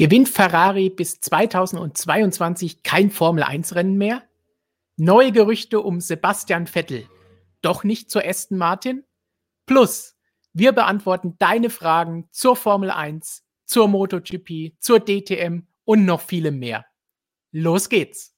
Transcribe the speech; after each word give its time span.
Gewinnt 0.00 0.28
Ferrari 0.28 0.90
bis 0.90 1.20
2022 1.20 2.84
kein 2.84 3.10
Formel-1-Rennen 3.10 3.98
mehr? 3.98 4.22
Neue 4.96 5.32
Gerüchte 5.32 5.80
um 5.80 6.00
Sebastian 6.00 6.68
Vettel. 6.68 7.08
Doch 7.62 7.82
nicht 7.82 8.08
zur 8.08 8.24
Aston 8.24 8.58
Martin? 8.58 9.04
Plus, 9.66 10.16
wir 10.52 10.70
beantworten 10.70 11.34
deine 11.40 11.68
Fragen 11.68 12.28
zur 12.30 12.54
Formel 12.54 12.92
1, 12.92 13.44
zur 13.64 13.88
MotoGP, 13.88 14.76
zur 14.78 15.00
DTM 15.00 15.66
und 15.84 16.04
noch 16.04 16.20
viele 16.20 16.52
mehr. 16.52 16.86
Los 17.50 17.88
geht's! 17.88 18.37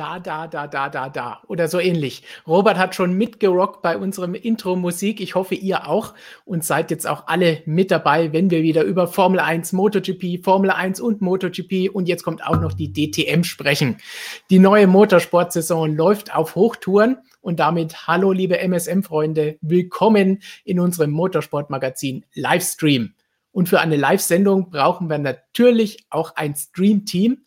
Da, 0.00 0.18
da, 0.18 0.46
da, 0.46 0.66
da, 0.66 0.88
da, 0.88 1.10
da 1.10 1.42
oder 1.46 1.68
so 1.68 1.78
ähnlich. 1.78 2.22
Robert 2.46 2.78
hat 2.78 2.94
schon 2.94 3.12
mitgerockt 3.12 3.82
bei 3.82 3.98
unserem 3.98 4.34
Intro-Musik. 4.34 5.20
Ich 5.20 5.34
hoffe, 5.34 5.54
ihr 5.54 5.86
auch 5.86 6.14
und 6.46 6.64
seid 6.64 6.90
jetzt 6.90 7.06
auch 7.06 7.24
alle 7.26 7.60
mit 7.66 7.90
dabei, 7.90 8.32
wenn 8.32 8.50
wir 8.50 8.62
wieder 8.62 8.82
über 8.82 9.06
Formel 9.06 9.40
1, 9.40 9.74
MotoGP, 9.74 10.42
Formel 10.42 10.70
1 10.70 11.00
und 11.00 11.20
MotoGP 11.20 11.90
und 11.92 12.08
jetzt 12.08 12.22
kommt 12.22 12.42
auch 12.46 12.58
noch 12.58 12.72
die 12.72 12.94
DTM 12.94 13.42
sprechen. 13.44 13.98
Die 14.48 14.58
neue 14.58 14.86
Motorsportsaison 14.86 15.94
läuft 15.94 16.34
auf 16.34 16.54
Hochtouren 16.54 17.18
und 17.42 17.60
damit 17.60 18.06
hallo 18.06 18.32
liebe 18.32 18.58
MSM-Freunde, 18.58 19.58
willkommen 19.60 20.40
in 20.64 20.80
unserem 20.80 21.10
Motorsportmagazin 21.10 22.24
Livestream. 22.32 23.12
Und 23.52 23.68
für 23.68 23.80
eine 23.80 23.96
Live-Sendung 23.96 24.70
brauchen 24.70 25.10
wir 25.10 25.18
natürlich 25.18 26.06
auch 26.08 26.36
ein 26.36 26.54
Stream-Team. 26.54 27.42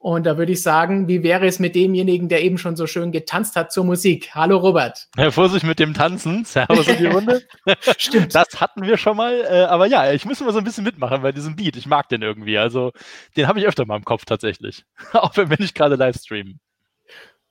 Und 0.00 0.26
da 0.26 0.38
würde 0.38 0.52
ich 0.52 0.62
sagen, 0.62 1.08
wie 1.08 1.24
wäre 1.24 1.46
es 1.46 1.58
mit 1.58 1.74
demjenigen, 1.74 2.28
der 2.28 2.42
eben 2.42 2.56
schon 2.56 2.76
so 2.76 2.86
schön 2.86 3.10
getanzt 3.10 3.56
hat 3.56 3.72
zur 3.72 3.84
Musik? 3.84 4.30
Hallo 4.32 4.56
Robert. 4.58 5.08
Ja, 5.16 5.32
Vorsicht 5.32 5.66
mit 5.66 5.80
dem 5.80 5.92
Tanzen. 5.92 6.44
Servus 6.44 6.86
in 6.86 6.98
die 6.98 7.06
Runde. 7.06 7.42
Stimmt. 7.98 8.32
Das 8.32 8.60
hatten 8.60 8.82
wir 8.82 8.96
schon 8.96 9.16
mal. 9.16 9.34
Äh, 9.40 9.64
aber 9.64 9.86
ja, 9.86 10.12
ich 10.12 10.24
muss 10.24 10.40
immer 10.40 10.52
so 10.52 10.58
ein 10.58 10.64
bisschen 10.64 10.84
mitmachen 10.84 11.22
bei 11.22 11.32
diesem 11.32 11.56
Beat. 11.56 11.76
Ich 11.76 11.86
mag 11.86 12.08
den 12.08 12.22
irgendwie. 12.22 12.58
Also 12.58 12.92
den 13.36 13.48
habe 13.48 13.58
ich 13.58 13.66
öfter 13.66 13.86
mal 13.86 13.96
im 13.96 14.04
Kopf 14.04 14.24
tatsächlich. 14.24 14.84
Auch 15.12 15.36
wenn 15.36 15.50
wir 15.50 15.56
nicht 15.58 15.74
gerade 15.74 15.96
live 15.96 16.16
streamen. 16.16 16.60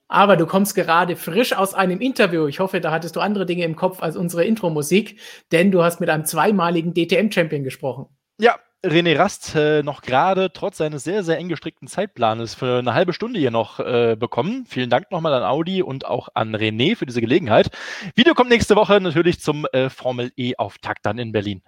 Aber 0.08 0.38
du 0.38 0.46
kommst 0.46 0.74
gerade 0.74 1.18
frisch 1.18 1.52
aus 1.52 1.74
einem 1.74 2.00
Interview. 2.00 2.48
Ich 2.48 2.62
hoffe, 2.62 2.80
da 2.80 2.92
hattest 2.92 3.18
du 3.18 3.20
andere 3.20 3.46
Dinge 3.46 3.66
im 3.66 3.76
Kopf 3.76 4.02
als 4.02 4.16
unsere 4.16 4.46
Intro-Musik, 4.46 5.20
denn 5.52 5.70
du 5.70 5.84
hast 5.84 6.00
mit 6.00 6.10
einem 6.10 6.24
zweimaligen 6.24 6.94
DTM-Champion 6.94 7.66
gesprochen. 7.66 8.06
Ja, 8.40 8.58
René 8.86 9.18
Rast 9.18 9.56
äh, 9.56 9.82
noch 9.82 10.04
gerade 10.04 10.54
trotz 10.54 10.78
seines 10.78 11.04
sehr, 11.04 11.24
sehr 11.24 11.40
eng 11.40 11.50
gestrickten 11.50 11.88
Zeitplanes 11.88 12.54
für 12.54 12.78
eine 12.78 12.94
halbe 12.94 13.12
Stunde 13.12 13.40
hier 13.40 13.50
noch 13.50 13.80
äh, 13.80 14.16
bekommen. 14.16 14.66
Vielen 14.68 14.92
Dank 14.92 15.12
nochmal 15.12 15.34
an 15.34 15.42
Audi 15.42 15.82
und 15.82 16.06
auch 16.06 16.30
an 16.36 16.56
René 16.56 16.96
für 16.96 17.08
diese 17.08 17.20
Gelegenheit. 17.20 17.72
Video 18.16 18.36
kommt 18.36 18.50
nächste 18.50 18.76
Woche 18.76 19.02
natürlich 19.02 19.40
zum 19.40 19.66
äh, 19.72 19.90
Formel 19.90 20.32
E-Auftakt 20.38 21.08
dann 21.08 21.18
in 21.18 21.32
Berlin. 21.32 21.64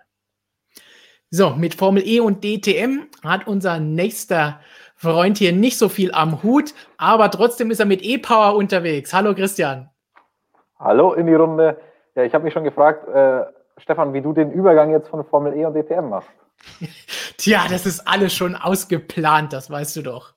So, 1.31 1.51
mit 1.51 1.73
Formel 1.73 2.07
E 2.07 2.19
und 2.19 2.43
DTM 2.43 3.07
hat 3.23 3.47
unser 3.47 3.79
nächster 3.79 4.59
Freund 4.95 5.39
hier 5.39 5.51
nicht 5.51 5.79
so 5.79 5.89
viel 5.89 6.11
am 6.11 6.43
Hut, 6.43 6.75
aber 6.97 7.31
trotzdem 7.31 7.71
ist 7.71 7.79
er 7.79 7.85
mit 7.87 8.03
E-Power 8.03 8.55
unterwegs. 8.55 9.13
Hallo 9.15 9.33
Christian. 9.33 9.89
Hallo 10.77 11.13
in 11.13 11.25
die 11.25 11.33
Runde. 11.33 11.77
Ja, 12.13 12.23
ich 12.23 12.35
habe 12.35 12.43
mich 12.43 12.53
schon 12.53 12.63
gefragt, 12.63 13.07
äh, 13.07 13.45
Stefan, 13.77 14.13
wie 14.13 14.21
du 14.21 14.31
den 14.31 14.51
Übergang 14.51 14.91
jetzt 14.91 15.07
von 15.07 15.23
Formel 15.25 15.57
E 15.57 15.65
und 15.65 15.73
DTM 15.73 16.09
machst. 16.09 16.29
Tja, 17.37 17.61
das 17.69 17.85
ist 17.85 18.07
alles 18.07 18.33
schon 18.33 18.55
ausgeplant, 18.55 19.53
das 19.53 19.69
weißt 19.69 19.95
du 19.95 20.01
doch. 20.01 20.33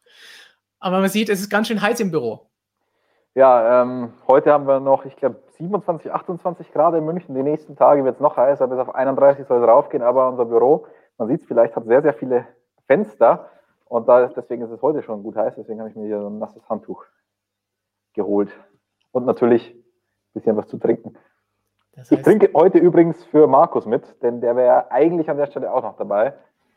Aber 0.80 1.00
man 1.00 1.08
sieht, 1.08 1.28
es 1.28 1.40
ist 1.40 1.50
ganz 1.50 1.68
schön 1.68 1.80
heiß 1.80 2.00
im 2.00 2.10
Büro. 2.10 2.48
Ja, 3.34 3.82
ähm, 3.82 4.12
heute 4.28 4.52
haben 4.52 4.66
wir 4.66 4.80
noch, 4.80 5.04
ich 5.06 5.16
glaube, 5.16 5.42
27, 5.56 6.12
28 6.12 6.72
Grad 6.72 6.94
in 6.94 7.04
München. 7.04 7.34
Die 7.34 7.42
nächsten 7.42 7.76
Tage 7.76 8.04
wird 8.04 8.16
es 8.16 8.20
noch 8.20 8.36
heißer, 8.36 8.66
bis 8.66 8.78
auf 8.78 8.94
31 8.94 9.46
soll 9.46 9.62
es 9.62 9.68
raufgehen. 9.68 10.02
Aber 10.02 10.28
unser 10.28 10.44
Büro, 10.44 10.86
man 11.18 11.28
sieht 11.28 11.40
es 11.40 11.46
vielleicht, 11.46 11.76
hat 11.76 11.86
sehr, 11.86 12.02
sehr 12.02 12.14
viele 12.14 12.46
Fenster. 12.86 13.48
Und 13.86 14.08
da 14.08 14.26
deswegen 14.26 14.62
ist 14.62 14.70
es 14.70 14.82
heute 14.82 15.02
schon 15.02 15.22
gut 15.22 15.36
heiß. 15.36 15.54
Deswegen 15.56 15.80
habe 15.80 15.90
ich 15.90 15.96
mir 15.96 16.06
hier 16.06 16.20
so 16.20 16.28
ein 16.28 16.38
nasses 16.38 16.68
Handtuch 16.68 17.04
geholt. 18.12 18.50
Und 19.12 19.24
natürlich 19.24 19.70
ein 19.70 19.82
bisschen 20.34 20.56
was 20.56 20.66
zu 20.66 20.78
trinken. 20.78 21.16
Das 21.92 22.10
heißt, 22.10 22.12
ich 22.12 22.22
trinke 22.22 22.50
heute 22.54 22.78
übrigens 22.78 23.22
für 23.24 23.46
Markus 23.46 23.86
mit, 23.86 24.22
denn 24.22 24.40
der 24.40 24.56
wäre 24.56 24.90
eigentlich 24.90 25.28
an 25.28 25.36
der 25.36 25.46
Stelle 25.46 25.72
auch 25.72 25.82
noch 25.82 25.96
dabei. 25.96 26.34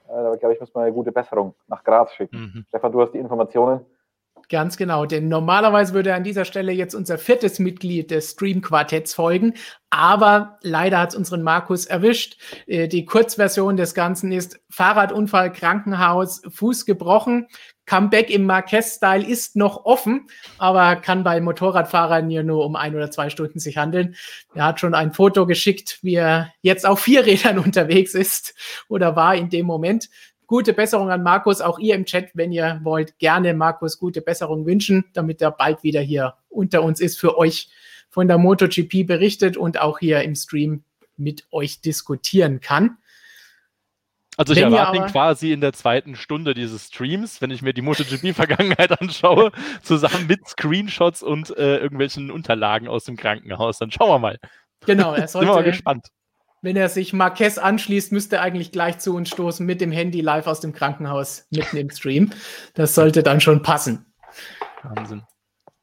Äh, 0.07 0.11
aber 0.11 0.33
ich 0.33 0.39
glaube, 0.39 0.53
ich 0.53 0.59
muss 0.59 0.73
mal 0.73 0.83
eine 0.83 0.93
gute 0.93 1.11
Besserung 1.11 1.55
nach 1.67 1.83
Graz 1.83 2.13
schicken. 2.13 2.51
Mhm. 2.53 2.65
Stefan, 2.67 2.91
du 2.91 3.01
hast 3.01 3.11
die 3.11 3.19
Informationen. 3.19 3.85
Ganz 4.49 4.77
genau, 4.77 5.07
denn 5.07 5.27
normalerweise 5.27 5.93
würde 5.93 6.13
an 6.13 6.23
dieser 6.23 6.45
Stelle 6.45 6.71
jetzt 6.71 6.93
unser 6.93 7.17
viertes 7.17 7.57
Mitglied 7.57 8.11
des 8.11 8.31
Stream-Quartetts 8.31 9.15
folgen, 9.15 9.55
aber 9.89 10.59
leider 10.61 10.99
hat 10.99 11.09
es 11.09 11.15
unseren 11.15 11.41
Markus 11.41 11.85
erwischt. 11.85 12.37
Äh, 12.67 12.87
die 12.87 13.05
Kurzversion 13.05 13.75
des 13.75 13.95
Ganzen 13.95 14.31
ist 14.31 14.59
Fahrradunfall, 14.69 15.51
Krankenhaus, 15.51 16.41
Fuß 16.47 16.85
gebrochen. 16.85 17.47
Comeback 17.87 18.29
im 18.29 18.45
Marquez-Style 18.45 19.25
ist 19.25 19.55
noch 19.55 19.85
offen, 19.85 20.27
aber 20.57 20.95
kann 20.95 21.23
bei 21.23 21.39
Motorradfahrern 21.39 22.29
hier 22.29 22.43
nur 22.43 22.65
um 22.65 22.75
ein 22.75 22.95
oder 22.95 23.11
zwei 23.11 23.29
Stunden 23.29 23.59
sich 23.59 23.77
handeln. 23.77 24.15
Er 24.53 24.65
hat 24.65 24.79
schon 24.79 24.95
ein 24.95 25.13
Foto 25.13 25.45
geschickt, 25.45 25.99
wie 26.01 26.15
er 26.15 26.51
jetzt 26.61 26.85
auf 26.85 26.99
vier 26.99 27.25
Rädern 27.25 27.59
unterwegs 27.63 28.13
ist 28.13 28.53
oder 28.89 29.15
war 29.15 29.35
in 29.35 29.49
dem 29.49 29.65
Moment. 29.65 30.09
Gute 30.47 30.73
Besserung 30.73 31.09
an 31.09 31.23
Markus, 31.23 31.61
auch 31.61 31.79
ihr 31.79 31.95
im 31.95 32.05
Chat, 32.05 32.29
wenn 32.33 32.51
ihr 32.51 32.79
wollt, 32.83 33.17
gerne 33.19 33.53
Markus 33.53 33.97
gute 33.97 34.21
Besserung 34.21 34.65
wünschen, 34.65 35.05
damit 35.13 35.41
er 35.41 35.51
bald 35.51 35.83
wieder 35.83 36.01
hier 36.01 36.35
unter 36.49 36.83
uns 36.83 36.99
ist, 36.99 37.19
für 37.19 37.37
euch 37.37 37.69
von 38.09 38.27
der 38.27 38.37
MotoGP 38.37 39.05
berichtet 39.05 39.57
und 39.57 39.79
auch 39.79 39.99
hier 39.99 40.21
im 40.21 40.35
Stream 40.35 40.83
mit 41.17 41.47
euch 41.51 41.81
diskutieren 41.81 42.61
kann. 42.61 42.97
Also 44.37 44.53
ich 44.53 44.59
wenn 44.59 44.73
erwarte 44.73 44.97
ihn 44.97 45.05
quasi 45.05 45.51
in 45.53 45.61
der 45.61 45.73
zweiten 45.73 46.15
Stunde 46.15 46.53
dieses 46.53 46.87
Streams, 46.87 47.41
wenn 47.41 47.51
ich 47.51 47.61
mir 47.61 47.73
die 47.73 47.81
MotoGP-Vergangenheit 47.81 49.01
anschaue, 49.01 49.51
zusammen 49.81 50.27
mit 50.27 50.47
Screenshots 50.47 51.23
und 51.23 51.57
äh, 51.57 51.77
irgendwelchen 51.77 52.31
Unterlagen 52.31 52.87
aus 52.87 53.05
dem 53.05 53.15
Krankenhaus. 53.15 53.77
Dann 53.77 53.91
schauen 53.91 54.09
wir 54.09 54.19
mal. 54.19 54.39
Genau, 54.85 55.13
er 55.13 55.27
sollte, 55.29 55.63
gespannt. 55.63 56.07
Wenn 56.65 56.77
er 56.77 56.89
sich 56.89 57.13
Marquez 57.13 57.59
anschließt, 57.59 58.11
müsste 58.11 58.37
er 58.37 58.41
eigentlich 58.41 58.71
gleich 58.71 58.97
zu 58.97 59.15
uns 59.15 59.29
stoßen 59.29 59.63
mit 59.63 59.81
dem 59.81 59.91
Handy 59.91 60.21
live 60.21 60.47
aus 60.47 60.61
dem 60.61 60.73
Krankenhaus 60.73 61.45
mitten 61.51 61.77
im 61.77 61.91
Stream. 61.91 62.31
Das 62.73 62.95
sollte 62.95 63.21
dann 63.21 63.39
schon 63.39 63.61
passen. 63.61 64.07
Wahnsinn. 64.81 65.21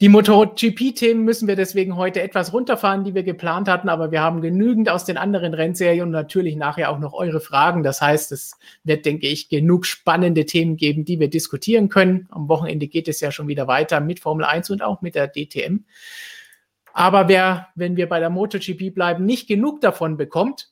Die 0.01 0.09
MotoGP-Themen 0.09 1.23
müssen 1.23 1.47
wir 1.47 1.55
deswegen 1.55 1.97
heute 1.97 2.21
etwas 2.21 2.53
runterfahren, 2.53 3.05
die 3.05 3.15
wir 3.15 3.23
geplant 3.23 3.69
hatten, 3.69 3.89
aber 3.89 4.11
wir 4.11 4.23
haben 4.23 4.41
genügend 4.41 4.89
aus 4.89 5.05
den 5.05 5.19
anderen 5.19 5.55
Rennserien 5.55 6.07
und 6.07 6.11
natürlich 6.11 6.57
nachher 6.57 6.91
auch 6.91 6.99
noch 6.99 7.13
eure 7.13 7.41
Fragen. 7.41 7.85
Das 7.85 8.01
heißt, 8.01 8.33
es 8.33 8.59
wird, 8.83 9.07
denke 9.07 9.29
ich, 9.29 9.49
genug 9.49 9.87
spannende 9.87 10.47
Themen 10.47 10.77
geben, 10.77 11.05
die 11.05 11.21
wir 11.21 11.31
diskutieren 11.31 11.91
können. 11.91 12.27
Am 12.33 12.49
Wochenende 12.49 12.89
geht 12.89 13.07
es 13.07 13.21
ja 13.21 13.31
schon 13.31 13.47
wieder 13.47 13.69
weiter 13.69 14.01
mit 14.01 14.19
Formel 14.19 14.45
1 14.45 14.69
und 14.71 14.83
auch 14.83 15.01
mit 15.01 15.15
der 15.15 15.29
DTM. 15.29 15.85
Aber 16.93 17.29
wer, 17.29 17.69
wenn 17.77 17.97
wir 17.97 18.09
bei 18.09 18.19
der 18.19 18.31
MotoGP 18.31 18.93
bleiben, 18.93 19.25
nicht 19.25 19.47
genug 19.47 19.81
davon 19.81 20.17
bekommt, 20.17 20.72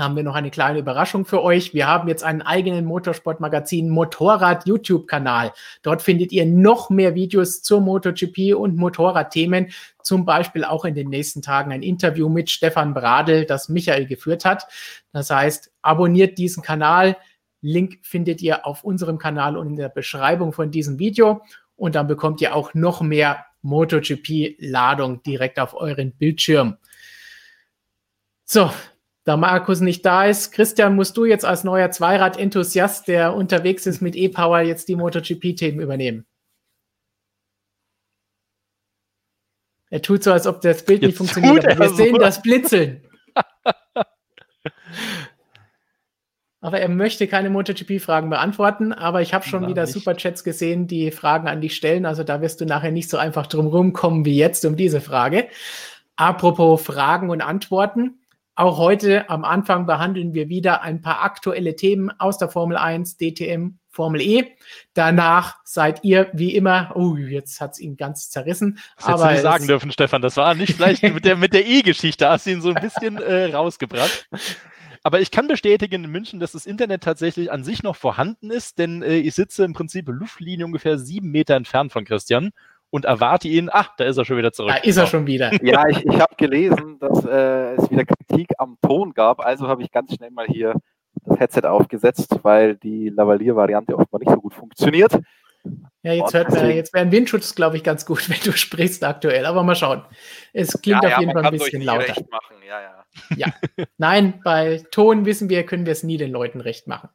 haben 0.00 0.16
wir 0.16 0.22
noch 0.22 0.34
eine 0.34 0.50
kleine 0.50 0.78
Überraschung 0.78 1.24
für 1.24 1.42
euch. 1.42 1.74
Wir 1.74 1.86
haben 1.86 2.08
jetzt 2.08 2.24
einen 2.24 2.42
eigenen 2.42 2.84
Motorsportmagazin 2.84 3.88
Motorrad 3.90 4.66
YouTube-Kanal. 4.66 5.52
Dort 5.82 6.02
findet 6.02 6.32
ihr 6.32 6.46
noch 6.46 6.90
mehr 6.90 7.14
Videos 7.14 7.62
zur 7.62 7.80
MotoGP 7.80 8.54
und 8.56 8.76
Motorradthemen. 8.76 9.70
Zum 10.02 10.24
Beispiel 10.24 10.64
auch 10.64 10.84
in 10.84 10.94
den 10.94 11.08
nächsten 11.08 11.42
Tagen 11.42 11.70
ein 11.70 11.82
Interview 11.82 12.28
mit 12.28 12.50
Stefan 12.50 12.94
Bradl, 12.94 13.44
das 13.44 13.68
Michael 13.68 14.06
geführt 14.06 14.44
hat. 14.44 14.66
Das 15.12 15.30
heißt, 15.30 15.70
abonniert 15.82 16.38
diesen 16.38 16.62
Kanal. 16.62 17.16
Link 17.60 17.98
findet 18.02 18.40
ihr 18.42 18.66
auf 18.66 18.84
unserem 18.84 19.18
Kanal 19.18 19.56
und 19.56 19.68
in 19.68 19.76
der 19.76 19.90
Beschreibung 19.90 20.52
von 20.52 20.70
diesem 20.70 20.98
Video. 20.98 21.42
Und 21.76 21.94
dann 21.94 22.06
bekommt 22.06 22.40
ihr 22.40 22.54
auch 22.54 22.74
noch 22.74 23.02
mehr 23.02 23.44
MotoGP-Ladung 23.62 25.22
direkt 25.22 25.58
auf 25.58 25.74
euren 25.74 26.12
Bildschirm. 26.12 26.78
So, 28.44 28.70
da 29.24 29.36
Markus 29.36 29.80
nicht 29.80 30.04
da 30.06 30.24
ist, 30.24 30.52
Christian, 30.52 30.96
musst 30.96 31.16
du 31.16 31.24
jetzt 31.24 31.44
als 31.44 31.62
neuer 31.62 31.90
Zweirad-Enthusiast, 31.90 33.06
der 33.08 33.34
unterwegs 33.34 33.86
ist 33.86 34.00
mit 34.00 34.16
E-Power, 34.16 34.60
jetzt 34.60 34.88
die 34.88 34.96
MotoGP-Themen 34.96 35.80
übernehmen. 35.80 36.26
Er 39.90 40.00
tut 40.02 40.22
so, 40.22 40.32
als 40.32 40.46
ob 40.46 40.60
das 40.60 40.84
Bild 40.84 41.02
jetzt 41.02 41.08
nicht 41.08 41.18
funktioniert, 41.18 41.64
wir 41.64 41.88
so. 41.88 41.94
sehen 41.96 42.16
das 42.18 42.40
Blitzeln. 42.40 43.02
aber 46.60 46.80
er 46.80 46.88
möchte 46.88 47.26
keine 47.26 47.50
MotoGP-Fragen 47.50 48.30
beantworten, 48.30 48.92
aber 48.92 49.20
ich 49.20 49.34
habe 49.34 49.44
schon 49.46 49.62
War 49.62 49.68
wieder 49.68 49.82
nicht. 49.82 49.92
Superchats 49.92 50.44
gesehen, 50.44 50.86
die 50.86 51.10
Fragen 51.10 51.48
an 51.48 51.60
dich 51.60 51.74
stellen, 51.74 52.06
also 52.06 52.22
da 52.22 52.40
wirst 52.40 52.60
du 52.60 52.66
nachher 52.66 52.92
nicht 52.92 53.10
so 53.10 53.16
einfach 53.16 53.48
drum 53.48 53.66
rumkommen 53.66 54.24
wie 54.24 54.36
jetzt 54.36 54.64
um 54.64 54.76
diese 54.76 55.00
Frage. 55.00 55.48
Apropos 56.14 56.82
Fragen 56.82 57.30
und 57.30 57.40
Antworten. 57.40 58.19
Auch 58.60 58.76
heute 58.76 59.30
am 59.30 59.46
Anfang 59.46 59.86
behandeln 59.86 60.34
wir 60.34 60.50
wieder 60.50 60.82
ein 60.82 61.00
paar 61.00 61.22
aktuelle 61.22 61.76
Themen 61.76 62.10
aus 62.20 62.36
der 62.36 62.50
Formel 62.50 62.76
1, 62.76 63.16
DTM, 63.16 63.78
Formel 63.88 64.20
E. 64.20 64.54
Danach 64.92 65.56
seid 65.64 66.04
ihr 66.04 66.28
wie 66.34 66.54
immer, 66.54 66.92
oh, 66.94 67.16
jetzt 67.16 67.62
hat 67.62 67.72
es 67.72 67.80
ihn 67.80 67.96
ganz 67.96 68.28
zerrissen. 68.28 68.78
Das 68.98 69.06
aber 69.06 69.12
hättest 69.12 69.24
du 69.24 69.30
nicht 69.30 69.42
sagen 69.42 69.66
dürfen, 69.66 69.92
Stefan. 69.92 70.20
Das 70.20 70.36
war 70.36 70.54
nicht 70.54 70.74
vielleicht 70.74 71.02
mit 71.02 71.24
der, 71.24 71.36
mit 71.36 71.54
der 71.54 71.66
E-Geschichte, 71.66 72.28
hast 72.28 72.44
du 72.44 72.50
ihn 72.50 72.60
so 72.60 72.68
ein 72.68 72.82
bisschen 72.82 73.16
äh, 73.16 73.46
rausgebracht. 73.46 74.28
Aber 75.02 75.22
ich 75.22 75.30
kann 75.30 75.48
bestätigen 75.48 76.04
in 76.04 76.10
München, 76.10 76.38
dass 76.38 76.52
das 76.52 76.66
Internet 76.66 77.02
tatsächlich 77.02 77.50
an 77.50 77.64
sich 77.64 77.82
noch 77.82 77.96
vorhanden 77.96 78.50
ist, 78.50 78.78
denn 78.78 79.02
äh, 79.02 79.16
ich 79.16 79.34
sitze 79.34 79.64
im 79.64 79.72
Prinzip 79.72 80.06
Luftlinie 80.06 80.66
ungefähr 80.66 80.98
sieben 80.98 81.30
Meter 81.30 81.54
entfernt 81.56 81.92
von 81.92 82.04
Christian 82.04 82.50
und 82.90 83.04
erwarte 83.04 83.48
ihn. 83.48 83.68
Ach, 83.72 83.94
da 83.96 84.04
ist 84.04 84.16
er 84.16 84.24
schon 84.24 84.36
wieder 84.36 84.52
zurück. 84.52 84.72
Da 84.74 84.82
ist 84.82 84.96
er 84.96 85.06
schon 85.06 85.26
wieder. 85.26 85.50
Ja, 85.62 85.86
ich, 85.88 86.04
ich 86.04 86.20
habe 86.20 86.34
gelesen, 86.36 86.98
dass 86.98 87.24
äh, 87.24 87.74
es 87.74 87.90
wieder 87.90 88.04
Kritik 88.04 88.48
am 88.58 88.76
Ton 88.82 89.12
gab. 89.14 89.40
Also 89.40 89.68
habe 89.68 89.82
ich 89.82 89.90
ganz 89.90 90.14
schnell 90.14 90.30
mal 90.30 90.46
hier 90.46 90.74
das 91.24 91.38
Headset 91.38 91.62
aufgesetzt, 91.64 92.38
weil 92.42 92.76
die 92.76 93.08
Lavalier-Variante 93.10 93.96
offenbar 93.96 94.20
nicht 94.20 94.30
so 94.30 94.40
gut 94.40 94.54
funktioniert. 94.54 95.12
Ja, 96.02 96.14
jetzt, 96.14 96.32
hört 96.32 96.50
man, 96.50 96.70
jetzt 96.70 96.94
wäre 96.94 97.04
ein 97.04 97.12
Windschutz, 97.12 97.54
glaube 97.54 97.76
ich, 97.76 97.84
ganz 97.84 98.06
gut, 98.06 98.28
wenn 98.30 98.40
du 98.42 98.52
sprichst 98.52 99.04
aktuell. 99.04 99.44
Aber 99.46 99.62
mal 99.62 99.74
schauen. 99.74 100.02
Es 100.52 100.80
klingt 100.80 101.02
ja, 101.02 101.10
auf 101.10 101.20
jeden 101.20 101.32
Fall 101.32 101.44
ein 101.44 101.52
bisschen 101.52 101.82
lauter. 101.82 102.14
Ja, 102.66 102.80
ja. 102.80 103.04
ja. 103.36 103.86
Nein, 103.98 104.40
bei 104.42 104.82
Ton 104.90 105.26
wissen 105.26 105.48
wir, 105.50 105.64
können 105.66 105.84
wir 105.84 105.92
es 105.92 106.02
nie 106.02 106.16
den 106.16 106.30
Leuten 106.30 106.60
recht 106.60 106.86
machen. 106.86 107.10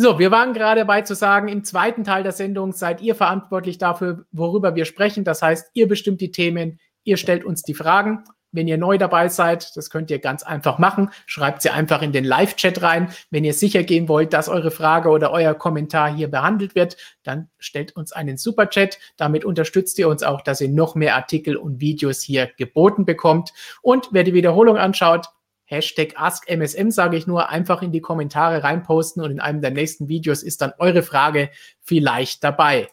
So, 0.00 0.20
wir 0.20 0.30
waren 0.30 0.52
gerade 0.52 0.82
dabei 0.82 1.02
zu 1.02 1.16
sagen, 1.16 1.48
im 1.48 1.64
zweiten 1.64 2.04
Teil 2.04 2.22
der 2.22 2.30
Sendung 2.30 2.70
seid 2.70 3.00
ihr 3.00 3.16
verantwortlich 3.16 3.78
dafür, 3.78 4.26
worüber 4.30 4.76
wir 4.76 4.84
sprechen. 4.84 5.24
Das 5.24 5.42
heißt, 5.42 5.72
ihr 5.74 5.88
bestimmt 5.88 6.20
die 6.20 6.30
Themen, 6.30 6.78
ihr 7.02 7.16
stellt 7.16 7.44
uns 7.44 7.62
die 7.62 7.74
Fragen. 7.74 8.22
Wenn 8.52 8.68
ihr 8.68 8.78
neu 8.78 8.96
dabei 8.96 9.28
seid, 9.28 9.76
das 9.76 9.90
könnt 9.90 10.12
ihr 10.12 10.20
ganz 10.20 10.44
einfach 10.44 10.78
machen. 10.78 11.10
Schreibt 11.26 11.62
sie 11.62 11.70
einfach 11.70 12.00
in 12.00 12.12
den 12.12 12.22
Live-Chat 12.22 12.80
rein. 12.80 13.10
Wenn 13.30 13.42
ihr 13.42 13.52
sicher 13.52 13.82
gehen 13.82 14.08
wollt, 14.08 14.32
dass 14.32 14.48
eure 14.48 14.70
Frage 14.70 15.08
oder 15.08 15.32
euer 15.32 15.54
Kommentar 15.54 16.14
hier 16.14 16.28
behandelt 16.28 16.76
wird, 16.76 16.96
dann 17.24 17.50
stellt 17.58 17.96
uns 17.96 18.12
einen 18.12 18.36
Super-Chat. 18.36 19.00
Damit 19.16 19.44
unterstützt 19.44 19.98
ihr 19.98 20.08
uns 20.08 20.22
auch, 20.22 20.42
dass 20.42 20.60
ihr 20.60 20.68
noch 20.68 20.94
mehr 20.94 21.16
Artikel 21.16 21.56
und 21.56 21.80
Videos 21.80 22.22
hier 22.22 22.48
geboten 22.56 23.04
bekommt. 23.04 23.52
Und 23.82 24.10
wer 24.12 24.22
die 24.22 24.32
Wiederholung 24.32 24.76
anschaut, 24.78 25.26
Hashtag 25.68 26.14
AskMSM 26.16 26.90
sage 26.90 27.18
ich 27.18 27.26
nur, 27.26 27.50
einfach 27.50 27.82
in 27.82 27.92
die 27.92 28.00
Kommentare 28.00 28.64
reinposten 28.64 29.22
und 29.22 29.30
in 29.30 29.38
einem 29.40 29.60
der 29.60 29.70
nächsten 29.70 30.08
Videos 30.08 30.42
ist 30.42 30.62
dann 30.62 30.72
eure 30.78 31.02
Frage 31.02 31.50
vielleicht 31.82 32.42
dabei. 32.42 32.88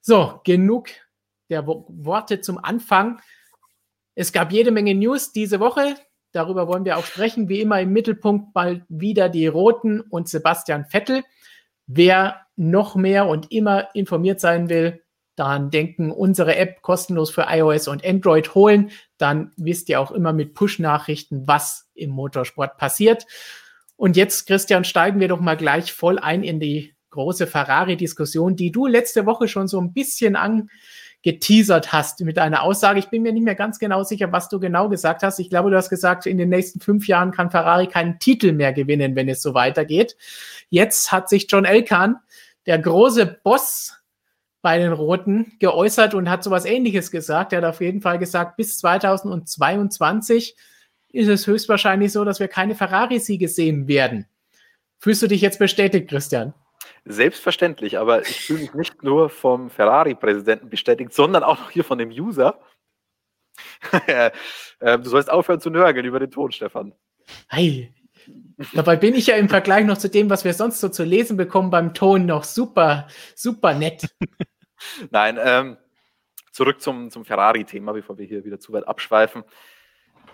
So, 0.00 0.40
genug 0.42 0.88
der 1.50 1.66
Worte 1.66 2.40
zum 2.40 2.56
Anfang. 2.56 3.20
Es 4.14 4.32
gab 4.32 4.52
jede 4.52 4.70
Menge 4.70 4.94
News 4.94 5.32
diese 5.32 5.60
Woche. 5.60 5.96
Darüber 6.32 6.66
wollen 6.66 6.86
wir 6.86 6.96
auch 6.96 7.04
sprechen. 7.04 7.50
Wie 7.50 7.60
immer 7.60 7.78
im 7.78 7.92
Mittelpunkt 7.92 8.54
bald 8.54 8.84
wieder 8.88 9.28
die 9.28 9.46
Roten 9.46 10.00
und 10.00 10.28
Sebastian 10.28 10.86
Vettel. 10.86 11.22
Wer 11.86 12.46
noch 12.56 12.94
mehr 12.96 13.26
und 13.26 13.52
immer 13.52 13.94
informiert 13.94 14.40
sein 14.40 14.70
will, 14.70 15.01
daran 15.36 15.70
denken, 15.70 16.10
unsere 16.10 16.56
App 16.56 16.82
kostenlos 16.82 17.30
für 17.30 17.46
iOS 17.48 17.88
und 17.88 18.04
Android 18.04 18.54
holen. 18.54 18.90
Dann 19.16 19.52
wisst 19.56 19.88
ihr 19.88 20.00
auch 20.00 20.10
immer 20.10 20.32
mit 20.32 20.54
Push-Nachrichten, 20.54 21.46
was 21.46 21.90
im 21.94 22.10
Motorsport 22.10 22.76
passiert. 22.76 23.26
Und 23.96 24.16
jetzt, 24.16 24.46
Christian, 24.46 24.84
steigen 24.84 25.20
wir 25.20 25.28
doch 25.28 25.40
mal 25.40 25.56
gleich 25.56 25.92
voll 25.92 26.18
ein 26.18 26.42
in 26.42 26.60
die 26.60 26.94
große 27.10 27.46
Ferrari-Diskussion, 27.46 28.56
die 28.56 28.72
du 28.72 28.86
letzte 28.86 29.26
Woche 29.26 29.46
schon 29.46 29.68
so 29.68 29.80
ein 29.80 29.92
bisschen 29.92 30.34
angeteasert 30.34 31.92
hast 31.92 32.20
mit 32.22 32.38
einer 32.38 32.62
Aussage. 32.62 32.98
Ich 32.98 33.10
bin 33.10 33.22
mir 33.22 33.32
nicht 33.32 33.44
mehr 33.44 33.54
ganz 33.54 33.78
genau 33.78 34.02
sicher, 34.02 34.32
was 34.32 34.48
du 34.48 34.58
genau 34.58 34.88
gesagt 34.88 35.22
hast. 35.22 35.38
Ich 35.38 35.50
glaube, 35.50 35.70
du 35.70 35.76
hast 35.76 35.90
gesagt, 35.90 36.26
in 36.26 36.38
den 36.38 36.48
nächsten 36.48 36.80
fünf 36.80 37.06
Jahren 37.06 37.30
kann 37.30 37.50
Ferrari 37.50 37.86
keinen 37.86 38.18
Titel 38.18 38.52
mehr 38.52 38.72
gewinnen, 38.72 39.14
wenn 39.14 39.28
es 39.28 39.40
so 39.40 39.54
weitergeht. 39.54 40.16
Jetzt 40.68 41.12
hat 41.12 41.28
sich 41.28 41.46
John 41.48 41.64
Elkan, 41.64 42.16
der 42.66 42.78
große 42.78 43.40
Boss 43.44 44.01
bei 44.62 44.78
den 44.78 44.92
Roten 44.92 45.56
geäußert 45.58 46.14
und 46.14 46.30
hat 46.30 46.44
sowas 46.44 46.64
ähnliches 46.64 47.10
gesagt. 47.10 47.52
Er 47.52 47.58
hat 47.58 47.68
auf 47.68 47.80
jeden 47.80 48.00
Fall 48.00 48.18
gesagt, 48.18 48.56
bis 48.56 48.78
2022 48.78 50.56
ist 51.12 51.28
es 51.28 51.46
höchstwahrscheinlich 51.46 52.12
so, 52.12 52.24
dass 52.24 52.40
wir 52.40 52.48
keine 52.48 52.74
Ferrari-Siege 52.74 53.48
sehen 53.48 53.86
werden. 53.88 54.26
Fühlst 54.98 55.20
du 55.22 55.26
dich 55.26 55.40
jetzt 55.40 55.58
bestätigt, 55.58 56.08
Christian? 56.08 56.54
Selbstverständlich, 57.04 57.98
aber 57.98 58.22
ich 58.22 58.46
fühle 58.46 58.60
mich 58.60 58.74
nicht 58.74 59.02
nur 59.02 59.28
vom 59.28 59.68
Ferrari-Präsidenten 59.68 60.70
bestätigt, 60.70 61.12
sondern 61.12 61.42
auch 61.42 61.58
noch 61.58 61.70
hier 61.70 61.84
von 61.84 61.98
dem 61.98 62.10
User. 62.10 62.58
Äh, 64.80 64.98
du 64.98 65.08
sollst 65.08 65.30
aufhören 65.30 65.60
zu 65.60 65.70
nörgeln 65.70 66.04
über 66.04 66.18
den 66.18 66.32
Ton, 66.32 66.50
Stefan. 66.50 66.92
Hey, 67.48 67.94
dabei 68.74 68.96
bin 68.96 69.14
ich 69.14 69.26
ja 69.26 69.36
im 69.36 69.48
Vergleich 69.48 69.84
noch 69.84 69.98
zu 69.98 70.08
dem, 70.08 70.30
was 70.30 70.44
wir 70.44 70.54
sonst 70.54 70.80
so 70.80 70.88
zu 70.88 71.04
lesen 71.04 71.36
bekommen, 71.36 71.70
beim 71.70 71.94
Ton 71.94 72.26
noch 72.26 72.44
super, 72.44 73.06
super 73.34 73.74
nett. 73.74 74.08
Nein, 75.10 75.38
ähm, 75.42 75.76
zurück 76.50 76.80
zum, 76.80 77.10
zum 77.10 77.24
Ferrari-Thema, 77.24 77.92
bevor 77.92 78.18
wir 78.18 78.26
hier 78.26 78.44
wieder 78.44 78.58
zu 78.58 78.72
weit 78.72 78.86
abschweifen. 78.86 79.44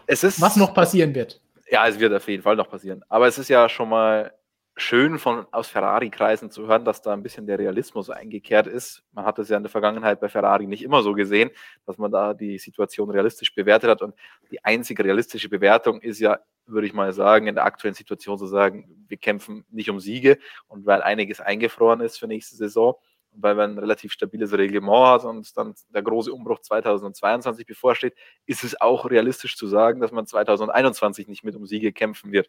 Es 0.07 0.25
ist, 0.25 0.41
Was 0.41 0.57
noch 0.57 0.75
passieren 0.75 1.15
wird. 1.15 1.41
Ja, 1.71 1.87
es 1.87 1.99
wird 2.01 2.15
auf 2.15 2.27
jeden 2.29 2.43
Fall 2.43 2.57
noch 2.57 2.71
passieren. 2.71 3.05
Aber 3.09 3.27
es 3.27 3.39
ist 3.39 3.49
ja 3.49 3.69
schon 3.69 3.91
mal 3.91 4.33
schön 4.81 5.19
von 5.19 5.47
aus 5.53 5.69
Ferrari-Kreisen 5.69 6.51
zu 6.51 6.67
hören, 6.67 6.85
dass 6.85 7.03
da 7.03 7.13
ein 7.13 7.23
bisschen 7.23 7.47
der 7.47 7.59
Realismus 7.59 8.11
eingekehrt 8.11 8.67
ist. 8.67 9.03
Man 9.13 9.25
hat 9.25 9.39
es 9.39 9.49
ja 9.49 9.57
in 9.57 9.63
der 9.63 9.71
Vergangenheit 9.71 10.21
bei 10.21 10.29
Ferrari 10.29 10.67
nicht 10.67 10.83
immer 10.83 11.03
so 11.03 11.15
gesehen, 11.15 11.51
dass 11.87 11.99
man 11.99 12.11
da 12.11 12.35
die 12.35 12.59
Situation 12.59 13.11
realistisch 13.11 13.55
bewertet 13.55 13.91
hat. 13.91 14.03
Und 14.03 14.15
die 14.51 14.65
einzige 14.65 15.05
realistische 15.05 15.49
Bewertung 15.49 16.01
ist 16.01 16.21
ja, 16.21 16.39
würde 16.67 16.87
ich 16.87 16.95
mal 16.95 17.13
sagen, 17.13 17.47
in 17.47 17.55
der 17.55 17.65
aktuellen 17.65 17.95
Situation 17.95 18.39
zu 18.39 18.47
sagen, 18.47 19.05
wir 19.09 19.17
kämpfen 19.17 19.65
nicht 19.71 19.91
um 19.91 20.01
Siege 20.01 20.39
und 20.69 20.87
weil 20.87 21.03
einiges 21.03 21.41
eingefroren 21.41 22.01
ist 22.01 22.19
für 22.19 22.27
nächste 22.27 22.57
Saison, 22.57 22.95
weil 23.33 23.55
man 23.55 23.73
ein 23.73 23.79
relativ 23.79 24.13
stabiles 24.13 24.53
Reglement 24.53 25.07
hat 25.07 25.25
und 25.25 25.57
dann 25.57 25.75
der 25.95 26.03
große 26.03 26.33
Umbruch 26.33 26.61
2022 26.61 27.67
bevorsteht, 27.67 28.15
ist 28.47 28.65
es 28.65 28.81
auch 28.81 29.11
realistisch 29.11 29.57
zu 29.57 29.67
sagen, 29.67 30.01
dass 30.01 30.13
man 30.13 30.27
2021 30.27 31.29
nicht 31.29 31.45
mit 31.45 31.57
um 31.57 31.67
Siege 31.67 31.93
kämpfen 31.93 32.33
wird. 32.33 32.49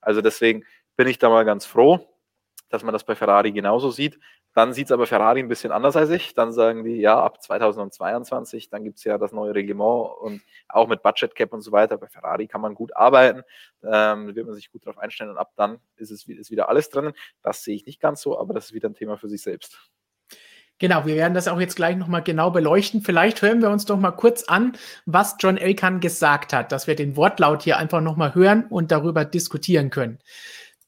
Also 0.00 0.22
deswegen 0.22 0.64
bin 1.00 1.08
ich 1.08 1.18
da 1.18 1.30
mal 1.30 1.46
ganz 1.46 1.64
froh, 1.64 2.06
dass 2.68 2.82
man 2.82 2.92
das 2.92 3.04
bei 3.04 3.14
Ferrari 3.14 3.52
genauso 3.52 3.90
sieht. 3.90 4.20
Dann 4.52 4.74
sieht 4.74 4.88
es 4.88 4.92
aber 4.92 5.06
Ferrari 5.06 5.40
ein 5.40 5.48
bisschen 5.48 5.72
anders 5.72 5.96
als 5.96 6.10
ich. 6.10 6.34
Dann 6.34 6.52
sagen 6.52 6.84
die, 6.84 6.96
ja, 6.96 7.18
ab 7.18 7.42
2022, 7.42 8.68
dann 8.68 8.84
gibt 8.84 8.98
es 8.98 9.04
ja 9.04 9.16
das 9.16 9.32
neue 9.32 9.54
Reglement 9.54 10.10
und 10.20 10.42
auch 10.68 10.88
mit 10.88 11.02
Budget 11.02 11.34
Cap 11.34 11.54
und 11.54 11.62
so 11.62 11.72
weiter. 11.72 11.96
Bei 11.96 12.08
Ferrari 12.08 12.48
kann 12.48 12.60
man 12.60 12.74
gut 12.74 12.94
arbeiten, 12.94 13.44
ähm, 13.82 14.34
wird 14.34 14.44
man 14.44 14.54
sich 14.54 14.70
gut 14.70 14.84
darauf 14.84 14.98
einstellen 14.98 15.30
und 15.30 15.38
ab 15.38 15.52
dann 15.56 15.78
ist 15.96 16.10
es 16.10 16.28
ist 16.28 16.50
wieder 16.50 16.68
alles 16.68 16.90
drin. 16.90 17.14
Das 17.42 17.64
sehe 17.64 17.76
ich 17.76 17.86
nicht 17.86 17.98
ganz 17.98 18.20
so, 18.20 18.38
aber 18.38 18.52
das 18.52 18.66
ist 18.66 18.74
wieder 18.74 18.90
ein 18.90 18.94
Thema 18.94 19.16
für 19.16 19.30
sich 19.30 19.40
selbst. 19.40 19.90
Genau, 20.80 21.06
wir 21.06 21.14
werden 21.14 21.34
das 21.34 21.48
auch 21.48 21.60
jetzt 21.60 21.76
gleich 21.76 21.96
nochmal 21.96 22.22
genau 22.22 22.50
beleuchten. 22.50 23.00
Vielleicht 23.00 23.40
hören 23.40 23.62
wir 23.62 23.70
uns 23.70 23.86
doch 23.86 23.98
mal 23.98 24.12
kurz 24.12 24.44
an, 24.44 24.76
was 25.06 25.36
John 25.38 25.56
Elkan 25.56 26.00
gesagt 26.00 26.52
hat, 26.52 26.72
dass 26.72 26.86
wir 26.86 26.94
den 26.94 27.16
Wortlaut 27.16 27.62
hier 27.62 27.78
einfach 27.78 28.02
nochmal 28.02 28.34
hören 28.34 28.66
und 28.68 28.90
darüber 28.90 29.24
diskutieren 29.24 29.88
können. 29.88 30.18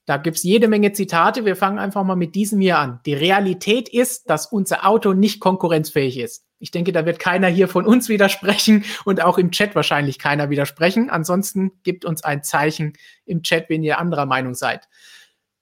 Da 0.05 0.17
gibt's 0.17 0.43
jede 0.43 0.67
Menge 0.67 0.93
Zitate. 0.93 1.45
Wir 1.45 1.55
fangen 1.55 1.79
einfach 1.79 2.03
mal 2.03 2.17
mit 2.17 2.35
diesem 2.35 2.61
hier 2.61 2.79
an. 2.79 3.01
Die 3.07 3.15
Realität 3.15 3.89
ist, 3.89 4.29
dass 4.29 4.47
unser 4.47 4.87
Auto 4.87 5.13
nicht 5.13 5.41
konkurrenzfähig 5.41 6.19
ist. 6.19 6.45
Ich 6.59 6.71
denke, 6.71 6.93
da 6.93 7.07
wird 7.07 7.19
keiner 7.19 7.49
hier 7.49 7.69
von 7.69 7.87
uns 7.87 8.09
widersprechen 8.09 8.85
und 9.05 9.23
auch 9.23 9.39
im 9.39 9.51
Chat 9.51 9.75
wahrscheinlich 9.75 10.19
keiner 10.19 10.51
widersprechen. 10.51 11.11
Ansonsten 11.11 11.73
gibt 11.83 12.05
uns 12.05 12.23
ein 12.25 12.43
Zeichen 12.43 12.95
im 13.27 13.43
Chat, 13.43 13.69
wenn 13.69 13.83
ihr 13.83 13.99
anderer 13.99 14.27
Meinung 14.27 14.55
seid. 14.55 14.89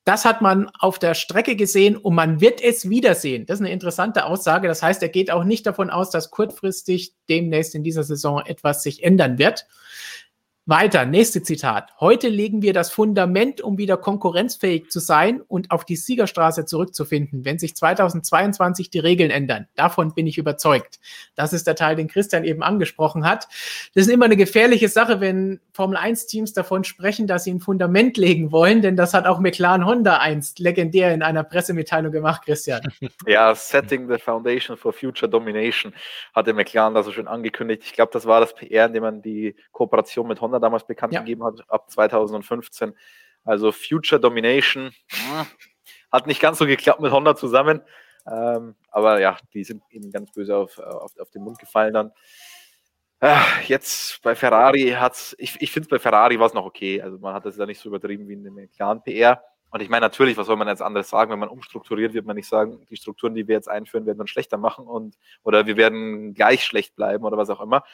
Das 0.04 0.25
hat 0.25 0.40
man 0.40 0.70
auf 0.78 0.99
der 0.99 1.14
Strecke 1.14 1.56
gesehen 1.56 1.97
und 1.97 2.14
man 2.14 2.40
wird 2.40 2.62
es 2.62 2.88
wiedersehen. 2.88 3.44
Das 3.47 3.61
ist 3.61 3.64
eine 3.64 3.73
interessante 3.73 4.25
Aussage. 4.25 4.66
Das 4.66 4.82
heißt, 4.82 5.02
er 5.02 5.11
geht 5.11 5.30
auch 5.30 5.44
nicht 5.44 5.66
davon 5.66 5.90
aus, 5.90 6.11
dass 6.11 6.30
kurzfristig 6.30 7.14
demnächst 7.28 7.75
in 7.75 7.85
dieser 7.85 8.02
Saison 8.02 8.42
etwas 8.44 8.82
sich 8.82 9.02
ändern 9.02 9.38
wird. 9.38 9.66
Weiter, 10.71 11.05
nächste 11.05 11.43
Zitat. 11.43 11.91
Heute 11.99 12.29
legen 12.29 12.62
wir 12.62 12.73
das 12.73 12.93
Fundament, 12.93 13.61
um 13.61 13.77
wieder 13.77 13.97
konkurrenzfähig 13.97 14.89
zu 14.89 15.00
sein 15.00 15.41
und 15.41 15.73
auf 15.73 15.85
die 15.85 15.97
Siegerstraße 15.97 16.65
zurückzufinden, 16.65 17.45
wenn 17.45 17.59
sich 17.59 17.75
2022 17.75 18.89
die 18.89 19.00
Regeln 19.00 19.33
ändern. 19.33 19.67
Davon 19.75 20.15
bin 20.15 20.29
ich 20.29 20.39
überzeugt. 20.39 21.00
Das 21.35 21.53
ist 21.53 21.67
der 21.67 21.75
Teil, 21.75 21.97
den 21.97 22.07
Christian 22.07 22.45
eben 22.45 22.62
angesprochen 22.62 23.29
hat. 23.29 23.49
Das 23.97 24.07
ist 24.07 24.12
immer 24.12 24.27
eine 24.27 24.37
gefährliche 24.37 24.89
Sache, 24.89 25.21
wenn 25.21 25.59
Formel-1-Teams 25.73 26.53
davon 26.53 26.85
sprechen, 26.85 27.27
dass 27.27 27.43
sie 27.43 27.55
ein 27.55 27.59
Fundament 27.59 28.17
legen 28.17 28.53
wollen, 28.53 28.81
denn 28.81 28.95
das 28.95 29.12
hat 29.12 29.27
auch 29.27 29.41
McLaren 29.41 29.85
Honda 29.85 30.19
einst 30.19 30.61
legendär 30.61 31.12
in 31.12 31.23
einer 31.25 31.43
Pressemitteilung 31.43 32.12
gemacht, 32.12 32.43
Christian. 32.45 32.81
Ja, 33.27 33.55
Setting 33.55 34.09
the 34.09 34.19
Foundation 34.19 34.77
for 34.77 34.93
Future 34.93 35.29
Domination 35.29 35.93
hatte 36.33 36.53
McLaren 36.53 36.95
da 36.95 37.03
so 37.03 37.11
schön 37.11 37.27
angekündigt. 37.27 37.83
Ich 37.85 37.93
glaube, 37.93 38.12
das 38.12 38.25
war 38.25 38.41
das 38.41 38.55
PR, 38.55 38.87
indem 38.87 39.03
man 39.03 39.23
die 39.23 39.57
Kooperation 39.73 40.29
mit 40.29 40.41
Honda 40.41 40.60
damals 40.61 40.87
bekannt 40.87 41.12
ja. 41.12 41.21
gegeben 41.21 41.45
hat, 41.45 41.62
ab 41.69 41.90
2015. 41.90 42.95
Also 43.45 43.73
Future 43.73 44.21
Domination 44.21 44.93
hm, 45.11 45.47
hat 46.12 46.26
nicht 46.26 46.40
ganz 46.40 46.59
so 46.59 46.67
geklappt 46.67 47.00
mit 47.00 47.12
Honda 47.12 47.37
zusammen. 47.37 47.83
Ähm, 48.26 48.75
aber 48.90 49.21
ja, 49.21 49.38
die 49.55 49.64
sind 49.64 49.83
eben 49.90 50.11
ganz 50.11 50.33
böse 50.33 50.57
auf, 50.57 50.79
auf, 50.79 51.19
auf 51.19 51.31
den 51.31 51.43
Mund 51.43 51.59
gefallen 51.59 51.95
dann. 51.95 52.12
Ach, 53.23 53.62
jetzt 53.62 54.23
bei 54.23 54.35
Ferrari 54.35 54.95
hat's, 54.99 55.37
ich, 55.38 55.61
ich 55.61 55.71
finde 55.71 55.88
bei 55.90 55.99
Ferrari 55.99 56.38
war 56.38 56.47
es 56.47 56.55
noch 56.55 56.64
okay. 56.64 57.02
Also 57.02 57.19
man 57.19 57.35
hat 57.35 57.45
das 57.45 57.57
ja 57.57 57.67
nicht 57.67 57.81
so 57.81 57.88
übertrieben 57.88 58.29
wie 58.29 58.33
in 58.33 58.45
dem 58.45 58.55
McLaren 58.55 59.02
PR. 59.02 59.43
Und 59.71 59.83
ich 59.83 59.88
meine, 59.88 60.05
natürlich, 60.05 60.37
was 60.37 60.47
soll 60.47 60.57
man 60.57 60.69
jetzt 60.69 60.83
anderes 60.83 61.11
sagen, 61.11 61.31
wenn 61.31 61.38
man 61.38 61.49
umstrukturiert, 61.49 62.12
wird 62.12 62.26
man 62.26 62.37
nicht 62.37 62.49
sagen, 62.49 62.85
die 62.90 62.97
Strukturen, 62.97 63.35
die 63.35 63.47
wir 63.47 63.55
jetzt 63.55 63.69
einführen, 63.69 64.07
werden 64.07 64.19
dann 64.19 64.26
schlechter 64.26 64.57
machen 64.57 64.87
und 64.87 65.17
oder 65.45 65.67
wir 65.67 65.76
werden 65.76 66.35
gleich 66.35 66.64
schlecht 66.64 66.97
bleiben 66.97 67.25
oder 67.25 67.37
was 67.37 67.50
auch 67.50 67.61
immer. 67.61 67.85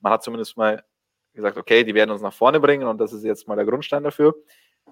Man 0.00 0.12
hat 0.12 0.22
zumindest 0.22 0.56
mal 0.56 0.84
gesagt, 1.38 1.56
okay, 1.56 1.84
die 1.84 1.94
werden 1.94 2.10
uns 2.10 2.20
nach 2.20 2.32
vorne 2.32 2.60
bringen 2.60 2.86
und 2.86 2.98
das 2.98 3.12
ist 3.12 3.24
jetzt 3.24 3.48
mal 3.48 3.56
der 3.56 3.64
Grundstein 3.64 4.02
dafür. 4.02 4.34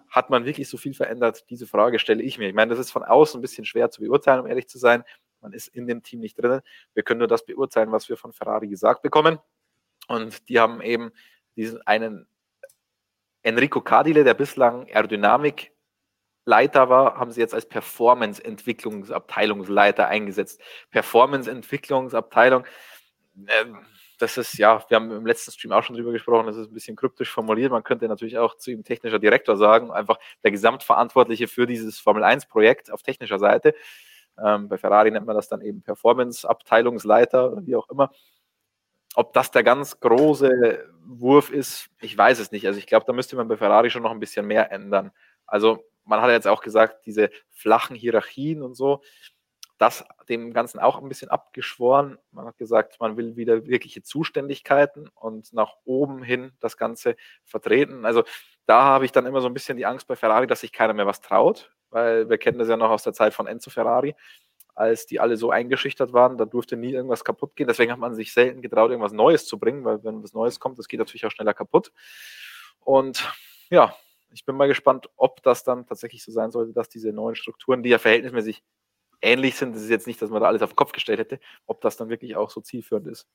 Hat 0.08 0.30
man 0.30 0.44
wirklich 0.44 0.68
so 0.68 0.76
viel 0.76 0.94
verändert? 0.94 1.44
Diese 1.50 1.66
Frage 1.66 1.98
stelle 1.98 2.22
ich 2.22 2.38
mir. 2.38 2.48
Ich 2.48 2.54
meine, 2.54 2.70
das 2.70 2.78
ist 2.78 2.90
von 2.90 3.02
außen 3.02 3.38
ein 3.38 3.42
bisschen 3.42 3.64
schwer 3.64 3.90
zu 3.90 4.00
beurteilen, 4.00 4.40
um 4.40 4.46
ehrlich 4.46 4.68
zu 4.68 4.78
sein. 4.78 5.04
Man 5.40 5.52
ist 5.52 5.68
in 5.68 5.86
dem 5.86 6.02
Team 6.02 6.20
nicht 6.20 6.40
drin. 6.40 6.60
Wir 6.94 7.02
können 7.02 7.18
nur 7.18 7.28
das 7.28 7.44
beurteilen, 7.44 7.92
was 7.92 8.08
wir 8.08 8.16
von 8.16 8.32
Ferrari 8.32 8.68
gesagt 8.68 9.02
bekommen. 9.02 9.38
Und 10.08 10.48
die 10.48 10.60
haben 10.60 10.80
eben 10.80 11.12
diesen 11.56 11.84
einen 11.86 12.26
Enrico 13.42 13.80
Cardile, 13.80 14.24
der 14.24 14.34
bislang 14.34 14.86
Aerodynamik 14.92 15.72
Leiter 16.46 16.88
war, 16.88 17.18
haben 17.18 17.32
sie 17.32 17.40
jetzt 17.40 17.54
als 17.54 17.68
Performance-Entwicklungsabteilungsleiter 17.68 20.06
eingesetzt. 20.06 20.60
Performance-Entwicklungsabteilung, 20.90 22.64
äh, 23.46 23.64
das 24.18 24.38
ist, 24.38 24.58
ja, 24.58 24.84
wir 24.88 24.96
haben 24.96 25.10
im 25.10 25.26
letzten 25.26 25.52
Stream 25.52 25.72
auch 25.72 25.82
schon 25.82 25.96
drüber 25.96 26.12
gesprochen, 26.12 26.46
das 26.46 26.56
ist 26.56 26.68
ein 26.68 26.74
bisschen 26.74 26.96
kryptisch 26.96 27.30
formuliert. 27.30 27.70
Man 27.70 27.82
könnte 27.82 28.08
natürlich 28.08 28.38
auch 28.38 28.56
zu 28.56 28.70
ihm 28.70 28.84
technischer 28.84 29.18
Direktor 29.18 29.56
sagen, 29.56 29.90
einfach 29.90 30.18
der 30.42 30.50
Gesamtverantwortliche 30.50 31.48
für 31.48 31.66
dieses 31.66 31.98
Formel-1-Projekt 31.98 32.90
auf 32.90 33.02
technischer 33.02 33.38
Seite. 33.38 33.74
Ähm, 34.42 34.68
bei 34.68 34.78
Ferrari 34.78 35.10
nennt 35.10 35.26
man 35.26 35.36
das 35.36 35.48
dann 35.48 35.60
eben 35.60 35.82
Performance-Abteilungsleiter 35.82 37.52
oder 37.52 37.66
wie 37.66 37.76
auch 37.76 37.88
immer. 37.90 38.10
Ob 39.14 39.32
das 39.32 39.50
der 39.50 39.62
ganz 39.62 40.00
große 40.00 40.88
Wurf 41.06 41.50
ist, 41.50 41.88
ich 42.00 42.16
weiß 42.16 42.38
es 42.38 42.52
nicht. 42.52 42.66
Also 42.66 42.78
ich 42.78 42.86
glaube, 42.86 43.06
da 43.06 43.12
müsste 43.12 43.36
man 43.36 43.48
bei 43.48 43.56
Ferrari 43.56 43.90
schon 43.90 44.02
noch 44.02 44.10
ein 44.10 44.20
bisschen 44.20 44.46
mehr 44.46 44.70
ändern. 44.72 45.10
Also 45.46 45.84
man 46.04 46.20
hat 46.20 46.30
jetzt 46.30 46.48
auch 46.48 46.62
gesagt, 46.62 47.06
diese 47.06 47.30
flachen 47.50 47.96
Hierarchien 47.96 48.62
und 48.62 48.74
so, 48.74 49.02
das 49.78 50.04
dem 50.28 50.52
Ganzen 50.52 50.78
auch 50.78 51.00
ein 51.00 51.08
bisschen 51.08 51.28
abgeschworen. 51.28 52.18
Man 52.30 52.46
hat 52.46 52.56
gesagt, 52.58 52.98
man 53.00 53.16
will 53.16 53.36
wieder 53.36 53.66
wirkliche 53.66 54.02
Zuständigkeiten 54.02 55.08
und 55.14 55.52
nach 55.52 55.74
oben 55.84 56.22
hin 56.22 56.52
das 56.60 56.76
Ganze 56.76 57.16
vertreten. 57.44 58.04
Also 58.04 58.24
da 58.66 58.82
habe 58.82 59.04
ich 59.04 59.12
dann 59.12 59.26
immer 59.26 59.40
so 59.40 59.48
ein 59.48 59.54
bisschen 59.54 59.76
die 59.76 59.86
Angst 59.86 60.06
bei 60.06 60.16
Ferrari, 60.16 60.46
dass 60.46 60.60
sich 60.60 60.72
keiner 60.72 60.94
mehr 60.94 61.06
was 61.06 61.20
traut, 61.20 61.72
weil 61.90 62.28
wir 62.28 62.38
kennen 62.38 62.58
das 62.58 62.68
ja 62.68 62.76
noch 62.76 62.90
aus 62.90 63.02
der 63.02 63.12
Zeit 63.12 63.34
von 63.34 63.46
Enzo 63.46 63.70
Ferrari, 63.70 64.14
als 64.74 65.06
die 65.06 65.20
alle 65.20 65.36
so 65.36 65.50
eingeschüchtert 65.50 66.12
waren, 66.12 66.36
da 66.38 66.44
durfte 66.44 66.76
nie 66.76 66.92
irgendwas 66.92 67.24
kaputt 67.24 67.54
gehen. 67.56 67.66
Deswegen 67.66 67.92
hat 67.92 67.98
man 67.98 68.14
sich 68.14 68.32
selten 68.32 68.62
getraut, 68.62 68.90
irgendwas 68.90 69.12
Neues 69.12 69.46
zu 69.46 69.58
bringen, 69.58 69.84
weil 69.84 70.02
wenn 70.04 70.22
was 70.22 70.32
Neues 70.32 70.58
kommt, 70.58 70.78
das 70.78 70.88
geht 70.88 70.98
natürlich 70.98 71.24
auch 71.26 71.30
schneller 71.30 71.54
kaputt. 71.54 71.92
Und 72.80 73.30
ja, 73.70 73.94
ich 74.32 74.44
bin 74.44 74.56
mal 74.56 74.68
gespannt, 74.68 75.08
ob 75.16 75.42
das 75.42 75.64
dann 75.64 75.86
tatsächlich 75.86 76.22
so 76.22 76.32
sein 76.32 76.50
sollte, 76.50 76.72
dass 76.72 76.88
diese 76.88 77.12
neuen 77.12 77.36
Strukturen, 77.36 77.82
die 77.82 77.90
ja 77.90 77.98
verhältnismäßig 77.98 78.62
ähnlich 79.26 79.56
sind, 79.56 79.74
das 79.74 79.82
ist 79.82 79.90
jetzt 79.90 80.06
nicht, 80.06 80.22
dass 80.22 80.30
man 80.30 80.40
da 80.40 80.48
alles 80.48 80.62
auf 80.62 80.70
den 80.70 80.76
Kopf 80.76 80.92
gestellt 80.92 81.18
hätte, 81.18 81.40
ob 81.66 81.80
das 81.80 81.96
dann 81.96 82.08
wirklich 82.08 82.36
auch 82.36 82.50
so 82.50 82.60
zielführend 82.60 83.06
ist. 83.08 83.26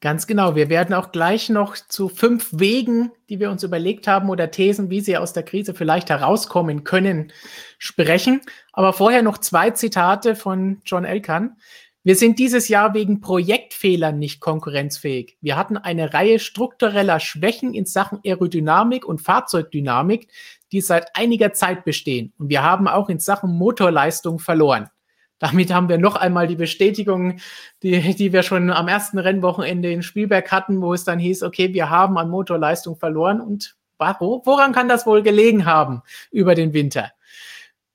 Ganz 0.00 0.28
genau. 0.28 0.54
Wir 0.54 0.68
werden 0.68 0.94
auch 0.94 1.10
gleich 1.10 1.48
noch 1.48 1.74
zu 1.74 2.08
fünf 2.08 2.50
Wegen, 2.52 3.10
die 3.28 3.40
wir 3.40 3.50
uns 3.50 3.64
überlegt 3.64 4.06
haben 4.06 4.30
oder 4.30 4.52
Thesen, 4.52 4.90
wie 4.90 5.00
sie 5.00 5.16
aus 5.16 5.32
der 5.32 5.42
Krise 5.42 5.74
vielleicht 5.74 6.08
herauskommen 6.08 6.84
können, 6.84 7.32
sprechen. 7.78 8.40
Aber 8.72 8.92
vorher 8.92 9.22
noch 9.22 9.38
zwei 9.38 9.70
Zitate 9.70 10.36
von 10.36 10.80
John 10.84 11.04
Elkan. 11.04 11.56
Wir 12.04 12.14
sind 12.14 12.38
dieses 12.38 12.68
Jahr 12.68 12.94
wegen 12.94 13.20
Projektfehlern 13.20 14.20
nicht 14.20 14.40
konkurrenzfähig. 14.40 15.36
Wir 15.40 15.56
hatten 15.56 15.76
eine 15.76 16.14
Reihe 16.14 16.38
struktureller 16.38 17.18
Schwächen 17.18 17.74
in 17.74 17.84
Sachen 17.84 18.20
Aerodynamik 18.24 19.04
und 19.04 19.20
Fahrzeugdynamik, 19.20 20.28
die 20.72 20.80
seit 20.80 21.14
einiger 21.16 21.52
Zeit 21.52 21.84
bestehen. 21.84 22.32
Und 22.38 22.48
wir 22.48 22.62
haben 22.62 22.88
auch 22.88 23.08
in 23.08 23.18
Sachen 23.18 23.50
Motorleistung 23.56 24.38
verloren. 24.38 24.90
Damit 25.38 25.72
haben 25.72 25.88
wir 25.88 25.98
noch 25.98 26.16
einmal 26.16 26.46
die 26.48 26.56
Bestätigung, 26.56 27.38
die, 27.82 28.14
die 28.14 28.32
wir 28.32 28.42
schon 28.42 28.70
am 28.70 28.88
ersten 28.88 29.18
Rennwochenende 29.18 29.90
in 29.90 30.02
Spielberg 30.02 30.50
hatten, 30.50 30.80
wo 30.82 30.92
es 30.94 31.04
dann 31.04 31.18
hieß, 31.18 31.42
okay, 31.44 31.72
wir 31.72 31.90
haben 31.90 32.18
an 32.18 32.28
Motorleistung 32.28 32.96
verloren. 32.96 33.40
Und 33.40 33.76
woran 33.98 34.72
kann 34.72 34.88
das 34.88 35.06
wohl 35.06 35.22
gelegen 35.22 35.64
haben 35.64 36.02
über 36.30 36.54
den 36.54 36.72
Winter? 36.72 37.12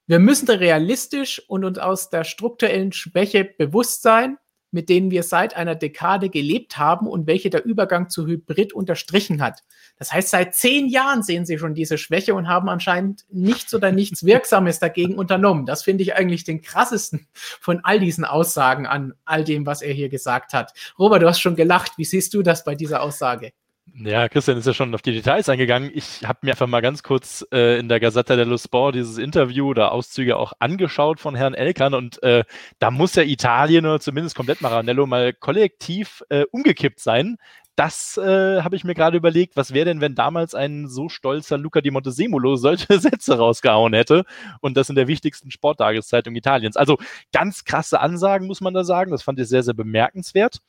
Wir 0.05 0.19
müssen 0.19 0.49
realistisch 0.49 1.41
und 1.47 1.63
uns 1.63 1.79
aus 1.79 2.09
der 2.09 2.23
strukturellen 2.23 2.91
Schwäche 2.91 3.45
bewusst 3.45 4.01
sein, 4.01 4.37
mit 4.73 4.89
denen 4.89 5.11
wir 5.11 5.23
seit 5.23 5.55
einer 5.55 5.75
Dekade 5.75 6.29
gelebt 6.29 6.77
haben 6.77 7.07
und 7.07 7.27
welche 7.27 7.49
der 7.49 7.63
Übergang 7.63 8.09
zu 8.09 8.25
Hybrid 8.25 8.73
unterstrichen 8.73 9.41
hat. 9.41 9.61
Das 9.97 10.11
heißt, 10.11 10.29
seit 10.29 10.55
zehn 10.55 10.89
Jahren 10.89 11.23
sehen 11.23 11.45
Sie 11.45 11.57
schon 11.57 11.75
diese 11.75 11.97
Schwäche 11.97 12.33
und 12.33 12.47
haben 12.47 12.67
anscheinend 12.67 13.25
nichts 13.29 13.73
oder 13.73 13.91
nichts 13.91 14.23
Wirksames 14.25 14.79
dagegen 14.79 15.15
unternommen. 15.15 15.65
Das 15.65 15.83
finde 15.83 16.03
ich 16.03 16.15
eigentlich 16.15 16.43
den 16.43 16.61
krassesten 16.61 17.27
von 17.33 17.81
all 17.83 17.99
diesen 17.99 18.25
Aussagen 18.25 18.87
an 18.87 19.13
all 19.25 19.43
dem, 19.43 19.65
was 19.65 19.81
er 19.81 19.93
hier 19.93 20.09
gesagt 20.09 20.53
hat. 20.53 20.73
Robert, 20.97 21.21
du 21.21 21.27
hast 21.27 21.39
schon 21.39 21.55
gelacht. 21.55 21.93
Wie 21.97 22.05
siehst 22.05 22.33
du 22.33 22.41
das 22.41 22.63
bei 22.63 22.75
dieser 22.75 23.01
Aussage? 23.01 23.53
Ja, 23.91 24.29
Christian 24.29 24.57
ist 24.57 24.65
ja 24.65 24.73
schon 24.73 24.95
auf 24.95 25.01
die 25.01 25.11
Details 25.11 25.49
eingegangen. 25.49 25.91
Ich 25.93 26.25
habe 26.25 26.39
mir 26.41 26.51
einfach 26.51 26.67
mal 26.67 26.81
ganz 26.81 27.03
kurz 27.03 27.45
äh, 27.51 27.77
in 27.77 27.89
der 27.89 27.99
Gazzetta 27.99 28.35
dello 28.35 28.57
Sport 28.57 28.95
dieses 28.95 29.17
Interview 29.17 29.67
oder 29.67 29.91
Auszüge 29.91 30.37
auch 30.37 30.53
angeschaut 30.59 31.19
von 31.19 31.35
Herrn 31.35 31.53
Elkan 31.53 31.93
und 31.93 32.21
äh, 32.23 32.43
da 32.79 32.91
muss 32.91 33.15
ja 33.15 33.23
Italien 33.23 33.85
oder 33.85 33.99
zumindest 33.99 34.35
komplett 34.35 34.61
Maranello 34.61 35.05
mal 35.05 35.33
kollektiv 35.33 36.23
äh, 36.29 36.45
umgekippt 36.51 37.01
sein. 37.01 37.37
Das 37.75 38.17
äh, 38.17 38.61
habe 38.61 38.75
ich 38.75 38.83
mir 38.83 38.93
gerade 38.93 39.17
überlegt, 39.17 39.55
was 39.57 39.73
wäre 39.73 39.85
denn, 39.85 39.99
wenn 39.99 40.15
damals 40.15 40.55
ein 40.55 40.87
so 40.87 41.09
stolzer 41.09 41.57
Luca 41.57 41.81
di 41.81 41.91
Montesemolo 41.91 42.55
solche 42.55 42.99
Sätze 42.99 43.37
rausgehauen 43.37 43.93
hätte 43.93 44.23
und 44.61 44.77
das 44.77 44.89
in 44.89 44.95
der 44.95 45.07
wichtigsten 45.07 45.51
Sporttageszeitung 45.51 46.35
Italiens. 46.35 46.77
Also 46.77 46.97
ganz 47.31 47.63
krasse 47.63 47.99
Ansagen, 47.99 48.47
muss 48.47 48.61
man 48.61 48.73
da 48.73 48.83
sagen. 48.83 49.11
Das 49.11 49.23
fand 49.23 49.39
ich 49.39 49.49
sehr, 49.49 49.63
sehr 49.63 49.73
bemerkenswert. 49.73 50.59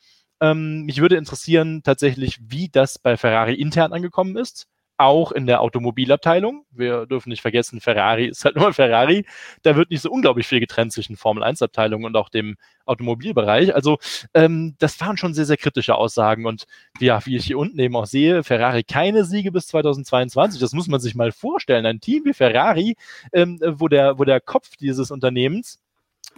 Ähm, 0.44 0.82
mich 0.84 1.00
würde 1.00 1.16
interessieren 1.16 1.82
tatsächlich, 1.82 2.38
wie 2.42 2.68
das 2.68 2.98
bei 2.98 3.16
Ferrari 3.16 3.54
intern 3.54 3.94
angekommen 3.94 4.36
ist. 4.36 4.66
Auch 4.96 5.32
in 5.32 5.46
der 5.46 5.60
Automobilabteilung. 5.60 6.66
Wir 6.70 7.06
dürfen 7.06 7.30
nicht 7.30 7.42
vergessen, 7.42 7.80
Ferrari 7.80 8.26
ist 8.26 8.44
halt 8.44 8.54
nur 8.56 8.72
Ferrari. 8.72 9.26
Da 9.62 9.74
wird 9.74 9.90
nicht 9.90 10.02
so 10.02 10.10
unglaublich 10.10 10.46
viel 10.46 10.60
getrennt 10.60 10.92
zwischen 10.92 11.16
Formel-1-Abteilung 11.16 12.04
und 12.04 12.14
auch 12.14 12.28
dem 12.28 12.56
Automobilbereich. 12.84 13.74
Also 13.74 13.98
ähm, 14.34 14.76
das 14.78 15.00
waren 15.00 15.16
schon 15.16 15.34
sehr, 15.34 15.46
sehr 15.46 15.56
kritische 15.56 15.96
Aussagen. 15.96 16.46
Und 16.46 16.66
ja, 17.00 17.24
wie 17.26 17.36
ich 17.36 17.46
hier 17.46 17.58
unten 17.58 17.78
eben 17.80 17.96
auch 17.96 18.06
sehe, 18.06 18.44
Ferrari 18.44 18.84
keine 18.84 19.24
Siege 19.24 19.50
bis 19.50 19.66
2022. 19.68 20.60
Das 20.60 20.74
muss 20.74 20.86
man 20.86 21.00
sich 21.00 21.14
mal 21.16 21.32
vorstellen. 21.32 21.86
Ein 21.86 22.00
Team 22.00 22.24
wie 22.26 22.34
Ferrari, 22.34 22.96
ähm, 23.32 23.58
wo, 23.64 23.88
der, 23.88 24.18
wo 24.18 24.24
der 24.24 24.40
Kopf 24.40 24.76
dieses 24.76 25.10
Unternehmens 25.10 25.80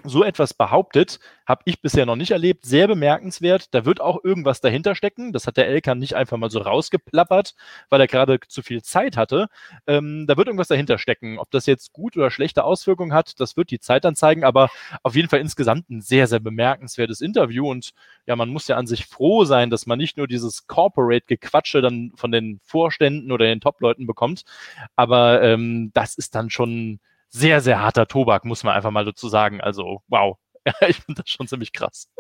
so 0.04 0.24
etwas 0.24 0.54
behauptet, 0.54 1.18
habe 1.46 1.62
ich 1.64 1.80
bisher 1.80 2.06
noch 2.06 2.16
nicht 2.16 2.32
erlebt. 2.32 2.66
Sehr 2.66 2.88
bemerkenswert. 2.88 3.72
Da 3.74 3.84
wird 3.84 4.00
auch 4.00 4.24
irgendwas 4.24 4.60
dahinter 4.60 4.94
stecken. 4.94 5.32
Das 5.32 5.46
hat 5.46 5.56
der 5.56 5.68
Elkan 5.68 5.98
nicht 5.98 6.14
einfach 6.14 6.36
mal 6.36 6.50
so 6.50 6.60
rausgeplappert, 6.60 7.54
weil 7.88 8.00
er 8.00 8.06
gerade 8.06 8.40
zu 8.48 8.62
viel 8.62 8.82
Zeit 8.82 9.16
hatte. 9.16 9.48
Ähm, 9.86 10.26
da 10.26 10.36
wird 10.36 10.48
irgendwas 10.48 10.68
dahinter 10.68 10.98
stecken. 10.98 11.38
Ob 11.38 11.50
das 11.50 11.66
jetzt 11.66 11.92
gut 11.92 12.16
oder 12.16 12.30
schlechte 12.30 12.64
Auswirkungen 12.64 13.12
hat, 13.12 13.38
das 13.40 13.56
wird 13.56 13.70
die 13.70 13.80
Zeit 13.80 14.04
dann 14.04 14.16
zeigen. 14.16 14.44
Aber 14.44 14.70
auf 15.02 15.14
jeden 15.14 15.28
Fall 15.28 15.40
insgesamt 15.40 15.88
ein 15.90 16.00
sehr, 16.00 16.26
sehr 16.26 16.40
bemerkenswertes 16.40 17.20
Interview. 17.20 17.70
Und 17.70 17.92
ja, 18.26 18.36
man 18.36 18.48
muss 18.48 18.68
ja 18.68 18.76
an 18.76 18.86
sich 18.86 19.06
froh 19.06 19.44
sein, 19.44 19.70
dass 19.70 19.86
man 19.86 19.98
nicht 19.98 20.16
nur 20.16 20.26
dieses 20.26 20.66
Corporate-Gequatsche 20.66 21.80
dann 21.80 22.12
von 22.16 22.32
den 22.32 22.60
Vorständen 22.64 23.32
oder 23.32 23.46
den 23.46 23.60
Top-Leuten 23.60 24.06
bekommt. 24.06 24.44
Aber 24.96 25.42
ähm, 25.42 25.90
das 25.94 26.16
ist 26.16 26.34
dann 26.34 26.50
schon 26.50 27.00
sehr, 27.28 27.61
sehr 27.61 27.80
harter 27.80 28.06
Tobak, 28.06 28.45
muss 28.45 28.64
man 28.64 28.75
einfach 28.75 28.90
mal 28.90 29.04
dazu 29.04 29.28
sagen. 29.28 29.61
Also, 29.61 30.02
wow. 30.09 30.37
ich 30.88 30.97
finde 30.97 31.23
das 31.23 31.30
schon 31.30 31.47
ziemlich 31.47 31.73
krass. 31.73 32.11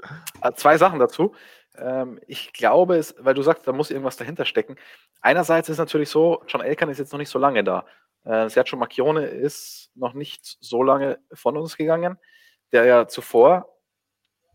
Äh, 0.42 0.52
zwei 0.52 0.78
Sachen 0.78 0.98
dazu. 0.98 1.34
Ähm, 1.76 2.20
ich 2.26 2.52
glaube, 2.52 2.96
es, 2.96 3.14
weil 3.18 3.34
du 3.34 3.42
sagst, 3.42 3.66
da 3.66 3.72
muss 3.72 3.90
irgendwas 3.90 4.16
dahinter 4.16 4.44
stecken. 4.44 4.76
Einerseits 5.20 5.68
ist 5.68 5.78
natürlich 5.78 6.10
so, 6.10 6.42
John 6.46 6.60
Elkan 6.60 6.88
ist 6.88 6.98
jetzt 6.98 7.12
noch 7.12 7.18
nicht 7.18 7.28
so 7.28 7.38
lange 7.38 7.64
da. 7.64 7.84
Äh, 8.24 8.48
Sergio 8.48 8.78
Macchione 8.78 9.26
ist 9.26 9.90
noch 9.94 10.14
nicht 10.14 10.56
so 10.60 10.82
lange 10.82 11.18
von 11.32 11.56
uns 11.56 11.76
gegangen, 11.76 12.18
der 12.72 12.84
ja 12.84 13.08
zuvor 13.08 13.75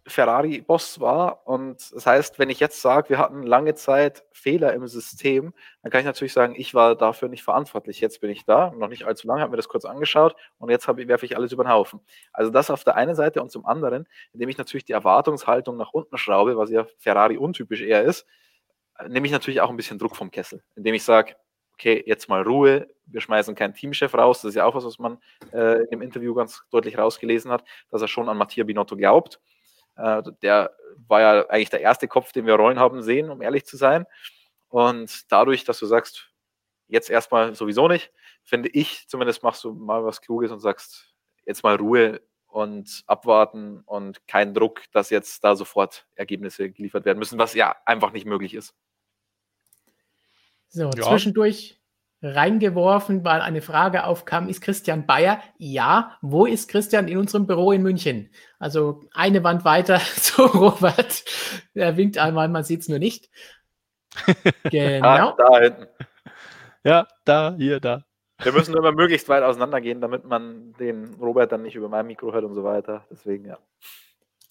Ferrari-Boss 0.08 1.00
war. 1.00 1.48
Und 1.48 1.94
das 1.94 2.06
heißt, 2.06 2.40
wenn 2.40 2.50
ich 2.50 2.60
jetzt 2.60 2.82
sage, 2.82 3.10
wir 3.10 3.18
hatten 3.20 3.44
lange 3.44 3.76
Zeit 3.76 4.24
Fehler 4.32 4.74
im 4.74 4.88
System, 4.88 5.54
dann 5.82 5.92
kann 5.92 6.00
ich 6.00 6.06
natürlich 6.06 6.34
sagen, 6.34 6.56
ich 6.58 6.74
war 6.74 6.96
dafür 6.96 7.30
nicht 7.30 7.44
verantwortlich. 7.44 8.02
Jetzt 8.02 8.22
bin 8.22 8.32
ich 8.32 8.46
da, 8.46 8.72
noch 8.72 8.88
nicht 8.88 9.06
allzu 9.06 9.28
lange, 9.28 9.42
habe 9.42 9.52
mir 9.52 9.58
das 9.58 9.68
kurz 9.68 9.86
angeschaut 9.86 10.36
und 10.58 10.70
jetzt 10.70 10.88
ich, 10.88 11.08
werfe 11.08 11.26
ich 11.26 11.38
alles 11.38 11.52
über 11.52 11.64
den 11.64 11.72
Haufen. 11.72 12.00
Also 12.34 12.52
das 12.52 12.72
auf 12.72 12.84
der 12.84 12.96
einen 12.96 13.16
Seite 13.16 13.42
und 13.42 13.52
zum 13.52 13.66
anderen, 13.66 14.08
indem 14.34 14.50
ich 14.50 14.58
natürlich 14.58 14.86
die 14.86 14.94
Erwartungshaltung 14.94 15.78
nach 15.78 15.94
unten 15.94 16.18
schraube, 16.18 16.58
was 16.58 16.72
ja 16.72 16.86
Ferrari 16.98 17.38
untypisch 17.38 17.82
eher 17.82 18.04
ist, 18.04 18.26
nehme 19.08 19.28
ich 19.28 19.32
natürlich 19.32 19.62
auch 19.62 19.70
ein 19.70 19.78
bisschen 19.78 20.00
Druck 20.00 20.16
vom 20.16 20.32
Kessel, 20.32 20.64
indem 20.76 20.96
ich 20.96 21.04
sage, 21.04 21.36
okay, 21.74 22.04
jetzt 22.06 22.30
mal 22.30 22.42
Ruhe, 22.42 22.88
wir 23.06 23.22
schmeißen 23.22 23.56
keinen 23.56 23.74
Teamchef 23.74 24.14
raus. 24.14 24.42
Das 24.42 24.50
ist 24.50 24.56
ja 24.56 24.66
auch 24.66 24.76
was, 24.76 24.86
was 24.86 25.00
man 25.00 25.18
äh, 25.52 25.84
im 25.86 26.02
Interview 26.02 26.34
ganz 26.36 26.64
deutlich 26.70 26.98
rausgelesen 26.98 27.52
hat, 27.52 27.64
dass 27.90 28.02
er 28.02 28.08
schon 28.08 28.30
an 28.30 28.38
Mattia 28.38 28.64
Binotto 28.64 28.96
glaubt 28.96 29.40
der 29.96 30.76
war 31.08 31.22
ja 31.22 31.50
eigentlich 31.50 31.70
der 31.70 31.82
erste 31.82 32.08
Kopf, 32.08 32.32
den 32.32 32.46
wir 32.46 32.56
rollen 32.56 32.80
haben 32.80 33.02
sehen, 33.02 33.30
um 33.30 33.42
ehrlich 33.42 33.66
zu 33.66 33.78
sein. 33.78 34.06
Und 34.70 35.32
dadurch, 35.32 35.64
dass 35.64 35.80
du 35.80 35.86
sagst, 35.86 36.30
jetzt 36.88 37.10
erstmal 37.10 37.56
sowieso 37.56 37.88
nicht, 37.88 38.12
finde 38.44 38.70
ich, 38.70 39.08
zumindest 39.08 39.44
machst 39.44 39.64
du 39.64 39.74
mal 39.74 40.04
was 40.04 40.22
Kluges 40.22 40.52
und 40.52 40.60
sagst, 40.60 41.14
jetzt 41.46 41.64
mal 41.64 41.76
Ruhe 41.76 42.22
und 42.48 43.04
abwarten 43.08 43.82
und 43.86 44.26
kein 44.28 44.54
Druck, 44.54 44.82
dass 44.92 45.10
jetzt 45.10 45.44
da 45.44 45.56
sofort 45.56 46.06
Ergebnisse 46.16 46.70
geliefert 46.70 47.06
werden 47.06 47.20
müssen, 47.20 47.40
was 47.40 47.54
ja 47.54 47.76
einfach 47.86 48.12
nicht 48.12 48.26
möglich 48.26 48.54
ist. 48.54 48.76
So, 50.68 50.84
ja. 50.84 50.92
zwischendurch 50.92 51.81
reingeworfen, 52.22 53.24
weil 53.24 53.42
eine 53.42 53.62
Frage 53.62 54.06
aufkam, 54.06 54.48
ist 54.48 54.62
Christian 54.62 55.06
Bayer? 55.06 55.42
Ja, 55.58 56.18
wo 56.22 56.46
ist 56.46 56.70
Christian? 56.70 57.08
In 57.08 57.18
unserem 57.18 57.48
Büro 57.48 57.72
in 57.72 57.82
München. 57.82 58.30
Also 58.60 59.02
eine 59.14 59.44
Wand 59.44 59.66
weiter 59.66 60.00
zu 60.16 60.44
Robert. 60.44 61.24
Er 61.74 61.98
winkt 61.98 62.18
einmal, 62.18 62.48
man 62.48 62.64
sieht 62.64 62.82
es 62.82 62.90
nur 62.90 63.00
nicht. 63.00 63.30
Genau. 64.70 65.08
Ah, 65.08 65.36
da 65.38 65.60
hinten. 65.60 65.88
Ja, 66.84 67.08
da, 67.26 67.56
hier, 67.58 67.80
da. 67.80 68.04
Wir 68.44 68.52
müssen 68.52 68.76
immer 68.76 68.92
möglichst 68.92 69.30
weit 69.30 69.44
auseinandergehen, 69.44 70.02
damit 70.02 70.26
man 70.26 70.74
den 70.80 71.14
Robert 71.16 71.52
dann 71.52 71.62
nicht 71.62 71.76
über 71.76 71.90
mein 71.90 72.08
Mikro 72.08 72.34
hört 72.34 72.44
und 72.44 72.56
so 72.56 72.64
weiter. 72.64 73.06
Deswegen, 73.10 73.46
ja. 73.46 73.58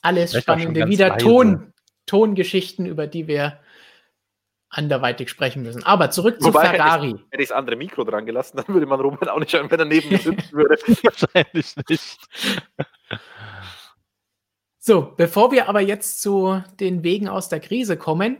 Alles 0.02 0.34
spannende, 0.34 0.86
wieder 0.86 1.18
Ton, 1.18 1.72
Tongeschichten, 2.06 2.86
über 2.86 3.06
die 3.06 3.26
wir 3.26 3.58
anderweitig 4.70 5.28
sprechen 5.28 5.62
müssen. 5.62 5.84
Aber 5.84 6.10
zurück 6.10 6.36
Wobei, 6.40 6.64
zu 6.64 6.70
Ferrari. 6.70 7.08
Hätte 7.08 7.16
ich, 7.16 7.32
hätte 7.32 7.42
ich 7.42 7.48
das 7.48 7.56
andere 7.58 7.76
Mikro 7.76 8.04
dran 8.04 8.24
gelassen, 8.24 8.56
dann 8.56 8.74
würde 8.74 8.86
man 8.86 9.00
Robert 9.00 9.28
auch 9.28 9.38
nicht 9.38 9.52
hören, 9.52 9.70
wenn 9.70 9.80
er 9.80 9.84
neben 9.84 10.08
mir 10.08 10.18
sitzen 10.18 10.52
würde. 10.52 10.76
Wahrscheinlich 11.02 11.74
nicht. 11.88 12.18
So, 14.78 15.12
bevor 15.16 15.52
wir 15.52 15.68
aber 15.68 15.80
jetzt 15.80 16.22
zu 16.22 16.62
den 16.78 17.02
Wegen 17.02 17.28
aus 17.28 17.48
der 17.48 17.60
Krise 17.60 17.96
kommen, 17.96 18.38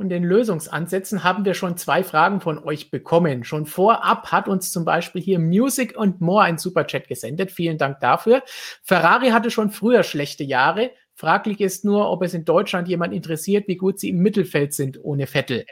und 0.00 0.08
den 0.08 0.24
Lösungsansätzen 0.24 1.24
haben 1.24 1.44
wir 1.44 1.52
schon 1.52 1.76
zwei 1.76 2.02
Fragen 2.02 2.40
von 2.40 2.58
euch 2.64 2.90
bekommen. 2.90 3.44
Schon 3.44 3.66
vorab 3.66 4.32
hat 4.32 4.48
uns 4.48 4.72
zum 4.72 4.86
Beispiel 4.86 5.20
hier 5.20 5.38
Music 5.38 5.94
und 5.94 6.22
More 6.22 6.44
ein 6.44 6.56
Superchat 6.56 7.06
gesendet. 7.06 7.50
Vielen 7.50 7.76
Dank 7.76 8.00
dafür. 8.00 8.42
Ferrari 8.82 9.28
hatte 9.28 9.50
schon 9.50 9.70
früher 9.70 10.02
schlechte 10.02 10.42
Jahre. 10.42 10.92
Fraglich 11.20 11.60
ist 11.60 11.84
nur, 11.84 12.10
ob 12.10 12.22
es 12.22 12.32
in 12.32 12.46
Deutschland 12.46 12.88
jemand 12.88 13.12
interessiert, 13.12 13.68
wie 13.68 13.76
gut 13.76 14.00
sie 14.00 14.08
im 14.08 14.20
Mittelfeld 14.20 14.72
sind 14.72 14.98
ohne 15.04 15.26
Vettel. 15.26 15.66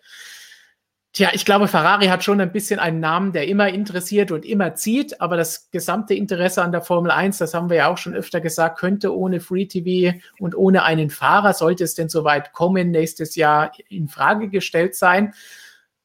Tja, 1.14 1.30
ich 1.32 1.46
glaube, 1.46 1.68
Ferrari 1.68 2.08
hat 2.08 2.22
schon 2.22 2.38
ein 2.38 2.52
bisschen 2.52 2.78
einen 2.78 3.00
Namen, 3.00 3.32
der 3.32 3.48
immer 3.48 3.70
interessiert 3.70 4.30
und 4.30 4.44
immer 4.44 4.74
zieht, 4.74 5.22
aber 5.22 5.38
das 5.38 5.70
gesamte 5.70 6.12
Interesse 6.12 6.62
an 6.62 6.70
der 6.70 6.82
Formel 6.82 7.10
1, 7.10 7.38
das 7.38 7.54
haben 7.54 7.70
wir 7.70 7.78
ja 7.78 7.88
auch 7.90 7.96
schon 7.96 8.14
öfter 8.14 8.42
gesagt, 8.42 8.78
könnte 8.78 9.16
ohne 9.16 9.40
Free 9.40 9.64
TV 9.64 10.18
und 10.38 10.54
ohne 10.54 10.82
einen 10.82 11.08
Fahrer, 11.08 11.54
sollte 11.54 11.84
es 11.84 11.94
denn 11.94 12.10
soweit 12.10 12.52
kommen, 12.52 12.90
nächstes 12.90 13.34
Jahr 13.34 13.72
in 13.88 14.08
Frage 14.08 14.50
gestellt 14.50 14.96
sein. 14.96 15.32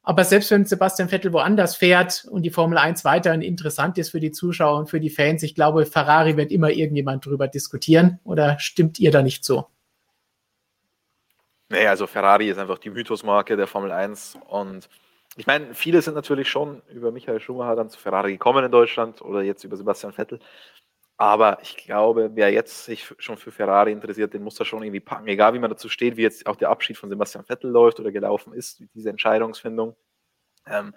Aber 0.03 0.25
selbst 0.25 0.51
wenn 0.51 0.65
Sebastian 0.65 1.07
Vettel 1.07 1.31
woanders 1.31 1.77
fährt 1.77 2.25
und 2.29 2.43
die 2.43 2.50
Formel 2.50 2.77
1 2.77 3.05
weiterhin 3.05 3.41
interessant 3.41 3.98
ist 3.98 4.10
für 4.10 4.19
die 4.19 4.31
Zuschauer 4.31 4.77
und 4.77 4.89
für 4.89 5.00
die 5.00 5.10
Fans, 5.10 5.43
ich 5.43 5.55
glaube, 5.55 5.86
Ferrari 5.86 6.36
wird 6.36 6.51
immer 6.51 6.69
irgendjemand 6.69 7.25
drüber 7.25 7.48
diskutieren. 7.48 8.19
Oder 8.25 8.60
stimmt 8.60 9.00
ihr 9.00 9.12
da 9.12 9.22
nicht 9.22 9.45
so? 9.45 9.67
Nee, 11.69 11.88
also 11.88 12.05
Ferrari 12.05 12.50
ist 12.50 12.57
einfach 12.57 12.79
die 12.79 12.89
Mythosmarke 12.89 13.55
der 13.55 13.65
Formel 13.65 13.91
1 13.91 14.38
und 14.50 14.89
ich 15.36 15.48
meine, 15.48 15.74
viele 15.74 16.01
sind 16.01 16.13
natürlich 16.13 16.48
schon 16.48 16.83
über 16.93 17.12
Michael 17.12 17.39
Schumacher 17.39 17.75
dann 17.75 17.89
zu 17.89 18.00
Ferrari 18.00 18.33
gekommen 18.33 18.63
in 18.65 18.72
Deutschland 18.72 19.22
oder 19.22 19.41
jetzt 19.41 19.63
über 19.63 19.77
Sebastian 19.77 20.13
Vettel. 20.13 20.39
Aber 21.17 21.60
ich 21.62 21.77
glaube, 21.77 22.32
wer 22.34 22.51
jetzt 22.51 22.86
sich 22.86 23.13
schon 23.20 23.38
für 23.38 23.51
Ferrari 23.51 23.91
interessiert, 23.91 24.34
den 24.34 24.43
muss 24.43 24.60
er 24.60 24.65
schon 24.65 24.84
irgendwie 24.84 25.00
packen. 25.00 25.27
Egal 25.27 25.53
wie 25.53 25.60
man 25.60 25.70
dazu 25.70 25.88
steht, 25.88 26.17
wie 26.17 26.24
jetzt 26.24 26.48
auch 26.48 26.55
der 26.55 26.70
Abschied 26.70 26.98
von 26.98 27.10
Sebastian 27.10 27.46
Vettel 27.46 27.70
läuft 27.70 28.00
oder 28.00 28.12
gelaufen 28.12 28.53
ist, 28.53 28.84
diese 28.93 29.10
Entscheidungsfindung. 29.10 29.96
Ähm, 30.65 30.96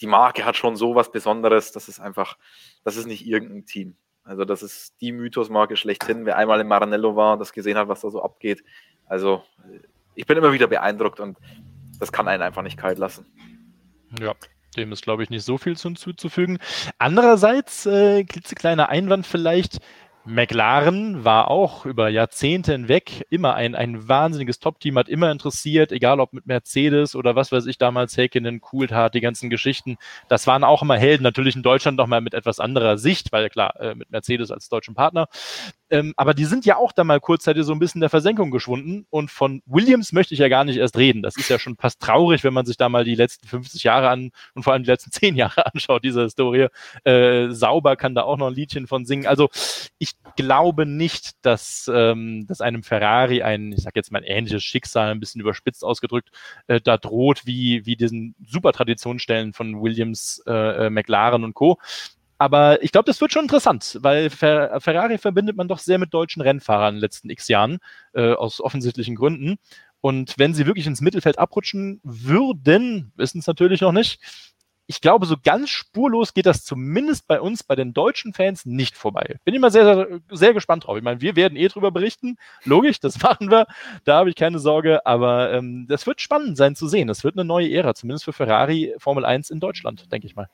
die 0.00 0.06
Marke 0.06 0.44
hat 0.44 0.56
schon 0.56 0.76
so 0.76 0.94
was 0.94 1.10
Besonderes, 1.10 1.72
das 1.72 1.88
ist 1.88 2.00
einfach, 2.00 2.38
das 2.84 2.96
ist 2.96 3.06
nicht 3.06 3.26
irgendein 3.26 3.66
Team. 3.66 3.96
Also 4.22 4.44
das 4.44 4.62
ist 4.62 5.00
die 5.00 5.12
Mythosmarke 5.12 5.76
schlechthin. 5.76 6.26
Wer 6.26 6.36
einmal 6.36 6.60
in 6.60 6.68
Maranello 6.68 7.16
war 7.16 7.34
und 7.34 7.38
das 7.38 7.52
gesehen 7.52 7.78
hat, 7.78 7.88
was 7.88 8.00
da 8.00 8.10
so 8.10 8.22
abgeht. 8.22 8.62
Also 9.06 9.42
ich 10.14 10.26
bin 10.26 10.36
immer 10.36 10.52
wieder 10.52 10.66
beeindruckt 10.66 11.20
und 11.20 11.38
das 11.98 12.12
kann 12.12 12.28
einen 12.28 12.42
einfach 12.42 12.62
nicht 12.62 12.78
kalt 12.78 12.98
lassen. 12.98 13.26
Ja, 14.20 14.34
dem 14.76 14.92
ist, 14.92 15.02
glaube 15.02 15.22
ich, 15.22 15.30
nicht 15.30 15.44
so 15.44 15.58
viel 15.58 15.76
hinzuzufügen. 15.76 16.58
Andererseits, 16.98 17.86
äh, 17.86 18.24
klitzekleiner 18.24 18.88
Einwand 18.88 19.26
vielleicht, 19.26 19.78
McLaren 20.26 21.24
war 21.24 21.50
auch 21.50 21.86
über 21.86 22.08
Jahrzehnte 22.08 22.72
hinweg 22.72 23.24
immer 23.30 23.54
ein, 23.54 23.76
ein 23.76 24.08
wahnsinniges 24.08 24.58
Top-Team, 24.58 24.98
hat 24.98 25.08
immer 25.08 25.30
interessiert, 25.30 25.92
egal 25.92 26.18
ob 26.18 26.32
mit 26.32 26.46
Mercedes 26.46 27.14
oder 27.14 27.36
was 27.36 27.52
weiß 27.52 27.66
ich 27.66 27.78
damals, 27.78 28.16
Häkkinen, 28.16 28.60
Coulthard, 28.60 29.14
die 29.14 29.20
ganzen 29.20 29.50
Geschichten. 29.50 29.98
Das 30.28 30.48
waren 30.48 30.64
auch 30.64 30.82
immer 30.82 30.98
Helden, 30.98 31.22
natürlich 31.22 31.54
in 31.54 31.62
Deutschland 31.62 31.96
nochmal 31.96 32.20
mit 32.20 32.34
etwas 32.34 32.58
anderer 32.58 32.98
Sicht, 32.98 33.30
weil 33.30 33.48
klar, 33.50 33.80
äh, 33.80 33.94
mit 33.94 34.10
Mercedes 34.10 34.50
als 34.50 34.68
deutschen 34.68 34.94
Partner. 34.94 35.28
Ähm, 35.90 36.14
aber 36.16 36.34
die 36.34 36.44
sind 36.44 36.66
ja 36.66 36.76
auch 36.76 36.92
da 36.92 37.04
mal 37.04 37.20
kurzzeitig 37.20 37.64
so 37.64 37.72
ein 37.72 37.78
bisschen 37.78 38.00
der 38.00 38.10
Versenkung 38.10 38.50
geschwunden. 38.50 39.06
Und 39.10 39.30
von 39.30 39.62
Williams 39.66 40.12
möchte 40.12 40.34
ich 40.34 40.40
ja 40.40 40.48
gar 40.48 40.64
nicht 40.64 40.78
erst 40.78 40.96
reden. 40.96 41.22
Das 41.22 41.36
ist 41.36 41.48
ja 41.48 41.58
schon 41.58 41.76
fast 41.76 42.00
traurig, 42.00 42.44
wenn 42.44 42.54
man 42.54 42.66
sich 42.66 42.76
da 42.76 42.88
mal 42.88 43.04
die 43.04 43.14
letzten 43.14 43.46
50 43.46 43.84
Jahre 43.84 44.08
an 44.08 44.30
und 44.54 44.62
vor 44.62 44.72
allem 44.72 44.82
die 44.82 44.90
letzten 44.90 45.10
10 45.16 45.36
Jahre 45.36 45.66
anschaut, 45.66 46.04
diese 46.04 46.22
Historie. 46.22 46.68
Äh, 47.04 47.50
sauber 47.50 47.96
kann 47.96 48.14
da 48.14 48.22
auch 48.22 48.36
noch 48.36 48.48
ein 48.48 48.54
Liedchen 48.54 48.86
von 48.86 49.04
singen. 49.04 49.26
Also 49.26 49.48
ich 49.98 50.12
glaube 50.36 50.86
nicht, 50.86 51.32
dass, 51.42 51.90
ähm, 51.92 52.46
dass 52.46 52.60
einem 52.60 52.82
Ferrari 52.82 53.42
ein, 53.42 53.72
ich 53.72 53.82
sag 53.82 53.96
jetzt 53.96 54.12
mal 54.12 54.22
ähnliches 54.24 54.64
Schicksal, 54.64 55.10
ein 55.10 55.20
bisschen 55.20 55.40
überspitzt 55.40 55.84
ausgedrückt, 55.84 56.30
äh, 56.66 56.80
da 56.80 56.98
droht, 56.98 57.46
wie, 57.46 57.86
wie 57.86 57.96
diesen 57.96 58.34
super 58.44 58.72
Traditionsstellen 58.72 59.52
von 59.52 59.80
Williams, 59.80 60.42
äh, 60.46 60.86
äh 60.86 60.90
McLaren 60.90 61.44
und 61.44 61.54
Co. 61.54 61.78
Aber 62.38 62.82
ich 62.82 62.92
glaube, 62.92 63.06
das 63.06 63.20
wird 63.20 63.32
schon 63.32 63.44
interessant, 63.44 63.98
weil 64.02 64.28
Fer 64.28 64.80
Ferrari 64.80 65.18
verbindet 65.18 65.56
man 65.56 65.68
doch 65.68 65.78
sehr 65.78 65.98
mit 65.98 66.12
deutschen 66.12 66.42
Rennfahrern 66.42 66.90
in 66.90 66.94
den 66.96 67.00
letzten 67.00 67.30
x 67.30 67.48
Jahren, 67.48 67.78
äh, 68.12 68.32
aus 68.32 68.60
offensichtlichen 68.60 69.16
Gründen. 69.16 69.56
Und 70.00 70.34
wenn 70.38 70.54
sie 70.54 70.66
wirklich 70.66 70.86
ins 70.86 71.00
Mittelfeld 71.00 71.38
abrutschen 71.38 72.00
würden, 72.04 73.12
wissen 73.16 73.38
es 73.38 73.46
natürlich 73.46 73.80
noch 73.80 73.92
nicht. 73.92 74.20
Ich 74.88 75.00
glaube, 75.00 75.26
so 75.26 75.34
ganz 75.42 75.68
spurlos 75.70 76.32
geht 76.32 76.46
das 76.46 76.64
zumindest 76.64 77.26
bei 77.26 77.40
uns, 77.40 77.64
bei 77.64 77.74
den 77.74 77.92
deutschen 77.92 78.32
Fans, 78.32 78.66
nicht 78.66 78.96
vorbei. 78.96 79.40
Bin 79.44 79.54
immer 79.54 79.70
sehr, 79.72 79.84
sehr, 79.84 80.20
sehr 80.30 80.54
gespannt 80.54 80.86
drauf. 80.86 80.96
Ich 80.96 81.02
meine, 81.02 81.20
wir 81.20 81.34
werden 81.34 81.56
eh 81.56 81.66
drüber 81.66 81.90
berichten. 81.90 82.36
Logisch, 82.64 83.00
das 83.00 83.20
machen 83.22 83.50
wir. 83.50 83.66
Da 84.04 84.18
habe 84.18 84.30
ich 84.30 84.36
keine 84.36 84.60
Sorge. 84.60 85.04
Aber 85.04 85.52
ähm, 85.52 85.86
das 85.88 86.06
wird 86.06 86.20
spannend 86.20 86.56
sein 86.56 86.76
zu 86.76 86.86
sehen. 86.86 87.08
Das 87.08 87.24
wird 87.24 87.34
eine 87.34 87.44
neue 87.44 87.72
Ära, 87.72 87.94
zumindest 87.94 88.26
für 88.26 88.32
Ferrari 88.32 88.94
Formel 88.98 89.24
1 89.24 89.50
in 89.50 89.58
Deutschland, 89.58 90.12
denke 90.12 90.28
ich 90.28 90.36
mal. 90.36 90.48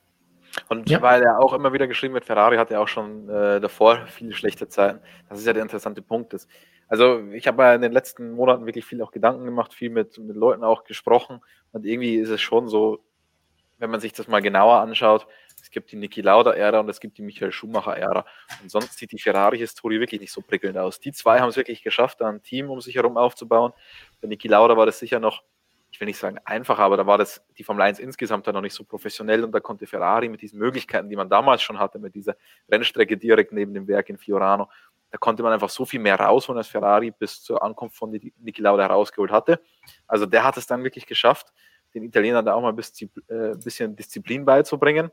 Und 0.68 0.88
ja. 0.90 1.00
weil 1.00 1.22
er 1.22 1.38
auch 1.38 1.52
immer 1.52 1.72
wieder 1.72 1.86
geschrieben 1.86 2.14
wird, 2.14 2.24
Ferrari 2.24 2.56
hatte 2.56 2.78
auch 2.78 2.88
schon 2.88 3.28
äh, 3.28 3.60
davor 3.60 4.06
viele 4.06 4.34
schlechte 4.34 4.68
Zeiten. 4.68 5.00
Das 5.28 5.38
ist 5.38 5.46
ja 5.46 5.52
der 5.52 5.62
interessante 5.62 6.02
Punkt. 6.02 6.34
Ist. 6.34 6.48
Also 6.88 7.20
ich 7.32 7.46
habe 7.46 7.62
ja 7.62 7.74
in 7.74 7.82
den 7.82 7.92
letzten 7.92 8.32
Monaten 8.32 8.66
wirklich 8.66 8.84
viel 8.84 9.02
auch 9.02 9.12
Gedanken 9.12 9.44
gemacht, 9.44 9.72
viel 9.72 9.90
mit, 9.90 10.18
mit 10.18 10.36
Leuten 10.36 10.64
auch 10.64 10.84
gesprochen. 10.84 11.40
Und 11.72 11.86
irgendwie 11.86 12.16
ist 12.16 12.28
es 12.28 12.40
schon 12.40 12.68
so, 12.68 13.02
wenn 13.78 13.90
man 13.90 14.00
sich 14.00 14.12
das 14.12 14.28
mal 14.28 14.42
genauer 14.42 14.78
anschaut, 14.80 15.26
es 15.62 15.70
gibt 15.70 15.92
die 15.92 15.96
Niki 15.96 16.20
Lauda-Ära 16.20 16.80
und 16.80 16.88
es 16.88 17.00
gibt 17.00 17.18
die 17.18 17.22
Michael 17.22 17.52
Schumacher-Ära. 17.52 18.26
Und 18.62 18.70
sonst 18.70 18.98
sieht 18.98 19.12
die 19.12 19.18
Ferrari-Historie 19.18 20.00
wirklich 20.00 20.20
nicht 20.20 20.32
so 20.32 20.42
prickelnd 20.42 20.76
aus. 20.76 21.00
Die 21.00 21.12
zwei 21.12 21.40
haben 21.40 21.48
es 21.48 21.56
wirklich 21.56 21.82
geschafft, 21.82 22.20
da 22.20 22.28
ein 22.28 22.42
Team 22.42 22.68
um 22.68 22.80
sich 22.80 22.96
herum 22.96 23.16
aufzubauen. 23.16 23.72
Bei 24.20 24.28
Niki 24.28 24.48
Lauda 24.48 24.76
war 24.76 24.86
das 24.86 24.98
sicher 24.98 25.20
noch 25.20 25.44
ich 25.92 26.00
will 26.00 26.06
nicht 26.06 26.18
sagen 26.18 26.38
einfacher, 26.44 26.82
aber 26.82 26.96
da 26.96 27.06
war 27.06 27.18
das 27.18 27.44
die 27.58 27.64
Formel 27.64 27.82
1 27.82 27.98
insgesamt 27.98 28.46
dann 28.46 28.54
noch 28.54 28.62
nicht 28.62 28.74
so 28.74 28.82
professionell 28.82 29.44
und 29.44 29.52
da 29.52 29.60
konnte 29.60 29.86
Ferrari 29.86 30.28
mit 30.30 30.40
diesen 30.40 30.58
Möglichkeiten, 30.58 31.10
die 31.10 31.16
man 31.16 31.28
damals 31.28 31.62
schon 31.62 31.78
hatte, 31.78 31.98
mit 31.98 32.14
dieser 32.14 32.34
Rennstrecke 32.70 33.18
direkt 33.18 33.52
neben 33.52 33.74
dem 33.74 33.86
Werk 33.86 34.08
in 34.08 34.16
Fiorano, 34.16 34.68
da 35.10 35.18
konnte 35.18 35.42
man 35.42 35.52
einfach 35.52 35.68
so 35.68 35.84
viel 35.84 36.00
mehr 36.00 36.18
rausholen, 36.18 36.56
als 36.56 36.68
Ferrari 36.68 37.10
bis 37.10 37.42
zur 37.42 37.62
Ankunft 37.62 37.96
von 37.96 38.10
Niki 38.10 38.62
Lauda 38.62 38.86
rausgeholt 38.86 39.30
hatte. 39.30 39.60
Also 40.06 40.24
der 40.24 40.42
hat 40.42 40.56
es 40.56 40.66
dann 40.66 40.82
wirklich 40.82 41.04
geschafft, 41.04 41.52
den 41.94 42.02
Italienern 42.02 42.46
da 42.46 42.54
auch 42.54 42.62
mal 42.62 42.70
ein 42.70 42.76
bisschen, 42.76 43.10
äh, 43.28 43.54
bisschen 43.62 43.94
Disziplin 43.94 44.46
beizubringen. 44.46 45.10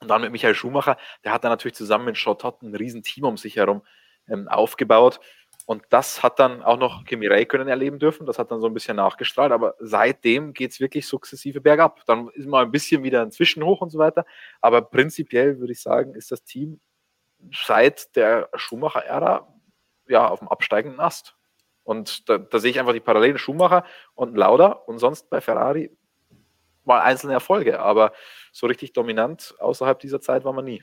Und 0.00 0.08
dann 0.08 0.22
mit 0.22 0.32
Michael 0.32 0.54
Schumacher, 0.54 0.96
der 1.22 1.32
hat 1.32 1.44
dann 1.44 1.52
natürlich 1.52 1.74
zusammen 1.74 2.06
mit 2.06 2.16
Schottot 2.16 2.62
ein 2.62 2.74
riesen 2.74 3.02
Team 3.02 3.24
um 3.24 3.36
sich 3.36 3.56
herum 3.56 3.82
ähm, 4.26 4.48
aufgebaut. 4.48 5.20
Und 5.66 5.82
das 5.90 6.22
hat 6.22 6.38
dann 6.38 6.62
auch 6.62 6.78
noch 6.78 7.04
Kimi 7.04 7.26
Räikkönen 7.26 7.66
erleben 7.66 7.98
dürfen. 7.98 8.24
Das 8.24 8.38
hat 8.38 8.52
dann 8.52 8.60
so 8.60 8.68
ein 8.68 8.74
bisschen 8.74 8.96
nachgestrahlt. 8.96 9.50
Aber 9.50 9.74
seitdem 9.80 10.54
geht 10.54 10.70
es 10.70 10.78
wirklich 10.78 11.08
sukzessive 11.08 11.60
bergab. 11.60 12.06
Dann 12.06 12.28
ist 12.28 12.46
mal 12.46 12.64
ein 12.64 12.70
bisschen 12.70 13.02
wieder 13.02 13.20
ein 13.20 13.32
Zwischenhoch 13.32 13.80
und 13.80 13.90
so 13.90 13.98
weiter. 13.98 14.24
Aber 14.60 14.80
prinzipiell 14.80 15.58
würde 15.58 15.72
ich 15.72 15.82
sagen, 15.82 16.14
ist 16.14 16.30
das 16.30 16.44
Team 16.44 16.80
seit 17.52 18.14
der 18.14 18.48
Schumacher-Ära 18.54 19.52
ja 20.08 20.28
auf 20.28 20.38
dem 20.38 20.48
absteigenden 20.48 21.00
Ast. 21.00 21.36
Und 21.82 22.28
da, 22.28 22.38
da, 22.38 22.58
sehe 22.60 22.70
ich 22.70 22.78
einfach 22.78 22.92
die 22.92 23.00
Parallelen 23.00 23.38
Schumacher 23.38 23.84
und 24.14 24.36
Lauda 24.36 24.66
und 24.66 24.98
sonst 24.98 25.30
bei 25.30 25.40
Ferrari 25.40 25.90
mal 26.84 27.00
einzelne 27.00 27.32
Erfolge. 27.32 27.80
Aber 27.80 28.12
so 28.52 28.68
richtig 28.68 28.92
dominant 28.92 29.54
außerhalb 29.58 29.98
dieser 29.98 30.20
Zeit 30.20 30.44
war 30.44 30.52
man 30.52 30.64
nie. 30.64 30.82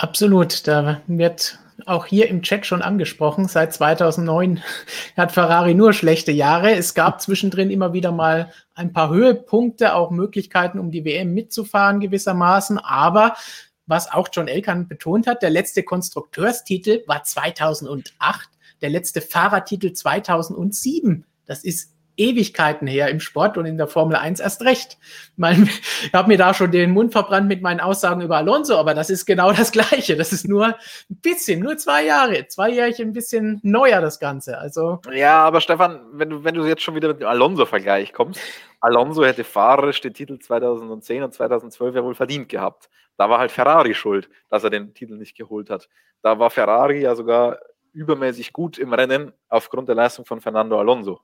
Absolut, 0.00 0.66
da 0.66 1.02
wird 1.08 1.58
auch 1.84 2.06
hier 2.06 2.28
im 2.28 2.40
Chat 2.40 2.64
schon 2.64 2.80
angesprochen. 2.80 3.48
Seit 3.48 3.74
2009 3.74 4.62
hat 5.18 5.30
Ferrari 5.30 5.74
nur 5.74 5.92
schlechte 5.92 6.32
Jahre. 6.32 6.72
Es 6.72 6.94
gab 6.94 7.20
zwischendrin 7.20 7.70
immer 7.70 7.92
wieder 7.92 8.10
mal 8.10 8.50
ein 8.74 8.94
paar 8.94 9.10
Höhepunkte, 9.10 9.94
auch 9.94 10.10
Möglichkeiten, 10.10 10.78
um 10.78 10.90
die 10.90 11.04
WM 11.04 11.34
mitzufahren 11.34 12.00
gewissermaßen. 12.00 12.78
Aber 12.78 13.34
was 13.84 14.10
auch 14.10 14.28
John 14.32 14.48
Elkan 14.48 14.88
betont 14.88 15.26
hat, 15.26 15.42
der 15.42 15.50
letzte 15.50 15.82
Konstrukteurstitel 15.82 17.02
war 17.06 17.22
2008, 17.22 18.48
der 18.80 18.88
letzte 18.88 19.20
Fahrertitel 19.20 19.92
2007. 19.92 21.26
Das 21.44 21.62
ist 21.62 21.92
Ewigkeiten 22.20 22.86
her 22.86 23.08
im 23.08 23.18
Sport 23.18 23.56
und 23.56 23.64
in 23.64 23.78
der 23.78 23.88
Formel 23.88 24.14
1 24.16 24.40
erst 24.40 24.62
recht. 24.62 24.98
Ich 25.36 26.12
habe 26.12 26.28
mir 26.28 26.36
da 26.36 26.52
schon 26.52 26.70
den 26.70 26.90
Mund 26.90 27.12
verbrannt 27.12 27.48
mit 27.48 27.62
meinen 27.62 27.80
Aussagen 27.80 28.20
über 28.20 28.36
Alonso, 28.36 28.76
aber 28.76 28.92
das 28.92 29.08
ist 29.08 29.24
genau 29.24 29.52
das 29.52 29.72
Gleiche. 29.72 30.16
Das 30.16 30.32
ist 30.32 30.46
nur 30.46 30.66
ein 30.66 30.74
bisschen, 31.08 31.60
nur 31.60 31.78
zwei 31.78 32.04
Jahre, 32.04 32.46
zwei 32.48 32.70
Jährchen 32.70 33.08
ein 33.08 33.12
bisschen 33.14 33.58
neuer 33.62 34.02
das 34.02 34.20
Ganze. 34.20 34.58
Also 34.58 35.00
ja, 35.12 35.42
aber 35.42 35.62
Stefan, 35.62 36.00
wenn 36.12 36.28
du, 36.28 36.44
wenn 36.44 36.54
du 36.54 36.66
jetzt 36.66 36.82
schon 36.82 36.94
wieder 36.94 37.08
mit 37.08 37.20
dem 37.20 37.28
Alonso-Vergleich 37.28 38.12
kommst, 38.12 38.40
Alonso 38.80 39.24
hätte 39.24 39.44
fahrerisch 39.44 40.00
den 40.02 40.12
Titel 40.12 40.38
2010 40.38 41.22
und 41.22 41.32
2012 41.32 41.94
ja 41.94 42.04
wohl 42.04 42.14
verdient 42.14 42.48
gehabt. 42.50 42.90
Da 43.16 43.30
war 43.30 43.38
halt 43.38 43.50
Ferrari 43.50 43.94
schuld, 43.94 44.28
dass 44.48 44.64
er 44.64 44.70
den 44.70 44.92
Titel 44.94 45.16
nicht 45.16 45.36
geholt 45.36 45.70
hat. 45.70 45.88
Da 46.22 46.38
war 46.38 46.50
Ferrari 46.50 47.00
ja 47.00 47.14
sogar 47.14 47.58
übermäßig 47.92 48.52
gut 48.52 48.78
im 48.78 48.92
Rennen 48.92 49.32
aufgrund 49.48 49.88
der 49.88 49.96
Leistung 49.96 50.24
von 50.24 50.40
Fernando 50.40 50.78
Alonso. 50.78 51.20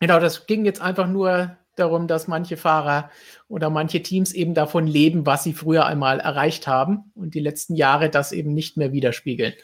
Genau, 0.00 0.20
das 0.20 0.46
ging 0.46 0.64
jetzt 0.64 0.80
einfach 0.80 1.06
nur 1.06 1.56
darum, 1.76 2.06
dass 2.06 2.28
manche 2.28 2.56
Fahrer 2.56 3.10
oder 3.48 3.70
manche 3.70 4.02
Teams 4.02 4.32
eben 4.32 4.54
davon 4.54 4.86
leben, 4.86 5.26
was 5.26 5.44
sie 5.44 5.52
früher 5.52 5.86
einmal 5.86 6.20
erreicht 6.20 6.66
haben 6.66 7.10
und 7.14 7.34
die 7.34 7.40
letzten 7.40 7.74
Jahre 7.74 8.10
das 8.10 8.32
eben 8.32 8.54
nicht 8.54 8.76
mehr 8.76 8.92
widerspiegeln. 8.92 9.54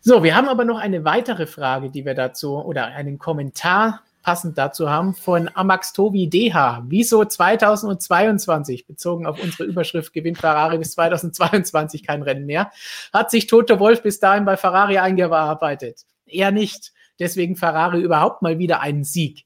So, 0.00 0.24
wir 0.24 0.34
haben 0.34 0.48
aber 0.48 0.64
noch 0.64 0.78
eine 0.78 1.04
weitere 1.04 1.46
Frage, 1.46 1.90
die 1.90 2.04
wir 2.04 2.14
dazu 2.14 2.56
oder 2.56 2.86
einen 2.86 3.18
Kommentar 3.18 4.02
passend 4.22 4.56
dazu 4.56 4.88
haben 4.88 5.14
von 5.14 5.50
Amax 5.54 5.92
Tobi 5.92 6.28
DH. 6.28 6.84
Wieso 6.86 7.24
2022, 7.24 8.86
bezogen 8.86 9.26
auf 9.26 9.42
unsere 9.42 9.64
Überschrift, 9.64 10.12
gewinnt 10.12 10.38
Ferrari 10.38 10.78
bis 10.78 10.92
2022 10.92 12.04
kein 12.04 12.22
Rennen 12.22 12.46
mehr? 12.46 12.70
Hat 13.12 13.30
sich 13.30 13.46
Toto 13.46 13.78
Wolf 13.80 14.02
bis 14.02 14.20
dahin 14.20 14.44
bei 14.44 14.56
Ferrari 14.56 14.98
eingearbeitet? 14.98 16.02
Eher 16.26 16.52
nicht 16.52 16.92
deswegen 17.22 17.56
Ferrari 17.56 18.00
überhaupt 18.00 18.42
mal 18.42 18.58
wieder 18.58 18.80
einen 18.80 19.04
Sieg. 19.04 19.44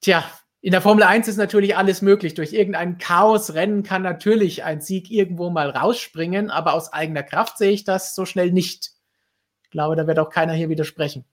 Tja, 0.00 0.24
in 0.62 0.72
der 0.72 0.82
Formel 0.82 1.04
1 1.04 1.26
ist 1.28 1.38
natürlich 1.38 1.76
alles 1.76 2.02
möglich. 2.02 2.34
Durch 2.34 2.52
irgendein 2.52 2.98
Chaosrennen 2.98 3.82
kann 3.82 4.02
natürlich 4.02 4.62
ein 4.62 4.82
Sieg 4.82 5.10
irgendwo 5.10 5.48
mal 5.48 5.70
rausspringen, 5.70 6.50
aber 6.50 6.74
aus 6.74 6.92
eigener 6.92 7.22
Kraft 7.22 7.56
sehe 7.56 7.70
ich 7.70 7.84
das 7.84 8.14
so 8.14 8.26
schnell 8.26 8.52
nicht. 8.52 8.90
Ich 9.64 9.70
glaube, 9.70 9.96
da 9.96 10.06
wird 10.06 10.18
auch 10.18 10.30
keiner 10.30 10.52
hier 10.52 10.68
widersprechen. 10.68 11.24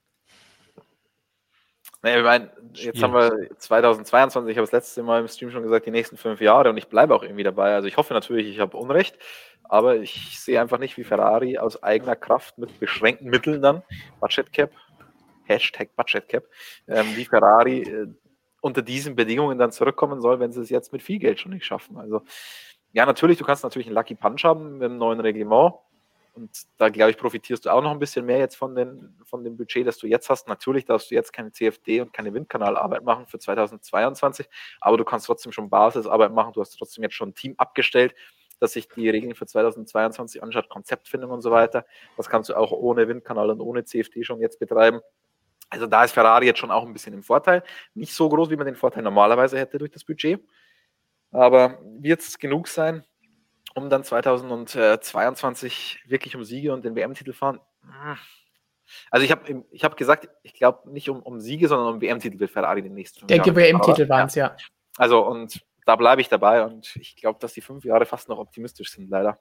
Naja, 2.03 2.17
ich 2.19 2.23
meine, 2.23 2.51
jetzt 2.73 3.01
haben 3.01 3.13
wir 3.13 3.49
2022, 3.57 4.51
ich 4.51 4.57
habe 4.57 4.65
das 4.65 4.71
letzte 4.71 5.03
Mal 5.03 5.21
im 5.21 5.27
Stream 5.27 5.51
schon 5.51 5.63
gesagt, 5.63 5.87
die 5.87 5.91
nächsten 5.91 6.15
fünf 6.15 6.39
Jahre 6.39 6.69
und 6.69 6.77
ich 6.77 6.87
bleibe 6.87 7.15
auch 7.15 7.23
irgendwie 7.23 7.43
dabei. 7.43 7.73
Also 7.73 7.87
ich 7.87 7.97
hoffe 7.97 8.13
natürlich, 8.13 8.47
ich 8.47 8.59
habe 8.59 8.77
Unrecht, 8.77 9.17
aber 9.63 9.97
ich 9.97 10.39
sehe 10.39 10.61
einfach 10.61 10.77
nicht, 10.77 10.95
wie 10.97 11.03
Ferrari 11.03 11.57
aus 11.57 11.81
eigener 11.83 12.15
Kraft 12.15 12.57
mit 12.59 12.79
beschränkten 12.79 13.29
Mitteln 13.29 13.61
dann, 13.61 13.81
Budget 14.21 14.53
Cap, 14.53 14.71
Hashtag 15.47 15.95
Budget 15.95 16.27
Cap, 16.27 16.45
ähm, 16.87 17.05
wie 17.15 17.25
Ferrari 17.25 17.81
äh, 17.81 18.07
unter 18.61 18.81
diesen 18.81 19.15
Bedingungen 19.15 19.57
dann 19.57 19.71
zurückkommen 19.71 20.21
soll, 20.21 20.39
wenn 20.39 20.51
sie 20.51 20.61
es 20.61 20.69
jetzt 20.69 20.91
mit 20.91 21.01
viel 21.01 21.19
Geld 21.19 21.39
schon 21.39 21.53
nicht 21.53 21.65
schaffen. 21.65 21.97
Also 21.97 22.21
ja, 22.93 23.05
natürlich, 23.05 23.37
du 23.37 23.45
kannst 23.45 23.63
natürlich 23.63 23.87
einen 23.87 23.95
Lucky 23.95 24.15
Punch 24.15 24.43
haben 24.43 24.79
mit 24.79 24.89
dem 24.89 24.97
neuen 24.97 25.19
Reglement. 25.19 25.73
Und 26.33 26.51
da, 26.77 26.89
glaube 26.89 27.09
ich, 27.09 27.17
profitierst 27.17 27.65
du 27.65 27.71
auch 27.71 27.81
noch 27.81 27.89
ein 27.89 27.97
bisschen 27.97 28.23
mehr 28.25 28.37
jetzt 28.37 28.55
von, 28.55 28.75
den, 28.75 29.17
von 29.23 29.43
dem 29.43 29.57
Budget, 29.57 29.87
das 29.87 29.97
du 29.97 30.05
jetzt 30.05 30.29
hast. 30.29 30.47
Natürlich 30.47 30.85
darfst 30.85 31.09
du 31.09 31.15
jetzt 31.15 31.33
keine 31.33 31.51
CFD 31.51 32.01
und 32.01 32.13
keine 32.13 32.31
Windkanalarbeit 32.31 33.03
machen 33.03 33.25
für 33.25 33.39
2022, 33.39 34.47
aber 34.79 34.97
du 34.97 35.03
kannst 35.03 35.25
trotzdem 35.25 35.51
schon 35.51 35.69
Basisarbeit 35.69 36.31
machen. 36.31 36.53
Du 36.53 36.61
hast 36.61 36.77
trotzdem 36.77 37.03
jetzt 37.03 37.15
schon 37.15 37.29
ein 37.29 37.33
Team 37.33 37.55
abgestellt, 37.57 38.13
das 38.59 38.73
sich 38.73 38.87
die 38.87 39.09
Regeln 39.09 39.33
für 39.33 39.47
2022 39.47 40.43
anschaut, 40.43 40.69
Konzeptfindung 40.69 41.31
und 41.31 41.41
so 41.41 41.49
weiter. 41.49 41.85
Das 42.17 42.29
kannst 42.29 42.49
du 42.49 42.55
auch 42.55 42.71
ohne 42.71 43.07
Windkanal 43.07 43.49
und 43.49 43.59
ohne 43.59 43.83
CFD 43.83 44.23
schon 44.23 44.39
jetzt 44.39 44.59
betreiben. 44.59 45.01
Also 45.69 45.85
da 45.85 46.03
ist 46.03 46.13
Ferrari 46.13 46.45
jetzt 46.45 46.59
schon 46.59 46.71
auch 46.71 46.85
ein 46.85 46.93
bisschen 46.93 47.13
im 47.13 47.23
Vorteil. 47.23 47.63
Nicht 47.93 48.13
so 48.13 48.29
groß, 48.29 48.49
wie 48.49 48.55
man 48.55 48.65
den 48.65 48.75
Vorteil 48.75 49.03
normalerweise 49.03 49.59
hätte 49.59 49.77
durch 49.77 49.91
das 49.91 50.03
Budget. 50.03 50.41
Aber 51.31 51.79
wird 51.99 52.21
es 52.21 52.39
genug 52.39 52.67
sein, 52.67 53.03
um 53.75 53.89
dann 53.89 54.03
2022 54.03 56.03
wirklich 56.07 56.35
um 56.35 56.43
Siege 56.43 56.73
und 56.73 56.85
den 56.85 56.95
WM-Titel 56.95 57.33
fahren? 57.33 57.59
Also 59.11 59.25
ich 59.25 59.31
habe 59.31 59.65
ich 59.71 59.83
hab 59.83 59.97
gesagt, 59.97 60.29
ich 60.43 60.53
glaube 60.53 60.89
nicht 60.89 61.09
um, 61.09 61.21
um 61.21 61.41
Siege, 61.41 61.67
sondern 61.67 61.95
um 61.95 62.01
WM-Titel 62.01 62.39
wird 62.39 62.51
Ferrari 62.51 62.81
den 62.81 62.93
nächsten 62.93 63.27
Der 63.27 63.45
WM-Titel 63.45 64.07
waren 64.07 64.27
es, 64.27 64.35
ja. 64.35 64.55
Also 64.97 65.25
und 65.25 65.65
da 65.85 65.95
bleibe 65.95 66.21
ich 66.21 66.29
dabei 66.29 66.63
und 66.63 66.95
ich 66.95 67.17
glaube, 67.17 67.39
dass 67.39 67.53
die 67.53 67.61
fünf 67.61 67.83
Jahre 67.83 68.05
fast 68.05 68.29
noch 68.29 68.39
optimistisch 68.39 68.91
sind, 68.91 69.09
leider. 69.09 69.39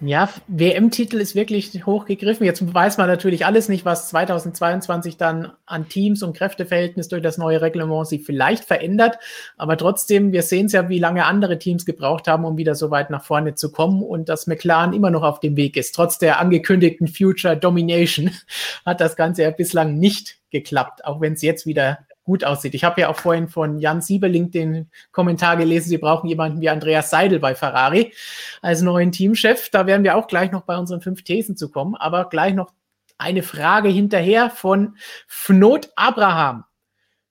Ja, 0.00 0.28
WM-Titel 0.46 1.16
ist 1.16 1.34
wirklich 1.34 1.84
hochgegriffen. 1.84 2.46
Jetzt 2.46 2.72
weiß 2.72 2.98
man 2.98 3.08
natürlich 3.08 3.44
alles 3.44 3.68
nicht, 3.68 3.84
was 3.84 4.08
2022 4.10 5.16
dann 5.16 5.52
an 5.66 5.88
Teams 5.88 6.22
und 6.22 6.36
Kräfteverhältnis 6.36 7.08
durch 7.08 7.20
das 7.20 7.36
neue 7.36 7.60
Reglement 7.60 8.06
sich 8.06 8.24
vielleicht 8.24 8.64
verändert. 8.64 9.18
Aber 9.56 9.76
trotzdem, 9.76 10.30
wir 10.30 10.42
sehen 10.42 10.66
es 10.66 10.72
ja, 10.72 10.88
wie 10.88 11.00
lange 11.00 11.24
andere 11.24 11.58
Teams 11.58 11.84
gebraucht 11.84 12.28
haben, 12.28 12.44
um 12.44 12.56
wieder 12.56 12.76
so 12.76 12.92
weit 12.92 13.10
nach 13.10 13.24
vorne 13.24 13.56
zu 13.56 13.72
kommen 13.72 14.04
und 14.04 14.28
dass 14.28 14.46
McLaren 14.46 14.92
immer 14.92 15.10
noch 15.10 15.24
auf 15.24 15.40
dem 15.40 15.56
Weg 15.56 15.76
ist. 15.76 15.96
Trotz 15.96 16.18
der 16.18 16.38
angekündigten 16.38 17.08
Future 17.08 17.56
Domination 17.56 18.30
hat 18.86 19.00
das 19.00 19.16
Ganze 19.16 19.42
ja 19.42 19.50
bislang 19.50 19.98
nicht 19.98 20.36
geklappt, 20.50 21.04
auch 21.04 21.20
wenn 21.20 21.32
es 21.32 21.42
jetzt 21.42 21.66
wieder 21.66 21.98
gut 22.28 22.44
aussieht. 22.44 22.74
Ich 22.74 22.84
habe 22.84 23.00
ja 23.00 23.08
auch 23.08 23.16
vorhin 23.16 23.48
von 23.48 23.78
Jan 23.78 24.02
Siebeling 24.02 24.50
den 24.50 24.90
Kommentar 25.12 25.56
gelesen, 25.56 25.88
sie 25.88 25.96
brauchen 25.96 26.28
jemanden 26.28 26.60
wie 26.60 26.68
Andreas 26.68 27.08
Seidel 27.08 27.38
bei 27.38 27.54
Ferrari 27.54 28.12
als 28.60 28.82
neuen 28.82 29.12
Teamchef. 29.12 29.70
Da 29.70 29.86
werden 29.86 30.04
wir 30.04 30.14
auch 30.14 30.26
gleich 30.26 30.52
noch 30.52 30.60
bei 30.62 30.76
unseren 30.76 31.00
fünf 31.00 31.22
Thesen 31.22 31.56
zu 31.56 31.70
kommen, 31.70 31.94
aber 31.94 32.28
gleich 32.28 32.52
noch 32.52 32.74
eine 33.16 33.42
Frage 33.42 33.88
hinterher 33.88 34.50
von 34.50 34.98
Fnot 35.26 35.90
Abraham. 35.96 36.64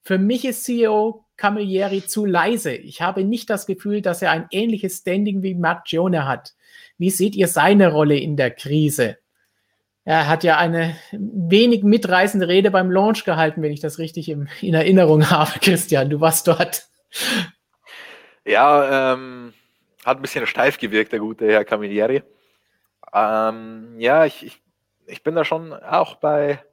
Für 0.01 0.17
mich 0.17 0.45
ist 0.45 0.63
CEO 0.63 1.25
Camilleri 1.35 2.07
zu 2.07 2.25
leise. 2.25 2.73
Ich 2.73 3.03
habe 3.03 3.23
nicht 3.23 3.51
das 3.51 3.67
Gefühl, 3.67 4.01
dass 4.01 4.23
er 4.23 4.31
ein 4.31 4.47
ähnliches 4.49 4.97
Standing 4.97 5.43
wie 5.43 5.53
Mark 5.53 5.85
Gione 5.85 6.27
hat. 6.27 6.55
Wie 6.97 7.11
seht 7.11 7.35
ihr 7.35 7.47
seine 7.47 7.91
Rolle 7.91 8.17
in 8.17 8.35
der 8.35 8.49
Krise? 8.49 9.17
Er 10.07 10.29
hat 10.29 10.45
ja 10.45 10.55
eine 10.55 10.95
wenig 11.11 11.83
mitreißende 11.83 12.47
Rede 12.47 12.71
beim 12.71 12.89
Launch 12.89 13.25
gehalten, 13.25 13.61
wenn 13.61 13.73
ich 13.73 13.81
das 13.81 13.99
richtig 13.99 14.29
im, 14.29 14.47
in 14.61 14.73
Erinnerung 14.73 15.29
habe, 15.29 15.59
Christian. 15.61 16.09
Du 16.09 16.21
warst 16.21 16.47
dort. 16.47 16.87
Ja, 18.45 19.13
ähm, 19.13 19.53
hat 20.05 20.17
ein 20.17 20.21
bisschen 20.21 20.47
steif 20.47 20.77
gewirkt, 20.77 21.11
der 21.11 21.19
gute 21.19 21.51
Herr 21.51 21.65
Camilleri. 21.65 22.23
Ähm, 23.13 23.99
ja, 23.99 24.25
ich, 24.25 24.45
ich, 24.45 24.61
ich, 25.07 25.23
bin 25.23 25.35
da 25.35 25.43
schon 25.43 25.73
auch 25.73 26.15
bei 26.15 26.63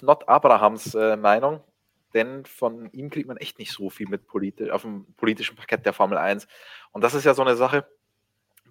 Not 0.00 0.28
Abrahams 0.28 0.94
äh, 0.94 1.16
Meinung, 1.16 1.64
denn 2.14 2.46
von 2.46 2.92
ihm 2.92 3.10
kriegt 3.10 3.26
man 3.26 3.38
echt 3.38 3.58
nicht 3.58 3.72
so 3.72 3.90
viel 3.90 4.06
mit 4.08 4.28
politi 4.28 4.70
auf 4.70 4.82
dem 4.82 5.12
politischen 5.16 5.56
Parkett 5.56 5.84
der 5.84 5.94
Formel 5.94 6.16
1. 6.16 6.46
Und 6.92 7.02
das 7.02 7.14
ist 7.14 7.24
ja 7.24 7.34
so 7.34 7.42
eine 7.42 7.56
Sache, 7.56 7.88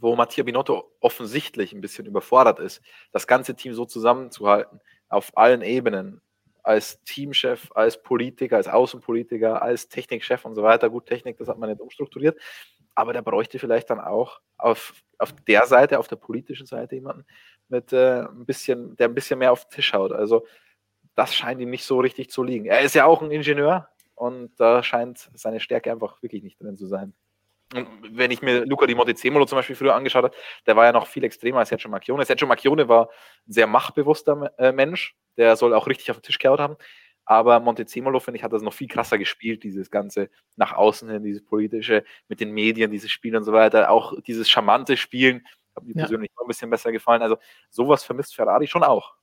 wo 0.02 0.16
Mattia 0.16 0.44
Binotto 0.44 0.92
offensichtlich 1.00 1.74
ein 1.74 1.82
bisschen 1.82 2.06
überfordert 2.06 2.60
ist, 2.60 2.82
das 3.12 3.28
ganze 3.28 3.56
Team 3.56 3.74
so 3.74 3.86
zusammenzuhalten, 3.86 4.80
auf 5.08 5.38
allen 5.38 5.62
Ebenen, 5.62 6.22
als 6.64 7.02
Teamchef, 7.04 7.72
als 7.74 8.02
Politiker, 8.02 8.58
als 8.58 8.68
Außenpolitiker, 8.68 9.62
als 9.62 9.90
Technikchef 9.90 10.46
und 10.46 10.56
so 10.56 10.64
weiter. 10.64 10.90
Gut, 10.90 11.06
Technik, 11.06 11.38
das 11.38 11.48
hat 11.48 11.58
man 11.58 11.70
nicht 11.70 11.82
umstrukturiert, 11.82 12.40
aber 12.96 13.14
der 13.14 13.22
bräuchte 13.22 13.60
vielleicht 13.60 13.90
dann 13.90 14.00
auch 14.00 14.42
auf, 14.58 14.94
auf 15.18 15.34
der 15.48 15.66
Seite, 15.66 16.00
auf 16.00 16.08
der 16.08 16.18
politischen 16.18 16.66
Seite 16.66 16.96
jemanden 16.96 17.26
mit 17.68 17.94
äh, 17.94 18.22
ein 18.22 18.46
bisschen, 18.46 18.96
der 18.98 19.08
ein 19.08 19.16
bisschen 19.16 19.40
mehr 19.40 19.52
auf 19.52 19.66
den 19.66 19.76
Tisch 19.76 19.94
haut. 19.94 20.12
Also 20.12 20.46
das 21.16 21.34
scheint 21.34 21.62
ihm 21.62 21.70
nicht 21.70 21.86
so 21.86 22.00
richtig 22.00 22.30
zu 22.30 22.44
liegen. 22.44 22.66
Er 22.66 22.82
ist 22.82 22.96
ja 22.96 23.06
auch 23.06 23.22
ein 23.22 23.32
Ingenieur 23.32 23.90
und 24.16 24.52
da 24.60 24.84
scheint 24.84 25.30
seine 25.34 25.60
Stärke 25.60 25.92
einfach 25.92 26.22
wirklich 26.22 26.44
nicht 26.44 26.62
drin 26.62 26.78
zu 26.78 26.88
sein. 26.88 27.14
Und 27.74 27.88
wenn 28.18 28.32
ich 28.32 28.42
mir 28.42 28.66
Luca 28.66 28.86
di 28.86 28.96
Montezemolo 28.96 29.46
zum 29.46 29.58
Beispiel 29.58 29.76
früher 29.76 29.96
angeschaut 29.96 30.24
habe, 30.24 30.36
der 30.66 30.76
war 30.76 30.86
ja 30.86 30.92
noch 30.92 31.08
viel 31.08 31.24
extremer 31.24 31.60
als 31.60 31.70
Sergio 31.70 31.90
Macchione. 31.90 32.26
Sergio 32.26 32.48
Macchione 32.48 32.88
war 32.88 33.10
ein 33.48 33.54
sehr 33.54 33.68
machtbewusster 33.68 34.52
äh, 34.58 34.72
Mensch, 34.72 35.16
der 35.38 35.56
soll 35.56 35.74
auch 35.74 35.88
richtig 35.88 36.12
auf 36.12 36.18
den 36.18 36.24
Tisch 36.24 36.40
gehauen 36.40 36.60
haben. 36.60 36.76
Aber 37.26 37.60
Montezemolo, 37.60 38.20
finde 38.20 38.40
ich, 38.40 38.44
hat 38.44 38.52
das 38.52 38.62
noch 38.62 38.74
viel 38.74 38.88
krasser 38.88 39.18
gespielt, 39.18 39.64
dieses 39.64 39.90
ganze 39.90 40.30
nach 40.58 40.74
außen 40.74 41.10
hin, 41.10 41.24
dieses 41.24 41.44
politische 41.44 42.04
mit 42.28 42.40
den 42.40 42.52
Medien, 42.52 42.92
dieses 42.92 43.12
Spiel 43.12 43.36
und 43.36 43.44
so 43.44 43.54
weiter. 43.54 43.90
Auch 43.90 44.20
dieses 44.22 44.50
charmante 44.50 44.98
Spielen, 44.98 45.46
hat 45.76 45.84
mir 45.84 45.94
ja. 45.94 46.02
persönlich 46.02 46.32
noch 46.36 46.44
ein 46.46 46.48
bisschen 46.48 46.70
besser 46.70 46.92
gefallen. 46.92 47.22
Also 47.22 47.38
sowas 47.70 48.04
vermisst 48.04 48.36
Ferrari 48.36 48.68
schon 48.68 48.84
auch. 48.84 49.14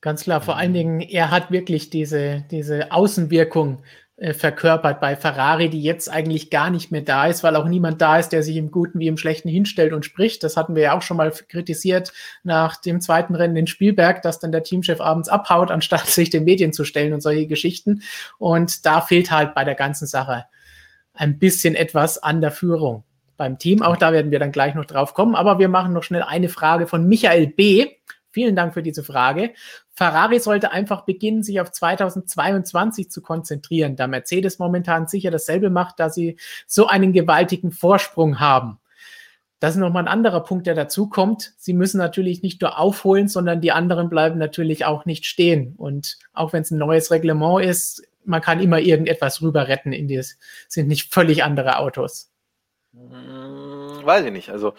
Ganz 0.00 0.24
klar, 0.24 0.40
vor 0.42 0.56
allen 0.56 0.74
Dingen, 0.74 1.00
er 1.00 1.30
hat 1.30 1.50
wirklich 1.50 1.88
diese, 1.88 2.44
diese 2.50 2.92
Außenwirkung 2.92 3.82
verkörpert 4.16 5.00
bei 5.00 5.16
Ferrari, 5.16 5.68
die 5.68 5.82
jetzt 5.82 6.08
eigentlich 6.08 6.48
gar 6.50 6.70
nicht 6.70 6.92
mehr 6.92 7.02
da 7.02 7.26
ist, 7.26 7.42
weil 7.42 7.56
auch 7.56 7.66
niemand 7.66 8.00
da 8.00 8.18
ist, 8.18 8.28
der 8.28 8.44
sich 8.44 8.56
im 8.56 8.70
Guten 8.70 9.00
wie 9.00 9.08
im 9.08 9.16
Schlechten 9.16 9.48
hinstellt 9.48 9.92
und 9.92 10.04
spricht. 10.04 10.44
Das 10.44 10.56
hatten 10.56 10.76
wir 10.76 10.82
ja 10.82 10.96
auch 10.96 11.02
schon 11.02 11.16
mal 11.16 11.32
kritisiert 11.32 12.12
nach 12.44 12.76
dem 12.80 13.00
zweiten 13.00 13.34
Rennen 13.34 13.56
in 13.56 13.66
Spielberg, 13.66 14.22
dass 14.22 14.38
dann 14.38 14.52
der 14.52 14.62
Teamchef 14.62 15.00
abends 15.00 15.28
abhaut, 15.28 15.72
anstatt 15.72 16.06
sich 16.06 16.30
den 16.30 16.44
Medien 16.44 16.72
zu 16.72 16.84
stellen 16.84 17.12
und 17.12 17.22
solche 17.22 17.48
Geschichten. 17.48 18.02
Und 18.38 18.86
da 18.86 19.00
fehlt 19.00 19.32
halt 19.32 19.54
bei 19.54 19.64
der 19.64 19.74
ganzen 19.74 20.06
Sache 20.06 20.46
ein 21.12 21.38
bisschen 21.38 21.74
etwas 21.74 22.22
an 22.22 22.40
der 22.40 22.52
Führung 22.52 23.02
beim 23.36 23.58
Team. 23.58 23.82
Auch 23.82 23.96
da 23.96 24.12
werden 24.12 24.30
wir 24.30 24.38
dann 24.38 24.52
gleich 24.52 24.76
noch 24.76 24.84
drauf 24.84 25.14
kommen. 25.14 25.34
Aber 25.34 25.58
wir 25.58 25.68
machen 25.68 25.92
noch 25.92 26.04
schnell 26.04 26.22
eine 26.22 26.48
Frage 26.48 26.86
von 26.86 27.08
Michael 27.08 27.48
B. 27.48 27.88
Vielen 28.34 28.56
Dank 28.56 28.74
für 28.74 28.82
diese 28.82 29.04
Frage. 29.04 29.52
Ferrari 29.92 30.40
sollte 30.40 30.72
einfach 30.72 31.04
beginnen, 31.04 31.44
sich 31.44 31.60
auf 31.60 31.70
2022 31.70 33.08
zu 33.08 33.22
konzentrieren, 33.22 33.94
da 33.94 34.08
Mercedes 34.08 34.58
momentan 34.58 35.06
sicher 35.06 35.30
dasselbe 35.30 35.70
macht, 35.70 36.00
da 36.00 36.10
sie 36.10 36.36
so 36.66 36.88
einen 36.88 37.12
gewaltigen 37.12 37.70
Vorsprung 37.70 38.40
haben. 38.40 38.80
Das 39.60 39.76
ist 39.76 39.80
nochmal 39.80 40.02
ein 40.02 40.08
anderer 40.08 40.42
Punkt, 40.42 40.66
der 40.66 40.74
dazu 40.74 41.08
kommt. 41.08 41.52
Sie 41.58 41.74
müssen 41.74 41.98
natürlich 41.98 42.42
nicht 42.42 42.60
nur 42.60 42.76
aufholen, 42.76 43.28
sondern 43.28 43.60
die 43.60 43.70
anderen 43.70 44.10
bleiben 44.10 44.36
natürlich 44.36 44.84
auch 44.84 45.04
nicht 45.04 45.26
stehen. 45.26 45.74
Und 45.76 46.18
auch 46.32 46.52
wenn 46.52 46.62
es 46.62 46.72
ein 46.72 46.78
neues 46.78 47.12
Reglement 47.12 47.64
ist, 47.64 48.02
man 48.24 48.42
kann 48.42 48.58
immer 48.58 48.80
irgendetwas 48.80 49.42
rüber 49.42 49.68
retten 49.68 49.92
in 49.92 50.08
die, 50.08 50.20
sind 50.66 50.88
nicht 50.88 51.14
völlig 51.14 51.44
andere 51.44 51.78
Autos. 51.78 52.32
Hm, 52.94 54.04
weiß 54.04 54.24
ich 54.24 54.32
nicht. 54.32 54.50
Also 54.50 54.74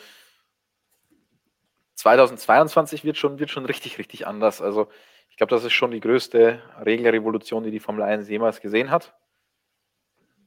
2022 1.95 3.03
wird 3.03 3.17
schon, 3.17 3.39
wird 3.39 3.49
schon 3.49 3.65
richtig, 3.65 3.97
richtig 3.97 4.27
anders. 4.27 4.61
Also 4.61 4.89
ich 5.29 5.37
glaube, 5.37 5.53
das 5.53 5.63
ist 5.63 5.73
schon 5.73 5.91
die 5.91 5.99
größte 5.99 6.61
Regelrevolution, 6.85 7.63
die 7.63 7.71
die 7.71 7.79
Formel 7.79 8.03
1 8.03 8.29
jemals 8.29 8.61
gesehen 8.61 8.91
hat. 8.91 9.15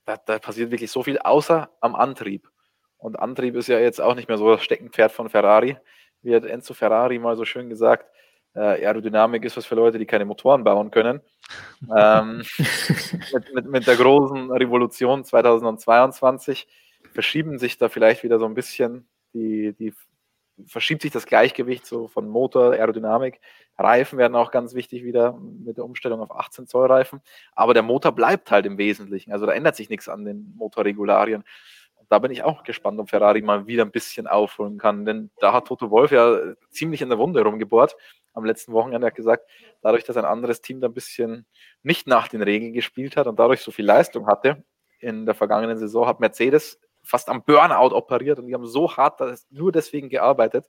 Da, 0.05 0.17
da, 0.17 0.39
passiert 0.39 0.71
wirklich 0.71 0.91
so 0.91 1.03
viel, 1.03 1.19
außer 1.19 1.71
am 1.81 1.95
Antrieb. 1.95 2.49
Und 2.97 3.19
Antrieb 3.19 3.55
ist 3.57 3.69
ja 3.69 3.79
jetzt 3.79 4.01
auch 4.01 4.15
nicht 4.15 4.29
mehr 4.29 4.39
so 4.39 4.51
das 4.51 4.63
Steckenpferd 4.63 5.13
von 5.13 5.29
Ferrari. 5.29 5.77
Wie 6.23 6.35
hat 6.35 6.45
Enzo 6.45 6.75
Ferrari 6.75 7.19
mal 7.19 7.37
so 7.37 7.45
schön 7.45 7.69
gesagt, 7.69 8.11
äh, 8.55 8.85
Aerodynamik 8.85 9.45
ist 9.45 9.57
was 9.57 9.67
für 9.67 9.75
Leute, 9.75 9.99
die 9.99 10.07
keine 10.07 10.25
Motoren 10.25 10.65
bauen 10.65 10.91
können. 10.91 11.21
ähm, 11.97 12.43
mit, 13.33 13.55
mit, 13.55 13.67
mit 13.67 13.87
der 13.87 13.97
großen 13.97 14.51
Revolution 14.51 15.25
2022 15.25 16.67
verschieben 17.13 17.59
sich 17.59 17.79
da 17.79 17.89
vielleicht 17.89 18.23
wieder 18.23 18.39
so 18.39 18.47
ein 18.47 18.55
bisschen 18.55 19.07
die, 19.33 19.75
die 19.75 19.93
verschiebt 20.67 21.03
sich 21.03 21.11
das 21.11 21.27
Gleichgewicht 21.27 21.87
so 21.87 22.09
von 22.09 22.29
Motor, 22.29 22.73
Aerodynamik. 22.73 23.41
Reifen 23.77 24.19
werden 24.19 24.35
auch 24.35 24.51
ganz 24.51 24.75
wichtig 24.75 25.05
wieder 25.05 25.39
mit 25.39 25.77
der 25.77 25.85
Umstellung 25.85 26.21
auf 26.21 26.35
18 26.35 26.67
Zoll 26.67 26.87
Reifen. 26.87 27.21
Aber 27.55 27.75
der 27.75 27.83
Motor 27.83 28.13
bleibt 28.13 28.51
halt 28.51 28.67
im 28.67 28.79
Wesentlichen. 28.79 29.33
Also 29.33 29.47
da 29.47 29.53
ändert 29.53 29.77
sich 29.77 29.89
nichts 29.89 30.09
an 30.09 30.25
den 30.25 30.55
Motorregularien. 30.57 31.45
Da 32.09 32.19
bin 32.19 32.31
ich 32.31 32.43
auch 32.43 32.65
gespannt, 32.65 32.99
ob 32.99 33.11
Ferrari 33.11 33.43
mal 33.43 33.67
wieder 33.67 33.85
ein 33.85 33.91
bisschen 33.91 34.27
aufholen 34.27 34.79
kann. 34.79 35.05
Denn 35.05 35.31
da 35.41 35.53
hat 35.53 35.67
Toto 35.67 35.91
Wolf 35.91 36.11
ja 36.11 36.39
ziemlich 36.71 37.03
in 37.03 37.11
der 37.11 37.19
Wunde 37.19 37.43
rumgebohrt. 37.43 37.97
Am 38.33 38.45
letzten 38.45 38.73
Wochenende 38.73 39.07
hat 39.07 39.15
gesagt, 39.15 39.49
dadurch, 39.83 40.05
dass 40.05 40.17
ein 40.17 40.25
anderes 40.25 40.61
Team 40.61 40.81
da 40.81 40.89
ein 40.89 40.95
bisschen 40.95 41.47
nicht 41.83 42.07
nach 42.07 42.29
den 42.29 42.43
Regeln 42.43 42.73
gespielt 42.73 43.17
hat 43.17 43.27
und 43.27 43.39
dadurch 43.39 43.61
so 43.61 43.71
viel 43.71 43.85
Leistung 43.85 44.27
hatte 44.27 44.65
in 45.01 45.27
der 45.27 45.35
vergangenen 45.35 45.79
Saison, 45.79 46.07
hat 46.07 46.21
Mercedes 46.21 46.81
fast 47.09 47.29
am 47.29 47.43
Burnout 47.43 47.95
operiert 47.95 48.39
und 48.39 48.47
die 48.47 48.55
haben 48.55 48.67
so 48.67 48.97
hart 48.97 49.21
nur 49.51 49.73
deswegen 49.73 50.09
gearbeitet 50.09 50.69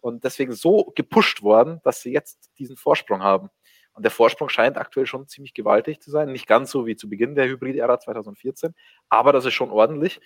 und 0.00 0.24
deswegen 0.24 0.52
so 0.52 0.92
gepusht 0.96 1.42
worden, 1.42 1.80
dass 1.84 2.00
sie 2.02 2.12
jetzt 2.12 2.50
diesen 2.58 2.76
Vorsprung 2.76 3.22
haben. 3.22 3.50
Und 3.94 4.02
der 4.02 4.10
Vorsprung 4.10 4.48
scheint 4.48 4.76
aktuell 4.76 5.06
schon 5.06 5.26
ziemlich 5.26 5.54
gewaltig 5.54 6.00
zu 6.00 6.10
sein. 6.10 6.30
Nicht 6.30 6.46
ganz 6.46 6.70
so 6.70 6.86
wie 6.86 6.96
zu 6.96 7.08
Beginn 7.08 7.34
der 7.34 7.46
Hybrid-Ära 7.46 7.98
2014, 7.98 8.74
aber 9.08 9.32
das 9.32 9.46
ist 9.46 9.54
schon 9.54 9.70
ordentlich. 9.70 10.20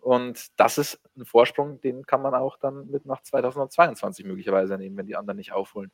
Und 0.00 0.48
das 0.58 0.78
ist 0.78 0.98
ein 1.16 1.26
Vorsprung, 1.26 1.80
den 1.82 2.06
kann 2.06 2.22
man 2.22 2.34
auch 2.34 2.56
dann 2.56 2.86
mit 2.86 3.04
nach 3.04 3.20
2022 3.20 4.24
möglicherweise 4.24 4.78
nehmen, 4.78 4.96
wenn 4.96 5.06
die 5.06 5.16
anderen 5.16 5.36
nicht 5.36 5.52
aufholen. 5.52 5.90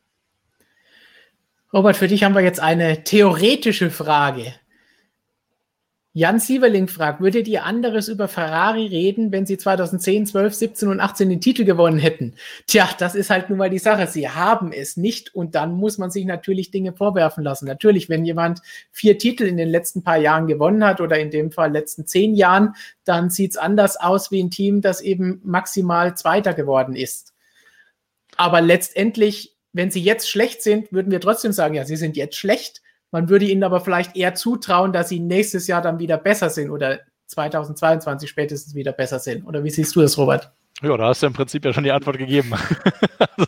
Robert, 1.72 1.96
für 1.96 2.06
dich 2.06 2.22
haben 2.22 2.34
wir 2.34 2.42
jetzt 2.42 2.60
eine 2.60 3.02
theoretische 3.02 3.90
Frage. 3.90 4.54
Jan 6.18 6.40
Sieverling 6.40 6.88
fragt, 6.88 7.20
würdet 7.20 7.46
ihr 7.46 7.66
anderes 7.66 8.08
über 8.08 8.26
Ferrari 8.26 8.86
reden, 8.86 9.32
wenn 9.32 9.44
sie 9.44 9.58
2010, 9.58 10.24
12, 10.24 10.54
17 10.54 10.88
und 10.88 10.98
18 10.98 11.28
den 11.28 11.42
Titel 11.42 11.66
gewonnen 11.66 11.98
hätten? 11.98 12.32
Tja, 12.66 12.88
das 12.98 13.14
ist 13.14 13.28
halt 13.28 13.50
nun 13.50 13.58
mal 13.58 13.68
die 13.68 13.78
Sache. 13.78 14.06
Sie 14.06 14.26
haben 14.26 14.72
es 14.72 14.96
nicht 14.96 15.34
und 15.34 15.54
dann 15.54 15.74
muss 15.74 15.98
man 15.98 16.10
sich 16.10 16.24
natürlich 16.24 16.70
Dinge 16.70 16.94
vorwerfen 16.94 17.44
lassen. 17.44 17.66
Natürlich, 17.66 18.08
wenn 18.08 18.24
jemand 18.24 18.62
vier 18.92 19.18
Titel 19.18 19.44
in 19.44 19.58
den 19.58 19.68
letzten 19.68 20.02
paar 20.02 20.16
Jahren 20.16 20.46
gewonnen 20.46 20.86
hat 20.86 21.02
oder 21.02 21.18
in 21.18 21.30
dem 21.30 21.52
Fall 21.52 21.70
letzten 21.70 22.06
zehn 22.06 22.34
Jahren, 22.34 22.72
dann 23.04 23.28
sieht 23.28 23.50
es 23.50 23.58
anders 23.58 24.00
aus 24.00 24.30
wie 24.30 24.42
ein 24.42 24.50
Team, 24.50 24.80
das 24.80 25.02
eben 25.02 25.42
maximal 25.44 26.16
Zweiter 26.16 26.54
geworden 26.54 26.96
ist. 26.96 27.34
Aber 28.38 28.62
letztendlich, 28.62 29.54
wenn 29.74 29.90
sie 29.90 30.00
jetzt 30.00 30.30
schlecht 30.30 30.62
sind, 30.62 30.90
würden 30.94 31.12
wir 31.12 31.20
trotzdem 31.20 31.52
sagen, 31.52 31.74
ja, 31.74 31.84
sie 31.84 31.96
sind 31.96 32.16
jetzt 32.16 32.36
schlecht 32.36 32.80
man 33.10 33.28
würde 33.28 33.46
ihnen 33.46 33.64
aber 33.64 33.80
vielleicht 33.80 34.16
eher 34.16 34.34
zutrauen, 34.34 34.92
dass 34.92 35.08
sie 35.08 35.20
nächstes 35.20 35.66
Jahr 35.66 35.82
dann 35.82 35.98
wieder 35.98 36.18
besser 36.18 36.50
sind 36.50 36.70
oder 36.70 37.00
2022 37.26 38.28
spätestens 38.28 38.74
wieder 38.74 38.92
besser 38.92 39.18
sind. 39.18 39.46
Oder 39.46 39.64
wie 39.64 39.70
siehst 39.70 39.96
du 39.96 40.00
das, 40.00 40.16
Robert? 40.18 40.52
Ja, 40.82 40.96
da 40.96 41.08
hast 41.08 41.22
du 41.22 41.26
im 41.26 41.32
Prinzip 41.32 41.64
ja 41.64 41.72
schon 41.72 41.84
die 41.84 41.92
Antwort 41.92 42.18
gegeben. 42.18 42.52
also, 43.18 43.46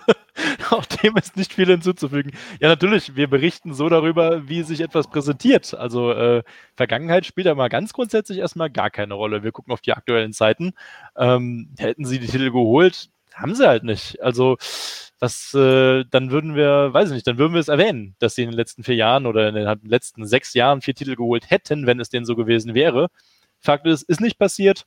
auch 0.71 0.87
dem 0.87 1.17
ist 1.17 1.37
nicht 1.37 1.53
viel 1.53 1.67
hinzuzufügen. 1.67 2.33
Ja, 2.61 2.69
natürlich, 2.69 3.17
wir 3.17 3.29
berichten 3.29 3.75
so 3.75 3.89
darüber, 3.89 4.49
wie 4.49 4.63
sich 4.63 4.81
etwas 4.81 5.09
präsentiert. 5.09 5.75
Also 5.75 6.13
äh, 6.13 6.43
Vergangenheit 6.75 7.27
spielt 7.27 7.47
da 7.47 7.55
mal 7.55 7.69
ganz 7.69 7.93
grundsätzlich 7.93 8.39
erstmal 8.39 8.71
gar 8.71 8.91
keine 8.91 9.15
Rolle. 9.15 9.43
Wir 9.43 9.53
gucken 9.53 9.73
auf 9.73 9.83
die 9.83 9.93
aktuellen 9.93 10.33
Zeiten. 10.33 10.73
Ähm, 11.17 11.75
hätten 11.79 12.07
sie 12.07 12.19
die 12.19 12.29
Titel 12.29 12.51
geholt, 12.51 13.11
haben 13.35 13.55
sie 13.55 13.69
halt 13.69 13.85
nicht. 13.85 14.23
Also 14.23 14.57
was, 15.21 15.53
äh, 15.55 16.05
dann 16.11 16.31
würden 16.31 16.55
wir, 16.55 16.93
weiß 16.93 17.09
ich 17.09 17.15
nicht, 17.15 17.27
dann 17.27 17.39
würden 17.39 17.53
wir 17.53 17.61
es 17.61 17.69
erwähnen, 17.69 18.15
dass 18.19 18.35
sie 18.35 18.43
in 18.43 18.51
den 18.51 18.57
letzten 18.57 18.85
vier 18.85 18.95
Jahren 18.95 19.27
oder 19.27 19.49
in 19.49 19.55
den 19.55 19.81
letzten 19.83 20.27
sechs 20.27 20.55
Jahren 20.55 20.81
vier 20.81 20.95
Titel 20.95 21.17
geholt 21.17 21.51
hätten, 21.51 21.87
wenn 21.87 22.01
es 22.01 22.09
denn 22.09 22.25
so 22.25 22.37
gewesen 22.37 22.75
wäre. 22.75 23.09
Fakt 23.61 23.87
ist, 23.87 24.03
ist 24.03 24.21
nicht 24.21 24.39
passiert. 24.39 24.87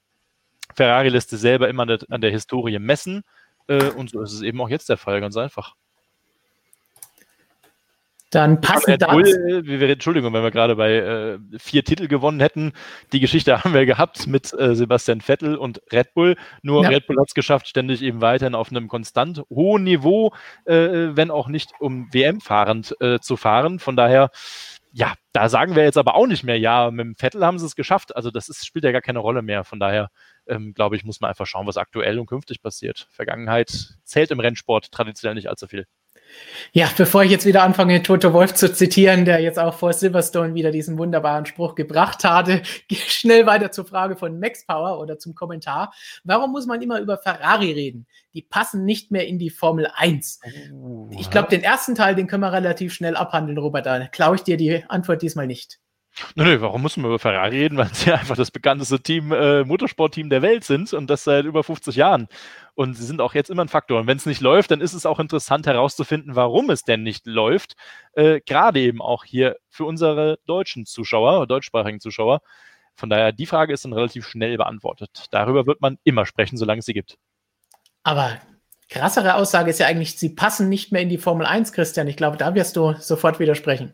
Ferrari 0.75 1.09
lässt 1.09 1.33
es 1.33 1.41
selber 1.41 1.67
immer 1.67 1.85
an 2.09 2.21
der 2.21 2.31
Historie 2.31 2.79
messen. 2.79 3.23
Äh, 3.67 3.91
und 3.91 4.11
so 4.11 4.21
ist 4.21 4.33
es 4.33 4.41
eben 4.41 4.61
auch 4.61 4.69
jetzt 4.69 4.89
der 4.89 4.97
Fall, 4.97 5.19
ganz 5.21 5.35
einfach. 5.35 5.75
Dann 8.31 8.61
passen 8.61 8.97
das. 8.97 9.11
Bull, 9.11 9.25
wir, 9.65 9.89
Entschuldigung, 9.89 10.33
wenn 10.33 10.41
wir 10.41 10.51
gerade 10.51 10.77
bei 10.77 10.93
äh, 10.93 11.39
vier 11.59 11.83
Titel 11.83 12.07
gewonnen 12.07 12.39
hätten. 12.39 12.71
Die 13.11 13.19
Geschichte 13.19 13.57
haben 13.63 13.73
wir 13.73 13.85
gehabt 13.85 14.25
mit 14.25 14.53
äh, 14.53 14.73
Sebastian 14.73 15.19
Vettel 15.19 15.57
und 15.57 15.81
Red 15.91 16.13
Bull. 16.13 16.37
Nur 16.61 16.83
ja. 16.83 16.89
Red 16.89 17.07
Bull 17.07 17.17
hat 17.19 17.27
es 17.27 17.33
geschafft, 17.33 17.67
ständig 17.67 18.01
eben 18.01 18.21
weiterhin 18.21 18.55
auf 18.55 18.71
einem 18.71 18.87
konstant 18.87 19.43
hohen 19.49 19.83
Niveau, 19.83 20.33
äh, 20.63 21.09
wenn 21.11 21.29
auch 21.29 21.49
nicht 21.49 21.73
um 21.79 22.07
WM 22.13 22.39
fahrend 22.39 22.95
äh, 23.01 23.19
zu 23.19 23.35
fahren. 23.35 23.79
Von 23.79 23.97
daher, 23.97 24.31
ja, 24.93 25.13
da 25.33 25.49
sagen 25.49 25.75
wir 25.75 25.83
jetzt 25.83 25.97
aber 25.97 26.15
auch 26.15 26.27
nicht 26.27 26.43
mehr, 26.43 26.57
ja, 26.57 26.89
mit 26.89 27.05
dem 27.05 27.15
Vettel 27.15 27.45
haben 27.45 27.59
sie 27.59 27.65
es 27.65 27.75
geschafft. 27.75 28.15
Also 28.15 28.31
das 28.31 28.47
ist, 28.47 28.65
spielt 28.65 28.85
ja 28.85 28.93
gar 28.93 29.01
keine 29.01 29.19
Rolle 29.19 29.41
mehr. 29.41 29.65
Von 29.65 29.81
daher, 29.81 30.09
ähm, 30.47 30.73
glaube 30.73 30.95
ich, 30.95 31.03
muss 31.03 31.19
man 31.19 31.29
einfach 31.29 31.45
schauen, 31.45 31.67
was 31.67 31.75
aktuell 31.75 32.17
und 32.17 32.27
künftig 32.27 32.61
passiert. 32.61 33.07
Vergangenheit 33.11 33.97
zählt 34.05 34.31
im 34.31 34.39
Rennsport 34.39 34.89
traditionell 34.89 35.35
nicht 35.35 35.49
allzu 35.49 35.67
viel. 35.67 35.85
Ja, 36.73 36.89
bevor 36.95 37.23
ich 37.23 37.31
jetzt 37.31 37.45
wieder 37.45 37.63
anfange, 37.63 38.01
Toto 38.01 38.31
Wolf 38.33 38.53
zu 38.53 38.71
zitieren, 38.71 39.25
der 39.25 39.41
jetzt 39.41 39.59
auch 39.59 39.73
vor 39.73 39.91
Silverstone 39.91 40.53
wieder 40.53 40.71
diesen 40.71 40.97
wunderbaren 40.97 41.45
Spruch 41.45 41.75
gebracht 41.75 42.23
hatte, 42.23 42.61
schnell 42.91 43.45
weiter 43.45 43.71
zur 43.71 43.85
Frage 43.85 44.15
von 44.15 44.39
Max 44.39 44.65
Power 44.65 44.99
oder 44.99 45.19
zum 45.19 45.35
Kommentar. 45.35 45.93
Warum 46.23 46.51
muss 46.51 46.67
man 46.67 46.81
immer 46.81 46.99
über 46.99 47.17
Ferrari 47.17 47.71
reden? 47.73 48.07
Die 48.33 48.41
passen 48.41 48.85
nicht 48.85 49.11
mehr 49.11 49.27
in 49.27 49.37
die 49.37 49.49
Formel 49.49 49.87
1. 49.93 50.39
Oh, 50.73 51.09
ich 51.11 51.29
glaube, 51.29 51.49
den 51.49 51.63
ersten 51.63 51.95
Teil, 51.95 52.15
den 52.15 52.27
können 52.27 52.43
wir 52.43 52.53
relativ 52.53 52.93
schnell 52.93 53.17
abhandeln, 53.17 53.57
Robert. 53.57 53.85
Da 53.85 54.07
klaue 54.07 54.35
ich 54.35 54.43
dir 54.43 54.55
die 54.55 54.83
Antwort 54.87 55.21
diesmal 55.21 55.47
nicht. 55.47 55.79
Nö, 56.35 56.43
nö, 56.43 56.61
warum 56.61 56.81
müssen 56.81 57.03
wir 57.03 57.07
über 57.07 57.19
Ferrari 57.19 57.59
reden? 57.59 57.77
Weil 57.77 57.93
sie 57.93 58.11
einfach 58.11 58.35
das 58.35 58.51
bekannteste 58.51 58.99
Team, 59.01 59.31
äh, 59.31 59.63
Motorsportteam 59.63 60.29
der 60.29 60.41
Welt 60.41 60.63
sind 60.63 60.93
und 60.93 61.09
das 61.09 61.23
seit 61.23 61.45
über 61.45 61.63
50 61.63 61.95
Jahren. 61.95 62.27
Und 62.73 62.95
sie 62.95 63.05
sind 63.05 63.21
auch 63.21 63.33
jetzt 63.33 63.49
immer 63.49 63.63
ein 63.63 63.69
Faktor. 63.69 63.99
Und 63.99 64.07
wenn 64.07 64.17
es 64.17 64.25
nicht 64.25 64.41
läuft, 64.41 64.71
dann 64.71 64.81
ist 64.81 64.93
es 64.93 65.05
auch 65.05 65.19
interessant 65.19 65.67
herauszufinden, 65.67 66.35
warum 66.35 66.69
es 66.69 66.83
denn 66.83 67.03
nicht 67.03 67.25
läuft. 67.25 67.75
Äh, 68.13 68.41
Gerade 68.45 68.79
eben 68.79 69.01
auch 69.01 69.23
hier 69.23 69.57
für 69.69 69.85
unsere 69.85 70.39
deutschen 70.45 70.85
Zuschauer, 70.85 71.47
deutschsprachigen 71.47 71.99
Zuschauer. 71.99 72.41
Von 72.95 73.09
daher, 73.09 73.31
die 73.31 73.45
Frage 73.45 73.73
ist 73.73 73.85
dann 73.85 73.93
relativ 73.93 74.27
schnell 74.27 74.57
beantwortet. 74.57 75.27
Darüber 75.31 75.65
wird 75.65 75.81
man 75.81 75.97
immer 76.03 76.25
sprechen, 76.25 76.57
solange 76.57 76.79
es 76.79 76.85
sie 76.85 76.93
gibt. 76.93 77.17
Aber 78.03 78.39
krassere 78.89 79.35
Aussage 79.35 79.69
ist 79.69 79.79
ja 79.79 79.87
eigentlich, 79.87 80.19
sie 80.19 80.29
passen 80.29 80.69
nicht 80.69 80.91
mehr 80.91 81.01
in 81.01 81.09
die 81.09 81.17
Formel 81.17 81.45
1, 81.45 81.71
Christian. 81.71 82.07
Ich 82.07 82.17
glaube, 82.17 82.37
da 82.37 82.53
wirst 82.53 82.75
du 82.75 82.93
sofort 82.99 83.39
widersprechen. 83.39 83.93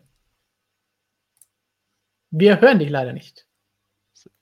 Wir 2.30 2.60
hören 2.60 2.78
dich 2.78 2.90
leider 2.90 3.12
nicht. 3.12 3.46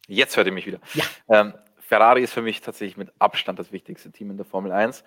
Jetzt 0.09 0.37
hört 0.37 0.46
ihr 0.46 0.53
mich 0.53 0.66
wieder. 0.66 0.81
Ja. 0.94 1.05
Ähm, 1.29 1.55
Ferrari 1.79 2.22
ist 2.22 2.33
für 2.33 2.42
mich 2.42 2.61
tatsächlich 2.61 2.96
mit 2.96 3.12
Abstand 3.18 3.59
das 3.59 3.72
wichtigste 3.72 4.11
Team 4.11 4.31
in 4.31 4.37
der 4.37 4.46
Formel 4.46 4.72
1. 4.72 5.05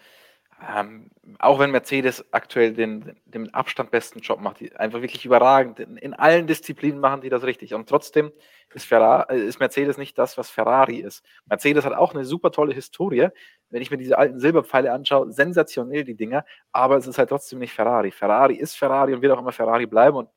Ähm, 0.76 1.10
auch 1.40 1.60
wenn 1.60 1.72
Mercedes 1.72 2.26
aktuell 2.34 2.74
den, 2.74 3.16
den 3.26 3.54
Abstand 3.54 3.92
besten 3.92 4.20
Job 4.20 4.42
macht, 4.42 4.60
die 4.60 4.76
einfach 4.76 5.02
wirklich 5.02 5.26
überragend. 5.26 5.80
In, 5.80 5.96
in, 5.96 6.14
allen 6.14 6.48
Disziplinen 6.48 7.00
machen 7.00 7.22
die 7.22 7.30
das 7.30 7.44
richtig. 7.44 7.74
Und 7.74 7.88
trotzdem 7.88 8.32
ist, 8.74 8.86
Ferrari, 8.86 9.38
äh, 9.38 9.46
ist 9.46 9.60
Mercedes 9.60 9.98
nicht 9.98 10.18
das, 10.18 10.38
was 10.38 10.50
Ferrari 10.50 10.98
ist. 10.98 11.24
Mercedes 11.46 11.86
hat 11.86 11.94
auch 11.94 12.14
eine 12.14 12.26
super 12.26 12.52
tolle 12.52 12.74
Historie. 12.74 13.30
Wenn 13.70 13.82
ich 13.82 13.90
mir 13.90 13.98
diese 13.98 14.18
alten 14.18 14.40
Silberpfeile 14.40 14.92
anschaue, 14.92 15.32
sensationell 15.32 16.04
die 16.04 16.16
Dinger, 16.16 16.44
aber 16.74 16.98
es 16.98 17.08
ist 17.08 17.18
halt 17.18 17.30
trotzdem 17.30 17.60
nicht 17.60 17.74
Ferrari. 17.74 18.12
Ferrari 18.12 18.56
ist 18.56 18.78
Ferrari 18.78 19.14
und 19.14 19.22
wird 19.22 19.32
auch 19.32 19.40
immer 19.40 19.54
Ferrari 19.54 19.86
bleiben. 19.86 20.18
Und 20.18 20.30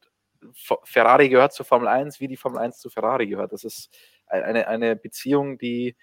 Ferrari 0.85 1.28
gehört 1.28 1.52
zur 1.52 1.66
Formel 1.66 1.88
1, 1.88 2.20
wie 2.20 2.28
die 2.28 2.37
Formel 2.37 2.59
1 2.59 2.78
zu 2.78 2.90
Ferrari 2.90 3.26
gehört. 3.26 3.52
Das 3.52 3.64
ist 3.64 3.90
eine, 4.26 4.66
eine 4.68 4.96
Beziehung, 4.96 5.59
die 5.59 5.96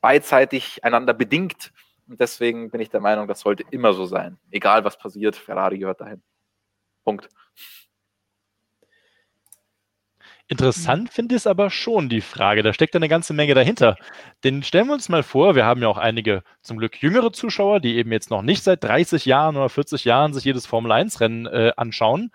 beidseitig 0.00 0.84
einander 0.84 1.14
bedingt. 1.14 1.72
Und 2.08 2.20
deswegen 2.20 2.70
bin 2.70 2.80
ich 2.80 2.90
der 2.90 3.00
Meinung, 3.00 3.26
das 3.28 3.40
sollte 3.40 3.64
immer 3.70 3.92
so 3.92 4.04
sein. 4.06 4.38
Egal 4.50 4.84
was 4.84 4.98
passiert, 4.98 5.36
Ferrari 5.36 5.78
gehört 5.78 6.00
dahin. 6.00 6.22
Punkt. 7.04 7.28
Interessant 10.48 11.10
finde 11.10 11.34
ich 11.34 11.42
es 11.42 11.46
aber 11.46 11.70
schon, 11.70 12.10
die 12.10 12.20
Frage. 12.20 12.62
Da 12.62 12.74
steckt 12.74 12.94
eine 12.94 13.08
ganze 13.08 13.32
Menge 13.32 13.54
dahinter. 13.54 13.96
Denn 14.44 14.62
stellen 14.62 14.88
wir 14.88 14.92
uns 14.92 15.08
mal 15.08 15.22
vor, 15.22 15.54
wir 15.54 15.64
haben 15.64 15.80
ja 15.80 15.88
auch 15.88 15.96
einige 15.96 16.42
zum 16.60 16.76
Glück 16.76 17.00
jüngere 17.00 17.32
Zuschauer, 17.32 17.80
die 17.80 17.96
eben 17.96 18.12
jetzt 18.12 18.28
noch 18.28 18.42
nicht 18.42 18.62
seit 18.62 18.84
30 18.84 19.24
Jahren 19.24 19.56
oder 19.56 19.70
40 19.70 20.04
Jahren 20.04 20.34
sich 20.34 20.44
jedes 20.44 20.66
Formel-1-Rennen 20.66 21.46
äh, 21.46 21.72
anschauen. 21.76 22.32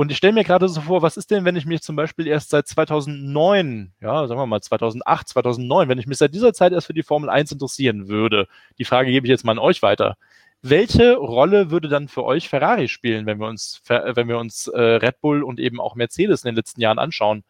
Und 0.00 0.12
ich 0.12 0.16
stelle 0.16 0.32
mir 0.32 0.44
gerade 0.44 0.68
so 0.68 0.80
vor, 0.80 1.02
was 1.02 1.16
ist 1.16 1.32
denn, 1.32 1.44
wenn 1.44 1.56
ich 1.56 1.66
mich 1.66 1.82
zum 1.82 1.96
Beispiel 1.96 2.28
erst 2.28 2.50
seit 2.50 2.68
2009, 2.68 3.94
ja, 4.00 4.28
sagen 4.28 4.40
wir 4.40 4.46
mal 4.46 4.60
2008, 4.60 5.26
2009, 5.26 5.88
wenn 5.88 5.98
ich 5.98 6.06
mich 6.06 6.18
seit 6.18 6.32
dieser 6.32 6.52
Zeit 6.52 6.72
erst 6.72 6.86
für 6.86 6.94
die 6.94 7.02
Formel 7.02 7.28
1 7.28 7.50
interessieren 7.50 8.06
würde? 8.06 8.46
Die 8.78 8.84
Frage 8.84 9.10
gebe 9.10 9.26
ich 9.26 9.30
jetzt 9.30 9.44
mal 9.44 9.50
an 9.50 9.58
euch 9.58 9.82
weiter. 9.82 10.16
Welche 10.62 11.16
Rolle 11.16 11.72
würde 11.72 11.88
dann 11.88 12.06
für 12.06 12.22
euch 12.22 12.48
Ferrari 12.48 12.86
spielen, 12.86 13.26
wenn 13.26 13.40
wir 13.40 13.48
uns, 13.48 13.82
wenn 13.88 14.28
wir 14.28 14.38
uns 14.38 14.68
äh, 14.68 14.80
Red 14.80 15.20
Bull 15.20 15.42
und 15.42 15.58
eben 15.58 15.80
auch 15.80 15.96
Mercedes 15.96 16.44
in 16.44 16.50
den 16.50 16.54
letzten 16.54 16.80
Jahren 16.80 17.00
anschauen? 17.00 17.42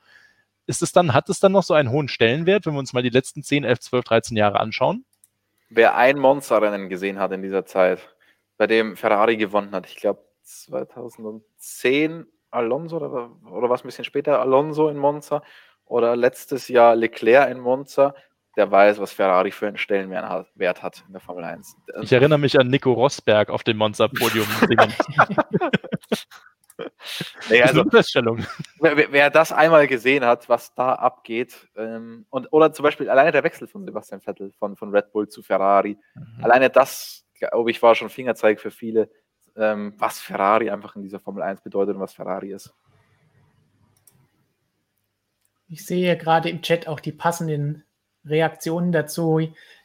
Ist 0.67 0.81
es 0.81 0.93
dann, 0.93 1.13
hat 1.13 1.29
es 1.29 1.41
dann 1.41 1.53
noch 1.53 1.65
so 1.65 1.75
einen 1.75 1.91
hohen 1.91 2.09
Stellenwert, 2.09 2.65
wenn 2.65 2.73
wir 2.73 2.79
uns 2.79 2.95
mal 2.95 3.03
die 3.03 3.11
letzten 3.11 3.43
10, 3.43 3.65
11, 3.65 3.81
12, 3.81 4.05
13 4.07 4.37
Jahre 4.39 4.59
anschauen? 4.59 5.05
Wer 5.69 5.97
ein 5.97 6.19
Monsterrennen 6.19 6.89
gesehen 6.89 7.19
hat 7.19 7.31
in 7.33 7.43
dieser 7.43 7.67
Zeit, 7.67 8.09
bei 8.57 8.67
dem 8.67 8.97
Ferrari 8.97 9.37
gewonnen 9.37 9.73
hat, 9.73 9.85
ich 9.87 9.97
glaube 9.97 10.23
2010 10.45 12.27
Alonso 12.51 12.97
oder, 12.97 13.31
oder 13.51 13.71
was 13.71 13.85
ein 13.85 13.89
bisschen 13.89 14.05
später 14.05 14.41
Alonso 14.41 14.89
in 14.89 14.97
Monza 14.97 15.43
oder 15.85 16.17
letztes 16.17 16.69
Jahr 16.69 16.97
Leclerc 16.97 17.51
in 17.51 17.61
Monza, 17.61 18.15
der 18.57 18.71
weiß, 18.71 18.99
was 18.99 19.13
Ferrari 19.13 19.51
für 19.51 19.69
einen 19.69 19.79
Stellenwert 19.79 20.83
hat 20.83 21.05
in 21.07 21.13
der 21.13 21.21
Formel 21.21 21.45
1. 21.45 21.77
Ich 22.03 22.13
erinnere 22.13 22.39
mich 22.39 22.59
an 22.59 22.69
Nico 22.69 22.93
Rosberg 22.93 23.51
auf 23.51 23.63
dem 23.63 23.77
Monza-Podium. 23.77 24.47
nee, 27.51 27.63
also. 27.63 27.85
Wer, 28.81 29.13
wer, 29.13 29.31
das 29.31 29.53
einmal 29.53 29.87
gesehen 29.87 30.25
hat, 30.25 30.49
was 30.49 30.75
da 30.75 30.95
abgeht, 30.95 31.69
ähm, 31.77 32.27
und, 32.31 32.53
oder 32.53 32.73
zum 32.73 32.83
Beispiel 32.83 33.09
alleine 33.09 33.33
der 33.33 33.45
Wechsel 33.45 33.69
von 33.69 33.85
Sebastian 33.85 34.21
Vettel 34.21 34.53
von, 34.59 34.77
von 34.77 34.91
Red 34.91 35.13
Bull 35.13 35.29
zu 35.29 35.43
Ferrari, 35.43 35.97
mhm. 36.15 36.45
alleine 36.45 36.71
das, 36.71 37.25
glaube 37.35 37.71
ich, 37.71 37.81
war 37.83 37.95
schon 37.95 38.09
Fingerzeig 38.09 38.61
für 38.61 38.71
viele, 38.71 39.11
ähm, 39.59 39.95
was 39.99 40.21
Ferrari 40.21 40.71
einfach 40.71 40.97
in 40.97 41.03
dieser 41.03 41.21
Formel 41.21 41.43
1 41.43 41.63
bedeutet 41.63 41.97
und 41.97 42.01
was 42.01 42.15
Ferrari 42.15 42.53
ist. 42.53 42.73
Ich 45.69 45.85
sehe 45.85 46.17
gerade 46.17 46.49
im 46.49 46.63
Chat 46.63 46.89
auch 46.89 47.01
die 47.01 47.13
passenden 47.13 47.85
Reaktionen 48.25 48.93
dazu. 48.93 49.41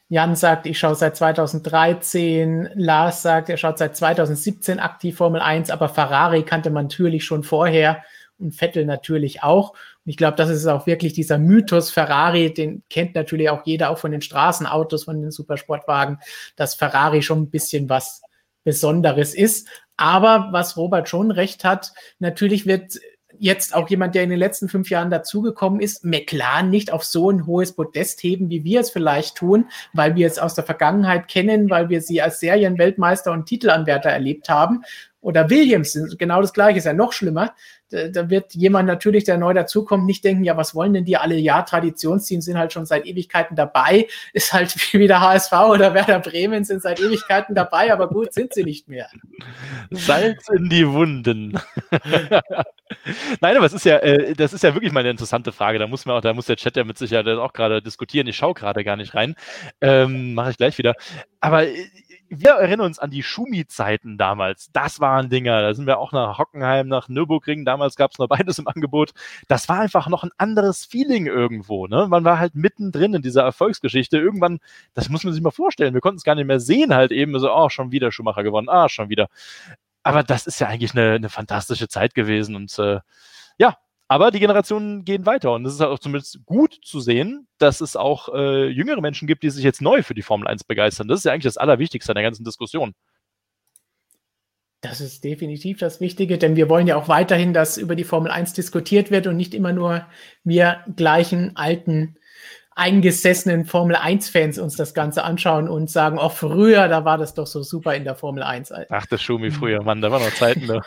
Jan 0.08 0.36
sagt, 0.36 0.66
ich 0.66 0.78
schaue 0.78 0.94
seit 0.94 1.16
2013. 1.16 2.70
Lars 2.74 3.22
sagt, 3.22 3.48
er 3.48 3.56
schaut 3.56 3.78
seit 3.78 3.96
2017 3.96 4.78
aktiv 4.78 5.16
Formel 5.16 5.40
1, 5.40 5.70
aber 5.70 5.88
Ferrari 5.88 6.42
kannte 6.42 6.70
man 6.70 6.86
natürlich 6.86 7.24
schon 7.24 7.42
vorher 7.42 8.02
und 8.38 8.52
Vettel 8.52 8.84
natürlich 8.84 9.42
auch. 9.42 9.70
Und 9.70 10.10
ich 10.10 10.16
glaube, 10.16 10.36
das 10.36 10.50
ist 10.50 10.66
auch 10.66 10.86
wirklich 10.86 11.12
dieser 11.12 11.38
Mythos 11.38 11.90
Ferrari, 11.90 12.52
den 12.52 12.82
kennt 12.90 13.14
natürlich 13.14 13.50
auch 13.50 13.64
jeder, 13.64 13.90
auch 13.90 13.98
von 13.98 14.12
den 14.12 14.22
Straßenautos, 14.22 15.04
von 15.04 15.20
den 15.20 15.30
Supersportwagen, 15.30 16.18
dass 16.56 16.74
Ferrari 16.74 17.22
schon 17.22 17.42
ein 17.42 17.50
bisschen 17.50 17.88
was 17.88 18.22
Besonderes 18.64 19.34
ist. 19.34 19.68
Aber 19.96 20.48
was 20.50 20.76
Robert 20.76 21.08
schon 21.08 21.30
recht 21.30 21.64
hat, 21.64 21.92
natürlich 22.18 22.66
wird 22.66 22.98
jetzt 23.38 23.74
auch 23.74 23.88
jemand, 23.88 24.14
der 24.14 24.22
in 24.22 24.30
den 24.30 24.38
letzten 24.38 24.68
fünf 24.68 24.90
Jahren 24.90 25.10
dazugekommen 25.10 25.80
ist, 25.80 26.04
McLaren 26.04 26.70
nicht 26.70 26.92
auf 26.92 27.04
so 27.04 27.30
ein 27.30 27.46
hohes 27.46 27.74
Podest 27.74 28.22
heben, 28.22 28.50
wie 28.50 28.64
wir 28.64 28.80
es 28.80 28.90
vielleicht 28.90 29.36
tun, 29.36 29.66
weil 29.92 30.14
wir 30.14 30.26
es 30.26 30.38
aus 30.38 30.54
der 30.54 30.64
Vergangenheit 30.64 31.28
kennen, 31.28 31.70
weil 31.70 31.88
wir 31.88 32.00
sie 32.00 32.22
als 32.22 32.40
Serienweltmeister 32.40 33.32
und 33.32 33.46
Titelanwärter 33.46 34.10
erlebt 34.10 34.48
haben. 34.48 34.82
Oder 35.20 35.48
Williams, 35.48 35.98
genau 36.18 36.40
das 36.40 36.52
gleiche, 36.52 36.78
ist 36.78 36.84
ja 36.84 36.92
noch 36.92 37.12
schlimmer 37.12 37.54
da 37.90 38.30
wird 38.30 38.54
jemand 38.54 38.86
natürlich, 38.86 39.24
der 39.24 39.36
neu 39.36 39.54
dazukommt, 39.54 40.06
nicht 40.06 40.24
denken, 40.24 40.44
ja, 40.44 40.56
was 40.56 40.74
wollen 40.74 40.94
denn 40.94 41.04
die 41.04 41.16
alle? 41.16 41.36
Ja, 41.36 41.62
Traditionsteams 41.62 42.44
sind 42.44 42.58
halt 42.58 42.72
schon 42.72 42.86
seit 42.86 43.06
Ewigkeiten 43.06 43.56
dabei, 43.56 44.06
ist 44.32 44.52
halt 44.52 44.74
wie 44.92 45.06
der 45.06 45.20
HSV 45.20 45.52
oder 45.52 45.94
Werder 45.94 46.20
Bremen 46.20 46.64
sind 46.64 46.82
seit 46.82 47.00
Ewigkeiten 47.00 47.54
dabei, 47.54 47.92
aber 47.92 48.08
gut, 48.08 48.32
sind 48.32 48.54
sie 48.54 48.64
nicht 48.64 48.88
mehr. 48.88 49.08
Salz 49.90 50.48
in 50.48 50.68
die 50.68 50.88
Wunden. 50.88 51.58
Nein, 53.40 53.56
aber 53.56 53.66
es 53.66 53.72
ist 53.72 53.84
ja, 53.84 53.98
äh, 53.98 54.34
das 54.34 54.52
ist 54.52 54.62
ja 54.62 54.74
wirklich 54.74 54.92
mal 54.92 55.00
eine 55.00 55.10
interessante 55.10 55.52
Frage. 55.52 55.78
Da 55.78 55.86
muss 55.86 56.06
man 56.06 56.16
auch, 56.16 56.20
da 56.20 56.32
muss 56.32 56.46
der 56.46 56.56
Chat 56.56 56.76
ja 56.76 56.84
mit 56.84 56.98
Sicherheit 56.98 57.26
auch 57.26 57.52
gerade 57.52 57.82
diskutieren. 57.82 58.26
Ich 58.26 58.36
schaue 58.36 58.54
gerade 58.54 58.84
gar 58.84 58.96
nicht 58.96 59.14
rein. 59.14 59.34
Ähm, 59.80 60.34
Mache 60.34 60.50
ich 60.50 60.56
gleich 60.56 60.78
wieder. 60.78 60.94
Aber 61.40 61.66
äh, 61.66 61.74
wir 62.40 62.52
erinnern 62.52 62.86
uns 62.86 62.98
an 62.98 63.10
die 63.10 63.22
Schumi-Zeiten 63.22 64.18
damals. 64.18 64.70
Das 64.72 65.00
waren 65.00 65.28
Dinger. 65.30 65.62
Da 65.62 65.74
sind 65.74 65.86
wir 65.86 65.98
auch 65.98 66.12
nach 66.12 66.38
Hockenheim, 66.38 66.88
nach 66.88 67.08
Nürburgring. 67.08 67.64
Damals 67.64 67.96
gab 67.96 68.12
es 68.12 68.18
noch 68.18 68.28
beides 68.28 68.58
im 68.58 68.68
Angebot. 68.68 69.12
Das 69.48 69.68
war 69.68 69.80
einfach 69.80 70.08
noch 70.08 70.24
ein 70.24 70.30
anderes 70.38 70.84
Feeling 70.84 71.26
irgendwo. 71.26 71.86
Ne? 71.86 72.06
Man 72.08 72.24
war 72.24 72.38
halt 72.38 72.54
mittendrin 72.54 73.14
in 73.14 73.22
dieser 73.22 73.42
Erfolgsgeschichte. 73.42 74.18
Irgendwann, 74.18 74.60
das 74.94 75.08
muss 75.08 75.24
man 75.24 75.32
sich 75.32 75.42
mal 75.42 75.50
vorstellen. 75.50 75.94
Wir 75.94 76.00
konnten 76.00 76.18
es 76.18 76.24
gar 76.24 76.34
nicht 76.34 76.46
mehr 76.46 76.60
sehen, 76.60 76.94
halt 76.94 77.12
eben 77.12 77.38
so, 77.38 77.52
oh, 77.52 77.68
schon 77.68 77.92
wieder 77.92 78.12
Schumacher 78.12 78.42
gewonnen. 78.42 78.68
Ah, 78.68 78.88
schon 78.88 79.08
wieder. 79.08 79.28
Aber 80.02 80.22
das 80.22 80.46
ist 80.46 80.60
ja 80.60 80.68
eigentlich 80.68 80.92
eine, 80.94 81.12
eine 81.12 81.30
fantastische 81.30 81.88
Zeit 81.88 82.14
gewesen. 82.14 82.56
Und 82.56 82.78
äh, 82.78 83.00
ja, 83.58 83.76
aber 84.14 84.30
die 84.30 84.38
Generationen 84.38 85.04
gehen 85.04 85.26
weiter 85.26 85.50
und 85.50 85.66
es 85.66 85.74
ist 85.74 85.80
auch 85.80 85.98
zumindest 85.98 86.46
gut 86.46 86.78
zu 86.84 87.00
sehen, 87.00 87.48
dass 87.58 87.80
es 87.80 87.96
auch 87.96 88.32
äh, 88.32 88.68
jüngere 88.68 89.00
Menschen 89.00 89.26
gibt, 89.26 89.42
die 89.42 89.50
sich 89.50 89.64
jetzt 89.64 89.82
neu 89.82 90.04
für 90.04 90.14
die 90.14 90.22
Formel 90.22 90.46
1 90.46 90.62
begeistern. 90.62 91.08
Das 91.08 91.18
ist 91.18 91.24
ja 91.24 91.32
eigentlich 91.32 91.52
das 91.52 91.56
Allerwichtigste 91.56 92.12
an 92.12 92.14
der 92.14 92.22
ganzen 92.22 92.44
Diskussion. 92.44 92.94
Das 94.82 95.00
ist 95.00 95.24
definitiv 95.24 95.78
das 95.78 96.00
Wichtige, 96.00 96.38
denn 96.38 96.54
wir 96.54 96.68
wollen 96.68 96.86
ja 96.86 96.94
auch 96.94 97.08
weiterhin, 97.08 97.52
dass 97.52 97.76
über 97.76 97.96
die 97.96 98.04
Formel 98.04 98.30
1 98.30 98.52
diskutiert 98.52 99.10
wird 99.10 99.26
und 99.26 99.36
nicht 99.36 99.52
immer 99.52 99.72
nur 99.72 100.06
wir 100.44 100.84
gleichen 100.94 101.56
alten 101.56 102.16
eingesessenen 102.76 103.64
Formel 103.64 103.96
1-Fans 103.96 104.60
uns 104.60 104.76
das 104.76 104.94
Ganze 104.94 105.24
anschauen 105.24 105.68
und 105.68 105.90
sagen, 105.90 106.18
oh, 106.20 106.28
früher, 106.28 106.86
da 106.86 107.04
war 107.04 107.18
das 107.18 107.34
doch 107.34 107.48
so 107.48 107.64
super 107.64 107.96
in 107.96 108.04
der 108.04 108.14
Formel 108.14 108.44
1. 108.44 108.72
Ach, 108.90 109.06
das 109.06 109.20
Schumi 109.20 109.50
früher, 109.50 109.82
Mann, 109.82 110.00
da 110.00 110.12
waren 110.12 110.22
noch 110.22 110.34
Zeiten. 110.34 110.68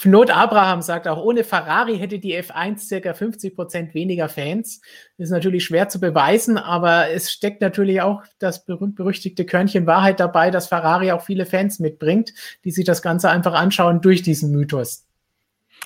Fnot 0.00 0.30
Abraham 0.30 0.80
sagt 0.80 1.08
auch, 1.08 1.20
ohne 1.20 1.42
Ferrari 1.42 1.98
hätte 1.98 2.20
die 2.20 2.40
F1 2.40 2.86
circa 2.86 3.14
50 3.14 3.56
Prozent 3.56 3.94
weniger 3.94 4.28
Fans. 4.28 4.80
Ist 5.16 5.30
natürlich 5.30 5.64
schwer 5.64 5.88
zu 5.88 5.98
beweisen, 5.98 6.56
aber 6.56 7.10
es 7.10 7.32
steckt 7.32 7.60
natürlich 7.60 8.00
auch 8.00 8.22
das 8.38 8.64
berühmt-berüchtigte 8.64 9.44
Körnchen 9.44 9.88
Wahrheit 9.88 10.20
dabei, 10.20 10.52
dass 10.52 10.68
Ferrari 10.68 11.10
auch 11.10 11.22
viele 11.22 11.46
Fans 11.46 11.80
mitbringt, 11.80 12.32
die 12.64 12.70
sich 12.70 12.84
das 12.84 13.02
Ganze 13.02 13.28
einfach 13.28 13.54
anschauen 13.54 14.00
durch 14.00 14.22
diesen 14.22 14.52
Mythos. 14.52 15.04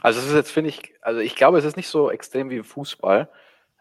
Also 0.03 0.21
es 0.21 0.27
ist 0.27 0.35
jetzt, 0.35 0.51
finde 0.51 0.69
ich, 0.69 0.93
also 1.01 1.21
ich 1.21 1.35
glaube, 1.35 1.57
es 1.57 1.65
ist 1.65 1.79
nicht 1.79 1.89
so 1.89 2.11
extrem 2.11 2.51
wie 2.51 2.57
im 2.57 2.65
Fußball. 2.65 3.31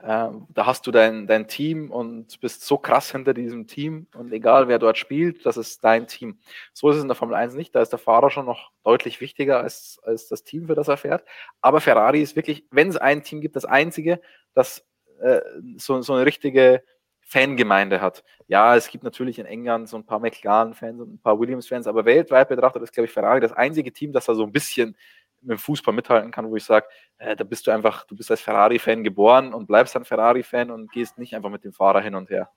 Ähm, 0.03 0.47
da 0.49 0.65
hast 0.65 0.87
du 0.87 0.91
dein, 0.91 1.27
dein 1.27 1.47
Team 1.47 1.91
und 1.91 2.39
bist 2.39 2.65
so 2.65 2.77
krass 2.77 3.11
hinter 3.11 3.33
diesem 3.33 3.67
Team 3.67 4.07
und 4.15 4.33
egal 4.33 4.67
wer 4.67 4.79
dort 4.79 4.97
spielt, 4.97 5.45
das 5.45 5.57
ist 5.57 5.83
dein 5.83 6.07
Team. 6.07 6.39
So 6.73 6.89
ist 6.89 6.97
es 6.97 7.03
in 7.03 7.07
der 7.07 7.15
Formel 7.15 7.35
1 7.35 7.53
nicht. 7.53 7.75
Da 7.75 7.81
ist 7.81 7.91
der 7.91 7.99
Fahrer 7.99 8.31
schon 8.31 8.45
noch 8.45 8.71
deutlich 8.83 9.21
wichtiger 9.21 9.59
als, 9.59 9.99
als 10.03 10.27
das 10.27 10.43
Team, 10.43 10.67
für 10.67 10.75
das 10.75 10.87
er 10.87 10.97
fährt. 10.97 11.23
Aber 11.61 11.81
Ferrari 11.81 12.21
ist 12.21 12.35
wirklich, 12.35 12.65
wenn 12.71 12.89
es 12.89 12.97
ein 12.97 13.23
Team 13.23 13.41
gibt, 13.41 13.55
das 13.55 13.65
einzige, 13.65 14.21
das 14.53 14.85
äh, 15.21 15.41
so, 15.77 16.01
so 16.01 16.13
eine 16.13 16.25
richtige 16.25 16.83
Fangemeinde 17.21 18.01
hat. 18.01 18.23
Ja, 18.47 18.75
es 18.75 18.89
gibt 18.89 19.03
natürlich 19.03 19.39
in 19.39 19.45
England 19.45 19.87
so 19.87 19.97
ein 19.97 20.05
paar 20.05 20.19
McLaren-Fans 20.19 20.99
und 20.99 21.13
ein 21.13 21.19
paar 21.19 21.39
Williams-Fans, 21.39 21.87
aber 21.87 22.03
weltweit 22.05 22.49
betrachtet 22.49 22.81
ist, 22.83 22.91
glaube 22.91 23.05
ich, 23.05 23.13
Ferrari 23.13 23.39
das 23.39 23.53
einzige 23.53 23.93
Team, 23.93 24.11
das 24.11 24.25
da 24.25 24.35
so 24.35 24.43
ein 24.43 24.51
bisschen 24.51 24.97
mit 25.41 25.51
dem 25.51 25.59
Fußball 25.59 25.93
mithalten 25.93 26.31
kann, 26.31 26.49
wo 26.49 26.55
ich 26.55 26.63
sage, 26.63 26.87
äh, 27.17 27.35
da 27.35 27.43
bist 27.43 27.67
du 27.67 27.71
einfach, 27.71 28.05
du 28.05 28.15
bist 28.15 28.31
als 28.31 28.41
Ferrari-Fan 28.41 29.03
geboren 29.03 29.53
und 29.53 29.67
bleibst 29.67 29.95
dann 29.95 30.05
Ferrari-Fan 30.05 30.71
und 30.71 30.91
gehst 30.91 31.17
nicht 31.17 31.35
einfach 31.35 31.49
mit 31.49 31.63
dem 31.63 31.73
Fahrer 31.73 32.01
hin 32.01 32.15
und 32.15 32.29
her. 32.29 32.49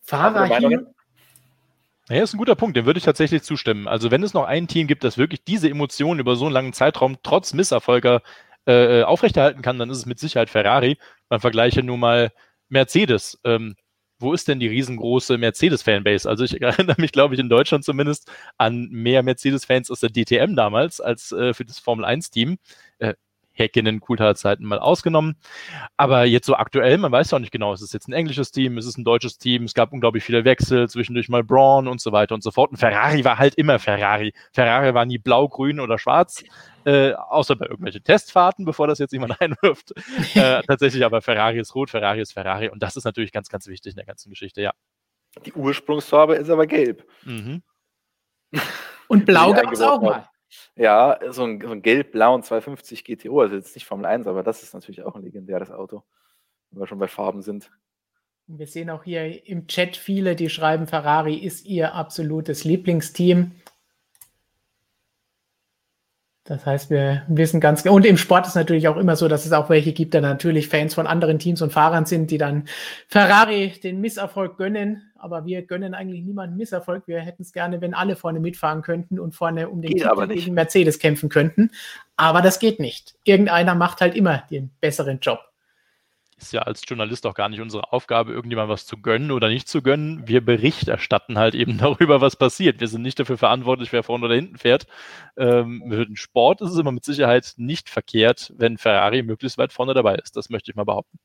Fahrer 0.00 0.46
hin? 0.46 0.86
Ja, 2.08 2.22
ist 2.22 2.32
ein 2.32 2.38
guter 2.38 2.54
Punkt, 2.54 2.76
dem 2.76 2.86
würde 2.86 2.98
ich 2.98 3.04
tatsächlich 3.04 3.42
zustimmen. 3.42 3.86
Also 3.86 4.10
wenn 4.10 4.22
es 4.22 4.32
noch 4.32 4.46
ein 4.46 4.66
Team 4.66 4.86
gibt, 4.86 5.04
das 5.04 5.18
wirklich 5.18 5.44
diese 5.44 5.68
Emotionen 5.68 6.20
über 6.20 6.36
so 6.36 6.46
einen 6.46 6.54
langen 6.54 6.72
Zeitraum 6.72 7.18
trotz 7.22 7.52
Misserfolger 7.52 8.22
äh, 8.66 9.02
aufrechterhalten 9.02 9.60
kann, 9.60 9.78
dann 9.78 9.90
ist 9.90 9.98
es 9.98 10.06
mit 10.06 10.18
Sicherheit 10.18 10.48
Ferrari. 10.48 10.98
Man 11.28 11.40
vergleiche 11.40 11.82
nur 11.82 11.98
mal 11.98 12.32
Mercedes. 12.70 13.38
Ähm, 13.44 13.76
wo 14.18 14.32
ist 14.32 14.48
denn 14.48 14.60
die 14.60 14.66
riesengroße 14.66 15.38
Mercedes-Fanbase? 15.38 16.28
Also 16.28 16.44
ich 16.44 16.60
erinnere 16.62 17.00
mich, 17.00 17.12
glaube 17.12 17.34
ich, 17.34 17.40
in 17.40 17.48
Deutschland 17.48 17.84
zumindest 17.84 18.30
an 18.56 18.88
mehr 18.90 19.22
Mercedes-Fans 19.22 19.90
aus 19.90 20.00
der 20.00 20.10
DTM 20.10 20.54
damals 20.54 21.00
als 21.00 21.32
äh, 21.32 21.54
für 21.54 21.64
das 21.64 21.78
Formel-1-Team. 21.78 22.58
Äh, 22.98 23.14
Häkkinen, 23.58 24.00
Coulthard-Zeiten 24.00 24.64
mal 24.64 24.78
ausgenommen. 24.78 25.36
Aber 25.96 26.24
jetzt 26.24 26.46
so 26.46 26.54
aktuell, 26.54 26.98
man 26.98 27.12
weiß 27.12 27.30
ja 27.30 27.36
auch 27.36 27.40
nicht 27.40 27.52
genau, 27.52 27.72
ist 27.72 27.82
es 27.82 27.92
jetzt 27.92 28.08
ein 28.08 28.12
englisches 28.12 28.50
Team, 28.50 28.78
ist 28.78 28.86
es 28.86 28.96
ein 28.96 29.04
deutsches 29.04 29.38
Team, 29.38 29.64
es 29.64 29.74
gab 29.74 29.92
unglaublich 29.92 30.24
viele 30.24 30.44
Wechsel, 30.44 30.88
zwischendurch 30.88 31.28
mal 31.28 31.44
Braun 31.44 31.88
und 31.88 32.00
so 32.00 32.12
weiter 32.12 32.34
und 32.34 32.42
so 32.42 32.50
fort. 32.50 32.70
Und 32.70 32.76
Ferrari 32.76 33.24
war 33.24 33.38
halt 33.38 33.54
immer 33.56 33.78
Ferrari. 33.78 34.32
Ferrari 34.52 34.94
war 34.94 35.04
nie 35.04 35.18
blau, 35.18 35.48
grün 35.48 35.80
oder 35.80 35.98
schwarz, 35.98 36.44
äh, 36.84 37.12
außer 37.12 37.56
bei 37.56 37.66
irgendwelchen 37.66 38.04
Testfahrten, 38.04 38.64
bevor 38.64 38.86
das 38.86 38.98
jetzt 38.98 39.12
jemand 39.12 39.38
einwirft. 39.40 39.92
äh, 40.34 40.62
tatsächlich 40.62 41.04
aber 41.04 41.22
Ferrari 41.22 41.58
ist 41.58 41.74
rot, 41.74 41.90
Ferrari 41.90 42.20
ist 42.20 42.32
Ferrari 42.32 42.68
und 42.68 42.82
das 42.82 42.96
ist 42.96 43.04
natürlich 43.04 43.32
ganz, 43.32 43.48
ganz 43.48 43.66
wichtig 43.66 43.92
in 43.92 43.96
der 43.96 44.06
ganzen 44.06 44.30
Geschichte, 44.30 44.62
ja. 44.62 44.72
Die 45.44 45.52
Ursprungsfarbe 45.52 46.36
ist 46.36 46.50
aber 46.50 46.66
gelb. 46.66 47.06
Mhm. 47.24 47.62
Und 49.08 49.26
blau 49.26 49.52
gab 49.52 49.72
es 49.72 49.80
auch 49.80 50.00
mal. 50.00 50.28
Ja, 50.76 51.18
so 51.30 51.44
ein, 51.44 51.60
so 51.60 51.70
ein 51.70 51.82
gelb-blauen 51.82 52.42
250 52.42 53.04
GTO, 53.04 53.40
also 53.40 53.56
jetzt 53.56 53.74
nicht 53.74 53.86
Formel 53.86 54.06
1, 54.06 54.26
aber 54.26 54.42
das 54.42 54.62
ist 54.62 54.74
natürlich 54.74 55.02
auch 55.02 55.14
ein 55.14 55.22
legendäres 55.22 55.70
Auto, 55.70 56.02
wenn 56.70 56.80
wir 56.80 56.86
schon 56.86 56.98
bei 56.98 57.08
Farben 57.08 57.42
sind. 57.42 57.70
Wir 58.46 58.66
sehen 58.66 58.88
auch 58.88 59.04
hier 59.04 59.46
im 59.46 59.66
Chat 59.66 59.96
viele, 59.96 60.34
die 60.34 60.48
schreiben, 60.48 60.86
Ferrari 60.86 61.36
ist 61.36 61.66
ihr 61.66 61.94
absolutes 61.94 62.64
Lieblingsteam. 62.64 63.52
Das 66.48 66.64
heißt, 66.64 66.88
wir 66.88 67.24
wissen 67.28 67.60
ganz 67.60 67.82
genau, 67.82 67.96
und 67.96 68.06
im 68.06 68.16
Sport 68.16 68.46
ist 68.46 68.54
natürlich 68.54 68.88
auch 68.88 68.96
immer 68.96 69.16
so, 69.16 69.28
dass 69.28 69.44
es 69.44 69.52
auch 69.52 69.68
welche 69.68 69.92
gibt, 69.92 70.14
die 70.14 70.20
natürlich 70.22 70.68
Fans 70.68 70.94
von 70.94 71.06
anderen 71.06 71.38
Teams 71.38 71.60
und 71.60 71.74
Fahrern 71.74 72.06
sind, 72.06 72.30
die 72.30 72.38
dann 72.38 72.64
Ferrari 73.06 73.74
den 73.82 74.00
Misserfolg 74.00 74.56
gönnen. 74.56 75.02
Aber 75.18 75.44
wir 75.44 75.60
gönnen 75.60 75.92
eigentlich 75.92 76.22
niemanden 76.22 76.56
Misserfolg. 76.56 77.06
Wir 77.06 77.20
hätten 77.20 77.42
es 77.42 77.52
gerne, 77.52 77.82
wenn 77.82 77.92
alle 77.92 78.16
vorne 78.16 78.40
mitfahren 78.40 78.80
könnten 78.80 79.20
und 79.20 79.34
vorne 79.34 79.68
um 79.68 79.82
den 79.82 79.92
geht 79.92 80.04
Titel 80.04 80.26
gegen 80.26 80.54
Mercedes 80.54 80.98
kämpfen 80.98 81.28
könnten. 81.28 81.70
Aber 82.16 82.40
das 82.40 82.60
geht 82.60 82.80
nicht. 82.80 83.14
Irgendeiner 83.24 83.74
macht 83.74 84.00
halt 84.00 84.14
immer 84.14 84.44
den 84.50 84.70
besseren 84.80 85.18
Job 85.20 85.40
ist 86.38 86.52
ja 86.52 86.62
als 86.62 86.82
Journalist 86.86 87.26
auch 87.26 87.34
gar 87.34 87.48
nicht 87.48 87.60
unsere 87.60 87.92
Aufgabe, 87.92 88.32
irgendjemand 88.32 88.68
was 88.68 88.86
zu 88.86 89.00
gönnen 89.00 89.30
oder 89.30 89.48
nicht 89.48 89.68
zu 89.68 89.82
gönnen. 89.82 90.26
Wir 90.26 90.44
Bericht 90.44 90.88
erstatten 90.88 91.38
halt 91.38 91.54
eben 91.54 91.78
darüber, 91.78 92.20
was 92.20 92.36
passiert. 92.36 92.80
Wir 92.80 92.88
sind 92.88 93.02
nicht 93.02 93.18
dafür 93.18 93.38
verantwortlich, 93.38 93.92
wer 93.92 94.02
vorne 94.02 94.26
oder 94.26 94.34
hinten 94.34 94.58
fährt. 94.58 94.86
Ähm, 95.36 95.84
für 95.88 96.06
den 96.06 96.16
Sport 96.16 96.60
ist 96.60 96.70
es 96.70 96.78
immer 96.78 96.92
mit 96.92 97.04
Sicherheit 97.04 97.54
nicht 97.56 97.90
verkehrt, 97.90 98.52
wenn 98.56 98.78
Ferrari 98.78 99.22
möglichst 99.22 99.58
weit 99.58 99.72
vorne 99.72 99.94
dabei 99.94 100.16
ist. 100.16 100.36
Das 100.36 100.48
möchte 100.48 100.70
ich 100.70 100.76
mal 100.76 100.84
behaupten. 100.84 101.18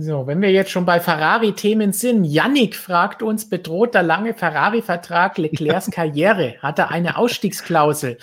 So, 0.00 0.28
wenn 0.28 0.40
wir 0.40 0.52
jetzt 0.52 0.70
schon 0.70 0.86
bei 0.86 1.00
Ferrari-Themen 1.00 1.92
sind, 1.92 2.22
Yannick 2.22 2.76
fragt 2.76 3.20
uns, 3.20 3.48
bedroht 3.48 3.94
der 3.94 4.04
lange 4.04 4.32
Ferrari-Vertrag 4.32 5.38
Leclercs 5.38 5.90
Karriere? 5.90 6.54
Hat 6.62 6.78
er 6.78 6.92
eine 6.92 7.16
Ausstiegsklausel? 7.16 8.16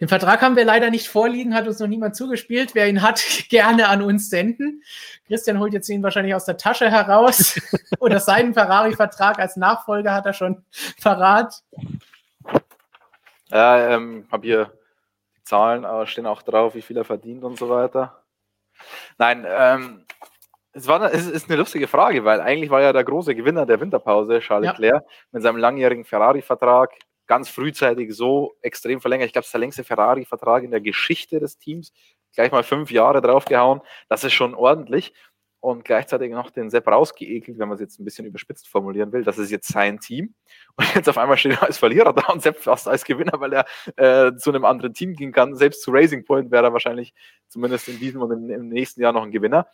Den 0.00 0.06
Vertrag 0.06 0.42
haben 0.42 0.54
wir 0.54 0.64
leider 0.64 0.90
nicht 0.90 1.08
vorliegen, 1.08 1.56
hat 1.56 1.66
uns 1.66 1.80
noch 1.80 1.88
niemand 1.88 2.14
zugespielt. 2.14 2.76
Wer 2.76 2.88
ihn 2.88 3.02
hat, 3.02 3.20
gerne 3.48 3.88
an 3.88 4.00
uns 4.00 4.30
senden. 4.30 4.84
Christian 5.26 5.58
holt 5.58 5.72
jetzt 5.72 5.88
ihn 5.88 6.04
wahrscheinlich 6.04 6.36
aus 6.36 6.44
der 6.44 6.56
Tasche 6.56 6.88
heraus. 6.88 7.60
Oder 7.98 8.20
seinen 8.20 8.54
Ferrari-Vertrag 8.54 9.40
als 9.40 9.56
Nachfolger 9.56 10.14
hat 10.14 10.24
er 10.24 10.34
schon 10.34 10.64
verrat. 11.00 11.64
Ja, 13.48 13.88
ähm, 13.88 14.28
habe 14.30 14.46
hier 14.46 14.72
die 15.36 15.42
Zahlen, 15.42 15.84
aber 15.84 16.06
stehen 16.06 16.26
auch 16.26 16.42
drauf, 16.42 16.76
wie 16.76 16.82
viel 16.82 16.96
er 16.96 17.04
verdient 17.04 17.42
und 17.42 17.58
so 17.58 17.68
weiter. 17.68 18.22
Nein, 19.18 19.44
ähm, 19.48 20.04
es, 20.78 20.86
war, 20.86 21.12
es 21.12 21.26
ist 21.26 21.48
eine 21.48 21.58
lustige 21.58 21.88
Frage, 21.88 22.24
weil 22.24 22.40
eigentlich 22.40 22.70
war 22.70 22.80
ja 22.80 22.92
der 22.92 23.04
große 23.04 23.34
Gewinner 23.34 23.66
der 23.66 23.80
Winterpause 23.80 24.40
Charles 24.40 24.78
Leclerc 24.78 25.04
mit 25.32 25.42
seinem 25.42 25.58
langjährigen 25.58 26.04
Ferrari-Vertrag 26.04 26.94
ganz 27.26 27.48
frühzeitig 27.48 28.14
so 28.14 28.54
extrem 28.62 29.00
verlängert. 29.00 29.26
Ich 29.26 29.32
glaube, 29.32 29.42
es 29.42 29.48
ist 29.48 29.54
der 29.54 29.60
längste 29.60 29.84
Ferrari-Vertrag 29.84 30.62
in 30.62 30.70
der 30.70 30.80
Geschichte 30.80 31.40
des 31.40 31.58
Teams. 31.58 31.92
Gleich 32.34 32.52
mal 32.52 32.62
fünf 32.62 32.90
Jahre 32.90 33.20
draufgehauen. 33.20 33.80
Das 34.08 34.24
ist 34.24 34.32
schon 34.32 34.54
ordentlich. 34.54 35.12
Und 35.60 35.84
gleichzeitig 35.84 36.30
noch 36.30 36.50
den 36.50 36.70
Sepp 36.70 36.86
rausgeekelt, 36.86 37.58
wenn 37.58 37.68
man 37.68 37.74
es 37.74 37.80
jetzt 37.80 37.98
ein 37.98 38.04
bisschen 38.04 38.24
überspitzt 38.24 38.68
formulieren 38.68 39.12
will. 39.12 39.24
Das 39.24 39.38
ist 39.38 39.50
jetzt 39.50 39.66
sein 39.66 39.98
Team. 39.98 40.34
Und 40.76 40.94
jetzt 40.94 41.08
auf 41.08 41.18
einmal 41.18 41.36
steht 41.36 41.52
er 41.52 41.64
als 41.64 41.78
Verlierer 41.78 42.12
da 42.12 42.32
und 42.32 42.40
Sepp 42.40 42.58
fast 42.58 42.86
als 42.86 43.04
Gewinner, 43.04 43.40
weil 43.40 43.52
er 43.52 43.66
äh, 43.96 44.36
zu 44.36 44.50
einem 44.50 44.64
anderen 44.64 44.94
Team 44.94 45.14
gehen 45.14 45.32
kann. 45.32 45.56
Selbst 45.56 45.82
zu 45.82 45.90
Racing 45.90 46.24
Point 46.24 46.52
wäre 46.52 46.66
er 46.66 46.72
wahrscheinlich 46.72 47.12
zumindest 47.48 47.88
in 47.88 47.98
diesem 47.98 48.22
und 48.22 48.30
im, 48.30 48.48
im 48.48 48.68
nächsten 48.68 49.02
Jahr 49.02 49.12
noch 49.12 49.24
ein 49.24 49.32
Gewinner. 49.32 49.66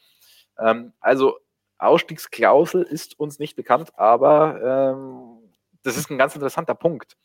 Ähm, 0.59 0.92
also 1.00 1.38
Ausstiegsklausel 1.78 2.82
ist 2.82 3.18
uns 3.18 3.38
nicht 3.38 3.57
bekannt, 3.57 3.92
aber 3.98 4.94
ähm, 4.94 5.50
das 5.82 5.96
ist 5.96 6.11
ein 6.11 6.18
ganz 6.18 6.34
interessanter 6.34 6.74
Punkt. 6.74 7.16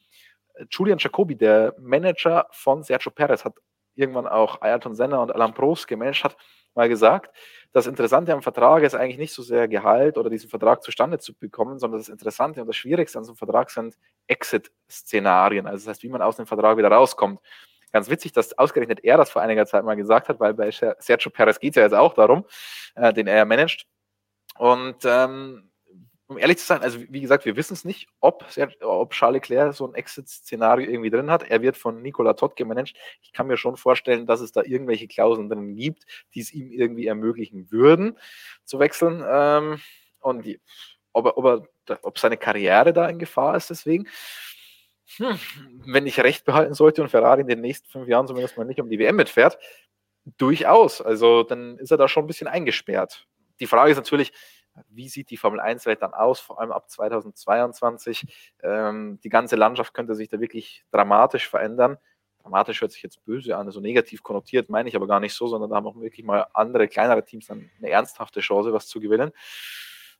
Julian 0.70 0.98
Jacobi, 1.00 1.36
der 1.36 1.74
Manager 1.80 2.48
von 2.52 2.84
Sergio 2.84 3.12
Perez, 3.12 3.46
hat 3.46 3.56
irgendwann 3.96 4.28
auch 4.28 4.62
Ayrton 4.62 4.96
Senna 4.96 5.22
und 5.22 5.34
Alain 5.34 5.54
Prost 5.54 5.88
gemanagt, 5.88 6.24
hat 6.24 6.38
mal 6.76 6.90
gesagt, 6.90 7.36
das 7.72 7.88
Interessante 7.88 8.34
am 8.34 8.42
Vertrag 8.42 8.84
ist 8.84 8.96
eigentlich 8.96 9.18
nicht 9.18 9.34
so 9.34 9.44
sehr 9.44 9.68
Gehalt 9.68 10.18
oder 10.18 10.30
diesen 10.30 10.50
Vertrag 10.50 10.82
zustande 10.84 11.20
zu 11.20 11.34
bekommen, 11.34 11.80
sondern 11.80 12.00
das 12.00 12.10
Interessante 12.10 12.62
und 12.62 12.68
das 12.68 12.76
Schwierigste 12.76 13.18
an 13.18 13.26
so 13.26 13.32
einem 13.32 13.38
Vertrag 13.38 13.70
sind 13.70 13.98
Exit-Szenarien, 14.28 15.68
also 15.68 15.86
das 15.86 15.88
heißt, 15.88 16.04
wie 16.04 16.10
man 16.10 16.22
aus 16.22 16.38
dem 16.38 16.46
Vertrag 16.46 16.78
wieder 16.78 16.92
rauskommt. 16.92 17.40
Ganz 17.92 18.10
witzig, 18.10 18.34
dass 18.34 18.58
ausgerechnet 18.58 19.04
er 19.04 19.18
das 19.18 19.30
vor 19.32 19.42
einiger 19.42 19.66
Zeit 19.66 19.84
mal 19.84 19.96
gesagt 19.96 20.30
hat, 20.30 20.40
weil 20.40 20.54
bei 20.54 20.72
Sergio 20.72 21.32
Perez 21.32 21.60
geht 21.60 21.72
es 21.72 21.76
ja 21.76 21.84
jetzt 21.84 21.94
auch 21.94 22.14
darum, 22.14 22.46
äh, 22.96 23.14
den 23.14 23.28
er 23.28 23.46
managt. 23.46 23.88
Und 24.58 24.98
ähm, 25.06 25.70
um 26.30 26.38
ehrlich 26.38 26.60
zu 26.60 26.66
sein, 26.68 26.84
also 26.84 27.00
wie 27.10 27.22
gesagt, 27.22 27.46
wir 27.46 27.56
wissen 27.56 27.74
es 27.74 27.84
nicht, 27.84 28.08
ob, 28.20 28.46
ob 28.82 29.14
Charles 29.14 29.42
Leclerc 29.42 29.74
so 29.74 29.88
ein 29.88 29.96
Exit-Szenario 29.96 30.88
irgendwie 30.88 31.10
drin 31.10 31.32
hat. 31.32 31.50
Er 31.50 31.64
wird 31.64 31.76
von 31.76 32.04
Nicola 32.04 32.34
Todd 32.34 32.56
gemanagt. 32.56 32.94
Ich 33.24 33.34
kann 33.34 33.48
mir 33.48 33.58
schon 33.58 33.78
vorstellen, 33.78 34.28
dass 34.28 34.40
es 34.40 34.52
da 34.52 34.62
irgendwelche 34.62 35.08
Klauseln 35.08 35.50
drin 35.50 35.76
gibt, 35.76 36.06
die 36.36 36.42
es 36.42 36.54
ihm 36.54 36.72
irgendwie 36.72 37.08
ermöglichen 37.08 37.72
würden, 37.72 38.16
zu 38.64 38.78
wechseln. 38.78 39.24
Ähm, 39.28 39.82
und 40.20 40.46
ob, 41.14 41.26
er, 41.26 41.38
ob, 41.38 41.46
er, 41.88 42.00
ob 42.04 42.20
seine 42.20 42.38
Karriere 42.38 42.94
da 42.94 43.10
in 43.10 43.18
Gefahr 43.18 43.56
ist, 43.58 43.72
deswegen. 43.72 44.08
Wenn 45.86 46.08
ich 46.08 46.20
recht 46.20 46.46
behalten 46.46 46.74
sollte 46.74 47.02
und 47.02 47.10
Ferrari 47.10 47.42
in 47.42 47.48
den 47.48 47.62
nächsten 47.62 47.90
fünf 47.90 48.08
Jahren 48.08 48.28
zumindest 48.28 48.58
mal 48.58 48.66
nicht 48.66 48.80
um 48.80 48.90
die 48.90 49.00
WM 49.00 49.16
mitfährt, 49.16 49.58
durchaus. 50.38 51.02
Also 51.02 51.44
dann 51.44 51.78
ist 51.78 51.92
er 51.92 51.98
da 51.98 52.08
schon 52.08 52.26
ein 52.26 52.28
bisschen 52.28 52.48
eingesperrt. 52.48 53.28
Die 53.60 53.68
Frage 53.68 53.92
ist 53.92 53.98
natürlich, 53.98 54.32
wie 54.90 55.10
sieht 55.10 55.30
die 55.30 55.38
Formel 55.38 55.60
1-Welt 55.60 56.02
dann 56.02 56.14
aus, 56.14 56.40
vor 56.40 56.60
allem 56.60 56.72
ab 56.72 56.90
2022. 56.90 58.54
Ähm, 58.64 59.20
die 59.24 59.30
ganze 59.30 59.56
Landschaft 59.56 59.94
könnte 59.94 60.16
sich 60.16 60.30
da 60.30 60.40
wirklich 60.40 60.86
dramatisch 60.92 61.50
verändern. 61.50 61.98
Dramatisch 62.42 62.82
hört 62.82 62.92
sich 62.92 63.04
jetzt 63.04 63.24
böse 63.26 63.58
an, 63.58 63.66
so 63.66 63.70
also 63.70 63.82
negativ 63.82 64.24
konnotiert, 64.24 64.70
meine 64.70 64.88
ich 64.88 64.96
aber 64.96 65.08
gar 65.08 65.20
nicht 65.20 65.34
so, 65.34 65.48
sondern 65.48 65.70
da 65.70 65.76
haben 65.76 65.88
auch 65.88 66.00
wirklich 66.00 66.26
mal 66.26 66.48
andere, 66.54 66.88
kleinere 66.88 67.26
Teams 67.26 67.48
dann 67.48 67.70
eine 67.78 67.90
ernsthafte 67.90 68.40
Chance, 68.40 68.72
was 68.72 68.88
zu 68.88 69.00
gewinnen. 69.02 69.32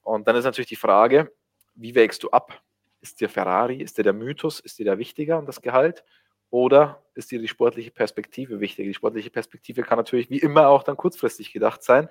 Und 0.02 0.28
dann 0.28 0.36
ist 0.36 0.44
natürlich 0.44 0.68
die 0.68 0.76
Frage, 0.76 1.32
wie 1.76 1.96
wägst 1.96 2.24
du 2.24 2.30
ab? 2.30 2.62
Ist 3.02 3.22
dir 3.22 3.30
Ferrari, 3.30 3.82
ist 3.82 3.98
dir 3.98 4.04
der 4.04 4.14
Mythos, 4.14 4.60
ist 4.60 4.80
dir 4.80 4.86
der 4.86 4.98
wichtiger 4.98 5.38
und 5.40 5.48
das 5.48 5.62
Gehalt? 5.62 6.04
Oder 6.52 7.04
ist 7.14 7.30
dir 7.32 7.40
die 7.40 7.48
sportliche 7.48 7.92
Perspektive 7.92 8.60
wichtig? 8.60 8.88
Die 8.88 8.94
sportliche 8.94 9.30
Perspektive 9.30 9.84
kann 9.84 9.98
natürlich 9.98 10.30
wie 10.30 10.40
immer 10.40 10.68
auch 10.68 10.84
dann 10.84 10.98
kurzfristig 10.98 11.54
gedacht 11.54 11.84
sein. 11.84 12.10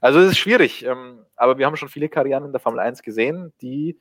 Also 0.00 0.18
es 0.20 0.32
ist 0.32 0.38
schwierig, 0.38 0.84
ähm, 0.84 1.24
aber 1.36 1.58
wir 1.58 1.66
haben 1.66 1.76
schon 1.76 1.88
viele 1.88 2.08
Karrieren 2.08 2.44
in 2.44 2.52
der 2.52 2.60
Formel 2.60 2.80
1 2.80 3.02
gesehen, 3.02 3.52
die 3.60 3.98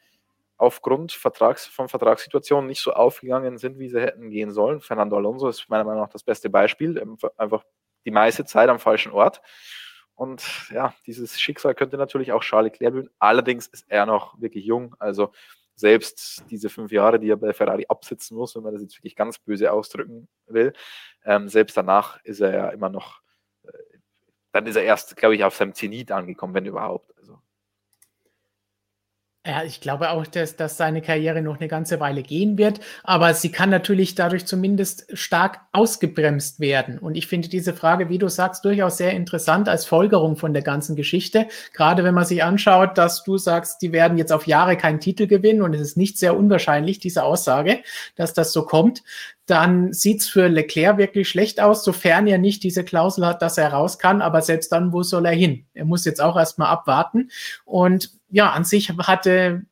aufgrund 0.57 1.11
Vertrags, 1.11 1.67
von 1.67 1.89
Vertragssituationen 1.89 2.67
nicht 2.67 2.81
so 2.81 2.93
aufgegangen 2.93 3.57
sind, 3.57 3.77
wie 3.77 3.89
sie 3.89 4.01
hätten 4.01 4.29
gehen 4.29 4.51
sollen. 4.51 4.81
Fernando 4.81 5.17
Alonso 5.17 5.47
ist 5.49 5.69
meiner 5.69 5.83
Meinung 5.83 6.01
nach 6.01 6.09
das 6.09 6.23
beste 6.23 6.49
Beispiel. 6.49 6.97
Ähm, 6.97 7.17
einfach 7.37 7.63
die 8.05 8.11
meiste 8.11 8.45
Zeit 8.45 8.69
am 8.69 8.79
falschen 8.79 9.11
Ort. 9.11 9.41
Und 10.15 10.69
ja, 10.71 10.93
dieses 11.05 11.39
Schicksal 11.39 11.75
könnte 11.75 11.97
natürlich 11.97 12.31
auch 12.31 12.41
Charles 12.41 12.71
Leclerc 12.71 12.93
blühen. 12.93 13.09
Allerdings 13.19 13.67
ist 13.67 13.85
er 13.89 14.05
noch 14.05 14.39
wirklich 14.39 14.65
jung. 14.65 14.95
Also 14.97 15.31
selbst 15.75 16.43
diese 16.49 16.69
fünf 16.69 16.91
Jahre, 16.91 17.19
die 17.19 17.29
er 17.29 17.37
bei 17.37 17.53
Ferrari 17.53 17.85
absitzen 17.87 18.37
muss, 18.37 18.55
wenn 18.55 18.63
man 18.63 18.73
das 18.73 18.81
jetzt 18.81 18.97
wirklich 18.97 19.15
ganz 19.15 19.39
böse 19.39 19.71
ausdrücken 19.71 20.27
will, 20.47 20.73
ähm, 21.25 21.49
selbst 21.49 21.75
danach 21.77 22.23
ist 22.23 22.39
er 22.41 22.53
ja 22.53 22.69
immer 22.69 22.89
noch, 22.89 23.21
äh, 23.63 23.71
dann 24.51 24.65
ist 24.67 24.75
er 24.77 24.83
erst, 24.83 25.15
glaube 25.17 25.35
ich, 25.35 25.43
auf 25.43 25.55
seinem 25.55 25.73
Zenit 25.73 26.11
angekommen, 26.11 26.53
wenn 26.53 26.65
überhaupt. 26.65 27.17
Also 27.17 27.39
ja, 29.45 29.63
ich 29.63 29.79
glaube 29.79 30.09
auch, 30.09 30.25
dass, 30.25 30.55
dass 30.55 30.75
seine 30.75 31.01
Karriere 31.01 31.41
noch 31.41 31.59
eine 31.59 31.67
ganze 31.67 31.99
Weile 31.99 32.23
gehen 32.23 32.57
wird, 32.57 32.79
aber 33.03 33.33
sie 33.35 33.51
kann 33.51 33.69
natürlich 33.69 34.15
dadurch 34.15 34.45
zumindest 34.45 35.05
stark 35.15 35.61
ausgebremst 35.71 36.59
werden. 36.59 36.97
Und 36.97 37.15
ich 37.15 37.27
finde 37.27 37.47
diese 37.47 37.73
Frage, 37.73 38.09
wie 38.09 38.17
du 38.17 38.27
sagst, 38.27 38.65
durchaus 38.65 38.97
sehr 38.97 39.11
interessant 39.11 39.69
als 39.69 39.85
Folgerung 39.85 40.35
von 40.35 40.53
der 40.53 40.63
ganzen 40.63 40.95
Geschichte. 40.95 41.47
Gerade 41.73 42.03
wenn 42.03 42.15
man 42.15 42.25
sich 42.25 42.43
anschaut, 42.43 42.97
dass 42.97 43.23
du 43.23 43.37
sagst, 43.37 43.81
die 43.83 43.91
werden 43.91 44.17
jetzt 44.17 44.33
auf 44.33 44.47
Jahre 44.47 44.77
keinen 44.77 44.99
Titel 44.99 45.27
gewinnen 45.27 45.61
und 45.61 45.75
es 45.75 45.81
ist 45.81 45.97
nicht 45.97 46.17
sehr 46.17 46.35
unwahrscheinlich, 46.35 46.97
diese 46.99 47.23
Aussage, 47.23 47.79
dass 48.15 48.33
das 48.33 48.51
so 48.51 48.65
kommt 48.65 49.03
dann 49.45 49.93
sieht's 49.93 50.27
für 50.27 50.47
Leclerc 50.47 50.97
wirklich 50.97 51.29
schlecht 51.29 51.59
aus, 51.59 51.83
sofern 51.83 52.25
er 52.27 52.39
nicht 52.39 52.63
diese 52.63 52.83
Klausel 52.83 53.25
hat, 53.25 53.41
dass 53.41 53.57
er 53.57 53.73
raus 53.73 53.99
kann. 53.99 54.21
Aber 54.21 54.41
selbst 54.41 54.71
dann, 54.71 54.91
wo 54.91 55.03
soll 55.03 55.25
er 55.25 55.33
hin? 55.33 55.65
Er 55.73 55.85
muss 55.85 56.05
jetzt 56.05 56.21
auch 56.21 56.35
erstmal 56.35 56.69
abwarten. 56.69 57.29
Und 57.63 58.11
ja, 58.29 58.51
an 58.51 58.63
sich 58.63 58.89
hatte 58.97 59.65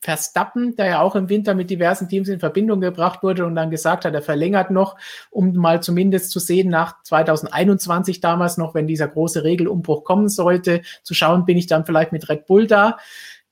Verstappen, 0.00 0.74
der 0.74 0.86
ja 0.86 1.00
auch 1.00 1.14
im 1.14 1.28
Winter 1.28 1.54
mit 1.54 1.70
diversen 1.70 2.08
Teams 2.08 2.28
in 2.28 2.40
Verbindung 2.40 2.80
gebracht 2.80 3.22
wurde 3.22 3.46
und 3.46 3.54
dann 3.54 3.70
gesagt 3.70 4.04
hat, 4.04 4.12
er 4.14 4.22
verlängert 4.22 4.72
noch, 4.72 4.96
um 5.30 5.54
mal 5.54 5.80
zumindest 5.80 6.32
zu 6.32 6.40
sehen, 6.40 6.68
nach 6.68 7.00
2021 7.04 8.20
damals 8.20 8.56
noch, 8.56 8.74
wenn 8.74 8.88
dieser 8.88 9.06
große 9.06 9.44
Regelumbruch 9.44 10.02
kommen 10.02 10.28
sollte, 10.28 10.82
zu 11.04 11.14
schauen, 11.14 11.44
bin 11.44 11.56
ich 11.56 11.68
dann 11.68 11.86
vielleicht 11.86 12.10
mit 12.10 12.28
Red 12.28 12.46
Bull 12.46 12.66
da. 12.66 12.98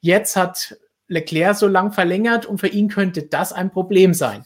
Jetzt 0.00 0.34
hat 0.34 0.76
Leclerc 1.06 1.56
so 1.56 1.68
lang 1.68 1.92
verlängert 1.92 2.46
und 2.46 2.58
für 2.58 2.68
ihn 2.68 2.88
könnte 2.88 3.22
das 3.22 3.52
ein 3.52 3.70
Problem 3.70 4.12
sein. 4.12 4.44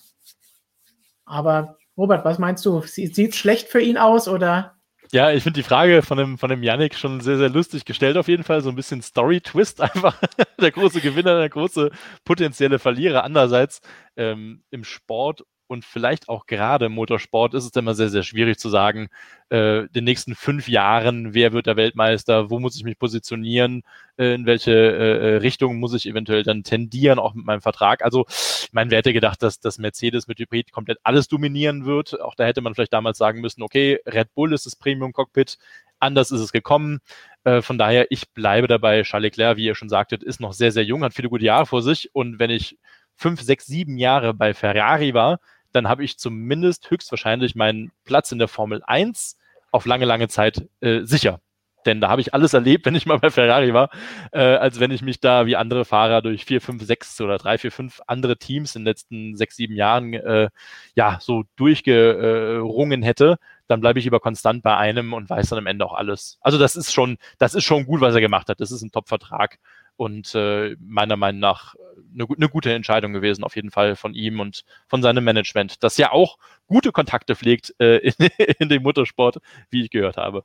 Aber 1.25 1.77
Robert, 1.97 2.25
was 2.25 2.39
meinst 2.39 2.65
du? 2.67 2.81
Sieht 2.83 3.19
es 3.19 3.37
schlecht 3.37 3.69
für 3.69 3.81
ihn 3.81 3.97
aus 3.97 4.29
oder? 4.29 4.75
Ja, 5.13 5.31
ich 5.31 5.45
finde 5.45 5.61
die 5.61 5.65
Frage 5.65 6.03
von 6.03 6.19
dem, 6.19 6.39
von 6.39 6.51
dem 6.51 6.65
Yannick 6.65 6.97
schon 6.97 7.21
sehr, 7.21 7.39
sehr 7.39 7.49
lustig 7.49 7.85
gestellt 7.85 8.17
auf 8.17 8.27
jeden 8.27 8.43
Fall. 8.43 8.63
So 8.63 8.69
ein 8.69 8.75
bisschen 8.75 9.01
Story-Twist 9.01 9.81
einfach. 9.81 10.21
der 10.61 10.73
große 10.73 11.01
Gewinner, 11.01 11.39
der 11.39 11.51
große 11.51 11.91
potenzielle 12.25 12.79
Verlierer. 12.79 13.23
Andererseits 13.23 13.81
ähm, 14.17 14.65
im 14.71 14.83
Sport 14.83 15.45
und 15.67 15.85
vielleicht 15.85 16.29
auch 16.29 16.47
gerade 16.47 16.87
im 16.87 16.93
Motorsport 16.93 17.55
ist 17.55 17.65
es 17.65 17.77
immer 17.77 17.95
sehr, 17.95 18.09
sehr 18.09 18.23
schwierig 18.23 18.59
zu 18.59 18.69
sagen, 18.69 19.09
äh, 19.49 19.89
den 19.89 20.05
nächsten 20.05 20.35
fünf 20.35 20.69
Jahren, 20.69 21.35
wer 21.35 21.53
wird 21.53 21.67
der 21.67 21.77
Weltmeister, 21.77 22.51
wo 22.51 22.61
muss 22.61 22.77
ich 22.77 22.85
mich 22.85 22.99
positionieren, 22.99 23.83
äh, 24.19 24.35
in 24.35 24.47
welche 24.47 24.73
äh, 24.73 25.35
äh 25.35 25.37
Richtung 25.37 25.77
muss 25.77 25.95
ich 25.95 26.07
eventuell 26.07 26.43
dann 26.43 26.63
tendieren, 26.63 27.19
auch 27.19 27.35
mit 27.35 27.47
meinem 27.47 27.61
Vertrag. 27.61 28.05
Also, 28.05 28.27
ich 28.29 28.73
meine, 28.73 28.91
wer 28.91 28.99
hätte 28.99 29.13
gedacht, 29.13 29.43
dass 29.43 29.61
das 29.61 29.79
Mercedes 29.79 30.27
mit 30.29 30.39
Hybrid 30.39 30.73
komplett 30.73 30.99
alles 31.03 31.29
dominieren 31.29 31.85
wird? 31.87 32.21
Auch 32.21 32.35
da 32.35 32.45
hätte 32.45 32.61
man 32.61 32.75
vielleicht 32.75 32.93
damals 32.93 33.19
sagen 33.19 33.41
müssen, 33.41 33.63
okay, 33.63 34.01
Red 34.07 34.35
Bull 34.35 34.53
ist 34.53 34.67
das 34.67 34.77
Premium-Cockpit, 34.77 35.59
anders 35.99 36.31
ist 36.31 36.41
es 36.41 36.53
gekommen. 36.53 37.01
Äh, 37.45 37.63
von 37.63 37.79
daher, 37.79 38.07
ich 38.11 38.31
bleibe 38.31 38.69
dabei. 38.69 39.03
Charles 39.03 39.25
Leclerc, 39.25 39.57
wie 39.57 39.67
ihr 39.67 39.75
schon 39.75 39.89
sagtet, 39.89 40.23
ist 40.23 40.41
noch 40.41 40.53
sehr, 40.53 40.73
sehr 40.73 40.85
jung, 40.85 41.03
hat 41.05 41.15
viele 41.15 41.29
gute 41.29 41.45
Jahre 41.45 41.67
vor 41.67 41.83
sich. 41.83 42.15
Und 42.15 42.39
wenn 42.39 42.51
ich 42.51 42.79
fünf, 43.17 43.41
sechs, 43.43 43.67
sieben 43.67 43.97
Jahre 43.99 44.35
bei 44.35 44.55
Ferrari 44.55 45.15
war, 45.15 45.39
dann 45.75 45.89
habe 45.89 46.05
ich 46.05 46.19
zumindest 46.19 46.91
höchstwahrscheinlich 46.91 47.55
meinen 47.55 47.91
Platz 48.05 48.31
in 48.33 48.39
der 48.39 48.49
Formel 48.49 48.83
1 48.87 49.37
auf 49.73 49.87
lange, 49.87 50.05
lange 50.05 50.29
Zeit 50.29 50.69
äh, 50.81 51.01
sicher. 51.03 51.41
Denn 51.85 52.01
da 52.01 52.09
habe 52.09 52.21
ich 52.21 52.33
alles 52.33 52.55
erlebt, 52.55 52.87
wenn 52.87 52.95
ich 52.95 53.07
mal 53.07 53.19
bei 53.19 53.31
Ferrari 53.31 53.75
war, 53.75 53.91
äh, 54.33 54.41
als 54.41 54.79
wenn 54.79 54.93
ich 54.93 55.03
mich 55.03 55.21
da 55.21 55.47
wie 55.47 55.57
andere 55.57 55.85
Fahrer 55.85 56.23
durch 56.23 56.45
vier, 56.45 56.61
fünf, 56.61 56.85
sechs 56.85 57.21
oder 57.21 57.39
drei, 57.39 57.59
vier, 57.59 57.73
fünf 57.73 58.01
andere 58.07 58.37
Teams 58.37 58.77
in 58.77 58.83
den 58.83 58.87
letzten 58.87 59.37
sechs, 59.37 59.57
sieben 59.57 59.75
Jahren 59.75 60.15
äh, 60.15 60.49
ja 60.95 61.19
so 61.21 61.43
durchgerungen 61.57 63.03
hätte. 63.03 63.39
Dann 63.67 63.81
bleibe 63.81 63.99
ich 63.99 64.05
lieber 64.05 64.21
konstant 64.21 64.63
bei 64.63 64.77
einem 64.77 65.13
und 65.13 65.29
weiß 65.29 65.49
dann 65.49 65.59
am 65.59 65.67
Ende 65.67 65.87
auch 65.87 65.95
alles. 65.95 66.39
Also 66.41 66.57
das 66.57 66.77
ist 66.77 66.93
schon, 66.93 67.19
das 67.39 67.55
ist 67.55 67.65
schon 67.65 67.87
gut, 67.87 68.01
was 68.01 68.15
er 68.15 68.21
gemacht 68.21 68.49
hat. 68.49 68.61
Das 68.61 68.71
ist 68.71 68.83
ein 68.83 68.93
Top-Vertrag 68.93 69.59
und 69.97 70.35
äh, 70.35 70.77
meiner 70.81 71.17
Meinung 71.17 71.41
nach 71.41 71.75
eine, 72.13 72.27
eine, 72.37 72.49
gute 72.49 72.73
Entscheidung 72.73 73.13
gewesen, 73.13 73.45
auf 73.45 73.57
jeden 73.57 73.71
Fall 73.71 73.97
von 73.97 74.15
ihm 74.15 74.41
und 74.41 74.65
von 74.89 75.03
seinem 75.03 75.25
Management, 75.25 75.83
das 75.83 75.97
ja 75.97 76.13
auch 76.13 76.37
gute 76.67 76.93
Kontakte 76.93 77.37
pflegt 77.37 77.75
äh, 77.79 77.99
in, 77.99 78.15
in 78.59 78.69
dem 78.69 78.83
Motorsport, 78.83 79.39
wie 79.71 79.83
ich 79.83 79.91
gehört 79.91 80.17
habe. 80.17 80.45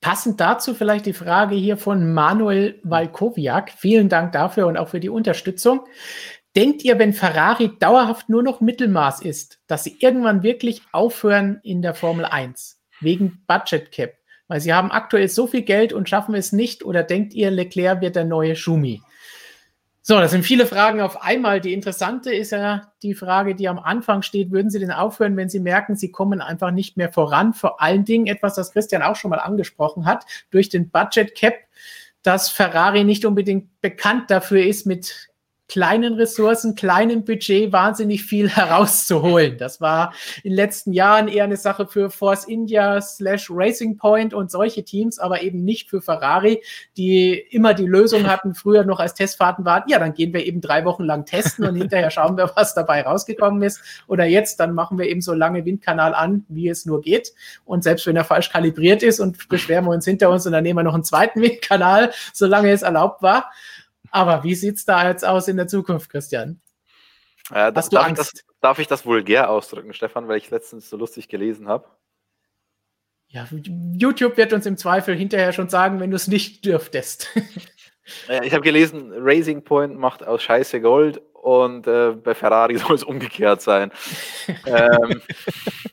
Passend 0.00 0.40
dazu 0.40 0.74
vielleicht 0.74 1.06
die 1.06 1.12
Frage 1.12 1.56
hier 1.56 1.76
von 1.76 2.14
Manuel 2.14 2.80
Walkowiak. 2.84 3.72
Vielen 3.72 4.08
Dank 4.08 4.32
dafür 4.32 4.68
und 4.68 4.76
auch 4.76 4.88
für 4.88 5.00
die 5.00 5.08
Unterstützung. 5.08 5.86
Denkt 6.54 6.84
ihr, 6.84 6.98
wenn 6.98 7.12
Ferrari 7.12 7.76
dauerhaft 7.78 8.28
nur 8.28 8.42
noch 8.42 8.60
Mittelmaß 8.60 9.22
ist, 9.22 9.60
dass 9.66 9.84
sie 9.84 9.98
irgendwann 10.00 10.42
wirklich 10.42 10.82
aufhören 10.92 11.60
in 11.62 11.82
der 11.82 11.94
Formel 11.94 12.24
1 12.24 12.80
wegen 13.00 13.44
Budget 13.46 13.90
Cap? 13.90 14.17
Weil 14.48 14.60
sie 14.60 14.72
haben 14.72 14.90
aktuell 14.90 15.28
so 15.28 15.46
viel 15.46 15.62
Geld 15.62 15.92
und 15.92 16.08
schaffen 16.08 16.34
es 16.34 16.52
nicht. 16.52 16.84
Oder 16.84 17.02
denkt 17.02 17.34
ihr, 17.34 17.50
Leclerc 17.50 18.00
wird 18.00 18.16
der 18.16 18.24
neue 18.24 18.56
Schumi? 18.56 19.02
So, 20.08 20.18
das 20.18 20.30
sind 20.30 20.42
viele 20.42 20.64
Fragen 20.64 21.02
auf 21.02 21.22
einmal. 21.22 21.60
Die 21.60 21.74
interessante 21.74 22.32
ist 22.32 22.52
ja 22.52 22.94
die 23.02 23.12
Frage, 23.12 23.54
die 23.54 23.68
am 23.68 23.78
Anfang 23.78 24.22
steht. 24.22 24.50
Würden 24.50 24.70
Sie 24.70 24.78
denn 24.78 24.90
aufhören, 24.90 25.36
wenn 25.36 25.50
Sie 25.50 25.60
merken, 25.60 25.96
Sie 25.96 26.10
kommen 26.10 26.40
einfach 26.40 26.70
nicht 26.70 26.96
mehr 26.96 27.12
voran? 27.12 27.52
Vor 27.52 27.82
allen 27.82 28.06
Dingen 28.06 28.26
etwas, 28.26 28.54
das 28.54 28.72
Christian 28.72 29.02
auch 29.02 29.16
schon 29.16 29.28
mal 29.28 29.36
angesprochen 29.36 30.06
hat, 30.06 30.24
durch 30.50 30.70
den 30.70 30.88
Budget 30.88 31.34
Cap, 31.34 31.56
dass 32.22 32.48
Ferrari 32.48 33.04
nicht 33.04 33.26
unbedingt 33.26 33.82
bekannt 33.82 34.30
dafür 34.30 34.64
ist, 34.64 34.86
mit 34.86 35.27
kleinen 35.68 36.14
Ressourcen, 36.14 36.74
kleinem 36.74 37.24
Budget 37.24 37.72
wahnsinnig 37.72 38.24
viel 38.24 38.48
herauszuholen. 38.56 39.58
Das 39.58 39.80
war 39.80 40.14
in 40.42 40.50
den 40.50 40.56
letzten 40.56 40.92
Jahren 40.92 41.28
eher 41.28 41.44
eine 41.44 41.56
Sache 41.56 41.86
für 41.86 42.10
Force 42.10 42.44
India 42.44 43.00
slash 43.00 43.48
Racing 43.50 43.96
Point 43.96 44.34
und 44.34 44.50
solche 44.50 44.82
Teams, 44.82 45.18
aber 45.18 45.42
eben 45.42 45.64
nicht 45.64 45.90
für 45.90 46.00
Ferrari, 46.00 46.62
die 46.96 47.34
immer 47.50 47.74
die 47.74 47.86
Lösung 47.86 48.26
hatten, 48.26 48.54
früher 48.54 48.84
noch 48.84 48.98
als 48.98 49.14
Testfahrten 49.14 49.64
waren, 49.64 49.84
ja, 49.88 49.98
dann 49.98 50.14
gehen 50.14 50.32
wir 50.32 50.44
eben 50.44 50.60
drei 50.60 50.84
Wochen 50.84 51.04
lang 51.04 51.26
testen 51.26 51.66
und 51.66 51.76
hinterher 51.76 52.10
schauen 52.10 52.36
wir, 52.36 52.50
was 52.54 52.74
dabei 52.74 53.02
rausgekommen 53.02 53.62
ist. 53.62 53.82
Oder 54.06 54.24
jetzt, 54.24 54.60
dann 54.60 54.74
machen 54.74 54.98
wir 54.98 55.06
eben 55.06 55.20
so 55.20 55.34
lange 55.34 55.64
Windkanal 55.64 56.14
an, 56.14 56.44
wie 56.48 56.68
es 56.68 56.86
nur 56.86 57.02
geht. 57.02 57.32
Und 57.64 57.84
selbst 57.84 58.06
wenn 58.06 58.16
er 58.16 58.24
falsch 58.24 58.50
kalibriert 58.50 59.02
ist 59.02 59.20
und 59.20 59.48
beschweren 59.48 59.84
wir 59.84 59.90
uns 59.90 60.04
hinter 60.04 60.30
uns 60.30 60.46
und 60.46 60.52
dann 60.52 60.62
nehmen 60.62 60.78
wir 60.78 60.82
noch 60.84 60.94
einen 60.94 61.04
zweiten 61.04 61.42
Windkanal, 61.42 62.12
solange 62.32 62.70
es 62.70 62.82
erlaubt 62.82 63.22
war. 63.22 63.50
Aber 64.18 64.42
wie 64.42 64.56
sieht 64.56 64.74
es 64.74 64.84
da 64.84 65.06
jetzt 65.06 65.24
aus 65.24 65.46
in 65.46 65.56
der 65.56 65.68
Zukunft, 65.68 66.10
Christian? 66.10 66.60
Äh, 67.52 67.70
Hast 67.72 67.92
du 67.92 67.96
darf, 67.96 68.06
Angst? 68.06 68.20
Ich 68.20 68.32
das, 68.32 68.44
darf 68.60 68.78
ich 68.80 68.88
das 68.88 69.06
vulgär 69.06 69.48
ausdrücken, 69.48 69.94
Stefan, 69.94 70.26
weil 70.26 70.38
ich 70.38 70.50
letztens 70.50 70.90
so 70.90 70.96
lustig 70.96 71.28
gelesen 71.28 71.68
habe? 71.68 71.86
Ja, 73.28 73.46
YouTube 73.92 74.36
wird 74.36 74.52
uns 74.52 74.66
im 74.66 74.76
Zweifel 74.76 75.14
hinterher 75.14 75.52
schon 75.52 75.68
sagen, 75.68 76.00
wenn 76.00 76.10
du 76.10 76.16
es 76.16 76.26
nicht 76.26 76.64
dürftest. 76.64 77.28
ich 78.42 78.52
habe 78.52 78.62
gelesen, 78.62 79.12
Racing 79.14 79.62
Point 79.62 79.96
macht 79.96 80.26
aus 80.26 80.42
Scheiße 80.42 80.80
Gold 80.80 81.22
und 81.34 81.86
äh, 81.86 82.10
bei 82.10 82.34
Ferrari 82.34 82.76
soll 82.78 82.96
es 82.96 83.04
umgekehrt 83.04 83.62
sein. 83.62 83.92
ähm, 84.66 85.22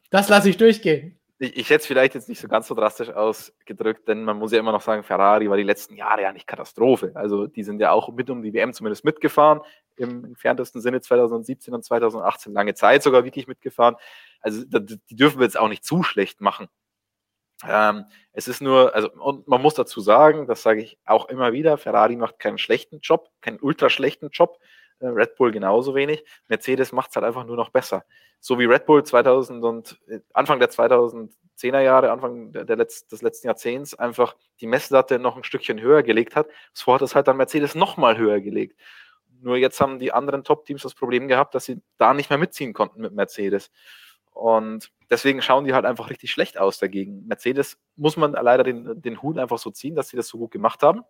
das 0.09 0.30
lasse 0.30 0.49
ich 0.49 0.57
durchgehen 0.57 1.19
ich, 1.40 1.58
ich 1.58 1.70
hätte 1.70 1.82
es 1.82 1.88
vielleicht 1.88 2.16
jetzt 2.16 2.30
nicht 2.30 2.40
so 2.40 2.48
ganz 2.48 2.68
so 2.68 2.76
drastisch 2.76 3.10
ausgedrückt, 3.10 4.08
denn 4.08 4.24
man 4.24 4.38
muss 4.38 4.52
ja 4.52 4.60
immer 4.60 4.72
noch 4.72 4.82
sagen, 4.82 5.04
Ferrari 5.04 5.50
war 5.50 5.58
die 5.58 5.64
letzten 5.64 5.96
Jahre 5.96 6.22
ja 6.22 6.32
nicht 6.32 6.48
Katastrophe. 6.48 7.12
Also 7.16 7.48
die 7.48 7.64
sind 7.64 7.80
ja 7.80 7.92
auch 7.92 8.10
mit 8.10 8.30
um 8.30 8.42
die 8.42 8.54
WM 8.54 8.74
zumindest 8.74 9.04
mitgefahren, 9.04 9.62
im 9.98 10.26
entferntesten 10.26 10.82
Sinne 10.82 11.02
2017 11.02 11.74
und 11.74 11.84
2018, 11.84 12.54
lange 12.54 12.74
Zeit 12.74 13.04
sogar 13.04 13.24
wirklich 13.24 13.48
mitgefahren. 13.48 13.96
Also 14.40 14.64
die 14.66 15.16
dürfen 15.16 15.40
wir 15.40 15.46
jetzt 15.46 15.60
auch 15.60 15.70
nicht 15.70 15.84
zu 15.84 16.04
schlecht 16.04 16.42
machen. 16.42 16.68
Ähm, 17.64 18.06
es 18.34 18.48
ist 18.48 18.62
nur, 18.62 18.94
also 18.94 19.10
und 19.12 19.48
man 19.48 19.62
muss 19.62 19.76
dazu 19.76 20.02
sagen, 20.02 20.46
das 20.46 20.62
sage 20.62 20.82
ich 20.82 20.98
auch 21.06 21.30
immer 21.30 21.54
wieder, 21.54 21.78
Ferrari 21.78 22.16
macht 22.18 22.40
keinen 22.40 22.58
schlechten 22.58 23.00
Job, 23.00 23.30
keinen 23.42 23.60
ultra 23.60 23.90
schlechten 23.90 24.30
Job. 24.30 24.60
Äh, 25.00 25.08
Red 25.08 25.36
Bull 25.36 25.52
genauso 25.52 25.96
wenig. 25.96 26.24
Mercedes 26.48 26.91
macht 26.91 27.10
es 27.10 27.16
halt 27.16 27.26
einfach 27.26 27.46
nur 27.46 27.56
noch 27.56 27.70
besser. 27.70 28.06
So 28.39 28.60
wie 28.60 28.66
Red 28.66 28.86
Bull 28.86 29.04
2000 29.04 29.64
und 29.64 30.00
äh, 30.08 30.20
Anfang 30.34 30.60
der 30.60 30.70
2010er 30.70 31.80
Jahre, 31.82 32.12
Anfang 32.12 32.52
der, 32.52 32.78
Letz-, 32.78 33.08
des 33.10 33.22
letzten 33.22 33.48
Jahrzehnts 33.48 33.93
einfach 33.96 34.36
die 34.62 34.68
Messlatte 34.68 35.20
noch 35.20 35.36
ein 35.38 35.43
Stückchen 35.43 35.82
höher 35.82 36.04
gelegt 36.04 36.36
hat. 36.36 36.48
So 36.74 36.93
hat 36.93 37.02
es 37.02 37.16
halt 37.16 37.28
dann 37.28 37.38
Mercedes 37.38 37.76
nochmal 37.76 38.18
höher 38.18 38.39
gelegt. 38.41 38.80
Nur 39.41 39.58
jetzt 39.58 39.80
haben 39.82 40.00
die 40.00 40.14
anderen 40.14 40.43
Top-Teams 40.43 40.84
das 40.84 40.96
Problem 40.96 41.28
gehabt, 41.28 41.56
dass 41.56 41.66
sie 41.66 41.82
da 41.98 42.14
nicht 42.14 42.30
mehr 42.30 42.39
mitziehen 42.39 42.74
konnten 42.74 43.02
mit 43.02 43.14
Mercedes. 43.14 43.72
Und 44.32 44.91
deswegen 45.10 45.41
schauen 45.41 45.66
die 45.66 45.74
halt 45.74 45.86
einfach 45.86 46.10
richtig 46.10 46.32
schlecht 46.32 46.58
aus 46.58 46.78
dagegen. 46.78 47.26
Mercedes 47.28 47.78
muss 47.96 48.18
man 48.18 48.34
leider 48.34 48.64
den, 48.64 49.02
den 49.02 49.22
Hut 49.22 49.38
einfach 49.38 49.58
so 49.58 49.72
ziehen, 49.72 49.96
dass 49.96 50.10
sie 50.10 50.18
das 50.18 50.28
so 50.28 50.38
gut 50.38 50.52
gemacht 50.52 50.84
haben. 50.84 51.04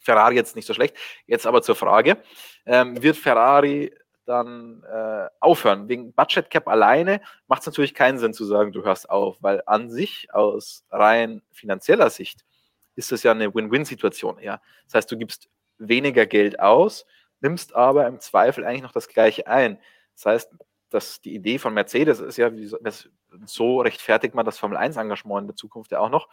Ferrari 0.00 0.34
jetzt 0.34 0.56
nicht 0.56 0.66
so 0.66 0.74
schlecht. 0.74 0.96
Jetzt 1.26 1.46
aber 1.46 1.62
zur 1.62 1.76
Frage, 1.76 2.18
ähm, 2.66 3.00
wird 3.02 3.16
Ferrari 3.16 3.92
dann 4.24 4.82
äh, 4.84 5.28
aufhören? 5.40 5.88
Wegen 5.88 6.12
Budget 6.12 6.50
Cap 6.50 6.68
alleine 6.68 7.20
macht 7.46 7.60
es 7.60 7.66
natürlich 7.66 7.94
keinen 7.94 8.18
Sinn 8.18 8.32
zu 8.32 8.44
sagen, 8.44 8.72
du 8.72 8.82
hörst 8.82 9.10
auf, 9.10 9.36
weil 9.40 9.62
an 9.66 9.90
sich 9.90 10.28
aus 10.32 10.84
rein 10.90 11.42
finanzieller 11.52 12.10
Sicht 12.10 12.44
ist 12.96 13.12
das 13.12 13.22
ja 13.22 13.32
eine 13.32 13.54
Win-Win-Situation. 13.54 14.38
Ja? 14.40 14.60
Das 14.84 14.94
heißt, 14.94 15.12
du 15.12 15.16
gibst 15.16 15.48
weniger 15.78 16.26
Geld 16.26 16.60
aus, 16.60 17.06
nimmst 17.40 17.74
aber 17.74 18.06
im 18.06 18.20
Zweifel 18.20 18.64
eigentlich 18.64 18.82
noch 18.82 18.92
das 18.92 19.08
Gleiche 19.08 19.46
ein. 19.46 19.78
Das 20.14 20.26
heißt, 20.26 20.50
dass 20.90 21.20
die 21.20 21.34
Idee 21.34 21.58
von 21.58 21.72
Mercedes 21.72 22.20
ist 22.20 22.36
ja, 22.36 22.50
so 23.46 23.80
rechtfertigt 23.80 24.34
man 24.34 24.44
das 24.44 24.58
Formel 24.58 24.76
1-Engagement 24.76 25.42
in 25.42 25.46
der 25.46 25.56
Zukunft 25.56 25.92
ja 25.92 26.00
auch 26.00 26.10
noch, 26.10 26.28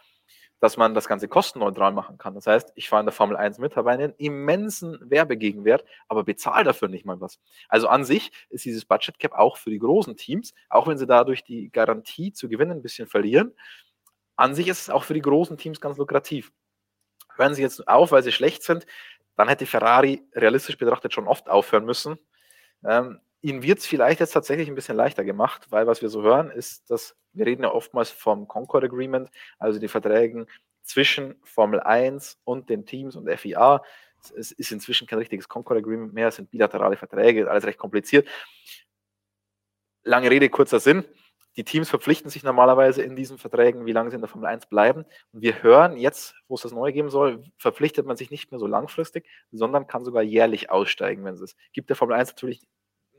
dass 0.60 0.76
man 0.76 0.94
das 0.94 1.06
Ganze 1.06 1.28
kostenneutral 1.28 1.92
machen 1.92 2.18
kann. 2.18 2.34
Das 2.34 2.46
heißt, 2.46 2.72
ich 2.74 2.88
fahre 2.88 3.00
in 3.00 3.06
der 3.06 3.12
Formel 3.12 3.36
1 3.36 3.58
mit, 3.58 3.76
habe 3.76 3.90
einen 3.90 4.12
immensen 4.16 4.98
Werbegegenwert, 5.08 5.84
aber 6.08 6.24
bezahle 6.24 6.64
dafür 6.64 6.88
nicht 6.88 7.04
mal 7.04 7.20
was. 7.20 7.38
Also 7.68 7.88
an 7.88 8.04
sich 8.04 8.32
ist 8.50 8.64
dieses 8.64 8.84
Budget 8.84 9.18
Cap 9.18 9.32
auch 9.34 9.56
für 9.56 9.70
die 9.70 9.78
großen 9.78 10.16
Teams, 10.16 10.54
auch 10.68 10.88
wenn 10.88 10.98
sie 10.98 11.06
dadurch 11.06 11.44
die 11.44 11.70
Garantie 11.70 12.32
zu 12.32 12.48
gewinnen 12.48 12.78
ein 12.78 12.82
bisschen 12.82 13.06
verlieren, 13.06 13.54
an 14.36 14.54
sich 14.54 14.68
ist 14.68 14.82
es 14.82 14.90
auch 14.90 15.04
für 15.04 15.14
die 15.14 15.22
großen 15.22 15.56
Teams 15.58 15.80
ganz 15.80 15.98
lukrativ. 15.98 16.52
Hören 17.36 17.54
sie 17.54 17.62
jetzt 17.62 17.86
auf, 17.88 18.12
weil 18.12 18.22
sie 18.22 18.32
schlecht 18.32 18.62
sind, 18.62 18.86
dann 19.36 19.48
hätte 19.48 19.66
Ferrari 19.66 20.22
realistisch 20.32 20.78
betrachtet 20.78 21.12
schon 21.12 21.28
oft 21.28 21.48
aufhören 21.48 21.84
müssen. 21.84 22.18
Ähm, 22.84 23.20
ihnen 23.40 23.62
wird 23.62 23.78
es 23.78 23.86
vielleicht 23.86 24.20
jetzt 24.20 24.32
tatsächlich 24.32 24.68
ein 24.68 24.74
bisschen 24.74 24.96
leichter 24.96 25.24
gemacht, 25.24 25.66
weil 25.70 25.86
was 25.86 26.02
wir 26.02 26.08
so 26.08 26.22
hören, 26.22 26.50
ist, 26.50 26.90
dass 26.90 27.16
wir 27.32 27.46
reden 27.46 27.62
ja 27.62 27.72
oftmals 27.72 28.10
vom 28.10 28.48
Concord 28.48 28.84
Agreement, 28.84 29.30
also 29.58 29.78
die 29.78 29.88
Verträgen 29.88 30.46
zwischen 30.82 31.36
Formel 31.44 31.80
1 31.80 32.38
und 32.44 32.70
den 32.70 32.86
Teams 32.86 33.14
und 33.14 33.30
FIA. 33.30 33.82
Es 34.36 34.50
ist 34.50 34.72
inzwischen 34.72 35.06
kein 35.06 35.18
richtiges 35.18 35.48
Concord 35.48 35.78
Agreement 35.78 36.12
mehr, 36.12 36.28
es 36.28 36.36
sind 36.36 36.50
bilaterale 36.50 36.96
Verträge, 36.96 37.48
alles 37.50 37.64
recht 37.64 37.78
kompliziert. 37.78 38.26
Lange 40.02 40.30
Rede, 40.30 40.48
kurzer 40.48 40.80
Sinn. 40.80 41.04
Die 41.56 41.64
Teams 41.64 41.90
verpflichten 41.90 42.30
sich 42.30 42.44
normalerweise 42.44 43.02
in 43.02 43.16
diesen 43.16 43.36
Verträgen, 43.36 43.84
wie 43.84 43.92
lange 43.92 44.10
sie 44.10 44.14
in 44.14 44.20
der 44.20 44.28
Formel 44.28 44.48
1 44.48 44.66
bleiben. 44.66 45.04
Und 45.32 45.42
wir 45.42 45.62
hören 45.62 45.96
jetzt, 45.96 46.34
wo 46.46 46.54
es 46.54 46.62
das 46.62 46.72
neu 46.72 46.92
geben 46.92 47.10
soll, 47.10 47.42
verpflichtet 47.56 48.06
man 48.06 48.16
sich 48.16 48.30
nicht 48.30 48.50
mehr 48.50 48.60
so 48.60 48.66
langfristig, 48.66 49.28
sondern 49.50 49.86
kann 49.86 50.04
sogar 50.04 50.22
jährlich 50.22 50.70
aussteigen, 50.70 51.24
wenn 51.24 51.34
es 51.34 51.40
ist. 51.40 51.56
Gibt 51.72 51.88
der 51.88 51.96
Formel 51.96 52.16
1 52.16 52.30
natürlich 52.30 52.62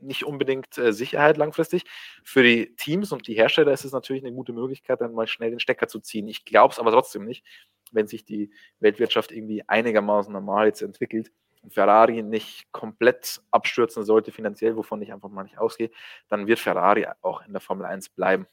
nicht 0.02 0.24
unbedingt 0.24 0.78
äh, 0.78 0.92
Sicherheit 0.92 1.36
langfristig. 1.36 1.84
Für 2.24 2.42
die 2.42 2.74
Teams 2.76 3.12
und 3.12 3.26
die 3.26 3.34
Hersteller 3.34 3.72
ist 3.72 3.84
es 3.84 3.92
natürlich 3.92 4.24
eine 4.24 4.34
gute 4.34 4.52
Möglichkeit, 4.52 5.00
dann 5.00 5.14
mal 5.14 5.26
schnell 5.26 5.50
den 5.50 5.60
Stecker 5.60 5.88
zu 5.88 6.00
ziehen. 6.00 6.28
Ich 6.28 6.44
glaube 6.44 6.72
es 6.72 6.78
aber 6.78 6.90
trotzdem 6.90 7.24
nicht, 7.24 7.44
wenn 7.92 8.06
sich 8.06 8.24
die 8.24 8.50
Weltwirtschaft 8.80 9.32
irgendwie 9.32 9.62
einigermaßen 9.66 10.32
normal 10.32 10.66
jetzt 10.66 10.82
entwickelt 10.82 11.32
und 11.62 11.74
Ferrari 11.74 12.22
nicht 12.22 12.70
komplett 12.72 13.42
abstürzen 13.50 14.04
sollte 14.04 14.32
finanziell, 14.32 14.76
wovon 14.76 15.02
ich 15.02 15.12
einfach 15.12 15.28
mal 15.28 15.42
nicht 15.42 15.58
ausgehe, 15.58 15.90
dann 16.28 16.46
wird 16.46 16.58
Ferrari 16.58 17.06
auch 17.22 17.42
in 17.46 17.52
der 17.52 17.60
Formel 17.60 17.86
1 17.86 18.10
bleiben. 18.10 18.46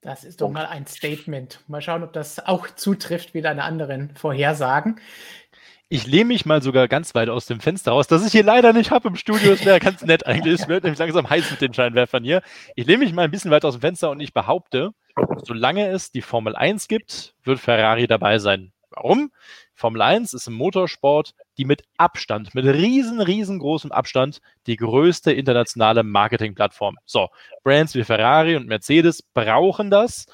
Das 0.00 0.22
ist 0.24 0.40
doch 0.40 0.48
mal 0.48 0.66
ein 0.66 0.86
Statement. 0.86 1.62
Mal 1.66 1.82
schauen, 1.82 2.04
ob 2.04 2.12
das 2.12 2.38
auch 2.46 2.68
zutrifft 2.70 3.34
wie 3.34 3.42
deine 3.42 3.64
anderen 3.64 4.14
Vorhersagen. 4.14 5.00
Ich 5.90 6.06
lehne 6.06 6.26
mich 6.26 6.44
mal 6.44 6.60
sogar 6.60 6.86
ganz 6.86 7.14
weit 7.14 7.30
aus 7.30 7.46
dem 7.46 7.60
Fenster 7.60 7.92
raus, 7.92 8.06
das 8.06 8.26
ich 8.26 8.32
hier 8.32 8.42
leider 8.42 8.74
nicht 8.74 8.90
habe 8.90 9.08
im 9.08 9.16
Studio. 9.16 9.52
Das 9.52 9.64
wäre 9.64 9.80
ganz 9.80 10.02
nett 10.02 10.26
eigentlich. 10.26 10.60
Es 10.60 10.68
wird 10.68 10.84
nämlich 10.84 10.98
langsam 10.98 11.30
heiß 11.30 11.50
mit 11.50 11.62
den 11.62 11.72
Scheinwerfern 11.72 12.22
hier. 12.22 12.42
Ich 12.76 12.86
lehne 12.86 13.04
mich 13.04 13.14
mal 13.14 13.22
ein 13.22 13.30
bisschen 13.30 13.50
weit 13.50 13.64
aus 13.64 13.76
dem 13.76 13.80
Fenster 13.80 14.10
und 14.10 14.20
ich 14.20 14.34
behaupte, 14.34 14.92
solange 15.44 15.88
es 15.88 16.12
die 16.12 16.20
Formel 16.20 16.54
1 16.54 16.88
gibt, 16.88 17.34
wird 17.42 17.58
Ferrari 17.58 18.06
dabei 18.06 18.38
sein. 18.38 18.72
Warum? 18.90 19.32
Formel 19.74 20.02
1 20.02 20.34
ist 20.34 20.46
im 20.46 20.54
Motorsport 20.54 21.34
die 21.56 21.64
mit 21.64 21.84
Abstand, 21.96 22.54
mit 22.54 22.66
riesen, 22.66 23.22
riesengroßem 23.22 23.90
Abstand, 23.90 24.40
die 24.66 24.76
größte 24.76 25.32
internationale 25.32 26.02
Marketingplattform. 26.02 26.98
So, 27.06 27.28
Brands 27.62 27.94
wie 27.94 28.04
Ferrari 28.04 28.56
und 28.56 28.66
Mercedes 28.66 29.22
brauchen 29.22 29.90
das 29.90 30.26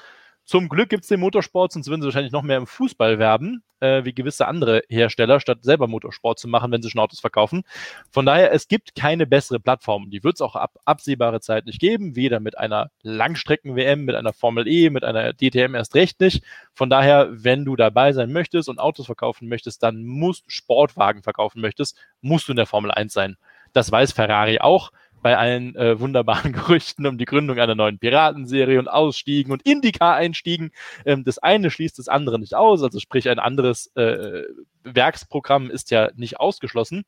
zum 0.45 0.69
Glück 0.69 0.89
gibt 0.89 1.03
es 1.03 1.09
den 1.09 1.19
Motorsport, 1.19 1.71
sonst 1.71 1.87
würden 1.87 2.01
sie 2.01 2.05
wahrscheinlich 2.05 2.31
noch 2.31 2.43
mehr 2.43 2.57
im 2.57 2.67
Fußball 2.67 3.17
werben, 3.17 3.63
äh, 3.79 4.05
wie 4.05 4.13
gewisse 4.13 4.47
andere 4.47 4.83
Hersteller, 4.89 5.39
statt 5.39 5.59
selber 5.63 5.87
Motorsport 5.87 6.37
zu 6.37 6.47
machen, 6.47 6.71
wenn 6.71 6.83
sie 6.83 6.89
schon 6.91 7.01
Autos 7.01 7.19
verkaufen. 7.19 7.63
Von 8.11 8.27
daher, 8.27 8.53
es 8.53 8.67
gibt 8.67 8.93
keine 8.93 9.25
bessere 9.25 9.59
Plattform. 9.59 10.11
Die 10.11 10.23
wird 10.23 10.35
es 10.35 10.41
auch 10.41 10.55
ab 10.55 10.77
absehbare 10.85 11.41
Zeit 11.41 11.65
nicht 11.65 11.79
geben, 11.79 12.15
weder 12.15 12.39
mit 12.39 12.59
einer 12.59 12.91
Langstrecken-WM, 13.01 14.05
mit 14.05 14.13
einer 14.13 14.33
Formel 14.33 14.67
E, 14.67 14.91
mit 14.91 15.03
einer 15.03 15.33
DTM 15.33 15.73
erst 15.73 15.95
recht 15.95 16.19
nicht. 16.19 16.43
Von 16.75 16.91
daher, 16.91 17.27
wenn 17.31 17.65
du 17.65 17.75
dabei 17.75 18.13
sein 18.13 18.31
möchtest 18.31 18.69
und 18.69 18.79
Autos 18.79 19.07
verkaufen 19.07 19.47
möchtest, 19.47 19.81
dann 19.81 20.03
musst 20.03 20.43
Sportwagen 20.51 21.23
verkaufen 21.23 21.59
möchtest, 21.59 21.97
musst 22.21 22.47
du 22.47 22.51
in 22.51 22.57
der 22.57 22.67
Formel 22.67 22.91
1 22.91 23.11
sein. 23.11 23.37
Das 23.73 23.91
weiß 23.91 24.13
Ferrari 24.13 24.59
auch 24.59 24.91
bei 25.25 25.39
allen 25.39 25.75
äh, 25.75 25.99
wunderbaren 25.99 26.53
Gerüchten 26.53 27.07
um 27.07 27.17
die 27.17 27.25
Gründung 27.25 27.57
einer 27.57 27.73
neuen 27.73 27.97
Piratenserie 27.97 28.77
und 28.77 28.87
Ausstiegen 28.87 29.51
und 29.51 29.63
Indica-Einstiegen. 29.63 30.69
Ähm, 31.03 31.23
das 31.23 31.39
eine 31.39 31.71
schließt 31.71 31.97
das 31.97 32.09
andere 32.09 32.37
nicht 32.37 32.53
aus, 32.53 32.83
also 32.83 32.99
sprich 32.99 33.27
ein 33.27 33.39
anderes 33.39 33.87
äh, 33.95 34.43
Werksprogramm 34.83 35.71
ist 35.71 35.89
ja 35.89 36.11
nicht 36.13 36.39
ausgeschlossen, 36.39 37.05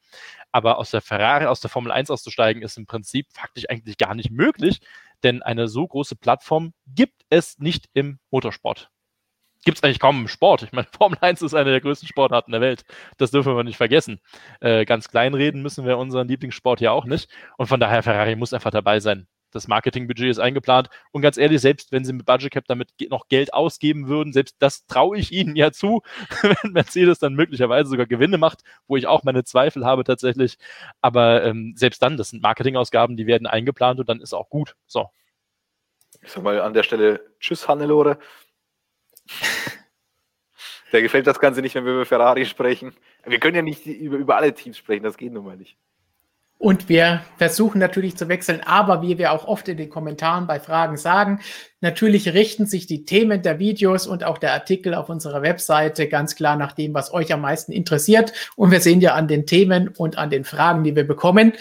aber 0.52 0.80
aus 0.80 0.90
der 0.90 1.02
Ferrari, 1.02 1.46
aus 1.46 1.62
der 1.62 1.70
Formel 1.70 1.92
1 1.92 2.10
auszusteigen, 2.10 2.64
ist 2.64 2.80
im 2.80 2.88
Prinzip 2.88 3.28
faktisch 3.32 3.70
eigentlich 3.70 4.00
gar 4.00 4.16
nicht 4.16 4.32
möglich, 4.32 4.80
denn 5.22 5.44
eine 5.44 5.68
so 5.68 5.86
große 5.88 6.16
Plattform 6.16 6.74
gibt 6.88 7.22
es 7.30 7.60
nicht 7.60 7.86
im 7.94 8.18
Motorsport 8.32 8.90
gibt 9.64 9.78
es 9.78 9.84
eigentlich 9.84 10.00
kaum 10.00 10.22
im 10.22 10.28
Sport. 10.28 10.64
Ich 10.64 10.72
meine, 10.72 10.88
Formel 10.98 11.18
1 11.22 11.42
ist 11.42 11.54
eine 11.54 11.72
der 11.72 11.82
größten 11.82 12.08
Sportarten 12.08 12.52
der 12.52 12.62
Welt. 12.62 12.86
Das 13.18 13.32
dürfen 13.32 13.56
wir 13.56 13.64
nicht 13.64 13.78
vergessen. 13.78 14.20
Äh, 14.60 14.86
ganz 14.86 15.10
kleinreden 15.10 15.62
müssen 15.62 15.86
wir 15.86 15.98
unseren 15.98 16.28
Lieblingssport 16.28 16.82
ja 16.82 16.92
auch 16.92 17.06
nicht. 17.06 17.30
Und 17.58 17.68
von 17.68 17.80
daher, 17.80 18.04
Ferrari 18.04 18.36
muss 18.36 18.54
einfach 18.54 18.72
dabei 18.72 19.00
sein. 19.00 19.28
Das 19.52 19.68
Marketingbudget 19.68 20.30
ist 20.30 20.40
eingeplant. 20.40 20.90
Und 21.12 21.22
ganz 21.22 21.38
ehrlich, 21.38 21.62
selbst 21.62 21.92
wenn 21.92 22.04
sie 22.04 22.14
mit 22.14 22.26
Budget 22.26 22.52
Cap 22.52 22.66
damit 22.68 22.90
noch 23.10 23.28
Geld 23.28 23.54
ausgeben 23.54 24.08
würden, 24.08 24.34
selbst 24.34 24.58
das 24.60 24.86
traue 24.88 25.18
ich 25.18 25.32
ihnen 25.32 25.56
ja 25.56 25.72
zu, 25.72 26.02
wenn 26.42 26.74
Mercedes 26.74 27.20
dann 27.20 27.34
möglicherweise 27.34 27.90
sogar 27.90 28.06
Gewinne 28.06 28.38
macht, 28.38 28.62
wo 28.88 28.98
ich 28.98 29.08
auch 29.08 29.24
meine 29.24 29.44
Zweifel 29.44 29.86
habe 29.86 30.04
tatsächlich. 30.04 30.58
Aber 31.02 31.44
ähm, 31.44 31.74
selbst 31.76 32.02
dann, 32.02 32.18
das 32.18 32.30
sind 32.30 32.44
Marketingausgaben, 32.44 33.16
die 33.16 33.28
werden 33.28 33.48
eingeplant 33.48 34.00
und 34.00 34.10
dann 34.10 34.22
ist 34.22 34.34
auch 34.34 34.50
gut. 34.50 34.76
So. 34.86 35.10
Ich 36.22 36.32
sag 36.32 36.44
mal 36.44 36.60
an 36.62 36.74
der 36.74 36.84
Stelle 36.84 37.22
Tschüss, 37.40 37.68
Hannelore. 37.68 38.20
Der 40.94 41.02
gefällt 41.02 41.28
das 41.28 41.40
Ganze 41.40 41.62
nicht, 41.62 41.76
wenn 41.76 41.86
wir 41.86 41.94
über 41.94 42.06
Ferrari 42.06 42.46
sprechen. 42.46 42.94
Wir 43.26 43.40
können 43.40 43.56
ja 43.56 43.62
nicht 43.62 43.86
über, 43.86 44.16
über 44.18 44.38
alle 44.38 44.54
Teams 44.54 44.78
sprechen, 44.78 45.04
das 45.04 45.18
geht 45.18 45.34
nun 45.34 45.44
mal 45.44 45.58
nicht. 45.58 45.78
Und 46.60 46.90
wir 46.90 47.22
versuchen 47.38 47.78
natürlich 47.78 48.18
zu 48.18 48.30
wechseln, 48.30 48.62
aber 48.66 49.04
wie 49.04 49.20
wir 49.20 49.32
auch 49.32 49.46
oft 49.46 49.68
in 49.68 49.78
den 49.78 49.92
Kommentaren 49.92 50.48
bei 50.48 50.60
Fragen 50.60 50.98
sagen, 50.98 51.40
natürlich 51.82 52.34
richten 52.34 52.66
sich 52.66 52.88
die 52.88 53.06
Themen 53.06 53.44
der 53.44 53.60
Videos 53.60 54.08
und 54.08 54.24
auch 54.24 54.40
der 54.40 54.54
Artikel 54.54 54.96
auf 54.96 55.08
unserer 55.08 55.44
Webseite 55.44 56.08
ganz 56.08 56.36
klar 56.36 56.56
nach 56.56 56.72
dem, 56.72 56.96
was 56.96 57.14
euch 57.14 57.32
am 57.32 57.42
meisten 57.42 57.72
interessiert. 57.72 58.34
Und 58.56 58.72
wir 58.72 58.82
sehen 58.82 59.02
ja 59.02 59.14
an 59.14 59.28
den 59.28 59.46
Themen 59.46 59.90
und 59.90 60.18
an 60.18 60.32
den 60.32 60.46
Fragen, 60.46 60.84
die 60.84 60.96
wir 60.96 61.06
bekommen, 61.06 61.54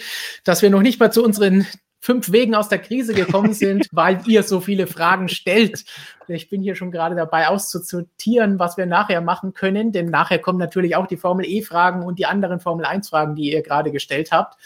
dass 0.43 0.63
wir 0.63 0.71
noch 0.71 0.81
nicht 0.81 0.99
mal 0.99 1.11
zu 1.11 1.23
unseren 1.23 1.67
fünf 1.99 2.31
Wegen 2.31 2.55
aus 2.55 2.69
der 2.69 2.79
Krise 2.79 3.13
gekommen 3.13 3.53
sind, 3.53 3.87
weil 3.91 4.21
ihr 4.25 4.43
so 4.43 4.59
viele 4.59 4.87
Fragen 4.87 5.29
stellt. 5.29 5.85
Ich 6.27 6.49
bin 6.49 6.61
hier 6.61 6.75
schon 6.75 6.91
gerade 6.91 7.15
dabei 7.15 7.47
auszuzotieren, 7.47 8.59
was 8.59 8.77
wir 8.77 8.85
nachher 8.85 9.21
machen 9.21 9.53
können, 9.53 9.91
denn 9.91 10.09
nachher 10.09 10.39
kommen 10.39 10.59
natürlich 10.59 10.95
auch 10.95 11.07
die 11.07 11.17
Formel 11.17 11.45
E-Fragen 11.45 12.03
und 12.03 12.19
die 12.19 12.25
anderen 12.25 12.59
Formel 12.59 12.85
1-Fragen, 12.85 13.35
die 13.35 13.51
ihr 13.51 13.61
gerade 13.61 13.91
gestellt 13.91 14.31
habt. 14.31 14.57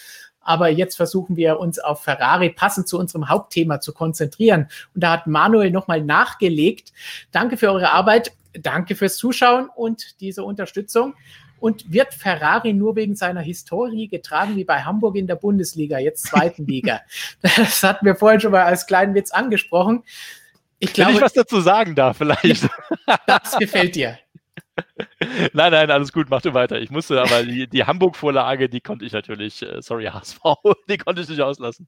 Aber 0.43 0.69
jetzt 0.69 0.95
versuchen 0.95 1.35
wir 1.35 1.59
uns 1.59 1.77
auf 1.77 2.03
Ferrari 2.03 2.49
passend 2.49 2.87
zu 2.87 2.97
unserem 2.97 3.29
Hauptthema 3.29 3.79
zu 3.79 3.93
konzentrieren. 3.93 4.67
Und 4.95 5.03
da 5.03 5.11
hat 5.11 5.27
Manuel 5.27 5.69
nochmal 5.69 6.01
nachgelegt. 6.01 6.91
Danke 7.31 7.57
für 7.57 7.71
eure 7.71 7.91
Arbeit. 7.91 8.31
Danke 8.53 8.95
fürs 8.95 9.17
Zuschauen 9.17 9.69
und 9.73 10.19
diese 10.19 10.43
Unterstützung 10.43 11.13
und 11.61 11.93
wird 11.93 12.13
Ferrari 12.13 12.73
nur 12.73 12.95
wegen 12.95 13.15
seiner 13.15 13.41
Historie 13.41 14.07
getragen 14.07 14.55
wie 14.55 14.65
bei 14.65 14.81
Hamburg 14.81 15.15
in 15.15 15.27
der 15.27 15.35
Bundesliga, 15.35 15.99
jetzt 15.99 16.25
zweiten 16.25 16.65
Liga. 16.65 17.01
Das 17.41 17.83
hatten 17.83 18.05
wir 18.05 18.15
vorhin 18.15 18.41
schon 18.41 18.51
mal 18.51 18.63
als 18.63 18.87
kleinen 18.87 19.13
Witz 19.13 19.31
angesprochen. 19.31 20.03
Ich 20.79 20.93
glaube, 20.93 21.11
Wenn 21.11 21.17
ich 21.17 21.21
was 21.21 21.33
dazu 21.33 21.61
sagen 21.61 21.93
darf, 21.93 22.17
vielleicht. 22.17 22.67
Das 23.27 23.57
gefällt 23.57 23.95
dir. 23.95 24.17
Nein, 25.53 25.71
nein, 25.71 25.91
alles 25.91 26.11
gut, 26.11 26.29
mach 26.29 26.41
du 26.41 26.53
weiter. 26.53 26.79
Ich 26.79 26.89
musste 26.89 27.21
aber 27.21 27.43
die, 27.43 27.67
die 27.67 27.83
Hamburg-Vorlage, 27.83 28.69
die 28.69 28.81
konnte 28.81 29.05
ich 29.05 29.13
natürlich, 29.13 29.61
äh, 29.61 29.81
sorry, 29.81 30.05
HSV, 30.05 30.39
die 30.89 30.97
konnte 30.97 31.21
ich 31.21 31.29
nicht 31.29 31.41
auslassen. 31.41 31.87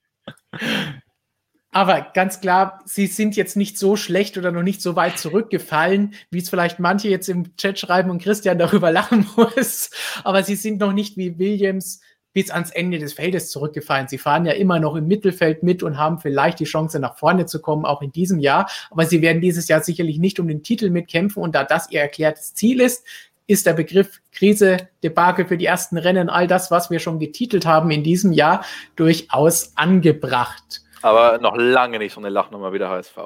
Aber 1.74 2.02
ganz 2.14 2.40
klar, 2.40 2.82
sie 2.86 3.08
sind 3.08 3.36
jetzt 3.36 3.58
nicht 3.58 3.80
so 3.80 3.96
schlecht 3.96 4.38
oder 4.38 4.52
noch 4.52 4.62
nicht 4.62 4.82
so 4.82 4.96
weit 4.96 5.18
zurückgefallen, 5.18 6.14
wie 6.30 6.38
es 6.38 6.50
vielleicht 6.50 6.80
manche 6.80 7.10
jetzt 7.10 7.28
im 7.30 7.58
Chat 7.58 7.80
schreiben 7.80 8.12
und 8.12 8.22
Christian 8.22 8.58
darüber 8.60 8.92
lachen 8.92 9.28
muss. 9.36 9.90
Aber 10.24 10.44
sie 10.44 10.56
sind 10.56 10.80
noch 10.80 10.94
nicht 10.94 11.18
wie 11.18 11.40
Williams 11.40 12.00
bis 12.32 12.50
ans 12.52 12.72
Ende 12.72 13.00
des 13.00 13.14
Feldes 13.14 13.50
zurückgefallen. 13.50 14.08
Sie 14.08 14.18
fahren 14.18 14.46
ja 14.46 14.54
immer 14.54 14.80
noch 14.80 14.96
im 14.96 15.08
Mittelfeld 15.08 15.64
mit 15.64 15.84
und 15.84 15.98
haben 15.98 16.20
vielleicht 16.20 16.60
die 16.60 16.66
Chance, 16.66 17.00
nach 17.00 17.18
vorne 17.18 17.46
zu 17.48 17.60
kommen, 17.60 17.86
auch 17.86 18.02
in 18.02 18.12
diesem 18.12 18.40
Jahr. 18.40 18.70
Aber 18.92 19.06
sie 19.06 19.22
werden 19.22 19.42
dieses 19.42 19.68
Jahr 19.68 19.82
sicherlich 19.82 20.20
nicht 20.20 20.40
um 20.40 20.48
den 20.48 20.64
Titel 20.64 20.90
mitkämpfen. 20.90 21.42
Und 21.42 21.56
da 21.56 21.64
das 21.64 21.90
ihr 21.92 22.02
erklärtes 22.02 22.54
Ziel 22.54 22.82
ist, 22.82 23.04
ist 23.46 23.66
der 23.66 23.74
Begriff 23.74 24.22
Krise, 24.32 24.78
Debakel 25.04 25.46
für 25.46 25.58
die 25.58 25.66
ersten 25.66 25.98
Rennen, 25.98 26.30
all 26.30 26.48
das, 26.48 26.72
was 26.72 26.90
wir 26.90 27.00
schon 27.00 27.20
getitelt 27.20 27.66
haben 27.66 27.92
in 27.92 28.04
diesem 28.04 28.32
Jahr, 28.32 28.64
durchaus 28.96 29.74
angebracht. 29.76 30.83
Aber 31.04 31.38
noch 31.38 31.56
lange 31.56 32.00
nicht 32.00 32.14
so 32.14 32.20
eine 32.20 32.30
Lachnummer 32.30 32.74
wie 32.74 32.80
der 32.80 32.90
HSV. 32.90 33.18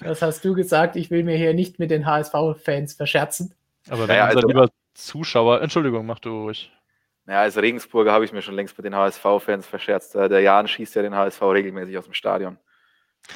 das 0.00 0.22
hast 0.22 0.44
du 0.44 0.54
gesagt. 0.54 0.96
Ich 0.96 1.10
will 1.10 1.24
mir 1.24 1.36
hier 1.36 1.54
nicht 1.54 1.78
mit 1.78 1.90
den 1.90 2.06
HSV-Fans 2.06 2.94
verscherzen. 2.94 3.54
Aber 3.88 4.00
wenn 4.00 4.08
naja, 4.08 4.24
also, 4.26 4.46
lieber 4.46 4.68
Zuschauer, 4.94 5.60
Entschuldigung, 5.60 6.06
mach 6.06 6.20
du 6.20 6.44
ruhig. 6.44 6.72
Ja, 7.26 7.40
als 7.40 7.56
Regensburger 7.56 8.12
habe 8.12 8.24
ich 8.24 8.32
mir 8.32 8.42
schon 8.42 8.54
längst 8.54 8.76
mit 8.76 8.84
den 8.84 8.94
HSV-Fans 8.94 9.66
verscherzt. 9.66 10.14
Der 10.14 10.40
Jan 10.40 10.68
schießt 10.68 10.94
ja 10.94 11.02
den 11.02 11.14
HSV 11.14 11.42
regelmäßig 11.42 11.96
aus 11.98 12.04
dem 12.04 12.14
Stadion. 12.14 12.58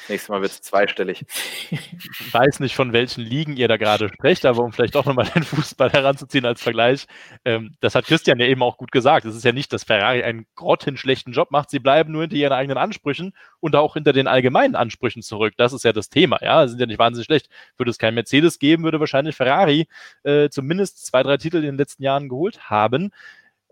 Nächstes 0.07 0.29
Mal 0.29 0.41
wird 0.41 0.51
es 0.51 0.61
zweistellig. 0.61 1.25
Ich 1.71 2.33
weiß 2.33 2.59
nicht, 2.59 2.75
von 2.75 2.93
welchen 2.93 3.21
Ligen 3.21 3.57
ihr 3.57 3.67
da 3.67 3.77
gerade 3.77 4.09
sprecht, 4.09 4.45
aber 4.45 4.63
um 4.63 4.71
vielleicht 4.71 4.95
auch 4.95 5.05
nochmal 5.05 5.25
den 5.35 5.43
Fußball 5.43 5.91
heranzuziehen 5.91 6.45
als 6.45 6.61
Vergleich, 6.61 7.07
ähm, 7.43 7.75
das 7.79 7.95
hat 7.95 8.05
Christian 8.05 8.39
ja 8.39 8.45
eben 8.45 8.61
auch 8.61 8.77
gut 8.77 8.91
gesagt. 8.91 9.25
Es 9.25 9.35
ist 9.35 9.43
ja 9.43 9.51
nicht, 9.51 9.73
dass 9.73 9.83
Ferrari 9.83 10.23
einen 10.23 10.45
grottenschlechten 10.55 11.33
Job 11.33 11.49
macht, 11.51 11.71
sie 11.71 11.79
bleiben 11.79 12.11
nur 12.11 12.21
hinter 12.21 12.35
ihren 12.35 12.53
eigenen 12.53 12.77
Ansprüchen 12.77 13.33
und 13.59 13.75
auch 13.75 13.95
hinter 13.95 14.13
den 14.13 14.27
allgemeinen 14.27 14.75
Ansprüchen 14.75 15.23
zurück. 15.23 15.53
Das 15.57 15.73
ist 15.73 15.83
ja 15.83 15.93
das 15.93 16.09
Thema, 16.09 16.37
ja. 16.41 16.65
Sie 16.67 16.71
sind 16.71 16.79
ja 16.79 16.85
nicht 16.85 16.99
wahnsinnig 16.99 17.25
schlecht. 17.25 17.49
Würde 17.77 17.89
es 17.91 17.97
kein 17.97 18.13
Mercedes 18.13 18.59
geben, 18.59 18.83
würde 18.83 18.99
wahrscheinlich 18.99 19.35
Ferrari 19.35 19.87
äh, 20.23 20.49
zumindest 20.49 21.05
zwei, 21.05 21.23
drei 21.23 21.37
Titel 21.37 21.57
in 21.57 21.63
den 21.63 21.77
letzten 21.77 22.03
Jahren 22.03 22.29
geholt 22.29 22.69
haben. 22.69 23.11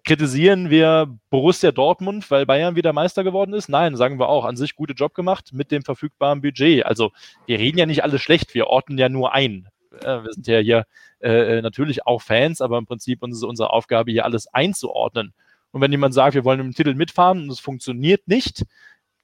Kritisieren 0.08 0.70
wir 0.70 1.20
Borussia 1.30 1.74
Dortmund, 1.74 2.32
weil 2.32 2.46
Bayern 2.46 2.78
wieder 2.78 2.94
Meister 2.94 3.26
geworden 3.26 3.54
ist? 3.54 3.68
Nein, 3.68 3.98
sagen 3.98 4.20
wir 4.20 4.30
auch, 4.30 4.46
an 4.46 4.56
sich 4.56 4.74
gute 4.74 4.94
Job 4.94 5.14
gemacht 5.14 5.50
mit 5.52 5.70
dem 5.70 5.84
verfügbaren 5.84 6.40
Budget. 6.40 6.86
Also 6.86 7.12
wir 7.46 7.60
reden 7.60 7.78
ja 7.78 7.86
nicht 7.86 8.04
alles 8.06 8.22
schlecht, 8.22 8.54
wir 8.54 8.68
ordnen 8.68 8.98
ja 8.98 9.10
nur 9.10 9.34
ein. 9.34 9.68
wir 9.92 10.24
sind 10.30 10.48
ja 10.48 10.60
hier 10.60 10.86
äh, 11.20 11.62
natürlich 11.62 12.08
auch 12.08 12.22
Fans, 12.22 12.62
aber 12.62 12.78
im 12.78 12.86
Prinzip 12.86 13.22
ist 13.28 13.44
unsere 13.44 13.74
Aufgabe 13.74 14.10
hier 14.10 14.24
alles 14.24 14.48
einzuordnen. 14.48 15.34
Und 15.72 15.82
wenn 15.82 15.92
jemand 15.92 16.14
sagt, 16.14 16.36
wir 16.36 16.46
wollen 16.46 16.62
im 16.62 16.74
Titel 16.74 16.94
mitfahren 16.94 17.44
und 17.44 17.52
es 17.52 17.60
funktioniert 17.60 18.30
nicht, 18.30 18.64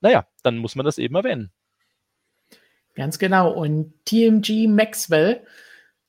naja, 0.02 0.28
dann 0.42 0.58
muss 0.58 0.76
man 0.76 0.86
das 0.86 0.98
eben 0.98 1.16
erwähnen. 1.16 1.50
Ganz 2.94 3.20
genau. 3.20 3.54
Und 3.54 3.94
TMG 4.04 4.68
Maxwell 4.68 5.46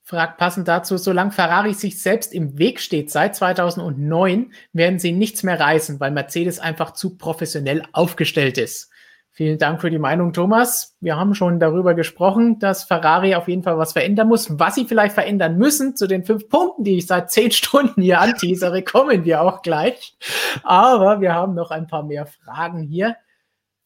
fragt 0.04 0.36
passend 0.36 0.68
dazu, 0.68 0.98
solange 0.98 1.32
Ferrari 1.32 1.72
sich 1.72 2.00
selbst 2.00 2.34
im 2.34 2.58
Weg 2.58 2.80
steht 2.80 3.10
seit 3.10 3.34
2009, 3.34 4.52
werden 4.74 4.98
sie 4.98 5.12
nichts 5.12 5.42
mehr 5.42 5.58
reißen, 5.58 5.98
weil 5.98 6.10
Mercedes 6.10 6.60
einfach 6.60 6.92
zu 6.92 7.16
professionell 7.16 7.82
aufgestellt 7.92 8.58
ist. 8.58 8.90
Vielen 9.30 9.58
Dank 9.58 9.80
für 9.80 9.90
die 9.90 9.98
Meinung, 9.98 10.32
Thomas. 10.32 10.94
Wir 11.00 11.16
haben 11.16 11.34
schon 11.34 11.58
darüber 11.58 11.94
gesprochen, 11.94 12.60
dass 12.60 12.84
Ferrari 12.84 13.34
auf 13.34 13.48
jeden 13.48 13.64
Fall 13.64 13.78
was 13.78 13.92
verändern 13.92 14.28
muss. 14.28 14.60
Was 14.60 14.76
sie 14.76 14.84
vielleicht 14.84 15.14
verändern 15.14 15.56
müssen, 15.56 15.96
zu 15.96 16.06
den 16.06 16.22
fünf 16.22 16.48
Punkten, 16.48 16.84
die 16.84 16.98
ich 16.98 17.06
seit 17.06 17.32
zehn 17.32 17.50
Stunden 17.50 18.00
hier 18.02 18.20
anteasere, 18.20 18.82
kommen 18.82 19.24
wir 19.24 19.42
auch 19.42 19.62
gleich. 19.62 20.16
Aber 20.62 21.20
wir 21.20 21.34
haben 21.34 21.54
noch 21.54 21.70
ein 21.70 21.88
paar 21.88 22.04
mehr 22.04 22.26
Fragen 22.26 22.82
hier, 22.82 23.16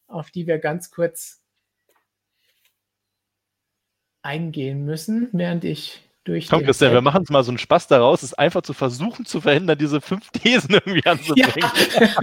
auf 0.07 0.29
die 0.31 0.45
wir 0.45 0.59
ganz 0.59 0.91
kurz 0.91 1.41
eingehen 4.21 4.83
müssen, 4.83 5.29
während 5.31 5.63
ich 5.63 6.08
durch. 6.29 6.49
Komm, 6.49 6.63
Christian, 6.63 6.93
wir 6.93 7.01
machen 7.01 7.23
es 7.23 7.29
mal 7.29 7.43
so 7.43 7.51
einen 7.51 7.57
Spaß 7.57 7.87
daraus, 7.87 8.23
ist 8.23 8.37
einfach 8.37 8.61
zu 8.61 8.73
versuchen 8.73 9.25
zu 9.25 9.41
verhindern, 9.41 9.77
diese 9.77 9.99
fünf 9.99 10.29
Thesen 10.31 10.75
irgendwie 10.75 11.05
anzubringen. 11.05 11.69
Ja. 11.99 12.09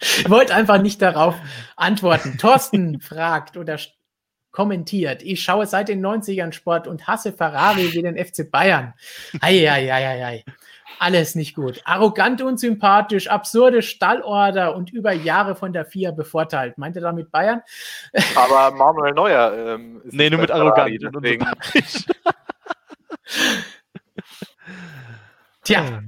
ich 0.00 0.28
wollte 0.28 0.54
einfach 0.54 0.80
nicht 0.80 1.00
darauf 1.00 1.36
antworten. 1.76 2.36
Thorsten 2.38 3.00
fragt 3.00 3.56
oder 3.56 3.78
kommentiert, 4.50 5.22
ich 5.22 5.42
schaue 5.42 5.66
seit 5.66 5.88
den 5.88 6.04
90ern 6.04 6.52
Sport 6.52 6.88
und 6.88 7.06
hasse 7.06 7.32
Ferrari 7.32 7.92
wie 7.92 8.02
den 8.02 8.16
FC 8.16 8.50
Bayern. 8.50 8.94
Eieieiei. 9.40 10.44
Alles 10.98 11.34
nicht 11.34 11.54
gut. 11.54 11.82
Arrogant, 11.84 12.40
unsympathisch, 12.40 13.28
absurde 13.28 13.82
Stallorder 13.82 14.74
und 14.74 14.90
über 14.90 15.12
Jahre 15.12 15.54
von 15.54 15.74
der 15.74 15.84
FIA 15.84 16.12
bevorteilt. 16.12 16.78
Meint 16.78 16.96
ihr 16.96 17.02
damit 17.02 17.30
Bayern? 17.30 17.60
Aber 18.34 18.74
Manuel 18.74 19.12
Neuer 19.12 19.74
ähm, 19.74 20.00
ist 20.04 20.14
Nee, 20.14 20.30
nur 20.30 20.40
mit 20.40 20.50
arrogant. 20.50 20.90
Tja, 25.64 26.02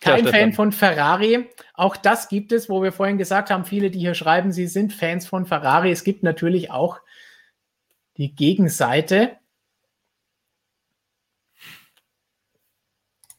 kein 0.00 0.24
ja, 0.24 0.30
Fan 0.30 0.52
von 0.52 0.72
Ferrari. 0.72 1.50
Auch 1.74 1.96
das 1.96 2.28
gibt 2.28 2.52
es, 2.52 2.68
wo 2.68 2.82
wir 2.82 2.92
vorhin 2.92 3.18
gesagt 3.18 3.50
haben, 3.50 3.64
viele, 3.64 3.90
die 3.90 3.98
hier 3.98 4.14
schreiben, 4.14 4.52
sie 4.52 4.66
sind 4.66 4.92
Fans 4.92 5.26
von 5.26 5.46
Ferrari. 5.46 5.90
Es 5.90 6.04
gibt 6.04 6.22
natürlich 6.22 6.70
auch 6.70 7.00
die 8.16 8.34
Gegenseite. 8.34 9.36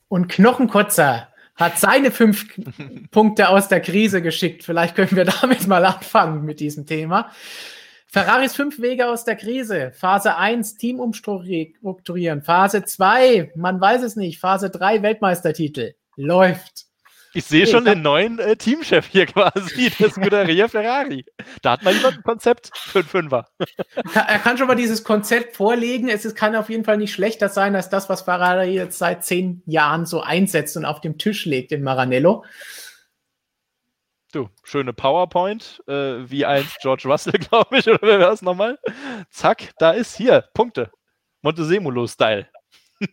Und 0.07 0.27
Knochenkotzer 0.27 1.29
hat 1.55 1.79
seine 1.79 2.11
fünf 2.11 2.47
Punkte 3.11 3.49
aus 3.49 3.67
der 3.67 3.81
Krise 3.81 4.21
geschickt. 4.21 4.63
Vielleicht 4.63 4.95
können 4.95 5.15
wir 5.15 5.25
damit 5.25 5.67
mal 5.67 5.85
anfangen 5.85 6.43
mit 6.43 6.59
diesem 6.59 6.85
Thema. 6.85 7.31
Ferraris 8.13 8.57
fünf 8.57 8.81
Wege 8.81 9.07
aus 9.07 9.23
der 9.23 9.37
Krise. 9.37 9.93
Phase 9.93 10.35
1, 10.35 10.75
Team 10.75 10.99
umstrukturieren. 10.99 12.41
Phase 12.41 12.83
2, 12.83 13.53
man 13.55 13.79
weiß 13.79 14.03
es 14.03 14.17
nicht. 14.17 14.37
Phase 14.37 14.69
3, 14.69 15.01
Weltmeistertitel. 15.01 15.93
Läuft. 16.17 16.87
Ich 17.33 17.45
sehe 17.45 17.65
schon 17.65 17.85
den 17.85 18.01
neuen 18.01 18.39
äh, 18.39 18.57
Teamchef 18.57 19.07
hier 19.07 19.25
quasi, 19.27 19.89
das 19.97 20.11
Scuderia 20.11 20.67
Ferrari. 20.67 21.23
Da 21.61 21.71
hat 21.71 21.83
man 21.83 21.95
jemand 21.95 22.17
ein 22.17 22.23
Konzept 22.23 22.71
für 22.75 22.99
einen 22.99 23.07
Fünfer. 23.07 23.47
Er 24.13 24.39
kann 24.39 24.57
schon 24.57 24.67
mal 24.67 24.75
dieses 24.75 25.05
Konzept 25.05 25.55
vorlegen. 25.55 26.09
Es 26.09 26.25
ist, 26.25 26.35
kann 26.35 26.57
auf 26.57 26.69
jeden 26.69 26.83
Fall 26.83 26.97
nicht 26.97 27.13
schlechter 27.13 27.47
sein 27.47 27.77
als 27.77 27.87
das, 27.87 28.09
was 28.09 28.23
Ferrari 28.23 28.73
jetzt 28.73 28.97
seit 28.97 29.23
zehn 29.23 29.63
Jahren 29.65 30.05
so 30.05 30.19
einsetzt 30.19 30.75
und 30.75 30.83
auf 30.83 30.99
dem 30.99 31.17
Tisch 31.17 31.45
legt 31.45 31.71
in 31.71 31.81
Maranello. 31.81 32.43
Du, 34.31 34.49
schöne 34.63 34.93
PowerPoint, 34.93 35.83
äh, 35.87 36.29
wie 36.29 36.45
einst 36.45 36.77
George 36.81 37.03
Russell, 37.05 37.33
glaube 37.49 37.77
ich, 37.77 37.87
oder 37.87 37.99
wer 38.01 38.19
wäre 38.19 38.31
es 38.31 38.41
nochmal? 38.41 38.79
Zack, 39.29 39.73
da 39.77 39.91
ist 39.91 40.15
hier, 40.15 40.45
Punkte. 40.53 40.91
Montesemulo-Style. 41.41 42.47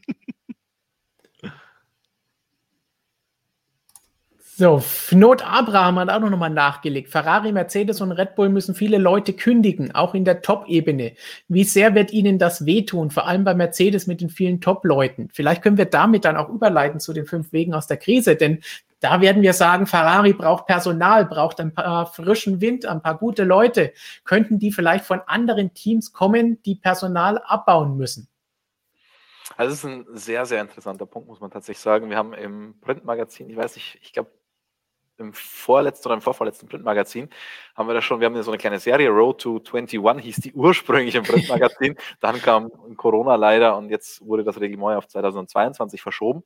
So, 4.59 4.83
Not 5.13 5.47
Abraham 5.47 6.01
hat 6.01 6.11
auch 6.11 6.19
noch 6.19 6.37
mal 6.37 6.49
nachgelegt. 6.49 7.11
Ferrari, 7.11 7.53
Mercedes 7.53 8.01
und 8.01 8.11
Red 8.11 8.35
Bull 8.35 8.49
müssen 8.49 8.75
viele 8.75 8.99
Leute 8.99 9.33
kündigen, 9.33 9.95
auch 9.95 10.15
in 10.17 10.25
der 10.25 10.43
Top-Ebene. 10.43 11.13
Wie 11.47 11.63
sehr 11.63 11.95
wird 11.95 12.13
ihnen 12.13 12.41
das 12.41 12.67
wehtun, 12.67 13.13
vor 13.13 13.29
allem 13.29 13.45
bei 13.45 13.55
Mercedes 13.55 14.09
mit 14.09 14.21
den 14.21 14.31
vielen 14.31 14.61
Top-Leuten? 14.61 15.29
Vielleicht 15.33 15.63
können 15.63 15.79
wir 15.79 15.85
damit 15.85 16.25
dann 16.25 16.37
auch 16.37 16.49
überleiten 16.49 16.99
zu 16.99 17.13
den 17.13 17.25
fünf 17.25 17.53
Wegen 17.53 17.73
aus 17.73 17.87
der 17.87 17.99
Krise, 17.99 18.35
denn 18.35 18.59
da 19.01 19.21
werden 19.21 19.43
wir 19.43 19.53
sagen, 19.53 19.87
Ferrari 19.87 20.33
braucht 20.33 20.67
Personal, 20.67 21.25
braucht 21.25 21.61
ein 21.61 21.73
paar 21.73 22.07
frischen 22.07 22.61
Wind, 22.61 22.87
ein 22.87 23.03
paar 23.03 23.17
gute 23.17 23.45
Leute. 23.45 23.93
Könnten 24.25 24.59
die 24.59 24.73
vielleicht 24.73 25.05
von 25.05 25.21
anderen 25.27 25.75
Teams 25.75 26.13
kommen, 26.13 26.63
die 26.63 26.75
Personal 26.75 27.39
abbauen 27.39 27.97
müssen? 27.97 28.29
Also 29.57 29.71
das 29.71 29.79
ist 29.79 29.85
ein 29.85 30.07
sehr, 30.17 30.47
sehr 30.47 30.61
interessanter 30.61 31.07
Punkt, 31.07 31.29
muss 31.29 31.41
man 31.41 31.51
tatsächlich 31.51 31.83
sagen. 31.83 32.11
Wir 32.11 32.17
haben 32.17 32.33
im 32.33 32.79
Printmagazin, 32.81 33.51
ich 33.51 33.57
weiß 33.57 33.75
nicht, 33.77 33.99
ich 34.03 34.13
glaube, 34.13 34.31
im 35.19 35.33
vorletzten 35.33 36.09
oder 36.09 36.15
im 36.15 36.21
vorvorletzten 36.21 36.69
Printmagazin 36.69 37.29
haben 37.75 37.89
wir 37.89 37.95
da 37.95 38.03
schon, 38.03 38.21
wir 38.21 38.27
haben 38.27 38.43
so 38.43 38.51
eine 38.51 38.59
kleine 38.59 38.79
Serie, 38.79 39.11
Road 39.11 39.41
to 39.41 39.63
21 39.73 40.25
hieß 40.25 40.37
die 40.37 40.53
ursprünglich 40.55 41.15
im 41.15 41.25
Printmagazin. 41.25 41.97
Dann 42.21 42.41
kam 42.41 42.71
Corona 42.97 43.35
leider 43.35 43.77
und 43.77 43.91
jetzt 43.91 44.25
wurde 44.25 44.45
das 44.45 44.61
Reglement 44.61 44.97
auf 44.97 45.07
2022 45.09 46.01
verschoben. 46.01 46.43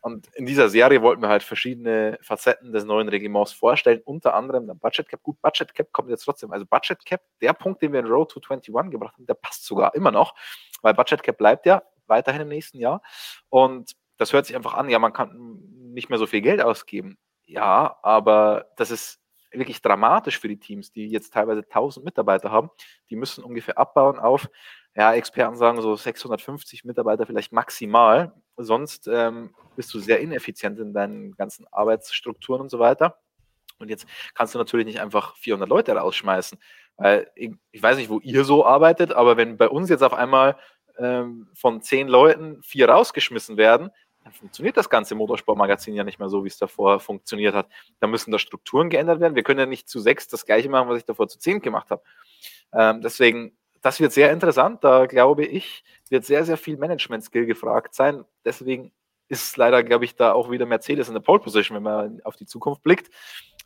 Und 0.00 0.28
in 0.34 0.46
dieser 0.46 0.68
Serie 0.68 1.02
wollten 1.02 1.22
wir 1.22 1.28
halt 1.28 1.42
verschiedene 1.42 2.18
Facetten 2.22 2.72
des 2.72 2.84
neuen 2.84 3.08
Reglements 3.08 3.52
vorstellen, 3.52 4.00
unter 4.04 4.34
anderem 4.34 4.66
der 4.66 4.74
Budget 4.74 5.08
Cap. 5.08 5.22
Gut, 5.22 5.40
Budget 5.42 5.74
Cap 5.74 5.92
kommt 5.92 6.08
jetzt 6.08 6.24
trotzdem. 6.24 6.52
Also 6.52 6.66
Budget 6.66 7.04
Cap, 7.04 7.20
der 7.40 7.52
Punkt, 7.52 7.82
den 7.82 7.92
wir 7.92 8.00
in 8.00 8.06
Road 8.06 8.30
to 8.30 8.40
21 8.40 8.90
gebracht 8.90 9.14
haben, 9.14 9.26
der 9.26 9.34
passt 9.34 9.64
sogar 9.64 9.94
immer 9.94 10.10
noch, 10.10 10.34
weil 10.82 10.94
Budget 10.94 11.22
Cap 11.22 11.36
bleibt 11.36 11.66
ja 11.66 11.82
weiterhin 12.06 12.42
im 12.42 12.48
nächsten 12.48 12.78
Jahr. 12.78 13.02
Und 13.48 13.94
das 14.16 14.32
hört 14.32 14.46
sich 14.46 14.56
einfach 14.56 14.74
an, 14.74 14.88
ja, 14.88 14.98
man 14.98 15.12
kann 15.12 15.60
nicht 15.92 16.10
mehr 16.10 16.18
so 16.18 16.26
viel 16.26 16.40
Geld 16.40 16.60
ausgeben. 16.60 17.18
Ja, 17.48 17.96
aber 18.02 18.66
das 18.76 18.90
ist 18.90 19.20
wirklich 19.50 19.80
dramatisch 19.80 20.38
für 20.38 20.48
die 20.48 20.60
Teams, 20.60 20.92
die 20.92 21.08
jetzt 21.08 21.32
teilweise 21.32 21.62
1000 21.62 22.04
Mitarbeiter 22.04 22.50
haben. 22.50 22.70
Die 23.08 23.16
müssen 23.16 23.42
ungefähr 23.42 23.78
abbauen 23.78 24.18
auf, 24.18 24.48
ja, 24.94 25.14
Experten 25.14 25.56
sagen 25.56 25.80
so 25.80 25.96
650 25.96 26.84
Mitarbeiter 26.84 27.24
vielleicht 27.24 27.52
maximal. 27.52 28.34
Sonst 28.56 29.08
ähm, 29.08 29.54
bist 29.76 29.94
du 29.94 29.98
sehr 29.98 30.20
ineffizient 30.20 30.78
in 30.78 30.92
deinen 30.92 31.36
ganzen 31.36 31.66
Arbeitsstrukturen 31.70 32.60
und 32.62 32.68
so 32.68 32.78
weiter. 32.78 33.18
Und 33.78 33.88
jetzt 33.88 34.06
kannst 34.34 34.54
du 34.54 34.58
natürlich 34.58 34.86
nicht 34.86 35.00
einfach 35.00 35.36
400 35.36 35.68
Leute 35.68 35.92
rausschmeißen. 35.92 36.58
Weil 36.96 37.30
ich, 37.34 37.52
ich 37.70 37.82
weiß 37.82 37.96
nicht, 37.96 38.10
wo 38.10 38.18
ihr 38.20 38.44
so 38.44 38.66
arbeitet, 38.66 39.12
aber 39.12 39.36
wenn 39.36 39.56
bei 39.56 39.68
uns 39.68 39.88
jetzt 39.88 40.02
auf 40.02 40.12
einmal 40.12 40.58
ähm, 40.98 41.48
von 41.54 41.80
zehn 41.80 42.08
Leuten 42.08 42.60
vier 42.62 42.88
rausgeschmissen 42.90 43.56
werden, 43.56 43.90
dann 44.24 44.32
funktioniert 44.32 44.76
das 44.76 44.90
ganze 44.90 45.14
Motorsportmagazin 45.14 45.94
ja 45.94 46.04
nicht 46.04 46.18
mehr 46.18 46.28
so, 46.28 46.44
wie 46.44 46.48
es 46.48 46.58
davor 46.58 47.00
funktioniert 47.00 47.54
hat. 47.54 47.68
Da 48.00 48.06
müssen 48.06 48.30
da 48.30 48.38
Strukturen 48.38 48.90
geändert 48.90 49.20
werden. 49.20 49.34
Wir 49.34 49.42
können 49.42 49.60
ja 49.60 49.66
nicht 49.66 49.88
zu 49.88 50.00
sechs 50.00 50.28
das 50.28 50.44
gleiche 50.44 50.68
machen, 50.68 50.88
was 50.88 50.98
ich 50.98 51.04
davor 51.04 51.28
zu 51.28 51.38
zehn 51.38 51.60
gemacht 51.60 51.90
habe. 51.90 52.02
Ähm, 52.72 53.00
deswegen, 53.00 53.56
das 53.80 54.00
wird 54.00 54.12
sehr 54.12 54.32
interessant. 54.32 54.84
Da 54.84 55.06
glaube 55.06 55.44
ich, 55.44 55.84
wird 56.10 56.24
sehr, 56.24 56.44
sehr 56.44 56.56
viel 56.56 56.76
Management-Skill 56.76 57.46
gefragt 57.46 57.94
sein. 57.94 58.24
Deswegen 58.44 58.92
ist 59.28 59.56
leider, 59.56 59.82
glaube 59.82 60.04
ich, 60.04 60.16
da 60.16 60.32
auch 60.32 60.50
wieder 60.50 60.66
Mercedes 60.66 61.08
in 61.08 61.14
der 61.14 61.20
Pole 61.20 61.40
Position, 61.40 61.76
wenn 61.76 61.82
man 61.82 62.20
auf 62.24 62.36
die 62.36 62.46
Zukunft 62.46 62.82
blickt. 62.82 63.10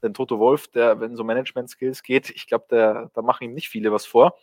Denn 0.02 0.14
Toto 0.14 0.38
Wolf, 0.38 0.68
der, 0.68 1.00
wenn 1.00 1.16
so 1.16 1.22
Management-Skills 1.22 2.02
geht, 2.02 2.30
ich 2.30 2.48
glaube, 2.48 2.66
da 2.68 3.22
machen 3.22 3.44
ihm 3.44 3.54
nicht 3.54 3.68
viele 3.68 3.92
was 3.92 4.04
vor. 4.04 4.36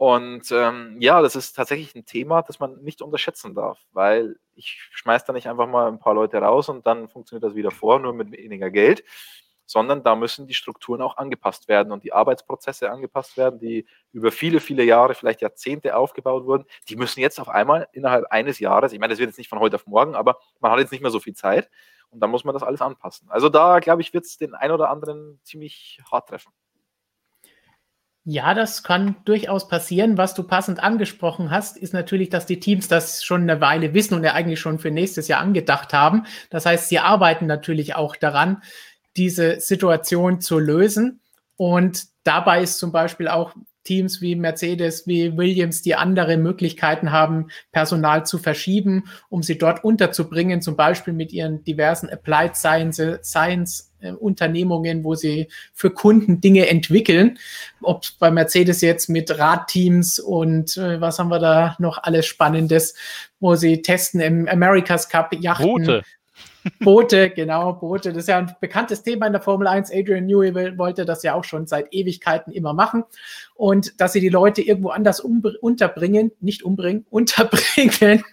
Und 0.00 0.50
ähm, 0.50 0.96
ja, 0.98 1.20
das 1.20 1.36
ist 1.36 1.52
tatsächlich 1.52 1.94
ein 1.94 2.06
Thema, 2.06 2.40
das 2.40 2.58
man 2.58 2.82
nicht 2.82 3.02
unterschätzen 3.02 3.54
darf, 3.54 3.78
weil 3.92 4.36
ich 4.54 4.80
schmeiße 4.92 5.26
da 5.26 5.34
nicht 5.34 5.46
einfach 5.46 5.66
mal 5.66 5.88
ein 5.88 5.98
paar 5.98 6.14
Leute 6.14 6.38
raus 6.38 6.70
und 6.70 6.86
dann 6.86 7.10
funktioniert 7.10 7.44
das 7.44 7.54
wieder 7.54 7.70
vor, 7.70 7.98
nur 7.98 8.14
mit 8.14 8.32
weniger 8.32 8.70
Geld, 8.70 9.04
sondern 9.66 10.02
da 10.02 10.16
müssen 10.16 10.46
die 10.46 10.54
Strukturen 10.54 11.02
auch 11.02 11.18
angepasst 11.18 11.68
werden 11.68 11.92
und 11.92 12.02
die 12.02 12.14
Arbeitsprozesse 12.14 12.90
angepasst 12.90 13.36
werden, 13.36 13.60
die 13.60 13.84
über 14.10 14.32
viele, 14.32 14.60
viele 14.60 14.84
Jahre, 14.84 15.14
vielleicht 15.14 15.42
Jahrzehnte 15.42 15.94
aufgebaut 15.94 16.46
wurden. 16.46 16.64
Die 16.88 16.96
müssen 16.96 17.20
jetzt 17.20 17.38
auf 17.38 17.50
einmal 17.50 17.86
innerhalb 17.92 18.24
eines 18.30 18.58
Jahres, 18.58 18.94
ich 18.94 19.00
meine, 19.00 19.12
das 19.12 19.18
wird 19.18 19.28
jetzt 19.28 19.36
nicht 19.36 19.50
von 19.50 19.60
heute 19.60 19.76
auf 19.76 19.86
morgen, 19.86 20.14
aber 20.14 20.38
man 20.60 20.72
hat 20.72 20.78
jetzt 20.78 20.92
nicht 20.92 21.02
mehr 21.02 21.10
so 21.10 21.20
viel 21.20 21.34
Zeit 21.34 21.68
und 22.08 22.20
dann 22.20 22.30
muss 22.30 22.44
man 22.44 22.54
das 22.54 22.62
alles 22.62 22.80
anpassen. 22.80 23.28
Also 23.30 23.50
da, 23.50 23.80
glaube 23.80 24.00
ich, 24.00 24.14
wird 24.14 24.24
es 24.24 24.38
den 24.38 24.54
einen 24.54 24.72
oder 24.72 24.88
anderen 24.88 25.40
ziemlich 25.44 26.00
hart 26.10 26.30
treffen. 26.30 26.52
Ja, 28.24 28.52
das 28.52 28.82
kann 28.82 29.16
durchaus 29.24 29.68
passieren. 29.68 30.18
Was 30.18 30.34
du 30.34 30.42
passend 30.42 30.82
angesprochen 30.82 31.50
hast, 31.50 31.78
ist 31.78 31.94
natürlich, 31.94 32.28
dass 32.28 32.44
die 32.44 32.60
Teams 32.60 32.86
das 32.86 33.24
schon 33.24 33.42
eine 33.42 33.62
Weile 33.62 33.94
wissen 33.94 34.14
und 34.14 34.24
ja 34.24 34.34
eigentlich 34.34 34.60
schon 34.60 34.78
für 34.78 34.90
nächstes 34.90 35.26
Jahr 35.26 35.40
angedacht 35.40 35.94
haben. 35.94 36.26
Das 36.50 36.66
heißt, 36.66 36.90
sie 36.90 36.98
arbeiten 36.98 37.46
natürlich 37.46 37.96
auch 37.96 38.16
daran, 38.16 38.62
diese 39.16 39.58
Situation 39.60 40.40
zu 40.40 40.58
lösen. 40.58 41.20
Und 41.56 42.04
dabei 42.24 42.62
ist 42.62 42.78
zum 42.78 42.92
Beispiel 42.92 43.28
auch 43.28 43.54
Teams 43.90 44.20
wie 44.20 44.36
Mercedes, 44.36 45.08
wie 45.08 45.36
Williams, 45.36 45.82
die 45.82 45.96
andere 45.96 46.36
Möglichkeiten 46.36 47.10
haben, 47.10 47.48
Personal 47.72 48.24
zu 48.24 48.38
verschieben, 48.38 49.06
um 49.30 49.42
sie 49.42 49.58
dort 49.58 49.82
unterzubringen, 49.82 50.62
zum 50.62 50.76
Beispiel 50.76 51.12
mit 51.12 51.32
ihren 51.32 51.64
diversen 51.64 52.08
Applied 52.08 52.54
Science, 52.54 53.02
Science 53.24 53.92
äh, 53.98 54.12
Unternehmungen, 54.12 55.02
wo 55.02 55.16
sie 55.16 55.48
für 55.74 55.90
Kunden 55.90 56.40
Dinge 56.40 56.68
entwickeln. 56.68 57.36
Ob 57.82 58.04
bei 58.20 58.30
Mercedes 58.30 58.80
jetzt 58.80 59.08
mit 59.08 59.36
Radteams 59.36 60.20
und 60.20 60.76
äh, 60.76 61.00
was 61.00 61.18
haben 61.18 61.30
wir 61.30 61.40
da 61.40 61.74
noch 61.80 61.98
alles 62.00 62.26
Spannendes, 62.26 62.94
wo 63.40 63.56
sie 63.56 63.82
testen 63.82 64.20
im 64.20 64.46
America's 64.46 65.08
Cup 65.08 65.34
Yachten. 65.34 65.66
Boote. 65.66 66.02
Boote, 66.80 67.30
genau, 67.30 67.72
Boote. 67.74 68.12
Das 68.12 68.24
ist 68.24 68.28
ja 68.28 68.38
ein 68.38 68.54
bekanntes 68.60 69.02
Thema 69.02 69.26
in 69.26 69.32
der 69.32 69.40
Formel 69.40 69.66
1. 69.66 69.90
Adrian 69.92 70.26
Newey 70.26 70.76
wollte 70.78 71.04
das 71.04 71.22
ja 71.22 71.34
auch 71.34 71.44
schon 71.44 71.66
seit 71.66 71.92
Ewigkeiten 71.92 72.52
immer 72.52 72.74
machen. 72.74 73.04
Und 73.54 74.00
dass 74.00 74.12
sie 74.12 74.20
die 74.20 74.28
Leute 74.28 74.62
irgendwo 74.62 74.90
anders 74.90 75.20
unterbringen, 75.20 76.32
nicht 76.40 76.62
umbringen, 76.62 77.06
unterbringen, 77.10 78.24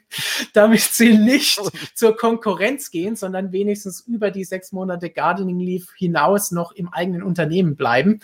damit 0.54 0.82
sie 0.82 1.18
nicht 1.18 1.60
zur 1.96 2.16
Konkurrenz 2.16 2.92
gehen, 2.92 3.16
sondern 3.16 3.52
wenigstens 3.52 4.02
über 4.02 4.32
die 4.32 4.44
sechs 4.44 4.72
Monate 4.72 5.10
Gardening 5.10 5.60
Leave 5.60 5.88
hinaus 5.98 6.52
noch 6.52 6.72
im 6.72 6.90
eigenen 6.90 7.24
Unternehmen 7.24 7.76
bleiben. 7.76 8.22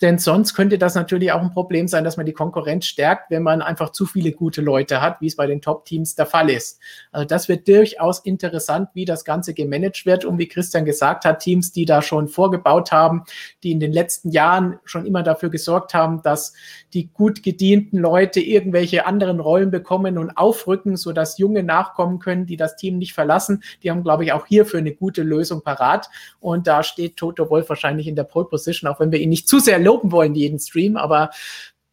Denn 0.00 0.18
sonst 0.18 0.54
könnte 0.54 0.78
das 0.78 0.94
natürlich 0.94 1.32
auch 1.32 1.42
ein 1.42 1.50
Problem 1.50 1.88
sein, 1.88 2.04
dass 2.04 2.16
man 2.16 2.26
die 2.26 2.32
Konkurrenz 2.32 2.86
stärkt, 2.86 3.30
wenn 3.30 3.42
man 3.42 3.62
einfach 3.62 3.90
zu 3.90 4.06
viele 4.06 4.30
gute 4.32 4.60
Leute 4.60 5.00
hat, 5.00 5.20
wie 5.20 5.26
es 5.26 5.34
bei 5.34 5.46
den 5.46 5.60
Top-Teams 5.60 6.14
der 6.14 6.26
Fall 6.26 6.50
ist. 6.50 6.78
Also 7.10 7.26
das 7.26 7.48
wird 7.48 7.66
durchaus 7.66 8.20
interessant, 8.20 8.90
wie 8.94 9.04
das 9.04 9.24
Ganze 9.24 9.54
gemanagt 9.54 10.06
wird. 10.06 10.24
Und 10.24 10.38
wie 10.38 10.46
Christian 10.46 10.84
gesagt 10.84 11.24
hat, 11.24 11.40
Teams, 11.40 11.72
die 11.72 11.84
da 11.84 12.00
schon 12.00 12.28
vorgebaut 12.28 12.92
haben, 12.92 13.24
die 13.64 13.72
in 13.72 13.80
den 13.80 13.92
letzten 13.92 14.30
Jahren 14.30 14.78
schon 14.84 15.04
immer 15.04 15.22
dafür 15.24 15.50
gesorgt 15.50 15.94
haben, 15.94 16.22
dass 16.22 16.52
die 16.94 17.08
gut 17.12 17.42
gedienten 17.42 17.98
Leute 17.98 18.40
irgendwelche 18.40 19.04
anderen 19.04 19.40
Rollen 19.40 19.70
bekommen 19.70 20.16
und 20.16 20.30
aufrücken, 20.30 20.96
sodass 20.96 21.38
junge 21.38 21.64
nachkommen 21.64 22.20
können, 22.20 22.46
die 22.46 22.56
das 22.56 22.76
Team 22.76 22.98
nicht 22.98 23.14
verlassen. 23.14 23.62
Die 23.82 23.90
haben, 23.90 24.04
glaube 24.04 24.24
ich, 24.24 24.32
auch 24.32 24.46
hierfür 24.46 24.78
eine 24.78 24.92
gute 24.92 25.22
Lösung 25.22 25.62
parat. 25.62 26.08
Und 26.38 26.68
da 26.68 26.84
steht 26.84 27.16
Toto 27.16 27.50
Wolf 27.50 27.68
wahrscheinlich 27.68 28.06
in 28.06 28.14
der 28.14 28.24
Pole 28.24 28.46
Position, 28.46 28.88
auch 28.90 29.00
wenn 29.00 29.10
wir 29.10 29.18
ihn 29.18 29.30
nicht 29.30 29.48
zu 29.48 29.58
sehr 29.58 29.87
loben 29.88 30.12
wollen, 30.12 30.34
jeden 30.34 30.58
Stream, 30.58 30.96
aber 30.96 31.30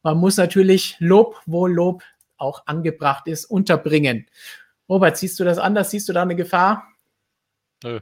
man 0.04 0.18
muss 0.18 0.38
natürlich 0.38 0.98
Lob, 1.00 1.42
wo 1.46 1.66
Lob 1.66 2.04
auch 2.38 2.68
angebracht 2.68 3.28
ist, 3.28 3.46
unterbringen. 3.46 4.28
Robert, 4.88 5.18
siehst 5.18 5.40
du 5.40 5.44
das 5.44 5.58
anders? 5.58 5.92
Siehst 5.92 6.08
du 6.10 6.14
da 6.14 6.22
eine 6.22 6.36
Gefahr? 6.36 6.88
Nö. 7.84 8.00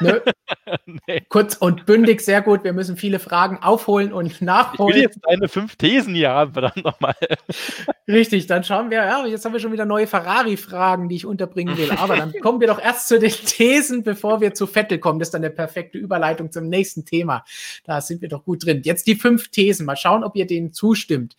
Nö. 0.00 0.20
nee. 1.06 1.22
Kurz 1.28 1.56
und 1.56 1.86
bündig, 1.86 2.20
sehr 2.20 2.42
gut. 2.42 2.64
Wir 2.64 2.72
müssen 2.72 2.96
viele 2.96 3.18
Fragen 3.18 3.58
aufholen 3.62 4.12
und 4.12 4.40
nachholen. 4.40 4.90
Ich 4.90 4.94
will 4.96 5.02
jetzt 5.02 5.18
deine 5.22 5.48
fünf 5.48 5.76
Thesen 5.76 6.14
hier 6.14 6.30
haben, 6.30 6.52
verdammt 6.52 6.84
nochmal. 6.84 7.14
Richtig, 8.08 8.46
dann 8.46 8.64
schauen 8.64 8.90
wir, 8.90 8.98
ja, 8.98 9.26
jetzt 9.26 9.44
haben 9.44 9.52
wir 9.52 9.60
schon 9.60 9.72
wieder 9.72 9.84
neue 9.84 10.06
Ferrari-Fragen, 10.06 11.08
die 11.08 11.16
ich 11.16 11.26
unterbringen 11.26 11.76
will. 11.76 11.90
Aber 11.92 12.16
dann 12.16 12.32
kommen 12.42 12.60
wir 12.60 12.68
doch 12.68 12.80
erst 12.80 13.08
zu 13.08 13.18
den 13.18 13.30
Thesen, 13.30 14.02
bevor 14.02 14.40
wir 14.40 14.54
zu 14.54 14.66
Vettel 14.66 14.98
kommen. 14.98 15.18
Das 15.18 15.28
ist 15.28 15.34
dann 15.34 15.44
eine 15.44 15.52
perfekte 15.52 15.98
Überleitung 15.98 16.50
zum 16.50 16.68
nächsten 16.68 17.04
Thema. 17.04 17.44
Da 17.84 18.00
sind 18.00 18.22
wir 18.22 18.28
doch 18.28 18.44
gut 18.44 18.64
drin. 18.64 18.82
Jetzt 18.84 19.06
die 19.06 19.16
fünf 19.16 19.48
Thesen. 19.48 19.86
Mal 19.86 19.96
schauen, 19.96 20.24
ob 20.24 20.36
ihr 20.36 20.46
denen 20.46 20.72
zustimmt. 20.72 21.36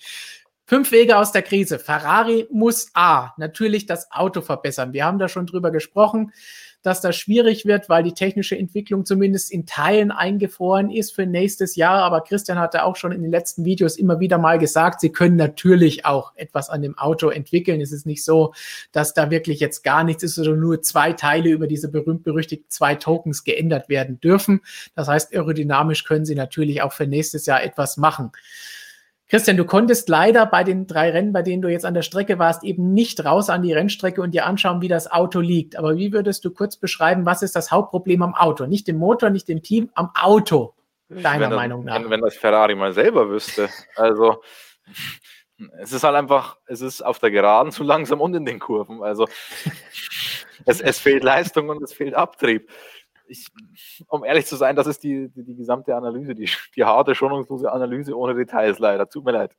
Fünf 0.66 0.92
Wege 0.92 1.18
aus 1.18 1.32
der 1.32 1.44
Krise. 1.44 1.80
Ferrari 1.80 2.46
muss 2.52 2.90
A, 2.94 3.32
natürlich 3.38 3.86
das 3.86 4.12
Auto 4.12 4.42
verbessern. 4.42 4.92
Wir 4.92 5.06
haben 5.06 5.18
da 5.18 5.30
schon 5.30 5.46
drüber 5.46 5.72
gesprochen 5.72 6.34
dass 6.82 7.02
das 7.02 7.16
schwierig 7.16 7.66
wird, 7.66 7.90
weil 7.90 8.04
die 8.04 8.14
technische 8.14 8.58
Entwicklung 8.58 9.06
zumindest 9.06 9.52
in 9.52 9.66
Teilen 9.66 10.12
eingefroren 10.12 10.90
ist 10.90 11.14
für 11.14 11.26
nächstes 11.26 11.76
Jahr. 11.76 12.04
Aber 12.04 12.22
Christian 12.22 12.60
hatte 12.60 12.84
auch 12.84 12.96
schon 12.96 13.12
in 13.12 13.22
den 13.22 13.32
letzten 13.32 13.66
Videos 13.66 13.98
immer 13.98 14.20
wieder 14.20 14.38
mal 14.38 14.60
gesagt, 14.60 15.02
sie 15.02 15.12
können 15.12 15.36
natürlich 15.36 16.06
auch 16.06 16.34
etwas 16.36 16.70
an 16.70 16.82
dem 16.82 16.98
Auto 16.98 17.30
entwickeln. 17.30 17.82
Es 17.82 17.92
ist 17.92 18.06
nicht 18.06 18.24
so, 18.24 18.54
dass 18.92 19.14
da 19.14 19.32
wirklich 19.32 19.60
jetzt 19.60 19.84
gar 19.84 20.04
nichts 20.04 20.24
ist 20.24 20.40
oder 20.40 20.56
nur 20.56 20.82
zwei 20.82 21.14
Teile 21.14 21.50
über 21.50 21.68
diese 21.68 21.90
berühmt-berüchtigten 21.90 22.70
zwei 22.70 22.96
Tokens 22.96 23.44
geändert 23.44 23.90
werden 23.90 24.20
dürfen. 24.20 24.62
Das 24.96 25.08
heißt, 25.08 25.34
aerodynamisch 25.34 26.04
können 26.04 26.26
sie 26.26 26.36
natürlich 26.36 26.82
auch 26.82 26.94
für 26.94 27.08
nächstes 27.08 27.46
Jahr 27.46 27.64
etwas 27.64 27.98
machen. 27.98 28.32
Christian, 29.30 29.58
du 29.58 29.66
konntest 29.66 30.08
leider 30.08 30.46
bei 30.46 30.64
den 30.64 30.88
drei 30.88 31.10
Rennen, 31.10 31.34
bei 31.34 31.42
denen 31.42 31.62
du 31.62 31.68
jetzt 31.68 31.86
an 31.86 31.94
der 31.94 32.02
Strecke 32.02 32.40
warst, 32.40 32.64
eben 32.64 32.94
nicht 32.94 33.26
raus 33.26 33.50
an 33.50 33.62
die 33.62 33.74
Rennstrecke 33.74 34.22
und 34.22 34.32
dir 34.32 34.46
anschauen, 34.46 34.82
wie 34.82 34.88
das 34.88 35.12
Auto 35.12 35.42
liegt. 35.42 35.76
Aber 35.76 35.98
wie 35.98 36.14
würdest 36.14 36.46
du 36.46 36.52
kurz 36.52 36.78
beschreiben, 36.78 37.26
was 37.26 37.42
ist 37.42 37.56
das 37.56 37.70
Hauptproblem 37.70 38.22
am 38.22 38.36
Auto? 38.36 38.66
Nicht 38.68 38.88
dem 38.88 38.98
Motor, 38.98 39.30
nicht 39.30 39.50
dem 39.50 39.62
Team, 39.62 39.90
am 39.96 40.12
Auto, 40.16 40.76
deiner 41.10 41.50
das, 41.50 41.56
Meinung 41.58 41.84
nach. 41.84 41.96
Wenn, 41.96 42.10
wenn 42.10 42.22
das 42.22 42.36
Ferrari 42.36 42.76
mal 42.76 42.94
selber 42.94 43.30
wüsste. 43.30 43.68
Also, 43.98 44.42
es 45.80 45.92
ist 45.92 46.04
halt 46.04 46.16
einfach, 46.16 46.58
es 46.66 46.80
ist 46.80 47.02
auf 47.02 47.20
der 47.20 47.32
Geraden 47.32 47.74
zu 47.74 47.84
langsam 47.84 48.22
und 48.22 48.34
in 48.34 48.46
den 48.46 48.60
Kurven. 48.60 49.04
Also, 49.04 49.28
es, 50.66 50.80
es 50.80 51.00
fehlt 51.00 51.26
Leistung 51.26 51.68
und 51.68 51.84
es 51.84 51.92
fehlt 51.92 52.14
Abtrieb 52.14 52.70
ich, 53.28 53.48
um 54.08 54.24
ehrlich 54.24 54.46
zu 54.46 54.56
sein, 54.56 54.76
das 54.76 54.88
ist 54.88 55.04
die, 55.04 55.30
die, 55.30 55.44
die 55.44 55.56
gesamte 55.56 55.96
Analyse, 55.96 56.36
die, 56.36 56.50
die 56.76 56.84
harte, 56.84 57.16
schonungslose 57.16 57.72
Analyse 57.72 58.18
ohne 58.18 58.36
Details 58.36 58.80
leider. 58.80 59.08
Tut 59.10 59.26
mir 59.26 59.32
leid. 59.32 59.56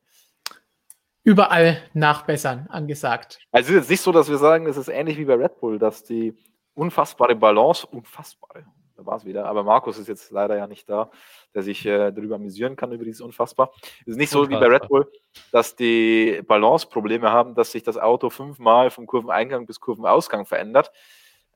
Überall 1.24 1.82
nachbessern, 1.92 2.66
angesagt. 2.70 3.40
Also 3.52 3.68
es 3.68 3.70
ist 3.70 3.80
jetzt 3.82 3.90
nicht 3.90 4.00
so, 4.00 4.12
dass 4.12 4.30
wir 4.30 4.38
sagen, 4.38 4.66
es 4.66 4.76
ist 4.76 4.88
ähnlich 4.88 5.18
wie 5.18 5.26
bei 5.26 5.34
Red 5.34 5.60
Bull, 5.60 5.78
dass 5.78 6.02
die 6.02 6.34
unfassbare 6.74 7.34
Balance, 7.34 7.86
unfassbare, 7.86 8.64
da 8.96 9.04
war 9.04 9.16
es 9.16 9.24
wieder, 9.24 9.46
aber 9.46 9.62
Markus 9.62 9.98
ist 9.98 10.08
jetzt 10.08 10.30
leider 10.30 10.56
ja 10.56 10.66
nicht 10.66 10.88
da, 10.88 11.10
der 11.54 11.62
sich 11.62 11.84
äh, 11.84 12.12
darüber 12.12 12.36
amüsieren 12.36 12.76
kann, 12.76 12.92
über 12.92 13.04
dieses 13.04 13.20
Unfassbar. 13.20 13.72
Es 14.00 14.08
ist 14.08 14.16
nicht 14.16 14.30
so 14.30 14.40
Unfassbar. 14.40 14.60
wie 14.60 14.70
bei 14.70 14.74
Red 14.74 14.88
Bull, 14.88 15.12
dass 15.52 15.76
die 15.76 16.42
Balance-Probleme 16.46 17.30
haben, 17.30 17.54
dass 17.54 17.72
sich 17.72 17.82
das 17.82 17.98
Auto 17.98 18.30
fünfmal 18.30 18.90
vom 18.90 19.06
Kurveneingang 19.06 19.66
bis 19.66 19.80
Kurvenausgang 19.80 20.46
verändert. 20.46 20.90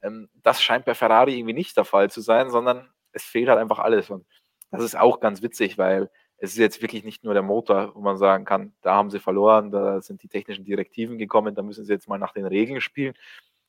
Ähm, 0.03 0.28
das 0.42 0.62
scheint 0.62 0.84
bei 0.84 0.94
Ferrari 0.94 1.38
irgendwie 1.38 1.55
nicht 1.55 1.76
der 1.76 1.84
Fall 1.84 2.11
zu 2.11 2.20
sein, 2.20 2.50
sondern 2.50 2.88
es 3.12 3.24
fehlt 3.24 3.48
halt 3.48 3.59
einfach 3.59 3.78
alles. 3.78 4.11
Und 4.11 4.26
das 4.70 4.82
ist 4.82 4.96
auch 4.96 5.20
ganz 5.20 5.42
witzig, 5.42 5.78
weil 5.78 6.11
es 6.38 6.53
ist 6.53 6.59
jetzt 6.59 6.82
wirklich 6.82 7.05
nicht 7.05 7.22
nur 7.24 7.34
der 7.34 7.42
Motor, 7.42 7.94
wo 7.94 8.00
man 8.00 8.16
sagen 8.16 8.44
kann, 8.44 8.72
da 8.82 8.94
haben 8.94 9.11
sie 9.11 9.20
verloren, 9.20 9.70
da 9.70 10.00
sind 10.00 10.22
die 10.22 10.28
technischen 10.28 10.64
Direktiven 10.64 11.16
gekommen, 11.18 11.55
da 11.55 11.62
müssen 11.62 11.84
sie 11.84 11.92
jetzt 11.92 12.09
mal 12.09 12.18
nach 12.18 12.32
den 12.32 12.46
Regeln 12.46 12.80
spielen, 12.80 13.14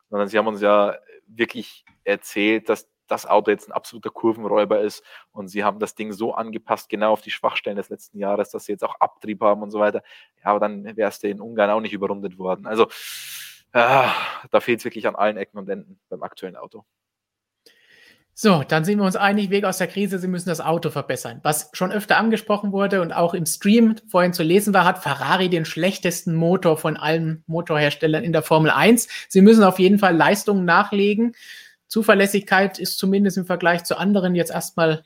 sondern 0.09 0.27
sie 0.27 0.37
haben 0.37 0.47
uns 0.47 0.61
ja 0.61 0.95
wirklich 1.27 1.85
erzählt, 2.03 2.69
dass 2.69 2.89
das 3.07 3.25
Auto 3.27 3.51
jetzt 3.51 3.67
ein 3.69 3.73
absoluter 3.73 4.09
Kurvenräuber 4.09 4.81
ist 4.81 5.03
und 5.31 5.49
sie 5.49 5.63
haben 5.63 5.77
das 5.77 5.93
Ding 5.93 6.13
so 6.13 6.33
angepasst, 6.33 6.89
genau 6.89 7.11
auf 7.11 7.21
die 7.21 7.31
Schwachstellen 7.31 7.77
des 7.77 7.89
letzten 7.89 8.17
Jahres, 8.17 8.49
dass 8.49 8.65
sie 8.65 8.71
jetzt 8.71 8.83
auch 8.83 8.95
Abtrieb 8.99 9.41
haben 9.41 9.61
und 9.61 9.69
so 9.69 9.79
weiter. 9.79 10.01
Ja, 10.37 10.45
aber 10.45 10.59
dann 10.59 10.97
wärst 10.97 11.23
du 11.23 11.27
in 11.27 11.41
Ungarn 11.41 11.69
auch 11.69 11.81
nicht 11.81 11.93
überrundet 11.93 12.39
worden. 12.39 12.65
Also 12.65 12.87
Ah, 13.73 14.13
da 14.51 14.59
fehlt 14.59 14.79
es 14.79 14.85
wirklich 14.85 15.07
an 15.07 15.15
allen 15.15 15.35
Ecken 15.35 15.57
und 15.57 15.67
Enden 15.67 15.99
beim 16.09 16.21
aktuellen 16.21 16.55
Auto. 16.55 16.85
So, 18.35 18.63
dann 18.67 18.83
sind 18.83 18.97
wir 18.97 19.05
uns 19.05 19.15
einig, 19.15 19.51
Weg 19.51 19.63
aus 19.63 19.77
der 19.77 19.87
Krise, 19.87 20.17
Sie 20.17 20.27
müssen 20.27 20.49
das 20.49 20.59
Auto 20.59 20.89
verbessern. 20.89 21.39
Was 21.43 21.69
schon 21.73 21.91
öfter 21.91 22.17
angesprochen 22.17 22.71
wurde 22.71 23.01
und 23.01 23.11
auch 23.11 23.35
im 23.35 23.45
Stream 23.45 23.95
vorhin 24.07 24.33
zu 24.33 24.41
lesen 24.41 24.73
war, 24.73 24.85
hat 24.85 25.03
Ferrari 25.03 25.49
den 25.49 25.65
schlechtesten 25.65 26.33
Motor 26.33 26.77
von 26.77 26.97
allen 26.97 27.43
Motorherstellern 27.45 28.23
in 28.23 28.31
der 28.31 28.41
Formel 28.41 28.71
1. 28.71 29.07
Sie 29.29 29.41
müssen 29.41 29.63
auf 29.63 29.77
jeden 29.77 29.99
Fall 29.99 30.15
Leistungen 30.15 30.65
nachlegen. 30.65 31.35
Zuverlässigkeit 31.87 32.79
ist 32.79 32.97
zumindest 32.97 33.37
im 33.37 33.45
Vergleich 33.45 33.83
zu 33.83 33.97
anderen 33.97 34.33
jetzt 34.33 34.51
erstmal 34.51 35.03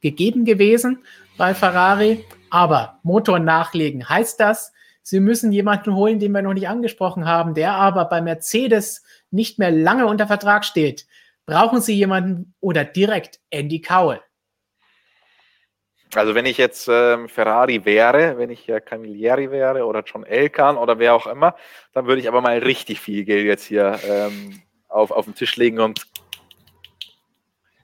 gegeben 0.00 0.44
gewesen 0.44 1.04
bei 1.38 1.54
Ferrari. 1.54 2.22
Aber 2.50 3.00
Motor 3.02 3.38
nachlegen 3.38 4.10
heißt 4.10 4.40
das, 4.40 4.72
Sie 5.08 5.20
müssen 5.20 5.52
jemanden 5.52 5.94
holen, 5.94 6.18
den 6.18 6.32
wir 6.32 6.42
noch 6.42 6.52
nicht 6.52 6.68
angesprochen 6.68 7.24
haben, 7.24 7.54
der 7.54 7.72
aber 7.72 8.04
bei 8.04 8.20
Mercedes 8.20 9.02
nicht 9.30 9.58
mehr 9.58 9.70
lange 9.70 10.04
unter 10.04 10.26
Vertrag 10.26 10.66
steht. 10.66 11.06
Brauchen 11.46 11.80
Sie 11.80 11.94
jemanden 11.94 12.52
oder 12.60 12.84
direkt 12.84 13.40
Andy 13.48 13.80
Cowell? 13.80 14.20
Also 16.14 16.34
wenn 16.34 16.44
ich 16.44 16.58
jetzt 16.58 16.88
ähm, 16.92 17.30
Ferrari 17.30 17.86
wäre, 17.86 18.36
wenn 18.36 18.50
ich 18.50 18.66
ja 18.66 18.80
Camilleri 18.80 19.50
wäre 19.50 19.86
oder 19.86 20.02
John 20.04 20.24
Elkan 20.24 20.76
oder 20.76 20.98
wer 20.98 21.14
auch 21.14 21.26
immer, 21.26 21.56
dann 21.94 22.06
würde 22.06 22.20
ich 22.20 22.28
aber 22.28 22.42
mal 22.42 22.58
richtig 22.58 23.00
viel 23.00 23.24
Geld 23.24 23.46
jetzt 23.46 23.64
hier 23.64 23.98
ähm, 24.06 24.60
auf, 24.88 25.10
auf 25.10 25.24
den 25.24 25.34
Tisch 25.34 25.56
legen 25.56 25.80
und 25.80 26.02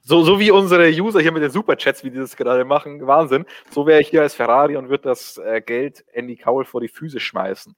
so, 0.05 0.23
so 0.23 0.39
wie 0.39 0.51
unsere 0.51 0.89
User 0.91 1.21
hier 1.21 1.33
mit 1.33 1.43
den 1.43 1.51
Superchats, 1.51 2.05
wie 2.05 2.11
die 2.11 2.19
das 2.19 2.37
gerade 2.37 2.65
machen, 2.65 3.07
Wahnsinn. 3.07 3.47
So 3.71 3.87
wäre 3.87 4.03
ich 4.03 4.09
hier 4.09 4.21
als 4.21 4.35
Ferrari 4.35 4.77
und 4.77 4.91
würde 4.91 5.05
das 5.05 5.39
äh, 5.39 5.63
Geld 5.63 6.05
Andy 6.13 6.37
Cowell 6.37 6.67
vor 6.67 6.83
die 6.83 6.89
Füße 6.89 7.21
schmeißen. 7.21 7.75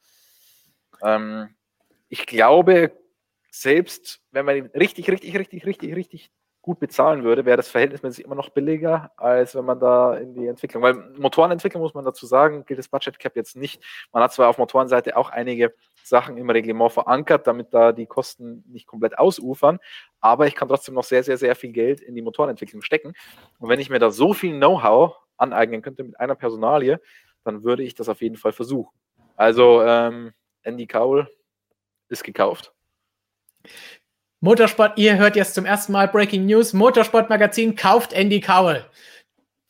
Ähm, 1.03 1.55
ich 2.09 2.27
glaube, 2.27 2.93
selbst 3.51 4.21
wenn 4.33 4.45
man 4.45 4.57
ihn 4.57 4.67
richtig, 4.75 5.09
richtig, 5.09 5.39
richtig, 5.39 5.67
richtig, 5.67 5.95
richtig 5.95 6.31
gut 6.63 6.81
bezahlen 6.81 7.23
würde, 7.23 7.45
wäre 7.45 7.57
das 7.57 7.69
verhältnismäßig 7.69 8.25
immer 8.25 8.35
noch 8.35 8.49
billiger, 8.49 9.13
als 9.17 9.55
wenn 9.55 9.65
man 9.65 9.79
da 9.79 10.17
in 10.17 10.35
die 10.35 10.49
Entwicklung, 10.49 10.83
weil 10.83 10.95
Motorenentwicklung 11.17 11.81
muss 11.81 11.95
man 11.95 12.05
dazu 12.05 12.27
sagen, 12.27 12.65
gilt 12.67 12.81
das 12.81 12.89
Budget 12.89 13.21
Cap 13.21 13.37
jetzt 13.37 13.55
nicht. 13.55 13.81
Man 14.13 14.21
hat 14.21 14.33
zwar 14.33 14.49
auf 14.49 14.59
Motorenseite 14.59 15.17
auch 15.17 15.31
einige 15.31 15.73
Sachen 16.09 16.37
im 16.37 16.49
Reglement 16.51 16.93
verankert, 16.93 17.47
damit 17.47 17.75
da 17.75 17.93
die 17.93 18.07
Kosten 18.07 18.65
nicht 18.69 18.87
komplett 18.87 19.19
ausufern, 19.19 19.79
aber 20.21 20.47
ich 20.47 20.55
kann 20.55 20.69
trotzdem 20.69 20.95
noch 20.95 21.05
sehr, 21.05 21.23
sehr, 21.23 21.39
sehr 21.39 21.55
viel 21.57 21.73
Geld 21.73 22.01
in 22.01 22.15
die 22.15 22.23
Motorenentwicklung 22.23 22.83
stecken. 22.83 23.13
Und 23.59 23.69
wenn 23.69 23.81
ich 23.81 23.91
mir 23.91 23.99
da 23.99 24.11
so 24.11 24.33
viel 24.33 24.57
Know-how 24.57 25.17
aneignen 25.37 25.83
könnte 25.83 26.05
mit 26.05 26.19
einer 26.19 26.35
Personalie, 26.35 27.01
dann 27.45 27.65
würde 27.65 27.83
ich 27.83 27.95
das 27.95 28.09
auf 28.09 28.23
jeden 28.23 28.37
Fall 28.37 28.53
versuchen. 28.53 28.95
Also 29.37 29.83
ähm, 29.83 30.33
Andy 30.63 30.87
Cowell 30.87 31.29
ist 32.09 32.25
gekauft. 32.25 32.73
Motorsport, 34.41 34.99
ihr 34.99 35.17
hört 35.17 35.35
jetzt 35.35 35.55
zum 35.55 35.65
ersten 35.65 35.93
Mal 35.93 36.09
Breaking 36.09 36.47
News. 36.47 36.73
Motorsportmagazin 36.73 37.75
kauft 37.75 38.13
Andy 38.13 38.41
Cowell 38.41 38.85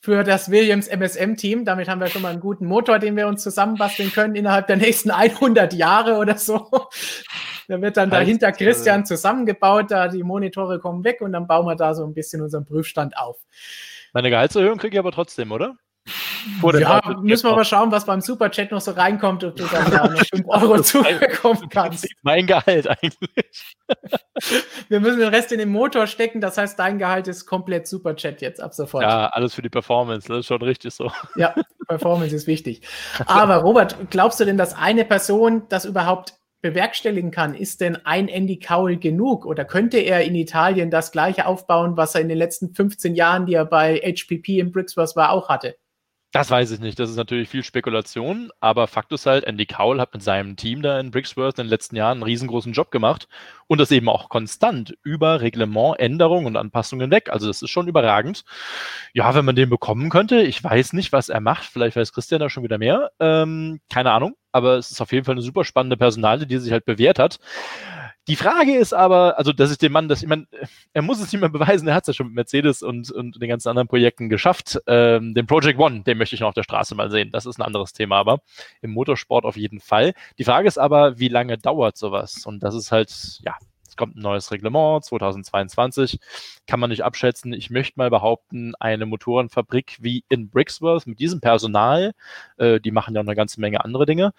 für 0.06 0.22
das 0.22 0.52
Williams 0.52 0.86
MSM-Team. 0.86 1.64
Damit 1.64 1.88
haben 1.88 2.00
wir 2.00 2.06
schon 2.06 2.22
mal 2.22 2.28
einen 2.28 2.38
guten 2.38 2.64
Motor, 2.64 3.00
den 3.00 3.16
wir 3.16 3.26
uns 3.26 3.42
zusammenbasteln 3.42 4.12
können 4.12 4.36
innerhalb 4.36 4.68
der 4.68 4.76
nächsten 4.76 5.10
100 5.10 5.74
Jahre 5.74 6.18
oder 6.18 6.38
so. 6.38 6.70
Da 7.66 7.82
wird 7.82 7.96
dann 7.96 8.08
dahinter 8.08 8.52
Christian 8.52 9.04
zusammengebaut, 9.04 9.90
da 9.90 10.06
die 10.06 10.22
Monitore 10.22 10.78
kommen 10.78 11.02
weg 11.02 11.22
und 11.22 11.32
dann 11.32 11.48
bauen 11.48 11.66
wir 11.66 11.74
da 11.74 11.92
so 11.92 12.04
ein 12.04 12.14
bisschen 12.14 12.40
unseren 12.40 12.64
Prüfstand 12.64 13.18
auf. 13.18 13.36
Meine 14.12 14.30
Gehaltserhöhung 14.30 14.78
kriege 14.78 14.94
ich 14.94 14.98
aber 15.00 15.10
trotzdem, 15.10 15.50
oder? 15.50 15.74
Ja, 16.78 17.00
müssen 17.20 17.48
wir 17.48 17.56
mal 17.56 17.64
schauen, 17.64 17.90
was 17.90 18.04
beim 18.04 18.20
Superchat 18.20 18.70
noch 18.70 18.80
so 18.80 18.92
reinkommt, 18.92 19.44
ob 19.44 19.56
du 19.56 19.64
dann 19.64 19.90
da 19.90 20.08
noch 20.08 20.24
5 20.24 20.44
Euro 20.46 20.82
zubekommen 20.82 21.68
kannst. 21.68 22.06
Mein 22.22 22.46
Gehalt 22.46 22.88
eigentlich. 22.88 23.66
Wir 24.88 25.00
müssen 25.00 25.20
den 25.20 25.28
Rest 25.28 25.52
in 25.52 25.58
den 25.58 25.70
Motor 25.70 26.06
stecken, 26.06 26.40
das 26.40 26.58
heißt, 26.58 26.78
dein 26.78 26.98
Gehalt 26.98 27.28
ist 27.28 27.46
komplett 27.46 27.86
Superchat 27.86 28.40
jetzt 28.42 28.60
ab 28.60 28.74
sofort. 28.74 29.02
Ja, 29.02 29.28
alles 29.28 29.54
für 29.54 29.62
die 29.62 29.68
Performance, 29.68 30.28
das 30.28 30.40
ist 30.40 30.46
schon 30.46 30.62
richtig 30.62 30.94
so. 30.94 31.10
Ja, 31.36 31.54
Performance 31.86 32.34
ist 32.34 32.46
wichtig. 32.46 32.82
Aber 33.26 33.56
Robert, 33.56 33.96
glaubst 34.10 34.40
du 34.40 34.44
denn, 34.44 34.56
dass 34.56 34.74
eine 34.74 35.04
Person 35.04 35.64
das 35.68 35.84
überhaupt 35.84 36.34
bewerkstelligen 36.62 37.30
kann, 37.30 37.54
ist 37.54 37.80
denn 37.80 37.96
ein 38.04 38.28
Andy 38.28 38.58
Cowell 38.58 38.96
genug 38.96 39.46
oder 39.46 39.64
könnte 39.64 39.98
er 39.98 40.24
in 40.24 40.34
Italien 40.34 40.90
das 40.90 41.12
gleiche 41.12 41.46
aufbauen, 41.46 41.96
was 41.96 42.14
er 42.14 42.22
in 42.22 42.28
den 42.28 42.38
letzten 42.38 42.74
15 42.74 43.14
Jahren, 43.14 43.46
die 43.46 43.54
er 43.54 43.66
bei 43.66 43.96
HPP 43.98 44.58
in 44.58 44.72
Brixworth 44.72 45.14
war, 45.16 45.30
auch 45.30 45.48
hatte? 45.48 45.76
Das 46.36 46.50
weiß 46.50 46.70
ich 46.72 46.80
nicht. 46.80 46.98
Das 46.98 47.08
ist 47.08 47.16
natürlich 47.16 47.48
viel 47.48 47.64
Spekulation. 47.64 48.50
Aber 48.60 48.88
Fakt 48.88 49.10
ist 49.12 49.24
halt, 49.24 49.44
Andy 49.44 49.64
Cowell 49.64 49.98
hat 49.98 50.12
mit 50.12 50.22
seinem 50.22 50.54
Team 50.56 50.82
da 50.82 51.00
in 51.00 51.10
Brixworth 51.10 51.58
in 51.58 51.64
den 51.64 51.70
letzten 51.70 51.96
Jahren 51.96 52.18
einen 52.18 52.24
riesengroßen 52.24 52.74
Job 52.74 52.90
gemacht 52.90 53.26
und 53.68 53.80
das 53.80 53.90
eben 53.90 54.10
auch 54.10 54.28
konstant 54.28 54.98
über 55.02 55.40
Reglementänderungen 55.40 56.44
und 56.44 56.56
Anpassungen 56.58 57.10
weg. 57.10 57.30
Also 57.32 57.46
das 57.46 57.62
ist 57.62 57.70
schon 57.70 57.88
überragend. 57.88 58.44
Ja, 59.14 59.34
wenn 59.34 59.46
man 59.46 59.56
den 59.56 59.70
bekommen 59.70 60.10
könnte, 60.10 60.42
ich 60.42 60.62
weiß 60.62 60.92
nicht, 60.92 61.10
was 61.10 61.30
er 61.30 61.40
macht. 61.40 61.64
Vielleicht 61.64 61.96
weiß 61.96 62.12
Christian 62.12 62.40
da 62.40 62.50
schon 62.50 62.64
wieder 62.64 62.76
mehr. 62.76 63.12
Ähm, 63.18 63.80
keine 63.90 64.10
Ahnung. 64.10 64.36
Aber 64.52 64.76
es 64.76 64.90
ist 64.90 65.00
auf 65.00 65.12
jeden 65.12 65.24
Fall 65.24 65.36
eine 65.36 65.42
super 65.42 65.64
spannende 65.64 65.96
Personale, 65.96 66.46
die 66.46 66.58
sich 66.58 66.70
halt 66.70 66.84
bewährt 66.84 67.18
hat. 67.18 67.38
Die 68.28 68.36
Frage 68.36 68.76
ist 68.76 68.92
aber, 68.92 69.38
also 69.38 69.52
dass 69.52 69.70
ich 69.70 69.78
dem 69.78 69.92
Mann, 69.92 70.08
dass 70.08 70.22
ich 70.22 70.28
meine, 70.28 70.46
er 70.92 71.02
muss 71.02 71.20
es 71.20 71.30
nicht 71.32 71.40
mehr 71.40 71.48
beweisen, 71.48 71.86
er 71.86 71.94
hat 71.94 72.04
es 72.04 72.08
ja 72.08 72.14
schon 72.14 72.26
mit 72.26 72.34
Mercedes 72.34 72.82
und, 72.82 73.10
und 73.12 73.40
den 73.40 73.48
ganzen 73.48 73.68
anderen 73.68 73.86
Projekten 73.86 74.28
geschafft. 74.28 74.80
Ähm, 74.86 75.34
den 75.34 75.46
Project 75.46 75.78
One, 75.78 76.02
den 76.02 76.18
möchte 76.18 76.34
ich 76.34 76.40
noch 76.40 76.48
auf 76.48 76.54
der 76.54 76.64
Straße 76.64 76.94
mal 76.94 77.10
sehen. 77.10 77.30
Das 77.30 77.46
ist 77.46 77.58
ein 77.58 77.62
anderes 77.62 77.92
Thema, 77.92 78.16
aber 78.16 78.40
im 78.82 78.90
Motorsport 78.90 79.44
auf 79.44 79.56
jeden 79.56 79.80
Fall. 79.80 80.12
Die 80.38 80.44
Frage 80.44 80.66
ist 80.66 80.78
aber, 80.78 81.18
wie 81.18 81.28
lange 81.28 81.56
dauert 81.56 81.96
sowas? 81.96 82.46
Und 82.46 82.62
das 82.64 82.74
ist 82.74 82.90
halt, 82.90 83.38
ja, 83.44 83.56
kommt 83.96 84.16
ein 84.16 84.22
neues 84.22 84.50
Reglement 84.50 85.04
2022, 85.04 86.20
kann 86.66 86.80
man 86.80 86.90
nicht 86.90 87.04
abschätzen. 87.04 87.52
Ich 87.52 87.70
möchte 87.70 87.94
mal 87.96 88.10
behaupten, 88.10 88.74
eine 88.76 89.06
Motorenfabrik 89.06 89.96
wie 90.00 90.24
in 90.28 90.50
Brixworth 90.50 91.06
mit 91.06 91.18
diesem 91.18 91.40
Personal, 91.40 92.12
äh, 92.58 92.80
die 92.80 92.90
machen 92.90 93.14
ja 93.14 93.22
noch 93.22 93.28
eine 93.28 93.36
ganze 93.36 93.60
Menge 93.60 93.84
andere 93.84 94.06
Dinge, 94.06 94.32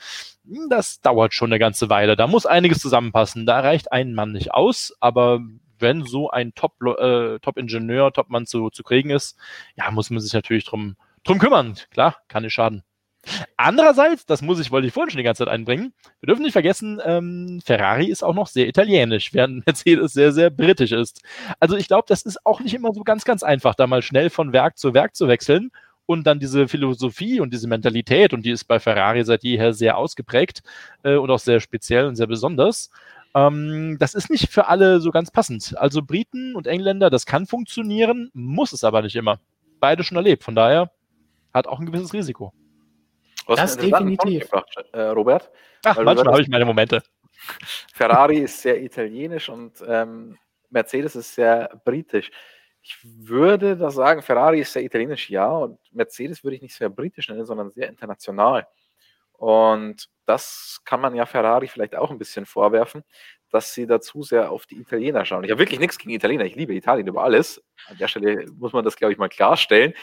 das 0.70 1.02
dauert 1.02 1.34
schon 1.34 1.52
eine 1.52 1.60
ganze 1.60 1.90
Weile. 1.90 2.16
Da 2.16 2.28
muss 2.28 2.46
einiges 2.46 2.80
zusammenpassen. 2.80 3.46
Da 3.46 3.60
reicht 3.60 3.92
ein 3.92 4.14
Mann 4.14 4.32
nicht 4.32 4.54
aus, 4.54 4.94
aber 5.00 5.42
wenn 5.80 6.06
so 6.06 6.30
ein 6.30 6.54
Top-Ingenieur, 6.56 7.38
äh, 7.38 7.40
Top 7.40 8.14
Top-Mann 8.16 8.46
zu, 8.46 8.70
zu 8.70 8.84
kriegen 8.84 9.10
ist, 9.10 9.38
ja, 9.76 9.90
muss 9.92 10.10
man 10.10 10.20
sich 10.20 10.34
natürlich 10.34 10.66
drum, 10.66 10.96
drum 11.24 11.40
kümmern. 11.40 11.76
Klar, 11.92 12.18
kann 12.28 12.44
nicht 12.44 12.54
schaden. 12.54 12.84
Andererseits, 13.58 14.26
das 14.26 14.42
muss 14.42 14.60
ich, 14.60 14.72
wollte 14.72 14.88
ich 14.88 14.94
vorhin 14.94 15.12
schon 15.12 15.18
die 15.18 15.24
ganze 15.24 15.46
Zeit 15.46 15.54
einbringen, 15.54 15.94
wir 16.20 16.28
dürfen 16.28 16.44
nicht 16.44 16.54
vergessen, 16.54 17.02
ähm, 17.04 17.62
Ferrari 17.64 18.08
ist 18.08 18.24
auch 18.24 18.34
noch 18.34 18.48
sehr 18.48 18.68
italienisch, 18.68 19.34
während 19.34 19.64
Mercedes 19.66 20.14
sehr, 20.14 20.32
sehr 20.32 20.50
britisch 20.50 20.92
ist. 20.92 21.22
Also 21.60 21.76
ich 21.76 21.88
glaube, 21.88 22.06
das 22.08 22.24
ist 22.24 22.46
auch 22.46 22.60
nicht 22.60 22.74
immer 22.74 22.94
so 22.94 23.04
ganz, 23.04 23.26
ganz 23.26 23.44
einfach, 23.44 23.76
da 23.76 23.88
mal 23.88 24.02
schnell 24.02 24.30
von 24.30 24.54
Werk 24.54 24.78
zu 24.78 24.94
Werk 24.94 25.16
zu 25.16 25.28
wechseln 25.28 25.72
und 26.06 26.26
dann 26.26 26.40
diese 26.40 26.68
Philosophie 26.68 27.40
und 27.40 27.54
diese 27.54 27.68
Mentalität, 27.68 28.34
und 28.34 28.46
die 28.46 28.52
ist 28.52 28.64
bei 28.64 28.80
Ferrari 28.80 29.24
seit 29.24 29.44
jeher 29.44 29.74
sehr 29.74 29.98
ausgeprägt 29.98 30.64
äh, 31.04 31.16
und 31.16 31.30
auch 31.30 31.40
sehr 31.40 31.60
speziell 31.60 32.06
und 32.06 32.16
sehr 32.16 32.28
besonders. 32.28 32.90
Ähm, 33.36 33.98
das 34.00 34.16
ist 34.16 34.30
nicht 34.30 34.50
für 34.50 34.68
alle 34.68 35.00
so 35.02 35.12
ganz 35.12 35.30
passend. 35.30 35.78
Also 35.78 36.02
Briten 36.02 36.56
und 36.56 36.66
Engländer, 36.66 37.10
das 37.10 37.26
kann 37.26 37.46
funktionieren, 37.46 38.32
muss 38.34 38.74
es 38.74 38.84
aber 38.84 39.02
nicht 39.02 39.16
immer. 39.16 39.40
Beide 39.80 40.04
schon 40.04 40.18
erlebt, 40.18 40.44
von 40.44 40.56
daher 40.56 40.92
hat 41.54 41.68
auch 41.68 41.80
ein 41.80 41.86
gewisses 41.86 42.14
Risiko. 42.14 42.54
Das 43.56 43.78
definitiv. 43.78 44.44
Gebracht, 44.44 44.86
äh, 44.92 45.02
Robert. 45.02 45.52
Ach, 45.86 45.98
manchmal 46.04 46.34
habe 46.34 46.42
ich 46.42 46.50
meine 46.50 46.66
Momente. 46.66 47.02
Ferrari 47.94 48.40
ist 48.40 48.62
sehr 48.62 48.82
italienisch 48.82 49.50
und 49.50 49.74
ähm, 49.88 50.38
Mercedes 50.70 51.16
ist 51.16 51.36
sehr 51.36 51.70
britisch. 51.86 52.32
Ich 52.82 52.98
würde 53.04 53.76
da 53.76 53.92
sagen, 53.92 54.22
Ferrari 54.22 54.62
ist 54.62 54.74
sehr 54.74 54.84
italienisch, 54.84 55.30
ja, 55.30 55.50
und 55.50 55.80
Mercedes 55.92 56.44
würde 56.44 56.56
ich 56.56 56.62
nicht 56.62 56.76
sehr 56.76 56.90
britisch 56.90 57.30
nennen, 57.30 57.46
sondern 57.46 57.70
sehr 57.70 57.90
international. 57.90 58.68
Und 59.34 60.10
das 60.26 60.82
kann 60.84 61.00
man 61.00 61.16
ja 61.16 61.26
Ferrari 61.26 61.68
vielleicht 61.68 61.96
auch 61.96 62.12
ein 62.12 62.18
bisschen 62.18 62.46
vorwerfen, 62.46 63.04
dass 63.52 63.74
sie 63.74 63.86
dazu 63.86 64.24
sehr 64.24 64.52
auf 64.52 64.66
die 64.66 64.80
Italiener 64.80 65.26
schauen. 65.26 65.44
Ich 65.44 65.52
habe 65.52 65.60
wirklich 65.60 65.80
nichts 65.80 65.98
gegen 65.98 66.12
Italiener, 66.12 66.46
ich 66.46 66.56
liebe 66.56 66.74
Italien 66.74 67.08
über 67.08 67.24
alles. 67.24 67.64
An 67.88 67.98
der 67.98 68.08
Stelle 68.08 68.46
muss 68.58 68.74
man 68.74 68.84
das, 68.84 68.96
glaube 68.96 69.14
ich, 69.14 69.20
mal 69.20 69.30
klarstellen. 69.30 69.94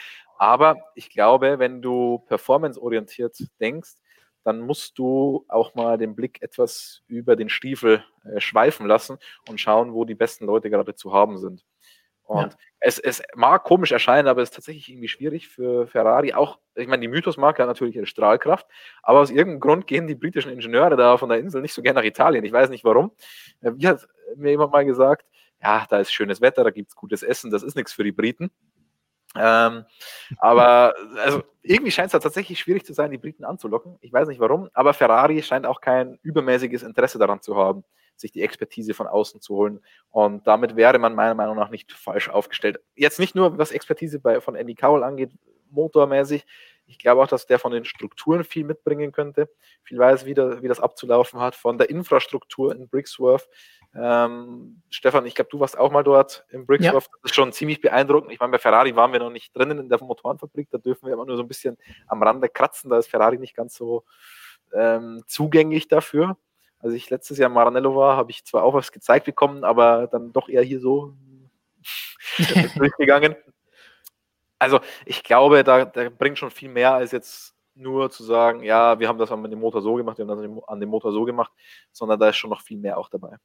Aber 0.44 0.76
ich 0.94 1.08
glaube, 1.08 1.58
wenn 1.58 1.80
du 1.80 2.18
performanceorientiert 2.26 3.34
denkst, 3.60 3.94
dann 4.42 4.60
musst 4.60 4.98
du 4.98 5.46
auch 5.48 5.74
mal 5.74 5.96
den 5.96 6.14
Blick 6.14 6.42
etwas 6.42 7.00
über 7.06 7.34
den 7.34 7.48
Stiefel 7.48 8.04
äh, 8.24 8.40
schweifen 8.42 8.86
lassen 8.86 9.16
und 9.48 9.58
schauen, 9.58 9.94
wo 9.94 10.04
die 10.04 10.14
besten 10.14 10.44
Leute 10.44 10.68
gerade 10.68 10.94
zu 10.94 11.14
haben 11.14 11.38
sind. 11.38 11.64
Und 12.24 12.52
ja. 12.52 12.58
es, 12.80 12.98
es 12.98 13.22
mag 13.34 13.64
komisch 13.64 13.92
erscheinen, 13.92 14.28
aber 14.28 14.42
es 14.42 14.50
ist 14.50 14.56
tatsächlich 14.56 14.90
irgendwie 14.90 15.08
schwierig 15.08 15.48
für 15.48 15.86
Ferrari. 15.86 16.34
Auch, 16.34 16.58
ich 16.74 16.88
meine, 16.88 17.00
die 17.00 17.08
Mythos-Marke 17.08 17.62
hat 17.62 17.68
natürlich 17.68 17.96
ihre 17.96 18.04
Strahlkraft, 18.04 18.66
aber 19.02 19.20
aus 19.20 19.30
irgendeinem 19.30 19.60
Grund 19.60 19.86
gehen 19.86 20.06
die 20.06 20.14
britischen 20.14 20.52
Ingenieure 20.52 20.96
da 20.96 21.16
von 21.16 21.30
der 21.30 21.38
Insel 21.38 21.62
nicht 21.62 21.72
so 21.72 21.80
gerne 21.80 22.00
nach 22.00 22.06
Italien. 22.06 22.44
Ich 22.44 22.52
weiß 22.52 22.68
nicht 22.68 22.84
warum. 22.84 23.12
Äh, 23.62 23.72
wie 23.76 23.88
hat 23.88 24.06
mir 24.36 24.50
jemand 24.50 24.72
mal 24.72 24.84
gesagt, 24.84 25.24
ja, 25.62 25.86
da 25.88 26.00
ist 26.00 26.12
schönes 26.12 26.42
Wetter, 26.42 26.64
da 26.64 26.70
gibt 26.70 26.90
es 26.90 26.96
gutes 26.96 27.22
Essen, 27.22 27.50
das 27.50 27.62
ist 27.62 27.76
nichts 27.76 27.94
für 27.94 28.04
die 28.04 28.12
Briten. 28.12 28.50
Ähm, 29.36 29.84
aber 30.38 30.94
also 31.22 31.42
irgendwie 31.62 31.90
scheint 31.90 32.12
es 32.12 32.22
tatsächlich 32.22 32.58
schwierig 32.58 32.84
zu 32.84 32.92
sein, 32.92 33.10
die 33.10 33.18
Briten 33.18 33.44
anzulocken. 33.44 33.96
Ich 34.00 34.12
weiß 34.12 34.28
nicht 34.28 34.40
warum, 34.40 34.68
aber 34.74 34.94
Ferrari 34.94 35.42
scheint 35.42 35.66
auch 35.66 35.80
kein 35.80 36.18
übermäßiges 36.22 36.82
Interesse 36.82 37.18
daran 37.18 37.40
zu 37.40 37.56
haben, 37.56 37.84
sich 38.16 38.32
die 38.32 38.42
Expertise 38.42 38.94
von 38.94 39.06
außen 39.06 39.40
zu 39.40 39.56
holen. 39.56 39.80
Und 40.10 40.46
damit 40.46 40.76
wäre 40.76 40.98
man 40.98 41.14
meiner 41.14 41.34
Meinung 41.34 41.56
nach 41.56 41.70
nicht 41.70 41.92
falsch 41.92 42.28
aufgestellt. 42.28 42.80
Jetzt 42.94 43.18
nicht 43.18 43.34
nur, 43.34 43.58
was 43.58 43.72
Expertise 43.72 44.20
bei, 44.20 44.40
von 44.40 44.54
Andy 44.54 44.74
Cowell 44.74 45.02
angeht, 45.02 45.32
motormäßig. 45.70 46.46
Ich 46.86 46.98
glaube 46.98 47.22
auch, 47.22 47.26
dass 47.26 47.46
der 47.46 47.58
von 47.58 47.72
den 47.72 47.84
Strukturen 47.84 48.44
viel 48.44 48.64
mitbringen 48.64 49.10
könnte. 49.10 49.48
Viel 49.82 49.98
weiß, 49.98 50.26
wie, 50.26 50.34
der, 50.34 50.62
wie 50.62 50.68
das 50.68 50.80
abzulaufen 50.80 51.40
hat, 51.40 51.56
von 51.56 51.78
der 51.78 51.90
Infrastruktur 51.90 52.74
in 52.74 52.88
Brixworth 52.88 53.48
ähm, 53.96 54.82
Stefan, 54.90 55.24
ich 55.26 55.34
glaube, 55.34 55.50
du 55.50 55.60
warst 55.60 55.78
auch 55.78 55.90
mal 55.90 56.02
dort 56.02 56.44
im 56.50 56.66
Brixworth. 56.66 57.04
Ja. 57.04 57.10
Das 57.22 57.30
ist 57.30 57.34
schon 57.34 57.52
ziemlich 57.52 57.80
beeindruckend. 57.80 58.32
Ich 58.32 58.40
meine, 58.40 58.52
bei 58.52 58.58
Ferrari 58.58 58.96
waren 58.96 59.12
wir 59.12 59.20
noch 59.20 59.30
nicht 59.30 59.56
drinnen 59.56 59.78
in 59.78 59.88
der 59.88 60.02
Motorenfabrik. 60.02 60.68
Da 60.70 60.78
dürfen 60.78 61.06
wir 61.06 61.14
immer 61.14 61.24
nur 61.24 61.36
so 61.36 61.42
ein 61.42 61.48
bisschen 61.48 61.76
am 62.06 62.22
Rande 62.22 62.48
kratzen. 62.48 62.90
Da 62.90 62.98
ist 62.98 63.08
Ferrari 63.08 63.38
nicht 63.38 63.54
ganz 63.54 63.74
so 63.74 64.04
ähm, 64.74 65.22
zugänglich 65.26 65.86
dafür. 65.88 66.36
Als 66.80 66.92
ich 66.92 67.08
letztes 67.08 67.38
Jahr 67.38 67.48
in 67.48 67.54
Maranello 67.54 67.94
war, 67.94 68.16
habe 68.16 68.30
ich 68.30 68.44
zwar 68.44 68.64
auch 68.64 68.74
was 68.74 68.92
gezeigt 68.92 69.26
bekommen, 69.26 69.64
aber 69.64 70.08
dann 70.08 70.32
doch 70.32 70.48
eher 70.48 70.62
hier 70.62 70.80
so 70.80 71.14
durchgegangen. 72.76 73.36
Also 74.58 74.80
ich 75.06 75.22
glaube, 75.22 75.62
da, 75.62 75.84
da 75.84 76.10
bringt 76.10 76.38
schon 76.38 76.50
viel 76.50 76.68
mehr 76.68 76.94
als 76.94 77.12
jetzt 77.12 77.54
nur 77.74 78.10
zu 78.10 78.22
sagen, 78.22 78.62
ja, 78.62 78.98
wir 78.98 79.08
haben 79.08 79.18
das 79.18 79.30
an 79.30 79.42
dem 79.42 79.58
Motor 79.58 79.82
so 79.82 79.94
gemacht, 79.94 80.18
wir 80.18 80.26
haben 80.26 80.52
das 80.56 80.62
an 80.68 80.80
dem 80.80 80.88
Motor 80.88 81.12
so 81.12 81.24
gemacht, 81.24 81.52
sondern 81.92 82.20
da 82.20 82.28
ist 82.28 82.36
schon 82.36 82.50
noch 82.50 82.60
viel 82.60 82.78
mehr 82.78 82.98
auch 82.98 83.08
dabei. 83.08 83.36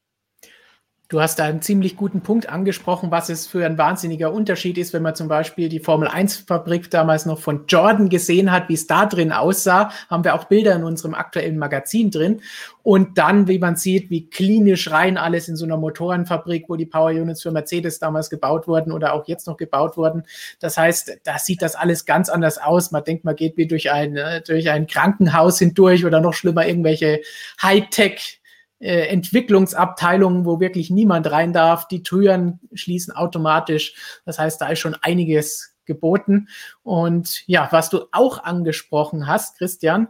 Du 1.10 1.20
hast 1.20 1.40
da 1.40 1.46
einen 1.46 1.64
ziemlich 1.64 1.98
guten 1.98 2.22
Punkt 2.22 2.50
angesprochen, 2.50 3.10
was 3.10 3.30
es 3.30 3.48
für 3.48 3.66
ein 3.66 3.80
wahnsinniger 3.80 4.32
Unterschied 4.32 4.78
ist, 4.78 4.94
wenn 4.94 5.02
man 5.02 5.16
zum 5.16 5.28
Beispiel 5.28 5.68
die 5.68 5.80
Formel 5.80 6.08
1 6.08 6.38
Fabrik 6.48 6.92
damals 6.92 7.26
noch 7.26 7.40
von 7.40 7.66
Jordan 7.66 8.10
gesehen 8.10 8.52
hat, 8.52 8.70
wie 8.70 8.76
es 8.76 8.86
da 8.86 9.08
drin 9.08 9.32
aussah. 9.32 9.90
Haben 10.08 10.24
wir 10.24 10.36
auch 10.36 10.44
Bilder 10.44 10.76
in 10.76 10.84
unserem 10.84 11.16
aktuellen 11.16 11.58
Magazin 11.58 12.12
drin. 12.12 12.42
Und 12.84 13.18
dann, 13.18 13.48
wie 13.48 13.58
man 13.58 13.76
sieht, 13.76 14.12
wie 14.12 14.30
klinisch 14.30 14.92
rein 14.92 15.18
alles 15.18 15.48
in 15.48 15.56
so 15.56 15.66
einer 15.66 15.78
Motorenfabrik, 15.78 16.66
wo 16.68 16.76
die 16.76 16.86
Power 16.86 17.10
Units 17.10 17.42
für 17.42 17.50
Mercedes 17.50 17.98
damals 17.98 18.30
gebaut 18.30 18.68
wurden 18.68 18.92
oder 18.92 19.14
auch 19.14 19.28
jetzt 19.28 19.48
noch 19.48 19.58
gebaut 19.58 19.98
wurden. 19.98 20.26
Das 20.60 20.78
heißt, 20.78 21.22
da 21.24 21.40
sieht 21.40 21.64
das 21.64 21.74
alles 21.74 22.06
ganz 22.06 22.30
anders 22.30 22.60
aus. 22.60 22.92
Man 22.92 23.04
denkt, 23.04 23.26
man 23.26 23.36
geht 23.36 23.58
wie 23.58 23.66
durch 23.66 23.92
ein, 23.92 24.16
äh, 24.16 24.44
durch 24.44 24.70
ein 24.70 24.86
Krankenhaus 24.86 25.58
hindurch 25.58 26.06
oder 26.06 26.22
noch 26.22 26.36
schlimmer 26.36 26.68
irgendwelche 26.68 27.22
Hightech 27.64 28.39
äh, 28.80 29.08
Entwicklungsabteilungen, 29.08 30.46
wo 30.46 30.60
wirklich 30.60 30.90
niemand 30.90 31.30
rein 31.30 31.54
darf. 31.54 31.88
Die 31.88 32.04
Türen 32.04 32.60
schließen 32.74 33.14
automatisch. 33.14 34.22
Das 34.26 34.40
heißt, 34.40 34.62
da 34.62 34.70
ist 34.70 34.80
schon 34.80 34.96
einiges 35.02 35.76
geboten. 35.86 36.48
Und 36.84 37.44
ja, 37.48 37.68
was 37.72 37.90
du 37.90 38.06
auch 38.12 38.44
angesprochen 38.44 39.28
hast, 39.28 39.58
Christian, 39.58 40.08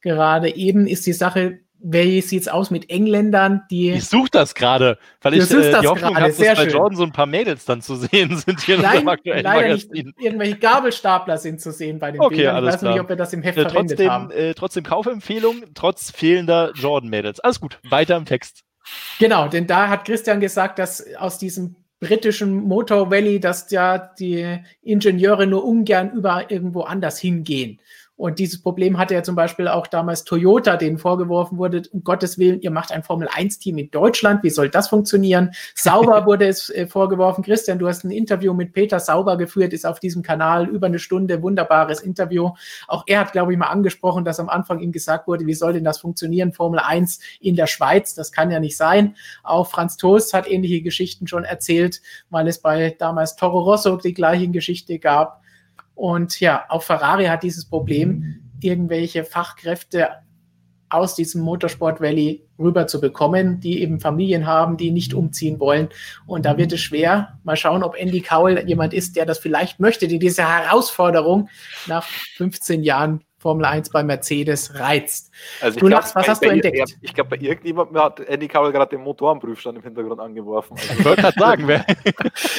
gerade 0.00 0.54
eben 0.54 0.86
ist 0.86 1.06
die 1.06 1.12
Sache, 1.12 1.60
wie 1.86 2.22
sieht's 2.22 2.48
aus 2.48 2.70
mit 2.70 2.88
Engländern, 2.88 3.62
die. 3.70 3.90
Ich 3.90 4.08
suche 4.08 4.30
das 4.32 4.54
gerade, 4.54 4.98
weil 5.20 5.34
ich 5.34 5.50
äh, 5.50 5.80
die 5.80 5.86
Hoffnung 5.86 6.16
habe, 6.16 6.28
dass 6.28 6.38
bei 6.38 6.54
schön. 6.56 6.70
Jordan 6.70 6.96
so 6.96 7.02
ein 7.04 7.12
paar 7.12 7.26
Mädels 7.26 7.66
dann 7.66 7.82
zu 7.82 7.96
sehen 7.96 8.36
sind 8.38 8.62
hier 8.62 8.78
Nein, 8.78 9.02
in 9.02 9.08
aktuellen 9.08 9.44
leider 9.44 9.68
Magazin. 9.68 10.06
Nicht. 10.06 10.20
Irgendwelche 10.20 10.56
Gabelstapler 10.56 11.36
sind 11.36 11.60
zu 11.60 11.72
sehen 11.72 11.98
bei 11.98 12.10
den 12.10 12.22
okay, 12.22 12.36
Bildern. 12.36 12.64
Ich 12.64 12.72
weiß 12.72 12.78
klar. 12.80 12.92
nicht, 12.92 13.00
ob 13.02 13.08
wir 13.10 13.16
das 13.16 13.34
im 13.34 13.42
Heft 13.42 13.58
äh, 13.58 13.62
verwendet 13.68 13.98
trotzdem, 13.98 14.10
haben. 14.10 14.30
Äh, 14.30 14.54
trotzdem 14.54 14.84
Kaufempfehlung, 14.84 15.64
trotz 15.74 16.10
fehlender 16.10 16.72
Jordan-Mädels. 16.74 17.40
Alles 17.40 17.60
gut, 17.60 17.78
weiter 17.88 18.16
im 18.16 18.24
Text. 18.24 18.62
Genau, 19.18 19.48
denn 19.48 19.66
da 19.66 19.88
hat 19.88 20.06
Christian 20.06 20.40
gesagt, 20.40 20.78
dass 20.78 21.04
aus 21.16 21.38
diesem 21.38 21.76
britischen 22.00 22.64
Motor 22.64 23.10
Valley, 23.10 23.40
dass 23.40 23.70
ja 23.70 23.98
die 23.98 24.58
Ingenieure 24.82 25.46
nur 25.46 25.64
ungern 25.64 26.12
über 26.12 26.50
irgendwo 26.50 26.82
anders 26.82 27.18
hingehen. 27.18 27.80
Und 28.16 28.38
dieses 28.38 28.62
Problem 28.62 28.96
hatte 28.96 29.14
ja 29.14 29.24
zum 29.24 29.34
Beispiel 29.34 29.66
auch 29.66 29.88
damals 29.88 30.22
Toyota, 30.22 30.76
denen 30.76 30.98
vorgeworfen 30.98 31.58
wurde, 31.58 31.82
um 31.90 32.04
Gottes 32.04 32.38
Willen, 32.38 32.60
ihr 32.60 32.70
macht 32.70 32.92
ein 32.92 33.02
Formel-1-Team 33.02 33.76
in 33.76 33.90
Deutschland, 33.90 34.44
wie 34.44 34.50
soll 34.50 34.68
das 34.68 34.88
funktionieren? 34.88 35.50
Sauber 35.74 36.24
wurde 36.26 36.46
es 36.46 36.70
äh, 36.70 36.86
vorgeworfen. 36.86 37.42
Christian, 37.42 37.80
du 37.80 37.88
hast 37.88 38.04
ein 38.04 38.12
Interview 38.12 38.54
mit 38.54 38.72
Peter 38.72 39.00
Sauber 39.00 39.36
geführt, 39.36 39.72
ist 39.72 39.84
auf 39.84 39.98
diesem 39.98 40.22
Kanal 40.22 40.68
über 40.68 40.86
eine 40.86 41.00
Stunde, 41.00 41.42
wunderbares 41.42 42.00
Interview. 42.00 42.52
Auch 42.86 43.02
er 43.08 43.20
hat, 43.20 43.32
glaube 43.32 43.52
ich, 43.52 43.58
mal 43.58 43.66
angesprochen, 43.66 44.24
dass 44.24 44.38
am 44.38 44.48
Anfang 44.48 44.78
ihm 44.78 44.92
gesagt 44.92 45.26
wurde, 45.26 45.46
wie 45.46 45.54
soll 45.54 45.72
denn 45.72 45.84
das 45.84 45.98
funktionieren, 45.98 46.52
Formel 46.52 46.78
1 46.78 47.18
in 47.40 47.56
der 47.56 47.66
Schweiz? 47.66 48.14
Das 48.14 48.30
kann 48.30 48.52
ja 48.52 48.60
nicht 48.60 48.76
sein. 48.76 49.16
Auch 49.42 49.68
Franz 49.68 49.96
Toast 49.96 50.34
hat 50.34 50.48
ähnliche 50.48 50.82
Geschichten 50.82 51.26
schon 51.26 51.42
erzählt, 51.42 52.00
weil 52.30 52.46
es 52.46 52.60
bei 52.60 52.94
damals 52.96 53.34
Toro 53.34 53.58
Rosso 53.58 53.96
die 53.96 54.14
gleiche 54.14 54.48
Geschichte 54.48 55.00
gab. 55.00 55.43
Und 55.94 56.40
ja, 56.40 56.64
auch 56.68 56.82
Ferrari 56.82 57.26
hat 57.26 57.42
dieses 57.42 57.68
Problem, 57.68 58.42
irgendwelche 58.60 59.24
Fachkräfte 59.24 60.08
aus 60.94 61.14
diesem 61.14 61.42
Motorsport 61.42 62.00
Valley 62.00 62.46
rüber 62.58 62.86
zu 62.86 63.00
bekommen, 63.00 63.58
die 63.60 63.82
eben 63.82 64.00
Familien 64.00 64.46
haben, 64.46 64.76
die 64.76 64.90
nicht 64.90 65.12
umziehen 65.12 65.58
wollen. 65.58 65.88
Und 66.26 66.46
da 66.46 66.56
wird 66.56 66.72
es 66.72 66.80
schwer. 66.80 67.38
Mal 67.42 67.56
schauen, 67.56 67.82
ob 67.82 67.96
Andy 67.96 68.20
Cowell 68.20 68.66
jemand 68.66 68.94
ist, 68.94 69.16
der 69.16 69.26
das 69.26 69.38
vielleicht 69.38 69.80
möchte, 69.80 70.06
die 70.06 70.18
diese 70.18 70.48
Herausforderung 70.48 71.48
nach 71.86 72.04
15 72.36 72.84
Jahren 72.84 73.24
Formel 73.38 73.66
1 73.66 73.90
bei 73.90 74.02
Mercedes 74.02 74.78
reizt. 74.78 75.30
Also 75.60 75.78
du 75.78 75.88
lachst, 75.88 76.14
was 76.14 76.26
hast 76.28 76.42
du 76.42 76.48
entdeckt? 76.48 76.96
Ich 77.02 77.12
glaube, 77.12 77.30
bei 77.30 77.44
irgendjemandem 77.44 78.00
hat 78.00 78.20
Andy 78.20 78.48
Cowell 78.48 78.72
gerade 78.72 78.96
den 78.96 79.04
Motorenprüfstand 79.04 79.76
im 79.76 79.84
Hintergrund 79.84 80.20
angeworfen. 80.20 80.76
Also 80.88 81.00
ich 81.00 81.04
wollte 81.04 81.22
gerade 81.22 81.38
sagen, 81.38 81.68
wer. 81.68 81.84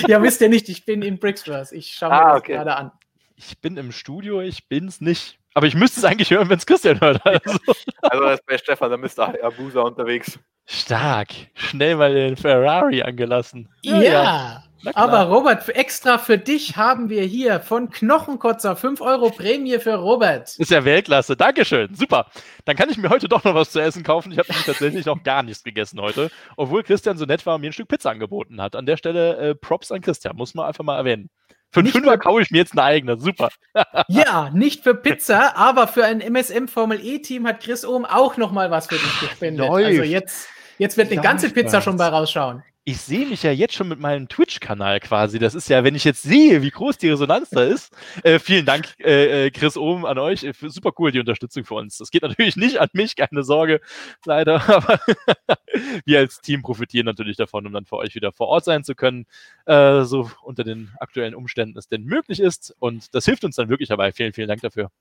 ja, 0.08 0.22
wisst 0.22 0.42
ihr 0.42 0.50
nicht, 0.50 0.70
ich 0.70 0.86
bin 0.86 1.02
in 1.02 1.18
Brixworth. 1.18 1.72
Ich 1.72 1.94
schaue 1.94 2.10
mir 2.10 2.16
ah, 2.16 2.34
das 2.34 2.40
okay. 2.42 2.54
gerade 2.54 2.76
an 2.76 2.92
ich 3.36 3.60
bin 3.60 3.78
im 3.78 3.92
Studio, 3.92 4.42
ich 4.42 4.68
bin's 4.68 5.02
nicht. 5.02 5.40
Aber 5.54 5.68
ich 5.68 5.76
müsste 5.76 6.00
es 6.00 6.06
eigentlich 6.06 6.32
hören, 6.32 6.50
wenn 6.50 6.58
es 6.58 6.66
Christian 6.66 7.00
hört. 7.00 7.26
Also, 7.26 7.58
also 8.02 8.24
das 8.24 8.40
ist 8.40 8.46
bei 8.46 8.58
Stefan, 8.58 8.92
da 8.92 8.98
müsste 8.98 9.44
Abusa 9.44 9.82
unterwegs. 9.82 10.38
Stark. 10.66 11.30
Schnell 11.54 11.96
mal 11.96 12.14
den 12.14 12.36
Ferrari 12.36 13.02
angelassen. 13.04 13.70
Ja. 13.82 14.02
ja. 14.02 14.64
Aber 14.94 15.24
Robert, 15.24 15.68
extra 15.70 16.18
für 16.18 16.38
dich 16.38 16.76
haben 16.78 17.10
wir 17.10 17.24
hier 17.24 17.60
von 17.60 17.90
Knochenkotzer 17.90 18.76
5 18.76 19.02
Euro 19.02 19.30
Prämie 19.32 19.80
für 19.80 19.96
Robert. 19.96 20.56
Ist 20.58 20.72
ja 20.72 20.86
Weltklasse. 20.86 21.36
Dankeschön. 21.36 21.96
Super. 21.96 22.28
Dann 22.66 22.76
kann 22.76 22.90
ich 22.90 22.98
mir 22.98 23.10
heute 23.10 23.28
doch 23.28 23.44
noch 23.44 23.56
was 23.56 23.72
zu 23.72 23.80
essen 23.80 24.04
kaufen. 24.04 24.32
Ich 24.32 24.38
habe 24.38 24.50
nämlich 24.50 24.66
tatsächlich 24.66 25.06
noch 25.06 25.24
gar 25.24 25.42
nichts 25.42 25.64
gegessen 25.64 26.00
heute. 26.02 26.30
Obwohl 26.58 26.84
Christian 26.84 27.18
so 27.18 27.26
nett 27.26 27.46
war 27.46 27.56
und 27.56 27.62
mir 27.62 27.70
ein 27.70 27.74
Stück 27.74 27.88
Pizza 27.88 28.12
angeboten 28.12 28.62
hat. 28.62 28.76
An 28.76 28.86
der 28.86 28.98
Stelle 28.98 29.38
äh, 29.38 29.56
Props 29.56 29.92
an 29.92 30.02
Christian. 30.02 30.36
Muss 30.36 30.54
man 30.54 30.68
einfach 30.68 30.84
mal 30.84 30.98
erwähnen. 30.98 31.30
Für 31.76 31.82
einen 31.82 31.90
Fünfer 31.90 32.18
kaufe 32.18 32.42
ich 32.42 32.52
mir 32.52 32.60
jetzt 32.60 32.72
eine 32.72 32.84
eigene. 32.84 33.20
Super. 33.20 33.50
ja, 34.08 34.50
nicht 34.54 34.82
für 34.82 34.96
Pizza, 34.96 35.58
aber 35.58 35.90
für 35.90 36.06
ein 36.06 36.22
MSM 36.22 36.68
Formel 36.68 37.02
E-Team 37.04 37.46
hat 37.46 37.60
Chris 37.62 37.84
Ohm 37.84 38.06
auch 38.06 38.38
noch 38.38 38.54
mal 38.54 38.72
was 38.72 38.88
für 38.88 38.96
dich 38.96 39.20
gespendet. 39.20 39.68
Läuft. 39.68 39.86
Also 39.86 40.04
jetzt, 40.04 40.48
jetzt 40.78 40.96
wird 40.96 41.12
eine 41.12 41.20
ganze 41.20 41.50
Pizza 41.50 41.82
schon 41.82 41.98
bei 41.98 42.08
rausschauen 42.08 42.64
ich 42.88 43.02
sehe 43.02 43.26
mich 43.26 43.42
ja 43.42 43.52
jetzt 43.52 43.74
schon 43.74 43.88
mit 43.88 44.00
meinem 44.00 44.30
Twitch-Kanal 44.30 45.00
quasi. 45.00 45.40
Das 45.40 45.56
ist 45.56 45.68
ja, 45.70 45.84
wenn 45.84 45.96
ich 45.96 46.04
jetzt 46.04 46.22
sehe, 46.22 46.62
wie 46.62 46.70
groß 46.70 47.00
die 47.00 47.10
Resonanz 47.10 47.50
da 47.50 47.64
ist. 47.64 47.92
Äh, 48.24 48.38
vielen 48.38 48.68
Dank, 48.68 48.94
äh, 49.00 49.48
äh 49.48 49.52
Chris 49.52 49.76
Ohm, 49.76 50.06
an 50.06 50.20
euch. 50.20 50.44
Äh, 50.44 50.54
super 50.54 50.92
cool, 51.00 51.12
die 51.12 51.20
Unterstützung 51.20 51.66
für 51.66 51.74
uns. 51.74 51.98
Das 51.98 52.12
geht 52.12 52.22
natürlich 52.22 52.56
nicht 52.56 52.80
an 52.80 52.90
mich, 52.94 53.16
keine 53.16 53.44
Sorge, 53.44 53.82
leider. 54.24 54.70
Aber 54.70 55.00
wir 56.06 56.20
als 56.20 56.42
Team 56.42 56.62
profitieren 56.62 57.08
natürlich 57.08 57.38
davon, 57.38 57.66
um 57.66 57.74
dann 57.74 57.86
für 57.86 57.98
euch 57.98 58.14
wieder 58.14 58.32
vor 58.32 58.48
Ort 58.50 58.66
sein 58.66 58.84
zu 58.84 58.94
können, 58.94 59.26
äh, 59.66 60.04
so 60.04 60.30
unter 60.44 60.64
den 60.64 60.92
aktuellen 61.00 61.34
Umständen 61.34 61.80
es 61.80 61.88
denn 61.88 62.04
möglich 62.04 62.40
ist. 62.40 62.76
Und 62.78 63.16
das 63.16 63.26
hilft 63.26 63.44
uns 63.46 63.56
dann 63.56 63.70
wirklich 63.70 63.90
dabei. 63.90 64.12
Vielen, 64.12 64.34
vielen 64.34 64.48
Dank 64.48 64.62
dafür. 64.62 64.92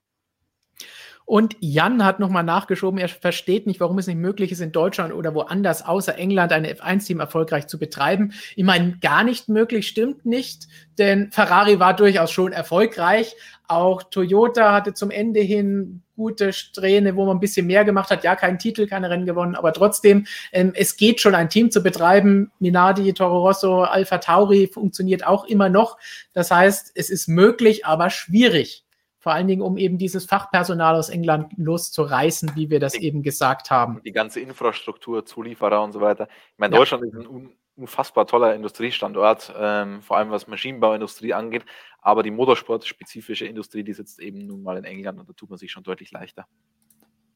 Und 1.25 1.57
Jan 1.59 2.05
hat 2.05 2.19
nochmal 2.19 2.43
nachgeschoben, 2.43 2.99
er 2.99 3.09
versteht 3.09 3.65
nicht, 3.65 3.79
warum 3.79 3.97
es 3.97 4.05
nicht 4.05 4.17
möglich 4.17 4.51
ist, 4.51 4.61
in 4.61 4.71
Deutschland 4.71 5.11
oder 5.11 5.33
woanders 5.33 5.83
außer 5.83 6.17
England 6.17 6.51
ein 6.51 6.65
F1-Team 6.65 7.19
erfolgreich 7.19 7.65
zu 7.65 7.79
betreiben. 7.79 8.31
Ich 8.55 8.63
meine, 8.63 8.97
gar 9.01 9.23
nicht 9.23 9.49
möglich 9.49 9.87
stimmt 9.87 10.25
nicht, 10.25 10.67
denn 10.99 11.31
Ferrari 11.31 11.79
war 11.79 11.95
durchaus 11.95 12.29
schon 12.29 12.51
erfolgreich. 12.51 13.35
Auch 13.67 14.03
Toyota 14.03 14.71
hatte 14.71 14.93
zum 14.93 15.09
Ende 15.09 15.39
hin 15.39 16.03
gute 16.15 16.53
Strähne, 16.53 17.15
wo 17.15 17.25
man 17.25 17.37
ein 17.37 17.41
bisschen 17.41 17.65
mehr 17.65 17.83
gemacht 17.83 18.11
hat. 18.11 18.23
Ja, 18.23 18.35
keinen 18.35 18.59
Titel, 18.59 18.85
keine 18.85 19.09
Rennen 19.09 19.25
gewonnen, 19.25 19.55
aber 19.55 19.73
trotzdem, 19.73 20.27
ähm, 20.51 20.73
es 20.75 20.95
geht 20.95 21.21
schon, 21.21 21.33
ein 21.33 21.49
Team 21.49 21.71
zu 21.71 21.81
betreiben. 21.81 22.51
Minardi, 22.59 23.11
Toro 23.13 23.39
Rosso, 23.39 23.81
Alpha 23.81 24.19
Tauri 24.19 24.67
funktioniert 24.67 25.25
auch 25.25 25.45
immer 25.45 25.69
noch. 25.69 25.97
Das 26.33 26.51
heißt, 26.51 26.91
es 26.93 27.09
ist 27.09 27.27
möglich, 27.27 27.85
aber 27.85 28.11
schwierig 28.11 28.84
vor 29.25 29.33
allen 29.33 29.47
Dingen, 29.47 29.63
um 29.63 29.75
eben 29.75 29.97
dieses 29.97 30.25
Fachpersonal 30.25 30.93
aus 30.93 31.09
England 31.09 31.51
loszureißen, 31.57 32.51
wie 32.53 32.69
wir 32.69 32.79
das 32.79 32.93
die, 32.93 33.05
eben 33.05 33.23
gesagt 33.23 33.71
haben. 33.71 33.99
Die 34.05 34.11
ganze 34.11 34.39
Infrastruktur, 34.39 35.25
Zulieferer 35.25 35.81
und 35.81 35.93
so 35.93 35.99
weiter. 35.99 36.27
Ich 36.51 36.59
meine, 36.59 36.75
ja. 36.75 36.79
Deutschland 36.79 37.05
ist 37.05 37.15
ein 37.15 37.49
unfassbar 37.75 38.27
toller 38.27 38.53
Industriestandort, 38.53 39.51
ähm, 39.57 40.03
vor 40.03 40.17
allem 40.17 40.29
was 40.29 40.45
Maschinenbauindustrie 40.45 41.33
angeht, 41.33 41.65
aber 42.03 42.21
die 42.21 42.29
motorsportspezifische 42.29 43.47
Industrie, 43.47 43.83
die 43.83 43.93
sitzt 43.93 44.19
eben 44.19 44.45
nun 44.45 44.61
mal 44.61 44.77
in 44.77 44.83
England 44.83 45.19
und 45.19 45.27
da 45.27 45.33
tut 45.33 45.49
man 45.49 45.57
sich 45.57 45.71
schon 45.71 45.81
deutlich 45.81 46.11
leichter. 46.11 46.45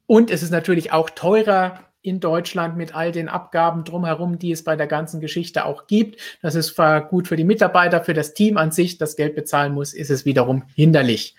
Und 0.10 0.32
es 0.32 0.42
ist 0.42 0.50
natürlich 0.50 0.92
auch 0.92 1.12
teurer 1.12 1.82
in 2.02 2.20
Deutschland 2.20 2.76
mit 2.76 2.96
all 2.96 3.12
den 3.12 3.30
Abgaben 3.30 3.84
drumherum, 3.84 4.40
die 4.40 4.52
es 4.52 4.64
bei 4.64 4.76
der 4.76 4.88
ganzen 4.88 5.22
Geschichte 5.22 5.66
auch 5.66 5.86
gibt. 5.86 6.20
Das 6.42 6.56
ist 6.56 6.76
gut 7.10 7.28
für 7.28 7.36
die 7.36 7.44
Mitarbeiter, 7.44 8.04
für 8.04 8.16
das 8.16 8.34
Team 8.34 8.58
an 8.58 8.72
sich, 8.72 8.98
das 8.98 9.16
Geld 9.16 9.36
bezahlen 9.36 9.72
muss, 9.72 9.94
ist 9.94 10.10
es 10.10 10.26
wiederum 10.26 10.64
hinderlich. 10.74 11.36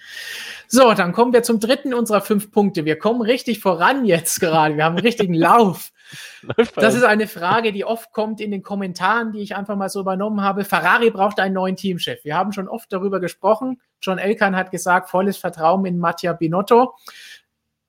So, 0.68 0.95
dann 0.95 1.11
kommen 1.11 1.33
wir 1.33 1.43
zum 1.43 1.59
dritten 1.59 1.93
unserer 1.93 2.21
fünf 2.21 2.53
Punkte. 2.53 2.85
Wir 2.85 2.97
kommen 2.97 3.23
richtig 3.23 3.59
voran 3.59 4.05
jetzt 4.05 4.39
gerade. 4.39 4.77
Wir 4.77 4.85
haben 4.85 4.95
einen 4.95 5.05
richtigen 5.05 5.35
Lauf. 5.41 5.91
Das 6.77 6.95
ist 6.95 7.05
eine 7.05 7.27
Frage, 7.27 7.73
die 7.73 7.85
oft 7.85 8.12
kommt 8.12 8.41
in 8.41 8.53
den 8.53 8.62
Kommentaren, 8.62 9.33
die 9.33 9.41
ich 9.41 9.57
einfach 9.57 9.77
mal 9.77 9.89
so 9.89 10.01
übernommen 10.01 10.43
habe. 10.43 10.64
Ferrari 10.64 11.11
braucht 11.11 11.41
einen 11.41 11.55
neuen 11.55 11.75
Teamchef. 11.75 12.25
Wir 12.25 12.37
haben 12.37 12.53
schon 12.53 12.68
oft 12.68 12.93
darüber 12.93 13.18
gesprochen. 13.18 13.81
John 14.01 14.18
Elkan 14.18 14.57
hat 14.57 14.71
gesagt, 14.71 15.11
volles 15.11 15.37
Vertrauen 15.37 15.85
in 15.87 15.99
Mattia 15.99 16.33
Binotto. 16.33 16.94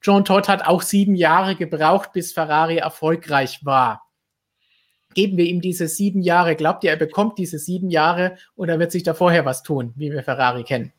John 0.02 0.26
Todd 0.26 0.48
hat 0.48 0.66
auch 0.66 0.82
sieben 0.82 1.16
Jahre 1.16 1.56
gebraucht, 1.56 2.12
bis 2.14 2.34
Ferrari 2.34 2.78
erfolgreich 2.78 3.64
war. 3.64 4.08
Geben 5.14 5.38
wir 5.38 5.46
ihm 5.46 5.62
diese 5.62 5.88
sieben 5.88 6.22
Jahre. 6.22 6.56
Glaubt 6.56 6.84
ihr, 6.84 6.90
er 6.90 6.98
bekommt 6.98 7.38
diese 7.38 7.60
sieben 7.60 7.90
Jahre 7.90 8.38
oder 8.56 8.80
wird 8.80 8.92
sich 8.92 9.04
da 9.04 9.14
vorher 9.14 9.46
was 9.46 9.62
tun, 9.62 9.94
wie 9.96 10.12
wir 10.12 10.24
Ferrari 10.24 10.64
kennen? 10.64 10.94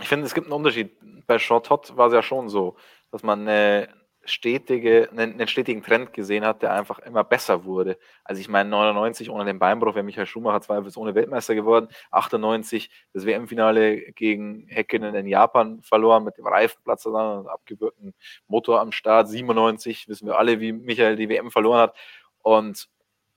Ich 0.00 0.08
finde, 0.08 0.26
es 0.26 0.34
gibt 0.34 0.46
einen 0.46 0.54
Unterschied. 0.54 0.92
Bei 1.26 1.36
Jean 1.36 1.62
Todt 1.62 1.96
war 1.96 2.08
es 2.08 2.14
ja 2.14 2.22
schon 2.22 2.48
so, 2.48 2.76
dass 3.10 3.22
man 3.22 3.42
eine, 3.42 3.88
stetige, 4.28 5.08
einen, 5.10 5.46
stetigen 5.48 5.82
Trend 5.82 6.12
gesehen 6.12 6.44
hat, 6.44 6.62
der 6.62 6.72
einfach 6.72 6.98
immer 7.00 7.24
besser 7.24 7.64
wurde. 7.64 7.98
Also 8.24 8.40
ich 8.40 8.48
meine, 8.48 8.70
99 8.70 9.30
ohne 9.30 9.44
den 9.44 9.58
Beinbruch 9.58 9.94
wäre 9.94 10.04
Michael 10.04 10.26
Schumacher 10.26 10.60
zweifelsohne 10.60 11.14
Weltmeister 11.14 11.54
geworden. 11.54 11.88
98 12.10 12.90
das 13.12 13.26
WM-Finale 13.26 14.12
gegen 14.12 14.66
Häkkinen 14.68 15.14
in 15.14 15.26
Japan 15.26 15.82
verloren 15.82 16.24
mit 16.24 16.38
dem 16.38 16.46
Reifenplatz 16.46 17.06
und 17.06 17.16
abgewürgten 17.16 18.14
Motor 18.46 18.80
am 18.80 18.92
Start. 18.92 19.28
97 19.28 20.08
wissen 20.08 20.26
wir 20.26 20.38
alle, 20.38 20.60
wie 20.60 20.72
Michael 20.72 21.16
die 21.16 21.28
WM 21.28 21.50
verloren 21.50 21.80
hat. 21.80 21.96
Und 22.42 22.88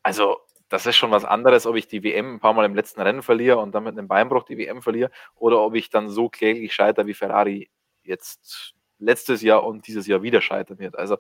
also 0.04 0.38
das 0.72 0.86
ist 0.86 0.96
schon 0.96 1.12
was 1.12 1.26
anderes, 1.26 1.66
ob 1.66 1.76
ich 1.76 1.88
die 1.88 2.02
WM 2.02 2.36
ein 2.36 2.40
paar 2.40 2.54
Mal 2.54 2.66
im 2.66 2.76
letzten 2.76 3.02
Rennen 3.02 3.24
verliere 3.24 3.58
und 3.58 3.76
dann 3.76 3.84
mit 3.84 3.98
einem 3.98 4.08
Beinbruch 4.08 4.44
die 4.44 4.58
WM 4.58 4.82
verliere 4.82 5.12
oder 5.36 5.60
ob 5.60 5.76
ich 5.76 5.90
dann 5.90 6.10
so 6.10 6.30
kläglich 6.30 6.74
scheitere 6.74 7.08
wie 7.08 7.14
Ferrari 7.14 7.70
jetzt 8.04 8.74
letztes 9.02 9.42
Jahr 9.42 9.64
und 9.64 9.88
dieses 9.88 10.08
Jahr 10.08 10.22
wieder 10.22 10.42
scheitern 10.42 10.80
wird. 10.80 10.98
Also 10.98 11.18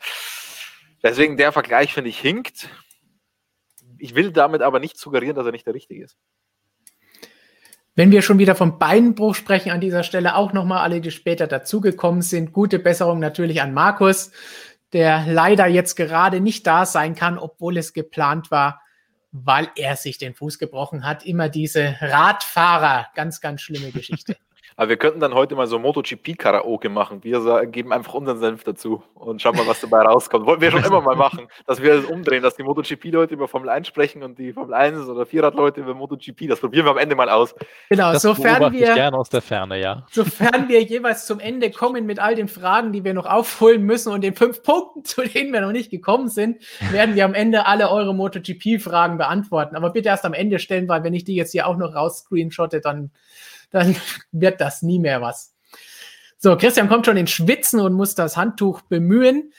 deswegen 1.04 1.38
der 1.38 1.52
Vergleich 1.52 1.94
finde 1.94 2.10
ich 2.10 2.20
hinkt. 2.20 2.70
Ich 3.98 4.16
will 4.16 4.32
damit 4.32 4.62
aber 4.62 4.80
nicht 4.80 4.98
suggerieren, 4.98 5.36
dass 5.36 5.46
er 5.46 5.52
nicht 5.52 5.68
der 5.68 5.74
richtige 5.74 6.04
ist. 6.04 6.18
Wenn 7.94 8.12
wir 8.12 8.22
schon 8.22 8.40
wieder 8.40 8.56
vom 8.56 8.80
Beinbruch 8.80 9.36
sprechen, 9.36 9.72
an 9.72 9.82
dieser 9.82 10.04
Stelle 10.04 10.36
auch 10.36 10.54
nochmal 10.54 10.80
alle, 10.80 11.02
die 11.02 11.12
später 11.12 11.46
dazugekommen 11.46 12.22
sind. 12.22 12.54
Gute 12.54 12.80
Besserung 12.80 13.20
natürlich 13.20 13.62
an 13.62 13.74
Markus, 13.74 14.32
der 14.94 15.26
leider 15.28 15.68
jetzt 15.68 15.96
gerade 15.96 16.40
nicht 16.40 16.66
da 16.66 16.86
sein 16.86 17.16
kann, 17.16 17.38
obwohl 17.38 17.78
es 17.78 17.92
geplant 17.92 18.50
war 18.50 18.82
weil 19.32 19.70
er 19.76 19.96
sich 19.96 20.18
den 20.18 20.36
Fuß 20.36 20.60
gebrochen 20.60 21.06
hat. 21.06 21.26
Immer 21.26 21.50
diese 21.50 21.96
Radfahrer, 22.02 23.08
ganz, 23.16 23.42
ganz 23.42 23.62
schlimme 23.62 23.92
Geschichte. 23.92 24.38
Aber 24.82 24.90
wir 24.90 24.98
könnten 24.98 25.20
dann 25.20 25.36
heute 25.36 25.54
mal 25.54 25.68
so 25.68 25.78
MotoGP-Karaoke 25.78 26.90
machen. 26.90 27.24
Wir 27.24 27.68
geben 27.68 27.94
einfach 27.94 28.16
unseren 28.16 28.40
Senf 28.40 28.64
dazu 28.64 29.04
und 29.14 29.40
schauen 29.40 29.56
mal, 29.56 29.68
was 29.68 29.80
dabei 29.80 30.02
rauskommt. 30.02 30.48
Wollten 30.48 30.64
wir 30.64 30.72
schon 30.72 30.84
immer 30.84 31.02
mal 31.02 31.16
machen, 31.16 31.50
dass 31.68 31.84
wir 31.84 31.98
das 31.98 32.06
umdrehen, 32.06 32.42
dass 32.42 32.56
die 32.56 32.64
MotoGP-Leute 32.64 33.36
über 33.36 33.48
Formel 33.48 33.70
1 33.70 33.86
sprechen 33.86 34.24
und 34.24 34.40
die 34.40 34.54
Formel 34.54 34.74
1 34.74 35.08
oder 35.08 35.28
Vierrad-Leute 35.28 35.82
über 35.82 35.94
MotoGP. 35.94 36.48
Das 36.50 36.62
probieren 36.62 36.88
wir 36.88 36.90
am 36.94 36.98
Ende 36.98 37.16
mal 37.16 37.30
aus. 37.30 37.54
Genau, 37.92 38.12
das 38.12 38.24
sofern 38.24 38.74
wir, 38.74 38.96
gerne 38.96 39.16
aus 39.16 39.30
der 39.30 39.44
Ferne, 39.44 39.80
ja. 39.80 40.04
sofern 40.10 40.68
wir 40.68 40.82
jeweils 40.82 41.28
zum 41.28 41.40
Ende 41.40 41.70
kommen 41.70 42.08
mit 42.08 42.18
all 42.18 42.34
den 42.34 42.48
Fragen, 42.48 42.92
die 42.92 43.04
wir 43.04 43.14
noch 43.14 43.28
aufholen 43.28 43.84
müssen 43.84 44.12
und 44.12 44.22
den 44.22 44.34
fünf 44.34 44.64
Punkten, 44.64 45.04
zu 45.06 45.22
denen 45.22 45.54
wir 45.54 45.62
noch 45.62 45.74
nicht 45.74 45.92
gekommen 45.92 46.28
sind, 46.28 46.58
werden 46.90 47.14
wir 47.14 47.26
am 47.26 47.36
Ende 47.36 47.68
alle 47.68 47.92
eure 47.92 48.16
MotoGP-Fragen 48.16 49.20
beantworten. 49.20 49.76
Aber 49.76 49.92
bitte 49.92 50.10
erst 50.10 50.26
am 50.26 50.34
Ende 50.34 50.58
stellen, 50.58 50.90
weil 50.90 51.04
wenn 51.04 51.14
ich 51.14 51.24
die 51.24 51.36
jetzt 51.36 51.52
hier 51.52 51.68
auch 51.68 51.78
noch 51.78 51.94
raus 51.94 52.24
screenshotte, 52.26 52.82
dann 52.82 53.12
dann 53.72 53.96
wird 54.32 54.62
das 54.62 54.82
nie 54.82 55.00
mehr 55.00 55.22
was. 55.22 55.54
So, 56.38 56.58
Christian 56.58 56.90
kommt 56.90 57.06
schon 57.06 57.18
in 57.18 57.28
Schwitzen 57.28 57.80
und 57.80 57.94
muss 57.94 58.16
das 58.16 58.36
Handtuch 58.36 58.82
bemühen. 58.82 59.54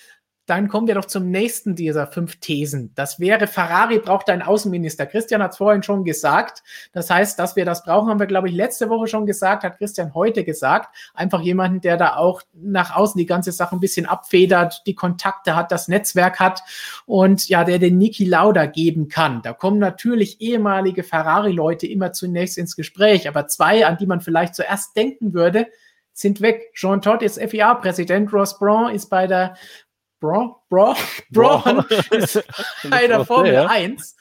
Dann 0.53 0.69
kommen 0.69 0.87
wir 0.87 0.97
doch 0.97 1.07
zum 1.07 1.31
nächsten 1.31 1.77
dieser 1.77 2.07
fünf 2.07 2.37
Thesen. 2.37 2.93
Das 2.95 3.19
wäre, 3.19 3.47
Ferrari 3.47 3.99
braucht 3.99 4.29
einen 4.29 4.43
Außenminister. 4.43 5.07
Christian 5.07 5.43
hat 5.43 5.53
es 5.53 5.57
vorhin 5.57 5.83
schon 5.83 6.05
gesagt. 6.05 6.63
Das 6.93 7.09
heißt, 7.09 7.39
dass 7.39 7.57
wir 7.57 7.65
das 7.65 7.85
brauchen, 7.85 8.11
haben 8.11 8.21
wir, 8.21 8.27
glaube 8.27 8.51
ich, 8.51 8.55
letzte 8.55 8.91
Woche 8.91 9.07
schon 9.07 9.25
gesagt, 9.25 9.65
hat 9.65 9.79
Christian 9.79 10.13
heute 10.13 10.45
gesagt. 10.45 10.95
Einfach 11.15 11.41
jemanden, 11.41 11.81
der 11.81 11.97
da 11.97 12.17
auch 12.17 12.43
nach 12.53 12.95
außen 12.95 13.19
die 13.19 13.25
ganze 13.25 13.51
Sache 13.51 13.75
ein 13.75 13.81
bisschen 13.81 14.05
abfedert, 14.05 14.83
die 14.85 14.95
Kontakte 14.95 15.57
hat, 15.57 15.73
das 15.73 15.89
Netzwerk 15.89 16.39
hat 16.39 16.61
und 17.07 17.49
ja, 17.49 17.65
der 17.65 17.79
den 17.79 17.97
Niki 17.97 18.27
Lauda 18.27 18.67
geben 18.67 19.09
kann. 19.09 19.41
Da 19.41 19.55
kommen 19.55 19.79
natürlich 19.79 20.43
ehemalige 20.43 21.03
Ferrari-Leute 21.03 21.87
immer 21.87 22.13
zunächst 22.13 22.59
ins 22.59 22.77
Gespräch, 22.77 23.27
aber 23.27 23.47
zwei, 23.47 23.87
an 23.87 23.97
die 23.97 24.07
man 24.07 24.21
vielleicht 24.21 24.55
zuerst 24.55 24.95
denken 24.99 25.33
würde, 25.33 25.69
sind 26.13 26.43
weg. 26.43 26.73
Jean 26.75 27.01
Todt 27.01 27.23
ist 27.23 27.41
FIA-Präsident, 27.41 28.31
Ross 28.35 28.59
Braun 28.59 28.93
ist 28.93 29.09
bei 29.09 29.27
der 29.27 29.55
Braun, 30.23 30.55
Braun, 30.71 30.95
Braun 31.31 31.85
ist 32.13 32.43
bei 32.89 33.09
der 33.09 33.25
Formel 33.27 33.53
ja. 33.53 33.67
1. 33.67 34.17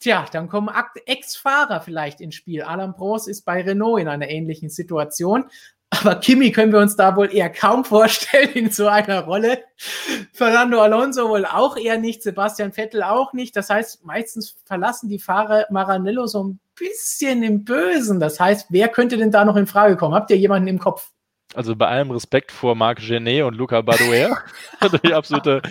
Tja, 0.00 0.24
dann 0.32 0.48
kommen 0.48 0.70
Ex-Fahrer 1.04 1.82
vielleicht 1.82 2.22
ins 2.22 2.34
Spiel. 2.34 2.62
Alain 2.62 2.94
Prost 2.94 3.28
ist 3.28 3.44
bei 3.44 3.60
Renault 3.60 4.00
in 4.00 4.08
einer 4.08 4.28
ähnlichen 4.28 4.70
Situation. 4.70 5.44
Aber 5.90 6.14
Kimi 6.14 6.50
können 6.50 6.72
wir 6.72 6.80
uns 6.80 6.96
da 6.96 7.14
wohl 7.14 7.30
eher 7.30 7.50
kaum 7.50 7.84
vorstellen 7.84 8.52
in 8.54 8.70
so 8.70 8.88
einer 8.88 9.20
Rolle. 9.20 9.62
Fernando 10.32 10.80
Alonso 10.80 11.28
wohl 11.28 11.44
auch 11.44 11.76
eher 11.76 11.98
nicht, 11.98 12.22
Sebastian 12.22 12.72
Vettel 12.72 13.02
auch 13.02 13.34
nicht. 13.34 13.54
Das 13.54 13.68
heißt, 13.68 14.06
meistens 14.06 14.56
verlassen 14.64 15.10
die 15.10 15.18
Fahrer 15.18 15.66
Maranello 15.68 16.26
so 16.26 16.44
ein 16.44 16.60
bisschen 16.74 17.42
im 17.42 17.64
Bösen. 17.64 18.18
Das 18.18 18.40
heißt, 18.40 18.68
wer 18.70 18.88
könnte 18.88 19.18
denn 19.18 19.30
da 19.30 19.44
noch 19.44 19.56
in 19.56 19.66
Frage 19.66 19.98
kommen? 19.98 20.14
Habt 20.14 20.30
ihr 20.30 20.38
jemanden 20.38 20.68
im 20.68 20.78
Kopf? 20.78 21.10
Also 21.54 21.76
bei 21.76 21.86
allem 21.86 22.10
Respekt 22.10 22.50
vor 22.50 22.74
Marc 22.74 22.98
Genet 22.98 23.42
und 23.44 23.54
Luca 23.54 23.80
Badoer, 23.82 24.38
die 25.04 25.14
absolute 25.14 25.62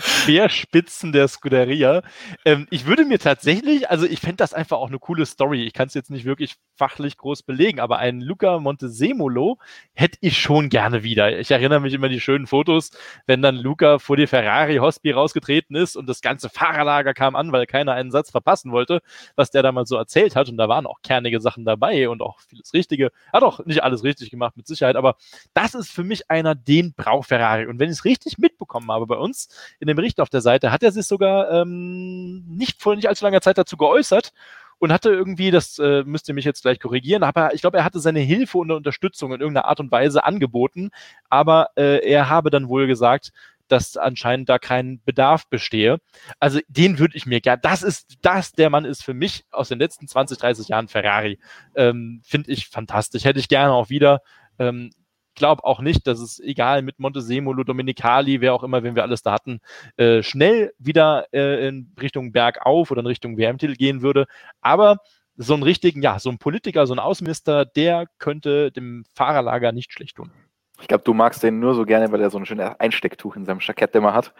Speerspitzen 0.00 1.12
der 1.12 1.28
Scuderia. 1.28 2.02
Ähm, 2.44 2.66
ich 2.70 2.86
würde 2.86 3.04
mir 3.04 3.18
tatsächlich, 3.18 3.90
also 3.90 4.06
ich 4.06 4.20
fände 4.20 4.36
das 4.36 4.54
einfach 4.54 4.78
auch 4.78 4.88
eine 4.88 4.98
coole 4.98 5.26
Story. 5.26 5.64
Ich 5.64 5.72
kann 5.72 5.88
es 5.88 5.94
jetzt 5.94 6.10
nicht 6.10 6.24
wirklich 6.24 6.56
fachlich 6.76 7.16
groß 7.16 7.42
belegen, 7.42 7.80
aber 7.80 7.98
einen 7.98 8.20
Luca 8.20 8.58
Montesemolo 8.58 9.58
hätte 9.94 10.18
ich 10.20 10.38
schon 10.38 10.68
gerne 10.68 11.02
wieder. 11.02 11.38
Ich 11.38 11.50
erinnere 11.50 11.80
mich 11.80 11.94
immer 11.94 12.06
an 12.06 12.12
die 12.12 12.20
schönen 12.20 12.46
Fotos, 12.46 12.90
wenn 13.26 13.42
dann 13.42 13.56
Luca 13.56 13.98
vor 13.98 14.16
die 14.16 14.26
Ferrari 14.26 14.76
Hospi 14.76 15.10
rausgetreten 15.10 15.76
ist 15.76 15.96
und 15.96 16.08
das 16.08 16.20
ganze 16.20 16.48
Fahrerlager 16.48 17.14
kam 17.14 17.36
an, 17.36 17.52
weil 17.52 17.66
keiner 17.66 17.92
einen 17.92 18.10
Satz 18.10 18.30
verpassen 18.30 18.72
wollte, 18.72 19.02
was 19.36 19.50
der 19.50 19.62
damals 19.62 19.88
so 19.88 19.96
erzählt 19.96 20.36
hat. 20.36 20.48
Und 20.48 20.56
da 20.56 20.68
waren 20.68 20.86
auch 20.86 21.02
kernige 21.02 21.40
Sachen 21.40 21.64
dabei 21.64 22.08
und 22.08 22.22
auch 22.22 22.40
vieles 22.40 22.72
Richtige. 22.72 23.10
Hat 23.32 23.42
auch 23.42 23.64
nicht 23.66 23.82
alles 23.82 24.04
richtig 24.04 24.30
gemacht, 24.30 24.56
mit 24.56 24.66
Sicherheit, 24.66 24.96
aber 24.96 25.16
das 25.54 25.74
ist 25.74 25.90
für 25.90 26.04
mich 26.04 26.30
einer, 26.30 26.54
den 26.54 26.94
braucht 26.94 27.28
Ferrari. 27.28 27.66
Und 27.66 27.78
wenn 27.78 27.90
ich 27.90 27.98
es 27.98 28.04
richtig 28.04 28.38
mitbekommen 28.38 28.90
habe 28.90 29.06
bei 29.06 29.16
uns, 29.16 29.48
in 29.80 29.86
dem 29.86 29.96
Bericht 29.96 30.20
auf 30.20 30.30
der 30.30 30.40
Seite 30.40 30.72
hat 30.72 30.82
er 30.82 30.92
sich 30.92 31.06
sogar 31.06 31.50
ähm, 31.50 32.44
nicht 32.48 32.80
vor 32.82 32.96
nicht 32.96 33.08
allzu 33.08 33.24
langer 33.24 33.40
Zeit 33.40 33.58
dazu 33.58 33.76
geäußert 33.76 34.32
und 34.78 34.92
hatte 34.92 35.10
irgendwie, 35.10 35.50
das 35.50 35.78
äh, 35.78 36.04
müsst 36.04 36.28
ihr 36.28 36.34
mich 36.34 36.44
jetzt 36.44 36.62
gleich 36.62 36.78
korrigieren, 36.78 37.22
aber 37.22 37.54
ich 37.54 37.60
glaube, 37.60 37.78
er 37.78 37.84
hatte 37.84 38.00
seine 38.00 38.20
Hilfe 38.20 38.58
und 38.58 38.70
Unterstützung 38.70 39.32
in 39.32 39.40
irgendeiner 39.40 39.66
Art 39.66 39.80
und 39.80 39.90
Weise 39.90 40.24
angeboten, 40.24 40.90
aber 41.28 41.70
äh, 41.76 42.08
er 42.08 42.28
habe 42.28 42.50
dann 42.50 42.68
wohl 42.68 42.86
gesagt, 42.86 43.32
dass 43.68 43.96
anscheinend 43.96 44.48
da 44.48 44.58
kein 44.58 45.00
Bedarf 45.04 45.48
bestehe. 45.48 45.98
Also 46.40 46.60
den 46.68 46.98
würde 46.98 47.16
ich 47.16 47.26
mir 47.26 47.40
gerne, 47.40 47.60
das 47.62 47.82
ist, 47.82 48.16
das, 48.22 48.52
der 48.52 48.70
Mann 48.70 48.84
ist 48.84 49.04
für 49.04 49.14
mich 49.14 49.44
aus 49.50 49.68
den 49.68 49.78
letzten 49.78 50.08
20, 50.08 50.38
30 50.38 50.68
Jahren 50.68 50.88
Ferrari. 50.88 51.38
Ähm, 51.74 52.22
Finde 52.24 52.50
ich 52.50 52.68
fantastisch. 52.68 53.24
Hätte 53.24 53.40
ich 53.40 53.48
gerne 53.48 53.72
auch 53.72 53.90
wieder. 53.90 54.22
Ähm, 54.58 54.90
glaube 55.38 55.64
auch 55.64 55.80
nicht, 55.80 56.06
dass 56.06 56.20
es 56.20 56.40
egal 56.40 56.82
mit 56.82 56.98
Montesemolo, 56.98 57.64
Dominicali, 57.64 58.40
wer 58.40 58.54
auch 58.54 58.62
immer, 58.62 58.82
wenn 58.82 58.94
wir 58.94 59.02
alles 59.02 59.22
da 59.22 59.32
hatten, 59.32 59.60
äh, 59.96 60.22
schnell 60.22 60.72
wieder 60.78 61.26
äh, 61.32 61.68
in 61.68 61.92
Richtung 62.00 62.32
Bergauf 62.32 62.90
oder 62.90 63.00
in 63.00 63.06
Richtung 63.06 63.38
WM-Titel 63.38 63.74
gehen 63.74 64.02
würde. 64.02 64.26
Aber 64.60 64.98
so 65.36 65.54
einen 65.54 65.62
richtigen, 65.62 66.02
ja, 66.02 66.18
so 66.18 66.30
ein 66.30 66.38
Politiker, 66.38 66.86
so 66.86 66.94
ein 66.94 66.98
Außenminister, 66.98 67.64
der 67.64 68.06
könnte 68.18 68.72
dem 68.72 69.04
Fahrerlager 69.14 69.72
nicht 69.72 69.92
schlecht 69.92 70.16
tun. 70.16 70.32
Ich 70.80 70.86
glaube, 70.86 71.02
du 71.02 71.12
magst 71.12 71.42
den 71.42 71.58
nur 71.58 71.74
so 71.74 71.84
gerne, 71.84 72.10
weil 72.12 72.20
er 72.20 72.30
so 72.30 72.38
ein 72.38 72.46
schönes 72.46 72.70
Einstecktuch 72.78 73.34
in 73.34 73.44
seinem 73.44 73.58
Jackett 73.60 73.94
immer 73.96 74.14
hat. 74.14 74.32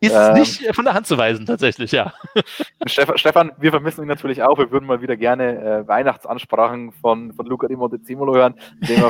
Ist 0.00 0.14
ähm, 0.14 0.34
nicht 0.34 0.74
von 0.74 0.84
der 0.84 0.94
Hand 0.94 1.06
zu 1.06 1.18
weisen, 1.18 1.44
tatsächlich, 1.44 1.92
ja. 1.92 2.14
Stefan, 2.86 3.52
wir 3.58 3.70
vermissen 3.70 4.02
ihn 4.02 4.08
natürlich 4.08 4.42
auch. 4.42 4.58
Wir 4.58 4.70
würden 4.70 4.86
mal 4.86 5.02
wieder 5.02 5.16
gerne 5.16 5.58
äh, 5.58 5.88
Weihnachtsansprachen 5.88 6.92
von, 6.92 7.34
von 7.34 7.46
Luca 7.46 7.68
Di 7.68 7.76
Montezimolo 7.76 8.34
hören. 8.34 8.54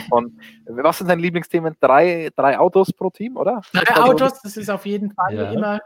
Von, 0.09 0.41
was 0.67 0.99
sind 0.99 1.09
deine 1.09 1.23
Lieblingsthemen? 1.23 1.77
Drei, 1.81 2.31
drei 2.35 2.59
Autos 2.59 2.93
pro 2.93 3.11
Team, 3.11 3.37
oder? 3.37 3.63
Drei 3.73 4.03
Autos, 4.03 4.43
das 4.43 4.57
ist 4.57 4.69
auf 4.69 4.85
jeden 4.85 5.13
Fall 5.13 5.35
ja. 5.35 5.53
immer 5.53 5.81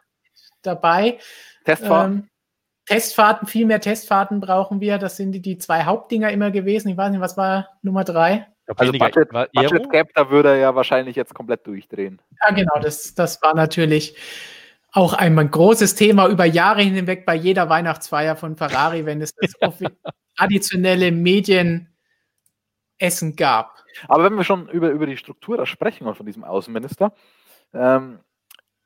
dabei. 0.62 1.18
Testfahrten? 1.64 2.14
Ähm, 2.14 2.28
Testfahrten, 2.86 3.48
viel 3.48 3.66
mehr 3.66 3.81
Testfahrten 3.81 4.40
brauchen 4.40 4.81
wir. 4.81 4.98
Das 4.98 5.16
sind 5.16 5.32
die, 5.32 5.43
die 5.43 5.59
zwei 5.59 5.85
Hauptdinger 5.85 6.31
immer 6.31 6.51
gewesen. 6.51 6.89
Ich 6.89 6.97
weiß 6.97 7.10
nicht, 7.10 7.20
was 7.20 7.36
war 7.36 7.68
Nummer 7.82 8.05
drei? 8.05 8.47
Also 8.74 8.93
Budget, 8.93 9.30
Budget 9.30 9.90
Gap, 9.90 10.09
da 10.14 10.30
würde 10.30 10.51
er 10.51 10.56
ja 10.56 10.74
wahrscheinlich 10.74 11.14
jetzt 11.14 11.34
komplett 11.34 11.66
durchdrehen. 11.66 12.20
Ja, 12.43 12.52
genau, 12.52 12.80
das, 12.80 13.14
das 13.14 13.40
war 13.43 13.55
natürlich 13.55 14.16
auch 14.93 15.12
ein 15.12 15.36
großes 15.51 15.94
Thema 15.94 16.28
über 16.28 16.44
Jahre 16.47 16.82
hinweg 16.82 17.26
bei 17.26 17.34
jeder 17.34 17.68
Weihnachtsfeier 17.68 18.34
von 18.34 18.56
Ferrari, 18.56 19.05
wenn 19.05 19.20
es 19.20 19.34
das 19.34 19.52
traditionelle 20.36 21.12
Medienessen 21.12 21.86
gab. 23.36 23.76
Aber 24.09 24.24
wenn 24.24 24.34
wir 24.34 24.44
schon 24.44 24.68
über, 24.68 24.90
über 24.90 25.06
die 25.06 25.16
Struktur 25.16 25.56
da 25.56 25.66
sprechen 25.66 26.06
und 26.06 26.16
von 26.16 26.26
diesem 26.26 26.44
Außenminister, 26.44 27.12
ähm, 27.72 28.20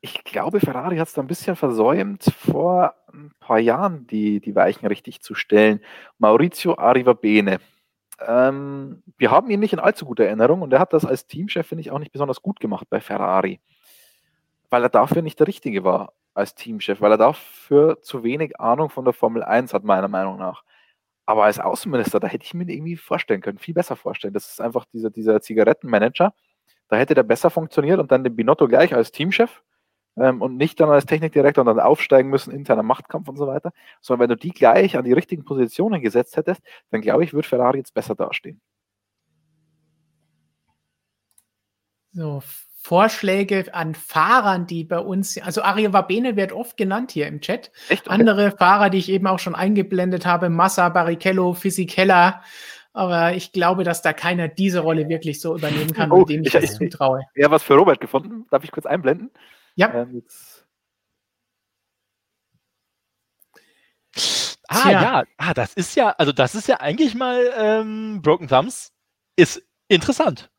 ich 0.02 0.24
glaube, 0.24 0.61
Ferrari 0.61 0.97
hat 0.97 1.09
es 1.09 1.15
da 1.15 1.20
ein 1.20 1.27
bisschen 1.27 1.57
versäumt, 1.57 2.24
vor 2.24 2.94
ein 3.12 3.32
paar 3.39 3.59
Jahren 3.59 4.07
die, 4.07 4.40
die 4.40 4.55
Weichen 4.55 4.86
richtig 4.86 5.20
zu 5.20 5.35
stellen. 5.35 5.81
Maurizio 6.19 6.77
Arrivabene 6.77 7.61
ähm, 8.26 9.02
wir 9.16 9.30
haben 9.30 9.51
ihn 9.51 9.60
nicht 9.60 9.72
in 9.72 9.78
allzu 9.78 10.05
guter 10.05 10.24
Erinnerung 10.24 10.62
und 10.62 10.72
er 10.72 10.80
hat 10.80 10.92
das 10.92 11.05
als 11.05 11.26
Teamchef, 11.26 11.66
finde 11.66 11.82
ich, 11.82 11.90
auch 11.90 11.98
nicht 11.98 12.12
besonders 12.12 12.42
gut 12.42 12.60
gemacht 12.60 12.86
bei 12.90 13.01
Ferrari, 13.01 13.60
weil 14.70 14.82
er 14.82 14.88
dafür 14.88 15.22
nicht 15.22 15.38
der 15.40 15.47
Richtige 15.47 15.84
war 15.84 16.12
als 16.34 16.55
Teamchef, 16.55 17.01
weil 17.01 17.12
er 17.12 17.18
dafür 17.18 18.01
zu 18.02 18.22
wenig 18.22 18.60
Ahnung 18.60 18.90
von 18.90 19.05
der 19.05 19.14
Formel 19.14 19.42
1 19.42 19.74
hat, 19.74 19.84
meiner 19.84 20.09
Meinung 20.09 20.38
nach. 20.38 20.62
Aber 21.26 21.44
als 21.44 21.60
Außenminister, 21.60 22.20
da 22.20 22.26
hätte 22.28 22.44
ich 22.44 22.55
mir 22.55 22.68
irgendwie 22.68 22.97
vorstellen 22.97 23.40
können, 23.40 23.59
viel 23.59 23.74
besser 23.74 23.97
vorstellen. 23.97 24.34
Das 24.34 24.51
ist 24.51 24.60
einfach 24.60 24.84
dieser, 24.86 25.10
dieser 25.10 25.40
Zigarettenmanager. 25.40 26.34
Da 26.88 26.97
hätte 26.97 27.14
der 27.14 27.22
besser 27.22 27.51
funktioniert 27.51 28.01
und 28.01 28.10
dann 28.10 28.24
den 28.24 28.34
Binotto 28.34 28.66
gleich 28.66 28.94
als 28.94 29.12
Teamchef 29.12 29.62
ähm, 30.16 30.43
und 30.43 30.57
nicht 30.57 30.81
dann 30.81 30.91
als 30.91 31.07
Technikdirektor 31.07 31.62
und 31.62 31.66
dann 31.66 31.85
aufsteigen 31.85 32.31
müssen, 32.31 32.53
interner 32.53 32.82
Machtkampf 32.82 33.28
und 33.28 33.37
so 33.37 33.47
weiter, 33.47 33.73
sondern 34.01 34.28
wenn 34.28 34.37
du 34.37 34.41
die 34.41 34.51
gleich 34.51 34.97
an 34.97 35.05
die 35.05 35.12
richtigen 35.12 35.45
Positionen 35.45 36.01
gesetzt 36.01 36.37
hättest, 36.37 36.62
dann 36.91 37.01
glaube 37.01 37.24
ich, 37.24 37.32
wird 37.32 37.47
Ferrari 37.47 37.78
jetzt 37.78 37.95
besser 37.95 38.15
dastehen. 38.15 38.61
So, 42.12 42.43
Vorschläge 42.82 43.73
an 43.74 43.95
Fahrern, 43.95 44.66
die 44.66 44.85
bei 44.85 44.99
uns, 44.99 45.39
also 45.39 45.62
Aria 45.62 46.01
Bene 46.01 46.35
wird 46.37 46.53
oft 46.53 46.77
genannt 46.77 47.12
hier 47.12 47.27
im 47.27 47.41
Chat. 47.41 47.70
Echt? 47.89 48.07
Okay. 48.07 48.15
Andere 48.15 48.53
Fahrer, 48.53 48.89
die 48.89 48.99
ich 48.99 49.11
eben 49.11 49.27
auch 49.27 49.39
schon 49.39 49.55
eingeblendet 49.55 50.24
habe, 50.24 50.49
Massa, 50.49 50.89
Barrichello, 50.89 51.53
Fisichella. 51.53 52.43
Aber 52.93 53.35
ich 53.35 53.53
glaube, 53.53 53.85
dass 53.85 54.03
da 54.03 54.12
keiner 54.12 54.49
diese 54.49 54.81
Rolle 54.81 55.09
wirklich 55.09 55.41
so 55.41 55.55
übernehmen 55.55 55.93
kann, 55.93 56.11
oh, 56.11 56.24
dem 56.24 56.41
ich, 56.41 56.55
ich 56.55 56.61
das 56.61 56.74
zutraue. 56.77 57.20
Ja, 57.37 57.51
was 57.51 57.62
für 57.62 57.74
Robert 57.74 58.01
gefunden. 58.01 58.47
Darf 58.51 58.65
ich 58.65 58.73
kurz 58.73 58.87
einblenden? 58.87 59.31
Ja. 59.76 59.94
Ähm, 59.94 60.22
ah, 64.68 64.82
Tja. 64.82 64.90
ja. 64.90 65.24
Ah, 65.36 65.55
das 65.55 65.74
ist 65.74 65.97
ja, 65.97 66.10
also 66.10 66.32
das 66.32 66.55
ist 66.55 66.68
ja 66.68 66.80
eigentlich 66.80 67.14
mal 67.14 67.52
ähm, 67.56 68.20
Broken 68.22 68.48
Thumbs. 68.48 68.92
Ist 69.36 69.62
interessant. 69.88 70.51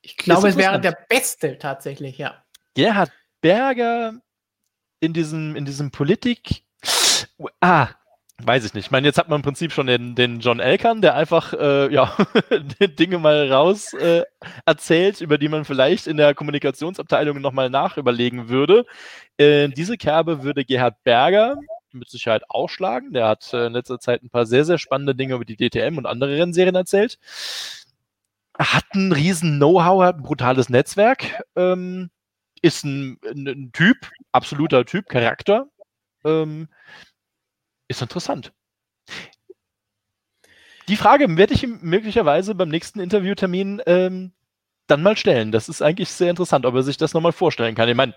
Ich 0.00 0.16
glaube, 0.16 0.48
es 0.48 0.56
wäre 0.56 0.80
der 0.80 0.96
beste 1.08 1.58
tatsächlich, 1.58 2.18
ja. 2.18 2.44
Gerhard 2.74 3.12
Berger 3.40 4.20
in 5.00 5.12
diesem, 5.12 5.56
in 5.56 5.64
diesem 5.64 5.90
Politik. 5.90 6.64
Ah, 7.60 7.88
weiß 8.46 8.64
ich 8.64 8.74
nicht. 8.74 8.86
Ich 8.86 8.90
meine, 8.90 9.06
jetzt 9.06 9.18
hat 9.18 9.28
man 9.28 9.40
im 9.40 9.42
Prinzip 9.42 9.72
schon 9.72 9.86
den, 9.86 10.14
den 10.14 10.40
John 10.40 10.60
Elkan, 10.60 11.02
der 11.02 11.14
einfach 11.14 11.52
äh, 11.52 11.92
ja, 11.92 12.16
Dinge 12.98 13.18
mal 13.18 13.50
raus 13.50 13.92
äh, 13.94 14.22
erzählt, 14.66 15.20
über 15.20 15.38
die 15.38 15.48
man 15.48 15.64
vielleicht 15.64 16.06
in 16.06 16.16
der 16.16 16.34
Kommunikationsabteilung 16.34 17.40
nochmal 17.40 17.70
nachüberlegen 17.70 18.48
würde. 18.48 18.84
Äh, 19.36 19.68
diese 19.68 19.96
Kerbe 19.96 20.42
würde 20.42 20.64
Gerhard 20.64 21.02
Berger 21.04 21.56
mit 21.92 22.08
Sicherheit 22.10 22.42
ausschlagen. 22.48 23.12
Der 23.12 23.28
hat 23.28 23.52
äh, 23.52 23.66
in 23.66 23.72
letzter 23.72 23.98
Zeit 23.98 24.22
ein 24.22 24.30
paar 24.30 24.46
sehr, 24.46 24.64
sehr 24.64 24.78
spannende 24.78 25.14
Dinge 25.14 25.34
über 25.34 25.44
die 25.44 25.56
DTM 25.56 25.98
und 25.98 26.06
andere 26.06 26.36
Rennserien 26.36 26.74
erzählt 26.74 27.18
hat 28.58 28.84
ein 28.94 29.12
riesen 29.12 29.56
Know-how, 29.56 30.02
hat 30.02 30.16
ein 30.16 30.22
brutales 30.22 30.68
Netzwerk, 30.68 31.42
ähm, 31.56 32.10
ist 32.60 32.84
ein, 32.84 33.18
ein, 33.24 33.46
ein, 33.48 33.72
Typ, 33.72 34.10
absoluter 34.32 34.84
Typ, 34.84 35.08
Charakter. 35.08 35.68
Ähm, 36.24 36.68
ist 37.96 38.02
interessant. 38.02 38.52
Die 40.88 40.96
Frage 40.96 41.36
werde 41.36 41.54
ich 41.54 41.62
ihm 41.62 41.78
möglicherweise 41.82 42.54
beim 42.54 42.68
nächsten 42.68 43.00
Interviewtermin 43.00 43.80
ähm, 43.86 44.32
dann 44.86 45.02
mal 45.02 45.16
stellen. 45.16 45.52
Das 45.52 45.68
ist 45.68 45.80
eigentlich 45.80 46.10
sehr 46.10 46.30
interessant, 46.30 46.66
ob 46.66 46.74
er 46.74 46.82
sich 46.82 46.96
das 46.96 47.14
nochmal 47.14 47.32
vorstellen 47.32 47.74
kann. 47.74 47.88
Ich 47.88 47.94
meine, 47.94 48.14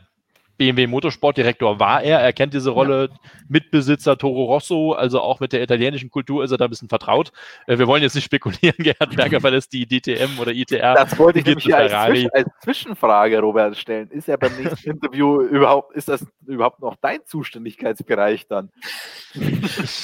BMW 0.57 0.87
Motorsportdirektor 0.87 1.79
war 1.79 2.01
er. 2.01 2.19
Er 2.19 2.33
kennt 2.33 2.53
diese 2.53 2.69
Rolle. 2.69 3.09
Ja. 3.11 3.29
Mitbesitzer 3.47 4.17
Toro 4.17 4.45
Rosso, 4.45 4.93
also 4.93 5.21
auch 5.21 5.39
mit 5.39 5.53
der 5.53 5.61
italienischen 5.61 6.09
Kultur 6.09 6.43
ist 6.43 6.51
er 6.51 6.57
da 6.57 6.65
ein 6.65 6.69
bisschen 6.69 6.89
vertraut. 6.89 7.31
Äh, 7.67 7.77
wir 7.77 7.87
wollen 7.87 8.01
jetzt 8.01 8.15
nicht 8.15 8.25
spekulieren, 8.25 8.75
Gerhard 8.79 9.15
Berger 9.15 9.41
verlässt 9.41 9.73
die 9.73 9.85
DTM 9.85 10.39
oder 10.39 10.51
ITR. 10.51 10.95
Das 10.95 11.17
wollte 11.19 11.39
ich 11.39 11.45
nämlich 11.45 11.73
als, 11.73 11.91
Zwisch 11.91 12.27
als, 12.33 12.49
Zwischenfrage, 12.63 13.39
Robert, 13.39 13.77
stellen. 13.77 14.09
Ist 14.09 14.29
er 14.29 14.37
beim 14.37 14.55
nächsten 14.55 14.89
Interview 14.91 15.41
überhaupt, 15.41 15.95
ist 15.95 16.07
das 16.07 16.25
überhaupt 16.47 16.79
noch 16.79 16.95
dein 16.95 17.25
Zuständigkeitsbereich 17.25 18.47
dann? 18.47 18.71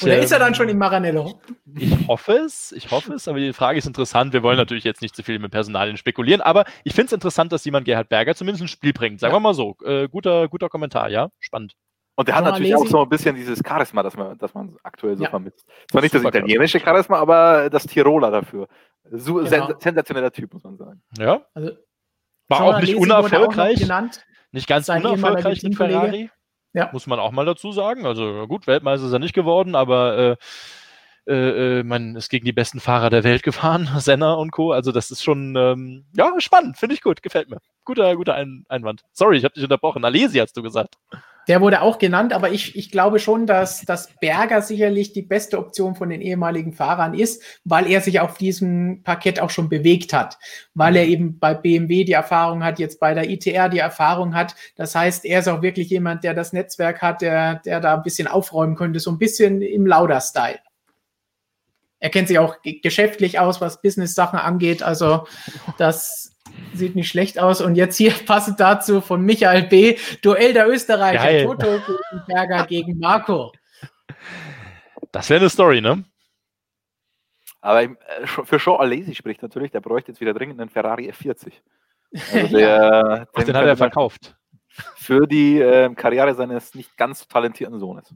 oder 0.02 0.18
ist 0.18 0.32
er 0.32 0.38
dann 0.38 0.54
schon 0.54 0.68
in 0.68 0.78
Maranello? 0.78 1.40
Ich 1.76 2.08
hoffe 2.08 2.32
es, 2.32 2.72
ich 2.72 2.90
hoffe 2.90 3.14
es, 3.14 3.28
aber 3.28 3.38
die 3.38 3.52
Frage 3.52 3.78
ist 3.78 3.86
interessant. 3.86 4.32
Wir 4.32 4.42
wollen 4.42 4.56
natürlich 4.56 4.84
jetzt 4.84 5.02
nicht 5.02 5.16
zu 5.16 5.22
viel 5.22 5.38
mit 5.38 5.50
Personalien 5.50 5.96
spekulieren, 5.96 6.40
aber 6.40 6.64
ich 6.84 6.94
finde 6.94 7.06
es 7.06 7.12
interessant, 7.12 7.52
dass 7.52 7.64
jemand 7.64 7.86
Gerhard 7.86 8.08
Berger 8.08 8.34
zumindest 8.34 8.64
ein 8.64 8.68
Spiel 8.68 8.92
bringt. 8.92 9.20
Sagen 9.20 9.32
ja. 9.32 9.36
wir 9.36 9.40
mal 9.40 9.54
so. 9.54 9.76
Äh, 9.84 10.08
guter 10.08 10.48
guter, 10.48 10.68
Kommentar, 10.68 11.08
ja. 11.08 11.30
Spannend. 11.38 11.74
Und 12.14 12.28
der 12.28 12.36
hat 12.36 12.44
natürlich 12.44 12.74
auch 12.74 12.86
so 12.86 13.02
ein 13.02 13.08
bisschen 13.08 13.34
dieses 13.34 13.60
Charisma, 13.66 14.02
das 14.02 14.16
man, 14.16 14.36
das 14.36 14.52
man 14.52 14.76
aktuell 14.82 15.16
so 15.16 15.24
ja. 15.24 15.30
vermisst. 15.30 15.66
Zwar 15.90 16.02
nicht 16.02 16.14
das 16.14 16.22
italienische 16.22 16.78
Charisma, 16.78 17.18
aber 17.18 17.70
das 17.70 17.86
Tiroler 17.86 18.30
dafür. 18.30 18.68
So 19.10 19.34
genau. 19.36 19.78
sensationeller 19.78 20.30
Typ, 20.30 20.52
muss 20.52 20.62
man 20.62 20.76
sagen. 20.76 21.02
Ja. 21.18 21.46
Also, 21.54 21.72
War 22.48 22.60
auch 22.60 22.80
nicht 22.80 22.96
unerfolgreich. 22.96 23.76
Auch 23.76 23.80
genannt, 23.80 24.24
nicht 24.52 24.68
ganz 24.68 24.88
unerfolgreich 24.88 25.62
mit 25.62 25.76
Ferrari. 25.76 26.30
Ja. 26.74 26.90
Muss 26.92 27.06
man 27.06 27.18
auch 27.18 27.32
mal 27.32 27.44
dazu 27.44 27.72
sagen. 27.72 28.06
Also 28.06 28.46
gut, 28.46 28.66
Weltmeister 28.66 29.06
ist 29.06 29.12
er 29.12 29.18
nicht 29.18 29.34
geworden, 29.34 29.74
aber 29.74 30.18
äh, 30.18 30.36
äh, 31.26 31.80
äh, 31.80 31.82
man 31.84 32.16
ist 32.16 32.30
gegen 32.30 32.44
die 32.44 32.52
besten 32.52 32.80
Fahrer 32.80 33.10
der 33.10 33.24
Welt 33.24 33.42
gefahren, 33.42 33.88
Senna 33.98 34.34
und 34.34 34.50
Co. 34.50 34.72
Also 34.72 34.90
das 34.92 35.10
ist 35.10 35.22
schon, 35.22 35.54
ähm, 35.56 36.06
ja, 36.16 36.32
spannend, 36.38 36.78
finde 36.78 36.94
ich 36.94 37.02
gut, 37.02 37.22
gefällt 37.22 37.50
mir. 37.50 37.58
Guter, 37.84 38.16
guter 38.16 38.34
Ein 38.34 38.64
Einwand. 38.68 39.02
Sorry, 39.12 39.36
ich 39.36 39.44
habe 39.44 39.54
dich 39.54 39.62
unterbrochen. 39.62 40.04
Alesi 40.04 40.38
hast 40.38 40.56
du 40.56 40.62
gesagt. 40.62 40.96
Der 41.48 41.60
wurde 41.60 41.82
auch 41.82 41.98
genannt, 41.98 42.32
aber 42.32 42.50
ich, 42.50 42.76
ich 42.76 42.90
glaube 42.90 43.18
schon, 43.18 43.46
dass, 43.46 43.82
dass 43.82 44.08
Berger 44.20 44.62
sicherlich 44.62 45.12
die 45.12 45.22
beste 45.22 45.58
Option 45.58 45.96
von 45.96 46.10
den 46.10 46.20
ehemaligen 46.20 46.72
Fahrern 46.72 47.14
ist, 47.14 47.42
weil 47.64 47.90
er 47.90 48.00
sich 48.00 48.20
auf 48.20 48.38
diesem 48.38 49.02
Parkett 49.02 49.40
auch 49.40 49.50
schon 49.50 49.68
bewegt 49.68 50.12
hat, 50.12 50.38
weil 50.74 50.96
er 50.96 51.06
eben 51.06 51.38
bei 51.38 51.54
BMW 51.54 52.04
die 52.04 52.12
Erfahrung 52.12 52.62
hat, 52.62 52.78
jetzt 52.78 53.00
bei 53.00 53.14
der 53.14 53.28
ITR 53.28 53.68
die 53.68 53.80
Erfahrung 53.80 54.34
hat. 54.34 54.54
Das 54.76 54.94
heißt, 54.94 55.24
er 55.24 55.40
ist 55.40 55.48
auch 55.48 55.62
wirklich 55.62 55.90
jemand, 55.90 56.22
der 56.22 56.34
das 56.34 56.52
Netzwerk 56.52 57.02
hat, 57.02 57.22
der, 57.22 57.56
der 57.56 57.80
da 57.80 57.94
ein 57.94 58.02
bisschen 58.02 58.28
aufräumen 58.28 58.76
könnte, 58.76 59.00
so 59.00 59.10
ein 59.10 59.18
bisschen 59.18 59.62
im 59.62 59.86
Lauder-Style. 59.86 60.60
Er 61.98 62.10
kennt 62.10 62.26
sich 62.26 62.38
auch 62.38 62.56
geschäftlich 62.82 63.38
aus, 63.38 63.60
was 63.60 63.80
Business-Sachen 63.80 64.38
angeht. 64.38 64.82
Also 64.82 65.26
das 65.78 66.31
sieht 66.74 66.94
nicht 66.94 67.08
schlecht 67.08 67.38
aus. 67.38 67.60
Und 67.60 67.74
jetzt 67.76 67.96
hier 67.96 68.12
passend 68.26 68.60
dazu 68.60 69.00
von 69.00 69.22
Michael 69.22 69.64
B. 69.64 69.96
Duell 70.22 70.52
der 70.52 70.68
Österreicher. 70.68 71.24
Geil. 71.24 71.44
Toto 71.44 71.80
Berger 72.26 72.66
gegen 72.68 72.98
Marco. 72.98 73.52
Das 75.12 75.28
wäre 75.30 75.40
eine 75.40 75.50
Story, 75.50 75.80
ne? 75.80 76.04
Aber 77.60 77.82
äh, 77.82 77.96
für 78.26 78.58
Sean 78.58 78.80
Alesi 78.80 79.14
spricht 79.14 79.42
natürlich, 79.42 79.70
der 79.70 79.80
bräuchte 79.80 80.12
jetzt 80.12 80.20
wieder 80.20 80.34
dringend 80.34 80.60
einen 80.60 80.70
Ferrari 80.70 81.10
F40. 81.10 81.52
Also 82.30 82.58
der, 82.58 83.26
Ach, 83.32 83.42
den 83.42 83.56
hat 83.56 83.64
er 83.64 83.76
verkauft. 83.76 84.36
Für 84.68 85.26
die 85.26 85.58
äh, 85.58 85.94
Karriere 85.94 86.34
seines 86.34 86.74
nicht 86.74 86.94
ganz 86.98 87.26
talentierten 87.26 87.78
Sohnes. 87.80 88.14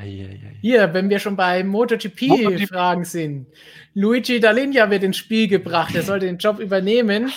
Hier, 0.00 0.94
wenn 0.94 1.10
wir 1.10 1.18
schon 1.18 1.36
bei 1.36 1.62
MotoGP-Fragen 1.64 3.04
sind. 3.04 3.46
Luigi 3.94 4.38
Dall'Igna 4.38 4.90
wird 4.90 5.02
ins 5.02 5.16
Spiel 5.16 5.48
gebracht. 5.48 5.94
Er 5.94 6.02
sollte 6.02 6.26
den 6.26 6.38
Job 6.38 6.58
übernehmen. 6.58 7.32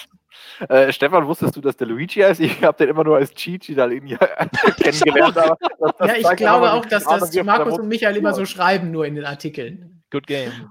Äh, 0.69 0.91
Stefan, 0.93 1.25
wusstest 1.27 1.55
du, 1.55 1.61
dass 1.61 1.77
der 1.77 1.87
Luigi 1.87 2.21
heißt? 2.21 2.39
Ich 2.39 2.63
habe 2.63 2.77
den 2.77 2.89
immer 2.89 3.03
nur 3.03 3.17
als 3.17 3.33
Gigi 3.33 3.73
Dall'Igna 3.73 4.17
kennengelernt. 4.81 5.37
Aber 5.37 5.57
das, 5.79 5.91
das 5.97 6.07
ja, 6.07 6.31
ich 6.31 6.37
glaube 6.37 6.71
auch, 6.71 6.85
dass 6.85 7.03
das 7.03 7.33
Markus 7.43 7.79
und 7.79 7.87
Michael 7.87 8.17
immer 8.17 8.33
so 8.33 8.45
schreiben, 8.45 8.91
nur 8.91 9.05
in 9.05 9.15
den 9.15 9.25
Artikeln. 9.25 10.03
Good 10.11 10.27
game. 10.27 10.69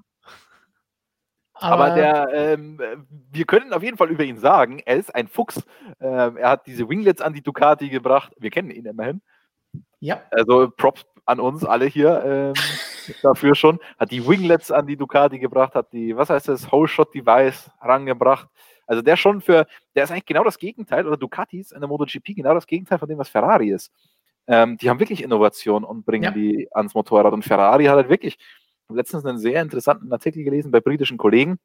Aber, 1.54 1.84
aber 1.84 1.94
der, 1.94 2.28
ähm, 2.32 2.80
wir 3.30 3.44
können 3.44 3.72
auf 3.72 3.82
jeden 3.82 3.96
Fall 3.96 4.10
über 4.10 4.24
ihn 4.24 4.38
sagen, 4.38 4.80
er 4.84 4.96
ist 4.96 5.14
ein 5.14 5.28
Fuchs. 5.28 5.62
Ähm, 6.00 6.36
er 6.36 6.50
hat 6.50 6.66
diese 6.66 6.88
Winglets 6.88 7.22
an 7.22 7.34
die 7.34 7.42
Ducati 7.42 7.88
gebracht. 7.88 8.32
Wir 8.38 8.50
kennen 8.50 8.70
ihn 8.70 8.86
immerhin. 8.86 9.20
Ja. 10.00 10.22
Also 10.32 10.70
Props 10.76 11.04
an 11.24 11.40
uns 11.40 11.64
alle 11.64 11.86
hier 11.86 12.22
ähm, 12.24 13.14
dafür 13.22 13.54
schon. 13.54 13.78
Hat 13.98 14.10
die 14.10 14.26
Winglets 14.26 14.70
an 14.70 14.86
die 14.86 14.96
Ducati 14.96 15.38
gebracht, 15.38 15.74
hat 15.74 15.92
die, 15.92 16.16
was 16.16 16.30
heißt 16.30 16.48
das, 16.48 16.70
Whole 16.70 16.88
Shot 16.88 17.14
Device 17.14 17.70
rangebracht. 17.80 18.48
Also 18.86 19.02
der 19.02 19.16
schon 19.16 19.40
für, 19.40 19.66
der 19.94 20.04
ist 20.04 20.10
eigentlich 20.10 20.26
genau 20.26 20.44
das 20.44 20.58
Gegenteil, 20.58 21.06
oder 21.06 21.16
Ducati 21.16 21.60
ist 21.60 21.72
in 21.72 21.80
der 21.80 21.88
MotoGP 21.88 22.34
genau 22.36 22.54
das 22.54 22.66
Gegenteil 22.66 22.98
von 22.98 23.08
dem, 23.08 23.18
was 23.18 23.28
Ferrari 23.28 23.70
ist. 23.70 23.92
Ähm, 24.46 24.76
die 24.76 24.90
haben 24.90 24.98
wirklich 24.98 25.22
Innovation 25.22 25.84
und 25.84 26.04
bringen 26.04 26.24
ja. 26.24 26.30
die 26.32 26.68
ans 26.72 26.94
Motorrad. 26.94 27.32
Und 27.32 27.44
Ferrari 27.44 27.84
hat 27.84 27.96
halt 27.96 28.08
wirklich, 28.08 28.38
letztens 28.88 29.24
einen 29.24 29.38
sehr 29.38 29.62
interessanten 29.62 30.12
Artikel 30.12 30.44
gelesen 30.44 30.70
bei 30.70 30.80
britischen 30.80 31.16
Kollegen, 31.16 31.58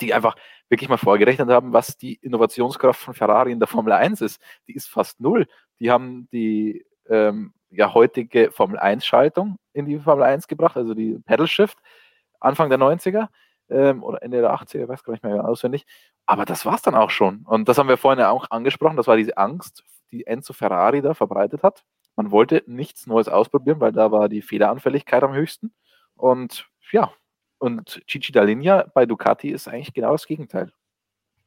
die 0.00 0.14
einfach 0.14 0.36
wirklich 0.68 0.88
mal 0.88 0.96
vorgerechnet 0.96 1.48
haben, 1.48 1.72
was 1.72 1.96
die 1.96 2.14
Innovationskraft 2.14 3.00
von 3.00 3.14
Ferrari 3.14 3.52
in 3.52 3.58
der 3.58 3.68
Formel 3.68 3.92
1 3.92 4.20
ist. 4.20 4.40
Die 4.68 4.74
ist 4.74 4.88
fast 4.88 5.20
null. 5.20 5.46
Die 5.80 5.90
haben 5.90 6.28
die 6.32 6.84
ähm, 7.08 7.52
ja, 7.76 7.94
heutige 7.94 8.50
Formel 8.50 8.78
1-Schaltung 8.78 9.56
in 9.72 9.86
die 9.86 9.98
Formel 9.98 10.24
1 10.24 10.48
gebracht, 10.48 10.76
also 10.76 10.94
die 10.94 11.18
Pedal 11.24 11.46
Shift, 11.46 11.78
Anfang 12.40 12.68
der 12.70 12.78
90er 12.78 13.28
ähm, 13.68 14.02
oder 14.02 14.22
Ende 14.22 14.40
der 14.40 14.54
80er, 14.54 14.88
weiß 14.88 15.02
gar 15.02 15.12
nicht 15.12 15.24
mehr 15.24 15.46
auswendig. 15.46 15.86
Aber 16.26 16.44
das 16.44 16.64
war 16.64 16.74
es 16.74 16.82
dann 16.82 16.94
auch 16.94 17.10
schon. 17.10 17.42
Und 17.46 17.68
das 17.68 17.78
haben 17.78 17.88
wir 17.88 17.96
vorhin 17.96 18.22
auch 18.24 18.46
angesprochen, 18.50 18.96
das 18.96 19.06
war 19.06 19.16
diese 19.16 19.36
Angst, 19.36 19.84
die 20.10 20.26
Enzo 20.26 20.52
Ferrari 20.52 21.02
da 21.02 21.14
verbreitet 21.14 21.62
hat. 21.62 21.84
Man 22.16 22.30
wollte 22.30 22.62
nichts 22.66 23.06
Neues 23.06 23.28
ausprobieren, 23.28 23.80
weil 23.80 23.92
da 23.92 24.12
war 24.12 24.28
die 24.28 24.42
Fehleranfälligkeit 24.42 25.22
am 25.22 25.34
höchsten. 25.34 25.74
Und 26.14 26.68
ja, 26.92 27.12
und 27.58 28.02
Gigi 28.06 28.32
Dall'Igna 28.32 28.90
bei 28.94 29.06
Ducati 29.06 29.50
ist 29.50 29.68
eigentlich 29.68 29.94
genau 29.94 30.12
das 30.12 30.26
Gegenteil. 30.26 30.72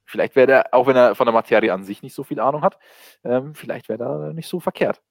Vielleicht 0.05 0.35
wäre 0.35 0.51
er, 0.51 0.73
auch 0.73 0.87
wenn 0.87 0.95
er 0.95 1.15
von 1.15 1.25
der 1.25 1.33
Materie 1.33 1.73
an 1.73 1.83
sich 1.83 2.01
nicht 2.01 2.13
so 2.13 2.23
viel 2.23 2.39
Ahnung 2.39 2.61
hat, 2.63 2.79
ähm, 3.23 3.55
vielleicht 3.55 3.89
wäre 3.89 4.03
er 4.03 4.33
nicht 4.33 4.47
so 4.47 4.59
verkehrt. 4.59 5.01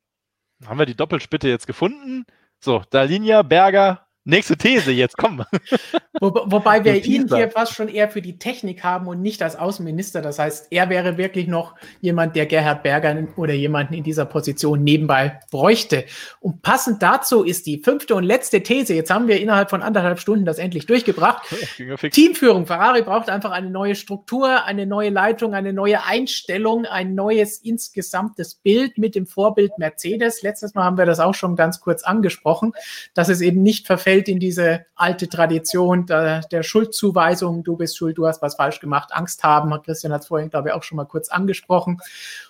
Haben 0.64 0.78
wir 0.78 0.86
die 0.86 0.96
Doppelspitte 0.96 1.48
jetzt 1.48 1.66
gefunden? 1.66 2.24
So, 2.60 2.82
Dalinia, 2.90 3.42
Berger, 3.42 4.05
Nächste 4.28 4.56
These, 4.56 4.90
jetzt 4.90 5.16
komm. 5.16 5.44
Wo, 6.20 6.32
wobei 6.46 6.82
wir 6.82 7.04
ihn 7.04 7.28
hier 7.28 7.48
fast 7.48 7.74
schon 7.74 7.88
eher 7.88 8.08
für 8.08 8.20
die 8.20 8.38
Technik 8.38 8.82
haben 8.82 9.06
und 9.06 9.22
nicht 9.22 9.40
als 9.40 9.54
Außenminister. 9.54 10.20
Das 10.20 10.40
heißt, 10.40 10.68
er 10.70 10.88
wäre 10.88 11.16
wirklich 11.16 11.46
noch 11.46 11.76
jemand, 12.00 12.34
der 12.34 12.46
Gerhard 12.46 12.82
Berger 12.82 13.28
oder 13.36 13.52
jemanden 13.52 13.94
in 13.94 14.02
dieser 14.02 14.24
Position 14.24 14.82
nebenbei 14.82 15.38
bräuchte. 15.52 16.06
Und 16.40 16.62
passend 16.62 17.02
dazu 17.02 17.44
ist 17.44 17.66
die 17.66 17.78
fünfte 17.78 18.16
und 18.16 18.24
letzte 18.24 18.62
These. 18.62 18.94
Jetzt 18.94 19.10
haben 19.10 19.28
wir 19.28 19.40
innerhalb 19.40 19.70
von 19.70 19.80
anderthalb 19.80 20.18
Stunden 20.18 20.44
das 20.44 20.58
endlich 20.58 20.86
durchgebracht. 20.86 21.46
Teamführung. 22.10 22.66
Ferrari 22.66 23.02
braucht 23.02 23.28
einfach 23.28 23.52
eine 23.52 23.70
neue 23.70 23.94
Struktur, 23.94 24.64
eine 24.64 24.86
neue 24.86 25.10
Leitung, 25.10 25.54
eine 25.54 25.72
neue 25.72 26.04
Einstellung, 26.04 26.84
ein 26.86 27.14
neues 27.14 27.58
insgesamtes 27.58 28.56
Bild 28.56 28.98
mit 28.98 29.14
dem 29.14 29.26
Vorbild 29.26 29.78
Mercedes. 29.78 30.42
Letztes 30.42 30.74
Mal 30.74 30.82
haben 30.82 30.98
wir 30.98 31.06
das 31.06 31.20
auch 31.20 31.34
schon 31.34 31.54
ganz 31.54 31.80
kurz 31.80 32.02
angesprochen, 32.02 32.72
dass 33.14 33.28
es 33.28 33.40
eben 33.40 33.62
nicht 33.62 33.86
verfällt 33.86 34.15
fällt 34.16 34.28
in 34.28 34.40
diese 34.40 34.86
alte 34.94 35.28
Tradition 35.28 36.06
der, 36.06 36.40
der 36.50 36.62
Schuldzuweisung, 36.62 37.62
du 37.64 37.76
bist 37.76 37.98
schuld, 37.98 38.16
du 38.16 38.26
hast 38.26 38.40
was 38.40 38.54
falsch 38.54 38.80
gemacht, 38.80 39.10
Angst 39.12 39.42
haben. 39.44 39.70
Christian 39.82 40.10
hat 40.10 40.22
es 40.22 40.28
vorhin, 40.28 40.48
glaube 40.48 40.68
ich, 40.68 40.74
auch 40.74 40.82
schon 40.82 40.96
mal 40.96 41.04
kurz 41.04 41.28
angesprochen. 41.28 41.98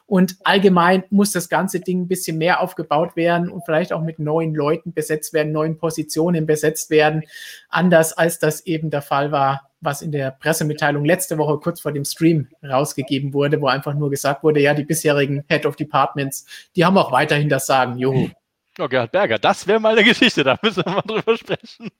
Und 0.07 0.37
allgemein 0.45 1.03
muss 1.11 1.33
das 1.33 1.49
ganze 1.49 1.81
Ding 1.81 2.03
ein 2.03 2.09
bisschen 2.09 2.39
mehr 2.39 2.61
aufgebaut 2.61 3.17
werden 3.17 3.51
und 3.51 3.65
vielleicht 3.65 3.93
auch 3.93 4.01
mit 4.01 4.21
neuen 4.21 4.55
Leuten 4.55 4.93
besetzt 4.93 5.33
werden, 5.33 5.51
neuen 5.51 5.77
Positionen 5.77 6.47
besetzt 6.47 6.91
werden, 6.91 7.25
anders 7.69 8.13
als 8.13 8.39
das 8.39 8.65
eben 8.65 8.91
der 8.91 9.03
Fall 9.03 9.33
war, 9.33 9.69
was 9.81 10.03
in 10.03 10.13
der 10.13 10.31
Pressemitteilung 10.31 11.05
letzte 11.05 11.37
Woche 11.37 11.59
kurz 11.59 11.81
vor 11.81 11.91
dem 11.91 12.05
Stream 12.05 12.47
rausgegeben 12.63 13.35
wurde, 13.35 13.61
wo 13.61 13.67
einfach 13.67 13.95
nur 13.95 14.11
gesagt 14.11 14.45
wurde, 14.45 14.61
ja, 14.61 14.73
die 14.73 14.85
bisherigen 14.85 15.43
Head 15.49 15.67
of 15.67 15.75
Departments, 15.75 16.47
die 16.77 16.85
haben 16.85 16.97
auch 16.97 17.11
weiterhin 17.11 17.49
das 17.49 17.67
Sagen, 17.67 17.99
juhu. 17.99 18.29
Oh, 18.79 18.89
Gerhard 18.89 19.13
Berger, 19.13 19.39
das 19.39 19.67
wäre 19.67 19.81
mal 19.81 19.93
eine 19.93 20.05
Geschichte, 20.05 20.45
da 20.45 20.59
müssen 20.63 20.85
wir 20.85 20.93
mal 20.93 21.03
drüber 21.03 21.37
sprechen. 21.37 21.91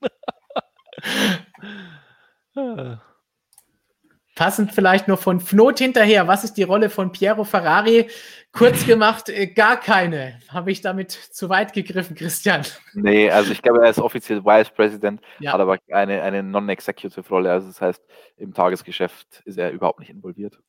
Passend 4.35 4.71
vielleicht 4.71 5.07
noch 5.07 5.19
von 5.19 5.39
Fnot 5.39 5.79
hinterher. 5.79 6.27
Was 6.27 6.43
ist 6.43 6.53
die 6.53 6.63
Rolle 6.63 6.91
von 6.91 7.11
Piero 7.11 7.43
Ferrari? 7.43 8.07
Kurz 8.51 8.85
gemacht, 8.85 9.29
äh, 9.29 9.47
gar 9.47 9.79
keine. 9.79 10.39
Habe 10.49 10.71
ich 10.71 10.81
damit 10.81 11.11
zu 11.11 11.49
weit 11.49 11.73
gegriffen, 11.73 12.15
Christian? 12.15 12.61
Nee, 12.93 13.31
also 13.31 13.51
ich 13.51 13.63
glaube, 13.63 13.83
er 13.83 13.89
ist 13.89 13.97
offiziell 13.97 14.45
Vice 14.45 14.69
President, 14.69 15.21
ja. 15.39 15.53
hat 15.53 15.59
aber 15.59 15.79
eine, 15.91 16.21
eine 16.21 16.43
Non-Executive 16.43 17.27
Rolle. 17.27 17.51
Also 17.51 17.67
das 17.67 17.81
heißt, 17.81 18.03
im 18.37 18.53
Tagesgeschäft 18.53 19.41
ist 19.45 19.57
er 19.57 19.71
überhaupt 19.71 19.99
nicht 19.99 20.11
involviert. 20.11 20.59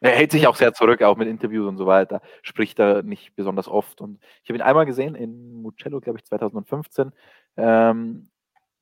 Er 0.00 0.12
hält 0.12 0.32
sich 0.32 0.46
auch 0.46 0.56
sehr 0.56 0.72
zurück, 0.72 1.02
auch 1.02 1.16
mit 1.16 1.28
Interviews 1.28 1.68
und 1.68 1.76
so 1.76 1.86
weiter, 1.86 2.22
spricht 2.42 2.78
da 2.78 3.02
nicht 3.02 3.36
besonders 3.36 3.68
oft. 3.68 4.00
Und 4.00 4.18
ich 4.42 4.48
habe 4.48 4.58
ihn 4.58 4.62
einmal 4.62 4.86
gesehen 4.86 5.14
in 5.14 5.62
Mugello, 5.62 6.00
glaube 6.00 6.18
ich, 6.18 6.24
2015, 6.24 7.12
ähm, 7.58 8.30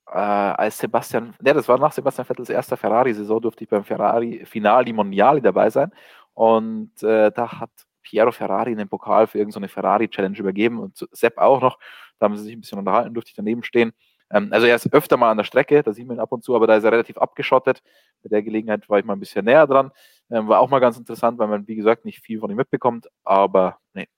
äh, 0.07 0.12
als 0.19 0.78
Sebastian, 0.78 1.35
ja, 1.45 1.55
das 1.55 1.69
war 1.69 1.78
nach 1.78 1.93
Sebastian 1.93 2.27
Vettels 2.27 2.51
erster 2.51 2.77
Ferrari-Saison, 2.77 3.40
durfte 3.43 3.65
ich 3.65 3.70
beim 3.70 3.85
Ferrari 3.85 4.45
Finali 4.47 4.93
Mondiali 4.93 5.40
dabei 5.43 5.70
sein. 5.70 5.93
Und 6.35 7.03
äh, 7.03 7.31
da 7.32 7.61
hat 7.61 7.70
Piero 8.03 8.32
Ferrari 8.32 8.73
einen 8.73 8.89
Pokal 8.89 9.27
für 9.27 9.39
irgendeine 9.39 9.69
Ferrari-Challenge 9.69 10.39
übergeben 10.39 10.78
und 10.78 10.97
Sepp 11.12 11.39
auch 11.39 11.61
noch. 11.61 11.78
Da 12.19 12.24
haben 12.27 12.36
sie 12.36 12.45
sich 12.45 12.55
ein 12.55 12.61
bisschen 12.61 12.78
unterhalten, 12.78 13.12
durfte 13.15 13.31
ich 13.31 13.36
daneben 13.36 13.62
stehen. 13.62 13.93
Ähm, 14.31 14.49
also 14.53 14.66
er 14.66 14.77
ist 14.77 14.93
öfter 14.93 15.16
mal 15.16 15.31
an 15.31 15.36
der 15.39 15.45
Strecke, 15.45 15.82
da 15.82 15.93
sieht 15.93 16.07
man 16.07 16.16
ihn 16.16 16.20
ab 16.20 16.32
und 16.32 16.45
zu, 16.45 16.55
aber 16.55 16.66
da 16.66 16.77
ist 16.77 16.85
er 16.85 16.93
relativ 16.93 17.19
abgeschottet. 17.19 17.82
Bei 18.23 18.28
der 18.28 18.43
Gelegenheit 18.43 18.89
war 18.89 18.99
ich 18.99 19.05
mal 19.05 19.15
ein 19.15 19.20
bisschen 19.20 19.45
näher 19.45 19.66
dran. 19.66 19.90
Ähm, 20.30 20.48
war 20.48 20.60
auch 20.60 20.68
mal 20.68 20.80
ganz 20.80 20.98
interessant, 20.98 21.38
weil 21.38 21.48
man, 21.48 21.66
wie 21.68 21.76
gesagt, 21.76 22.05
nicht 22.05 22.20
viel 22.20 22.40
von 22.40 22.50
ihm 22.50 22.56
mitbekommt, 22.56 23.09
aber 23.24 23.78
nee, 23.94 24.09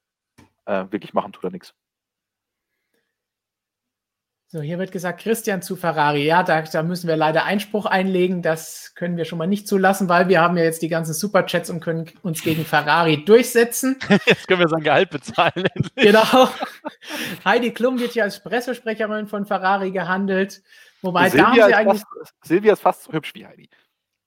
äh, 0.67 0.87
wirklich 0.91 1.15
machen 1.15 1.33
tut 1.33 1.45
er 1.45 1.51
nichts. 1.51 1.75
So, 4.53 4.61
hier 4.61 4.81
wird 4.81 4.91
gesagt, 4.91 5.21
Christian 5.21 5.63
zu 5.63 5.77
Ferrari. 5.77 6.25
Ja, 6.25 6.43
da, 6.43 6.63
da, 6.63 6.83
müssen 6.83 7.07
wir 7.07 7.17
leider 7.17 7.45
Einspruch 7.45 7.87
einlegen. 7.87 8.43
Das 8.43 8.97
können 8.97 9.17
wir 9.17 9.25
schon 9.25 9.39
mal 9.39 9.47
nicht 9.47 9.69
zulassen, 9.69 10.09
weil 10.09 10.29
wir 10.29 10.41
haben 10.41 10.57
ja 10.57 10.65
jetzt 10.65 10.83
die 10.83 10.89
ganzen 10.89 11.15
Superchats 11.15 11.71
und 11.71 11.79
können 11.79 12.11
uns 12.23 12.43
gegen 12.43 12.65
Ferrari 12.65 13.25
durchsetzen. 13.25 13.97
Jetzt 14.27 14.49
können 14.49 14.59
wir 14.59 14.67
sein 14.67 14.83
Gehalt 14.83 15.11
bezahlen. 15.11 15.69
genau. 15.95 16.49
Heidi 17.45 17.71
Klum 17.71 18.01
wird 18.01 18.11
hier 18.11 18.25
als 18.25 18.43
Pressesprecherin 18.43 19.29
von 19.29 19.47
Ferrari 19.47 19.93
gehandelt. 19.93 20.63
Wobei 21.01 21.31
Silvia 21.31 21.45
da 21.45 21.51
haben 21.51 21.69
sie 21.69 21.75
eigentlich. 21.75 22.03
Fast, 22.03 22.35
Silvia 22.43 22.73
ist 22.73 22.83
fast 22.83 23.05
so 23.05 23.13
hübsch 23.13 23.33
wie 23.35 23.47
Heidi. 23.47 23.71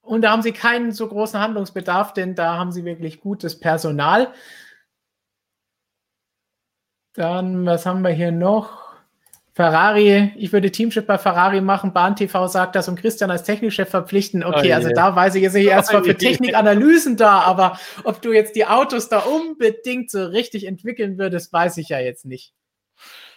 Und 0.04 0.22
da 0.22 0.32
haben 0.32 0.42
sie 0.42 0.52
keinen 0.52 0.92
so 0.92 1.08
großen 1.08 1.40
Handlungsbedarf, 1.40 2.14
denn 2.14 2.36
da 2.36 2.58
haben 2.58 2.72
sie 2.72 2.84
wirklich 2.84 3.22
gutes 3.22 3.60
Personal. 3.60 4.34
Dann, 7.14 7.66
was 7.66 7.86
haben 7.86 8.02
wir 8.02 8.12
hier 8.12 8.32
noch? 8.32 8.84
Ferrari, 9.54 10.34
ich 10.36 10.52
würde 10.52 10.72
Teamchef 10.72 11.06
bei 11.06 11.20
Ferrari 11.20 11.62
machen, 11.62 11.94
Bahn 11.94 12.16
TV 12.16 12.48
sagt 12.48 12.76
das 12.76 12.90
und 12.90 12.96
Christian 12.96 13.30
als 13.30 13.44
Technikchef 13.44 13.88
verpflichten. 13.88 14.44
Okay, 14.44 14.72
oh 14.72 14.76
also 14.76 14.90
da 14.90 15.16
weiß 15.16 15.36
ich 15.36 15.44
jetzt 15.44 15.54
nicht, 15.54 15.68
erstmal 15.68 16.04
für 16.04 16.18
Technikanalysen 16.18 17.18
da, 17.18 17.42
aber 17.42 17.80
ob 18.04 18.20
du 18.22 18.34
jetzt 18.34 18.56
die 18.56 18.66
Autos 18.66 19.10
da 19.10 19.20
unbedingt 19.20 20.10
so 20.10 20.26
richtig 20.26 20.66
entwickeln 20.66 21.20
würdest, 21.20 21.54
weiß 21.54 21.78
ich 21.78 21.90
ja 21.90 22.00
jetzt 22.00 22.26
nicht. 22.26 22.54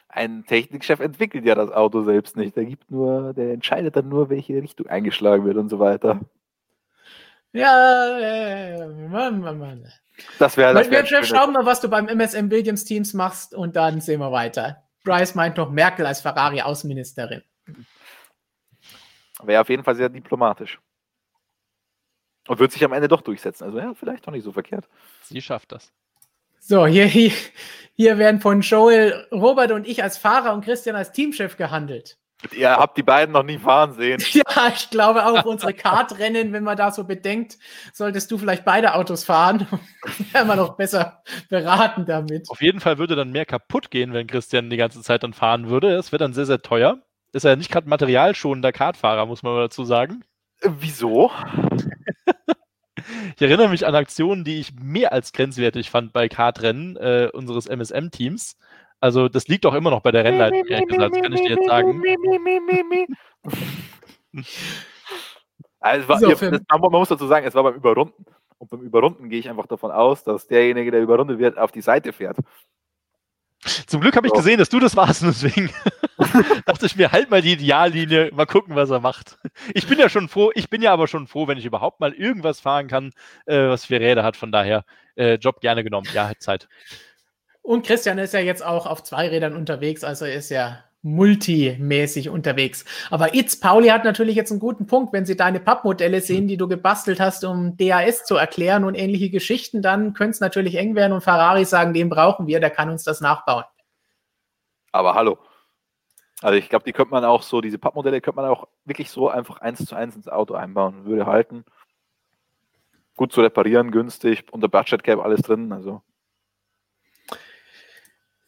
Ein 0.09 0.44
Technikchef 0.47 1.01
entwickelt 1.01 1.44
ja 1.44 1.55
das 1.55 1.70
Auto 1.70 2.02
selbst 2.02 2.36
nicht. 2.36 2.56
Der 2.56 2.64
gibt 2.64 2.90
nur, 2.90 3.34
der 3.34 3.52
entscheidet 3.52 3.94
dann 3.94 4.09
nur, 4.09 4.30
welche 4.30 4.55
Richtung 4.62 4.86
eingeschlagen 4.86 5.44
wird 5.44 5.59
und 5.59 5.68
so 5.68 5.78
weiter. 5.78 6.20
Ja, 7.57 8.19
äh, 8.19 8.87
Mann, 8.87 9.41
Mann, 9.41 9.59
Mann. 9.59 9.93
Das 10.39 10.57
wäre 10.57 10.74
das. 10.74 10.91
Wir 10.91 11.24
schauen 11.24 11.53
mal, 11.53 11.66
was 11.66 11.81
du 11.81 11.89
beim 11.89 12.09
MSM 12.09 12.51
Williams 12.51 12.85
Teams 12.85 13.15
machst 13.15 13.55
und 13.55 13.77
dann 13.77 14.01
sehen 14.01 14.20
wir 14.20 14.33
weiter. 14.33 14.83
Bryce 15.05 15.35
meint 15.35 15.57
noch 15.57 15.70
Merkel 15.70 16.07
als 16.07 16.20
Ferrari-Außenministerin. 16.20 17.43
Wäre 19.43 19.61
auf 19.61 19.69
jeden 19.69 19.85
Fall 19.85 19.95
sehr 19.95 20.09
diplomatisch. 20.09 20.81
Und 22.49 22.59
wird 22.59 22.73
sich 22.73 22.85
am 22.85 22.93
Ende 22.93 23.09
doch 23.09 23.23
durchsetzen. 23.23 23.65
Also 23.65 23.78
ja, 23.78 23.95
vielleicht 23.95 24.27
doch 24.27 24.33
nicht 24.33 24.45
so 24.45 24.53
verkehrt. 24.53 24.89
Sie 25.23 25.41
schafft 25.43 25.73
das. 25.73 25.93
So, 26.59 26.87
hier, 26.87 27.07
hier, 27.07 27.33
hier 27.95 28.19
werden 28.19 28.41
von 28.41 28.61
Joel, 28.61 29.27
Robert 29.31 29.73
und 29.73 29.87
ich 29.87 30.03
als 30.03 30.19
Fahrer 30.19 30.53
und 30.53 30.65
Christian 30.65 30.97
als 30.97 31.12
Teamchef 31.12 31.57
gehandelt. 31.57 32.19
Ihr 32.53 32.71
habt 32.71 32.99
die 32.99 33.03
beiden 33.03 33.33
noch 33.33 33.43
nie 33.43 33.59
fahren 33.59 33.95
sehen. 33.95 34.23
Ja, 34.33 34.69
ich 34.75 34.91
glaube 34.91 35.25
auch 35.25 35.45
unsere 35.45 35.73
Kartrennen, 35.73 36.53
wenn 36.53 36.65
man 36.65 36.77
da 36.77 36.91
so 36.91 37.05
bedenkt, 37.05 37.57
solltest 37.93 38.31
du 38.31 38.39
vielleicht 38.39 38.65
beide 38.65 38.95
Autos 38.95 39.25
fahren. 39.25 39.67
Wären 40.33 40.47
wir 40.47 40.57
noch 40.57 40.77
besser 40.77 41.23
beraten 41.49 42.05
damit. 42.05 42.51
Auf 42.51 42.61
jeden 42.61 42.81
Fall 42.81 42.99
würde 42.99 43.17
dann 43.17 43.33
mehr 43.33 43.47
kaputt 43.47 43.91
gehen, 43.91 44.13
wenn 44.13 44.27
Christian 44.27 44.71
die 44.71 44.77
ganze 44.77 45.03
Zeit 45.03 45.23
dann 45.23 45.33
fahren 45.33 45.69
würde. 45.69 45.95
Es 45.95 46.13
wäre 46.13 46.19
dann 46.19 46.35
sehr, 46.35 46.47
sehr 46.47 46.61
teuer. 46.61 47.03
Ist 47.33 47.45
ja 47.45 47.57
nicht 47.57 47.71
gerade 47.71 47.89
materialschonender 47.89 48.73
Kartfahrer, 48.73 49.27
muss 49.27 49.43
man 49.43 49.55
mal 49.55 49.63
dazu 49.63 49.85
sagen. 49.85 50.23
Äh, 50.61 50.71
wieso? 50.79 51.31
ich 53.37 53.43
erinnere 53.43 53.69
mich 53.69 53.87
an 53.87 53.95
Aktionen, 53.95 54.45
die 54.45 54.61
ich 54.61 54.75
mehr 54.75 55.13
als 55.13 55.33
grenzwertig 55.33 55.91
fand 55.91 56.13
bei 56.13 56.29
Kartrennen 56.29 56.97
äh, 56.97 57.31
unseres 57.33 57.67
MSM-Teams. 57.67 58.57
Also 59.07 59.28
das 59.28 59.47
liegt 59.47 59.65
doch 59.65 59.74
immer 59.74 59.91
noch 59.91 60.01
bei 60.01 60.11
der 60.11 60.24
Rennleitung, 60.24 60.66
ehrlich 60.66 60.89
gesagt, 60.89 61.15
das 61.15 61.23
kann 61.23 61.33
ich 61.33 61.43
dir 61.43 61.51
jetzt 61.51 61.66
sagen. 61.66 62.03
Also 65.78 66.09
war, 66.09 66.19
so, 66.19 66.28
das, 66.28 66.41
man 66.41 66.91
muss 66.91 67.11
dazu 67.11 67.28
sagen, 67.28 67.47
es 67.47 67.55
war 67.55 67.62
beim 67.62 67.74
Überrunden. 67.74 68.24
Und 68.59 68.70
beim 68.70 68.81
Überrunden 68.81 69.28
gehe 69.28 69.39
ich 69.39 69.49
einfach 69.49 69.66
davon 69.66 69.93
aus, 69.93 70.24
dass 70.24 70.49
derjenige, 70.49 70.91
der 70.91 71.01
überrundet 71.01 71.39
wird, 71.39 71.59
auf 71.59 71.70
die 71.70 71.81
Seite 71.81 72.12
fährt. 72.12 72.37
Zum 73.87 74.01
Glück 74.01 74.16
habe 74.16 74.27
ich 74.27 74.33
gesehen, 74.33 74.59
dass 74.59 74.69
du 74.69 74.81
das 74.81 74.97
warst 74.97 75.23
und 75.23 75.28
deswegen 75.43 75.70
dachte 76.66 76.87
ich 76.87 76.97
mir, 76.97 77.12
halt 77.12 77.31
mal 77.31 77.41
die 77.41 77.53
Ideallinie, 77.53 78.33
mal 78.35 78.47
gucken, 78.47 78.74
was 78.74 78.91
er 78.91 78.99
macht. 78.99 79.39
Ich 79.74 79.87
bin 79.87 80.01
ja 80.01 80.09
schon 80.09 80.28
froh, 80.28 80.51
ich 80.55 80.69
bin 80.69 80.83
ja 80.83 80.93
aber 80.93 81.07
schon 81.07 81.28
froh, 81.28 81.47
wenn 81.47 81.59
ich 81.59 81.65
überhaupt 81.65 82.01
mal 82.01 82.12
irgendwas 82.12 82.59
fahren 82.59 82.89
kann, 82.89 83.12
äh, 83.45 83.69
was 83.69 83.85
vier 83.85 84.01
Räder 84.01 84.24
hat. 84.24 84.37
Von 84.37 84.51
daher, 84.51 84.85
äh, 85.15 85.35
Job 85.35 85.61
gerne 85.61 85.85
genommen. 85.85 86.09
Ja, 86.12 86.33
Zeit. 86.41 86.66
Und 87.66 87.84
Christian 87.84 88.18
ist 88.18 88.32
ja 88.32 88.38
jetzt 88.38 88.64
auch 88.64 88.86
auf 88.86 89.02
zwei 89.02 89.28
Rädern 89.28 89.56
unterwegs, 89.56 90.05
also 90.05 90.24
er 90.24 90.36
ist 90.36 90.51
ja 90.51 90.84
multimäßig 91.02 92.28
unterwegs. 92.28 92.84
Aber 93.10 93.34
Itz 93.34 93.59
Pauli 93.59 93.88
hat 93.88 94.05
natürlich 94.05 94.36
jetzt 94.36 94.52
einen 94.52 94.60
guten 94.60 94.86
Punkt. 94.86 95.12
Wenn 95.12 95.26
Sie 95.26 95.36
deine 95.36 95.59
Pappmodelle 95.59 96.20
sehen, 96.20 96.47
die 96.47 96.56
du 96.56 96.68
gebastelt 96.68 97.18
hast, 97.18 97.44
um 97.44 97.76
DAS 97.76 98.24
zu 98.24 98.36
erklären 98.36 98.84
und 98.84 98.94
ähnliche 98.94 99.30
Geschichten, 99.30 99.82
dann 99.82 100.14
könnte 100.14 100.30
es 100.30 100.40
natürlich 100.40 100.76
eng 100.76 100.94
werden 100.94 101.12
und 101.12 101.22
Ferrari 101.22 101.64
sagen, 101.64 101.93
den 101.93 102.09
brauchen 102.09 102.47
wir, 102.47 102.60
der 102.60 102.70
kann 102.70 102.88
uns 102.88 103.02
das 103.02 103.20
nachbauen. 103.20 103.64
Aber 104.93 105.14
hallo. 105.14 105.36
Also 106.43 106.56
ich 106.56 106.68
glaube, 106.68 106.84
die 106.84 106.93
könnte 106.93 107.10
man 107.10 107.24
auch 107.24 107.43
so, 107.43 107.60
diese 107.60 107.78
Pappmodelle 107.78 108.20
könnte 108.20 108.40
man 108.40 108.48
auch 108.48 108.68
wirklich 108.84 109.10
so 109.10 109.28
einfach 109.28 109.60
eins 109.60 109.84
zu 109.84 109.97
eins 109.97 110.14
ins 110.14 110.28
Auto 110.28 110.55
einbauen. 110.55 111.05
Würde 111.05 111.26
halten. 111.26 111.64
Gut 113.16 113.32
zu 113.32 113.40
reparieren, 113.40 113.90
günstig, 113.90 114.44
unter 114.52 114.68
Budget 114.68 115.02
Cap 115.02 115.18
alles 115.18 115.43
drin. 115.43 115.72
Also 115.72 116.02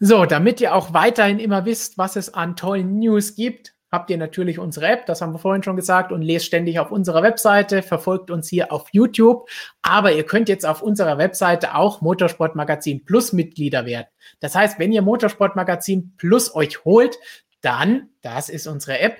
so, 0.01 0.27
damit 0.27 0.61
ihr 0.61 0.75
auch 0.75 0.93
weiterhin 0.93 1.39
immer 1.39 1.65
wisst, 1.65 1.99
was 1.99 2.17
es 2.17 2.33
an 2.33 2.57
tollen 2.57 2.99
News 2.99 3.35
gibt, 3.35 3.75
habt 3.91 4.11
ihr 4.11 4.19
natürlich 4.19 4.59
unsere 4.59 4.87
App, 4.87 5.07
das 5.07 5.21
haben 5.21 5.33
wir 5.33 5.39
vorhin 5.39 5.63
schon 5.63 5.77
gesagt, 5.77 6.13
und 6.13 6.23
lest 6.23 6.47
ständig 6.47 6.79
auf 6.79 6.91
unserer 6.91 7.23
Webseite, 7.23 7.83
verfolgt 7.83 8.31
uns 8.31 8.49
hier 8.49 8.73
auf 8.73 8.89
YouTube. 8.93 9.49
Aber 9.83 10.13
ihr 10.13 10.25
könnt 10.25 10.49
jetzt 10.49 10.67
auf 10.67 10.83
unserer 10.83 11.19
Webseite 11.19 11.75
auch 11.75 12.01
Motorsportmagazin 12.01 13.05
Plus 13.05 13.33
Mitglieder 13.33 13.87
werden. 13.87 14.07
Das 14.41 14.55
heißt, 14.55 14.79
wenn 14.79 14.93
ihr 14.93 15.03
Motorsportmagazin 15.03 16.15
Plus 16.17 16.55
euch 16.55 16.85
holt, 16.85 17.19
dann, 17.61 18.11
das 18.21 18.49
ist 18.49 18.67
unsere 18.67 19.01
App, 19.01 19.19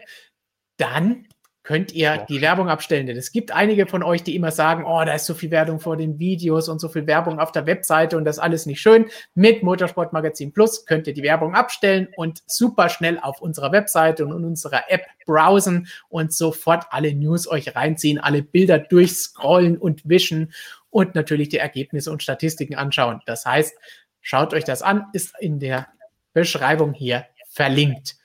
dann 0.77 1.27
könnt 1.69 1.93
ihr 1.93 2.25
die 2.31 2.41
Werbung 2.41 2.71
abstellen. 2.71 3.07
Denn 3.07 3.19
es 3.19 3.31
gibt 3.31 3.53
einige 3.53 3.87
von 3.87 4.03
euch, 4.03 4.23
die 4.23 4.35
immer 4.35 4.51
sagen, 4.51 4.87
oh, 4.87 5.05
da 5.05 5.13
ist 5.13 5.27
so 5.27 5.35
viel 5.35 5.51
Werbung 5.51 5.81
vor 5.81 5.99
den 5.99 6.19
Videos 6.19 6.67
und 6.71 6.79
so 6.79 6.89
viel 6.89 7.07
Werbung 7.07 7.39
auf 7.39 7.53
der 7.53 7.67
Webseite 7.67 8.17
und 8.17 8.25
das 8.25 8.39
alles 8.39 8.65
nicht 8.65 8.81
schön. 8.81 9.11
Mit 9.35 9.63
Motorsportmagazin 9.63 10.55
Plus 10.55 10.87
könnt 10.87 11.07
ihr 11.07 11.13
die 11.13 11.23
Werbung 11.23 11.55
abstellen 11.55 12.09
und 12.17 12.43
super 12.47 12.89
schnell 12.89 13.19
auf 13.21 13.43
unserer 13.43 13.71
Webseite 13.71 14.25
und 14.25 14.35
in 14.35 14.47
unserer 14.47 14.91
App 14.91 15.03
browsen 15.27 15.89
und 16.09 16.33
sofort 16.33 16.87
alle 16.89 17.15
News 17.15 17.47
euch 17.47 17.77
reinziehen, 17.77 18.19
alle 18.19 18.43
Bilder 18.43 18.79
durchscrollen 18.79 19.77
und 19.77 20.09
wischen 20.09 20.55
und 20.89 21.15
natürlich 21.15 21.51
die 21.51 21.59
Ergebnisse 21.59 22.11
und 22.11 22.23
Statistiken 22.23 22.77
anschauen. 22.77 23.21
Das 23.27 23.45
heißt, 23.45 23.77
schaut 24.23 24.55
euch 24.55 24.65
das 24.65 24.81
an, 24.81 25.05
ist 25.13 25.35
in 25.39 25.61
der 25.61 25.89
Beschreibung 26.33 26.95
hier 26.95 27.27
verlinkt. 27.51 28.17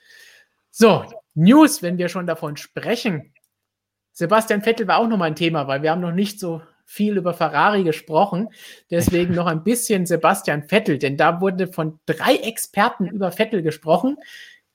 So, 0.72 1.04
News, 1.36 1.82
wenn 1.82 1.98
wir 1.98 2.10
schon 2.10 2.28
davon 2.28 2.58
sprechen. 2.58 3.33
Sebastian 4.14 4.62
Vettel 4.62 4.88
war 4.88 5.00
auch 5.00 5.08
noch 5.08 5.18
mal 5.18 5.26
ein 5.26 5.36
Thema, 5.36 5.68
weil 5.68 5.82
wir 5.82 5.92
haben 5.92 6.02
noch 6.02 6.12
nicht 6.12 6.40
so 6.40 6.62
viel 6.86 7.18
über 7.18 7.34
Ferrari 7.34 7.84
gesprochen. 7.84 8.50
Deswegen 8.92 9.34
noch 9.34 9.48
ein 9.48 9.64
bisschen 9.64 10.06
Sebastian 10.06 10.64
Vettel, 10.64 11.00
denn 11.00 11.18
da 11.18 11.42
wurde 11.42 11.68
von 11.68 12.00
drei 12.06 12.36
Experten 12.36 13.08
über 13.08 13.32
Vettel 13.32 13.64
gesprochen. 13.64 14.18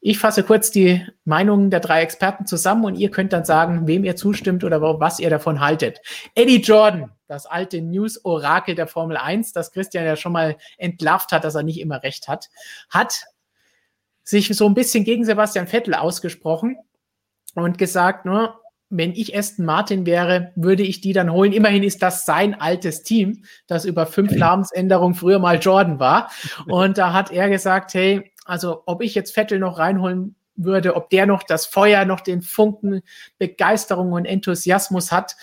Ich 0.00 0.18
fasse 0.18 0.44
kurz 0.44 0.70
die 0.70 1.04
Meinungen 1.24 1.70
der 1.70 1.80
drei 1.80 2.02
Experten 2.02 2.46
zusammen 2.46 2.84
und 2.84 2.94
ihr 2.94 3.10
könnt 3.10 3.32
dann 3.32 3.44
sagen, 3.44 3.88
wem 3.88 4.04
ihr 4.04 4.14
zustimmt 4.16 4.62
oder 4.62 4.80
was 4.80 5.18
ihr 5.18 5.28
davon 5.28 5.60
haltet. 5.60 6.00
Eddie 6.34 6.60
Jordan, 6.60 7.12
das 7.26 7.46
alte 7.46 7.82
News-Orakel 7.82 8.76
der 8.76 8.86
Formel 8.86 9.16
1, 9.16 9.52
das 9.52 9.72
Christian 9.72 10.04
ja 10.04 10.14
schon 10.14 10.32
mal 10.32 10.56
entlarvt 10.76 11.32
hat, 11.32 11.42
dass 11.42 11.56
er 11.56 11.64
nicht 11.64 11.80
immer 11.80 12.02
recht 12.02 12.28
hat, 12.28 12.48
hat 12.90 13.24
sich 14.22 14.48
so 14.56 14.66
ein 14.66 14.74
bisschen 14.74 15.04
gegen 15.04 15.24
Sebastian 15.24 15.66
Vettel 15.66 15.94
ausgesprochen 15.94 16.78
und 17.54 17.76
gesagt, 17.76 18.24
nur 18.24 18.60
wenn 18.90 19.12
ich 19.12 19.36
Aston 19.36 19.64
Martin 19.64 20.06
wäre, 20.06 20.52
würde 20.56 20.82
ich 20.82 21.00
die 21.00 21.12
dann 21.12 21.32
holen. 21.32 21.52
Immerhin 21.52 21.82
ist 21.82 22.02
das 22.02 22.24
sein 22.24 22.58
altes 22.58 23.02
Team, 23.02 23.44
das 23.66 23.84
über 23.84 24.06
fünf 24.06 24.32
Namensänderungen 24.32 25.14
früher 25.14 25.38
mal 25.38 25.58
Jordan 25.58 26.00
war. 26.00 26.30
Und 26.66 26.98
da 26.98 27.12
hat 27.12 27.30
er 27.30 27.48
gesagt, 27.50 27.94
hey, 27.94 28.32
also 28.44 28.82
ob 28.86 29.02
ich 29.02 29.14
jetzt 29.14 29.34
Vettel 29.34 29.58
noch 29.58 29.78
reinholen 29.78 30.36
würde, 30.56 30.96
ob 30.96 31.10
der 31.10 31.26
noch 31.26 31.42
das 31.42 31.66
Feuer, 31.66 32.04
noch 32.04 32.20
den 32.20 32.42
Funken 32.42 33.02
Begeisterung 33.38 34.12
und 34.12 34.24
Enthusiasmus 34.24 35.12
hat, 35.12 35.36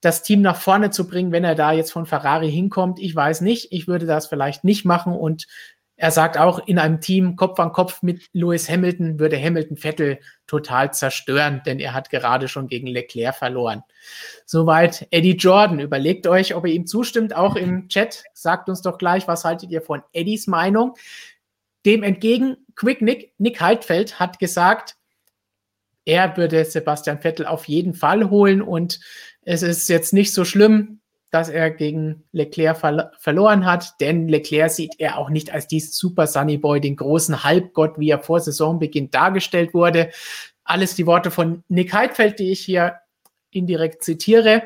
das 0.00 0.22
Team 0.22 0.40
nach 0.40 0.56
vorne 0.56 0.90
zu 0.90 1.06
bringen, 1.06 1.32
wenn 1.32 1.44
er 1.44 1.54
da 1.54 1.72
jetzt 1.72 1.92
von 1.92 2.06
Ferrari 2.06 2.50
hinkommt. 2.50 3.00
Ich 3.00 3.14
weiß 3.14 3.40
nicht. 3.40 3.72
Ich 3.72 3.88
würde 3.88 4.06
das 4.06 4.28
vielleicht 4.28 4.64
nicht 4.64 4.84
machen 4.84 5.12
und 5.12 5.46
er 6.00 6.12
sagt 6.12 6.38
auch, 6.38 6.60
in 6.68 6.78
einem 6.78 7.00
Team 7.00 7.34
Kopf 7.34 7.58
an 7.58 7.72
Kopf 7.72 8.02
mit 8.02 8.30
Lewis 8.32 8.70
Hamilton 8.70 9.18
würde 9.18 9.36
Hamilton 9.36 9.76
Vettel 9.76 10.20
total 10.46 10.94
zerstören, 10.94 11.60
denn 11.66 11.80
er 11.80 11.92
hat 11.92 12.08
gerade 12.08 12.46
schon 12.46 12.68
gegen 12.68 12.86
Leclerc 12.86 13.34
verloren. 13.34 13.82
Soweit 14.46 15.08
Eddie 15.10 15.36
Jordan. 15.36 15.80
Überlegt 15.80 16.28
euch, 16.28 16.54
ob 16.54 16.64
ihr 16.66 16.72
ihm 16.72 16.86
zustimmt, 16.86 17.34
auch 17.34 17.56
im 17.56 17.88
Chat. 17.88 18.22
Sagt 18.32 18.68
uns 18.68 18.80
doch 18.80 18.96
gleich, 18.96 19.26
was 19.26 19.44
haltet 19.44 19.72
ihr 19.72 19.82
von 19.82 20.02
Eddies 20.12 20.46
Meinung? 20.46 20.94
Dem 21.84 22.04
entgegen, 22.04 22.58
Quick 22.76 23.02
Nick, 23.02 23.32
Nick 23.38 23.60
Heidfeld 23.60 24.20
hat 24.20 24.38
gesagt, 24.38 24.94
er 26.04 26.36
würde 26.36 26.64
Sebastian 26.64 27.20
Vettel 27.20 27.44
auf 27.44 27.66
jeden 27.66 27.94
Fall 27.94 28.30
holen 28.30 28.62
und 28.62 29.00
es 29.42 29.62
ist 29.62 29.88
jetzt 29.88 30.12
nicht 30.12 30.32
so 30.32 30.44
schlimm, 30.44 31.00
dass 31.30 31.48
er 31.48 31.70
gegen 31.70 32.24
Leclerc 32.32 32.78
ver 32.78 33.12
verloren 33.18 33.66
hat, 33.66 34.00
denn 34.00 34.28
Leclerc 34.28 34.70
sieht 34.70 34.94
er 34.98 35.18
auch 35.18 35.30
nicht 35.30 35.52
als 35.52 35.66
diesen 35.66 35.92
Super 35.92 36.26
Sunny 36.26 36.56
Boy, 36.56 36.80
den 36.80 36.96
großen 36.96 37.44
Halbgott, 37.44 37.98
wie 37.98 38.10
er 38.10 38.20
vor 38.20 38.40
Saisonbeginn 38.40 39.10
dargestellt 39.10 39.74
wurde. 39.74 40.10
Alles 40.64 40.94
die 40.94 41.06
Worte 41.06 41.30
von 41.30 41.64
Nick 41.68 41.92
Heidfeld, 41.92 42.38
die 42.38 42.50
ich 42.50 42.60
hier 42.60 42.96
indirekt 43.50 44.04
zitiere. 44.04 44.62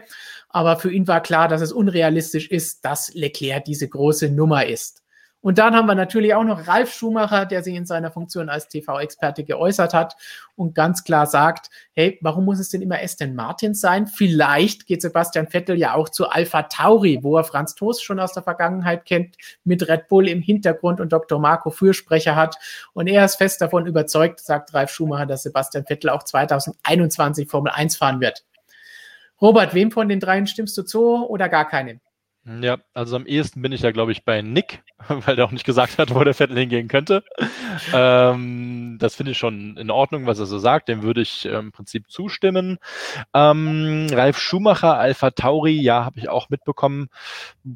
Aber 0.48 0.76
für 0.76 0.92
ihn 0.92 1.08
war 1.08 1.22
klar, 1.22 1.48
dass 1.48 1.62
es 1.62 1.72
unrealistisch 1.72 2.50
ist, 2.50 2.84
dass 2.84 3.12
Leclerc 3.14 3.64
diese 3.64 3.88
große 3.88 4.28
Nummer 4.28 4.66
ist. 4.66 5.01
Und 5.42 5.58
dann 5.58 5.74
haben 5.74 5.86
wir 5.86 5.96
natürlich 5.96 6.34
auch 6.34 6.44
noch 6.44 6.68
Ralf 6.68 6.94
Schumacher, 6.94 7.46
der 7.46 7.64
sich 7.64 7.74
in 7.74 7.84
seiner 7.84 8.12
Funktion 8.12 8.48
als 8.48 8.68
TV-Experte 8.68 9.42
geäußert 9.42 9.92
hat 9.92 10.16
und 10.54 10.74
ganz 10.74 11.02
klar 11.02 11.26
sagt, 11.26 11.68
hey, 11.94 12.18
warum 12.22 12.44
muss 12.44 12.60
es 12.60 12.70
denn 12.70 12.80
immer 12.80 13.00
Aston 13.02 13.34
Martin 13.34 13.74
sein? 13.74 14.06
Vielleicht 14.06 14.86
geht 14.86 15.02
Sebastian 15.02 15.48
Vettel 15.48 15.76
ja 15.76 15.94
auch 15.94 16.08
zu 16.08 16.28
Alpha 16.28 16.62
Tauri, 16.62 17.18
wo 17.22 17.36
er 17.36 17.44
Franz 17.44 17.74
Toast 17.74 18.04
schon 18.04 18.20
aus 18.20 18.32
der 18.32 18.44
Vergangenheit 18.44 19.04
kennt, 19.04 19.36
mit 19.64 19.88
Red 19.88 20.06
Bull 20.06 20.28
im 20.28 20.40
Hintergrund 20.40 21.00
und 21.00 21.12
Dr. 21.12 21.40
Marco 21.40 21.70
Fürsprecher 21.70 22.36
hat. 22.36 22.56
Und 22.92 23.08
er 23.08 23.24
ist 23.24 23.34
fest 23.34 23.60
davon 23.60 23.86
überzeugt, 23.86 24.38
sagt 24.38 24.72
Ralf 24.72 24.92
Schumacher, 24.92 25.26
dass 25.26 25.42
Sebastian 25.42 25.84
Vettel 25.84 26.10
auch 26.10 26.22
2021 26.22 27.50
Formel 27.50 27.72
1 27.74 27.96
fahren 27.96 28.20
wird. 28.20 28.44
Robert, 29.40 29.74
wem 29.74 29.90
von 29.90 30.08
den 30.08 30.20
dreien 30.20 30.46
stimmst 30.46 30.78
du 30.78 30.84
zu 30.84 31.28
oder 31.28 31.48
gar 31.48 31.66
keinem? 31.68 32.00
Ja, 32.44 32.78
also 32.92 33.14
am 33.14 33.24
ehesten 33.24 33.62
bin 33.62 33.70
ich 33.70 33.82
ja, 33.82 33.92
glaube 33.92 34.10
ich, 34.10 34.24
bei 34.24 34.42
Nick, 34.42 34.82
weil 35.08 35.36
der 35.36 35.44
auch 35.44 35.52
nicht 35.52 35.64
gesagt 35.64 35.98
hat, 35.98 36.12
wo 36.12 36.24
der 36.24 36.34
Vettel 36.34 36.58
hingehen 36.58 36.88
könnte. 36.88 37.22
ähm, 37.94 38.96
das 38.98 39.14
finde 39.14 39.30
ich 39.30 39.38
schon 39.38 39.76
in 39.76 39.92
Ordnung, 39.92 40.26
was 40.26 40.40
er 40.40 40.46
so 40.46 40.58
sagt. 40.58 40.88
Dem 40.88 41.04
würde 41.04 41.20
ich 41.20 41.46
äh, 41.46 41.50
im 41.56 41.70
Prinzip 41.70 42.10
zustimmen. 42.10 42.78
Ähm, 43.32 44.08
Ralf 44.10 44.40
Schumacher, 44.40 44.98
Alpha 44.98 45.30
Tauri, 45.30 45.80
ja, 45.80 46.04
habe 46.04 46.18
ich 46.18 46.28
auch 46.28 46.50
mitbekommen. 46.50 47.10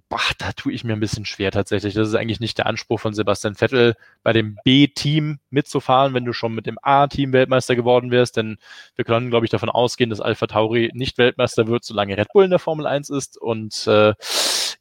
Boah, 0.09 0.19
da 0.39 0.51
tue 0.51 0.73
ich 0.73 0.83
mir 0.83 0.95
ein 0.95 1.01
bisschen 1.01 1.27
schwer 1.27 1.53
tatsächlich. 1.53 1.95
Das 1.95 2.09
ist 2.09 2.17
eigentlich 2.17 2.41
nicht 2.41 2.59
der 2.59 2.67
Anspruch 2.67 2.99
von 2.99 3.15
Sebastian 3.15 3.55
Vettel, 3.55 3.95
bei 4.25 4.33
dem 4.33 4.59
B-Team 4.65 5.39
mitzufahren, 5.51 6.13
wenn 6.13 6.25
du 6.25 6.33
schon 6.33 6.57
mit 6.57 6.67
dem 6.67 6.79
A-Team 6.83 7.33
Weltmeister 7.33 7.77
geworden 7.77 8.11
wirst. 8.11 8.37
Denn 8.37 8.59
wir 8.97 9.05
können, 9.05 9.31
glaube 9.31 9.47
ich, 9.47 9.51
davon 9.51 9.69
ausgehen, 9.71 10.11
dass 10.11 10.21
Alpha 10.21 10.49
Tauri 10.49 10.91
nicht 10.93 11.19
Weltmeister 11.19 11.69
wird, 11.69 11.85
solange 11.85 12.17
Red 12.17 12.33
Bull 12.33 12.45
in 12.45 12.51
der 12.51 12.59
Formel 12.59 12.89
1 12.89 13.11
ist. 13.11 13.41
Und 13.41 13.87
äh, 13.87 14.15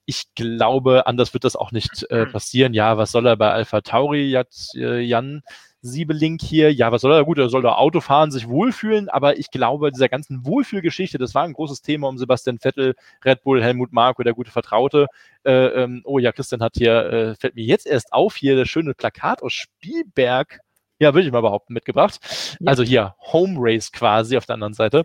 ich 0.06 0.26
glaube, 0.36 1.08
anders 1.08 1.34
wird 1.34 1.44
das 1.44 1.56
auch 1.56 1.72
nicht 1.72 2.06
äh, 2.10 2.26
passieren. 2.26 2.74
Ja, 2.74 2.98
was 2.98 3.12
soll 3.12 3.26
er 3.26 3.38
bei 3.38 3.52
Alpha 3.52 3.82
Tauri 3.82 4.36
äh, 4.36 5.00
Jan? 5.00 5.42
Siebelink 5.86 6.42
hier, 6.42 6.74
ja, 6.74 6.92
was 6.92 7.02
soll 7.02 7.14
er? 7.14 7.24
Gut, 7.26 7.38
er 7.38 7.50
soll 7.50 7.62
da 7.62 7.76
Auto 7.76 8.02
fahren, 8.02 8.32
sich 8.32 8.48
wohlfühlen, 8.48 9.08
aber 9.08 9.38
ich 9.38 9.52
glaube, 9.52 9.92
dieser 9.92 10.10
ganzen 10.10 10.44
Wohlfühlgeschichte, 10.44 11.20
das 11.20 11.36
war 11.36 11.44
ein 11.44 11.54
großes 11.54 11.84
Thema 11.84 12.08
um 12.08 12.18
Sebastian 12.18 12.58
Vettel, 12.58 12.96
Red 13.24 13.44
Bull, 13.44 13.62
Helmut 13.62 13.94
Marko, 13.94 14.24
der 14.24 14.34
gute 14.34 14.50
Vertraute. 14.50 15.06
Äh, 15.44 15.52
ähm, 15.52 16.02
oh 16.04 16.18
ja, 16.18 16.32
Christian 16.32 16.62
hat 16.62 16.74
hier, 16.76 17.06
äh, 17.06 17.36
fällt 17.36 17.54
mir 17.56 17.66
jetzt 17.66 17.86
erst 17.86 18.14
auf, 18.14 18.36
hier 18.36 18.56
das 18.56 18.68
schöne 18.68 18.96
Plakat 18.96 19.44
aus 19.44 19.54
Spielberg 19.54 20.60
ja, 21.00 21.14
würde 21.14 21.28
ich 21.28 21.32
mal 21.32 21.42
behaupten, 21.42 21.74
mitgebracht. 21.74 22.20
Ja. 22.60 22.70
Also 22.70 22.84
hier 22.84 23.16
Home 23.34 23.56
Race 23.58 23.92
quasi 23.92 24.38
auf 24.38 24.46
der 24.46 24.56
anderen 24.56 24.74
Seite. 24.74 25.04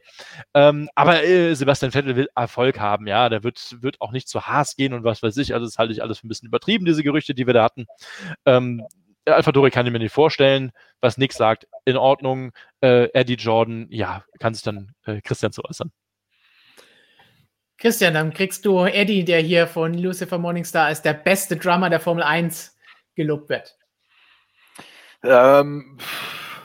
Ähm, 0.55 0.89
aber 0.95 1.25
äh, 1.25 1.55
Sebastian 1.55 1.93
Vettel 1.93 2.17
will 2.17 2.29
Erfolg 2.37 2.79
haben, 2.79 3.07
ja. 3.07 3.29
Der 3.29 3.43
wird, 3.43 3.77
wird 3.81 4.01
auch 4.01 4.13
nicht 4.13 4.29
zu 4.29 4.47
Haas 4.47 4.77
gehen 4.77 4.93
und 4.93 5.05
was 5.05 5.23
weiß 5.23 5.37
ich. 5.39 5.55
Also 5.55 5.67
das 5.67 5.79
halte 5.79 5.93
ich 5.93 6.03
alles 6.03 6.19
für 6.19 6.27
ein 6.27 6.29
bisschen 6.29 6.49
übertrieben, 6.49 6.85
diese 6.85 7.03
Gerüchte, 7.03 7.35
die 7.35 7.47
wir 7.47 7.55
da 7.55 7.65
hatten. 7.65 7.87
Ähm, 8.47 8.87
Alpha 9.27 9.53
Dori 9.53 9.71
kann 9.71 9.87
ich 9.87 9.93
mir 9.93 9.99
nicht 9.99 10.13
vorstellen. 10.13 10.73
Was 11.01 11.19
Nick 11.19 11.33
sagt, 11.33 11.67
in 11.85 11.97
Ordnung. 11.97 12.53
Äh, 12.81 13.09
Eddie 13.13 13.35
Jordan, 13.35 13.87
ja, 13.91 14.25
kann 14.39 14.55
sich 14.55 14.63
dann 14.63 14.95
äh, 15.05 15.21
Christian 15.21 15.53
zu 15.53 15.65
äußern. 15.65 15.91
Christian, 17.79 18.13
dann 18.13 18.33
kriegst 18.33 18.67
du 18.67 18.85
Eddie, 18.85 19.25
der 19.25 19.41
hier 19.41 19.67
von 19.67 19.95
Lucifer 19.95 20.39
Morningstar 20.39 20.87
als 20.87 21.01
der 21.01 21.15
beste 21.15 21.57
Drummer 21.57 21.89
der 21.89 22.01
Formel 22.01 22.23
1 22.23 22.77
gelobt 23.15 23.49
wird. 23.49 23.79
Ähm, 25.23 25.99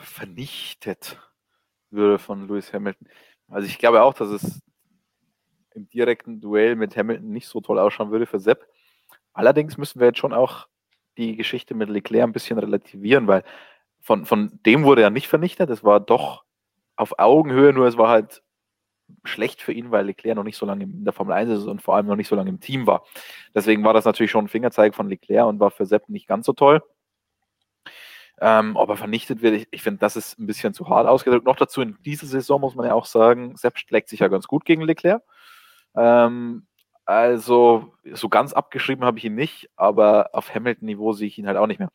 vernichtet 0.02 1.18
würde 1.90 2.18
von 2.18 2.48
Lewis 2.48 2.72
Hamilton. 2.72 3.08
Also 3.48 3.68
ich 3.68 3.78
glaube 3.78 4.02
auch, 4.02 4.14
dass 4.14 4.28
es 4.28 4.60
im 5.74 5.88
direkten 5.88 6.40
Duell 6.40 6.74
mit 6.74 6.96
Hamilton 6.96 7.30
nicht 7.30 7.46
so 7.48 7.60
toll 7.60 7.78
ausschauen 7.78 8.10
würde 8.10 8.26
für 8.26 8.40
Sepp. 8.40 8.66
Allerdings 9.32 9.76
müssen 9.76 10.00
wir 10.00 10.08
jetzt 10.08 10.18
schon 10.18 10.32
auch 10.32 10.68
die 11.18 11.36
Geschichte 11.36 11.74
mit 11.74 11.90
Leclerc 11.90 12.24
ein 12.24 12.32
bisschen 12.32 12.58
relativieren, 12.58 13.26
weil 13.26 13.44
von, 14.00 14.24
von 14.24 14.58
dem 14.64 14.84
wurde 14.84 15.02
er 15.02 15.10
nicht 15.10 15.28
vernichtet. 15.28 15.70
Es 15.70 15.84
war 15.84 16.00
doch 16.00 16.44
auf 16.96 17.18
Augenhöhe, 17.18 17.72
nur 17.72 17.86
es 17.86 17.98
war 17.98 18.08
halt 18.08 18.42
schlecht 19.24 19.62
für 19.62 19.72
ihn, 19.72 19.90
weil 19.90 20.06
Leclerc 20.06 20.36
noch 20.36 20.44
nicht 20.44 20.56
so 20.56 20.66
lange 20.66 20.84
in 20.84 21.04
der 21.04 21.12
Formel 21.12 21.34
1 21.34 21.50
ist 21.50 21.66
und 21.66 21.82
vor 21.82 21.96
allem 21.96 22.06
noch 22.06 22.16
nicht 22.16 22.28
so 22.28 22.36
lange 22.36 22.50
im 22.50 22.60
Team 22.60 22.86
war. 22.86 23.04
Deswegen 23.54 23.84
war 23.84 23.94
das 23.94 24.04
natürlich 24.04 24.30
schon 24.30 24.46
ein 24.46 24.48
Fingerzeig 24.48 24.94
von 24.94 25.08
Leclerc 25.08 25.46
und 25.46 25.60
war 25.60 25.70
für 25.70 25.86
Sepp 25.86 26.08
nicht 26.08 26.26
ganz 26.26 26.46
so 26.46 26.52
toll. 26.54 26.82
Ähm, 28.40 28.76
ob 28.76 28.90
er 28.90 28.96
vernichtet 28.96 29.40
wird, 29.40 29.54
ich, 29.54 29.68
ich 29.70 29.82
finde, 29.82 30.00
das 30.00 30.16
ist 30.16 30.38
ein 30.38 30.46
bisschen 30.46 30.74
zu 30.74 30.88
hart 30.88 31.06
ausgedrückt. 31.06 31.46
Noch 31.46 31.56
dazu 31.56 31.80
in 31.80 31.96
dieser 32.04 32.26
Saison 32.26 32.60
muss 32.60 32.74
man 32.74 32.86
ja 32.86 32.94
auch 32.94 33.06
sagen, 33.06 33.56
Sepp 33.56 33.78
schlägt 33.78 34.08
sich 34.08 34.20
ja 34.20 34.28
ganz 34.28 34.46
gut 34.46 34.64
gegen 34.64 34.82
Leclerc. 34.82 35.22
Ähm, 35.96 36.66
also, 37.08 37.94
so 38.14 38.28
ganz 38.28 38.52
abgeschrieben 38.52 39.04
habe 39.04 39.18
ich 39.18 39.24
ihn 39.24 39.36
nicht, 39.36 39.70
aber 39.76 40.30
auf 40.32 40.52
Hamilton-Niveau 40.52 41.12
sehe 41.12 41.28
ich 41.28 41.38
ihn 41.38 41.46
halt 41.46 41.56
auch 41.56 41.68
nicht 41.68 41.78
mehr. 41.78 41.88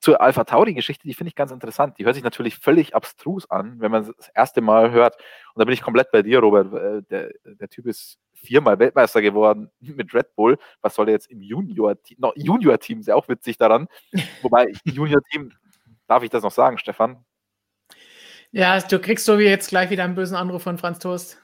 Zur 0.00 0.20
Alpha 0.20 0.42
Tauri-Geschichte, 0.42 1.06
die 1.06 1.14
finde 1.14 1.28
ich 1.28 1.36
ganz 1.36 1.52
interessant. 1.52 1.98
Die 1.98 2.04
hört 2.04 2.16
sich 2.16 2.24
natürlich 2.24 2.56
völlig 2.56 2.96
abstrus 2.96 3.48
an, 3.48 3.76
wenn 3.78 3.92
man 3.92 4.02
es 4.02 4.12
das 4.16 4.28
erste 4.34 4.60
Mal 4.60 4.90
hört. 4.90 5.14
Und 5.54 5.60
da 5.60 5.64
bin 5.64 5.72
ich 5.72 5.82
komplett 5.82 6.10
bei 6.10 6.22
dir, 6.22 6.40
Robert. 6.40 6.74
Äh, 6.74 7.02
der, 7.08 7.30
der 7.44 7.68
Typ 7.68 7.86
ist 7.86 8.18
viermal 8.32 8.76
Weltmeister 8.80 9.22
geworden 9.22 9.70
mit 9.80 10.12
Red 10.12 10.34
Bull. 10.34 10.58
Was 10.82 10.96
soll 10.96 11.08
er 11.08 11.12
jetzt 11.12 11.30
im 11.30 11.40
Junior-Team? 11.40 12.16
Noch 12.18 12.32
Junior-Team 12.34 12.98
ist 12.98 13.06
ja 13.06 13.14
auch 13.14 13.28
witzig 13.28 13.56
daran. 13.56 13.86
Wobei, 14.42 14.72
Junior-Team, 14.84 15.52
darf 16.08 16.24
ich 16.24 16.30
das 16.30 16.42
noch 16.42 16.50
sagen, 16.50 16.78
Stefan? 16.78 17.24
Ja, 18.50 18.80
du 18.80 18.98
kriegst 18.98 19.26
so 19.26 19.38
wie 19.38 19.44
jetzt 19.44 19.68
gleich 19.68 19.90
wieder 19.90 20.02
einen 20.02 20.16
bösen 20.16 20.36
Anruf 20.36 20.64
von 20.64 20.76
Franz 20.76 20.98
Toast. 20.98 21.43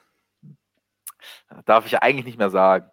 Darf 1.65 1.85
ich 1.85 1.93
ja 1.93 1.99
eigentlich 2.01 2.25
nicht 2.25 2.37
mehr 2.37 2.49
sagen. 2.49 2.89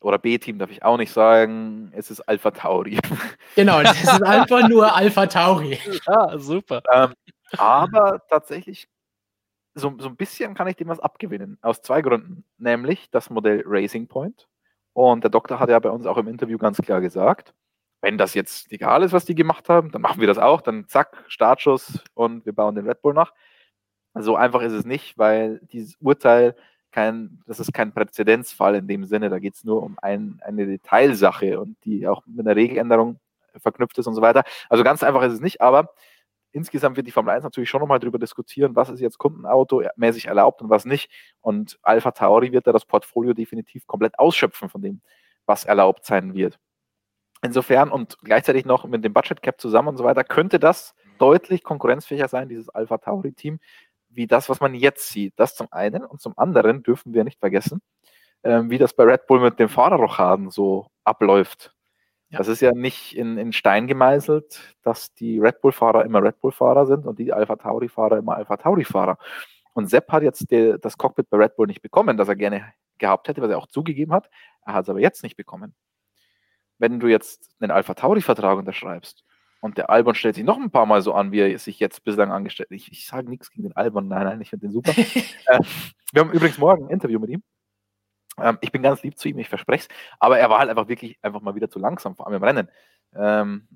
Oder 0.00 0.18
B-Team 0.18 0.58
darf 0.58 0.70
ich 0.70 0.82
auch 0.82 0.96
nicht 0.96 1.12
sagen. 1.12 1.92
Es 1.94 2.10
ist 2.10 2.20
Alpha 2.22 2.50
Tauri. 2.50 2.98
Genau, 3.54 3.80
es 3.80 4.02
ist 4.02 4.22
einfach 4.22 4.66
nur 4.66 4.94
Alpha 4.94 5.26
Tauri. 5.26 5.78
Ja, 6.06 6.38
super. 6.38 6.82
Ähm, 6.90 7.12
aber 7.58 8.22
tatsächlich, 8.30 8.88
so, 9.74 9.94
so 9.98 10.08
ein 10.08 10.16
bisschen 10.16 10.54
kann 10.54 10.68
ich 10.68 10.76
dem 10.76 10.88
was 10.88 11.00
abgewinnen. 11.00 11.58
Aus 11.60 11.82
zwei 11.82 12.00
Gründen. 12.00 12.44
Nämlich 12.56 13.10
das 13.10 13.28
Modell 13.28 13.62
Racing 13.66 14.08
Point. 14.08 14.48
Und 14.94 15.22
der 15.24 15.30
Doktor 15.30 15.60
hat 15.60 15.68
ja 15.68 15.78
bei 15.78 15.90
uns 15.90 16.06
auch 16.06 16.16
im 16.16 16.28
Interview 16.28 16.56
ganz 16.56 16.78
klar 16.78 17.02
gesagt, 17.02 17.54
wenn 18.02 18.18
das 18.18 18.34
jetzt 18.34 18.70
egal 18.72 19.02
ist, 19.02 19.12
was 19.12 19.24
die 19.24 19.34
gemacht 19.34 19.68
haben, 19.68 19.90
dann 19.90 20.02
machen 20.02 20.20
wir 20.20 20.26
das 20.26 20.38
auch. 20.38 20.60
Dann 20.60 20.88
zack, 20.88 21.24
Startschuss 21.28 22.02
und 22.14 22.44
wir 22.44 22.52
bauen 22.52 22.74
den 22.74 22.86
Red 22.86 23.00
Bull 23.02 23.14
nach. 23.14 23.32
So 24.14 24.36
einfach 24.36 24.62
ist 24.62 24.72
es 24.72 24.84
nicht, 24.84 25.16
weil 25.16 25.60
dieses 25.72 25.96
Urteil 26.00 26.54
kein, 26.92 27.42
das 27.46 27.60
ist 27.60 27.72
kein 27.72 27.92
Präzedenzfall 27.92 28.76
in 28.76 28.86
dem 28.86 29.04
Sinne, 29.04 29.30
da 29.30 29.38
geht 29.38 29.54
es 29.54 29.64
nur 29.64 29.82
um 29.82 29.96
ein, 30.00 30.40
eine 30.44 30.66
Detailsache 30.66 31.60
und 31.60 31.76
die 31.84 32.06
auch 32.06 32.22
mit 32.26 32.46
einer 32.46 32.56
Regeländerung 32.56 33.18
verknüpft 33.56 33.98
ist 33.98 34.06
und 34.06 34.14
so 34.14 34.22
weiter. 34.22 34.44
Also 34.68 34.84
ganz 34.84 35.02
einfach 35.02 35.22
ist 35.22 35.34
es 35.34 35.40
nicht, 35.40 35.60
aber 35.60 35.94
insgesamt 36.52 36.96
wird 36.96 37.06
die 37.06 37.10
Formel 37.10 37.34
1 37.34 37.44
natürlich 37.44 37.70
schon 37.70 37.80
nochmal 37.80 37.98
darüber 37.98 38.18
diskutieren, 38.18 38.76
was 38.76 38.90
ist 38.90 39.00
jetzt 39.00 39.18
Kundenauto 39.18 39.82
mäßig 39.96 40.26
erlaubt 40.26 40.62
und 40.62 40.70
was 40.70 40.84
nicht. 40.84 41.10
Und 41.40 41.78
Alpha 41.82 42.12
Tauri 42.12 42.52
wird 42.52 42.66
da 42.66 42.72
das 42.72 42.84
Portfolio 42.84 43.32
definitiv 43.32 43.86
komplett 43.86 44.18
ausschöpfen 44.18 44.68
von 44.68 44.82
dem, 44.82 45.00
was 45.46 45.64
erlaubt 45.64 46.04
sein 46.04 46.34
wird. 46.34 46.58
Insofern 47.42 47.90
und 47.90 48.18
gleichzeitig 48.22 48.66
noch 48.66 48.84
mit 48.84 49.04
dem 49.04 49.12
Budget 49.12 49.42
Cap 49.42 49.60
zusammen 49.60 49.88
und 49.88 49.96
so 49.96 50.04
weiter, 50.04 50.22
könnte 50.22 50.60
das 50.60 50.94
deutlich 51.18 51.64
konkurrenzfähiger 51.64 52.28
sein, 52.28 52.48
dieses 52.48 52.68
Alpha 52.68 52.98
Tauri 52.98 53.32
Team, 53.32 53.58
wie 54.14 54.26
das, 54.26 54.48
was 54.48 54.60
man 54.60 54.74
jetzt 54.74 55.08
sieht. 55.08 55.34
Das 55.36 55.54
zum 55.54 55.68
einen 55.70 56.04
und 56.04 56.20
zum 56.20 56.36
anderen 56.36 56.82
dürfen 56.82 57.14
wir 57.14 57.24
nicht 57.24 57.38
vergessen, 57.38 57.80
ähm, 58.42 58.70
wie 58.70 58.78
das 58.78 58.94
bei 58.94 59.04
Red 59.04 59.26
Bull 59.26 59.40
mit 59.40 59.58
dem 59.58 59.68
Fahrerrochaden 59.68 60.50
so 60.50 60.86
abläuft. 61.04 61.74
Ja. 62.28 62.38
Das 62.38 62.48
ist 62.48 62.60
ja 62.60 62.72
nicht 62.72 63.16
in, 63.16 63.36
in 63.36 63.52
Stein 63.52 63.86
gemeißelt, 63.86 64.76
dass 64.82 65.12
die 65.14 65.38
Red 65.38 65.60
Bull-Fahrer 65.60 66.04
immer 66.04 66.22
Red 66.22 66.40
Bull-Fahrer 66.40 66.86
sind 66.86 67.06
und 67.06 67.18
die 67.18 67.32
Alpha 67.32 67.56
Tauri-Fahrer 67.56 68.18
immer 68.18 68.36
Alpha 68.36 68.56
Tauri-Fahrer. 68.56 69.18
Und 69.74 69.88
Sepp 69.88 70.10
hat 70.10 70.22
jetzt 70.22 70.50
die, 70.50 70.76
das 70.80 70.96
Cockpit 70.96 71.28
bei 71.28 71.36
Red 71.36 71.56
Bull 71.56 71.66
nicht 71.66 71.82
bekommen, 71.82 72.16
das 72.16 72.28
er 72.28 72.36
gerne 72.36 72.72
gehabt 72.98 73.28
hätte, 73.28 73.42
was 73.42 73.50
er 73.50 73.58
auch 73.58 73.66
zugegeben 73.66 74.12
hat. 74.12 74.30
Er 74.64 74.74
hat 74.74 74.84
es 74.84 74.88
aber 74.88 75.00
jetzt 75.00 75.22
nicht 75.22 75.36
bekommen. 75.36 75.74
Wenn 76.78 77.00
du 77.00 77.06
jetzt 77.06 77.54
einen 77.60 77.70
Alpha 77.70 77.94
Tauri-Vertrag 77.94 78.58
unterschreibst 78.58 79.24
und 79.62 79.78
der 79.78 79.90
Albon 79.90 80.16
stellt 80.16 80.34
sich 80.34 80.42
noch 80.42 80.58
ein 80.58 80.72
paar 80.72 80.86
Mal 80.86 81.02
so 81.02 81.14
an, 81.14 81.30
wie 81.30 81.38
er 81.38 81.56
sich 81.56 81.78
jetzt 81.78 82.02
bislang 82.02 82.32
angestellt 82.32 82.70
hat. 82.70 82.76
Ich, 82.76 82.90
ich 82.90 83.06
sage 83.06 83.30
nichts 83.30 83.48
gegen 83.48 83.62
den 83.62 83.76
Albon, 83.76 84.08
nein, 84.08 84.24
nein, 84.24 84.40
ich 84.40 84.50
finde 84.50 84.66
den 84.66 84.72
super. 84.72 84.90
äh, 84.96 85.60
wir 86.12 86.20
haben 86.20 86.32
übrigens 86.32 86.58
morgen 86.58 86.86
ein 86.86 86.90
Interview 86.90 87.20
mit 87.20 87.30
ihm. 87.30 87.44
Ähm, 88.40 88.58
ich 88.60 88.72
bin 88.72 88.82
ganz 88.82 89.04
lieb 89.04 89.16
zu 89.16 89.28
ihm, 89.28 89.38
ich 89.38 89.48
verspreche 89.48 89.86
es. 89.88 89.96
Aber 90.18 90.36
er 90.36 90.50
war 90.50 90.58
halt 90.58 90.68
einfach 90.68 90.88
wirklich 90.88 91.16
einfach 91.22 91.40
mal 91.42 91.54
wieder 91.54 91.70
zu 91.70 91.78
langsam, 91.78 92.16
vor 92.16 92.26
allem 92.26 92.36
im 92.36 92.42
Rennen. 92.42 92.68
Ähm, 93.14 93.68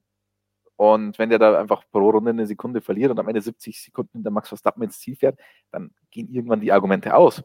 und 0.74 1.16
wenn 1.20 1.30
der 1.30 1.38
da 1.38 1.56
einfach 1.56 1.84
pro 1.92 2.10
Runde 2.10 2.30
eine 2.30 2.48
Sekunde 2.48 2.80
verliert 2.80 3.12
und 3.12 3.20
am 3.20 3.28
Ende 3.28 3.40
70 3.40 3.80
Sekunden 3.80 4.10
hinter 4.14 4.32
Max 4.32 4.48
Verstappen 4.48 4.82
ins 4.82 4.98
Ziel 4.98 5.14
fährt, 5.14 5.38
dann 5.70 5.94
gehen 6.10 6.28
irgendwann 6.28 6.60
die 6.60 6.72
Argumente 6.72 7.14
aus. 7.14 7.44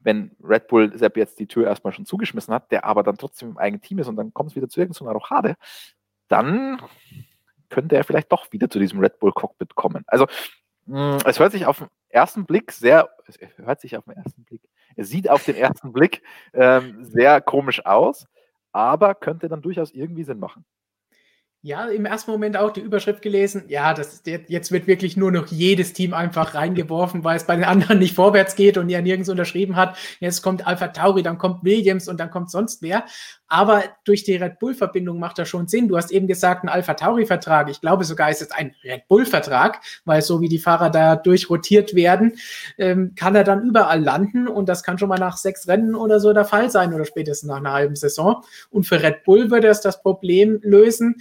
Wenn 0.00 0.36
Red 0.42 0.68
Bull 0.68 0.96
Sepp 0.98 1.16
jetzt 1.16 1.38
die 1.38 1.46
Tür 1.46 1.66
erstmal 1.66 1.94
schon 1.94 2.04
zugeschmissen 2.04 2.52
hat, 2.52 2.70
der 2.72 2.84
aber 2.84 3.02
dann 3.02 3.16
trotzdem 3.16 3.52
im 3.52 3.58
eigenen 3.58 3.80
Team 3.80 4.00
ist 4.00 4.08
und 4.08 4.16
dann 4.16 4.34
kommt 4.34 4.50
es 4.50 4.56
wieder 4.56 4.68
zu 4.68 4.80
irgendeiner 4.80 5.12
Rochade, 5.12 5.56
dann 6.28 6.78
könnte 7.70 7.96
er 7.96 8.04
vielleicht 8.04 8.30
doch 8.32 8.52
wieder 8.52 8.68
zu 8.68 8.78
diesem 8.78 9.00
Red 9.00 9.18
Bull 9.18 9.32
Cockpit 9.32 9.74
kommen. 9.74 10.04
Also 10.06 10.26
mm, 10.86 11.18
es 11.24 11.38
hört 11.38 11.52
sich 11.52 11.66
auf 11.66 11.78
den 11.78 11.88
ersten 12.08 12.44
Blick 12.44 12.72
sehr, 12.72 13.08
es 13.26 13.38
hört 13.56 13.80
sich 13.80 13.96
auf 13.96 14.04
den 14.04 14.16
ersten 14.16 14.44
Blick, 14.44 14.62
es 14.96 15.08
sieht 15.08 15.30
auf 15.30 15.44
den 15.44 15.56
ersten 15.56 15.92
Blick 15.92 16.22
ähm, 16.52 17.04
sehr 17.04 17.40
komisch 17.40 17.86
aus, 17.86 18.26
aber 18.72 19.14
könnte 19.14 19.48
dann 19.48 19.62
durchaus 19.62 19.92
irgendwie 19.92 20.24
Sinn 20.24 20.38
machen. 20.38 20.64
Ja, 21.62 21.88
im 21.88 22.06
ersten 22.06 22.30
Moment 22.30 22.56
auch 22.56 22.70
die 22.70 22.80
Überschrift 22.80 23.20
gelesen. 23.20 23.64
Ja, 23.68 23.92
das, 23.92 24.22
jetzt 24.24 24.72
wird 24.72 24.86
wirklich 24.86 25.18
nur 25.18 25.30
noch 25.30 25.48
jedes 25.48 25.92
Team 25.92 26.14
einfach 26.14 26.54
reingeworfen, 26.54 27.22
weil 27.22 27.36
es 27.36 27.44
bei 27.44 27.54
den 27.54 27.66
anderen 27.66 27.98
nicht 27.98 28.14
vorwärts 28.14 28.56
geht 28.56 28.78
und 28.78 28.88
ja 28.88 29.02
nirgends 29.02 29.28
unterschrieben 29.28 29.76
hat. 29.76 29.98
Jetzt 30.20 30.40
kommt 30.40 30.66
Alpha 30.66 30.88
Tauri, 30.88 31.22
dann 31.22 31.36
kommt 31.36 31.62
Williams 31.62 32.08
und 32.08 32.18
dann 32.18 32.30
kommt 32.30 32.50
sonst 32.50 32.80
wer. 32.80 33.04
Aber 33.46 33.82
durch 34.04 34.24
die 34.24 34.36
Red 34.36 34.58
Bull-Verbindung 34.58 35.18
macht 35.18 35.38
das 35.38 35.50
schon 35.50 35.68
Sinn. 35.68 35.88
Du 35.88 35.98
hast 35.98 36.12
eben 36.12 36.28
gesagt, 36.28 36.64
ein 36.64 36.70
Alpha 36.70 36.94
Tauri-Vertrag. 36.94 37.68
Ich 37.68 37.82
glaube 37.82 38.04
sogar, 38.04 38.30
ist 38.30 38.40
es 38.40 38.52
ein 38.52 38.74
Red 38.82 39.06
Bull-Vertrag, 39.08 39.82
weil 40.06 40.22
so 40.22 40.40
wie 40.40 40.48
die 40.48 40.60
Fahrer 40.60 40.88
da 40.88 41.14
durchrotiert 41.14 41.94
werden, 41.94 42.38
ähm, 42.78 43.12
kann 43.16 43.34
er 43.34 43.44
dann 43.44 43.64
überall 43.64 44.00
landen 44.02 44.48
und 44.48 44.70
das 44.70 44.82
kann 44.82 44.98
schon 44.98 45.10
mal 45.10 45.18
nach 45.18 45.36
sechs 45.36 45.68
Rennen 45.68 45.94
oder 45.94 46.20
so 46.20 46.32
der 46.32 46.46
Fall 46.46 46.70
sein 46.70 46.94
oder 46.94 47.04
spätestens 47.04 47.50
nach 47.50 47.58
einer 47.58 47.72
halben 47.72 47.96
Saison. 47.96 48.42
Und 48.70 48.84
für 48.84 49.02
Red 49.02 49.24
Bull 49.24 49.50
würde 49.50 49.68
es 49.68 49.82
das 49.82 50.00
Problem 50.00 50.58
lösen, 50.62 51.16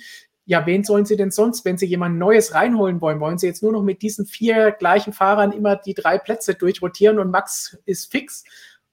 ja, 0.50 0.66
wen 0.66 0.84
sollen 0.84 1.06
sie 1.06 1.16
denn 1.16 1.30
sonst, 1.30 1.64
wenn 1.64 1.78
sie 1.78 1.86
jemand 1.86 2.18
Neues 2.18 2.56
reinholen 2.56 3.02
wollen? 3.02 3.20
Wollen 3.20 3.38
sie 3.38 3.46
jetzt 3.46 3.62
nur 3.62 3.72
noch 3.72 3.84
mit 3.84 4.02
diesen 4.02 4.26
vier 4.26 4.72
gleichen 4.72 5.14
Fahrern 5.14 5.52
immer 5.52 5.76
die 5.76 5.94
drei 5.94 6.18
Plätze 6.18 6.56
durchrotieren 6.56 7.20
und 7.20 7.30
Max 7.30 7.78
ist 7.86 8.12
fix? 8.12 8.44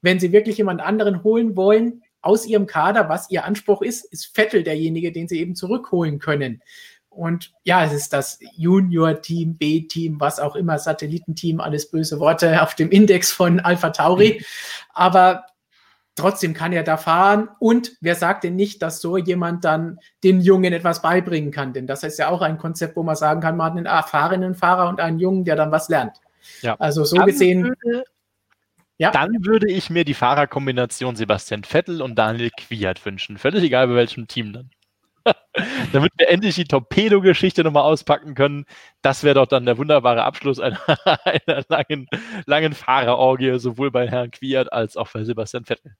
Wenn 0.03 0.19
sie 0.19 0.31
wirklich 0.31 0.59
jemand 0.59 0.81
anderen 0.81 1.23
holen 1.23 1.55
wollen 1.57 2.03
aus 2.21 2.45
ihrem 2.45 2.67
Kader, 2.67 3.09
was 3.09 3.31
ihr 3.31 3.43
Anspruch 3.43 3.81
ist, 3.81 4.05
ist 4.05 4.35
Vettel 4.35 4.61
derjenige, 4.61 5.11
den 5.11 5.27
sie 5.27 5.39
eben 5.39 5.55
zurückholen 5.55 6.19
können. 6.19 6.61
Und 7.09 7.53
ja, 7.63 7.83
es 7.83 7.91
ist 7.91 8.13
das 8.13 8.37
Junior-Team, 8.55 9.57
B-Team, 9.57 10.19
was 10.19 10.39
auch 10.39 10.55
immer, 10.55 10.77
Satellitenteam, 10.77 11.59
alles 11.59 11.89
böse 11.89 12.19
Worte 12.19 12.61
auf 12.61 12.75
dem 12.75 12.91
Index 12.91 13.31
von 13.31 13.59
Alpha 13.61 13.89
Tauri. 13.89 14.45
Aber 14.93 15.43
trotzdem 16.17 16.53
kann 16.53 16.73
er 16.73 16.83
da 16.83 16.97
fahren. 16.97 17.49
Und 17.59 17.93
wer 18.01 18.15
sagt 18.15 18.43
denn 18.43 18.55
nicht, 18.55 18.81
dass 18.81 18.99
so 18.99 19.17
jemand 19.17 19.63
dann 19.63 19.99
den 20.23 20.41
Jungen 20.41 20.73
etwas 20.73 21.01
beibringen 21.01 21.51
kann? 21.51 21.73
Denn 21.73 21.87
das 21.87 22.03
ist 22.03 22.19
ja 22.19 22.29
auch 22.29 22.41
ein 22.41 22.57
Konzept, 22.57 22.97
wo 22.97 23.03
man 23.03 23.15
sagen 23.15 23.39
kann, 23.39 23.55
man 23.55 23.67
hat 23.67 23.77
einen 23.77 23.85
erfahrenen 23.85 24.55
Fahrer 24.55 24.89
und 24.89 24.99
einen 24.99 25.19
Jungen, 25.19 25.45
der 25.45 25.55
dann 25.55 25.71
was 25.71 25.87
lernt. 25.89 26.17
Ja. 26.61 26.75
Also 26.79 27.03
so 27.05 27.15
dann 27.17 27.27
gesehen. 27.27 27.63
Würde, 27.63 28.03
ja. 28.97 29.11
Dann 29.11 29.45
würde 29.45 29.71
ich 29.71 29.89
mir 29.89 30.03
die 30.03 30.15
Fahrerkombination 30.15 31.15
Sebastian 31.15 31.63
Vettel 31.63 32.01
und 32.01 32.15
Daniel 32.15 32.49
Kwiat 32.49 33.05
wünschen. 33.05 33.37
Völlig 33.37 33.63
egal 33.63 33.87
bei 33.87 33.95
welchem 33.95 34.27
Team 34.27 34.53
dann. 34.53 34.71
Damit 35.93 36.13
wir 36.17 36.29
endlich 36.29 36.55
die 36.55 36.63
Torpedo-Geschichte 36.63 37.63
nochmal 37.63 37.83
auspacken 37.83 38.33
können. 38.33 38.65
Das 39.01 39.23
wäre 39.23 39.35
doch 39.35 39.45
dann 39.45 39.65
der 39.65 39.77
wunderbare 39.77 40.23
Abschluss 40.23 40.59
einer, 40.59 40.79
einer 41.25 41.63
langen, 41.69 42.07
langen 42.45 42.73
Fahrerorgie, 42.73 43.59
sowohl 43.59 43.91
bei 43.91 44.07
Herrn 44.07 44.31
Quiert 44.31 44.71
als 44.73 44.97
auch 44.97 45.11
bei 45.11 45.23
Sebastian 45.23 45.65
Vettel. 45.65 45.95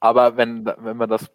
Aber 0.00 0.36
wenn, 0.36 0.66
wenn 0.66 0.96
man 0.96 1.08
das 1.08 1.30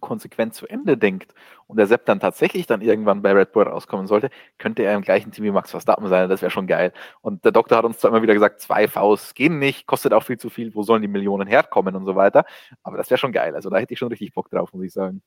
konsequent 0.00 0.54
zu 0.54 0.66
Ende 0.66 0.96
denkt 0.96 1.34
und 1.66 1.76
der 1.76 1.86
Sepp 1.86 2.06
dann 2.06 2.20
tatsächlich 2.20 2.66
dann 2.66 2.80
irgendwann 2.80 3.22
bei 3.22 3.32
Red 3.32 3.52
Bull 3.52 3.64
rauskommen 3.64 4.06
sollte, 4.06 4.30
könnte 4.58 4.82
er 4.82 4.94
im 4.94 5.02
gleichen 5.02 5.32
Team 5.32 5.44
wie 5.44 5.50
Max 5.50 5.70
Verstappen 5.70 6.08
sein. 6.08 6.28
Das 6.28 6.42
wäre 6.42 6.50
schon 6.50 6.66
geil. 6.66 6.92
Und 7.20 7.44
der 7.44 7.52
Doktor 7.52 7.76
hat 7.76 7.84
uns 7.84 7.98
zwar 7.98 8.10
immer 8.10 8.22
wieder 8.22 8.34
gesagt, 8.34 8.60
zwei 8.60 8.88
Vs 8.88 9.34
gehen 9.34 9.58
nicht, 9.58 9.86
kostet 9.86 10.12
auch 10.12 10.22
viel 10.22 10.38
zu 10.38 10.50
viel, 10.50 10.74
wo 10.74 10.82
sollen 10.82 11.02
die 11.02 11.08
Millionen 11.08 11.46
herkommen 11.46 11.94
und 11.94 12.06
so 12.06 12.16
weiter. 12.16 12.44
Aber 12.82 12.96
das 12.96 13.10
wäre 13.10 13.18
schon 13.18 13.32
geil. 13.32 13.54
Also 13.54 13.70
da 13.70 13.76
hätte 13.76 13.92
ich 13.92 13.98
schon 13.98 14.08
richtig 14.08 14.32
Bock 14.32 14.50
drauf, 14.50 14.72
muss 14.72 14.84
ich 14.84 14.92
sagen. 14.92 15.22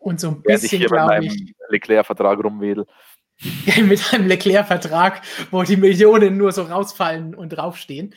Und 0.00 0.20
so 0.20 0.28
ein 0.28 0.42
bisschen, 0.42 0.82
glaube 0.82 1.24
ich. 1.24 1.54
Leclerc-Vertrag 1.68 2.42
rumwedel. 2.44 2.86
mit 3.82 4.14
einem 4.14 4.28
Leclerc-Vertrag, 4.28 5.22
wo 5.50 5.62
die 5.62 5.76
Millionen 5.76 6.36
nur 6.36 6.52
so 6.52 6.62
rausfallen 6.62 7.34
und 7.34 7.50
draufstehen. 7.50 8.14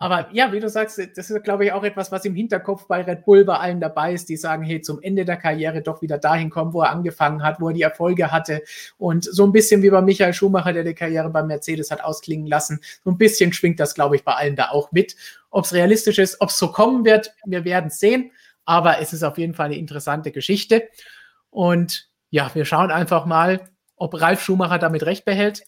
Aber 0.00 0.28
ja, 0.32 0.52
wie 0.52 0.60
du 0.60 0.68
sagst, 0.68 0.96
das 1.16 1.28
ist, 1.28 1.42
glaube 1.42 1.64
ich, 1.64 1.72
auch 1.72 1.82
etwas, 1.82 2.12
was 2.12 2.24
im 2.24 2.36
Hinterkopf 2.36 2.86
bei 2.86 3.02
Red 3.02 3.24
Bull 3.24 3.44
bei 3.44 3.56
allen 3.56 3.80
dabei 3.80 4.12
ist, 4.12 4.28
die 4.28 4.36
sagen, 4.36 4.62
hey, 4.62 4.80
zum 4.80 5.02
Ende 5.02 5.24
der 5.24 5.36
Karriere 5.36 5.82
doch 5.82 6.02
wieder 6.02 6.18
dahin 6.18 6.50
kommen, 6.50 6.72
wo 6.72 6.82
er 6.82 6.90
angefangen 6.90 7.42
hat, 7.42 7.60
wo 7.60 7.70
er 7.70 7.74
die 7.74 7.82
Erfolge 7.82 8.30
hatte. 8.30 8.62
Und 8.96 9.24
so 9.24 9.44
ein 9.44 9.50
bisschen 9.50 9.82
wie 9.82 9.90
bei 9.90 10.00
Michael 10.00 10.32
Schumacher, 10.32 10.72
der 10.72 10.84
die 10.84 10.94
Karriere 10.94 11.30
beim 11.30 11.48
Mercedes 11.48 11.90
hat 11.90 12.04
ausklingen 12.04 12.46
lassen. 12.46 12.80
So 13.02 13.10
ein 13.10 13.18
bisschen 13.18 13.52
schwingt 13.52 13.80
das, 13.80 13.96
glaube 13.96 14.14
ich, 14.14 14.22
bei 14.22 14.34
allen 14.34 14.54
da 14.54 14.68
auch 14.68 14.92
mit. 14.92 15.16
Ob 15.50 15.64
es 15.64 15.72
realistisch 15.72 16.18
ist, 16.20 16.40
ob 16.40 16.50
es 16.50 16.58
so 16.58 16.70
kommen 16.70 17.04
wird, 17.04 17.34
wir 17.44 17.64
werden 17.64 17.88
es 17.88 17.98
sehen. 17.98 18.30
Aber 18.64 19.00
es 19.00 19.12
ist 19.12 19.24
auf 19.24 19.36
jeden 19.36 19.54
Fall 19.54 19.66
eine 19.66 19.78
interessante 19.78 20.30
Geschichte. 20.30 20.88
Und 21.50 22.08
ja, 22.30 22.52
wir 22.54 22.66
schauen 22.66 22.92
einfach 22.92 23.26
mal, 23.26 23.68
ob 23.96 24.20
Ralf 24.20 24.42
Schumacher 24.42 24.78
damit 24.78 25.02
recht 25.02 25.24
behält 25.24 25.64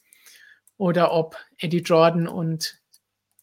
oder 0.77 1.11
ob 1.11 1.37
Eddie 1.59 1.83
Jordan 1.83 2.29
und 2.29 2.80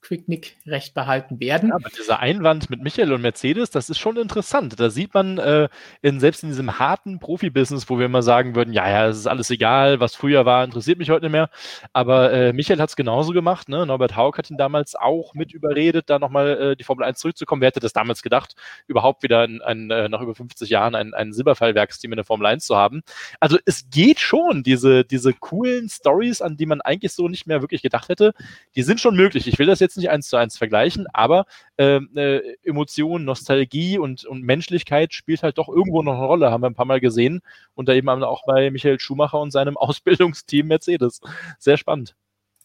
Quicknick-Recht 0.02 0.94
behalten 0.94 1.40
werden. 1.40 1.70
Ja, 1.70 1.76
aber 1.76 1.90
dieser 1.90 2.20
Einwand 2.20 2.70
mit 2.70 2.82
Michael 2.82 3.12
und 3.12 3.22
Mercedes, 3.22 3.72
das 3.72 3.90
ist 3.90 3.98
schon 3.98 4.18
interessant. 4.18 4.80
Da 4.80 4.90
sieht 4.90 5.14
man 5.14 5.38
äh, 5.38 5.70
in, 6.02 6.20
selbst 6.20 6.44
in 6.44 6.50
diesem 6.50 6.80
harten 6.80 7.20
Profibusiness, 7.20 7.90
wo 7.90 8.00
wir 8.00 8.06
immer 8.06 8.22
sagen 8.22 8.56
würden, 8.56 8.74
ja, 8.74 8.90
ja, 8.90 9.08
es 9.08 9.18
ist 9.18 9.28
alles 9.28 9.50
egal, 9.50 10.00
was 10.00 10.16
früher 10.16 10.46
war, 10.46 10.64
interessiert 10.64 10.98
mich 11.00 11.10
heute 11.10 11.26
nicht 11.26 11.34
mehr. 11.34 11.50
Aber 11.94 12.32
äh, 12.32 12.54
Michael 12.54 12.80
hat 12.80 12.90
es 12.90 12.96
genauso 12.96 13.34
gemacht. 13.34 13.70
Ne? 13.70 13.86
Norbert 13.86 14.16
Haug 14.16 14.38
hat 14.38 14.50
ihn 14.50 14.58
damals 14.58 14.96
auch 14.96 15.34
mit 15.34 15.52
überredet, 15.52 16.10
da 16.10 16.20
nochmal 16.20 16.58
äh, 16.58 16.76
die 16.76 16.84
Formel 16.84 17.06
1 17.06 17.20
zurückzukommen. 17.20 17.62
Wer 17.62 17.68
hätte 17.68 17.80
das 17.80 17.94
damals 17.94 18.22
gedacht, 18.22 18.56
überhaupt 18.88 19.24
wieder 19.24 19.42
ein, 19.42 19.62
ein, 19.62 19.92
äh, 19.92 20.08
nach 20.08 20.22
über 20.22 20.36
50 20.36 20.70
Jahren 20.70 20.96
ein, 20.96 21.14
ein 21.14 21.34
Silberfallwerksteam 21.34 22.14
in 22.14 22.18
der 22.18 22.26
Formel 22.26 22.46
1 22.46 22.66
zu 22.66 22.78
haben? 22.78 23.02
Also 23.40 23.58
es 23.66 23.90
geht 23.90 24.20
schon, 24.20 24.64
diese, 24.64 25.04
diese 25.04 25.34
coolen 25.34 25.90
Stories, 25.90 26.42
an 26.42 26.56
die 26.56 26.66
man 26.66 26.82
eigentlich 26.82 27.12
so 27.12 27.28
nicht 27.28 27.48
mehr 27.48 27.62
wirklich 27.62 27.82
gedacht 27.82 28.10
hätte, 28.10 28.34
die 28.76 28.84
sind 28.84 29.02
schon 29.02 29.16
möglich. 29.16 29.48
Ich 29.48 29.60
will 29.60 29.68
das 29.68 29.80
jetzt 29.80 29.97
nicht 29.98 30.10
eins 30.10 30.28
zu 30.28 30.38
eins 30.38 30.58
vergleichen, 30.58 31.08
aber 31.14 31.46
äh, 31.78 31.98
äh, 31.98 32.56
Emotion, 32.64 33.26
Nostalgie 33.26 33.98
und, 33.98 34.26
und 34.26 34.44
Menschlichkeit 34.44 35.14
spielt 35.14 35.44
halt 35.44 35.58
doch 35.58 35.70
irgendwo 35.70 36.02
noch 36.02 36.14
eine 36.14 36.26
Rolle, 36.26 36.52
haben 36.52 36.62
wir 36.62 36.70
ein 36.70 36.76
paar 36.76 36.86
Mal 36.86 37.00
gesehen. 37.00 37.42
Und 37.76 37.90
da 37.90 37.94
eben 37.94 38.10
auch 38.10 38.44
bei 38.46 38.72
Michael 38.72 39.00
Schumacher 39.00 39.40
und 39.40 39.52
seinem 39.52 39.78
Ausbildungsteam 39.78 40.68
Mercedes. 40.68 41.22
Sehr 41.60 41.78
spannend. 41.78 42.16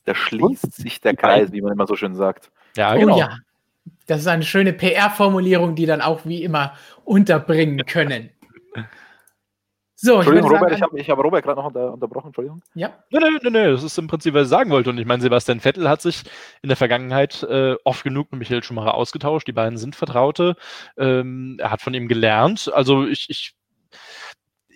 Da 0.05 0.15
schließt 0.15 0.75
sich 0.75 1.01
der 1.01 1.15
Kreis, 1.15 1.53
wie 1.53 1.61
man 1.61 1.73
immer 1.73 1.87
so 1.87 1.97
schön 1.97 2.15
sagt. 2.15 2.51
Ja, 2.77 2.95
genau. 2.97 3.17
Oh 3.17 3.19
ja. 3.19 3.39
Das 4.07 4.21
ist 4.21 4.27
eine 4.27 4.43
schöne 4.43 4.73
PR-Formulierung, 4.73 5.75
die 5.75 5.87
dann 5.87 6.01
auch 6.01 6.25
wie 6.25 6.43
immer 6.43 6.75
unterbringen 7.05 7.85
können. 7.87 8.31
So, 10.05 10.17
Entschuldigung, 10.17 10.51
ich 10.51 10.57
Robert, 10.57 10.79
sagen, 10.79 10.97
ich 10.97 11.09
habe 11.09 11.19
hab 11.19 11.25
Robert 11.25 11.45
gerade 11.45 11.61
noch 11.61 11.67
unter, 11.67 11.93
unterbrochen, 11.93 12.27
Entschuldigung. 12.27 12.61
Ja. 12.75 12.93
Nein, 13.11 13.23
nein, 13.23 13.39
nein, 13.41 13.53
nee, 13.53 13.71
das 13.71 13.85
ist 13.85 13.97
im 13.99 14.09
Prinzip, 14.09 14.35
was 14.35 14.45
ich 14.45 14.49
sagen 14.49 14.69
wollte. 14.71 14.91
Und 14.91 14.99
ich 14.99 15.07
meine, 15.07 15.23
Sebastian 15.23 15.61
Vettel 15.61 15.89
hat 15.89 16.03
sich 16.03 16.25
in 16.61 16.69
der 16.69 16.77
Vergangenheit 16.77 17.45
äh, 17.45 17.77
oft 17.85 18.03
genug 18.03 18.33
mit 18.33 18.41
Michael 18.41 18.65
Schumacher 18.65 18.95
ausgetauscht. 18.95 19.47
Die 19.47 19.53
beiden 19.53 19.79
sind 19.79 19.95
Vertraute. 19.95 20.57
Ähm, 20.97 21.57
er 21.61 21.71
hat 21.71 21.83
von 21.83 21.95
ihm 21.95 22.09
gelernt. 22.09 22.69
Also 22.75 23.07
ich, 23.07 23.31
ich 23.31 23.55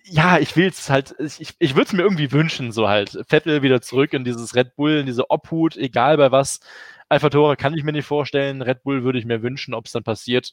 ja, 0.05 0.39
ich 0.39 0.55
will 0.55 0.69
es 0.69 0.89
halt, 0.91 1.17
ich, 1.19 1.57
ich 1.59 1.75
würde 1.75 1.89
es 1.89 1.93
mir 1.93 2.03
irgendwie 2.03 2.31
wünschen, 2.31 2.71
so 2.71 2.89
halt. 2.89 3.19
Vettel 3.27 3.63
wieder 3.63 3.81
zurück 3.81 4.13
in 4.13 4.23
dieses 4.23 4.55
Red 4.55 4.77
Bull, 4.77 4.99
in 4.99 5.07
diese 5.07 5.29
Obhut, 5.29 5.77
egal 5.77 6.19
bei 6.19 6.31
was. 6.31 6.61
Alpha 7.09 7.31
Tore 7.31 7.57
kann 7.57 7.75
ich 7.77 7.83
mir 7.83 7.91
nicht 7.91 8.07
vorstellen. 8.07 8.63
Red 8.63 8.85
Bull 8.85 9.03
würde 9.03 9.19
ich 9.19 9.25
mir 9.25 9.43
wünschen, 9.43 9.75
ob 9.75 9.87
es 9.87 9.93
dann 9.93 10.05
passiert. 10.05 10.53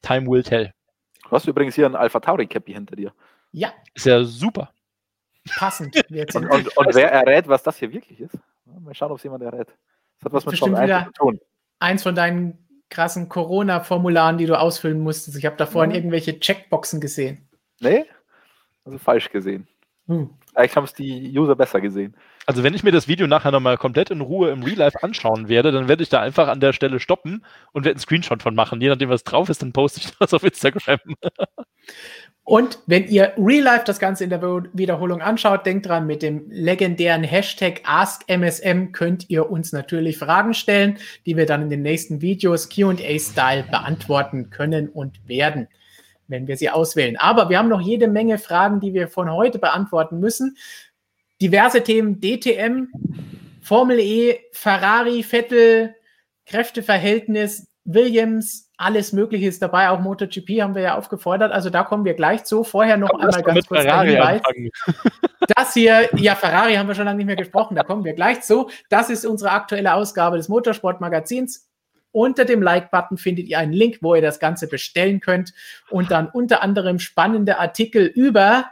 Time 0.00 0.26
will 0.26 0.42
tell. 0.42 0.72
Du 1.24 1.30
hast 1.32 1.46
übrigens 1.46 1.74
hier 1.74 1.84
ein 1.84 1.96
Alpha 1.96 2.20
Tauri 2.20 2.46
Cappy 2.46 2.72
hinter 2.72 2.96
dir. 2.96 3.12
Ja. 3.52 3.72
Ist 3.94 4.06
ja 4.06 4.22
super. 4.24 4.72
Passend. 5.56 5.96
und, 6.10 6.50
und, 6.50 6.76
und, 6.76 6.94
wer 6.94 7.10
errät, 7.10 7.48
was 7.48 7.62
das 7.62 7.78
hier 7.78 7.92
wirklich 7.92 8.20
ist? 8.20 8.38
Mal 8.64 8.94
schauen, 8.94 9.10
ob 9.10 9.18
es 9.18 9.24
jemand 9.24 9.42
errät. 9.42 9.68
Das 10.18 10.26
hat 10.26 10.32
was 10.32 10.44
mit 10.44 10.52
Bestimmt 10.52 10.80
wieder 10.80 11.06
zu 11.06 11.12
tun. 11.12 11.40
Eins 11.78 12.02
von 12.02 12.14
deinen 12.14 12.66
krassen 12.90 13.28
Corona-Formularen, 13.28 14.36
die 14.36 14.46
du 14.46 14.58
ausfüllen 14.58 15.00
musstest. 15.00 15.38
Ich 15.38 15.46
habe 15.46 15.56
da 15.56 15.66
vorhin 15.66 15.92
ja. 15.92 15.96
irgendwelche 15.96 16.38
Checkboxen 16.38 17.00
gesehen. 17.00 17.48
Nee, 17.80 18.04
also 18.84 18.98
falsch 18.98 19.30
gesehen. 19.30 19.66
Hm. 20.06 20.30
Eigentlich 20.54 20.76
haben 20.76 20.84
es 20.84 20.92
die 20.92 21.38
User 21.38 21.56
besser 21.56 21.80
gesehen. 21.80 22.16
Also 22.46 22.62
wenn 22.62 22.74
ich 22.74 22.82
mir 22.82 22.90
das 22.90 23.06
Video 23.06 23.26
nachher 23.26 23.52
nochmal 23.52 23.76
komplett 23.76 24.10
in 24.10 24.20
Ruhe 24.20 24.50
im 24.50 24.62
Real 24.62 24.78
Life 24.78 25.02
anschauen 25.02 25.48
werde, 25.48 25.72
dann 25.72 25.88
werde 25.88 26.02
ich 26.02 26.08
da 26.08 26.20
einfach 26.20 26.48
an 26.48 26.60
der 26.60 26.72
Stelle 26.72 26.98
stoppen 26.98 27.44
und 27.72 27.84
werde 27.84 27.96
einen 27.96 28.00
Screenshot 28.00 28.42
von 28.42 28.54
machen. 28.54 28.80
Je 28.80 28.88
nachdem, 28.88 29.10
was 29.10 29.24
drauf 29.24 29.48
ist, 29.48 29.62
dann 29.62 29.72
poste 29.72 30.00
ich 30.00 30.10
das 30.18 30.34
auf 30.34 30.42
Instagram. 30.42 30.98
Und 32.44 32.80
wenn 32.86 33.06
ihr 33.06 33.32
Real 33.36 33.62
Life 33.62 33.84
das 33.84 34.00
Ganze 34.00 34.24
in 34.24 34.30
der 34.30 34.42
Wiederholung 34.42 35.20
anschaut, 35.20 35.66
denkt 35.66 35.86
dran, 35.86 36.06
mit 36.06 36.22
dem 36.22 36.50
legendären 36.50 37.22
Hashtag 37.22 37.82
AskMSM 37.84 38.90
könnt 38.90 39.30
ihr 39.30 39.50
uns 39.50 39.72
natürlich 39.72 40.18
Fragen 40.18 40.54
stellen, 40.54 40.98
die 41.26 41.36
wir 41.36 41.46
dann 41.46 41.62
in 41.62 41.70
den 41.70 41.82
nächsten 41.82 42.22
Videos 42.22 42.68
QA-Style 42.68 43.64
beantworten 43.70 44.50
können 44.50 44.88
und 44.88 45.28
werden, 45.28 45.68
wenn 46.26 46.48
wir 46.48 46.56
sie 46.56 46.70
auswählen. 46.70 47.16
Aber 47.18 47.50
wir 47.50 47.58
haben 47.58 47.68
noch 47.68 47.80
jede 47.80 48.08
Menge 48.08 48.38
Fragen, 48.38 48.80
die 48.80 48.94
wir 48.94 49.06
von 49.06 49.30
heute 49.30 49.60
beantworten 49.60 50.18
müssen. 50.18 50.56
Diverse 51.40 51.82
Themen 51.82 52.20
DTM, 52.20 52.88
Formel 53.62 53.98
E, 53.98 54.40
Ferrari, 54.52 55.22
Vettel, 55.22 55.94
Kräfteverhältnis, 56.46 57.68
Williams, 57.84 58.70
alles 58.76 59.12
Mögliche 59.12 59.46
ist 59.46 59.62
dabei. 59.62 59.90
Auch 59.90 60.00
MotoGP 60.00 60.62
haben 60.62 60.74
wir 60.74 60.82
ja 60.82 60.96
aufgefordert. 60.96 61.52
Also 61.52 61.70
da 61.70 61.82
kommen 61.82 62.04
wir 62.04 62.14
gleich 62.14 62.44
zu. 62.44 62.64
Vorher 62.64 62.96
noch 62.96 63.10
Aber 63.10 63.24
einmal 63.24 63.42
ganz 63.42 63.66
kurz 63.66 63.82
Ferrari 63.82 64.12
Hinweis. 64.12 64.42
Das 65.56 65.74
hier, 65.74 66.08
ja, 66.16 66.36
Ferrari 66.36 66.74
haben 66.74 66.86
wir 66.86 66.94
schon 66.94 67.06
lange 67.06 67.16
nicht 67.16 67.26
mehr 67.26 67.34
gesprochen. 67.34 67.74
Da 67.74 67.82
kommen 67.82 68.04
wir 68.04 68.12
gleich 68.12 68.42
zu. 68.42 68.70
Das 68.88 69.10
ist 69.10 69.26
unsere 69.26 69.50
aktuelle 69.50 69.94
Ausgabe 69.94 70.36
des 70.36 70.48
Motorsportmagazins. 70.48 71.68
Unter 72.12 72.44
dem 72.44 72.62
Like-Button 72.62 73.16
findet 73.16 73.48
ihr 73.48 73.58
einen 73.58 73.72
Link, 73.72 73.98
wo 74.00 74.14
ihr 74.14 74.22
das 74.22 74.38
Ganze 74.38 74.68
bestellen 74.68 75.20
könnt 75.20 75.52
und 75.88 76.10
dann 76.10 76.28
unter 76.28 76.62
anderem 76.62 76.98
spannende 76.98 77.58
Artikel 77.58 78.06
über 78.06 78.66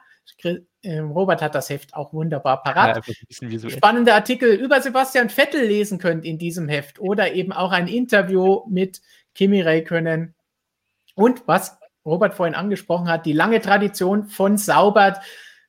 Robert 0.84 1.42
hat 1.42 1.55
das 1.55 1.70
Heft 1.70 1.94
auch 1.94 2.12
wunderbar 2.12 2.62
parat. 2.62 3.05
Ja, 3.40 3.70
Spannende 3.70 4.14
Artikel 4.14 4.50
über 4.50 4.80
Sebastian 4.80 5.28
Vettel 5.28 5.64
lesen 5.66 5.98
könnt 5.98 6.24
in 6.24 6.38
diesem 6.38 6.68
Heft 6.68 7.00
oder 7.00 7.32
eben 7.32 7.52
auch 7.52 7.72
ein 7.72 7.88
Interview 7.88 8.62
mit 8.68 9.00
Kimi 9.34 9.60
Räikkönen. 9.60 10.34
Und 11.14 11.46
was 11.46 11.78
Robert 12.05 12.34
vorhin 12.34 12.55
angesprochen 12.55 13.09
hat, 13.09 13.26
die 13.26 13.32
lange 13.32 13.60
Tradition 13.60 14.28
von 14.28 14.56
Saubert. 14.56 15.18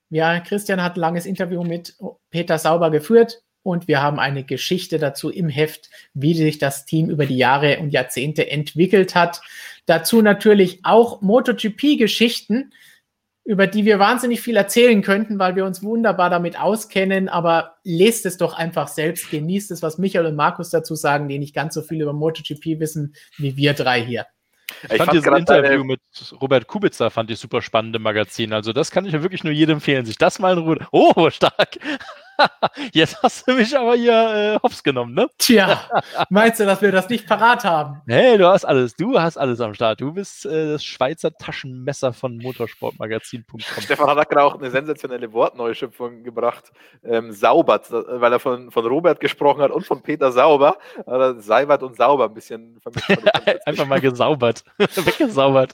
Ja, 0.09 0.39
Christian 0.39 0.81
hat 0.81 0.95
ein 0.95 1.01
langes 1.01 1.25
Interview 1.25 1.63
mit 1.63 1.95
Peter 2.29 2.57
Sauber 2.57 2.91
geführt 2.91 3.41
und 3.63 3.87
wir 3.87 4.01
haben 4.01 4.19
eine 4.19 4.43
Geschichte 4.43 4.99
dazu 4.99 5.29
im 5.29 5.49
Heft, 5.49 5.89
wie 6.13 6.33
sich 6.33 6.57
das 6.57 6.85
Team 6.85 7.09
über 7.09 7.25
die 7.25 7.37
Jahre 7.37 7.79
und 7.79 7.91
Jahrzehnte 7.91 8.49
entwickelt 8.49 9.15
hat. 9.15 9.41
Dazu 9.85 10.21
natürlich 10.21 10.79
auch 10.83 11.21
MotoGP-Geschichten 11.21 12.71
über 13.49 13.65
die 13.65 13.83
wir 13.83 13.97
wahnsinnig 13.97 14.41
viel 14.41 14.55
erzählen 14.55 15.01
könnten, 15.01 15.39
weil 15.39 15.55
wir 15.55 15.65
uns 15.65 15.81
wunderbar 15.81 16.29
damit 16.29 16.61
auskennen. 16.61 17.29
Aber 17.29 17.77
lest 17.83 18.27
es 18.27 18.37
doch 18.37 18.53
einfach 18.53 18.87
selbst, 18.87 19.31
genießt 19.31 19.71
es, 19.71 19.81
was 19.81 19.97
Michael 19.97 20.27
und 20.27 20.35
Markus 20.35 20.69
dazu 20.69 20.93
sagen, 20.93 21.27
die 21.27 21.39
nicht 21.39 21.55
ganz 21.55 21.73
so 21.73 21.81
viel 21.81 21.99
über 21.99 22.13
MotoGP 22.13 22.79
wissen 22.79 23.15
wie 23.37 23.57
wir 23.57 23.73
drei 23.73 24.03
hier. 24.03 24.27
Ich, 24.83 24.91
ich 24.91 24.97
fand 24.97 25.13
dieses 25.13 25.25
Interview 25.25 25.83
mit 25.83 25.99
Robert 26.39 26.67
Kubica 26.67 27.09
fand 27.09 27.31
ich 27.31 27.39
super 27.39 27.63
spannend 27.63 27.95
im 27.95 28.03
Magazin. 28.03 28.53
Also 28.53 28.71
das 28.71 28.91
kann 28.91 29.05
ich 29.05 29.13
ja 29.13 29.23
wirklich 29.23 29.43
nur 29.43 29.51
jedem 29.51 29.77
empfehlen, 29.77 30.05
sich 30.05 30.19
das 30.19 30.37
mal 30.37 30.55
in 30.55 30.59
Ruhe. 30.59 30.87
Oh, 30.91 31.31
stark! 31.31 31.79
Jetzt 32.93 33.21
hast 33.21 33.47
du 33.47 33.53
mich 33.53 33.77
aber 33.77 33.95
hier 33.95 34.55
äh, 34.55 34.59
hops 34.63 34.83
genommen, 34.83 35.13
ne? 35.13 35.27
Tja, 35.37 35.81
meinst 36.29 36.59
du, 36.59 36.65
dass 36.65 36.81
wir 36.81 36.91
das 36.91 37.09
nicht 37.09 37.27
parat 37.27 37.63
haben? 37.63 38.01
Nee, 38.05 38.37
du 38.37 38.47
hast 38.47 38.65
alles. 38.65 38.95
Du 38.95 39.19
hast 39.19 39.37
alles 39.37 39.59
am 39.61 39.73
Start. 39.73 40.01
Du 40.01 40.13
bist 40.13 40.45
äh, 40.45 40.73
das 40.73 40.83
Schweizer 40.83 41.31
Taschenmesser 41.33 42.13
von 42.13 42.37
motorsportmagazin.com. 42.37 43.59
Stefan 43.59 44.17
hat 44.17 44.29
gerade 44.29 44.43
auch 44.43 44.55
eine 44.55 44.69
sensationelle 44.71 45.31
Wortneuschöpfung 45.33 46.23
gebracht. 46.23 46.71
Ähm, 47.03 47.31
Saubert, 47.31 47.91
weil 47.91 48.31
er 48.31 48.39
von, 48.39 48.71
von 48.71 48.85
Robert 48.85 49.19
gesprochen 49.19 49.61
hat 49.61 49.71
und 49.71 49.85
von 49.85 50.01
Peter 50.01 50.31
Sauber. 50.31 50.77
Seibert 51.37 51.83
und 51.83 51.95
Sauber 51.95 52.25
ein 52.25 52.33
bisschen 52.33 52.79
vermischt. 52.81 53.09
Einfach 53.65 53.85
mal 53.85 54.01
gesaubert. 54.01 54.63
Weggesaubert. 54.77 55.73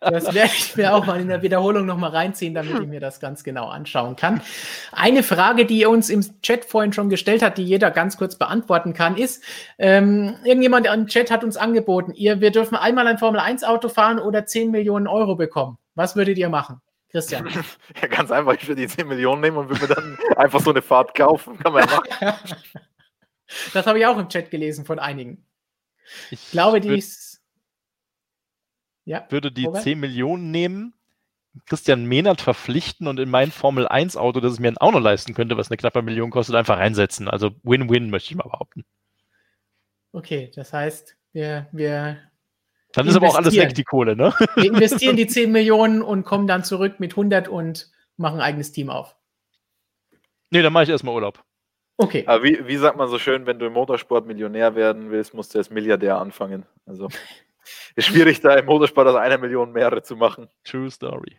Das 0.00 0.34
werde 0.34 0.50
ich 0.56 0.76
mir 0.76 0.94
auch 0.94 1.06
mal 1.06 1.20
in 1.20 1.28
der 1.28 1.42
Wiederholung 1.42 1.86
nochmal 1.86 2.10
reinziehen, 2.10 2.54
damit 2.54 2.80
ich 2.80 2.86
mir 2.88 3.00
das 3.00 3.20
ganz 3.20 3.44
genau 3.44 3.68
anschauen 3.68 4.16
kann. 4.16 4.42
Eine 4.90 5.22
Frage, 5.22 5.66
die 5.66 5.80
ihr 5.80 5.90
uns 5.90 6.10
im 6.10 6.24
Chat 6.42 6.64
vorhin 6.64 6.92
schon 6.92 7.10
gestellt 7.10 7.42
hat, 7.42 7.58
die 7.58 7.64
jeder 7.64 7.90
ganz 7.90 8.16
kurz 8.16 8.36
beantworten 8.36 8.92
kann, 8.92 9.16
ist, 9.16 9.44
ähm, 9.78 10.36
irgendjemand 10.44 10.86
im 10.86 11.06
Chat 11.06 11.30
hat 11.30 11.44
uns 11.44 11.56
angeboten, 11.56 12.12
ihr, 12.14 12.40
wir 12.40 12.50
dürfen 12.50 12.74
einmal 12.74 13.06
ein 13.06 13.18
Formel-1-Auto 13.18 13.88
fahren 13.88 14.18
oder 14.18 14.46
10 14.46 14.70
Millionen 14.70 15.06
Euro 15.06 15.36
bekommen. 15.36 15.78
Was 15.94 16.16
würdet 16.16 16.38
ihr 16.38 16.48
machen? 16.48 16.80
Christian. 17.10 17.48
Ja, 18.02 18.08
ganz 18.08 18.30
einfach, 18.30 18.54
ich 18.54 18.66
würde 18.68 18.82
die 18.82 18.88
10 18.88 19.08
Millionen 19.08 19.40
nehmen 19.40 19.56
und 19.56 19.68
würde 19.68 19.82
mir 19.82 19.94
dann 19.94 20.18
einfach 20.36 20.60
so 20.60 20.70
eine 20.70 20.82
Fahrt 20.82 21.14
kaufen. 21.14 21.58
Kann 21.58 21.72
man 21.72 21.88
ja 21.88 21.96
machen. 21.96 22.34
Das 23.72 23.86
habe 23.86 23.98
ich 23.98 24.06
auch 24.06 24.18
im 24.18 24.28
Chat 24.28 24.50
gelesen 24.50 24.84
von 24.84 24.98
einigen. 24.98 25.44
Ich, 26.30 26.32
ich 26.32 26.50
glaube, 26.50 26.80
die 26.80 26.96
ist 26.96 27.27
ja, 29.08 29.26
würde 29.30 29.50
die 29.50 29.64
Robert? 29.64 29.82
10 29.82 29.98
Millionen 29.98 30.50
nehmen, 30.50 30.94
Christian 31.66 32.04
Mehnert 32.04 32.40
verpflichten 32.40 33.06
und 33.06 33.18
in 33.18 33.30
mein 33.30 33.50
Formel 33.50 33.88
1 33.88 34.16
Auto, 34.16 34.40
das 34.40 34.52
es 34.52 34.60
mir 34.60 34.74
auch 34.80 34.92
noch 34.92 35.00
leisten 35.00 35.34
könnte, 35.34 35.56
was 35.56 35.70
eine 35.70 35.78
knappe 35.78 36.02
Million 36.02 36.30
kostet, 36.30 36.54
einfach 36.54 36.78
reinsetzen. 36.78 37.28
Also 37.28 37.50
Win-Win, 37.62 38.10
möchte 38.10 38.30
ich 38.30 38.36
mal 38.36 38.48
behaupten. 38.48 38.84
Okay, 40.12 40.50
das 40.54 40.72
heißt, 40.72 41.16
wir, 41.32 41.68
wir 41.72 42.18
dann 42.92 43.06
ist 43.06 43.16
aber 43.16 43.28
auch 43.28 43.36
alles 43.36 43.54
weg, 43.56 43.74
die 43.74 43.84
Kohle, 43.84 44.16
ne? 44.16 44.34
Wir 44.56 44.64
investieren 44.64 45.16
die 45.16 45.26
10 45.26 45.52
Millionen 45.52 46.02
und 46.02 46.24
kommen 46.24 46.46
dann 46.46 46.64
zurück 46.64 47.00
mit 47.00 47.12
100 47.12 47.48
und 47.48 47.90
machen 48.16 48.36
ein 48.36 48.42
eigenes 48.42 48.72
Team 48.72 48.90
auf. 48.90 49.16
Nee, 50.50 50.62
dann 50.62 50.72
mache 50.72 50.84
ich 50.84 50.90
erstmal 50.90 51.14
Urlaub. 51.14 51.42
Okay. 51.98 52.24
Aber 52.26 52.44
wie, 52.44 52.66
wie 52.66 52.76
sagt 52.76 52.96
man 52.96 53.08
so 53.08 53.18
schön, 53.18 53.46
wenn 53.46 53.58
du 53.58 53.66
im 53.66 53.72
Motorsport 53.72 54.26
Millionär 54.26 54.74
werden 54.74 55.10
willst, 55.10 55.34
musst 55.34 55.54
du 55.54 55.58
als 55.58 55.70
Milliardär 55.70 56.18
anfangen. 56.18 56.64
Also 56.86 57.08
ist 57.96 58.06
schwierig, 58.06 58.40
da 58.40 58.54
im 58.54 58.66
Motorsport 58.66 59.08
aus 59.08 59.16
einer 59.16 59.38
Million 59.38 59.72
mehrere 59.72 60.02
zu 60.02 60.16
machen. 60.16 60.48
True 60.64 60.90
Story. 60.90 61.38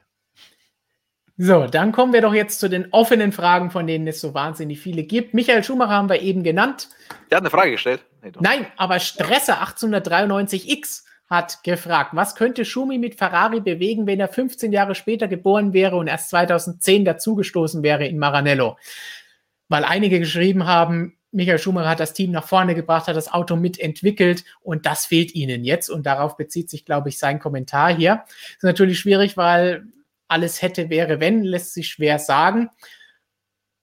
So, 1.42 1.68
dann 1.68 1.94
kommen 1.94 2.12
wir 2.12 2.20
doch 2.20 2.34
jetzt 2.34 2.60
zu 2.60 2.70
den 2.70 2.92
offenen 2.92 3.32
Fragen, 3.32 3.72
von 3.72 3.88
denen 3.88 4.06
es 4.08 4.20
so 4.20 4.34
wahnsinnig 4.34 4.82
viele 4.82 5.04
gibt. 5.04 5.34
Michael 5.34 5.64
Schumacher 5.64 5.94
haben 5.94 6.10
wir 6.10 6.22
eben 6.22 6.44
genannt. 6.44 6.90
Der 7.32 7.38
hat 7.38 7.44
eine 7.44 7.50
Frage 7.50 7.72
gestellt. 7.72 8.04
Nee, 8.22 8.34
Nein, 8.42 8.66
aber 8.76 9.00
Stresser 9.00 9.62
1893X 9.64 11.06
hat 11.30 11.64
gefragt, 11.64 12.12
was 12.14 12.36
könnte 12.36 12.66
Schumi 12.66 12.98
mit 12.98 13.16
Ferrari 13.16 13.62
bewegen, 13.62 14.06
wenn 14.06 14.20
er 14.20 14.28
15 14.28 14.74
Jahre 14.74 14.96
später 14.96 15.30
geboren 15.30 15.72
wäre 15.72 15.96
und 15.96 16.08
erst 16.08 16.30
2010 16.32 17.06
dazugestoßen 17.06 17.84
wäre 17.84 18.06
in 18.06 18.20
Maranello? 18.20 18.78
Weil 19.70 19.86
einige 19.86 20.20
geschrieben 20.20 20.66
haben, 20.66 21.19
Michael 21.32 21.60
Schumacher 21.60 21.90
hat 21.90 22.00
das 22.00 22.14
Team 22.14 22.32
nach 22.32 22.48
vorne 22.48 22.76
gebracht, 22.76 23.08
hat 23.08 23.16
das 23.16 23.32
Auto 23.32 23.56
mitentwickelt 23.56 24.44
und 24.62 24.86
das 24.86 25.06
fehlt 25.06 25.36
ihnen 25.36 25.64
jetzt. 25.64 25.90
Und 25.90 26.06
darauf 26.06 26.38
bezieht 26.38 26.70
sich, 26.70 26.86
glaube 26.86 27.10
ich, 27.10 27.20
sein 27.20 27.40
Kommentar 27.40 27.96
hier. 27.96 28.24
Ist 28.56 28.64
natürlich 28.64 29.00
schwierig, 29.00 29.38
weil 29.38 29.86
alles 30.28 30.62
hätte, 30.62 30.90
wäre, 30.90 31.20
wenn, 31.20 31.44
lässt 31.44 31.74
sich 31.74 31.90
schwer 31.90 32.20
sagen. 32.20 32.70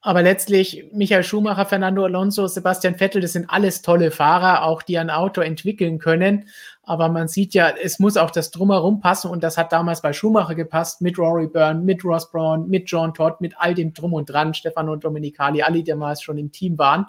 Aber 0.07 0.23
letztlich 0.23 0.85
Michael 0.93 1.25
Schumacher, 1.25 1.67
Fernando 1.67 2.05
Alonso, 2.05 2.47
Sebastian 2.47 2.95
Vettel, 2.95 3.21
das 3.21 3.33
sind 3.33 3.51
alles 3.51 3.83
tolle 3.83 4.13
Fahrer, 4.13 4.63
auch 4.63 4.83
die 4.83 4.99
ein 4.99 5.11
Auto 5.11 5.41
entwickeln 5.41 5.99
können. 5.99 6.49
Aber 6.85 7.09
man 7.09 7.27
sieht 7.27 7.55
ja, 7.55 7.71
es 7.71 7.99
muss 7.99 8.17
auch 8.17 8.31
das 8.31 8.53
Drumherum 8.53 9.01
passen 9.01 9.33
und 9.33 9.43
das 9.43 9.59
hat 9.59 9.73
damals 9.73 10.03
bei 10.03 10.13
Schumacher 10.13 10.55
gepasst, 10.55 11.01
mit 11.01 11.19
Rory 11.19 11.49
Byrne, 11.49 11.81
mit 11.81 12.05
Ross 12.05 12.31
Braun, 12.31 12.69
mit 12.69 12.89
John 12.89 13.15
Todd, 13.15 13.41
mit 13.41 13.55
all 13.59 13.75
dem 13.75 13.95
Drum 13.95 14.13
und 14.15 14.31
Dran, 14.31 14.55
Stefano 14.55 14.95
Domenicali, 14.95 15.63
alle, 15.63 15.79
die 15.79 15.91
damals 15.91 16.23
schon 16.23 16.39
im 16.39 16.53
Team 16.53 16.79
waren. 16.79 17.07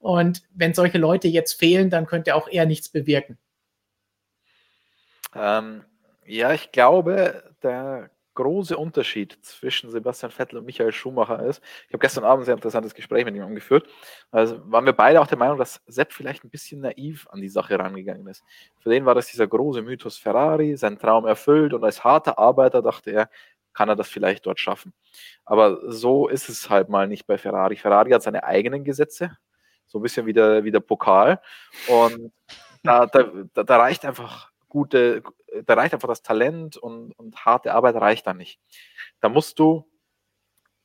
Und 0.00 0.42
wenn 0.52 0.74
solche 0.74 0.98
Leute 0.98 1.28
jetzt 1.28 1.52
fehlen, 1.52 1.88
dann 1.88 2.04
könnte 2.04 2.34
auch 2.34 2.48
er 2.48 2.66
nichts 2.66 2.88
bewirken. 2.88 3.38
Ähm, 5.36 5.84
ja, 6.26 6.52
ich 6.52 6.72
glaube, 6.72 7.44
der 7.62 8.10
große 8.34 8.76
Unterschied 8.76 9.38
zwischen 9.42 9.90
Sebastian 9.90 10.32
Vettel 10.32 10.58
und 10.58 10.66
Michael 10.66 10.92
Schumacher 10.92 11.44
ist, 11.44 11.62
ich 11.86 11.92
habe 11.92 12.00
gestern 12.00 12.24
Abend 12.24 12.42
ein 12.42 12.46
sehr 12.46 12.54
interessantes 12.54 12.94
Gespräch 12.94 13.24
mit 13.24 13.34
ihm 13.34 13.54
geführt, 13.54 13.88
also 14.30 14.60
waren 14.70 14.84
wir 14.84 14.92
beide 14.92 15.20
auch 15.20 15.26
der 15.26 15.38
Meinung, 15.38 15.58
dass 15.58 15.80
Sepp 15.86 16.12
vielleicht 16.12 16.44
ein 16.44 16.50
bisschen 16.50 16.80
naiv 16.80 17.26
an 17.30 17.40
die 17.40 17.48
Sache 17.48 17.78
rangegangen 17.78 18.26
ist. 18.26 18.42
Für 18.80 18.90
den 18.90 19.06
war 19.06 19.14
das 19.14 19.26
dieser 19.26 19.46
große 19.46 19.82
Mythos 19.82 20.16
Ferrari, 20.16 20.76
sein 20.76 20.98
Traum 20.98 21.26
erfüllt 21.26 21.72
und 21.72 21.84
als 21.84 22.04
harter 22.04 22.38
Arbeiter 22.38 22.82
dachte 22.82 23.10
er, 23.10 23.30
kann 23.72 23.88
er 23.88 23.96
das 23.96 24.08
vielleicht 24.08 24.46
dort 24.46 24.60
schaffen. 24.60 24.92
Aber 25.44 25.90
so 25.90 26.28
ist 26.28 26.48
es 26.48 26.70
halt 26.70 26.88
mal 26.88 27.08
nicht 27.08 27.26
bei 27.26 27.38
Ferrari. 27.38 27.76
Ferrari 27.76 28.10
hat 28.10 28.22
seine 28.22 28.44
eigenen 28.44 28.84
Gesetze, 28.84 29.36
so 29.86 29.98
ein 29.98 30.02
bisschen 30.02 30.26
wie 30.26 30.32
der, 30.32 30.64
wie 30.64 30.70
der 30.70 30.80
Pokal 30.80 31.40
und 31.88 32.32
da, 32.82 33.06
da, 33.06 33.62
da 33.62 33.76
reicht 33.76 34.04
einfach 34.04 34.50
gute, 34.74 35.22
da 35.66 35.74
reicht 35.74 35.94
einfach 35.94 36.08
das 36.08 36.22
Talent 36.22 36.76
und, 36.76 37.12
und 37.12 37.36
harte 37.44 37.72
Arbeit 37.72 37.94
reicht 37.94 38.26
da 38.26 38.34
nicht. 38.34 38.58
Da 39.20 39.28
musst 39.28 39.60
du 39.60 39.88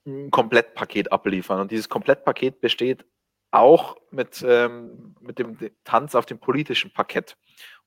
ein 0.06 0.30
Komplettpaket 0.30 1.12
abliefern. 1.12 1.60
Und 1.60 1.72
dieses 1.72 1.90
Komplettpaket 1.90 2.62
besteht 2.62 3.04
auch 3.50 3.98
mit, 4.12 4.46
ähm, 4.48 5.16
mit 5.22 5.40
dem 5.40 5.58
Tanz 5.84 6.14
auf 6.14 6.28
dem 6.28 6.38
politischen 6.38 6.94
Parkett. 6.94 7.36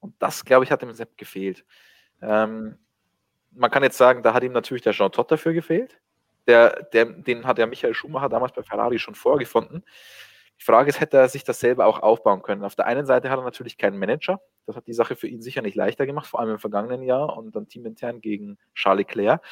Und 0.00 0.14
das, 0.18 0.44
glaube 0.44 0.64
ich, 0.64 0.72
hat 0.72 0.82
dem 0.82 0.92
Sepp 0.92 1.16
gefehlt. 1.16 1.64
Ähm, 2.20 2.78
man 3.52 3.70
kann 3.70 3.84
jetzt 3.84 3.96
sagen, 3.96 4.24
da 4.24 4.34
hat 4.34 4.42
ihm 4.42 4.52
natürlich 4.52 4.82
der 4.82 4.94
Jean 4.94 5.12
Todt 5.12 5.30
dafür 5.30 5.52
gefehlt. 5.52 6.00
Der, 6.48 6.82
der, 6.92 7.04
den 7.04 7.46
hat 7.46 7.58
ja 7.58 7.66
Michael 7.66 7.94
Schumacher 7.94 8.28
damals 8.28 8.52
bei 8.52 8.64
Ferrari 8.64 8.98
schon 8.98 9.14
vorgefunden. 9.14 9.84
Die 10.62 10.66
Frage 10.66 10.90
ist, 10.90 11.00
hätte 11.00 11.16
er 11.16 11.28
sich 11.28 11.42
das 11.42 11.58
selber 11.58 11.86
auch 11.86 11.98
aufbauen 12.04 12.40
können? 12.42 12.62
Auf 12.62 12.76
der 12.76 12.86
einen 12.86 13.04
Seite 13.04 13.30
hat 13.30 13.40
er 13.40 13.42
natürlich 13.42 13.78
keinen 13.78 13.98
Manager. 13.98 14.40
Das 14.64 14.76
hat 14.76 14.86
die 14.86 14.92
Sache 14.92 15.16
für 15.16 15.26
ihn 15.26 15.42
sicher 15.42 15.60
nicht 15.60 15.74
leichter 15.74 16.06
gemacht, 16.06 16.28
vor 16.28 16.38
allem 16.38 16.50
im 16.50 16.60
vergangenen 16.60 17.02
Jahr 17.02 17.36
und 17.36 17.56
dann 17.56 17.66
teamintern 17.66 18.20
gegen 18.20 18.58
Charles 18.72 19.08
Leclerc. 19.08 19.42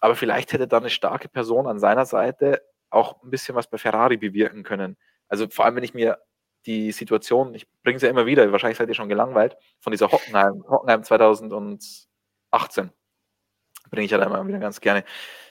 Aber 0.00 0.14
vielleicht 0.14 0.54
hätte 0.54 0.66
da 0.66 0.78
eine 0.78 0.88
starke 0.88 1.28
Person 1.28 1.66
an 1.66 1.78
seiner 1.78 2.06
Seite 2.06 2.62
auch 2.88 3.22
ein 3.22 3.28
bisschen 3.28 3.54
was 3.54 3.68
bei 3.68 3.76
Ferrari 3.76 4.16
bewirken 4.16 4.62
können. 4.62 4.96
Also 5.28 5.46
vor 5.50 5.66
allem, 5.66 5.76
wenn 5.76 5.84
ich 5.84 5.92
mir 5.92 6.16
die 6.64 6.90
Situation, 6.90 7.52
ich 7.54 7.66
bringe 7.82 7.96
es 7.96 8.02
ja 8.02 8.08
immer 8.08 8.24
wieder, 8.24 8.50
wahrscheinlich 8.50 8.78
seid 8.78 8.88
ihr 8.88 8.94
schon 8.94 9.10
gelangweilt, 9.10 9.58
von 9.80 9.90
dieser 9.90 10.10
Hockenheim, 10.10 10.64
Hockenheim 10.66 11.02
2018 11.02 12.92
bringe 13.90 14.04
ich 14.04 14.10
ja 14.10 14.18
halt 14.18 14.28
immer 14.28 14.46
wieder 14.46 14.58
ganz 14.58 14.80
gerne 14.80 15.04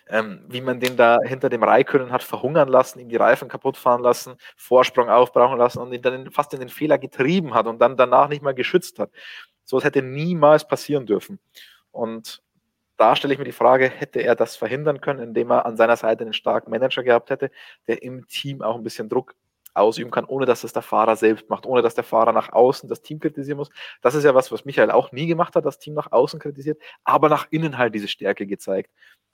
ähm, 0.08 0.42
wie 0.48 0.62
man 0.62 0.80
den 0.80 0.98
da 0.98 1.18
hinter 1.24 1.50
dem 1.50 1.64
Raikönnen 1.64 2.12
hat 2.12 2.24
verhungern 2.24 2.68
lassen, 2.68 3.00
ihm 3.00 3.10
die 3.10 3.16
Reifen 3.16 3.48
kaputt 3.48 3.78
fahren 3.78 4.02
lassen, 4.02 4.36
Vorsprung 4.56 5.10
aufbrauchen 5.10 5.58
lassen 5.58 5.80
und 5.80 5.92
ihn 5.94 6.02
dann 6.02 6.32
fast 6.32 6.54
in 6.54 6.60
den 6.60 6.70
Fehler 6.70 6.98
getrieben 6.98 7.54
hat 7.54 7.68
und 7.68 7.80
dann 7.80 7.98
danach 7.98 8.30
nicht 8.30 8.42
mal 8.44 8.54
geschützt 8.54 9.00
hat. 9.00 9.10
So 9.64 9.78
etwas 9.78 9.86
hätte 9.86 10.02
niemals 10.04 10.68
passieren 10.68 11.06
dürfen. 11.06 11.40
Und 11.92 12.44
da 12.98 13.16
stelle 13.16 13.34
ich 13.34 13.40
mir 13.40 13.46
die 13.46 13.52
Frage, 13.52 13.90
hätte 13.90 14.20
er 14.22 14.36
das 14.36 14.56
verhindern 14.56 15.02
können, 15.02 15.20
indem 15.20 15.52
er 15.52 15.66
an 15.66 15.76
seiner 15.76 15.98
Seite 15.98 16.24
einen 16.24 16.34
starken 16.34 16.70
Manager 16.70 17.04
gehabt 17.04 17.30
hätte, 17.30 17.52
der 17.88 18.04
im 18.04 18.28
Team 18.28 18.62
auch 18.62 18.76
ein 18.76 18.84
bisschen 18.84 19.10
Druck 19.10 19.36
ausüben 19.76 20.12
kann, 20.12 20.26
ohne 20.26 20.46
dass 20.46 20.64
es 20.64 20.74
der 20.74 20.82
Fahrer 20.82 21.16
selbst 21.16 21.50
macht, 21.50 21.66
ohne 21.66 21.82
dass 21.82 21.96
der 21.96 22.04
Fahrer 22.04 22.32
nach 22.32 22.52
außen 22.54 22.90
das 22.90 23.02
Team 23.02 23.20
kritisieren 23.20 23.58
muss. 23.58 23.70
Das 24.02 24.16
ist 24.16 24.24
ja 24.24 24.34
was, 24.36 24.52
was 24.52 24.66
Michael 24.66 24.92
auch 24.92 25.12
nie 25.12 25.28
gemacht 25.28 25.56
hat, 25.56 25.66
das 25.66 25.80
Team 25.80 25.94
nach 25.94 26.12
außen 26.12 26.40
kritisiert, 26.40 26.82
aber 27.04 27.30
nach 27.30 27.48
innen 27.52 27.78
halt 27.78 27.94
diese 27.96 28.08
Stärke 28.08 28.48
gezeigt. 28.48 28.92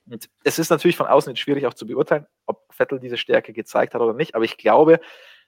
Und 0.09 0.29
es 0.43 0.59
ist 0.59 0.69
natürlich 0.69 0.97
von 0.97 1.07
außen 1.07 1.31
jetzt 1.31 1.39
schwierig 1.39 1.67
auch 1.67 1.73
zu 1.73 1.85
beurteilen, 1.85 2.25
ob 2.45 2.65
Vettel 2.73 2.99
diese 2.99 3.17
Stärke 3.17 3.53
gezeigt 3.53 3.93
hat 3.93 4.01
oder 4.01 4.13
nicht, 4.13 4.35
aber 4.35 4.45
ich 4.45 4.57
glaube, 4.57 4.99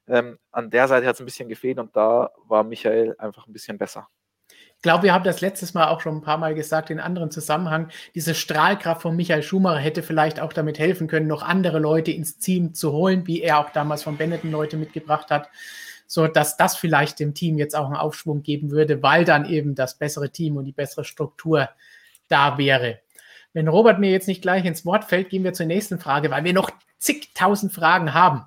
ähm, 0.08 0.38
an 0.52 0.70
der 0.70 0.88
Seite 0.88 1.08
hat 1.08 1.16
es 1.16 1.22
ein 1.22 1.26
bisschen 1.26 1.50
gefehlt 1.50 1.80
und 1.80 1.96
da 1.96 2.32
war 2.46 2.64
Michael 2.64 3.16
einfach 3.18 3.48
ein 3.48 3.54
bisschen 3.54 3.78
besser. 3.78 4.10
Ich 4.84 4.86
glaube, 4.86 5.04
wir 5.04 5.14
haben 5.14 5.24
das 5.24 5.40
letztes 5.40 5.74
Mal 5.74 5.88
auch 5.88 6.02
schon 6.02 6.18
ein 6.18 6.22
paar 6.22 6.38
Mal 6.38 6.56
gesagt 6.56 6.90
in 6.90 7.00
anderen 7.00 7.32
Zusammenhang. 7.32 7.88
Diese 8.16 8.36
Strahlkraft 8.36 9.02
von 9.02 9.16
Michael 9.16 9.42
Schumacher 9.42 9.80
hätte 9.80 10.04
vielleicht 10.04 10.42
auch 10.42 10.52
damit 10.52 10.78
helfen 10.78 11.08
können, 11.08 11.26
noch 11.26 11.42
andere 11.42 11.80
Leute 11.80 12.12
ins 12.12 12.38
Team 12.38 12.74
zu 12.74 12.92
holen, 12.92 13.26
wie 13.26 13.42
er 13.42 13.60
auch 13.60 13.70
damals 13.70 14.04
von 14.04 14.18
Benetton 14.18 14.52
Leute 14.52 14.76
mitgebracht 14.76 15.32
hat, 15.32 15.48
so 16.06 16.28
dass 16.28 16.58
das 16.58 16.76
vielleicht 16.76 17.22
dem 17.22 17.34
Team 17.34 17.58
jetzt 17.58 17.78
auch 17.78 17.86
einen 17.86 17.96
Aufschwung 17.96 18.44
geben 18.44 18.72
würde, 18.72 19.02
weil 19.02 19.24
dann 19.24 19.46
eben 19.46 19.74
das 19.74 19.98
bessere 19.98 20.32
Team 20.32 20.58
und 20.58 20.66
die 20.66 20.74
bessere 20.74 21.06
Struktur 21.06 21.70
da 22.28 22.58
wäre. 22.58 23.00
Wenn 23.54 23.70
Robert 23.70 24.00
mir 24.00 24.12
jetzt 24.12 24.28
nicht 24.28 24.42
gleich 24.42 24.66
ins 24.66 24.86
Wort 24.86 25.06
fällt, 25.06 25.30
gehen 25.30 25.46
wir 25.46 25.54
zur 25.54 25.66
nächsten 25.66 25.98
Frage, 25.98 26.30
weil 26.30 26.44
wir 26.44 26.52
noch 26.52 26.70
zigtausend 26.98 27.72
Fragen 27.72 28.14
haben. 28.14 28.46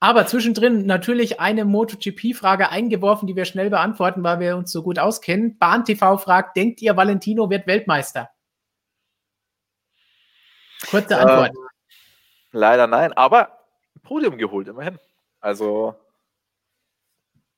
Aber 0.00 0.26
zwischendrin 0.26 0.86
natürlich 0.86 1.40
eine 1.40 1.64
MotoGP-Frage 1.64 2.70
eingeworfen, 2.70 3.26
die 3.26 3.34
wir 3.34 3.44
schnell 3.44 3.68
beantworten, 3.68 4.22
weil 4.22 4.38
wir 4.38 4.56
uns 4.56 4.70
so 4.70 4.82
gut 4.82 4.98
auskennen. 4.98 5.58
Bahn 5.58 5.84
TV 5.84 6.18
fragt, 6.18 6.56
denkt 6.56 6.80
ihr, 6.82 6.96
Valentino 6.96 7.50
wird 7.50 7.66
Weltmeister? 7.66 8.30
Kurze 10.88 11.18
Antwort. 11.18 11.50
Ähm, 11.50 11.68
leider 12.52 12.86
nein, 12.86 13.12
aber 13.12 13.58
Podium 14.04 14.38
geholt, 14.38 14.68
immerhin. 14.68 14.98
Also, 15.40 15.96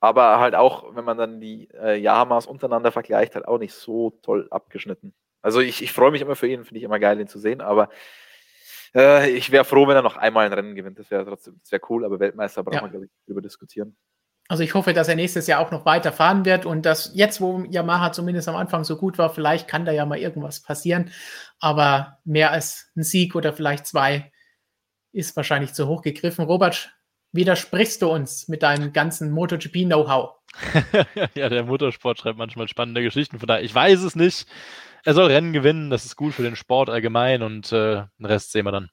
aber 0.01 0.41
halt 0.41 0.55
auch, 0.55 0.95
wenn 0.97 1.05
man 1.05 1.19
dann 1.19 1.41
die 1.41 1.69
äh, 1.75 1.97
Yamamas 1.97 2.47
untereinander 2.47 2.91
vergleicht, 2.91 3.35
halt 3.35 3.47
auch 3.47 3.59
nicht 3.59 3.75
so 3.75 4.19
toll 4.23 4.49
abgeschnitten. 4.51 5.15
Also 5.43 5.61
ich, 5.61 5.83
ich 5.83 5.93
freue 5.93 6.11
mich 6.11 6.23
immer 6.23 6.37
für 6.37 6.49
ihn, 6.49 6.65
finde 6.65 6.79
ich 6.79 6.85
immer 6.85 6.99
geil, 6.99 7.21
ihn 7.21 7.29
zu 7.29 7.39
sehen, 7.39 7.61
aber 7.61 7.91
äh, 8.95 9.31
ich 9.31 9.51
wäre 9.51 9.65
froh, 9.65 9.87
wenn 9.87 9.97
er 9.97 10.03
noch 10.03 10.17
einmal 10.17 10.47
ein 10.47 10.53
Rennen 10.53 10.75
gewinnt. 10.75 10.99
Das 10.99 11.11
wäre 11.11 11.25
trotzdem, 11.25 11.59
das 11.63 11.73
wäre 11.73 11.83
cool, 11.89 12.05
aber 12.05 12.21
Weltmeister 12.21 12.63
braucht 12.63 12.77
ja. 12.77 12.83
man, 12.83 12.91
glaube 12.91 13.07
ich, 13.07 13.11
darüber 13.27 13.43
diskutieren. 13.43 13.97
Also 14.49 14.65
ich 14.65 14.75
hoffe, 14.75 14.93
dass 14.93 15.07
er 15.07 15.15
nächstes 15.15 15.47
Jahr 15.47 15.61
auch 15.61 15.71
noch 15.71 15.87
weiterfahren 15.87 16.45
wird 16.45 16.67
und 16.67 16.85
dass 16.85 17.13
jetzt, 17.15 17.41
wo 17.41 17.63
Yamaha 17.71 18.11
zumindest 18.11 18.49
am 18.49 18.57
Anfang 18.57 18.83
so 18.83 18.97
gut 18.97 19.17
war, 19.17 19.31
vielleicht 19.31 19.69
kann 19.69 19.85
da 19.85 19.93
ja 19.93 20.05
mal 20.05 20.19
irgendwas 20.19 20.61
passieren. 20.61 21.13
Aber 21.61 22.19
mehr 22.25 22.51
als 22.51 22.91
ein 22.97 23.05
Sieg 23.05 23.37
oder 23.37 23.53
vielleicht 23.53 23.87
zwei 23.87 24.33
ist 25.13 25.37
wahrscheinlich 25.37 25.73
zu 25.73 25.87
hoch 25.87 26.03
gegriffen. 26.03 26.47
Robert, 26.47 26.93
widersprichst 27.31 28.03
du 28.03 28.11
uns 28.11 28.49
mit 28.49 28.65
deinem 28.65 28.93
ganzen 28.93 29.31
MotoGP-Know-how? 29.31 30.35
ja, 31.35 31.49
der 31.49 31.65
Motorsport 31.65 32.19
schreibt 32.19 32.39
manchmal 32.39 32.67
spannende 32.67 33.03
Geschichten. 33.03 33.39
Von 33.39 33.47
daher, 33.47 33.63
ich 33.63 33.73
weiß 33.73 34.03
es 34.03 34.17
nicht. 34.17 34.49
Er 35.05 35.15
soll 35.15 35.27
Rennen 35.27 35.53
gewinnen, 35.53 35.91
das 35.91 36.05
ist 36.05 36.17
gut 36.17 36.35
für 36.35 36.43
den 36.43 36.57
Sport 36.57 36.91
allgemein 36.91 37.43
und 37.43 37.73
äh, 37.73 38.05
den 38.19 38.27
Rest 38.27 38.53
sehen 38.53 38.65
wir 38.67 38.73
dann. 38.73 38.91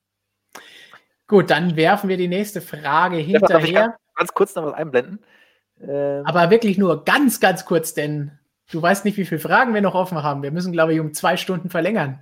Gut, 1.28 1.50
dann 1.50 1.76
werfen 1.76 2.10
wir 2.10 2.18
die 2.18 2.30
nächste 2.30 2.62
Frage 2.62 3.18
hinterher. 3.18 3.68
Ja, 3.68 3.86
ganz, 3.88 3.98
ganz, 4.16 4.34
kurz 4.34 4.56
noch 4.56 4.66
was 4.66 4.74
einblenden. 4.74 5.20
Ähm, 5.82 6.26
Aber 6.26 6.50
wirklich 6.50 6.78
nur 6.78 7.04
ganz, 7.04 7.40
ganz 7.40 7.66
kurz, 7.66 7.94
denn 7.94 8.32
du 8.72 8.82
weißt 8.82 9.04
nicht, 9.06 9.18
wie 9.18 9.26
viele 9.26 9.42
Fragen 9.42 9.74
wir 9.74 9.82
noch 9.82 9.96
offen 9.96 10.24
haben. 10.24 10.42
Wir 10.42 10.52
müssen, 10.52 10.72
glaube 10.72 10.94
ich, 10.94 11.00
um 11.00 11.14
zwei 11.14 11.36
Stunden 11.36 11.70
verlängern. 11.70 12.22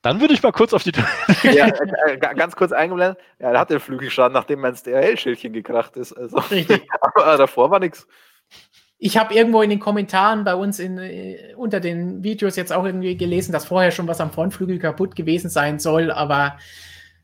Dann 0.00 0.20
würde 0.20 0.32
ich 0.32 0.42
mal 0.42 0.52
kurz 0.52 0.72
auf 0.72 0.84
die. 0.84 0.92
ja, 1.42 1.66
äh, 1.66 2.14
äh 2.14 2.16
ganz 2.16 2.56
kurz 2.56 2.72
eingeblendet. 2.72 3.18
Ja, 3.40 3.50
er 3.50 3.60
hat 3.60 3.70
den 3.70 3.80
Flügel 3.80 4.06
geschadet, 4.06 4.32
nachdem 4.32 4.60
mein 4.60 4.74
DRL-Schildchen 4.74 5.52
gekracht 5.52 5.96
ist. 5.96 6.12
Also, 6.12 6.38
Richtig. 6.38 6.86
Aber 7.00 7.36
davor 7.36 7.70
war 7.70 7.80
nichts. 7.80 8.06
Ich 8.98 9.16
habe 9.16 9.32
irgendwo 9.32 9.62
in 9.62 9.70
den 9.70 9.78
Kommentaren 9.78 10.44
bei 10.44 10.54
uns 10.54 10.80
in, 10.80 10.98
äh, 10.98 11.54
unter 11.56 11.78
den 11.78 12.24
Videos 12.24 12.56
jetzt 12.56 12.72
auch 12.72 12.84
irgendwie 12.84 13.16
gelesen, 13.16 13.52
dass 13.52 13.66
vorher 13.66 13.92
schon 13.92 14.08
was 14.08 14.20
am 14.20 14.32
Frontflügel 14.32 14.78
kaputt 14.78 15.14
gewesen 15.14 15.48
sein 15.50 15.78
soll, 15.78 16.10
aber 16.10 16.58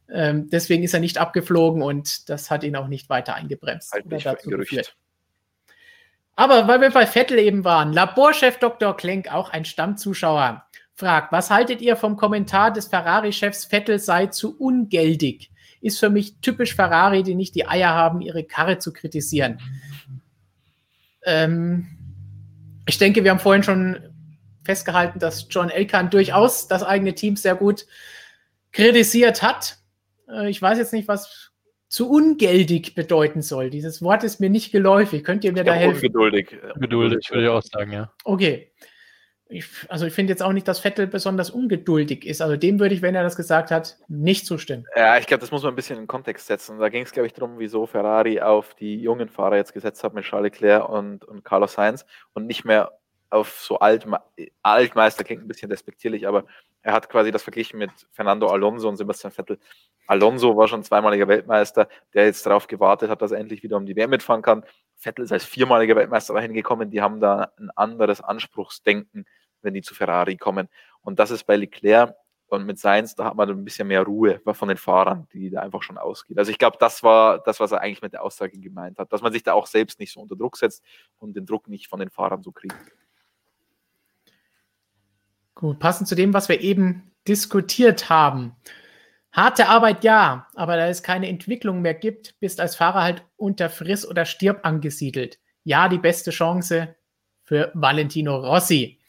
ähm, 0.09 0.49
deswegen 0.51 0.85
ist 0.85 0.95
er 0.95 1.01
nicht 1.01 1.19
abgeflogen 1.19 1.83
und 1.83 2.29
das 2.29 2.51
hat 2.51 2.63
ihn 2.63 2.77
auch 2.77 2.87
nicht 2.87 3.09
weiter 3.09 3.35
eingebremst. 3.35 3.93
Halt 3.93 4.07
nicht 4.07 4.25
dazu 4.25 4.51
geführt. 4.51 4.95
Aber 6.37 6.67
weil 6.69 6.81
wir 6.81 6.91
bei 6.91 7.07
Vettel 7.07 7.39
eben 7.39 7.65
waren, 7.65 7.93
Laborchef 7.93 8.59
Dr. 8.59 8.97
Klenk, 8.97 9.33
auch 9.33 9.51
ein 9.51 9.65
Stammzuschauer, 9.65 10.65
fragt, 10.95 11.33
was 11.33 11.51
haltet 11.51 11.81
ihr 11.81 11.97
vom 11.97 12.17
Kommentar 12.17 12.73
des 12.73 12.87
Ferrari-Chefs 12.87 13.65
Vettel 13.65 13.99
sei 13.99 14.27
zu 14.27 14.57
ungeldig? 14.59 15.51
Ist 15.81 16.01
für 16.01 16.11
mich 16.11 16.41
typisch 16.41 16.75
Ferrari, 16.75 17.23
die 17.23 17.35
nicht 17.35 17.55
die 17.55 17.69
Eier 17.69 17.91
haben, 17.91 18.21
ihre 18.21 18.45
Karre 18.45 18.79
zu 18.79 18.93
kritisieren. 18.93 19.61
Ähm, 21.25 21.87
ich 22.87 22.99
denke, 22.99 23.25
wir 23.25 23.31
haben 23.31 23.39
vorhin 23.39 23.63
schon 23.63 23.99
festgehalten, 24.65 25.19
dass 25.19 25.47
John 25.51 25.71
Elkan 25.71 26.11
durchaus 26.11 26.69
das 26.69 26.83
eigene 26.83 27.15
Team 27.15 27.37
sehr 27.37 27.55
gut 27.55 27.87
kritisiert 28.73 29.43
hat. 29.43 29.79
Äh, 30.29 30.51
ich 30.51 30.61
weiß 30.61 30.79
jetzt 30.79 30.93
nicht, 30.93 31.09
was 31.09 31.53
zu 31.89 32.11
ungeldig 32.11 32.95
bedeuten 32.95 33.41
soll. 33.41 33.71
Dieses 33.71 34.03
Wort 34.03 34.25
ist 34.25 34.41
mir 34.41 34.51
nicht 34.51 34.73
geläufig. 34.73 35.23
Könnt 35.23 35.45
ihr 35.45 35.53
mir 35.53 35.59
ja, 35.59 35.65
da 35.65 35.75
helfen? 35.75 35.97
Ungeduldig. 35.97 36.57
Ungeduldig, 36.75 37.31
würde 37.31 37.45
ich 37.45 37.49
auch 37.49 37.63
sagen, 37.63 37.93
ja. 37.93 38.13
Okay. 38.25 38.73
Ich, 39.49 39.67
also 39.89 40.07
ich 40.07 40.15
finde 40.15 40.33
jetzt 40.33 40.43
auch 40.43 40.53
nicht, 40.53 40.67
dass 40.67 40.81
Vettel 40.81 41.07
besonders 41.07 41.51
ungeduldig 41.51 42.25
ist. 42.25 42.41
Also 42.41 42.57
dem 42.57 42.81
würde 42.81 42.95
ich, 42.95 43.03
wenn 43.03 43.15
er 43.15 43.23
das 43.23 43.37
gesagt 43.37 43.71
hat, 43.71 43.99
nicht 44.09 44.47
zustimmen. 44.47 44.87
Ja, 44.97 45.19
ich 45.19 45.27
glaube, 45.27 45.43
das 45.43 45.51
muss 45.51 45.63
man 45.63 45.73
ein 45.73 45.77
bisschen 45.77 45.99
in 45.99 46.07
Kontext 46.07 46.47
setzen. 46.47 46.79
Da 46.79 46.89
ging 46.89 47.03
es, 47.03 47.13
glaube 47.13 47.27
ich, 47.27 47.35
darum, 47.35 47.59
wieso 47.59 47.87
Ferrari 47.87 48.41
auf 48.41 48.75
die 48.75 49.01
jungen 49.01 49.29
Fahrer 49.29 49.57
jetzt 49.57 49.75
gesetzt 49.75 50.03
hat 50.03 50.15
mit 50.15 50.25
Charles 50.25 50.53
Leclerc 50.53 50.89
und, 50.89 51.25
und 51.25 51.45
Carlos 51.45 51.75
Sainz 51.75 52.07
und 52.33 52.47
nicht 52.47 52.65
mehr 52.65 52.93
auf 53.35 53.61
so 53.61 53.79
Alt, 53.81 54.07
Altmeister, 54.63 55.25
klingt 55.25 55.43
ein 55.43 55.49
bisschen 55.49 55.69
despektierlich, 55.69 56.27
aber 56.27 56.45
er 56.83 56.93
hat 56.93 57.09
quasi 57.09 57.33
das 57.33 57.43
verglichen 57.43 57.79
mit 57.79 57.91
Fernando 58.13 58.47
Alonso 58.47 58.89
und 58.89 58.97
Sebastian 58.97 59.33
Vettel. 59.33 59.59
Alonso 60.07 60.57
war 60.57 60.69
schon 60.69 60.85
zweimaliger 60.85 61.27
Weltmeister, 61.27 61.89
der 62.13 62.27
jetzt 62.27 62.47
darauf 62.47 62.67
gewartet 62.67 63.11
hat, 63.11 63.23
dass 63.23 63.33
er 63.33 63.39
endlich 63.39 63.63
wieder 63.63 63.77
um 63.77 63.87
die 63.87 63.97
WM 63.97 64.11
mitfahren 64.11 64.43
kann. 64.43 64.65
Vettel 64.97 65.25
ist 65.25 65.33
als 65.33 65.45
viermaliger 65.45 65.97
Weltmeister 65.97 66.35
dahin 66.35 66.55
gekommen. 66.55 66.91
Die 66.91 67.03
haben 67.03 67.21
da 67.21 67.53
ein 67.59 67.71
anderes 67.71 68.21
Anspruchsdenken, 68.21 69.27
wenn 69.63 69.75
die 69.75 69.83
zu 69.83 69.95
Ferrari 69.95 70.37
kommen. 70.37 70.69
Und 71.03 71.19
das 71.19 71.31
ist 71.31 71.45
bei 71.45 71.57
Leclerc 71.57 72.15
und 72.47 72.67
mit 72.67 72.79
Sainz, 72.79 73.15
da 73.15 73.25
hat 73.25 73.37
man 73.37 73.49
ein 73.49 73.65
bisschen 73.65 73.89
mehr 73.89 74.03
Ruhe 74.03 74.41
von 74.53 74.69
den 74.69 74.77
Fahrern, 74.77 75.27
die 75.33 75.51
da 75.51 75.61
einfach 75.61 75.83
schon 75.83 75.99
ausgeht. 75.99 76.39
Also 76.39 76.51
ich 76.51 76.59
glaube, 76.59 76.77
das 76.79 77.03
war 77.03 77.39
das, 77.41 77.59
was 77.59 77.73
er 77.73 77.81
eigentlich 77.81 78.03
mit 78.03 78.13
der 78.13 78.23
Aussage 78.23 78.59
gemeint 78.59 78.99
hat, 78.99 79.13
dass 79.13 79.23
man 79.23 79.33
sich 79.33 79.43
da 79.43 79.55
auch 79.55 79.67
selbst 79.67 79.99
nicht 79.99 80.13
so 80.13 80.21
unter 80.21 80.37
Druck 80.37 80.57
setzt 80.57 80.85
und 81.19 81.35
den 81.35 81.47
Druck 81.47 81.69
nicht 81.69 81.89
von 81.89 82.01
den 82.01 82.11
Fahrern 82.11 82.43
so 82.43 82.53
kriegt. 82.53 82.77
Gut, 85.55 85.79
passend 85.79 86.09
zu 86.09 86.15
dem, 86.15 86.35
was 86.35 86.49
wir 86.49 86.61
eben 86.61 87.11
diskutiert 87.27 88.11
haben. 88.11 88.57
Harte 89.35 89.67
Arbeit 89.67 90.05
ja, 90.05 90.47
aber 90.55 90.77
da 90.77 90.89
es 90.89 91.03
keine 91.03 91.29
Entwicklung 91.29 91.83
mehr 91.83 91.95
gibt, 91.95 92.39
bist 92.39 92.61
als 92.61 92.77
Fahrer 92.77 93.03
halt 93.03 93.25
unter 93.37 93.69
Friss 93.69 94.07
oder 94.07 94.27
Stirb 94.27 94.61
angesiedelt. 94.63 95.41
Ja, 95.65 95.89
die 95.89 95.99
beste 95.99 96.31
Chance 96.31 96.95
für 97.43 97.73
Valentino 97.75 98.37
Rossi. 98.37 99.01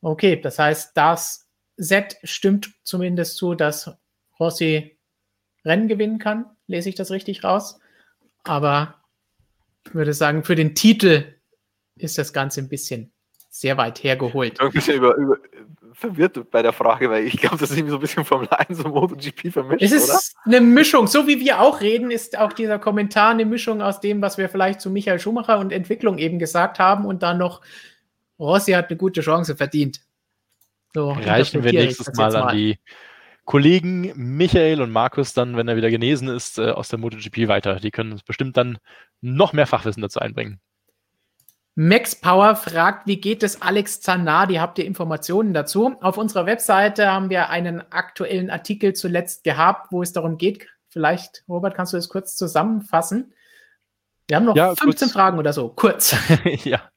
Okay, 0.00 0.40
das 0.40 0.60
heißt, 0.60 0.96
das 0.96 1.50
Set 1.76 2.18
stimmt 2.22 2.72
zumindest 2.84 3.36
zu, 3.36 3.56
dass 3.56 3.90
Rossi 4.38 4.96
Rennen 5.64 5.88
gewinnen 5.88 6.20
kann. 6.20 6.46
Lese 6.68 6.88
ich 6.88 6.94
das 6.94 7.10
richtig 7.10 7.42
raus? 7.42 7.80
Aber 8.44 9.02
ich 9.86 9.94
würde 9.94 10.12
sagen, 10.12 10.44
für 10.44 10.54
den 10.54 10.76
Titel 10.76 11.34
ist 11.96 12.16
das 12.16 12.32
Ganze 12.32 12.60
ein 12.60 12.68
bisschen 12.68 13.12
sehr 13.50 13.76
weit 13.76 14.04
hergeholt. 14.04 14.60
Ein 14.60 14.70
über, 14.70 15.16
über, 15.16 15.38
verwirrt 15.94 16.50
bei 16.50 16.62
der 16.62 16.72
Frage, 16.72 17.08
weil 17.10 17.24
ich 17.26 17.38
glaube, 17.38 17.56
das 17.56 17.70
ist 17.70 17.76
irgendwie 17.76 17.92
so 17.92 17.96
ein 17.96 18.00
bisschen 18.00 18.24
Formel 18.24 18.48
1 18.50 18.84
und 18.84 18.92
MotoGP 18.92 19.52
vermischt, 19.52 19.82
Es 19.82 19.92
ist 19.92 20.10
oder? 20.10 20.20
eine 20.44 20.60
Mischung. 20.60 21.06
So 21.06 21.26
wie 21.26 21.40
wir 21.40 21.60
auch 21.60 21.80
reden, 21.80 22.10
ist 22.10 22.38
auch 22.38 22.52
dieser 22.52 22.78
Kommentar 22.78 23.30
eine 23.30 23.44
Mischung 23.44 23.80
aus 23.80 24.00
dem, 24.00 24.20
was 24.20 24.36
wir 24.38 24.48
vielleicht 24.48 24.80
zu 24.80 24.90
Michael 24.90 25.18
Schumacher 25.18 25.58
und 25.58 25.72
Entwicklung 25.72 26.18
eben 26.18 26.38
gesagt 26.38 26.78
haben 26.78 27.06
und 27.06 27.22
dann 27.22 27.38
noch, 27.38 27.62
Rossi 28.38 28.72
hat 28.72 28.90
eine 28.90 28.96
gute 28.96 29.20
Chance 29.20 29.56
verdient. 29.56 30.00
So, 30.92 31.10
Reichen 31.10 31.64
wir 31.64 31.72
nächstes 31.72 32.12
Mal, 32.14 32.30
mal 32.30 32.42
an 32.42 32.56
die 32.56 32.78
Kollegen 33.44 34.12
Michael 34.16 34.80
und 34.80 34.90
Markus 34.90 35.34
dann, 35.34 35.56
wenn 35.56 35.68
er 35.68 35.76
wieder 35.76 35.90
genesen 35.90 36.28
ist, 36.28 36.58
äh, 36.58 36.70
aus 36.70 36.88
der 36.88 36.98
MotoGP 36.98 37.48
weiter. 37.48 37.76
Die 37.76 37.90
können 37.90 38.12
uns 38.12 38.22
bestimmt 38.22 38.56
dann 38.56 38.78
noch 39.20 39.52
mehr 39.52 39.66
Fachwissen 39.66 40.02
dazu 40.02 40.20
einbringen. 40.20 40.60
Max 41.76 42.14
Power 42.14 42.54
fragt, 42.54 43.08
wie 43.08 43.20
geht 43.20 43.42
es 43.42 43.60
Alex 43.60 44.00
Zanardi? 44.00 44.56
Habt 44.56 44.78
ihr 44.78 44.84
Informationen 44.84 45.52
dazu? 45.52 45.96
Auf 46.00 46.18
unserer 46.18 46.46
Webseite 46.46 47.10
haben 47.10 47.30
wir 47.30 47.50
einen 47.50 47.80
aktuellen 47.90 48.48
Artikel 48.48 48.92
zuletzt 48.92 49.42
gehabt, 49.42 49.90
wo 49.90 50.00
es 50.00 50.12
darum 50.12 50.38
geht. 50.38 50.68
Vielleicht, 50.88 51.42
Robert, 51.48 51.74
kannst 51.74 51.92
du 51.92 51.96
das 51.96 52.08
kurz 52.08 52.36
zusammenfassen? 52.36 53.34
Wir 54.28 54.36
haben 54.36 54.44
noch 54.44 54.54
ja, 54.54 54.74
15 54.76 54.86
kurz. 54.86 55.12
Fragen 55.12 55.38
oder 55.38 55.52
so. 55.52 55.70
Kurz. 55.70 56.14
ja. 56.64 56.88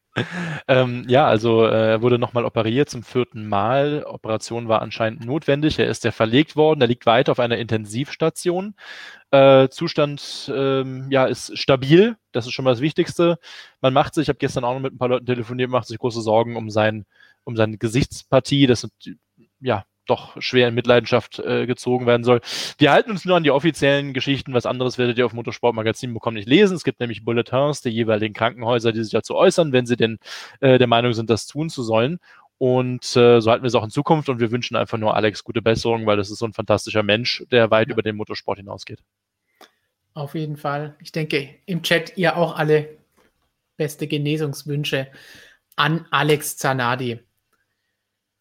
Ähm, 0.68 1.06
ja, 1.08 1.28
also 1.28 1.66
äh, 1.66 1.92
er 1.92 2.02
wurde 2.02 2.20
nochmal 2.20 2.46
operiert 2.46 2.90
zum 2.90 3.04
vierten 3.04 3.48
Mal. 3.48 4.04
Operation 4.06 4.68
war 4.68 4.82
anscheinend 4.82 5.26
notwendig. 5.26 5.80
Er 5.80 5.88
ist 5.88 6.04
ja 6.04 6.12
verlegt 6.12 6.56
worden. 6.56 6.82
Er 6.82 6.88
liegt 6.88 7.06
weiter 7.06 7.32
auf 7.32 7.40
einer 7.40 7.58
Intensivstation. 7.58 8.76
Äh, 9.32 9.70
Zustand 9.70 10.52
ähm, 10.54 11.08
ja, 11.10 11.26
ist 11.26 11.58
stabil. 11.58 12.18
Das 12.32 12.46
ist 12.46 12.54
schon 12.54 12.66
mal 12.66 12.72
das 12.72 12.82
Wichtigste. 12.82 13.40
Man 13.82 13.94
macht 13.94 14.14
sich, 14.14 14.24
ich 14.24 14.30
habe 14.30 14.40
gestern 14.40 14.64
auch 14.64 14.74
noch 14.74 14.82
mit 14.82 14.94
ein 14.94 14.98
paar 14.98 15.10
Leuten 15.10 15.26
telefoniert, 15.26 15.70
macht 15.70 15.88
sich 15.88 15.98
große 16.00 16.22
Sorgen 16.22 16.56
um, 16.56 16.70
sein, 16.70 17.06
um 17.44 17.56
seine 17.56 17.78
Gesichtspartie. 17.78 18.68
Das 18.68 18.82
sind 18.82 18.94
ja 19.60 19.86
doch 20.08 20.42
schwer 20.42 20.68
in 20.68 20.76
Mitleidenschaft 20.76 21.40
äh, 21.40 21.66
gezogen 21.66 22.06
werden 22.06 22.24
soll. 22.24 22.42
Wir 22.78 22.92
halten 22.92 23.12
uns 23.12 23.26
nur 23.26 23.38
an 23.38 23.44
die 23.44 23.52
offiziellen 23.52 24.14
Geschichten. 24.14 24.54
Was 24.54 24.66
anderes 24.66 24.98
werdet 24.98 25.18
ihr 25.18 25.26
auf 25.26 25.34
Motorsportmagazin 25.34 26.14
bekommen 26.14 26.38
nicht 26.38 26.48
lesen. 26.48 26.76
Es 26.76 26.84
gibt 26.84 27.00
nämlich 27.00 27.24
Bulletins 27.24 27.82
der 27.82 27.92
jeweiligen 27.92 28.34
Krankenhäuser, 28.34 28.92
die 28.92 29.04
sich 29.04 29.12
dazu 29.12 29.36
äußern, 29.36 29.72
wenn 29.72 29.86
sie 29.86 29.98
denn 29.98 30.20
äh, 30.60 30.78
der 30.78 30.88
Meinung 30.88 31.14
sind, 31.14 31.30
das 31.30 31.48
tun 31.48 31.70
zu 31.70 31.84
sollen. 31.84 32.20
Und 32.58 33.16
äh, 33.16 33.40
so 33.40 33.52
halten 33.52 33.64
wir 33.64 33.68
es 33.68 33.76
auch 33.76 33.84
in 33.84 33.92
Zukunft 33.92 34.30
und 34.30 34.40
wir 34.40 34.52
wünschen 34.52 34.76
einfach 34.76 34.98
nur 34.98 35.16
Alex 35.16 35.44
gute 35.44 35.62
Besserung, 35.62 36.06
weil 36.08 36.18
das 36.18 36.32
ist 36.32 36.40
so 36.40 36.46
ein 36.46 36.54
fantastischer 36.54 37.04
Mensch, 37.04 37.44
der 37.52 37.70
weit 37.70 37.90
ja. 37.90 37.94
über 37.94 38.02
den 38.02 38.16
Motorsport 38.16 38.58
hinausgeht. 38.58 39.00
Auf 40.14 40.34
jeden 40.34 40.58
Fall. 40.58 40.96
Ich 41.00 41.12
denke, 41.12 41.50
im 41.68 41.84
Chat 41.84 42.18
ihr 42.18 42.36
auch 42.36 42.58
alle 42.58 42.98
beste 43.78 44.08
Genesungswünsche 44.08 45.08
an 45.76 46.08
Alex 46.10 46.58
Zanardi. 46.58 47.20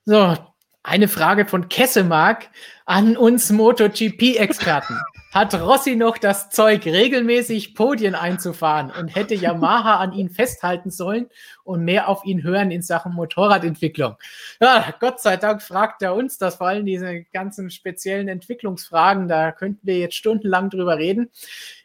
So, 0.06 0.36
eine 0.86 1.08
Frage 1.08 1.46
von 1.46 1.68
Kessemark 1.68 2.48
an 2.84 3.16
uns 3.16 3.50
MotoGP-Experten. 3.50 4.96
Hat 5.34 5.52
Rossi 5.54 5.96
noch 5.96 6.16
das 6.16 6.48
Zeug, 6.50 6.86
regelmäßig 6.86 7.74
Podien 7.74 8.14
einzufahren 8.14 8.92
und 8.96 9.08
hätte 9.08 9.34
Yamaha 9.34 9.96
an 9.96 10.12
ihn 10.12 10.30
festhalten 10.30 10.90
sollen 10.90 11.28
und 11.66 11.84
mehr 11.84 12.08
auf 12.08 12.24
ihn 12.24 12.42
hören 12.42 12.70
in 12.70 12.82
Sachen 12.82 13.12
Motorradentwicklung? 13.12 14.16
Ja, 14.60 14.94
Gott 15.00 15.20
sei 15.20 15.36
Dank 15.36 15.62
fragt 15.62 16.02
er 16.02 16.14
uns 16.14 16.38
das, 16.38 16.56
vor 16.56 16.68
allem 16.68 16.86
diese 16.86 17.24
ganzen 17.32 17.70
speziellen 17.70 18.28
Entwicklungsfragen, 18.28 19.28
da 19.28 19.52
könnten 19.52 19.86
wir 19.86 19.98
jetzt 19.98 20.14
stundenlang 20.14 20.70
drüber 20.70 20.96
reden. 20.96 21.30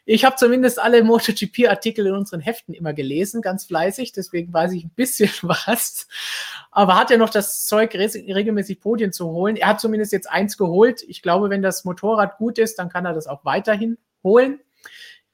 Ich 0.04 0.24
habe 0.24 0.36
zumindest 0.36 0.80
alle 0.80 1.04
MotoGP-Artikel 1.04 2.06
in 2.06 2.14
unseren 2.14 2.40
Heften 2.40 2.74
immer 2.74 2.92
gelesen, 2.92 3.42
ganz 3.42 3.66
fleißig, 3.66 4.12
deswegen 4.12 4.52
weiß 4.52 4.72
ich 4.72 4.84
ein 4.84 4.90
bisschen 4.90 5.30
was. 5.42 6.08
Aber 6.70 6.96
hat 6.96 7.10
er 7.10 7.18
noch 7.18 7.30
das 7.30 7.66
Zeug, 7.66 7.94
regelmäßig 7.94 8.80
Podien 8.80 9.12
zu 9.12 9.26
holen? 9.26 9.56
Er 9.56 9.68
hat 9.68 9.80
zumindest 9.80 10.12
jetzt 10.12 10.30
eins 10.30 10.56
geholt. 10.56 11.04
Ich 11.06 11.22
glaube, 11.22 11.50
wenn 11.50 11.62
das 11.62 11.84
Motorrad 11.84 12.38
gut 12.38 12.58
ist, 12.58 12.78
dann 12.78 12.88
kann 12.88 13.04
er 13.04 13.12
das 13.12 13.26
auch 13.26 13.44
weiterhin 13.44 13.98
holen. 14.24 14.60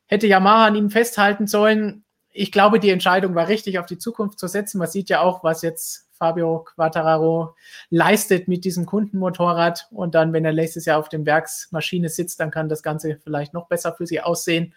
Hätte 0.06 0.26
Yamaha 0.26 0.66
an 0.66 0.76
ihm 0.76 0.90
festhalten 0.90 1.46
sollen. 1.46 2.04
Ich 2.39 2.52
glaube, 2.52 2.78
die 2.78 2.90
Entscheidung 2.90 3.35
war 3.35 3.48
richtig, 3.48 3.81
auf 3.81 3.86
die 3.86 3.98
Zukunft 3.98 4.39
zu 4.39 4.47
setzen. 4.47 4.78
Man 4.78 4.86
sieht 4.86 5.10
ja 5.10 5.23
auch, 5.23 5.43
was 5.43 5.62
jetzt 5.62 6.06
Fabio 6.12 6.65
Quattararo 6.65 7.56
leistet 7.90 8.47
mit 8.47 8.65
diesem 8.65 8.86
Kundenmotorrad. 8.86 9.89
Und 9.90 10.15
dann, 10.15 10.32
wenn 10.32 10.44
er 10.44 10.52
nächstes 10.52 10.85
Jahr 10.85 11.01
auf 11.01 11.09
dem 11.09 11.27
Werksmaschine 11.27 12.09
sitzt, 12.09 12.39
dann 12.39 12.52
kann 12.52 12.69
das 12.69 12.85
Ganze 12.85 13.19
vielleicht 13.23 13.55
noch 13.55 13.66
besser 13.66 13.93
für 13.93 14.06
sie 14.06 14.20
aussehen. 14.20 14.73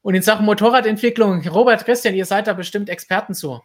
Und 0.00 0.14
in 0.14 0.22
Sachen 0.22 0.46
Motorradentwicklung, 0.46 1.46
Robert 1.48 1.84
Christian, 1.84 2.14
ihr 2.14 2.24
seid 2.24 2.46
da 2.46 2.52
bestimmt 2.52 2.88
Experten 2.88 3.34
zu. 3.34 3.60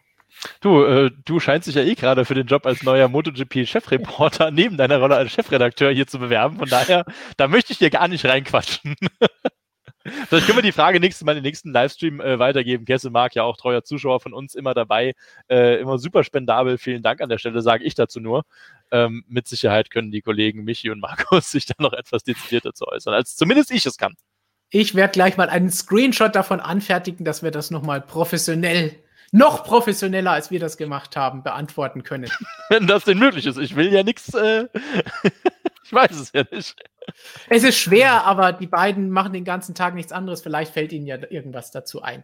Du, 0.59 0.83
äh, 0.83 1.11
du 1.23 1.39
scheinst 1.39 1.67
dich 1.67 1.75
ja 1.75 1.83
eh 1.83 1.93
gerade 1.93 2.25
für 2.25 2.33
den 2.33 2.47
Job 2.47 2.65
als 2.65 2.81
neuer 2.81 3.07
MotoGP-Chefreporter 3.07 4.49
neben 4.51 4.77
deiner 4.77 4.97
Rolle 4.97 5.15
als 5.17 5.31
Chefredakteur 5.31 5.91
hier 5.91 6.07
zu 6.07 6.17
bewerben. 6.17 6.57
Von 6.57 6.69
daher, 6.69 7.05
da 7.37 7.47
möchte 7.47 7.71
ich 7.73 7.77
dir 7.77 7.91
gar 7.91 8.07
nicht 8.07 8.25
reinquatschen. 8.25 8.95
Vielleicht 10.03 10.47
können 10.47 10.57
wir 10.57 10.63
die 10.63 10.71
Frage 10.71 10.99
nächstes 10.99 11.25
Mal 11.25 11.33
in 11.33 11.37
den 11.37 11.43
nächsten 11.43 11.71
Livestream 11.71 12.21
äh, 12.21 12.39
weitergeben. 12.39 12.85
Kessel 12.85 13.11
mag 13.11 13.35
ja 13.35 13.43
auch 13.43 13.57
treuer 13.57 13.83
Zuschauer 13.83 14.19
von 14.19 14.33
uns 14.33 14.55
immer 14.55 14.73
dabei. 14.73 15.13
Äh, 15.49 15.79
immer 15.79 15.97
super 15.97 16.23
spendabel. 16.23 16.77
Vielen 16.77 17.03
Dank 17.03 17.21
an 17.21 17.29
der 17.29 17.37
Stelle, 17.37 17.61
sage 17.61 17.83
ich 17.83 17.95
dazu 17.95 18.19
nur. 18.19 18.43
Ähm, 18.91 19.23
mit 19.27 19.47
Sicherheit 19.47 19.91
können 19.91 20.11
die 20.11 20.21
Kollegen 20.21 20.63
Michi 20.63 20.89
und 20.89 20.99
Markus 20.99 21.51
sich 21.51 21.65
da 21.65 21.75
noch 21.77 21.93
etwas 21.93 22.23
dezidierter 22.23 22.73
zu 22.73 22.87
äußern, 22.87 23.13
als 23.13 23.35
zumindest 23.35 23.71
ich 23.71 23.85
es 23.85 23.97
kann. 23.97 24.15
Ich 24.69 24.95
werde 24.95 25.11
gleich 25.11 25.37
mal 25.37 25.49
einen 25.49 25.69
Screenshot 25.69 26.33
davon 26.33 26.59
anfertigen, 26.61 27.25
dass 27.25 27.43
wir 27.43 27.51
das 27.51 27.71
nochmal 27.71 28.01
professionell, 28.01 28.95
noch 29.31 29.63
professioneller, 29.65 30.31
als 30.31 30.49
wir 30.49 30.59
das 30.59 30.77
gemacht 30.77 31.15
haben, 31.17 31.43
beantworten 31.43 32.03
können. 32.03 32.31
Wenn 32.69 32.87
das 32.87 33.03
denn 33.03 33.19
möglich 33.19 33.45
ist. 33.45 33.57
Ich 33.57 33.75
will 33.75 33.91
ja 33.91 34.03
nichts. 34.03 34.33
Äh 34.33 34.67
ich 35.91 35.95
weiß 35.95 36.11
es 36.11 36.31
ja 36.31 36.45
nicht. 36.49 36.75
Es 37.49 37.63
ist 37.63 37.77
schwer, 37.77 38.23
aber 38.23 38.53
die 38.53 38.67
beiden 38.67 39.09
machen 39.09 39.33
den 39.33 39.43
ganzen 39.43 39.75
Tag 39.75 39.93
nichts 39.93 40.13
anderes. 40.13 40.41
Vielleicht 40.41 40.71
fällt 40.71 40.93
ihnen 40.93 41.05
ja 41.05 41.17
irgendwas 41.29 41.71
dazu 41.71 42.01
ein. 42.01 42.23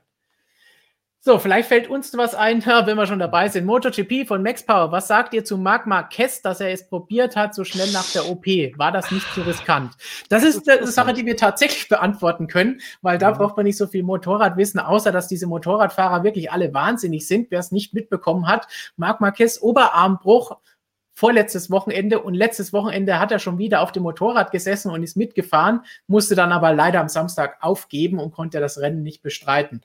So, 1.20 1.38
vielleicht 1.40 1.68
fällt 1.68 1.90
uns 1.90 2.16
was 2.16 2.34
ein, 2.34 2.66
wenn 2.66 2.96
wir 2.96 3.08
schon 3.08 3.20
dabei 3.20 3.50
sind. 3.50 3.66
MotoGP 3.66 4.26
von 4.26 4.42
Max 4.42 4.64
Power. 4.66 4.94
Was 4.94 5.10
sagt 5.10 5.34
ihr 5.34 5.44
zu 5.44 5.58
Marc 5.58 5.86
Marquez, 5.86 6.42
dass 6.42 6.62
er 6.62 6.72
es 6.72 6.88
probiert 6.88 7.36
hat, 7.36 7.54
so 7.54 7.66
schnell 7.66 7.92
nach 7.92 8.10
der 8.14 8.30
OP? 8.30 8.46
War 8.78 8.94
das 8.94 9.12
nicht 9.12 9.28
zu 9.34 9.42
riskant? 9.42 9.92
Das 10.30 10.44
ist 10.44 10.70
eine 10.70 10.88
Sache, 10.88 11.12
die 11.12 11.26
wir 11.26 11.36
tatsächlich 11.36 11.90
beantworten 11.90 12.48
können, 12.48 12.80
weil 13.02 13.18
da 13.18 13.32
ja. 13.32 13.38
braucht 13.38 13.58
man 13.58 13.66
nicht 13.66 13.78
so 13.78 13.88
viel 13.88 14.04
Motorradwissen, 14.04 14.80
außer 14.80 15.12
dass 15.12 15.28
diese 15.28 15.48
Motorradfahrer 15.48 16.24
wirklich 16.24 16.54
alle 16.54 16.74
wahnsinnig 16.74 17.28
sind. 17.28 17.52
Wer 17.52 17.60
es 17.60 17.74
nicht 17.74 17.94
mitbekommen 17.94 18.48
hat, 18.48 18.66
Marc 18.96 19.20
Marquez 19.20 19.60
Oberarmbruch 19.62 20.56
vorletztes 21.18 21.72
Wochenende 21.72 22.20
und 22.20 22.36
letztes 22.36 22.74
Wochenende 22.74 23.20
hat 23.20 23.32
er 23.32 23.40
schon 23.40 23.58
wieder 23.58 23.82
auf 23.82 23.92
dem 23.92 24.04
Motorrad 24.04 24.52
gesessen 24.52 24.92
und 24.92 25.02
ist 25.02 25.18
mitgefahren, 25.18 25.82
musste 26.06 26.36
dann 26.36 26.52
aber 26.52 26.76
leider 26.76 27.02
am 27.02 27.10
Samstag 27.10 27.58
aufgeben 27.60 28.20
und 28.20 28.36
konnte 28.36 28.60
das 28.60 28.78
Rennen 28.78 29.02
nicht 29.02 29.24
bestreiten. 29.24 29.82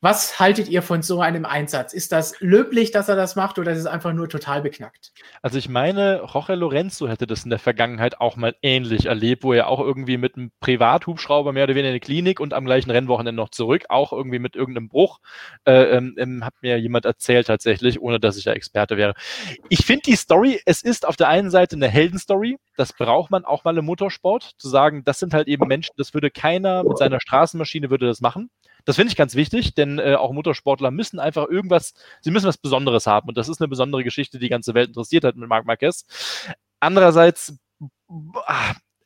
Was 0.00 0.38
haltet 0.38 0.68
ihr 0.68 0.82
von 0.82 1.02
so 1.02 1.20
einem 1.20 1.44
Einsatz? 1.44 1.92
Ist 1.92 2.12
das 2.12 2.38
löblich, 2.38 2.92
dass 2.92 3.08
er 3.08 3.16
das 3.16 3.34
macht 3.34 3.58
oder 3.58 3.72
ist 3.72 3.80
es 3.80 3.86
einfach 3.86 4.12
nur 4.12 4.28
total 4.28 4.62
beknackt? 4.62 5.12
Also 5.42 5.58
ich 5.58 5.68
meine, 5.68 6.22
Jorge 6.32 6.54
Lorenzo 6.54 7.08
hätte 7.08 7.26
das 7.26 7.42
in 7.42 7.50
der 7.50 7.58
Vergangenheit 7.58 8.20
auch 8.20 8.36
mal 8.36 8.54
ähnlich 8.62 9.06
erlebt, 9.06 9.42
wo 9.42 9.52
er 9.52 9.66
auch 9.66 9.80
irgendwie 9.80 10.16
mit 10.16 10.36
einem 10.36 10.52
Privathubschrauber 10.60 11.52
mehr 11.52 11.64
oder 11.64 11.74
weniger 11.74 11.88
in 11.88 11.94
die 11.94 12.00
Klinik 12.00 12.38
und 12.38 12.54
am 12.54 12.64
gleichen 12.64 12.92
Rennwochenende 12.92 13.42
noch 13.42 13.48
zurück, 13.48 13.86
auch 13.88 14.12
irgendwie 14.12 14.38
mit 14.38 14.54
irgendeinem 14.54 14.88
Bruch, 14.88 15.18
äh, 15.64 15.96
ähm, 15.96 16.14
ähm 16.16 16.44
hat 16.44 16.54
mir 16.62 16.78
jemand 16.78 17.04
erzählt 17.04 17.48
tatsächlich, 17.48 18.00
ohne 18.00 18.20
dass 18.20 18.36
ich 18.36 18.44
da 18.44 18.52
Experte 18.52 18.96
wäre. 18.96 19.14
Ich 19.68 19.84
finde 19.84 20.02
die 20.06 20.16
Story, 20.16 20.60
es 20.64 20.80
ist 20.80 21.08
auf 21.08 21.16
der 21.16 21.26
einen 21.26 21.50
Seite 21.50 21.74
eine 21.74 21.88
Heldenstory, 21.88 22.58
das 22.76 22.92
braucht 22.92 23.32
man 23.32 23.44
auch 23.44 23.64
mal 23.64 23.76
im 23.76 23.86
Motorsport, 23.86 24.52
zu 24.58 24.68
sagen, 24.68 25.02
das 25.04 25.18
sind 25.18 25.34
halt 25.34 25.48
eben 25.48 25.66
Menschen, 25.66 25.94
das 25.96 26.14
würde 26.14 26.30
keiner 26.30 26.84
mit 26.84 26.98
seiner 26.98 27.18
Straßenmaschine 27.20 27.90
würde 27.90 28.06
das 28.06 28.20
machen. 28.20 28.48
Das 28.88 28.96
finde 28.96 29.10
ich 29.10 29.18
ganz 29.18 29.34
wichtig, 29.34 29.74
denn 29.74 29.98
äh, 29.98 30.14
auch 30.14 30.32
Motorsportler 30.32 30.90
müssen 30.90 31.18
einfach 31.18 31.46
irgendwas, 31.46 31.92
sie 32.22 32.30
müssen 32.30 32.46
was 32.46 32.56
Besonderes 32.56 33.06
haben. 33.06 33.28
Und 33.28 33.36
das 33.36 33.50
ist 33.50 33.60
eine 33.60 33.68
besondere 33.68 34.02
Geschichte, 34.02 34.38
die 34.38 34.46
die 34.46 34.48
ganze 34.48 34.72
Welt 34.72 34.88
interessiert 34.88 35.24
hat 35.24 35.36
mit 35.36 35.46
Marc 35.46 35.66
Marquez. 35.66 36.06
Andererseits, 36.80 37.58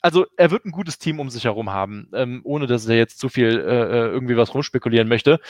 also 0.00 0.26
er 0.36 0.52
wird 0.52 0.66
ein 0.66 0.70
gutes 0.70 1.00
Team 1.00 1.18
um 1.18 1.30
sich 1.30 1.46
herum 1.46 1.70
haben, 1.70 2.08
ähm, 2.14 2.42
ohne 2.44 2.68
dass 2.68 2.86
er 2.86 2.94
jetzt 2.94 3.18
zu 3.18 3.28
viel 3.28 3.58
äh, 3.58 3.82
äh 3.82 4.06
irgendwie 4.06 4.36
was 4.36 4.54
rumspekulieren 4.54 5.08
möchte 5.08 5.40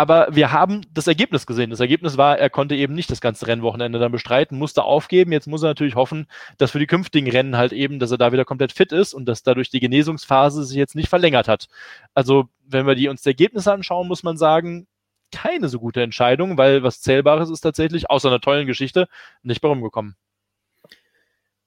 aber 0.00 0.34
wir 0.34 0.50
haben 0.50 0.80
das 0.94 1.06
Ergebnis 1.06 1.46
gesehen. 1.46 1.68
Das 1.68 1.78
Ergebnis 1.78 2.16
war, 2.16 2.38
er 2.38 2.48
konnte 2.48 2.74
eben 2.74 2.94
nicht 2.94 3.10
das 3.10 3.20
ganze 3.20 3.46
Rennwochenende 3.46 3.98
dann 3.98 4.10
bestreiten, 4.10 4.56
musste 4.56 4.82
aufgeben. 4.82 5.30
Jetzt 5.30 5.46
muss 5.46 5.62
er 5.62 5.68
natürlich 5.68 5.94
hoffen, 5.94 6.26
dass 6.56 6.70
für 6.70 6.78
die 6.78 6.86
künftigen 6.86 7.28
Rennen 7.28 7.58
halt 7.58 7.74
eben, 7.74 7.98
dass 7.98 8.10
er 8.10 8.16
da 8.16 8.32
wieder 8.32 8.46
komplett 8.46 8.72
fit 8.72 8.92
ist 8.92 9.12
und 9.12 9.26
dass 9.26 9.42
dadurch 9.42 9.68
die 9.68 9.78
Genesungsphase 9.78 10.64
sich 10.64 10.78
jetzt 10.78 10.94
nicht 10.94 11.10
verlängert 11.10 11.48
hat. 11.48 11.68
Also, 12.14 12.48
wenn 12.66 12.86
wir 12.86 12.94
die 12.94 13.08
uns 13.08 13.20
die 13.20 13.28
Ergebnisse 13.28 13.74
anschauen, 13.74 14.08
muss 14.08 14.22
man 14.22 14.38
sagen, 14.38 14.86
keine 15.32 15.68
so 15.68 15.78
gute 15.78 16.00
Entscheidung, 16.00 16.56
weil 16.56 16.82
was 16.82 17.02
Zählbares 17.02 17.50
ist 17.50 17.60
tatsächlich, 17.60 18.08
außer 18.08 18.28
einer 18.28 18.40
tollen 18.40 18.66
Geschichte, 18.66 19.06
nicht 19.42 19.60
bei 19.60 19.68
rumgekommen. 19.68 20.16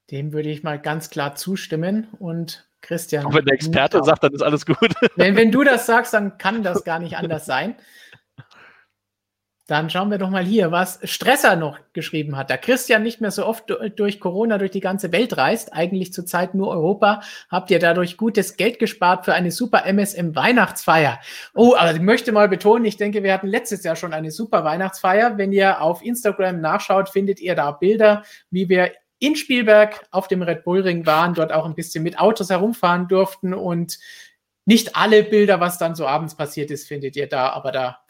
Dem 0.10 0.34
würde 0.34 0.50
ich 0.50 0.64
mal 0.64 0.80
ganz 0.80 1.12
klar 1.12 1.36
zustimmen 1.36 2.08
und 2.18 2.68
Christian. 2.82 3.26
Auch 3.28 3.34
wenn 3.36 3.46
der 3.46 3.54
Experte 3.54 4.04
sagt, 4.04 4.24
dann 4.24 4.34
ist 4.34 4.42
alles 4.42 4.66
gut. 4.66 4.96
Wenn, 5.18 5.36
wenn 5.36 5.52
du 5.52 5.64
das 5.64 5.86
sagst, 5.86 6.16
dann 6.16 6.40
kann 6.40 6.64
das 6.64 6.84
gar 6.84 6.98
nicht 6.98 7.16
anders 7.16 7.46
sein. 7.46 7.76
Dann 9.66 9.90
schauen 9.90 10.12
wir 10.12 10.18
doch 10.18 10.30
mal 10.30 10.44
hier, 10.44 10.72
was 10.72 11.00
Stresser 11.04 11.56
noch 11.56 11.80
geschrieben 11.94 12.36
hat. 12.36 12.50
Da 12.50 12.58
Christian 12.58 13.02
nicht 13.02 13.22
mehr 13.22 13.32
so 13.32 13.46
oft 13.46 13.72
durch 13.96 14.20
Corona 14.20 14.58
durch 14.58 14.72
die 14.72 14.82
ganze 14.82 15.14
Welt 15.14 15.38
reist, 15.38 15.72
eigentlich 15.72 16.12
zurzeit 16.12 16.54
nur 16.54 16.68
Europa, 16.68 17.22
habt 17.50 17.72
ihr 17.72 17.80
dadurch 17.80 18.18
gutes 18.18 18.58
Geld 18.58 18.78
gespart 18.78 19.24
für 19.24 19.34
eine 19.34 19.52
super 19.52 19.86
MSM 19.86 20.36
Weihnachtsfeier. 20.36 21.22
Oh, 21.54 21.76
aber 21.78 21.94
ich 21.94 22.02
möchte 22.02 22.34
mal 22.34 22.50
betonen, 22.50 22.84
ich 22.84 22.98
denke, 22.98 23.24
wir 23.24 23.34
hatten 23.34 23.48
letztes 23.48 23.86
Jahr 23.86 23.96
schon 23.96 24.14
eine 24.14 24.32
super 24.32 24.66
Weihnachtsfeier. 24.66 25.38
Wenn 25.38 25.54
ihr 25.54 25.82
auf 25.82 26.04
Instagram 26.04 26.60
nachschaut, 26.60 27.08
findet 27.08 27.40
ihr 27.40 27.56
da 27.56 27.72
Bilder, 27.72 28.24
wie 28.52 28.68
wir 28.68 28.92
in 29.20 29.38
Spielberg 29.38 30.06
auf 30.12 30.28
dem 30.28 30.42
Red 30.42 30.66
Bull 30.66 30.82
Ring 30.82 31.06
waren, 31.06 31.36
dort 31.36 31.54
auch 31.54 31.66
ein 31.66 31.76
bisschen 31.76 32.04
mit 32.04 32.20
Autos 32.20 32.50
herumfahren 32.50 33.08
durften 33.08 33.54
und 33.54 33.98
nicht 34.66 34.98
alle 34.98 35.24
Bilder, 35.24 35.62
was 35.62 35.78
dann 35.78 35.96
so 35.96 36.06
abends 36.06 36.36
passiert 36.36 36.70
ist, 36.70 36.88
findet 36.88 37.16
ihr 37.16 37.30
da, 37.30 37.50
aber 37.50 37.72
da 37.72 38.03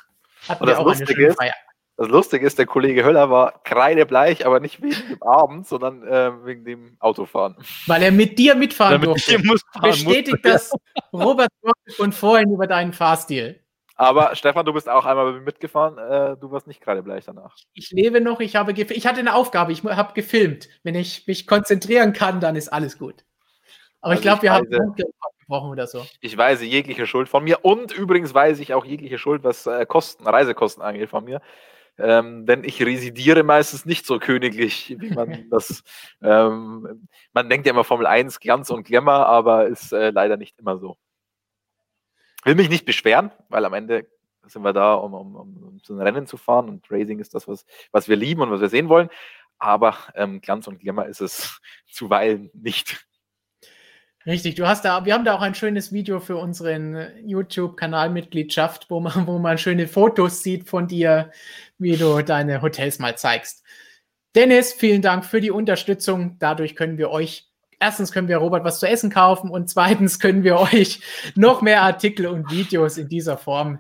hatten 0.47 0.67
wir 0.67 0.79
auch 0.79 0.87
eine 0.87 1.07
schöne 1.07 1.27
ist, 1.27 1.37
Feier. 1.37 1.53
Das 1.95 2.07
Lustige 2.07 2.45
ist, 2.45 2.57
der 2.57 2.65
Kollege 2.65 3.03
Höller 3.03 3.29
war 3.29 3.61
kreidebleich, 3.63 4.45
aber 4.47 4.59
nicht 4.59 4.81
wegen 4.81 5.09
dem 5.09 5.21
Abend, 5.21 5.67
sondern 5.67 6.01
äh, 6.07 6.31
wegen 6.43 6.65
dem 6.65 6.97
Autofahren. 6.99 7.55
Weil 7.85 8.01
er 8.01 8.11
mit 8.11 8.39
dir 8.39 8.55
mitfahren 8.55 8.93
Damit 8.93 9.07
durfte. 9.07 9.39
Fahren 9.39 9.91
Bestätigt 9.91 10.43
das 10.43 10.73
Robert 11.13 11.51
von 11.95 12.11
vorhin 12.11 12.51
über 12.51 12.65
deinen 12.65 12.93
Fahrstil. 12.93 13.59
Aber 13.95 14.35
Stefan, 14.35 14.65
du 14.65 14.73
bist 14.73 14.89
auch 14.89 15.05
einmal 15.05 15.39
mitgefahren. 15.41 15.99
Äh, 15.99 16.35
du 16.37 16.51
warst 16.51 16.65
nicht 16.65 16.81
gerade 16.81 17.03
bleich 17.03 17.25
danach. 17.25 17.55
Ich 17.73 17.91
lebe 17.91 18.21
noch. 18.21 18.39
Ich 18.39 18.55
habe 18.55 18.71
ich 18.71 19.05
hatte 19.05 19.19
eine 19.19 19.35
Aufgabe. 19.35 19.71
Ich 19.71 19.83
habe 19.83 20.13
gefilmt. 20.13 20.67
Wenn 20.81 20.95
ich 20.95 21.27
mich 21.27 21.45
konzentrieren 21.45 22.11
kann, 22.11 22.39
dann 22.39 22.55
ist 22.55 22.69
alles 22.69 22.97
gut. 22.97 23.23
Aber 24.01 24.11
also 24.11 24.19
ich 24.19 24.23
glaube, 24.23 24.41
wir 24.41 24.51
haben 24.51 24.67
gebrochen 25.43 25.69
oder 25.69 25.87
so. 25.87 26.05
Ich 26.19 26.37
weise 26.37 26.65
jegliche 26.65 27.07
Schuld 27.07 27.29
von 27.29 27.43
mir 27.43 27.63
und 27.63 27.91
übrigens 27.91 28.33
weise 28.33 28.61
ich 28.61 28.73
auch 28.73 28.85
jegliche 28.85 29.17
Schuld, 29.17 29.43
was 29.43 29.65
äh, 29.65 29.85
Kosten, 29.85 30.27
Reisekosten 30.27 30.83
angeht, 30.83 31.09
von 31.09 31.23
mir. 31.23 31.41
Ähm, 31.97 32.47
denn 32.47 32.63
ich 32.63 32.83
residiere 32.83 33.43
meistens 33.43 33.85
nicht 33.85 34.05
so 34.05 34.17
königlich, 34.17 34.95
wie 34.99 35.11
man 35.11 35.47
das. 35.51 35.83
Ähm, 36.21 37.07
man 37.33 37.49
denkt 37.49 37.67
ja 37.67 37.73
immer 37.73 37.83
Formel 37.83 38.07
1, 38.07 38.39
Glanz 38.39 38.71
und 38.71 38.83
Glamour, 38.83 39.27
aber 39.27 39.67
ist 39.67 39.93
äh, 39.93 40.09
leider 40.09 40.37
nicht 40.37 40.59
immer 40.59 40.77
so. 40.77 40.97
Will 42.43 42.55
mich 42.55 42.69
nicht 42.69 42.85
beschweren, 42.85 43.31
weil 43.49 43.63
am 43.65 43.73
Ende 43.73 44.07
sind 44.47 44.63
wir 44.63 44.73
da, 44.73 44.95
um, 44.95 45.13
um, 45.13 45.35
um, 45.35 45.79
um 45.87 45.97
ein 45.97 46.01
Rennen 46.01 46.27
zu 46.27 46.37
fahren 46.37 46.67
und 46.67 46.85
Racing 46.89 47.19
ist 47.19 47.33
das, 47.33 47.47
was, 47.47 47.65
was 47.91 48.09
wir 48.09 48.15
lieben 48.15 48.41
und 48.41 48.51
was 48.51 48.59
wir 48.59 48.69
sehen 48.69 48.89
wollen. 48.89 49.09
Aber 49.59 49.95
ähm, 50.15 50.41
Glanz 50.41 50.67
und 50.67 50.79
Glamour 50.79 51.05
ist 51.05 51.21
es 51.21 51.61
zuweilen 51.89 52.49
nicht. 52.53 53.05
Richtig, 54.25 54.55
du 54.55 54.65
hast 54.65 54.85
da, 54.85 55.03
wir 55.03 55.13
haben 55.13 55.25
da 55.25 55.35
auch 55.35 55.41
ein 55.41 55.53
schönes 55.53 55.91
Video 55.91 56.21
für 56.21 56.37
unseren 56.37 57.09
YouTube-Kanalmitgliedschaft, 57.25 58.89
wo 58.89 59.01
man, 59.01 59.27
wo 59.27 59.37
man 59.37 59.57
schöne 59.57 59.87
Fotos 59.87 60.41
sieht 60.41 60.69
von 60.69 60.87
dir, 60.87 61.31
wie 61.77 61.97
du 61.97 62.21
deine 62.21 62.61
Hotels 62.61 62.99
mal 62.99 63.17
zeigst. 63.17 63.63
Dennis, 64.33 64.71
vielen 64.71 65.01
Dank 65.01 65.25
für 65.25 65.41
die 65.41 65.51
Unterstützung. 65.51 66.37
Dadurch 66.39 66.75
können 66.75 66.97
wir 66.97 67.11
euch, 67.11 67.51
erstens 67.81 68.13
können 68.13 68.29
wir 68.29 68.37
Robert 68.37 68.63
was 68.63 68.79
zu 68.79 68.87
essen 68.87 69.09
kaufen 69.09 69.49
und 69.49 69.69
zweitens 69.69 70.19
können 70.19 70.43
wir 70.43 70.57
euch 70.57 71.01
noch 71.35 71.61
mehr 71.61 71.81
Artikel 71.81 72.27
und 72.27 72.49
Videos 72.49 72.97
in 72.97 73.09
dieser 73.09 73.37
Form 73.37 73.79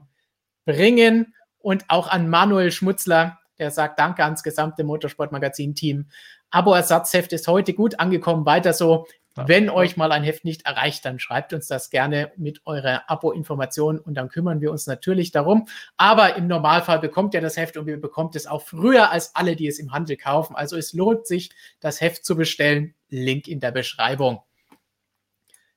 bringen. 0.65 1.33
Und 1.57 1.85
auch 1.87 2.09
an 2.09 2.29
Manuel 2.29 2.71
Schmutzler, 2.71 3.39
der 3.57 3.71
sagt 3.71 3.97
Danke 3.97 4.25
ans 4.25 4.43
gesamte 4.43 4.83
Motorsportmagazin-Team. 4.83 6.09
Abo-Ersatzheft 6.51 7.31
ist 7.31 7.47
heute 7.47 7.73
gut 7.73 7.99
angekommen. 8.01 8.45
Weiter 8.45 8.73
so. 8.73 9.07
Wenn 9.35 9.69
euch 9.71 9.97
mal 9.97 10.11
ein 10.11 10.23
Heft 10.23 10.45
nicht 10.45 10.65
erreicht, 10.65 11.05
dann 11.05 11.17
schreibt 11.17 11.53
uns 11.53 11.67
das 11.67 11.89
gerne 11.89 12.31
mit 12.37 12.61
eurer 12.65 13.09
Abo-Information 13.09 13.97
und 13.97 14.13
dann 14.13 14.29
kümmern 14.29 14.61
wir 14.61 14.71
uns 14.71 14.85
natürlich 14.85 15.31
darum. 15.31 15.67
Aber 15.97 16.35
im 16.35 16.45
Normalfall 16.45 16.99
bekommt 16.99 17.33
ihr 17.33 17.41
das 17.41 17.57
Heft 17.57 17.75
und 17.77 17.87
ihr 17.87 17.99
bekommt 17.99 18.35
es 18.35 18.45
auch 18.45 18.61
früher 18.61 19.09
als 19.09 19.35
alle, 19.35 19.55
die 19.55 19.67
es 19.67 19.79
im 19.79 19.91
Handel 19.91 20.17
kaufen. 20.17 20.55
Also 20.55 20.77
es 20.77 20.93
lohnt 20.93 21.25
sich, 21.25 21.49
das 21.79 21.99
Heft 21.99 22.25
zu 22.25 22.35
bestellen. 22.35 22.93
Link 23.09 23.47
in 23.47 23.59
der 23.59 23.71
Beschreibung. 23.71 24.41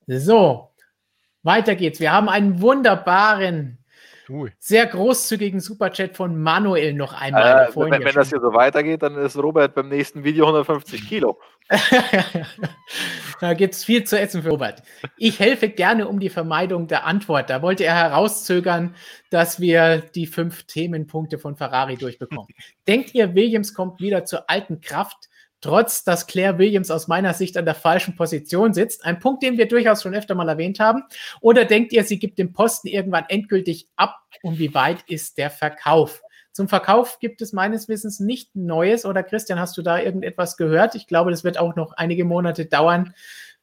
So, 0.06 0.70
weiter 1.42 1.76
geht's. 1.76 1.98
Wir 1.98 2.12
haben 2.12 2.28
einen 2.28 2.60
wunderbaren 2.60 3.78
Ui. 4.28 4.50
Sehr 4.58 4.86
großzügigen 4.86 5.60
Superchat 5.60 6.16
von 6.16 6.40
Manuel 6.40 6.94
noch 6.94 7.12
einmal. 7.12 7.68
Äh, 7.68 7.76
wenn, 7.76 8.04
wenn 8.04 8.14
das 8.14 8.30
hier 8.30 8.40
so 8.40 8.52
weitergeht, 8.52 9.02
dann 9.02 9.16
ist 9.16 9.36
Robert 9.36 9.74
beim 9.74 9.88
nächsten 9.88 10.24
Video 10.24 10.44
150 10.46 11.08
Kilo. 11.08 11.38
da 13.40 13.54
gibt 13.54 13.74
es 13.74 13.84
viel 13.84 14.04
zu 14.04 14.18
essen 14.18 14.42
für 14.42 14.50
Robert. 14.50 14.82
Ich 15.16 15.38
helfe 15.40 15.68
gerne 15.68 16.08
um 16.08 16.20
die 16.20 16.28
Vermeidung 16.28 16.86
der 16.86 17.04
Antwort. 17.04 17.50
Da 17.50 17.62
wollte 17.62 17.84
er 17.84 17.94
herauszögern, 17.94 18.94
dass 19.30 19.60
wir 19.60 19.98
die 19.98 20.26
fünf 20.26 20.64
Themenpunkte 20.64 21.38
von 21.38 21.56
Ferrari 21.56 21.96
durchbekommen. 21.96 22.48
Denkt 22.88 23.14
ihr, 23.14 23.34
Williams 23.34 23.74
kommt 23.74 24.00
wieder 24.00 24.24
zur 24.24 24.50
alten 24.50 24.80
Kraft? 24.80 25.28
Trotz 25.66 26.04
dass 26.04 26.28
Claire 26.28 26.58
Williams 26.58 26.92
aus 26.92 27.08
meiner 27.08 27.34
Sicht 27.34 27.56
an 27.56 27.64
der 27.64 27.74
falschen 27.74 28.14
Position 28.14 28.72
sitzt. 28.72 29.04
Ein 29.04 29.18
Punkt, 29.18 29.42
den 29.42 29.58
wir 29.58 29.66
durchaus 29.66 30.02
schon 30.02 30.14
öfter 30.14 30.36
mal 30.36 30.48
erwähnt 30.48 30.78
haben. 30.78 31.02
Oder 31.40 31.64
denkt 31.64 31.92
ihr, 31.92 32.04
sie 32.04 32.20
gibt 32.20 32.38
den 32.38 32.52
Posten 32.52 32.86
irgendwann 32.86 33.24
endgültig 33.28 33.88
ab? 33.96 34.16
Und 34.42 34.60
wie 34.60 34.74
weit 34.74 35.02
ist 35.08 35.38
der 35.38 35.50
Verkauf? 35.50 36.22
Zum 36.52 36.68
Verkauf 36.68 37.18
gibt 37.18 37.42
es 37.42 37.52
meines 37.52 37.88
Wissens 37.88 38.20
nicht 38.20 38.54
Neues. 38.54 39.04
Oder 39.04 39.24
Christian, 39.24 39.58
hast 39.58 39.76
du 39.76 39.82
da 39.82 39.98
irgendetwas 39.98 40.56
gehört? 40.56 40.94
Ich 40.94 41.08
glaube, 41.08 41.32
das 41.32 41.42
wird 41.42 41.58
auch 41.58 41.74
noch 41.74 41.92
einige 41.94 42.24
Monate 42.24 42.66
dauern, 42.66 43.12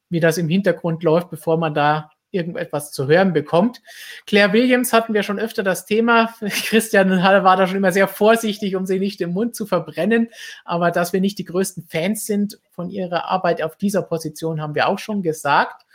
wie 0.09 0.19
das 0.19 0.37
im 0.37 0.49
Hintergrund 0.49 1.03
läuft, 1.03 1.29
bevor 1.29 1.57
man 1.57 1.73
da 1.73 2.11
irgendetwas 2.33 2.91
zu 2.91 3.07
hören 3.07 3.31
bekommt. 3.31 3.81
Claire 4.25 4.51
Williams 4.53 4.91
hatten 4.91 5.13
wir 5.13 5.23
schon 5.23 5.39
öfter 5.39 5.63
das 5.63 5.85
Thema. 5.85 6.33
Christian 6.41 7.09
war 7.11 7.57
da 7.57 7.67
schon 7.67 7.77
immer 7.77 7.91
sehr 7.91 8.07
vorsichtig, 8.07 8.75
um 8.75 8.85
sie 8.85 8.99
nicht 8.99 9.21
im 9.21 9.31
Mund 9.31 9.55
zu 9.55 9.65
verbrennen. 9.65 10.29
Aber 10.65 10.91
dass 10.91 11.13
wir 11.13 11.21
nicht 11.21 11.37
die 11.37 11.45
größten 11.45 11.83
Fans 11.83 12.25
sind 12.25 12.59
von 12.71 12.89
ihrer 12.89 13.25
Arbeit 13.25 13.61
auf 13.61 13.75
dieser 13.77 14.01
Position, 14.01 14.61
haben 14.61 14.75
wir 14.75 14.87
auch 14.87 14.99
schon 14.99 15.21
gesagt. 15.21 15.85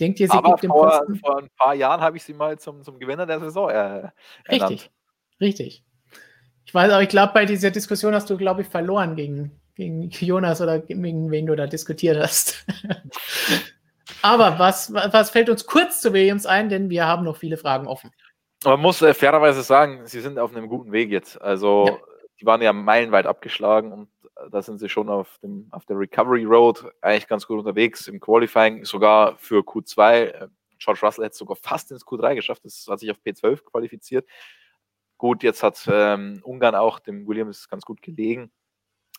Denkt 0.00 0.18
ihr, 0.18 0.26
sie 0.26 0.36
Aber 0.36 0.56
gibt 0.56 0.72
vor, 0.72 0.88
Posten? 0.88 1.16
vor 1.16 1.38
ein 1.38 1.48
paar 1.56 1.74
Jahren 1.74 2.00
habe 2.00 2.16
ich 2.16 2.24
sie 2.24 2.34
mal 2.34 2.58
zum, 2.58 2.82
zum 2.82 2.98
Gewinner 2.98 3.24
der 3.24 3.38
Saison 3.38 3.70
äh, 3.70 4.08
Richtig, 4.48 4.90
richtig. 5.40 5.84
Ich 6.64 6.74
weiß, 6.74 6.90
aber 6.90 7.02
ich 7.02 7.08
glaube, 7.08 7.32
bei 7.34 7.44
dieser 7.44 7.70
Diskussion 7.70 8.14
hast 8.14 8.28
du, 8.28 8.36
glaube 8.36 8.62
ich, 8.62 8.68
verloren 8.68 9.14
gegen, 9.14 9.60
gegen 9.74 10.10
Jonas 10.10 10.60
oder 10.60 10.80
gegen 10.80 11.30
wen 11.30 11.46
du 11.46 11.54
da 11.54 11.66
diskutiert 11.66 12.18
hast. 12.18 12.66
aber 14.22 14.58
was, 14.58 14.92
was 14.92 15.30
fällt 15.30 15.48
uns 15.48 15.66
kurz 15.66 16.00
zu 16.00 16.12
Williams 16.12 16.46
ein, 16.46 16.68
denn 16.68 16.90
wir 16.90 17.06
haben 17.06 17.24
noch 17.24 17.36
viele 17.36 17.56
Fragen 17.56 17.86
offen. 17.86 18.10
Man 18.64 18.80
muss 18.80 19.02
äh, 19.02 19.14
fairerweise 19.14 19.62
sagen, 19.62 20.06
sie 20.06 20.20
sind 20.20 20.38
auf 20.38 20.54
einem 20.54 20.68
guten 20.68 20.92
Weg 20.92 21.10
jetzt. 21.10 21.40
Also, 21.40 21.86
ja. 21.86 21.98
die 22.40 22.46
waren 22.46 22.62
ja 22.62 22.72
meilenweit 22.72 23.26
abgeschlagen 23.26 23.92
und 23.92 24.08
äh, 24.36 24.50
da 24.50 24.62
sind 24.62 24.78
sie 24.78 24.88
schon 24.88 25.08
auf, 25.08 25.38
dem, 25.42 25.68
auf 25.72 25.84
der 25.86 25.98
Recovery 25.98 26.44
Road 26.44 26.84
eigentlich 27.00 27.26
ganz 27.26 27.46
gut 27.46 27.58
unterwegs. 27.58 28.06
Im 28.06 28.20
Qualifying 28.20 28.84
sogar 28.84 29.36
für 29.38 29.60
Q2. 29.62 30.22
Äh, 30.22 30.48
George 30.78 31.00
Russell 31.02 31.24
hätte 31.24 31.32
es 31.32 31.38
sogar 31.38 31.56
fast 31.56 31.90
ins 31.90 32.04
Q3 32.04 32.34
geschafft. 32.34 32.64
Das 32.64 32.86
hat 32.88 33.00
sich 33.00 33.10
auf 33.10 33.18
P12 33.24 33.64
qualifiziert. 33.64 34.28
Gut, 35.16 35.42
jetzt 35.42 35.62
hat 35.62 35.88
ähm, 35.90 36.40
Ungarn 36.42 36.74
auch 36.74 36.98
dem 36.98 37.26
Williams 37.28 37.68
ganz 37.68 37.84
gut 37.84 38.02
gelegen. 38.02 38.50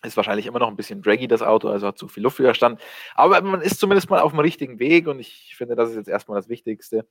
Ist 0.03 0.17
wahrscheinlich 0.17 0.45
immer 0.45 0.59
noch 0.59 0.67
ein 0.67 0.75
bisschen 0.75 1.01
draggy, 1.01 1.27
das 1.27 1.41
Auto, 1.41 1.69
also 1.69 1.87
hat 1.87 1.97
zu 1.97 2.07
viel 2.07 2.23
Luftwiderstand. 2.23 2.81
Aber 3.15 3.41
man 3.41 3.61
ist 3.61 3.79
zumindest 3.79 4.09
mal 4.09 4.19
auf 4.19 4.31
dem 4.31 4.39
richtigen 4.39 4.79
Weg 4.79 5.07
und 5.07 5.19
ich 5.19 5.55
finde, 5.55 5.75
das 5.75 5.91
ist 5.91 5.95
jetzt 5.95 6.09
erstmal 6.09 6.37
das 6.37 6.49
Wichtigste. 6.49 7.07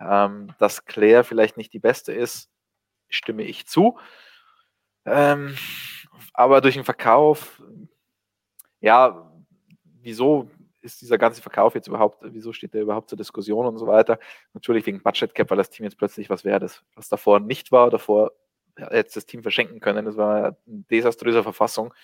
Ähm, 0.00 0.48
dass 0.58 0.84
Claire 0.84 1.24
vielleicht 1.24 1.56
nicht 1.56 1.72
die 1.72 1.78
beste 1.78 2.12
ist, 2.12 2.50
stimme 3.08 3.42
ich 3.42 3.66
zu. 3.66 3.98
Ähm, 5.04 5.54
aber 6.32 6.60
durch 6.60 6.74
den 6.74 6.84
Verkauf, 6.84 7.62
ja, 8.80 9.30
wieso 10.00 10.48
ist 10.80 11.00
dieser 11.00 11.18
ganze 11.18 11.42
Verkauf 11.42 11.74
jetzt 11.74 11.86
überhaupt, 11.86 12.18
wieso 12.22 12.52
steht 12.52 12.74
der 12.74 12.82
überhaupt 12.82 13.08
zur 13.08 13.18
Diskussion 13.18 13.66
und 13.66 13.78
so 13.78 13.86
weiter? 13.86 14.18
Natürlich 14.52 14.84
wegen 14.86 15.02
Budget 15.02 15.34
Cap, 15.34 15.50
weil 15.50 15.58
das 15.58 15.70
Team 15.70 15.84
jetzt 15.84 15.96
plötzlich 15.96 16.28
was 16.28 16.44
wert 16.44 16.62
ist, 16.64 16.84
was 16.96 17.08
davor 17.08 17.40
nicht 17.40 17.70
war. 17.70 17.90
Davor 17.90 18.32
hätte 18.76 19.14
das 19.14 19.26
Team 19.26 19.42
verschenken 19.42 19.80
können. 19.80 20.04
Das 20.04 20.16
war 20.16 20.36
eine 20.44 20.56
desaströse 20.66 21.42
Verfassung 21.42 21.94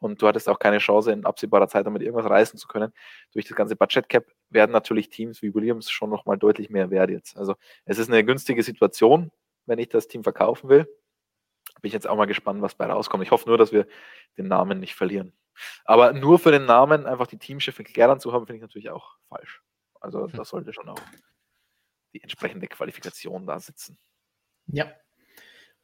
und 0.00 0.20
du 0.20 0.26
hattest 0.26 0.48
auch 0.48 0.58
keine 0.58 0.78
Chance, 0.78 1.12
in 1.12 1.26
absehbarer 1.26 1.68
Zeit 1.68 1.86
damit 1.86 2.02
irgendwas 2.02 2.28
reißen 2.28 2.58
zu 2.58 2.66
können. 2.66 2.92
Durch 3.32 3.46
das 3.46 3.56
ganze 3.56 3.76
Budget 3.76 4.08
Cap 4.08 4.26
werden 4.48 4.72
natürlich 4.72 5.10
Teams 5.10 5.42
wie 5.42 5.54
Williams 5.54 5.90
schon 5.90 6.10
nochmal 6.10 6.38
deutlich 6.38 6.70
mehr 6.70 6.90
wert 6.90 7.10
jetzt. 7.10 7.36
Also 7.36 7.54
es 7.84 7.98
ist 7.98 8.08
eine 8.08 8.24
günstige 8.24 8.62
Situation, 8.62 9.30
wenn 9.66 9.78
ich 9.78 9.88
das 9.88 10.08
Team 10.08 10.22
verkaufen 10.22 10.70
will. 10.70 10.84
Bin 11.82 11.88
ich 11.88 11.92
jetzt 11.92 12.08
auch 12.08 12.16
mal 12.16 12.26
gespannt, 12.26 12.62
was 12.62 12.74
bei 12.74 12.86
rauskommt. 12.86 13.22
Ich 13.22 13.30
hoffe 13.30 13.48
nur, 13.48 13.58
dass 13.58 13.72
wir 13.72 13.86
den 14.38 14.48
Namen 14.48 14.80
nicht 14.80 14.94
verlieren. 14.94 15.34
Aber 15.84 16.12
nur 16.12 16.38
für 16.38 16.50
den 16.50 16.64
Namen 16.64 17.06
einfach 17.06 17.26
die 17.26 17.38
Teamschiffe 17.38 17.84
Gerland 17.84 18.22
zu 18.22 18.32
haben, 18.32 18.46
finde 18.46 18.56
ich 18.56 18.62
natürlich 18.62 18.90
auch 18.90 19.16
falsch. 19.28 19.62
Also 20.00 20.24
hm. 20.24 20.32
da 20.32 20.44
sollte 20.44 20.72
schon 20.72 20.88
auch 20.88 21.00
die 22.14 22.22
entsprechende 22.22 22.66
Qualifikation 22.66 23.46
da 23.46 23.60
sitzen. 23.60 23.98
Ja. 24.66 24.90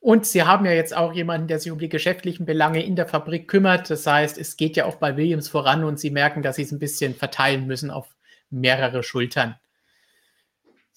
Und 0.00 0.26
sie 0.26 0.44
haben 0.44 0.66
ja 0.66 0.72
jetzt 0.72 0.96
auch 0.96 1.12
jemanden, 1.12 1.48
der 1.48 1.58
sich 1.58 1.72
um 1.72 1.78
die 1.78 1.88
geschäftlichen 1.88 2.46
Belange 2.46 2.84
in 2.84 2.96
der 2.96 3.06
Fabrik 3.06 3.48
kümmert. 3.48 3.90
Das 3.90 4.06
heißt, 4.06 4.38
es 4.38 4.56
geht 4.56 4.76
ja 4.76 4.84
auch 4.84 4.96
bei 4.96 5.16
Williams 5.16 5.48
voran 5.48 5.84
und 5.84 5.98
sie 5.98 6.10
merken, 6.10 6.42
dass 6.42 6.56
sie 6.56 6.62
es 6.62 6.72
ein 6.72 6.78
bisschen 6.78 7.14
verteilen 7.14 7.66
müssen 7.66 7.90
auf 7.90 8.14
mehrere 8.50 9.02
Schultern. 9.02 9.56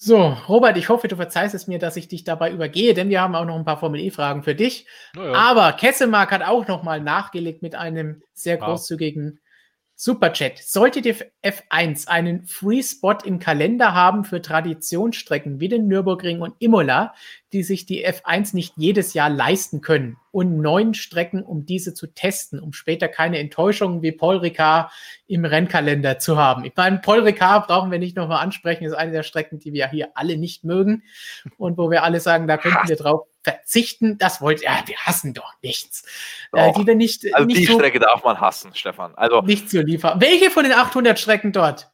So, 0.01 0.37
Robert, 0.47 0.77
ich 0.77 0.87
hoffe, 0.87 1.09
du 1.09 1.17
verzeihst 1.17 1.53
es 1.53 1.67
mir, 1.67 1.77
dass 1.77 1.97
ich 1.97 2.07
dich 2.07 2.23
dabei 2.23 2.51
übergehe, 2.51 2.93
denn 2.93 3.09
wir 3.09 3.19
haben 3.19 3.35
auch 3.35 3.43
noch 3.43 3.57
ein 3.57 3.65
paar 3.65 3.79
Formel-E-Fragen 3.79 4.43
für 4.43 4.55
dich. 4.55 4.87
Ja. 5.13 5.33
Aber 5.33 5.73
Kesselmark 5.73 6.31
hat 6.31 6.41
auch 6.41 6.67
noch 6.67 6.83
mal 6.83 7.01
nachgelegt 7.01 7.61
mit 7.61 7.75
einem 7.75 8.23
sehr 8.33 8.55
großzügigen 8.55 9.41
Superchat. 10.01 10.59
Solltet 10.59 11.05
ihr 11.05 11.17
F1 11.43 12.07
einen 12.07 12.45
Free 12.45 12.81
Spot 12.81 13.17
im 13.25 13.37
Kalender 13.37 13.93
haben 13.93 14.23
für 14.23 14.41
Traditionsstrecken 14.41 15.59
wie 15.59 15.67
den 15.67 15.89
Nürburgring 15.89 16.39
und 16.39 16.55
Imola, 16.59 17.13
die 17.51 17.63
sich 17.63 17.85
die 17.85 18.07
F1 18.07 18.55
nicht 18.55 18.75
jedes 18.77 19.13
Jahr 19.13 19.29
leisten 19.29 19.81
können 19.81 20.15
und 20.31 20.61
neun 20.61 20.93
Strecken, 20.93 21.43
um 21.43 21.65
diese 21.65 21.93
zu 21.93 22.07
testen, 22.07 22.61
um 22.61 22.71
später 22.71 23.09
keine 23.09 23.39
Enttäuschungen 23.39 24.01
wie 24.01 24.13
Paul 24.13 24.37
Ricard 24.37 24.89
im 25.27 25.43
Rennkalender 25.43 26.17
zu 26.17 26.37
haben. 26.37 26.63
Ich 26.63 26.77
meine, 26.77 26.99
Paul 26.99 27.19
Ricard 27.19 27.67
brauchen 27.67 27.91
wir 27.91 27.99
nicht 27.99 28.15
nochmal 28.15 28.41
ansprechen, 28.41 28.85
ist 28.85 28.93
eine 28.93 29.11
der 29.11 29.23
Strecken, 29.23 29.59
die 29.59 29.73
wir 29.73 29.89
hier 29.89 30.11
alle 30.15 30.37
nicht 30.37 30.63
mögen 30.63 31.03
und 31.57 31.77
wo 31.77 31.91
wir 31.91 32.03
alle 32.03 32.21
sagen, 32.21 32.47
da 32.47 32.55
könnten 32.55 32.87
wir 32.87 32.95
drauf 32.95 33.27
verzichten. 33.51 34.17
Das 34.17 34.41
wollt 34.41 34.61
ja, 34.61 34.83
wir 34.85 34.97
hassen 34.97 35.33
doch 35.33 35.53
nichts. 35.61 36.03
Äh, 36.53 36.71
die 36.73 36.87
wir 36.87 36.95
nicht, 36.95 37.33
also 37.33 37.45
nicht 37.45 37.59
die 37.59 37.65
so, 37.65 37.73
Strecke 37.73 37.99
darf 37.99 38.23
man 38.23 38.39
hassen, 38.39 38.71
Stefan. 38.73 39.15
Also 39.15 39.41
nicht 39.41 39.69
zu 39.69 39.81
liefern. 39.81 40.19
Welche 40.19 40.51
von 40.51 40.63
den 40.63 40.73
800 40.73 41.19
Strecken 41.19 41.51
dort? 41.51 41.91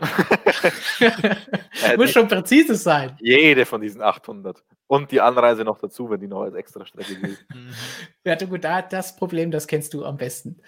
Muss 1.96 2.12
schon 2.12 2.28
präzise 2.28 2.74
sein. 2.74 3.16
Jede 3.20 3.66
von 3.66 3.80
diesen 3.80 4.02
800. 4.02 4.62
Und 4.88 5.12
die 5.12 5.20
Anreise 5.20 5.64
noch 5.64 5.78
dazu, 5.78 6.08
wenn 6.08 6.18
die 6.18 6.26
noch 6.26 6.40
als 6.40 6.54
extra 6.54 6.84
Strecke 6.86 7.14
gilt. 7.14 7.46
ja, 8.24 8.34
gut, 8.46 8.64
da 8.64 8.80
das 8.80 9.16
Problem, 9.16 9.50
das 9.50 9.66
kennst 9.66 9.92
du 9.92 10.02
am 10.02 10.16
besten. 10.16 10.62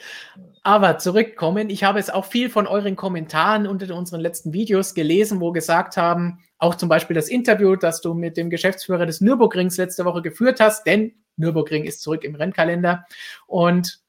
Aber 0.62 0.98
zurückkommen, 0.98 1.70
ich 1.70 1.84
habe 1.84 1.98
es 1.98 2.10
auch 2.10 2.26
viel 2.26 2.50
von 2.50 2.66
euren 2.66 2.96
Kommentaren 2.96 3.66
unter 3.66 3.94
unseren 3.96 4.20
letzten 4.20 4.52
Videos 4.52 4.92
gelesen, 4.92 5.40
wo 5.40 5.52
gesagt 5.52 5.96
haben, 5.96 6.40
auch 6.58 6.74
zum 6.74 6.90
Beispiel 6.90 7.14
das 7.14 7.28
Interview, 7.28 7.76
das 7.76 8.02
du 8.02 8.12
mit 8.12 8.36
dem 8.36 8.50
Geschäftsführer 8.50 9.06
des 9.06 9.22
Nürburgrings 9.22 9.78
letzte 9.78 10.04
Woche 10.04 10.20
geführt 10.20 10.60
hast, 10.60 10.86
denn 10.86 11.14
Nürburgring 11.36 11.84
ist 11.84 12.02
zurück 12.02 12.22
im 12.22 12.34
Rennkalender. 12.34 13.06
Und 13.46 14.02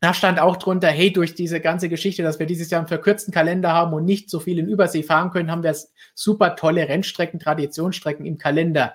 da 0.00 0.12
stand 0.12 0.40
auch 0.40 0.56
drunter, 0.56 0.88
hey, 0.88 1.12
durch 1.12 1.34
diese 1.34 1.60
ganze 1.60 1.88
Geschichte, 1.88 2.22
dass 2.22 2.38
wir 2.38 2.46
dieses 2.46 2.68
Jahr 2.70 2.80
einen 2.80 2.88
verkürzten 2.88 3.32
Kalender 3.32 3.72
haben 3.72 3.94
und 3.94 4.04
nicht 4.04 4.28
so 4.28 4.40
viel 4.40 4.58
in 4.58 4.68
Übersee 4.68 5.02
fahren 5.02 5.30
können, 5.30 5.50
haben 5.50 5.62
wir 5.62 5.74
super 6.14 6.56
tolle 6.56 6.88
Rennstrecken, 6.88 7.40
Traditionsstrecken 7.40 8.26
im 8.26 8.38
Kalender. 8.38 8.94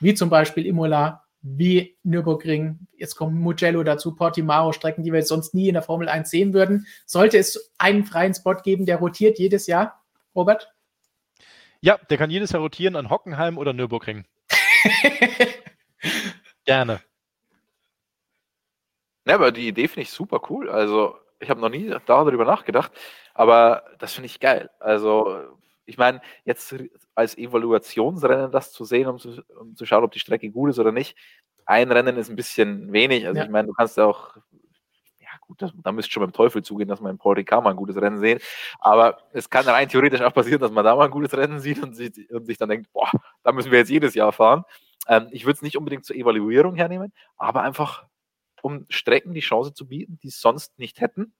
Wie 0.00 0.14
zum 0.14 0.30
Beispiel 0.30 0.66
Imola, 0.66 1.24
wie 1.42 1.96
Nürburgring, 2.02 2.86
jetzt 2.96 3.14
kommt 3.14 3.34
Mugello 3.34 3.82
dazu, 3.82 4.14
Portimao, 4.14 4.72
Strecken, 4.72 5.04
die 5.04 5.12
wir 5.12 5.22
sonst 5.22 5.54
nie 5.54 5.68
in 5.68 5.74
der 5.74 5.82
Formel 5.82 6.08
1 6.08 6.28
sehen 6.28 6.52
würden. 6.52 6.86
Sollte 7.06 7.38
es 7.38 7.72
einen 7.78 8.04
freien 8.04 8.34
Spot 8.34 8.56
geben, 8.56 8.86
der 8.86 8.98
rotiert 8.98 9.38
jedes 9.38 9.66
Jahr, 9.66 10.04
Robert? 10.34 10.72
Ja, 11.80 11.98
der 12.10 12.18
kann 12.18 12.30
jedes 12.30 12.52
Jahr 12.52 12.62
rotieren 12.62 12.96
an 12.96 13.08
Hockenheim 13.08 13.56
oder 13.56 13.72
Nürburgring. 13.72 14.26
Gerne. 16.64 17.00
Ja, 19.26 19.34
aber 19.34 19.52
die 19.52 19.68
Idee 19.68 19.88
finde 19.88 20.02
ich 20.02 20.10
super 20.10 20.42
cool. 20.50 20.68
Also, 20.68 21.16
ich 21.38 21.48
habe 21.48 21.60
noch 21.60 21.70
nie 21.70 21.94
darüber 22.06 22.44
nachgedacht, 22.44 22.92
aber 23.32 23.84
das 23.98 24.14
finde 24.14 24.26
ich 24.26 24.40
geil. 24.40 24.70
Also, 24.78 25.58
ich 25.86 25.98
meine, 25.98 26.20
jetzt 26.44 26.74
als 27.14 27.36
Evaluationsrennen 27.36 28.50
das 28.50 28.72
zu 28.72 28.84
sehen, 28.84 29.08
um 29.08 29.18
zu, 29.18 29.42
um 29.60 29.76
zu 29.76 29.86
schauen, 29.86 30.04
ob 30.04 30.12
die 30.12 30.20
Strecke 30.20 30.50
gut 30.50 30.70
ist 30.70 30.78
oder 30.78 30.92
nicht. 30.92 31.16
Ein 31.66 31.92
Rennen 31.92 32.16
ist 32.16 32.30
ein 32.30 32.36
bisschen 32.36 32.92
wenig. 32.92 33.26
Also, 33.26 33.38
ja. 33.38 33.44
ich 33.44 33.50
meine, 33.50 33.68
du 33.68 33.74
kannst 33.74 33.96
ja 33.96 34.06
auch 34.06 34.36
ja, 35.18 35.38
gut, 35.40 35.62
das, 35.62 35.72
da 35.82 35.92
müsste 35.92 36.10
schon 36.10 36.22
beim 36.22 36.32
Teufel 36.32 36.62
zugehen, 36.62 36.88
dass 36.88 37.00
man 37.00 37.12
in 37.12 37.18
Paul 37.18 37.36
Ricard 37.36 37.62
mal 37.62 37.70
ein 37.70 37.76
gutes 37.76 37.96
Rennen 37.96 38.18
sehen. 38.18 38.40
Aber 38.80 39.18
es 39.32 39.48
kann 39.48 39.66
rein 39.66 39.88
theoretisch 39.88 40.20
auch 40.22 40.34
passieren, 40.34 40.60
dass 40.60 40.72
man 40.72 40.84
da 40.84 40.96
mal 40.96 41.04
ein 41.04 41.10
gutes 41.10 41.36
Rennen 41.36 41.60
sieht 41.60 41.82
und 41.82 41.94
sich, 41.94 42.30
und 42.30 42.46
sich 42.46 42.58
dann 42.58 42.68
denkt, 42.68 42.92
boah, 42.92 43.10
da 43.44 43.52
müssen 43.52 43.70
wir 43.70 43.78
jetzt 43.78 43.90
jedes 43.90 44.14
Jahr 44.14 44.32
fahren. 44.32 44.64
Ähm, 45.06 45.28
ich 45.30 45.44
würde 45.44 45.56
es 45.56 45.62
nicht 45.62 45.76
unbedingt 45.76 46.04
zur 46.04 46.16
Evaluierung 46.16 46.74
hernehmen, 46.74 47.12
aber 47.36 47.62
einfach 47.62 48.06
um 48.62 48.86
Strecken 48.88 49.32
die 49.32 49.40
Chance 49.40 49.72
zu 49.72 49.86
bieten, 49.86 50.18
die 50.22 50.28
es 50.28 50.40
sonst 50.40 50.78
nicht 50.78 51.00
hätten. 51.00 51.32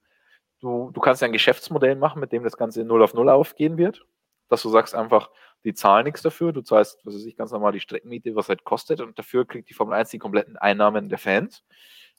Du, 0.61 0.91
du 0.93 1.01
kannst 1.01 1.23
ja 1.23 1.27
ein 1.27 1.33
Geschäftsmodell 1.33 1.97
machen, 1.97 2.21
mit 2.21 2.33
dem 2.33 2.45
das 2.45 2.57
Ganze 2.57 2.85
0 2.85 3.03
auf 3.03 3.15
0 3.15 3.29
aufgehen 3.31 3.77
wird. 3.77 4.07
Dass 4.51 4.63
du 4.63 4.69
sagst 4.69 4.95
einfach, 4.95 5.31
die 5.65 5.75
zahlen 5.75 6.05
nichts 6.05 6.23
dafür. 6.23 6.53
Du 6.53 6.61
zahlst, 6.61 7.01
was 7.05 7.15
weiß 7.15 7.25
ich, 7.25 7.37
ganz 7.37 7.51
normal 7.53 7.73
die 7.73 7.81
Streckenmiete, 7.81 8.35
was 8.35 8.49
halt 8.49 8.65
kostet, 8.65 9.01
und 9.01 9.19
dafür 9.19 9.47
kriegt 9.47 9.71
die 9.71 9.75
Formel 9.75 9.95
1 9.95 10.11
die 10.11 10.19
kompletten 10.19 10.57
Einnahmen 10.59 11.09
der 11.09 11.19
Fans. 11.19 11.65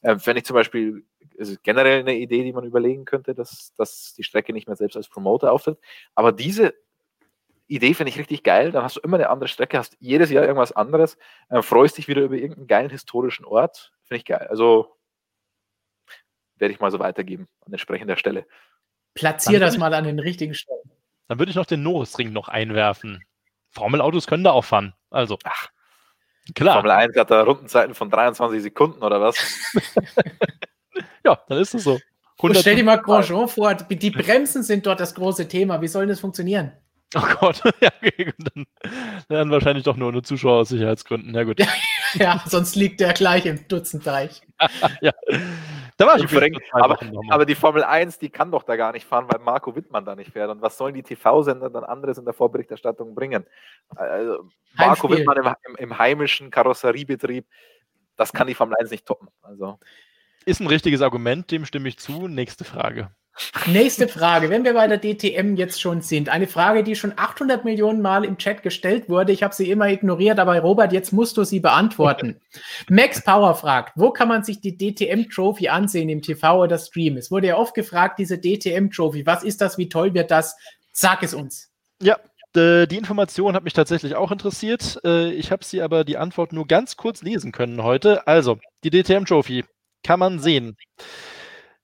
Ähm, 0.03 0.19
Fände 0.19 0.39
ich 0.39 0.45
zum 0.45 0.55
Beispiel, 0.55 1.05
ist 1.35 1.61
generell 1.63 1.99
eine 1.99 2.15
Idee, 2.15 2.43
die 2.43 2.53
man 2.53 2.63
überlegen 2.63 3.05
könnte, 3.05 3.35
dass, 3.35 3.73
dass 3.77 4.13
die 4.15 4.23
Strecke 4.23 4.53
nicht 4.53 4.67
mehr 4.67 4.75
selbst 4.75 4.97
als 4.97 5.09
Promoter 5.09 5.51
auftritt. 5.51 5.77
Aber 6.15 6.31
diese 6.31 6.73
Idee 7.67 7.93
finde 7.93 8.09
ich 8.09 8.19
richtig 8.19 8.43
geil. 8.43 8.71
Dann 8.71 8.83
hast 8.83 8.97
du 8.97 9.01
immer 9.01 9.17
eine 9.17 9.29
andere 9.29 9.47
Strecke, 9.47 9.77
hast 9.77 9.95
jedes 9.99 10.29
Jahr 10.29 10.43
irgendwas 10.43 10.71
anderes, 10.71 11.17
äh, 11.49 11.61
freust 11.61 11.97
dich 11.97 12.07
wieder 12.07 12.23
über 12.23 12.35
irgendeinen 12.35 12.67
geilen 12.67 12.89
historischen 12.89 13.45
Ort. 13.45 13.93
Finde 14.03 14.19
ich 14.19 14.25
geil. 14.25 14.47
Also 14.49 14.97
werde 16.57 16.73
ich 16.73 16.79
mal 16.79 16.91
so 16.91 16.99
weitergeben 16.99 17.47
an 17.65 17.73
entsprechender 17.73 18.17
Stelle. 18.17 18.45
Platzier 19.13 19.59
das 19.59 19.77
mal 19.77 19.93
an 19.93 20.03
den 20.03 20.19
richtigen 20.19 20.53
Stellen. 20.53 20.91
Dann 21.31 21.39
würde 21.39 21.49
ich 21.49 21.55
noch 21.55 21.65
den 21.65 21.81
Norrisring 21.81 22.33
noch 22.33 22.49
einwerfen. 22.49 23.23
Formelautos 23.69 24.27
können 24.27 24.43
da 24.43 24.51
auch 24.51 24.65
fahren. 24.65 24.93
Also. 25.09 25.39
Ach, 25.45 25.69
klar. 26.55 26.73
Formel 26.73 26.91
1 26.91 27.15
hat 27.15 27.31
da 27.31 27.43
Rundenzeiten 27.43 27.95
von 27.95 28.09
23 28.09 28.61
Sekunden 28.61 29.01
oder 29.01 29.21
was? 29.21 29.37
ja, 31.23 31.39
dann 31.47 31.57
ist 31.57 31.73
es 31.73 31.85
so. 31.85 32.01
Stell 32.51 32.75
dir 32.75 32.83
mal 32.83 32.97
Grosjean 32.97 33.47
vor, 33.47 33.73
die 33.75 34.11
Bremsen 34.11 34.63
sind 34.63 34.85
dort 34.85 34.99
das 34.99 35.15
große 35.15 35.47
Thema. 35.47 35.81
Wie 35.81 35.87
soll 35.87 36.05
das 36.05 36.19
funktionieren? 36.19 36.73
Oh 37.15 37.23
Gott, 37.39 37.61
ja, 37.79 37.91
dann, 38.53 38.65
dann 39.29 39.51
wahrscheinlich 39.51 39.85
doch 39.85 39.95
nur 39.95 40.09
eine 40.09 40.23
Zuschauer 40.23 40.59
aus 40.59 40.69
Sicherheitsgründen. 40.69 41.33
Ja, 41.33 41.43
gut. 41.43 41.65
ja, 42.15 42.43
sonst 42.45 42.75
liegt 42.75 42.99
der 42.99 43.13
gleich 43.13 43.45
im 43.45 43.65
Dutzendteich. 43.69 44.41
ja. 44.99 45.13
Da 46.01 46.07
war 46.07 46.17
ich 46.17 46.23
übrigens. 46.23 46.63
Aber, 46.71 46.97
aber 47.29 47.45
die 47.45 47.53
Formel 47.53 47.83
1, 47.83 48.17
die 48.17 48.29
kann 48.29 48.49
doch 48.49 48.63
da 48.63 48.75
gar 48.75 48.91
nicht 48.91 49.05
fahren, 49.05 49.27
weil 49.29 49.39
Marco 49.39 49.75
Wittmann 49.75 50.03
da 50.03 50.15
nicht 50.15 50.31
fährt. 50.31 50.49
Und 50.49 50.59
was 50.59 50.75
sollen 50.75 50.95
die 50.95 51.03
TV-Sender 51.03 51.69
dann 51.69 51.83
anderes 51.83 52.17
in 52.17 52.25
der 52.25 52.33
Vorberichterstattung 52.33 53.13
bringen? 53.13 53.45
Also, 53.89 54.49
Marco 54.73 55.07
Heimspiel. 55.07 55.19
Wittmann 55.19 55.37
im, 55.37 55.55
im, 55.67 55.75
im, 55.75 55.97
heimischen 55.99 56.49
Karosseriebetrieb, 56.49 57.45
das 58.15 58.33
kann 58.33 58.47
die 58.47 58.55
Formel 58.55 58.77
1 58.79 58.89
nicht 58.89 59.05
toppen. 59.05 59.27
Also. 59.43 59.77
Ist 60.43 60.59
ein 60.59 60.65
richtiges 60.65 61.03
Argument, 61.03 61.51
dem 61.51 61.65
stimme 61.65 61.87
ich 61.87 61.99
zu. 61.99 62.27
Nächste 62.27 62.63
Frage. 62.63 63.11
Nächste 63.65 64.07
Frage, 64.07 64.49
wenn 64.49 64.65
wir 64.65 64.73
bei 64.73 64.87
der 64.87 64.99
DTM 64.99 65.55
jetzt 65.55 65.79
schon 65.79 66.01
sind. 66.01 66.29
Eine 66.29 66.47
Frage, 66.47 66.83
die 66.83 66.95
schon 66.95 67.13
800 67.15 67.63
Millionen 67.63 68.01
Mal 68.01 68.25
im 68.25 68.37
Chat 68.37 68.61
gestellt 68.61 69.09
wurde. 69.09 69.31
Ich 69.31 69.41
habe 69.41 69.55
sie 69.55 69.71
immer 69.71 69.89
ignoriert, 69.89 70.37
aber 70.39 70.59
Robert, 70.59 70.91
jetzt 70.91 71.13
musst 71.13 71.37
du 71.37 71.43
sie 71.43 71.59
beantworten. 71.59 72.41
Max 72.89 73.23
Power 73.23 73.55
fragt, 73.55 73.93
wo 73.95 74.11
kann 74.11 74.27
man 74.27 74.43
sich 74.43 74.59
die 74.59 74.77
DTM 74.77 75.29
Trophy 75.29 75.69
ansehen 75.69 76.09
im 76.09 76.21
TV 76.21 76.61
oder 76.61 76.77
Stream? 76.77 77.17
Es 77.17 77.31
wurde 77.31 77.47
ja 77.47 77.57
oft 77.57 77.73
gefragt, 77.73 78.19
diese 78.19 78.37
DTM 78.37 78.89
Trophy, 78.89 79.25
was 79.25 79.43
ist 79.43 79.61
das, 79.61 79.77
wie 79.77 79.89
toll 79.89 80.13
wird 80.13 80.29
das? 80.29 80.55
Sag 80.91 81.23
es 81.23 81.33
uns. 81.33 81.71
Ja, 82.01 82.17
die 82.53 82.97
Information 82.97 83.55
hat 83.55 83.63
mich 83.63 83.73
tatsächlich 83.73 84.15
auch 84.15 84.31
interessiert. 84.31 84.99
Äh, 85.05 85.31
ich 85.31 85.51
habe 85.51 85.63
sie 85.63 85.81
aber 85.81 86.03
die 86.03 86.17
Antwort 86.17 86.51
nur 86.51 86.67
ganz 86.67 86.97
kurz 86.97 87.21
lesen 87.21 87.53
können 87.53 87.81
heute. 87.81 88.27
Also, 88.27 88.59
die 88.83 88.89
DTM 88.89 89.23
Trophy 89.23 89.63
kann 90.03 90.19
man 90.19 90.39
sehen 90.39 90.75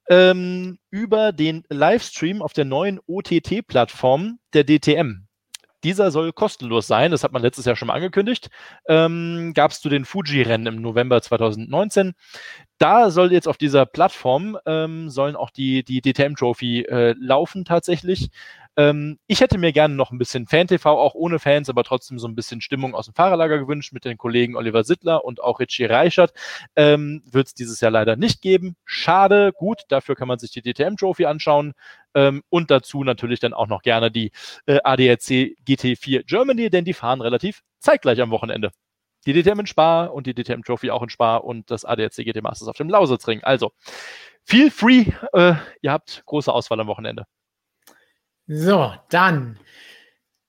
ähm, 0.09 0.79
über 0.89 1.31
den 1.31 1.63
Livestream 1.69 2.41
auf 2.41 2.53
der 2.53 2.65
neuen 2.65 2.99
OTT-Plattform 3.05 4.39
der 4.53 4.63
DTM. 4.63 5.27
Dieser 5.83 6.09
soll 6.09 6.33
kostenlos 6.33 6.87
sein, 6.87 7.11
das 7.11 7.23
hat 7.23 7.31
man 7.31 7.43
letztes 7.43 7.65
Jahr 7.65 7.75
schon 7.75 7.87
mal 7.87 7.93
angekündigt. 7.93 8.49
Ähm, 8.87 9.53
Gab 9.53 9.71
es 9.71 9.79
zu 9.79 9.89
den 9.89 10.05
Fuji-Rennen 10.05 10.65
im 10.65 10.81
November 10.81 11.21
2019. 11.21 12.13
Da 12.79 13.11
soll 13.11 13.31
jetzt 13.31 13.47
auf 13.47 13.57
dieser 13.57 13.85
Plattform 13.85 14.57
ähm, 14.65 15.09
sollen 15.09 15.35
auch 15.35 15.51
die, 15.51 15.83
die 15.83 16.01
DTM-Trophy 16.01 16.81
äh, 16.81 17.15
laufen 17.19 17.63
tatsächlich. 17.63 18.31
Ähm, 18.77 19.17
ich 19.25 19.41
hätte 19.41 19.57
mir 19.57 19.73
gerne 19.73 19.95
noch 19.95 20.11
ein 20.11 20.19
bisschen 20.19 20.45
Fan-TV, 20.45 20.87
auch 20.89 21.15
ohne 21.15 21.39
Fans, 21.39 21.67
aber 21.67 21.83
trotzdem 21.83 22.19
so 22.19 22.27
ein 22.27 22.35
bisschen 22.35 22.61
Stimmung 22.61 22.93
aus 22.93 23.05
dem 23.05 23.15
Fahrerlager 23.15 23.57
gewünscht 23.57 23.91
mit 23.91 24.05
den 24.05 24.17
Kollegen 24.17 24.55
Oliver 24.55 24.83
Sittler 24.83 25.25
und 25.25 25.41
auch 25.41 25.59
Richie 25.59 25.85
Reichert. 25.85 26.31
Ähm, 26.75 27.23
Wird 27.25 27.47
es 27.47 27.53
dieses 27.55 27.81
Jahr 27.81 27.91
leider 27.91 28.15
nicht 28.15 28.41
geben. 28.41 28.75
Schade, 28.85 29.51
gut, 29.51 29.81
dafür 29.89 30.15
kann 30.15 30.27
man 30.27 30.37
sich 30.37 30.51
die 30.51 30.61
DTM-Trophy 30.61 31.25
anschauen. 31.25 31.73
Ähm, 32.13 32.43
und 32.49 32.69
dazu 32.69 33.03
natürlich 33.03 33.39
dann 33.39 33.53
auch 33.53 33.67
noch 33.67 33.81
gerne 33.81 34.11
die 34.11 34.31
äh, 34.67 34.79
ADAC 34.83 35.55
GT4 35.67 36.23
Germany, 36.25 36.69
denn 36.69 36.85
die 36.85 36.93
fahren 36.93 37.21
relativ 37.21 37.63
zeitgleich 37.79 38.21
am 38.21 38.29
Wochenende. 38.29 38.71
Die 39.25 39.33
DTM 39.33 39.61
in 39.61 39.67
Spa 39.67 40.05
und 40.05 40.27
die 40.27 40.35
DTM 40.35 40.61
Trophy 40.61 40.91
auch 40.91 41.01
in 41.03 41.09
Spa 41.09 41.37
und 41.37 41.71
das 41.71 41.83
ADAC 41.83 42.15
GT 42.17 42.41
Masters 42.43 42.67
auf 42.67 42.77
dem 42.77 42.89
Lausitzring. 42.89 43.43
Also, 43.43 43.71
feel 44.45 44.71
free. 44.71 45.11
Äh, 45.33 45.55
ihr 45.81 45.91
habt 45.91 46.23
große 46.25 46.51
Auswahl 46.53 46.79
am 46.79 46.87
Wochenende. 46.87 47.25
So, 48.47 48.93
dann. 49.09 49.59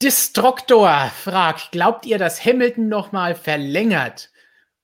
Destruktor 0.00 1.10
fragt, 1.12 1.72
glaubt 1.72 2.06
ihr, 2.06 2.18
dass 2.18 2.44
Hamilton 2.44 2.88
nochmal 2.88 3.34
verlängert? 3.34 4.30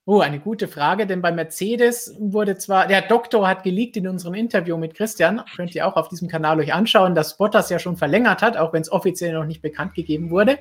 Oh, 0.03 0.19
eine 0.19 0.39
gute 0.39 0.67
Frage, 0.67 1.07
denn 1.07 1.21
bei 1.21 1.31
Mercedes 1.31 2.13
wurde 2.19 2.57
zwar, 2.57 2.87
der 2.87 3.01
Doktor 3.01 3.47
hat 3.47 3.63
geleakt 3.63 3.95
in 3.95 4.09
unserem 4.09 4.33
Interview 4.33 4.75
mit 4.75 4.93
Christian, 4.95 5.41
könnt 5.55 5.73
ihr 5.73 5.87
auch 5.87 5.95
auf 5.95 6.09
diesem 6.09 6.27
Kanal 6.27 6.59
euch 6.59 6.73
anschauen, 6.73 7.15
dass 7.15 7.37
Bottas 7.37 7.69
ja 7.69 7.79
schon 7.79 7.95
verlängert 7.95 8.41
hat, 8.41 8.57
auch 8.57 8.73
wenn 8.73 8.81
es 8.81 8.91
offiziell 8.91 9.33
noch 9.33 9.45
nicht 9.45 9.61
bekannt 9.61 9.95
gegeben 9.95 10.29
wurde. 10.29 10.59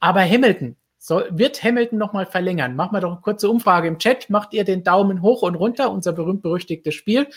Aber 0.00 0.20
Hamilton, 0.20 0.76
soll, 0.98 1.28
wird 1.30 1.62
Hamilton 1.62 1.98
nochmal 1.98 2.26
verlängern? 2.26 2.74
Machen 2.74 2.94
wir 2.94 3.00
doch 3.00 3.12
eine 3.12 3.20
kurze 3.20 3.48
Umfrage 3.48 3.86
im 3.86 3.98
Chat. 3.98 4.28
Macht 4.30 4.52
ihr 4.52 4.64
den 4.64 4.82
Daumen 4.82 5.22
hoch 5.22 5.42
und 5.42 5.54
runter, 5.54 5.92
unser 5.92 6.12
berühmt-berüchtigtes 6.12 6.94
Spiel? 6.94 7.28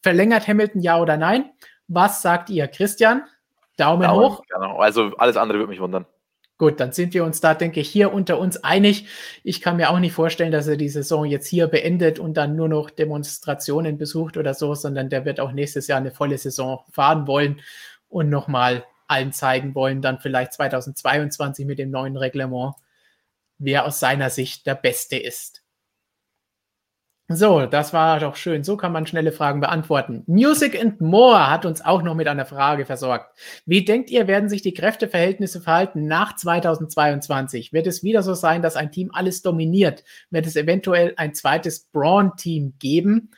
Verlängert 0.00 0.48
Hamilton 0.48 0.80
ja 0.80 0.98
oder 0.98 1.18
nein? 1.18 1.50
Was 1.88 2.22
sagt 2.22 2.48
ihr, 2.48 2.66
Christian? 2.68 3.24
Daumen, 3.76 4.02
Daumen 4.02 4.20
hoch. 4.20 4.42
Genau. 4.48 4.76
Also 4.78 5.12
alles 5.16 5.36
andere 5.36 5.58
würde 5.58 5.70
mich 5.70 5.80
wundern. 5.80 6.06
Gut, 6.58 6.78
dann 6.78 6.92
sind 6.92 7.12
wir 7.12 7.24
uns 7.24 7.40
da, 7.40 7.54
denke 7.54 7.80
ich, 7.80 7.88
hier 7.88 8.12
unter 8.12 8.38
uns 8.38 8.62
einig. 8.62 9.08
Ich 9.42 9.60
kann 9.60 9.78
mir 9.78 9.90
auch 9.90 9.98
nicht 9.98 10.12
vorstellen, 10.12 10.52
dass 10.52 10.68
er 10.68 10.76
die 10.76 10.88
Saison 10.88 11.24
jetzt 11.24 11.48
hier 11.48 11.66
beendet 11.66 12.20
und 12.20 12.34
dann 12.36 12.54
nur 12.54 12.68
noch 12.68 12.90
Demonstrationen 12.90 13.98
besucht 13.98 14.36
oder 14.36 14.54
so, 14.54 14.74
sondern 14.76 15.08
der 15.08 15.24
wird 15.24 15.40
auch 15.40 15.50
nächstes 15.50 15.88
Jahr 15.88 15.98
eine 15.98 16.12
volle 16.12 16.38
Saison 16.38 16.84
fahren 16.92 17.26
wollen 17.26 17.60
und 18.08 18.28
nochmal 18.28 18.84
allen 19.08 19.32
zeigen 19.32 19.74
wollen, 19.74 20.02
dann 20.02 20.20
vielleicht 20.20 20.52
2022 20.52 21.66
mit 21.66 21.78
dem 21.78 21.90
neuen 21.90 22.16
Reglement, 22.16 22.74
wer 23.58 23.84
aus 23.84 23.98
seiner 23.98 24.30
Sicht 24.30 24.66
der 24.66 24.74
Beste 24.74 25.16
ist. 25.16 25.61
So, 27.36 27.66
das 27.66 27.92
war 27.92 28.20
doch 28.20 28.36
schön. 28.36 28.64
So 28.64 28.76
kann 28.76 28.92
man 28.92 29.06
schnelle 29.06 29.32
Fragen 29.32 29.60
beantworten. 29.60 30.24
Music 30.26 30.80
and 30.80 31.00
More 31.00 31.50
hat 31.50 31.64
uns 31.64 31.84
auch 31.84 32.02
noch 32.02 32.14
mit 32.14 32.28
einer 32.28 32.46
Frage 32.46 32.84
versorgt. 32.84 33.36
Wie 33.66 33.84
denkt 33.84 34.10
ihr, 34.10 34.26
werden 34.26 34.48
sich 34.48 34.62
die 34.62 34.74
Kräfteverhältnisse 34.74 35.60
verhalten 35.60 36.06
nach 36.06 36.36
2022? 36.36 37.72
Wird 37.72 37.86
es 37.86 38.02
wieder 38.02 38.22
so 38.22 38.34
sein, 38.34 38.62
dass 38.62 38.76
ein 38.76 38.90
Team 38.90 39.10
alles 39.12 39.42
dominiert? 39.42 40.04
Wird 40.30 40.46
es 40.46 40.56
eventuell 40.56 41.14
ein 41.16 41.34
zweites 41.34 41.84
Braun-Team 41.92 42.74
geben? 42.78 43.30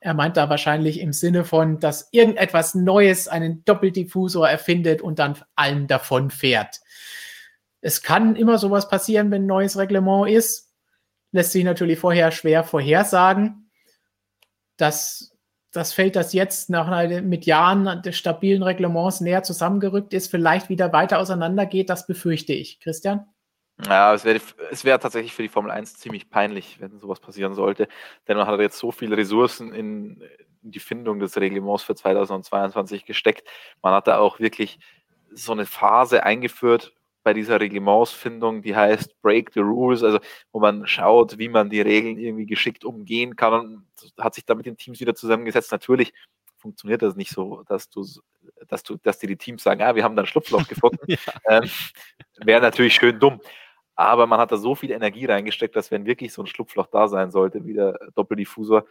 Er 0.00 0.14
meint 0.14 0.36
da 0.36 0.48
wahrscheinlich 0.48 1.00
im 1.00 1.12
Sinne 1.12 1.44
von, 1.44 1.80
dass 1.80 2.08
irgendetwas 2.12 2.74
Neues 2.74 3.28
einen 3.28 3.64
Doppeldiffusor 3.64 4.48
erfindet 4.48 5.02
und 5.02 5.18
dann 5.18 5.36
allen 5.56 5.86
davon 5.86 6.30
fährt. 6.30 6.80
Es 7.80 8.02
kann 8.02 8.36
immer 8.36 8.58
sowas 8.58 8.88
passieren, 8.88 9.30
wenn 9.30 9.42
ein 9.42 9.46
neues 9.46 9.76
Reglement 9.76 10.28
ist 10.28 10.67
lässt 11.32 11.52
sich 11.52 11.64
natürlich 11.64 11.98
vorher 11.98 12.30
schwer 12.30 12.64
vorhersagen. 12.64 13.70
Dass 14.76 15.32
das 15.72 15.92
Feld, 15.92 16.16
das 16.16 16.32
jetzt 16.32 16.70
nach 16.70 17.08
mit 17.22 17.44
Jahren 17.44 18.02
des 18.02 18.16
stabilen 18.16 18.62
Reglements 18.62 19.20
näher 19.20 19.42
zusammengerückt 19.42 20.14
ist, 20.14 20.30
vielleicht 20.30 20.68
wieder 20.68 20.92
weiter 20.92 21.18
auseinandergeht, 21.18 21.90
das 21.90 22.06
befürchte 22.06 22.52
ich. 22.52 22.80
Christian? 22.80 23.26
Ja, 23.86 24.12
es 24.12 24.24
wäre 24.24 24.40
es 24.72 24.84
wär 24.84 24.98
tatsächlich 24.98 25.34
für 25.34 25.42
die 25.42 25.48
Formel 25.48 25.70
1 25.70 25.98
ziemlich 25.98 26.30
peinlich, 26.30 26.80
wenn 26.80 26.98
sowas 26.98 27.20
passieren 27.20 27.54
sollte. 27.54 27.86
Denn 28.26 28.36
man 28.36 28.46
hat 28.46 28.58
jetzt 28.60 28.78
so 28.78 28.90
viele 28.90 29.16
Ressourcen 29.16 29.72
in, 29.72 30.20
in 30.62 30.72
die 30.72 30.80
Findung 30.80 31.20
des 31.20 31.36
Reglements 31.36 31.84
für 31.84 31.94
2022 31.94 33.04
gesteckt. 33.04 33.46
Man 33.82 33.94
hat 33.94 34.08
da 34.08 34.18
auch 34.18 34.40
wirklich 34.40 34.80
so 35.32 35.52
eine 35.52 35.66
Phase 35.66 36.24
eingeführt, 36.24 36.92
bei 37.28 37.34
dieser 37.34 37.60
Reglementsfindung, 37.60 38.62
die 38.62 38.74
heißt 38.74 39.20
Break 39.20 39.52
the 39.52 39.60
Rules, 39.60 40.02
also 40.02 40.18
wo 40.50 40.60
man 40.60 40.86
schaut, 40.86 41.36
wie 41.36 41.50
man 41.50 41.68
die 41.68 41.82
Regeln 41.82 42.16
irgendwie 42.16 42.46
geschickt 42.46 42.86
umgehen 42.86 43.36
kann 43.36 43.52
und 43.52 43.84
hat 44.18 44.34
sich 44.34 44.46
da 44.46 44.54
mit 44.54 44.64
den 44.64 44.78
Teams 44.78 44.98
wieder 44.98 45.14
zusammengesetzt. 45.14 45.70
Natürlich 45.70 46.14
funktioniert 46.56 47.02
das 47.02 47.16
nicht 47.16 47.30
so, 47.30 47.64
dass 47.68 47.90
du, 47.90 48.02
dass 48.66 48.82
du, 48.82 48.96
dass 48.96 49.18
dir 49.18 49.26
die 49.26 49.36
Teams 49.36 49.62
sagen, 49.62 49.82
ah, 49.82 49.94
wir 49.94 50.04
haben 50.04 50.16
da 50.16 50.22
ein 50.22 50.26
Schlupfloch 50.26 50.66
gefunden. 50.68 51.04
ja. 51.06 51.18
ähm, 51.46 51.68
Wäre 52.38 52.62
natürlich 52.62 52.94
schön 52.94 53.18
dumm. 53.20 53.42
Aber 53.94 54.26
man 54.26 54.40
hat 54.40 54.50
da 54.50 54.56
so 54.56 54.74
viel 54.74 54.90
Energie 54.90 55.26
reingesteckt, 55.26 55.76
dass 55.76 55.90
wenn 55.90 56.06
wirklich 56.06 56.32
so 56.32 56.42
ein 56.42 56.46
Schlupfloch 56.46 56.86
da 56.86 57.08
sein 57.08 57.30
sollte, 57.30 57.66
wie 57.66 57.74
der 57.74 57.98
Doppeldiffusor, 58.14 58.86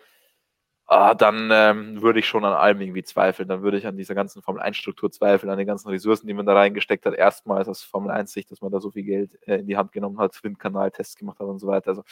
ah, 0.87 1.13
dann 1.13 1.49
ähm, 1.51 2.01
würde 2.01 2.19
ich 2.19 2.27
schon 2.27 2.45
an 2.45 2.53
allem 2.53 2.81
irgendwie 2.81 3.03
zweifeln. 3.03 3.47
Dann 3.47 3.61
würde 3.61 3.77
ich 3.77 3.85
an 3.85 3.97
dieser 3.97 4.15
ganzen 4.15 4.41
Formel 4.41 4.61
1-Struktur 4.61 5.11
zweifeln, 5.11 5.49
an 5.49 5.57
den 5.57 5.67
ganzen 5.67 5.89
Ressourcen, 5.89 6.27
die 6.27 6.33
man 6.33 6.45
da 6.45 6.53
reingesteckt 6.53 7.05
hat. 7.05 7.13
Erstmals 7.13 7.67
aus 7.67 7.83
Formel 7.83 8.11
1-Sicht, 8.11 8.51
dass 8.51 8.61
man 8.61 8.71
da 8.71 8.79
so 8.79 8.91
viel 8.91 9.03
Geld 9.03 9.37
äh, 9.47 9.57
in 9.57 9.67
die 9.67 9.77
Hand 9.77 9.91
genommen 9.91 10.17
hat, 10.19 10.41
Windkanal-Tests 10.43 11.17
gemacht 11.17 11.39
hat 11.39 11.47
und 11.47 11.59
so 11.59 11.67
weiter. 11.67 11.89
Also 11.89 12.03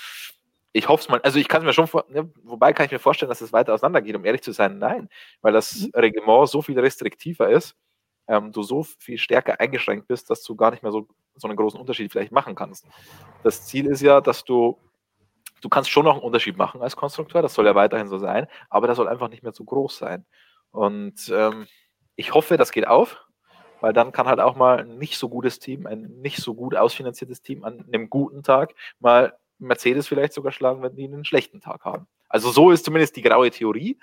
ich 0.74 0.90
hoffe 0.90 1.04
es 1.04 1.10
mal, 1.10 1.22
also 1.22 1.40
ich 1.40 1.48
kann 1.48 1.62
es 1.62 1.66
mir 1.66 1.74
schon 1.74 1.88
vor, 1.88 2.06
ne, 2.10 2.30
wobei 2.44 2.74
kann 2.74 2.86
ich 2.86 2.92
mir 2.92 3.00
vorstellen, 3.00 3.30
dass 3.30 3.40
es 3.40 3.54
weiter 3.54 3.74
auseinandergeht, 3.74 4.14
um 4.14 4.26
ehrlich 4.26 4.42
zu 4.42 4.52
sein, 4.52 4.78
nein, 4.78 5.08
weil 5.42 5.54
das 5.54 5.84
mhm. 5.84 5.92
Reglement 5.96 6.50
so 6.50 6.62
viel 6.62 6.78
restriktiver 6.78 7.50
ist, 7.50 7.78
ähm, 8.28 8.52
du 8.52 8.62
so 8.62 8.84
viel 8.84 9.18
stärker 9.18 9.58
eingeschränkt 9.62 10.10
bist, 10.10 10.30
dass 10.30 10.44
du 10.44 10.54
gar 10.56 10.72
nicht 10.72 10.84
mehr 10.84 10.92
so, 10.92 11.08
so 11.36 11.48
einen 11.48 11.56
großen 11.56 11.80
Unterschied 11.80 12.12
vielleicht 12.12 12.34
machen 12.34 12.56
kannst. 12.56 12.86
Das 13.42 13.66
Ziel 13.66 13.86
ist 13.86 14.02
ja, 14.02 14.20
dass 14.20 14.44
du 14.44 14.78
du 15.66 15.70
kannst 15.70 15.90
schon 15.90 16.06
noch 16.06 16.14
einen 16.14 16.22
Unterschied 16.22 16.58
machen 16.58 16.84
als 16.84 16.96
Konstrukteur, 16.96 17.42
das 17.42 17.56
soll 17.56 17.66
ja 17.66 17.74
weiterhin 17.74 18.08
so 18.08 18.20
sein, 18.20 18.46
aber 18.70 18.86
das 18.86 18.98
soll 18.98 19.08
einfach 19.08 19.30
nicht 19.30 19.42
mehr 19.42 19.52
zu 19.52 19.66
groß 19.66 19.98
sein. 19.98 20.24
Und 20.70 21.28
ähm, 21.34 21.66
ich 22.16 22.36
hoffe, 22.36 22.56
das 22.56 22.72
geht 22.72 22.86
auf, 22.86 23.18
weil 23.82 23.92
dann 23.92 24.12
kann 24.12 24.28
halt 24.28 24.40
auch 24.40 24.56
mal 24.56 24.82
ein 24.82 25.00
nicht 25.00 25.18
so 25.18 25.28
gutes 25.28 25.58
Team, 25.58 25.88
ein 25.88 26.04
nicht 26.22 26.38
so 26.38 26.54
gut 26.54 26.76
ausfinanziertes 26.76 27.42
Team 27.42 27.64
an 27.64 27.84
einem 27.88 28.12
guten 28.12 28.44
Tag 28.44 28.76
mal 29.00 29.34
Mercedes 29.58 30.08
vielleicht 30.08 30.34
sogar 30.34 30.52
schlagen, 30.52 30.84
wenn 30.84 30.96
die 30.96 31.06
einen 31.06 31.26
schlechten 31.26 31.62
Tag 31.62 31.84
haben. 31.84 32.06
Also 32.30 32.52
so 32.52 32.70
ist 32.70 32.86
zumindest 32.86 33.16
die 33.16 33.24
graue 33.24 33.50
Theorie. 33.50 33.98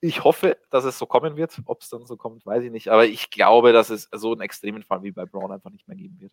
Ich 0.00 0.22
hoffe, 0.22 0.58
dass 0.70 0.84
es 0.84 0.96
so 0.96 1.06
kommen 1.06 1.36
wird. 1.36 1.60
Ob 1.64 1.82
es 1.82 1.88
dann 1.88 2.06
so 2.06 2.16
kommt, 2.16 2.46
weiß 2.46 2.62
ich 2.62 2.70
nicht. 2.70 2.88
Aber 2.88 3.04
ich 3.06 3.30
glaube, 3.30 3.72
dass 3.72 3.90
es 3.90 4.08
so 4.12 4.30
einen 4.30 4.42
extremen 4.42 4.84
Fall 4.84 5.02
wie 5.02 5.10
bei 5.10 5.26
Braun 5.26 5.50
einfach 5.50 5.70
nicht 5.70 5.88
mehr 5.88 5.96
geben 5.96 6.20
wird. 6.20 6.32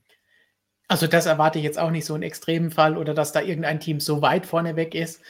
Also 0.87 1.07
das 1.07 1.25
erwarte 1.25 1.57
ich 1.57 1.65
jetzt 1.65 1.79
auch 1.79 1.91
nicht 1.91 2.05
so 2.05 2.13
einen 2.13 2.23
extremen 2.23 2.71
Fall 2.71 2.97
oder 2.97 3.13
dass 3.13 3.31
da 3.31 3.41
irgendein 3.41 3.79
Team 3.79 3.99
so 3.99 4.21
weit 4.21 4.45
vorne 4.45 4.75
weg 4.75 4.93
ist. 4.93 5.21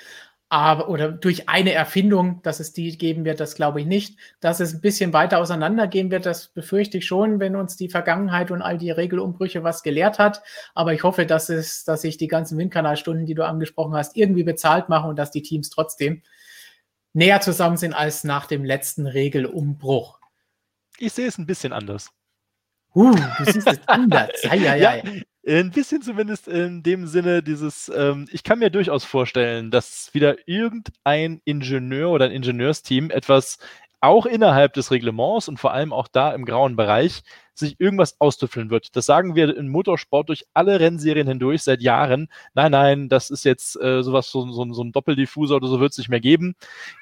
Aber, 0.50 0.90
oder 0.90 1.12
durch 1.12 1.50
eine 1.50 1.74
Erfindung, 1.74 2.42
dass 2.44 2.60
es 2.60 2.72
die 2.72 2.98
geben 2.98 3.26
wird, 3.26 3.40
das 3.40 3.56
glaube 3.56 3.82
ich 3.82 3.88
nicht. 3.88 4.20
Dass 4.42 4.60
es 4.60 4.74
ein 4.74 4.82
bisschen 4.82 5.12
weiter 5.12 5.40
auseinandergehen 5.40 6.12
wird, 6.12 6.26
das 6.26 6.50
befürchte 6.50 7.00
ich 7.00 7.08
schon, 7.08 7.40
wenn 7.40 7.56
uns 7.56 7.78
die 7.78 7.90
Vergangenheit 7.90 8.52
und 8.52 8.62
all 8.62 8.78
die 8.78 8.92
Regelumbrüche 8.92 9.64
was 9.64 9.82
gelehrt 9.82 10.20
hat. 10.20 10.44
Aber 10.76 10.94
ich 10.94 11.04
hoffe, 11.04 11.26
dass 11.26 11.50
es, 11.50 11.84
dass 11.84 12.02
sich 12.02 12.18
die 12.18 12.28
ganzen 12.28 12.58
Windkanalstunden, 12.58 13.26
die 13.26 13.34
du 13.34 13.46
angesprochen 13.46 13.96
hast, 13.96 14.16
irgendwie 14.16 14.44
bezahlt 14.44 14.88
machen 14.88 15.10
und 15.10 15.16
dass 15.16 15.32
die 15.32 15.42
Teams 15.42 15.72
trotzdem 15.72 16.22
näher 17.14 17.42
zusammen 17.42 17.78
sind 17.78 17.94
als 17.94 18.24
nach 18.24 18.46
dem 18.46 18.64
letzten 18.64 19.08
Regelumbruch. 19.08 20.20
Ich 21.00 21.14
sehe 21.14 21.28
es 21.28 21.38
ein 21.38 21.48
bisschen 21.48 21.74
anders. 21.74 22.12
Uh, 22.94 23.14
du 23.14 23.52
siehst 23.52 23.68
es 23.68 23.80
anders. 23.88 24.30
Ei, 24.50 24.78
ja, 24.78 25.04
ein 25.48 25.72
bisschen 25.72 26.02
zumindest 26.02 26.48
in 26.48 26.82
dem 26.84 27.08
Sinne 27.08 27.44
dieses, 27.44 27.92
ähm, 27.96 28.28
ich 28.32 28.44
kann 28.44 28.60
mir 28.60 28.70
durchaus 28.70 29.04
vorstellen, 29.04 29.72
dass 29.72 30.10
wieder 30.14 30.36
irgendein 30.48 31.42
Ingenieur 31.46 32.10
oder 32.10 32.26
ein 32.26 32.32
Ingenieursteam 32.32 33.12
etwas 33.12 33.60
auch 34.02 34.26
innerhalb 34.26 34.74
des 34.74 34.92
Reglements 34.92 35.48
und 35.48 35.58
vor 35.58 35.74
allem 35.74 35.94
auch 35.94 36.08
da 36.08 36.34
im 36.34 36.46
grauen 36.46 36.76
Bereich 36.76 37.24
sich 37.58 37.80
irgendwas 37.80 38.20
austüffeln 38.20 38.70
wird. 38.70 38.96
Das 38.96 39.06
sagen 39.06 39.36
wir 39.36 39.56
im 39.56 39.70
Motorsport 39.70 40.30
durch 40.30 40.46
alle 40.54 40.80
Rennserien 40.80 41.28
hindurch 41.28 41.64
seit 41.64 41.82
Jahren. 41.82 42.30
Nein, 42.54 42.72
nein, 42.72 43.10
das 43.10 43.30
ist 43.30 43.46
jetzt 43.46 43.80
äh, 43.82 44.04
sowas, 44.04 44.30
so, 44.32 44.50
so, 44.52 44.72
so 44.74 44.84
ein 44.84 44.92
Doppeldiffusor 44.92 45.58
oder 45.58 45.68
so 45.68 45.80
wird 45.80 45.92
es 45.92 45.98
nicht 45.98 46.10
mehr 46.10 46.20
geben. 46.20 46.56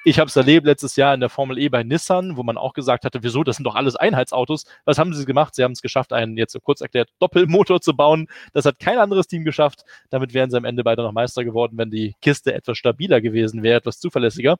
Ich 0.04 0.18
habe 0.18 0.28
es 0.28 0.36
erlebt 0.36 0.66
letztes 0.66 0.96
Jahr 0.96 1.14
in 1.14 1.20
der 1.20 1.28
Formel 1.28 1.58
E 1.58 1.68
bei 1.68 1.82
Nissan, 1.82 2.36
wo 2.36 2.42
man 2.42 2.56
auch 2.56 2.72
gesagt 2.72 3.04
hatte, 3.04 3.22
wieso, 3.22 3.44
das 3.44 3.56
sind 3.56 3.64
doch 3.64 3.74
alles 3.74 3.96
Einheitsautos. 3.96 4.64
Was 4.84 4.98
haben 4.98 5.12
sie 5.14 5.24
gemacht? 5.24 5.54
Sie 5.54 5.64
haben 5.64 5.72
es 5.72 5.82
geschafft, 5.82 6.12
einen 6.12 6.36
jetzt 6.36 6.52
so 6.52 6.60
kurz 6.60 6.80
erklärt 6.80 7.10
Doppelmotor 7.18 7.80
zu 7.80 7.94
bauen. 7.94 8.28
Das 8.52 8.64
hat 8.64 8.78
kein 8.78 8.98
anderes 8.98 9.26
Team 9.26 9.44
geschafft. 9.44 9.84
Damit 10.10 10.34
wären 10.34 10.50
sie 10.50 10.56
am 10.56 10.64
Ende 10.64 10.84
beide 10.84 11.02
noch 11.02 11.12
Meister 11.12 11.44
geworden, 11.44 11.76
wenn 11.78 11.90
die 11.90 12.14
Kiste 12.22 12.54
etwas 12.54 12.78
stabiler 12.78 13.20
gewesen 13.20 13.62
wäre, 13.62 13.78
etwas 13.78 13.98
zuverlässiger. 14.00 14.56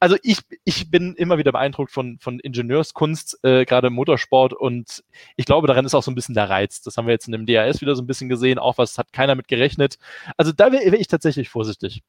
Also 0.00 0.16
ich, 0.22 0.38
ich 0.64 0.90
bin 0.90 1.14
immer 1.14 1.38
wieder 1.38 1.52
beeindruckt 1.52 1.92
von, 1.92 2.18
von 2.18 2.40
Ingenieurskunst, 2.40 3.38
äh, 3.44 3.64
gerade 3.64 3.88
im 3.88 3.94
Motorsport 3.94 4.52
und 4.52 5.02
ich 5.36 5.44
glaube, 5.44 5.66
daran 5.66 5.84
ist 5.84 5.94
auch 5.94 6.02
so 6.02 6.10
ein 6.10 6.14
bisschen 6.14 6.34
der 6.34 6.48
Reiz. 6.48 6.82
Das 6.82 6.96
haben 6.96 7.06
wir 7.06 7.12
jetzt 7.12 7.28
in 7.28 7.32
dem 7.32 7.46
DAS 7.46 7.80
wieder 7.80 7.94
so 7.94 8.02
ein 8.02 8.06
bisschen 8.06 8.28
gesehen. 8.28 8.58
Auch 8.58 8.78
was 8.78 8.98
hat 8.98 9.12
keiner 9.12 9.34
mit 9.34 9.48
gerechnet. 9.48 9.98
Also 10.36 10.52
da 10.52 10.72
wäre 10.72 10.92
wär 10.92 11.00
ich 11.00 11.08
tatsächlich 11.08 11.48
vorsichtig. 11.50 12.02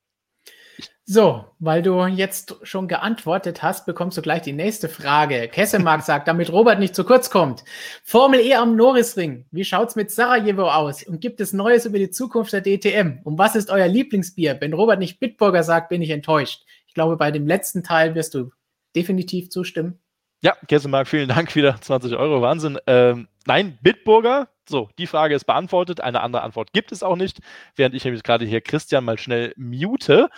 So, 1.06 1.46
weil 1.60 1.82
du 1.82 2.06
jetzt 2.06 2.58
schon 2.64 2.88
geantwortet 2.88 3.64
hast, 3.64 3.86
bekommst 3.86 4.18
du 4.18 4.22
gleich 4.22 4.42
die 4.42 4.54
nächste 4.54 4.90
Frage. 4.90 5.48
Kessemark 5.48 6.04
sagt, 6.04 6.28
damit 6.28 6.52
Robert 6.52 6.80
nicht 6.80 6.96
zu 6.96 7.04
kurz 7.04 7.30
kommt. 7.30 7.64
Formel 8.04 8.42
E 8.42 8.54
am 8.56 8.76
Norrisring. 8.76 9.46
Wie 9.52 9.66
schaut's 9.66 9.96
mit 9.96 10.12
Sarajevo 10.12 10.70
aus? 10.70 11.04
Und 11.04 11.22
gibt 11.22 11.42
es 11.42 11.54
Neues 11.54 11.86
über 11.86 11.98
die 11.98 12.12
Zukunft 12.12 12.54
der 12.54 12.62
DTM? 12.62 13.20
Und 13.24 13.38
was 13.38 13.56
ist 13.56 13.70
euer 13.70 13.88
Lieblingsbier? 13.88 14.58
Wenn 14.60 14.74
Robert 14.74 15.00
nicht 15.00 15.20
Bitburger 15.20 15.64
sagt, 15.64 15.90
bin 15.90 16.02
ich 16.02 16.10
enttäuscht. 16.10 16.64
Ich 16.88 16.94
glaube, 16.94 17.18
bei 17.18 17.32
dem 17.32 17.48
letzten 17.48 17.84
Teil 17.84 18.14
wirst 18.14 18.34
du 18.34 18.52
definitiv 18.96 19.50
zustimmen. 19.50 20.00
Ja, 20.42 20.56
Kessemark, 20.68 21.08
vielen 21.08 21.30
Dank 21.30 21.56
wieder. 21.56 21.80
20 21.82 22.16
Euro, 22.16 22.42
Wahnsinn. 22.42 22.78
Ähm, 22.86 23.28
nein, 23.46 23.80
Bitburger. 23.82 24.48
So, 24.70 24.90
die 25.00 25.08
Frage 25.08 25.34
ist 25.34 25.46
beantwortet. 25.46 26.02
Eine 26.02 26.22
andere 26.22 26.44
Antwort 26.44 26.74
gibt 26.74 26.92
es 26.92 27.02
auch 27.02 27.16
nicht. 27.16 27.40
Während 27.76 27.96
ich 27.96 28.04
nämlich 28.04 28.22
gerade 28.22 28.46
hier 28.46 28.62
Christian 28.62 29.06
mal 29.06 29.18
schnell 29.18 29.54
mute. 29.58 30.30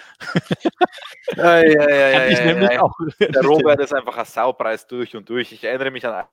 ja, 1.35 1.65
ja, 1.65 1.89
ja, 1.89 2.27
ich 2.27 2.39
nämlich 2.45 2.79
Auch 2.79 2.93
Der 3.19 3.41
Robert 3.41 3.79
ist 3.81 3.93
einfach 3.93 4.17
ein 4.17 4.25
Saupreis 4.25 4.87
durch 4.87 5.15
und 5.15 5.27
durch. 5.27 5.51
Ich 5.51 5.63
erinnere 5.63 5.91
mich 5.91 6.05
an 6.05 6.25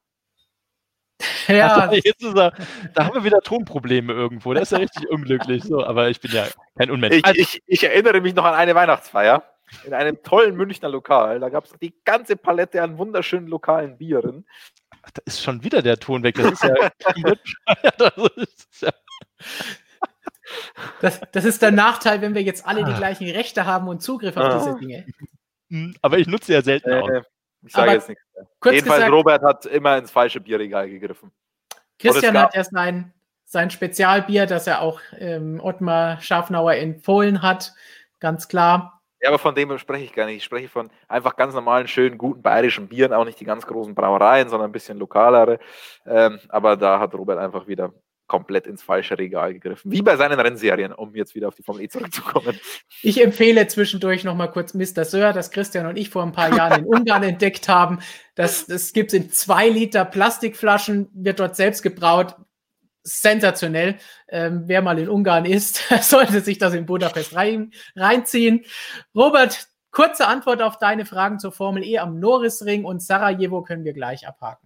ja. 1.49 1.91
Jetzt 1.93 2.23
ist 2.23 2.37
er, 2.37 2.53
da 2.95 3.07
haben 3.07 3.15
wir 3.15 3.25
wieder 3.25 3.41
Tonprobleme 3.41 4.13
irgendwo. 4.13 4.53
Der 4.53 4.63
ist 4.63 4.73
ja 4.73 4.79
richtig 4.79 5.09
unglücklich. 5.09 5.65
So, 5.65 5.85
aber 5.85 6.11
ich 6.11 6.21
bin 6.21 6.31
ja 6.31 6.47
kein 6.77 6.91
Unmensch. 6.91 7.17
Ich, 7.17 7.25
also, 7.25 7.41
ich, 7.41 7.63
ich, 7.67 7.85
erinnere 7.85 8.21
mich 8.21 8.35
noch 8.35 8.45
an 8.45 8.55
eine 8.55 8.75
Weihnachtsfeier 8.75 9.43
in 9.85 9.95
einem 9.95 10.23
tollen 10.23 10.57
Münchner 10.57 10.89
Lokal. 10.89 11.41
Da 11.41 11.49
gab 11.49 11.65
es 11.65 11.73
die 11.81 11.95
ganze 12.05 12.37
Palette 12.37 12.83
an 12.83 12.99
wunderschönen 12.99 13.49
lokalen 13.49 13.99
Bieren. 13.99 14.47
Ach, 15.03 15.11
da 15.11 15.23
ist 15.25 15.43
schon 15.43 15.63
wieder 15.63 15.83
der 15.83 15.99
Ton 15.99 16.23
weg. 16.23 16.37
Das 16.37 16.53
ist 16.53 16.65
ja. 16.65 16.75
das, 21.01 21.21
das, 21.33 21.45
ist 21.45 21.63
der 21.63 21.73
Nachteil, 21.73 22.21
wenn 22.21 22.35
wir 22.35 22.43
jetzt 22.43 22.67
alle 22.67 22.85
die 22.85 22.93
ah. 22.93 22.97
gleichen 22.97 23.29
Rechte 23.29 23.67
haben 23.67 23.89
und 23.89 24.03
Zugriff 24.03 24.37
auf 24.37 24.45
ah. 24.45 24.59
diese 24.59 24.79
Dinge. 24.79 25.07
Hm, 25.71 25.95
aber 26.03 26.19
ich 26.19 26.27
nutze 26.27 26.53
ja 26.53 26.63
selten 26.63 26.91
äh, 26.91 27.01
auch. 27.01 27.11
Ich 27.63 27.73
sage 27.73 27.93
jetzt 27.93 28.09
nichts 28.09 28.25
mehr. 28.35 28.47
Jedenfalls, 28.73 29.01
gesagt, 29.01 29.13
Robert 29.13 29.43
hat 29.43 29.67
immer 29.67 29.99
ins 29.99 30.11
falsche 30.11 30.41
Bierregal 30.41 30.89
gegriffen. 30.89 31.33
Christian 31.99 32.39
hat 32.39 32.55
ja 32.55 32.63
sein, 32.63 33.13
sein 33.45 33.71
Spezialbier, 33.71 34.47
das 34.47 34.67
er 34.67 34.83
auch 34.83 35.01
ähm, 35.19 35.61
Ottmar 35.63 36.21
Schafnauer 36.21 36.75
empfohlen 36.75 37.43
hat. 37.43 37.73
Ganz 38.21 38.49
klar. 38.49 38.95
Ja, 39.21 39.31
aber 39.31 39.39
von 39.39 39.55
dem 39.55 39.77
spreche 39.79 40.05
ich 40.05 40.13
gar 40.13 40.27
nicht. 40.27 40.37
Ich 40.37 40.45
spreche 40.45 40.69
von 40.69 40.91
einfach 41.09 41.37
ganz 41.37 41.55
normalen, 41.55 41.89
schönen, 41.89 42.19
guten 42.19 42.43
bayerischen 42.43 42.89
Bieren, 42.89 43.13
auch 43.13 43.25
nicht 43.25 43.41
die 43.41 43.45
ganz 43.45 43.67
großen 43.67 43.95
Brauereien, 43.95 44.49
sondern 44.49 44.69
ein 44.69 44.73
bisschen 44.73 44.99
lokalere. 44.99 45.59
Ähm, 46.07 46.39
aber 46.49 46.77
da 46.77 47.01
hat 47.01 47.15
Robert 47.15 47.39
einfach 47.39 47.67
wieder 47.67 47.93
komplett 48.27 48.67
ins 48.67 48.83
falsche 48.83 49.19
Regal 49.19 49.55
gegriffen. 49.55 49.93
Wie 49.93 50.03
bei 50.03 50.17
seinen 50.17 50.39
Rennserien, 50.39 50.93
um 50.93 51.15
jetzt 51.15 51.35
wieder 51.35 51.49
auf 51.49 51.55
die 51.55 51.63
Formel 51.63 51.83
E 51.85 51.89
zurückzukommen. 51.89 52.59
Ich 53.03 53.23
empfehle 53.23 53.67
zwischendurch 53.69 54.25
nochmal 54.25 54.51
kurz 54.51 54.75
Mr. 54.75 55.05
Sir, 55.05 55.33
das 55.33 55.51
Christian 55.51 55.87
und 55.87 55.97
ich 55.97 56.11
vor 56.11 56.23
ein 56.23 56.33
paar 56.33 56.55
Jahren 56.55 56.81
in 56.81 56.87
Ungarn 56.87 57.23
entdeckt 57.23 57.69
haben. 57.69 58.01
Das, 58.35 58.67
das 58.67 58.93
gibt 58.93 59.13
es 59.13 59.19
in 59.19 59.31
zwei 59.31 59.69
Liter 59.69 60.05
Plastikflaschen, 60.05 61.09
wird 61.15 61.41
dort 61.41 61.57
selbst 61.57 61.83
gebraut 61.83 62.37
sensationell. 63.07 63.97
Ähm, 64.28 64.65
wer 64.66 64.83
mal 64.83 64.99
in 64.99 65.09
Ungarn 65.09 65.45
ist, 65.45 65.81
sollte 66.03 66.41
sich 66.41 66.59
das 66.59 66.74
in 66.74 66.87
Budapest 66.87 67.35
rein, 67.35 67.73
reinziehen. 67.95 68.65
Robert, 69.15 69.69
kurze 69.91 70.27
Antwort 70.27 70.61
auf 70.61 70.78
deine 70.78 71.07
Fragen 71.07 71.39
zur 71.39 71.53
Formel 71.53 71.85
E 71.85 71.99
am 71.99 72.19
Norrisring 72.19 72.85
und 72.85 73.03
Sarajevo 73.03 73.62
können 73.62 73.85
wir 73.85 73.93
gleich 73.93 74.27
abhaken. 74.27 74.66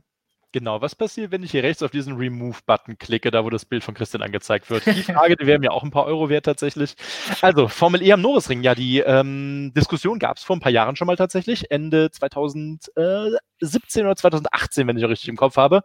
Genau, 0.53 0.81
was 0.81 0.97
passiert, 0.97 1.31
wenn 1.31 1.45
ich 1.45 1.53
hier 1.53 1.63
rechts 1.63 1.81
auf 1.81 1.93
diesen 1.93 2.17
Remove-Button 2.17 2.99
klicke, 2.99 3.31
da 3.31 3.45
wo 3.45 3.51
das 3.51 3.65
Bild 3.65 3.85
von 3.85 3.95
Christian 3.95 4.21
angezeigt 4.21 4.69
wird? 4.69 4.85
Die 4.85 5.03
Frage, 5.05 5.37
die 5.37 5.47
wäre 5.47 5.61
mir 5.61 5.71
auch 5.73 5.85
ein 5.85 5.93
paar 5.93 6.07
Euro 6.07 6.29
wert 6.29 6.45
tatsächlich. 6.45 6.97
Also, 7.41 7.69
Formel 7.69 8.03
E 8.03 8.13
am 8.13 8.21
Norrisring, 8.21 8.63
ja, 8.63 8.75
die 8.75 8.99
ähm, 8.99 9.73
Diskussion 9.77 10.19
gab 10.19 10.39
es 10.39 10.43
vor 10.43 10.57
ein 10.57 10.61
paar 10.61 10.73
Jahren 10.73 10.97
schon 10.97 11.07
mal 11.07 11.15
tatsächlich, 11.15 11.71
Ende 11.71 12.11
2017 12.11 14.05
oder 14.05 14.17
2018, 14.17 14.89
wenn 14.89 14.97
ich 14.97 15.05
richtig 15.05 15.29
im 15.29 15.37
Kopf 15.37 15.57
habe. 15.57 15.83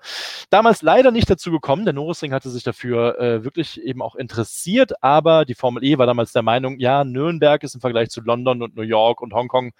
Damals 0.49 0.81
leider 0.81 1.11
nicht 1.11 1.29
dazu 1.29 1.51
gekommen, 1.51 1.85
der 1.85 1.93
Norrisring 1.93 2.33
hatte 2.33 2.49
sich 2.49 2.63
dafür 2.63 3.19
äh, 3.19 3.43
wirklich 3.43 3.79
eben 3.79 4.01
auch 4.01 4.15
interessiert, 4.15 5.03
aber 5.03 5.45
die 5.45 5.53
Formel 5.53 5.83
E 5.83 5.99
war 5.99 6.07
damals 6.07 6.31
der 6.31 6.41
Meinung, 6.41 6.79
ja, 6.79 7.03
Nürnberg 7.03 7.61
ist 7.61 7.75
im 7.75 7.81
Vergleich 7.81 8.09
zu 8.09 8.21
London 8.21 8.63
und 8.63 8.75
New 8.75 8.81
York 8.81 9.21
und 9.21 9.31
Hongkong 9.31 9.73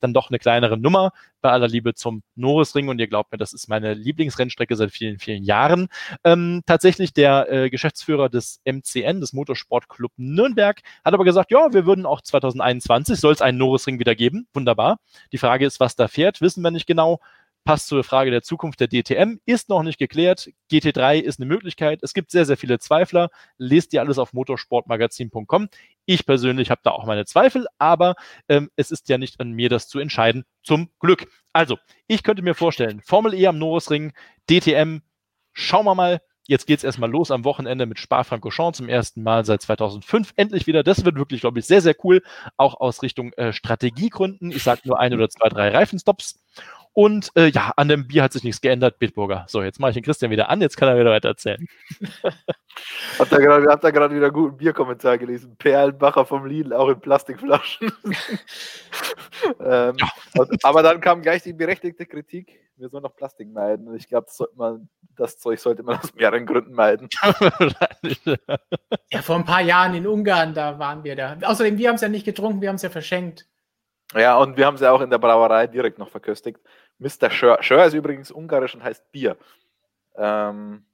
dann 0.00 0.14
doch 0.14 0.30
eine 0.30 0.38
kleinere 0.38 0.78
Nummer, 0.78 1.12
bei 1.40 1.50
aller 1.50 1.68
Liebe 1.68 1.94
zum 1.94 2.22
Norrisring 2.34 2.88
und 2.88 2.98
ihr 2.98 3.06
glaubt 3.06 3.32
mir, 3.32 3.38
das 3.38 3.52
ist 3.52 3.68
meine 3.68 3.94
Lieblings 3.94 4.28
Lieblingsrennstrecke 4.28 4.76
seit 4.76 4.90
vielen, 4.90 5.18
vielen 5.18 5.44
Jahren. 5.44 5.88
Ähm, 6.24 6.62
tatsächlich 6.66 7.12
der 7.12 7.50
äh, 7.50 7.70
Geschäftsführer 7.70 8.28
des 8.28 8.60
MCN, 8.64 9.20
des 9.20 9.32
Motorsportclub 9.32 10.12
Nürnberg, 10.16 10.80
hat 11.04 11.14
aber 11.14 11.24
gesagt, 11.24 11.50
ja, 11.50 11.72
wir 11.72 11.86
würden 11.86 12.06
auch 12.06 12.20
2021, 12.20 13.18
soll 13.18 13.32
es 13.32 13.42
einen 13.42 13.58
Norrisring 13.58 13.98
wieder 13.98 14.14
geben. 14.14 14.46
Wunderbar. 14.52 14.98
Die 15.32 15.38
Frage 15.38 15.66
ist, 15.66 15.80
was 15.80 15.96
da 15.96 16.08
fährt, 16.08 16.40
wissen 16.40 16.62
wir 16.62 16.70
nicht 16.70 16.86
genau 16.86 17.20
passt 17.68 17.88
zur 17.88 18.02
Frage 18.02 18.30
der 18.30 18.40
Zukunft 18.40 18.80
der 18.80 18.88
DTM, 18.88 19.40
ist 19.44 19.68
noch 19.68 19.82
nicht 19.82 19.98
geklärt. 19.98 20.48
GT3 20.72 21.18
ist 21.18 21.38
eine 21.38 21.44
Möglichkeit. 21.44 21.98
Es 22.02 22.14
gibt 22.14 22.30
sehr, 22.30 22.46
sehr 22.46 22.56
viele 22.56 22.78
Zweifler. 22.78 23.28
Lest 23.58 23.92
ihr 23.92 24.00
alles 24.00 24.18
auf 24.18 24.32
motorsportmagazin.com. 24.32 25.68
Ich 26.06 26.24
persönlich 26.24 26.70
habe 26.70 26.80
da 26.82 26.92
auch 26.92 27.04
meine 27.04 27.26
Zweifel, 27.26 27.66
aber 27.76 28.14
ähm, 28.48 28.70
es 28.76 28.90
ist 28.90 29.10
ja 29.10 29.18
nicht 29.18 29.38
an 29.38 29.50
mir, 29.52 29.68
das 29.68 29.86
zu 29.86 29.98
entscheiden. 29.98 30.46
Zum 30.62 30.88
Glück. 30.98 31.30
Also, 31.52 31.76
ich 32.06 32.22
könnte 32.22 32.40
mir 32.40 32.54
vorstellen, 32.54 33.02
Formel 33.04 33.34
E 33.34 33.46
am 33.46 33.58
Norrisring, 33.58 34.14
DTM, 34.48 35.00
schauen 35.52 35.84
wir 35.84 35.94
mal. 35.94 36.22
Jetzt 36.46 36.66
geht 36.66 36.78
es 36.78 36.84
erstmal 36.84 37.10
los 37.10 37.30
am 37.30 37.44
Wochenende 37.44 37.84
mit 37.84 37.98
Spa-Francorchamps 37.98 38.78
zum 38.78 38.88
ersten 38.88 39.22
Mal 39.22 39.44
seit 39.44 39.60
2005. 39.60 40.32
Endlich 40.36 40.66
wieder. 40.66 40.82
Das 40.82 41.04
wird 41.04 41.16
wirklich, 41.16 41.42
glaube 41.42 41.58
ich, 41.58 41.66
sehr, 41.66 41.82
sehr 41.82 41.94
cool. 42.02 42.22
Auch 42.56 42.80
aus 42.80 43.02
Richtung 43.02 43.34
äh, 43.34 43.52
Strategiegründen. 43.52 44.52
Ich 44.52 44.62
sage 44.62 44.80
nur 44.84 44.98
ein 44.98 45.12
oder 45.12 45.28
zwei, 45.28 45.50
drei 45.50 45.68
Reifenstops. 45.68 46.40
Und 46.92 47.30
äh, 47.36 47.48
ja, 47.48 47.72
an 47.76 47.88
dem 47.88 48.06
Bier 48.06 48.22
hat 48.22 48.32
sich 48.32 48.44
nichts 48.44 48.60
geändert, 48.60 48.98
Bitburger. 48.98 49.44
So, 49.48 49.62
jetzt 49.62 49.80
mache 49.80 49.90
ich 49.90 49.94
den 49.94 50.02
Christian 50.02 50.30
wieder 50.30 50.48
an, 50.48 50.60
jetzt 50.60 50.76
kann 50.76 50.88
er 50.88 50.98
wieder 50.98 51.10
weiter 51.10 51.28
erzählen. 51.28 51.66
Habt 53.18 53.32
ihr 53.32 53.38
gerade, 53.38 54.14
wieder 54.14 54.26
einen 54.26 54.32
guten 54.32 54.56
Bierkommentar 54.56 55.18
gelesen? 55.18 55.56
Perlenbacher 55.56 56.24
vom 56.24 56.46
Lidl, 56.46 56.72
auch 56.72 56.88
in 56.88 57.00
Plastikflaschen. 57.00 57.92
ähm, 59.60 59.96
ja. 59.96 60.08
und, 60.36 60.64
aber 60.64 60.82
dann 60.82 61.00
kam 61.00 61.22
gleich 61.22 61.42
die 61.42 61.52
berechtigte 61.52 62.06
Kritik, 62.06 62.60
wir 62.76 62.88
sollen 62.88 63.02
noch 63.02 63.16
Plastik 63.16 63.52
meiden. 63.52 63.88
Und 63.88 63.96
ich 63.96 64.08
glaube, 64.08 64.26
das, 64.26 64.48
das, 65.16 65.38
Zeug 65.38 65.58
sollte 65.58 65.82
man 65.82 65.98
aus 66.02 66.14
mehreren 66.14 66.46
Gründen 66.46 66.72
meiden. 66.72 67.08
ja, 69.10 69.22
vor 69.22 69.36
ein 69.36 69.44
paar 69.44 69.62
Jahren 69.62 69.94
in 69.94 70.06
Ungarn, 70.06 70.54
da 70.54 70.78
waren 70.78 71.04
wir 71.04 71.16
da. 71.16 71.36
Außerdem, 71.42 71.78
wir 71.78 71.88
haben 71.88 71.96
es 71.96 72.02
ja 72.02 72.08
nicht 72.08 72.24
getrunken, 72.24 72.60
wir 72.60 72.68
haben 72.68 72.76
es 72.76 72.82
ja 72.82 72.90
verschenkt. 72.90 73.46
Ja, 74.14 74.38
und 74.38 74.56
wir 74.56 74.66
haben 74.66 74.76
ja 74.78 74.92
auch 74.92 75.00
in 75.00 75.10
der 75.10 75.18
Brauerei 75.18 75.66
direkt 75.66 75.98
noch 75.98 76.08
verköstigt. 76.10 76.60
Mr. 76.98 77.30
Schör. 77.30 77.62
Schör 77.62 77.84
ist 77.84 77.94
übrigens 77.94 78.30
ungarisch 78.30 78.74
und 78.74 78.82
heißt 78.82 79.12
Bier. 79.12 79.36
Ähm, 80.16 80.84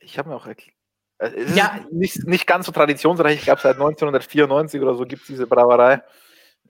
ich 0.00 0.18
habe 0.18 0.28
mir 0.28 0.36
auch 0.36 0.46
erklärt. 0.46 0.76
Äh, 1.18 1.28
es 1.28 1.50
ist 1.50 1.56
ja. 1.56 1.80
nicht, 1.90 2.26
nicht 2.26 2.46
ganz 2.46 2.66
so 2.66 2.72
traditionsreich. 2.72 3.36
Ich 3.38 3.44
glaube, 3.44 3.60
seit 3.60 3.76
1994 3.76 4.80
oder 4.80 4.94
so 4.94 5.04
gibt 5.04 5.22
es 5.22 5.28
diese 5.28 5.46
Brauerei. 5.46 6.02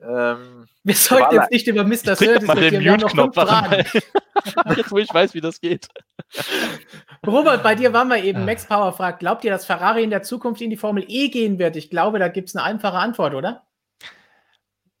Ähm, 0.01 0.67
wir 0.83 0.95
sollten 0.95 1.35
jetzt 1.35 1.51
nicht 1.51 1.67
über 1.67 1.83
Mr. 1.83 2.15
Sir 2.15 2.39
diskutieren. 2.39 2.83
Wir 2.83 2.91
haben 2.91 3.01
noch 3.01 3.11
fünf 3.11 3.33
Fragen. 3.33 3.83
jetzt, 4.75 4.91
wo 4.91 4.97
ich 4.99 5.11
weiß, 5.11 5.33
wie 5.33 5.41
das 5.41 5.59
geht. 5.59 5.87
Robert, 7.25 7.63
bei 7.63 7.75
dir 7.75 7.93
waren 7.93 8.07
wir 8.07 8.23
eben. 8.23 8.45
Max 8.45 8.65
Power 8.65 8.93
fragt: 8.93 9.19
Glaubt 9.19 9.43
ihr, 9.43 9.51
dass 9.51 9.65
Ferrari 9.65 10.03
in 10.03 10.11
der 10.11 10.21
Zukunft 10.21 10.61
in 10.61 10.69
die 10.69 10.77
Formel 10.77 11.03
E 11.07 11.29
gehen 11.29 11.57
wird? 11.57 11.75
Ich 11.75 11.89
glaube, 11.89 12.19
da 12.19 12.27
gibt 12.27 12.49
es 12.49 12.55
eine 12.55 12.63
einfache 12.63 12.97
Antwort, 12.97 13.33
oder? 13.33 13.66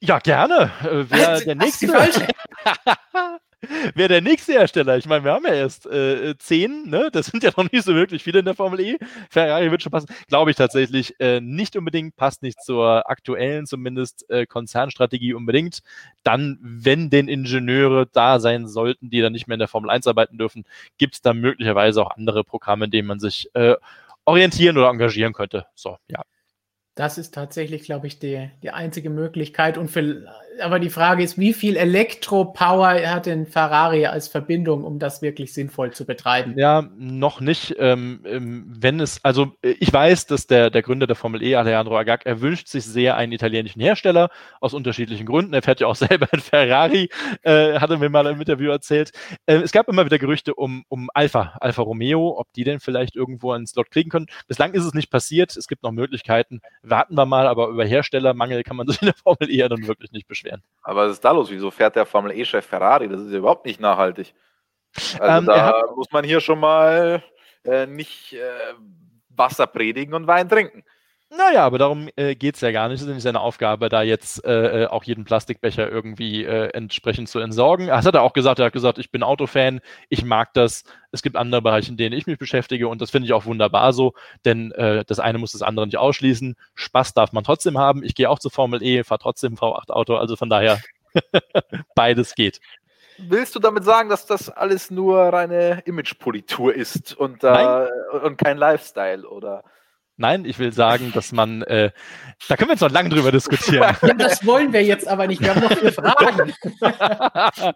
Ja, 0.01 0.19
gerne. 0.19 0.71
Äh, 0.83 1.05
wer 1.09 1.41
der 1.41 1.55
nächste. 1.55 1.87
Wer 3.95 4.07
der 4.07 4.21
nächste 4.21 4.53
Hersteller? 4.53 4.97
Ich 4.97 5.07
meine, 5.07 5.23
wir 5.23 5.31
haben 5.33 5.45
ja 5.45 5.53
erst 5.53 5.87
äh, 5.87 6.37
zehn, 6.37 6.89
ne? 6.89 7.09
Das 7.11 7.25
sind 7.25 7.41
ja 7.43 7.49
noch 7.57 7.69
nicht 7.71 7.83
so 7.83 7.95
wirklich 7.95 8.23
viele 8.23 8.39
in 8.39 8.45
der 8.45 8.53
Formel 8.53 8.79
E. 8.79 8.97
Ferrari 9.31 9.71
wird 9.71 9.81
schon 9.81 9.91
passen. 9.91 10.07
Glaube 10.27 10.51
ich 10.51 10.57
tatsächlich 10.57 11.19
äh, 11.19 11.41
nicht 11.41 11.75
unbedingt, 11.75 12.15
passt 12.15 12.43
nicht 12.43 12.61
zur 12.61 13.09
aktuellen, 13.09 13.65
zumindest 13.65 14.29
äh, 14.29 14.45
Konzernstrategie 14.45 15.33
unbedingt. 15.33 15.79
Dann, 16.23 16.59
wenn 16.61 17.09
denn 17.09 17.27
Ingenieure 17.27 18.05
da 18.05 18.39
sein 18.39 18.67
sollten, 18.67 19.09
die 19.09 19.21
dann 19.21 19.33
nicht 19.33 19.47
mehr 19.47 19.55
in 19.55 19.59
der 19.59 19.67
Formel 19.67 19.89
1 19.89 20.05
arbeiten 20.05 20.37
dürfen, 20.37 20.63
gibt 20.99 21.15
es 21.15 21.21
da 21.21 21.33
möglicherweise 21.33 22.03
auch 22.03 22.11
andere 22.11 22.43
Programme, 22.43 22.85
in 22.85 22.91
denen 22.91 23.07
man 23.07 23.19
sich 23.19 23.49
äh, 23.55 23.75
orientieren 24.25 24.77
oder 24.77 24.89
engagieren 24.89 25.33
könnte. 25.33 25.65
So, 25.73 25.97
ja. 26.07 26.21
Das 26.97 27.19
ist 27.19 27.35
tatsächlich, 27.35 27.83
glaube 27.83 28.07
ich, 28.07 28.17
die, 28.17 28.49
die 28.63 28.71
einzige 28.71 29.11
Möglichkeit. 29.11 29.77
Und 29.77 29.89
für, 29.89 30.25
aber 30.61 30.79
die 30.79 30.89
Frage 30.89 31.23
ist, 31.23 31.37
wie 31.37 31.53
viel 31.53 31.75
Elektropower 31.75 32.99
hat 33.07 33.25
denn 33.25 33.45
Ferrari 33.45 34.05
als 34.05 34.27
Verbindung, 34.27 34.83
um 34.83 34.99
das 34.99 35.21
wirklich 35.21 35.53
sinnvoll 35.53 35.91
zu 35.91 36.05
betreiben? 36.05 36.55
Ja, 36.57 36.89
noch 36.97 37.41
nicht. 37.41 37.75
Ähm, 37.79 38.21
ähm 38.25 38.65
wenn 38.79 38.99
es, 38.99 39.23
also 39.23 39.53
ich 39.61 39.91
weiß, 39.91 40.27
dass 40.27 40.47
der, 40.47 40.69
der 40.69 40.81
Gründer 40.81 41.07
der 41.07 41.15
Formel 41.15 41.41
E, 41.43 41.55
Alejandro 41.55 41.97
Agag, 41.97 42.25
er 42.25 42.41
wünscht 42.41 42.67
sich 42.67 42.85
sehr 42.85 43.17
einen 43.17 43.31
italienischen 43.31 43.81
Hersteller 43.81 44.29
aus 44.61 44.73
unterschiedlichen 44.73 45.25
Gründen. 45.25 45.53
Er 45.53 45.61
fährt 45.61 45.79
ja 45.79 45.87
auch 45.87 45.95
selber 45.95 46.27
ein 46.31 46.39
Ferrari, 46.39 47.09
äh, 47.43 47.79
hat 47.79 47.89
er 47.89 47.97
mir 47.97 48.09
mal 48.09 48.27
im 48.27 48.39
Interview 48.39 48.71
erzählt. 48.71 49.11
Äh, 49.45 49.55
es 49.57 49.71
gab 49.71 49.87
immer 49.87 50.05
wieder 50.05 50.19
Gerüchte 50.19 50.55
um, 50.55 50.83
um 50.89 51.09
Alpha, 51.13 51.57
Alfa 51.59 51.81
Romeo, 51.81 52.37
ob 52.37 52.51
die 52.53 52.63
denn 52.63 52.79
vielleicht 52.79 53.15
irgendwo 53.15 53.51
einen 53.51 53.67
Slot 53.67 53.91
kriegen 53.91 54.09
können. 54.09 54.27
Bislang 54.47 54.73
ist 54.73 54.85
es 54.85 54.93
nicht 54.93 55.09
passiert. 55.09 55.55
Es 55.55 55.67
gibt 55.67 55.83
noch 55.83 55.91
Möglichkeiten 55.91 56.61
warten 56.89 57.15
wir 57.15 57.25
mal, 57.25 57.47
aber 57.47 57.67
über 57.67 57.85
Herstellermangel 57.85 58.63
kann 58.63 58.77
man 58.77 58.87
sich 58.87 59.01
in 59.01 59.07
der 59.07 59.15
Formel 59.15 59.49
E 59.49 59.57
ja 59.57 59.69
dann 59.69 59.85
wirklich 59.87 60.11
nicht 60.11 60.27
beschweren. 60.27 60.46
Aber 60.83 61.05
was 61.05 61.13
ist 61.13 61.25
da 61.25 61.31
los? 61.31 61.49
Wieso 61.49 61.69
fährt 61.69 61.95
der 61.95 62.05
Formel 62.05 62.31
E-Chef 62.31 62.65
Ferrari? 62.65 63.09
Das 63.09 63.21
ist 63.21 63.31
ja 63.31 63.39
überhaupt 63.39 63.65
nicht 63.65 63.79
nachhaltig. 63.79 64.33
Also 65.19 65.39
ähm, 65.39 65.45
da 65.45 65.83
muss 65.95 66.11
man 66.11 66.23
hier 66.23 66.39
schon 66.39 66.59
mal 66.59 67.23
äh, 67.63 67.85
nicht 67.85 68.33
äh, 68.33 68.73
Wasser 69.29 69.67
predigen 69.67 70.13
und 70.13 70.27
Wein 70.27 70.49
trinken. 70.49 70.83
Naja, 71.29 71.65
aber 71.65 71.77
darum 71.77 72.07
äh, 72.15 72.35
geht 72.35 72.55
es 72.55 72.61
ja 72.61 72.71
gar 72.71 72.87
nicht. 72.87 73.01
Es 73.01 73.07
ist 73.07 73.13
nicht 73.13 73.21
seine 73.21 73.41
Aufgabe, 73.41 73.89
da 73.89 74.01
jetzt 74.01 74.45
äh, 74.45 74.83
äh, 74.83 74.87
auch 74.87 75.03
jeden 75.03 75.25
Plastikbecher 75.25 75.89
irgendwie 75.89 76.45
äh, 76.45 76.69
entsprechend 76.69 77.27
zu 77.27 77.39
entsorgen. 77.39 77.87
Das 77.87 78.05
hat 78.05 78.15
er 78.15 78.21
auch 78.21 78.31
gesagt. 78.31 78.59
Er 78.59 78.67
hat 78.67 78.73
gesagt, 78.73 78.97
ich 78.97 79.11
bin 79.11 79.23
Autofan, 79.23 79.81
ich 80.07 80.23
mag 80.23 80.53
das. 80.53 80.85
Es 81.11 81.21
gibt 81.21 81.35
andere 81.35 81.61
Bereiche, 81.61 81.91
in 81.91 81.97
denen 81.97 82.17
ich 82.17 82.27
mich 82.27 82.37
beschäftige 82.37 82.87
und 82.87 83.01
das 83.01 83.11
finde 83.11 83.25
ich 83.25 83.33
auch 83.33 83.45
wunderbar 83.45 83.91
so, 83.91 84.13
denn 84.45 84.71
äh, 84.73 85.03
das 85.05 85.19
eine 85.19 85.37
muss 85.37 85.51
das 85.51 85.63
andere 85.63 85.85
nicht 85.85 85.97
ausschließen. 85.97 86.55
Spaß 86.75 87.13
darf 87.13 87.33
man 87.33 87.43
trotzdem 87.43 87.77
haben. 87.77 88.03
Ich 88.03 88.15
gehe 88.15 88.29
auch 88.29 88.39
zur 88.39 88.51
Formel 88.51 88.81
E, 88.81 89.03
fahre 89.03 89.19
trotzdem 89.19 89.55
V8-Auto, 89.55 90.15
also 90.15 90.37
von 90.37 90.49
daher 90.49 90.79
beides 91.95 92.35
geht. 92.35 92.61
Willst 93.17 93.53
du 93.53 93.59
damit 93.59 93.83
sagen, 93.83 94.07
dass 94.07 94.27
das 94.27 94.49
alles 94.49 94.91
nur 94.91 95.17
reine 95.19 95.81
Imagepolitur 95.85 96.73
ist 96.73 97.13
und, 97.17 97.43
äh, 97.43 97.87
und 98.23 98.37
kein 98.37 98.57
Lifestyle, 98.57 99.27
oder? 99.27 99.63
Nein, 100.19 100.45
ich 100.45 100.57
will 100.57 100.73
sagen, 100.73 101.11
dass 101.13 101.31
man, 101.31 101.61
äh, 101.61 101.91
da 102.47 102.57
können 102.57 102.69
wir 102.69 102.73
jetzt 102.73 102.81
noch 102.81 102.91
lange 102.91 103.09
drüber 103.09 103.31
diskutieren. 103.31 103.95
Ja, 104.01 104.13
das 104.15 104.45
wollen 104.45 104.73
wir 104.73 104.83
jetzt 104.83 105.07
aber 105.07 105.27
nicht. 105.27 105.41
Wir 105.41 105.53
haben 105.53 105.61
noch 105.61 105.71
viele 105.71 105.91
Fragen. 105.91 106.53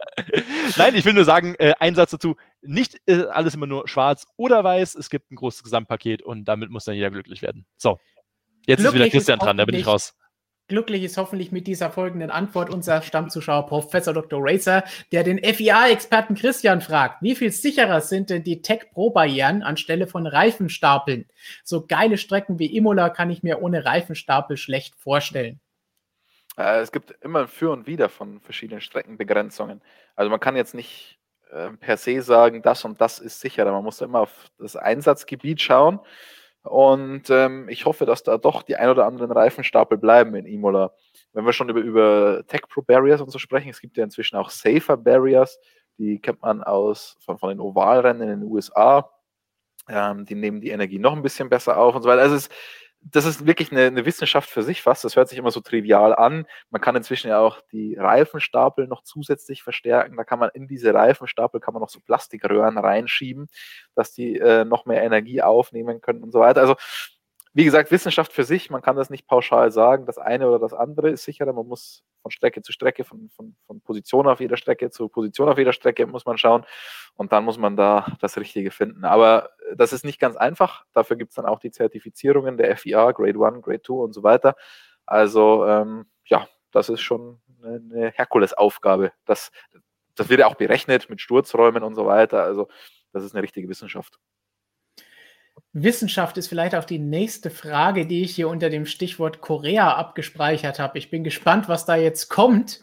Nein, 0.78 0.96
ich 0.96 1.06
will 1.06 1.14
nur 1.14 1.24
sagen, 1.24 1.56
äh, 1.60 1.74
ein 1.80 1.94
Satz 1.94 2.12
dazu. 2.12 2.36
Nicht 2.62 3.00
äh, 3.06 3.26
alles 3.26 3.54
immer 3.54 3.68
nur 3.68 3.88
schwarz 3.88 4.26
oder 4.38 4.64
weiß. 4.64 4.96
Es 4.96 5.10
gibt 5.12 5.32
ein 5.32 5.36
großes 5.36 5.64
Gesamtpaket 5.64 6.24
und 6.24 6.46
damit 6.46 6.72
muss 6.72 6.86
dann 6.86 6.96
jeder 6.96 7.12
glücklich 7.12 7.44
werden. 7.44 7.66
So. 7.78 8.00
Jetzt 8.66 8.80
glücklich 8.80 8.86
ist 8.86 8.94
wieder 8.94 9.10
Christian 9.10 9.40
dran, 9.40 9.58
da 9.58 9.66
bin 9.66 9.76
ich 9.76 9.86
raus. 9.86 10.16
Glücklich 10.72 11.04
ist 11.04 11.18
hoffentlich 11.18 11.52
mit 11.52 11.68
dieser 11.68 11.92
folgenden 11.92 12.32
Antwort 12.32 12.70
unser 12.70 13.02
Stammzuschauer 13.02 13.66
Professor 13.66 14.14
Dr. 14.14 14.40
Racer, 14.42 14.86
der 15.12 15.26
den 15.26 15.38
FIA-Experten 15.44 16.34
Christian 16.34 16.80
fragt, 16.80 17.22
wie 17.22 17.36
viel 17.36 17.52
sicherer 17.52 18.00
sind 18.00 18.30
denn 18.30 18.46
die 18.46 18.62
Tech-Pro-Barrieren 18.62 19.64
anstelle 19.64 20.08
von 20.08 20.26
Reifenstapeln? 20.26 21.26
So 21.66 21.86
geile 21.86 22.18
Strecken 22.18 22.58
wie 22.58 22.74
Imola 22.74 23.10
kann 23.10 23.30
ich 23.30 23.44
mir 23.44 23.62
ohne 23.62 23.84
Reifenstapel 23.84 24.56
schlecht 24.56 24.96
vorstellen. 24.96 25.60
Äh, 26.56 26.80
es 26.80 26.94
gibt 26.94 27.16
immer 27.20 27.50
für 27.50 27.72
und 27.72 27.86
wider 27.86 28.08
von 28.08 28.40
verschiedenen 28.40 28.80
Streckenbegrenzungen. 28.80 29.82
Also 30.16 30.32
man 30.32 30.40
kann 30.40 30.56
jetzt 30.56 30.74
nicht 30.74 31.20
äh, 31.52 31.72
per 31.72 31.98
se 31.98 32.22
sagen, 32.22 32.62
das 32.62 32.86
und 32.86 33.02
das 33.02 33.20
ist 33.20 33.42
sicherer. 33.42 33.74
Man 33.74 33.84
muss 33.84 34.00
immer 34.00 34.22
auf 34.22 34.50
das 34.58 34.78
Einsatzgebiet 34.78 35.60
schauen. 35.60 36.00
Und 36.64 37.30
ähm, 37.30 37.68
ich 37.70 37.86
hoffe, 37.86 38.06
dass 38.06 38.24
da 38.24 38.38
doch 38.38 38.62
die 38.62 38.76
ein 38.76 38.90
oder 38.90 39.06
anderen 39.06 39.32
Reifenstapel 39.32 39.98
bleiben 39.98 40.36
in 40.36 40.46
Imola. 40.46 40.94
Wenn 41.34 41.46
wir 41.46 41.54
schon 41.54 41.70
über, 41.70 41.80
über 41.80 42.44
Tech 42.48 42.62
Pro 42.70 42.82
Barriers 42.82 43.22
und 43.22 43.32
so 43.32 43.40
sprechen, 43.40 43.70
es 43.70 43.82
gibt 43.82 43.98
ja 43.98 44.04
inzwischen 44.04 44.36
auch 44.36 44.50
Safer 44.50 44.98
Barriers, 44.98 45.60
die 45.98 46.20
kennt 46.20 46.42
man 46.42 46.64
aus 46.64 47.18
von, 47.26 47.38
von 47.38 47.50
den 47.50 47.60
Ovalrennen 47.60 48.22
in 48.22 48.42
den 48.42 48.52
USA. 48.52 49.10
Ähm, 49.90 50.26
die 50.26 50.36
nehmen 50.36 50.62
die 50.62 50.70
Energie 50.70 51.00
noch 51.00 51.14
ein 51.14 51.24
bisschen 51.24 51.50
besser 51.50 51.78
auf 51.78 51.96
und 51.96 52.04
so 52.04 52.10
weiter. 52.10 52.22
Also 52.22 52.36
es, 52.36 52.50
das 53.04 53.26
ist 53.26 53.48
wirklich 53.48 53.72
eine, 53.72 53.86
eine, 53.88 54.06
Wissenschaft 54.06 54.50
für 54.50 54.62
sich 54.62 54.82
fast. 54.82 55.04
Das 55.04 55.16
hört 55.16 55.28
sich 55.28 55.38
immer 55.38 55.52
so 55.52 55.60
trivial 55.60 56.16
an. 56.16 56.46
Man 56.70 56.82
kann 56.82 56.96
inzwischen 56.96 57.30
ja 57.30 57.40
auch 57.40 57.60
die 57.72 57.96
Reifenstapel 57.96 58.88
noch 58.88 59.04
zusätzlich 59.04 59.64
verstärken. 59.64 60.18
Da 60.18 60.24
kann 60.24 60.40
man 60.40 60.52
in 60.54 60.68
diese 60.68 60.94
Reifenstapel 60.94 61.60
kann 61.60 61.74
man 61.74 61.82
noch 61.82 61.90
so 61.90 62.00
Plastikröhren 62.00 62.78
reinschieben, 62.78 63.48
dass 63.96 64.14
die 64.14 64.38
äh, 64.38 64.66
noch 64.66 64.86
mehr 64.86 65.02
Energie 65.04 65.42
aufnehmen 65.42 66.00
können 66.02 66.22
und 66.24 66.32
so 66.32 66.40
weiter. 66.40 66.62
Also 66.62 66.76
wie 67.54 67.66
gesagt, 67.66 67.92
Wissenschaft 67.92 68.32
für 68.32 68.46
sich, 68.46 68.70
man 68.70 68.82
kann 68.82 68.96
das 68.96 69.10
nicht 69.10 69.28
pauschal 69.28 69.72
sagen, 69.72 70.06
das 70.06 70.18
eine 70.18 70.48
oder 70.48 70.60
das 70.60 70.74
andere 70.74 71.10
ist 71.10 71.24
sicherer. 71.26 71.52
Man 71.52 71.68
muss 71.68 72.04
von 72.22 72.32
Strecke 72.32 72.62
zu 72.62 72.72
Strecke, 72.72 73.04
von, 73.04 73.30
von, 73.30 73.56
von 73.68 73.82
Position 73.82 74.28
auf 74.28 74.40
jeder 74.40 74.56
Strecke 74.56 74.90
zu 74.90 75.10
Position 75.10 75.50
auf 75.50 75.58
jeder 75.58 75.74
Strecke 75.74 76.08
muss 76.08 76.26
man 76.26 76.38
schauen 76.38 76.66
und 77.16 77.34
dann 77.34 77.44
muss 77.44 77.58
man 77.58 77.76
da 77.76 78.06
das 78.22 78.38
Richtige 78.38 78.72
finden. 78.72 79.04
Aber 79.04 79.50
das 79.76 79.92
ist 79.92 80.06
nicht 80.06 80.20
ganz 80.20 80.38
einfach. 80.38 80.86
Dafür 80.94 81.18
gibt 81.18 81.32
es 81.32 81.36
dann 81.36 81.46
auch 81.46 81.60
die 81.60 81.72
Zertifizierungen 81.72 82.56
der 82.56 82.78
FIA, 82.78 83.12
Grade 83.12 83.46
1, 83.46 83.62
Grade 83.62 83.82
2 83.82 83.94
und 83.96 84.14
so 84.14 84.24
weiter. 84.24 84.56
Also 85.06 85.66
ähm, 85.66 86.06
ja, 86.26 86.48
das 86.72 86.88
ist 86.88 87.02
schon 87.02 87.42
eine 87.64 88.12
Herkulesaufgabe. 88.12 89.12
Das, 89.26 89.52
das 90.16 90.30
wird 90.30 90.40
ja 90.40 90.48
auch 90.48 90.56
berechnet 90.56 91.10
mit 91.10 91.20
Sturzräumen 91.20 91.84
und 91.84 91.96
so 91.96 92.06
weiter. 92.06 92.44
Also 92.44 92.70
das 93.12 93.26
ist 93.26 93.34
eine 93.34 93.44
richtige 93.44 93.68
Wissenschaft. 93.68 94.20
Wissenschaft 95.74 96.38
ist 96.38 96.48
vielleicht 96.48 96.76
auch 96.76 96.84
die 96.84 97.00
nächste 97.00 97.50
Frage, 97.50 98.06
die 98.06 98.24
ich 98.24 98.36
hier 98.36 98.50
unter 98.50 98.70
dem 98.70 98.86
Stichwort 98.86 99.42
Korea 99.42 99.94
abgespeichert 99.94 100.80
habe. 100.80 100.98
Ich 100.98 101.10
bin 101.10 101.24
gespannt, 101.24 101.70
was 101.70 101.86
da 101.86 101.96
jetzt 101.96 102.30
kommt. 102.30 102.82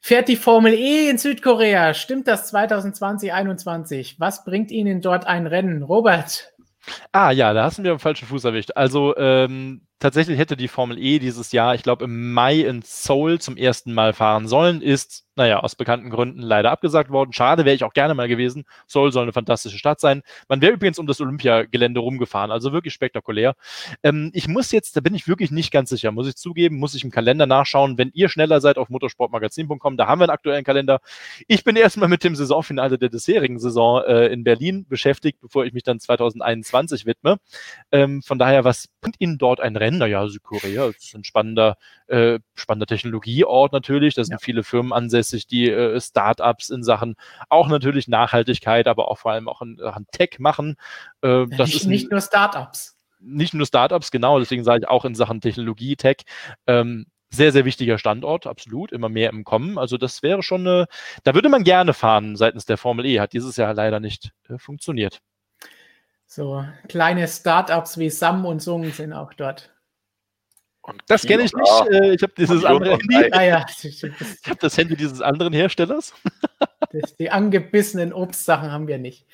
Fährt 0.00 0.28
die 0.28 0.36
Formel 0.36 0.72
E 0.74 1.10
in 1.10 1.18
Südkorea? 1.18 1.92
Stimmt 1.92 2.28
das 2.28 2.48
2020, 2.48 3.30
2021? 3.30 4.20
Was 4.20 4.44
bringt 4.44 4.70
Ihnen 4.70 5.00
dort 5.00 5.26
ein 5.26 5.48
Rennen? 5.48 5.82
Robert? 5.82 6.52
Ah 7.10 7.32
ja, 7.32 7.52
da 7.52 7.64
hast 7.64 7.78
du 7.78 7.82
mir 7.82 7.90
am 7.90 7.98
falschen 7.98 8.28
Fuß 8.28 8.44
erwischt. 8.44 8.70
Also 8.76 9.16
ähm, 9.16 9.85
tatsächlich 9.98 10.38
hätte 10.38 10.56
die 10.56 10.68
Formel 10.68 10.98
E 10.98 11.18
dieses 11.18 11.52
Jahr, 11.52 11.74
ich 11.74 11.82
glaube 11.82 12.04
im 12.04 12.32
Mai 12.32 12.60
in 12.60 12.82
Seoul 12.82 13.40
zum 13.40 13.56
ersten 13.56 13.92
Mal 13.94 14.12
fahren 14.12 14.48
sollen, 14.48 14.82
ist 14.82 15.26
naja, 15.36 15.60
aus 15.60 15.74
bekannten 15.74 16.08
Gründen 16.08 16.40
leider 16.40 16.70
abgesagt 16.70 17.10
worden. 17.10 17.32
Schade, 17.34 17.66
wäre 17.66 17.76
ich 17.76 17.84
auch 17.84 17.92
gerne 17.92 18.14
mal 18.14 18.26
gewesen. 18.26 18.64
Seoul 18.86 19.12
soll 19.12 19.24
eine 19.24 19.34
fantastische 19.34 19.78
Stadt 19.78 20.00
sein. 20.00 20.22
Man 20.48 20.62
wäre 20.62 20.72
übrigens 20.72 20.98
um 20.98 21.06
das 21.06 21.20
Olympiagelände 21.20 22.00
rumgefahren, 22.00 22.50
also 22.50 22.72
wirklich 22.72 22.94
spektakulär. 22.94 23.54
Ähm, 24.02 24.30
ich 24.32 24.48
muss 24.48 24.72
jetzt, 24.72 24.96
da 24.96 25.00
bin 25.02 25.14
ich 25.14 25.28
wirklich 25.28 25.50
nicht 25.50 25.70
ganz 25.70 25.90
sicher, 25.90 26.10
muss 26.10 26.26
ich 26.26 26.36
zugeben, 26.36 26.78
muss 26.78 26.94
ich 26.94 27.04
im 27.04 27.10
Kalender 27.10 27.46
nachschauen. 27.46 27.98
Wenn 27.98 28.10
ihr 28.14 28.30
schneller 28.30 28.62
seid 28.62 28.78
auf 28.78 28.88
motorsportmagazin.com, 28.88 29.98
da 29.98 30.06
haben 30.06 30.20
wir 30.20 30.24
einen 30.24 30.30
aktuellen 30.30 30.64
Kalender. 30.64 31.00
Ich 31.46 31.64
bin 31.64 31.76
erstmal 31.76 32.08
mit 32.08 32.24
dem 32.24 32.34
Saisonfinale 32.34 32.98
der 32.98 33.10
bisherigen 33.10 33.58
Saison 33.58 34.02
äh, 34.04 34.28
in 34.28 34.42
Berlin 34.42 34.86
beschäftigt, 34.88 35.40
bevor 35.42 35.66
ich 35.66 35.74
mich 35.74 35.82
dann 35.82 36.00
2021 36.00 37.04
widme. 37.04 37.36
Ähm, 37.92 38.22
von 38.22 38.38
daher, 38.38 38.64
was 38.64 38.88
bringt 39.02 39.16
Ihnen 39.18 39.36
dort 39.36 39.60
ein 39.60 39.76
Rennen? 39.76 39.85
Naja, 39.90 40.26
Südkorea, 40.28 40.86
ist 40.86 41.14
ein 41.14 41.24
spannender, 41.24 41.76
äh, 42.06 42.38
spannender 42.54 42.86
Technologieort 42.86 43.72
natürlich. 43.72 44.14
Da 44.14 44.24
sind 44.24 44.34
ja. 44.34 44.38
viele 44.38 44.62
Firmen 44.62 44.92
ansässig 44.92 45.46
die 45.46 45.70
äh, 45.70 46.00
Startups 46.00 46.70
in 46.70 46.82
Sachen 46.82 47.16
auch 47.48 47.68
natürlich 47.68 48.08
Nachhaltigkeit, 48.08 48.86
aber 48.88 49.08
auch 49.08 49.18
vor 49.18 49.32
allem 49.32 49.48
auch 49.48 49.62
in 49.62 49.76
Sachen 49.76 50.06
Tech 50.12 50.38
machen. 50.38 50.76
Äh, 51.22 51.46
das 51.48 51.68
nicht, 51.68 51.76
ist 51.76 51.84
ein, 51.84 51.90
nicht 51.90 52.10
nur 52.10 52.20
Startups. 52.20 52.96
Nicht 53.20 53.54
nur 53.54 53.66
Startups, 53.66 54.10
genau. 54.10 54.38
Deswegen 54.38 54.64
sage 54.64 54.80
ich 54.82 54.88
auch 54.88 55.04
in 55.04 55.14
Sachen 55.14 55.40
Technologie, 55.40 55.96
Tech. 55.96 56.18
Ähm, 56.66 57.06
sehr, 57.30 57.52
sehr 57.52 57.64
wichtiger 57.64 57.98
Standort, 57.98 58.46
absolut, 58.46 58.92
immer 58.92 59.08
mehr 59.08 59.30
im 59.30 59.44
Kommen. 59.44 59.78
Also 59.78 59.96
das 59.96 60.22
wäre 60.22 60.42
schon 60.42 60.66
eine, 60.66 60.86
da 61.24 61.34
würde 61.34 61.48
man 61.48 61.64
gerne 61.64 61.92
fahren 61.92 62.36
seitens 62.36 62.66
der 62.66 62.78
Formel 62.78 63.04
E, 63.06 63.20
hat 63.20 63.32
dieses 63.32 63.56
Jahr 63.56 63.74
leider 63.74 64.00
nicht 64.00 64.32
äh, 64.48 64.58
funktioniert. 64.58 65.20
So 66.26 66.64
kleine 66.88 67.28
Startups 67.28 67.98
wie 67.98 68.10
Sam 68.10 68.44
und 68.44 68.60
Sung 68.60 68.90
sind 68.92 69.12
auch 69.12 69.32
dort. 69.32 69.72
Und 70.86 71.02
das 71.08 71.22
kenne 71.26 71.42
ich 71.42 71.52
nicht. 71.52 71.90
Äh, 71.90 72.14
ich 72.14 72.22
habe 72.22 72.32
dieses 72.38 72.64
andere 72.64 72.92
Handy. 72.92 73.32
Ah, 73.32 73.42
ja. 73.42 73.66
Ich 73.82 74.04
habe 74.04 74.58
das 74.60 74.78
Handy 74.78 74.96
dieses 74.96 75.20
anderen 75.20 75.52
Herstellers. 75.52 76.14
die 77.18 77.28
angebissenen 77.28 78.12
Obstsachen 78.12 78.70
haben 78.70 78.86
wir 78.86 78.98
nicht. 78.98 79.26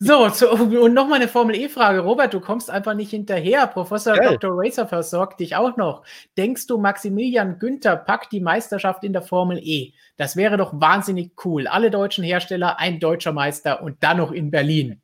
So, 0.00 0.28
so 0.28 0.50
und 0.50 0.92
nochmal 0.92 1.20
eine 1.20 1.28
Formel 1.28 1.54
E-Frage. 1.54 2.00
Robert, 2.00 2.34
du 2.34 2.40
kommst 2.40 2.68
einfach 2.68 2.94
nicht 2.94 3.10
hinterher. 3.10 3.68
Professor 3.68 4.16
Geil. 4.16 4.38
Dr. 4.38 4.50
Racer 4.52 4.88
versorgt 4.88 5.38
dich 5.38 5.54
auch 5.54 5.76
noch. 5.76 6.02
Denkst 6.36 6.66
du, 6.66 6.78
Maximilian 6.78 7.60
Günther 7.60 7.96
packt 7.96 8.32
die 8.32 8.40
Meisterschaft 8.40 9.04
in 9.04 9.12
der 9.12 9.22
Formel 9.22 9.60
E? 9.62 9.92
Das 10.16 10.34
wäre 10.34 10.56
doch 10.56 10.72
wahnsinnig 10.74 11.32
cool. 11.44 11.68
Alle 11.68 11.92
deutschen 11.92 12.24
Hersteller, 12.24 12.80
ein 12.80 12.98
deutscher 12.98 13.32
Meister 13.32 13.82
und 13.82 14.02
dann 14.02 14.16
noch 14.16 14.32
in 14.32 14.50
Berlin. 14.50 15.00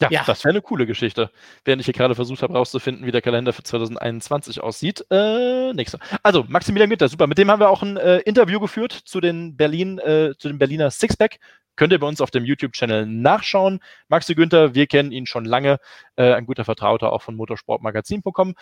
Ja, 0.00 0.08
ja. 0.10 0.22
das 0.26 0.44
wäre 0.44 0.50
eine 0.50 0.62
coole 0.62 0.86
Geschichte. 0.86 1.30
Während 1.64 1.80
ich 1.80 1.86
hier 1.86 1.94
gerade 1.94 2.14
versucht 2.14 2.42
habe, 2.42 2.54
rauszufinden, 2.54 3.04
wie 3.04 3.10
der 3.10 3.22
Kalender 3.22 3.52
für 3.52 3.64
2021 3.64 4.60
aussieht. 4.60 5.04
Äh, 5.10 5.72
nächster. 5.72 5.98
Also, 6.22 6.44
Maximilian 6.46 6.88
Günther, 6.88 7.08
super. 7.08 7.26
Mit 7.26 7.38
dem 7.38 7.50
haben 7.50 7.60
wir 7.60 7.70
auch 7.70 7.82
ein 7.82 7.96
äh, 7.96 8.18
Interview 8.18 8.60
geführt 8.60 8.92
zu 8.92 9.20
den 9.20 9.56
Berlin, 9.56 9.98
äh, 9.98 10.34
zu 10.38 10.48
dem 10.48 10.58
Berliner 10.58 10.90
Sixpack. 10.90 11.38
Könnt 11.74 11.92
ihr 11.92 12.00
bei 12.00 12.06
uns 12.06 12.20
auf 12.20 12.30
dem 12.30 12.44
YouTube-Channel 12.44 13.06
nachschauen. 13.06 13.80
Maxi 14.08 14.34
Günther, 14.34 14.74
wir 14.74 14.86
kennen 14.86 15.12
ihn 15.12 15.26
schon 15.26 15.44
lange. 15.44 15.78
Äh, 16.16 16.32
ein 16.32 16.46
guter 16.46 16.64
Vertrauter 16.64 17.12
auch 17.12 17.22
von 17.22 17.36
motorsportmagazin.com. 17.36 18.54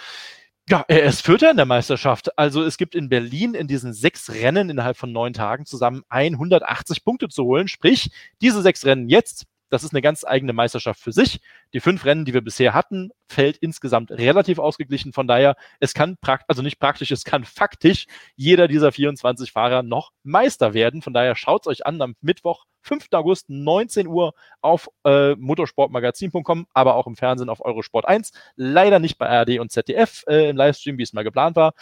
Ja, 0.68 0.84
er 0.88 1.04
ist 1.04 1.24
Vierter 1.24 1.50
in 1.50 1.56
der 1.56 1.64
Meisterschaft. 1.64 2.36
Also 2.38 2.62
es 2.62 2.76
gibt 2.76 2.94
in 2.94 3.08
Berlin 3.08 3.54
in 3.54 3.68
diesen 3.68 3.92
sechs 3.92 4.32
Rennen 4.32 4.68
innerhalb 4.68 4.96
von 4.96 5.12
neun 5.12 5.32
Tagen 5.32 5.64
zusammen 5.64 6.02
180 6.08 7.04
Punkte 7.04 7.28
zu 7.28 7.44
holen. 7.44 7.68
Sprich, 7.68 8.10
diese 8.40 8.62
sechs 8.62 8.84
Rennen 8.84 9.08
jetzt 9.08 9.46
das 9.68 9.84
ist 9.84 9.92
eine 9.92 10.02
ganz 10.02 10.24
eigene 10.24 10.52
Meisterschaft 10.52 11.00
für 11.00 11.12
sich. 11.12 11.40
Die 11.72 11.80
fünf 11.80 12.04
Rennen, 12.04 12.24
die 12.24 12.34
wir 12.34 12.42
bisher 12.42 12.74
hatten, 12.74 13.10
fällt 13.28 13.56
insgesamt 13.56 14.10
relativ 14.10 14.58
ausgeglichen. 14.58 15.12
Von 15.12 15.26
daher, 15.26 15.56
es 15.80 15.94
kann 15.94 16.16
praktisch, 16.20 16.46
also 16.48 16.62
nicht 16.62 16.78
praktisch, 16.78 17.10
es 17.10 17.24
kann 17.24 17.44
faktisch 17.44 18.06
jeder 18.36 18.68
dieser 18.68 18.92
24 18.92 19.52
Fahrer 19.52 19.82
noch 19.82 20.12
Meister 20.22 20.74
werden. 20.74 21.02
Von 21.02 21.14
daher 21.14 21.34
schaut 21.34 21.62
es 21.62 21.66
euch 21.66 21.86
an 21.86 22.00
am 22.00 22.14
Mittwoch, 22.20 22.64
5. 22.82 23.08
August, 23.12 23.50
19 23.50 24.06
Uhr 24.06 24.32
auf 24.60 24.88
äh, 25.04 25.34
motorsportmagazin.com, 25.34 26.66
aber 26.72 26.94
auch 26.94 27.06
im 27.06 27.16
Fernsehen 27.16 27.48
auf 27.48 27.64
Eurosport 27.64 28.06
1. 28.06 28.30
Leider 28.54 29.00
nicht 29.00 29.18
bei 29.18 29.28
ARD 29.28 29.58
und 29.58 29.72
ZDF 29.72 30.24
äh, 30.28 30.50
im 30.50 30.56
Livestream, 30.56 30.96
wie 30.98 31.02
es 31.02 31.12
mal 31.12 31.24
geplant 31.24 31.56
war. 31.56 31.74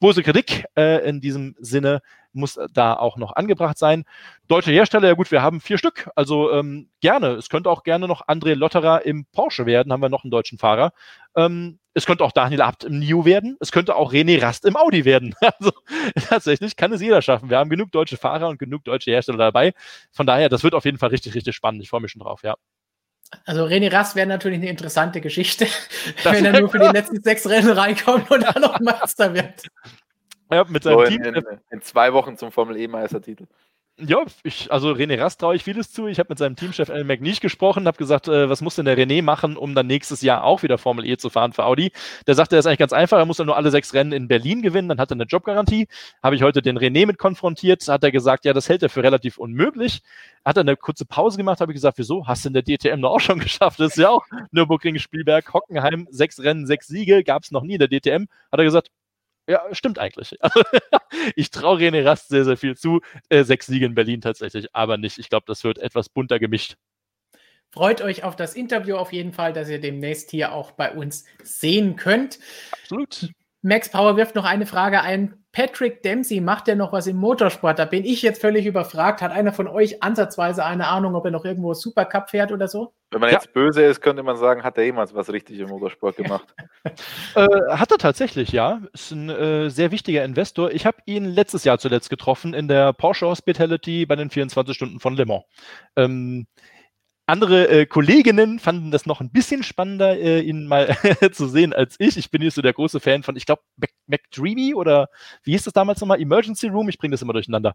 Bose 0.00 0.22
Kritik 0.22 0.64
äh, 0.76 1.06
in 1.08 1.20
diesem 1.20 1.54
Sinne 1.60 2.00
muss 2.32 2.58
da 2.72 2.94
auch 2.94 3.16
noch 3.16 3.34
angebracht 3.36 3.78
sein. 3.78 4.04
Deutsche 4.48 4.70
Hersteller, 4.70 5.08
ja 5.08 5.14
gut, 5.14 5.30
wir 5.30 5.42
haben 5.42 5.60
vier 5.60 5.78
Stück, 5.78 6.08
also 6.14 6.52
ähm, 6.52 6.88
gerne. 7.00 7.28
Es 7.30 7.48
könnte 7.48 7.70
auch 7.70 7.82
gerne 7.82 8.08
noch 8.08 8.26
André 8.28 8.54
Lotterer 8.54 9.04
im 9.04 9.26
Porsche 9.32 9.66
werden, 9.66 9.92
haben 9.92 10.02
wir 10.02 10.08
noch 10.08 10.24
einen 10.24 10.30
deutschen 10.30 10.58
Fahrer. 10.58 10.92
Ähm, 11.36 11.78
es 11.92 12.06
könnte 12.06 12.24
auch 12.24 12.32
Daniel 12.32 12.62
Abt 12.62 12.84
im 12.84 12.98
NIO 12.98 13.24
werden. 13.24 13.56
Es 13.60 13.72
könnte 13.72 13.96
auch 13.96 14.12
René 14.12 14.40
Rast 14.40 14.64
im 14.64 14.76
Audi 14.76 15.04
werden. 15.04 15.34
Also 15.58 15.72
tatsächlich 16.28 16.76
kann 16.76 16.92
es 16.92 17.00
jeder 17.00 17.20
schaffen. 17.20 17.50
Wir 17.50 17.58
haben 17.58 17.68
genug 17.68 17.92
deutsche 17.92 18.16
Fahrer 18.16 18.48
und 18.48 18.58
genug 18.58 18.84
deutsche 18.84 19.10
Hersteller 19.10 19.38
dabei. 19.38 19.72
Von 20.12 20.26
daher, 20.26 20.48
das 20.48 20.62
wird 20.62 20.74
auf 20.74 20.84
jeden 20.84 20.98
Fall 20.98 21.10
richtig, 21.10 21.34
richtig 21.34 21.54
spannend. 21.54 21.82
Ich 21.82 21.90
freue 21.90 22.00
mich 22.00 22.12
schon 22.12 22.22
drauf, 22.22 22.42
ja. 22.42 22.54
Also 23.44 23.64
René 23.64 23.92
Rast 23.92 24.16
wäre 24.16 24.26
natürlich 24.26 24.58
eine 24.58 24.70
interessante 24.70 25.20
Geschichte, 25.20 25.66
das 26.24 26.32
wenn 26.32 26.44
er 26.44 26.60
nur 26.60 26.68
für 26.68 26.78
die 26.78 26.86
letzten 26.86 27.22
sechs 27.22 27.48
Rennen 27.48 27.70
reinkommt 27.70 28.30
und 28.30 28.42
dann 28.42 28.62
noch 28.62 28.80
Meister 28.80 29.34
wird. 29.34 29.62
Ja, 30.50 30.64
mit 30.68 30.82
seinem 30.82 30.98
so 30.98 31.04
Team. 31.04 31.22
In, 31.22 31.42
in, 31.70 31.82
zwei 31.82 32.12
Wochen 32.12 32.36
zum 32.36 32.52
Formel 32.52 32.76
E-Meistertitel. 32.76 33.46
Ja, 34.02 34.24
ich, 34.44 34.72
also 34.72 34.92
René 34.92 35.20
Rast 35.20 35.40
traue 35.40 35.56
ich 35.56 35.64
vieles 35.64 35.92
zu. 35.92 36.06
Ich 36.06 36.18
habe 36.18 36.28
mit 36.30 36.38
seinem 36.38 36.56
Teamchef 36.56 36.88
Alan 36.88 37.06
McNeish 37.06 37.40
gesprochen, 37.40 37.86
habe 37.86 37.98
gesagt, 37.98 38.28
äh, 38.28 38.48
was 38.48 38.62
muss 38.62 38.76
denn 38.76 38.86
der 38.86 38.96
René 38.96 39.22
machen, 39.22 39.58
um 39.58 39.74
dann 39.74 39.86
nächstes 39.86 40.22
Jahr 40.22 40.42
auch 40.42 40.62
wieder 40.62 40.78
Formel 40.78 41.04
E 41.04 41.18
zu 41.18 41.28
fahren 41.28 41.52
für 41.52 41.64
Audi. 41.66 41.92
Der 42.26 42.34
sagte, 42.34 42.56
das 42.56 42.64
ist 42.64 42.66
eigentlich 42.66 42.78
ganz 42.78 42.94
einfach, 42.94 43.18
er 43.18 43.26
muss 43.26 43.36
dann 43.36 43.46
nur 43.46 43.58
alle 43.58 43.70
sechs 43.70 43.92
Rennen 43.92 44.12
in 44.12 44.26
Berlin 44.26 44.62
gewinnen, 44.62 44.88
dann 44.88 44.98
hat 44.98 45.10
er 45.10 45.16
eine 45.16 45.24
Jobgarantie. 45.24 45.86
Habe 46.22 46.34
ich 46.34 46.42
heute 46.42 46.62
den 46.62 46.78
René 46.78 47.06
mit 47.06 47.18
konfrontiert, 47.18 47.86
hat 47.88 48.02
er 48.02 48.10
gesagt, 48.10 48.46
ja, 48.46 48.54
das 48.54 48.70
hält 48.70 48.82
er 48.82 48.88
für 48.88 49.02
relativ 49.02 49.36
unmöglich. 49.36 50.00
Hat 50.46 50.56
er 50.56 50.62
eine 50.62 50.76
kurze 50.76 51.04
Pause 51.04 51.36
gemacht, 51.36 51.60
habe 51.60 51.72
ich 51.72 51.76
gesagt, 51.76 51.98
wieso? 51.98 52.26
Hast 52.26 52.46
du 52.46 52.48
in 52.48 52.54
der 52.54 52.62
DTM 52.62 53.00
noch 53.00 53.10
auch 53.10 53.20
schon 53.20 53.38
geschafft? 53.40 53.80
Das 53.80 53.92
ist 53.92 53.98
ja 53.98 54.08
auch 54.08 54.24
Nürburgring, 54.50 54.98
Spielberg, 54.98 55.52
Hockenheim, 55.52 56.08
sechs 56.10 56.40
Rennen, 56.40 56.66
sechs 56.66 56.86
Siege, 56.86 57.22
gab 57.22 57.42
es 57.42 57.50
noch 57.50 57.62
nie 57.62 57.74
in 57.74 57.80
der 57.80 57.88
DTM. 57.88 58.28
Hat 58.50 58.58
er 58.58 58.64
gesagt, 58.64 58.88
ja, 59.50 59.62
stimmt 59.72 59.98
eigentlich. 59.98 60.36
ich 61.34 61.50
traue 61.50 61.78
René 61.78 62.04
Rast 62.04 62.28
sehr, 62.28 62.44
sehr 62.44 62.56
viel 62.56 62.76
zu. 62.76 63.00
Äh, 63.28 63.42
sechs 63.42 63.66
Siege 63.66 63.84
in 63.84 63.94
Berlin 63.94 64.20
tatsächlich, 64.20 64.74
aber 64.74 64.96
nicht. 64.96 65.18
Ich 65.18 65.28
glaube, 65.28 65.44
das 65.46 65.64
wird 65.64 65.78
etwas 65.78 66.08
bunter 66.08 66.38
gemischt. 66.38 66.76
Freut 67.72 68.00
euch 68.00 68.24
auf 68.24 68.36
das 68.36 68.54
Interview 68.54 68.96
auf 68.96 69.12
jeden 69.12 69.32
Fall, 69.32 69.52
dass 69.52 69.68
ihr 69.68 69.80
demnächst 69.80 70.30
hier 70.30 70.52
auch 70.52 70.72
bei 70.72 70.92
uns 70.92 71.24
sehen 71.42 71.96
könnt. 71.96 72.38
Absolut. 72.72 73.30
Max 73.62 73.90
Power 73.90 74.16
wirft 74.16 74.34
noch 74.34 74.44
eine 74.44 74.64
Frage 74.64 75.02
ein. 75.02 75.34
Patrick 75.52 76.02
Dempsey 76.02 76.40
macht 76.40 76.68
ja 76.68 76.76
noch 76.76 76.92
was 76.92 77.08
im 77.08 77.16
Motorsport. 77.16 77.78
Da 77.78 77.84
bin 77.84 78.04
ich 78.04 78.22
jetzt 78.22 78.40
völlig 78.40 78.66
überfragt. 78.66 79.20
Hat 79.20 79.32
einer 79.32 79.52
von 79.52 79.66
euch 79.66 80.02
ansatzweise 80.02 80.64
eine 80.64 80.86
Ahnung, 80.86 81.16
ob 81.16 81.24
er 81.24 81.32
noch 81.32 81.44
irgendwo 81.44 81.74
Supercup 81.74 82.30
fährt 82.30 82.52
oder 82.52 82.68
so? 82.68 82.94
Wenn 83.10 83.20
man 83.20 83.30
ja. 83.30 83.34
jetzt 83.34 83.52
böse 83.52 83.82
ist, 83.82 84.00
könnte 84.00 84.22
man 84.22 84.36
sagen, 84.36 84.62
hat 84.62 84.78
er 84.78 84.84
jemals 84.84 85.12
was 85.12 85.30
richtig 85.32 85.58
im 85.58 85.68
Motorsport 85.68 86.16
gemacht? 86.16 86.54
äh, 87.34 87.46
hat 87.68 87.90
er 87.90 87.98
tatsächlich, 87.98 88.52
ja. 88.52 88.80
Ist 88.92 89.10
ein 89.10 89.28
äh, 89.28 89.68
sehr 89.70 89.90
wichtiger 89.90 90.24
Investor. 90.24 90.70
Ich 90.70 90.86
habe 90.86 90.98
ihn 91.04 91.24
letztes 91.24 91.64
Jahr 91.64 91.78
zuletzt 91.78 92.08
getroffen 92.08 92.54
in 92.54 92.68
der 92.68 92.92
Porsche 92.92 93.26
Hospitality 93.26 94.06
bei 94.06 94.14
den 94.14 94.30
24 94.30 94.74
Stunden 94.74 95.00
von 95.00 95.16
Le 95.16 95.26
Mans. 95.26 95.44
Ähm, 95.96 96.46
andere 97.30 97.68
äh, 97.68 97.86
Kolleginnen 97.86 98.58
fanden 98.58 98.90
das 98.90 99.06
noch 99.06 99.20
ein 99.20 99.30
bisschen 99.30 99.62
spannender, 99.62 100.18
äh, 100.18 100.40
ihn 100.40 100.66
mal 100.66 100.96
zu 101.32 101.48
sehen 101.48 101.72
als 101.72 101.96
ich. 101.98 102.16
Ich 102.16 102.30
bin 102.30 102.42
hier 102.42 102.50
so 102.50 102.60
der 102.60 102.72
große 102.72 103.00
Fan 103.00 103.22
von, 103.22 103.36
ich 103.36 103.46
glaube, 103.46 103.62
McDreamy 104.06 104.74
oder 104.74 105.08
wie 105.42 105.52
hieß 105.52 105.64
das 105.64 105.72
damals 105.72 106.00
nochmal? 106.00 106.20
Emergency 106.20 106.68
Room, 106.68 106.88
ich 106.88 106.98
bringe 106.98 107.12
das 107.12 107.22
immer 107.22 107.32
durcheinander. 107.32 107.74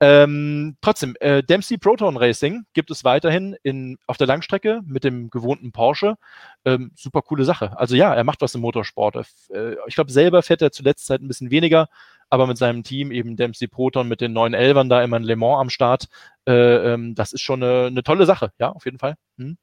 Ähm, 0.00 0.76
trotzdem, 0.80 1.14
äh, 1.20 1.42
Dempsey 1.42 1.78
Proton 1.78 2.16
Racing 2.16 2.64
gibt 2.72 2.90
es 2.90 3.04
weiterhin 3.04 3.56
in, 3.62 3.98
auf 4.06 4.16
der 4.16 4.26
Langstrecke 4.26 4.80
mit 4.86 5.04
dem 5.04 5.30
gewohnten 5.30 5.70
Porsche. 5.72 6.16
Ähm, 6.64 6.90
super 6.96 7.22
coole 7.22 7.44
Sache. 7.44 7.78
Also 7.78 7.94
ja, 7.94 8.14
er 8.14 8.24
macht 8.24 8.40
was 8.40 8.54
im 8.54 8.62
Motorsport. 8.62 9.16
Äh, 9.50 9.76
ich 9.86 9.94
glaube, 9.94 10.10
selber 10.10 10.42
fährt 10.42 10.62
er 10.62 10.72
zuletzt 10.72 11.08
halt 11.10 11.22
ein 11.22 11.28
bisschen 11.28 11.50
weniger, 11.50 11.88
aber 12.30 12.46
mit 12.46 12.58
seinem 12.58 12.82
Team 12.82 13.10
eben 13.12 13.36
Dempsey 13.36 13.68
Proton 13.68 14.08
mit 14.08 14.20
den 14.20 14.32
neuen 14.32 14.54
Elvern 14.54 14.88
da 14.88 15.02
immer 15.02 15.16
in 15.16 15.22
Le 15.22 15.36
Mans 15.36 15.60
am 15.60 15.70
Start. 15.70 16.08
Äh, 16.46 16.52
ähm, 16.92 17.14
das 17.14 17.32
ist 17.32 17.42
schon 17.42 17.62
eine, 17.62 17.86
eine, 17.86 18.02
tolle 18.02 18.26
Sache, 18.26 18.52
ja, 18.58 18.70
auf 18.70 18.84
jeden 18.84 18.98
Fall. 18.98 19.16
Hm. 19.38 19.56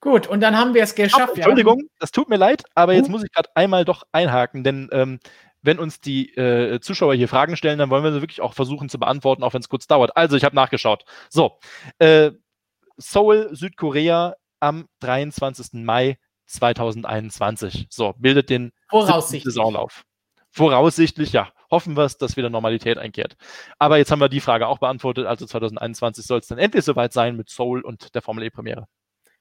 Gut, 0.00 0.26
und 0.26 0.40
dann 0.40 0.56
haben 0.56 0.74
wir 0.74 0.82
es 0.82 0.94
geschafft. 0.94 1.32
Oh, 1.32 1.36
Entschuldigung, 1.36 1.80
ja. 1.80 1.86
das 1.98 2.12
tut 2.12 2.28
mir 2.28 2.36
leid, 2.36 2.62
aber 2.74 2.94
jetzt 2.94 3.06
hm? 3.06 3.12
muss 3.12 3.24
ich 3.24 3.32
gerade 3.32 3.48
einmal 3.54 3.84
doch 3.84 4.04
einhaken, 4.12 4.62
denn 4.62 4.88
ähm, 4.92 5.18
wenn 5.62 5.78
uns 5.78 6.00
die 6.00 6.34
äh, 6.36 6.80
Zuschauer 6.80 7.14
hier 7.14 7.28
Fragen 7.28 7.56
stellen, 7.56 7.78
dann 7.78 7.90
wollen 7.90 8.04
wir 8.04 8.12
sie 8.12 8.22
wirklich 8.22 8.40
auch 8.40 8.54
versuchen 8.54 8.88
zu 8.88 8.98
beantworten, 8.98 9.42
auch 9.42 9.52
wenn 9.52 9.60
es 9.60 9.68
kurz 9.68 9.86
dauert. 9.86 10.16
Also, 10.16 10.36
ich 10.36 10.44
habe 10.44 10.54
nachgeschaut. 10.54 11.04
So, 11.28 11.58
äh, 11.98 12.30
Seoul, 12.96 13.50
Südkorea 13.52 14.36
am 14.60 14.86
23. 15.00 15.84
Mai 15.84 16.18
2021. 16.46 17.88
So, 17.90 18.14
bildet 18.16 18.48
den 18.48 18.72
Saisonlauf. 19.44 20.04
Voraussichtlich, 20.56 21.32
ja. 21.32 21.48
Hoffen 21.70 21.96
wir 21.98 22.04
es, 22.04 22.16
dass 22.16 22.38
wieder 22.38 22.48
Normalität 22.48 22.96
einkehrt. 22.96 23.36
Aber 23.78 23.98
jetzt 23.98 24.10
haben 24.10 24.20
wir 24.20 24.30
die 24.30 24.40
Frage 24.40 24.68
auch 24.68 24.78
beantwortet. 24.78 25.26
Also 25.26 25.44
2021 25.44 26.24
soll 26.24 26.38
es 26.38 26.46
dann 26.46 26.56
endlich 26.56 26.84
soweit 26.84 27.12
sein 27.12 27.36
mit 27.36 27.50
Soul 27.50 27.82
und 27.82 28.14
der 28.14 28.22
Formel 28.22 28.44
E-Premiere. 28.44 28.86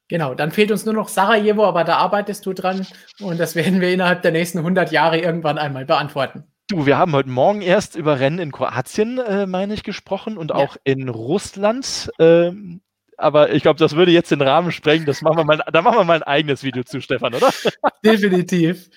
Genau, 0.10 0.36
dann 0.36 0.52
fehlt 0.52 0.72
uns 0.72 0.84
nur 0.84 0.94
noch 0.94 1.08
Sarajevo, 1.08 1.66
aber 1.66 1.86
da 1.86 1.98
arbeitest 1.98 2.46
du 2.46 2.54
dran 2.54 2.86
und 3.22 3.40
das 3.40 3.56
werden 3.56 3.80
wir 3.80 3.92
innerhalb 3.92 4.24
der 4.24 4.32
nächsten 4.32 4.58
100 4.58 4.92
Jahre 4.92 5.18
irgendwann 5.18 5.58
einmal 5.58 5.86
beantworten. 5.86 6.44
Du, 6.68 6.86
wir 6.86 6.98
haben 6.98 7.14
heute 7.14 7.30
Morgen 7.30 7.62
erst 7.62 7.96
über 7.96 8.20
Rennen 8.20 8.40
in 8.40 8.52
Kroatien, 8.52 9.18
äh, 9.20 9.46
meine 9.48 9.74
ich, 9.74 9.84
gesprochen 9.84 10.38
und 10.38 10.50
ja. 10.50 10.58
auch 10.58 10.76
in 10.84 11.08
Russland. 11.10 12.12
Ähm, 12.20 12.82
aber 13.18 13.54
ich 13.54 13.62
glaube, 13.62 13.80
das 13.80 13.96
würde 13.96 14.12
jetzt 14.12 14.32
den 14.32 14.42
Rahmen 14.42 14.72
sprengen. 14.72 15.06
Das 15.06 15.22
machen 15.22 15.38
wir 15.38 15.46
mal, 15.46 15.62
da 15.72 15.82
machen 15.82 15.98
wir 15.98 16.04
mal 16.04 16.18
ein 16.18 16.24
eigenes 16.24 16.64
Video 16.64 16.84
zu, 16.84 17.02
Stefan, 17.02 17.34
oder? 17.34 17.50
Definitiv. 18.04 18.90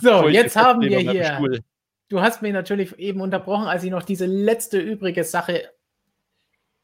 So, 0.00 0.28
jetzt 0.28 0.56
haben 0.56 0.80
wir 0.82 0.98
hier. 0.98 1.60
Du 2.08 2.20
hast 2.20 2.42
mich 2.42 2.52
natürlich 2.52 2.98
eben 2.98 3.20
unterbrochen, 3.20 3.66
als 3.66 3.84
ich 3.84 3.90
noch 3.90 4.02
diese 4.02 4.26
letzte 4.26 4.78
übrige 4.80 5.22
Sache 5.22 5.70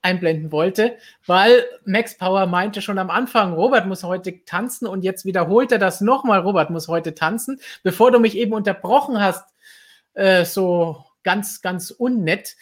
einblenden 0.02 0.52
wollte, 0.52 0.96
weil 1.26 1.64
Max 1.84 2.16
Power 2.16 2.46
meinte 2.46 2.80
schon 2.80 2.98
am 2.98 3.10
Anfang, 3.10 3.54
Robert 3.54 3.86
muss 3.86 4.04
heute 4.04 4.44
tanzen 4.44 4.86
und 4.86 5.02
jetzt 5.02 5.24
wiederholt 5.24 5.72
er 5.72 5.78
das 5.78 6.00
nochmal, 6.00 6.40
Robert 6.40 6.70
muss 6.70 6.86
heute 6.86 7.12
tanzen, 7.14 7.60
bevor 7.82 8.12
du 8.12 8.20
mich 8.20 8.36
eben 8.36 8.52
unterbrochen 8.52 9.20
hast, 9.20 9.44
äh, 10.14 10.44
so 10.44 11.04
ganz, 11.24 11.60
ganz 11.60 11.90
unnett 11.90 12.54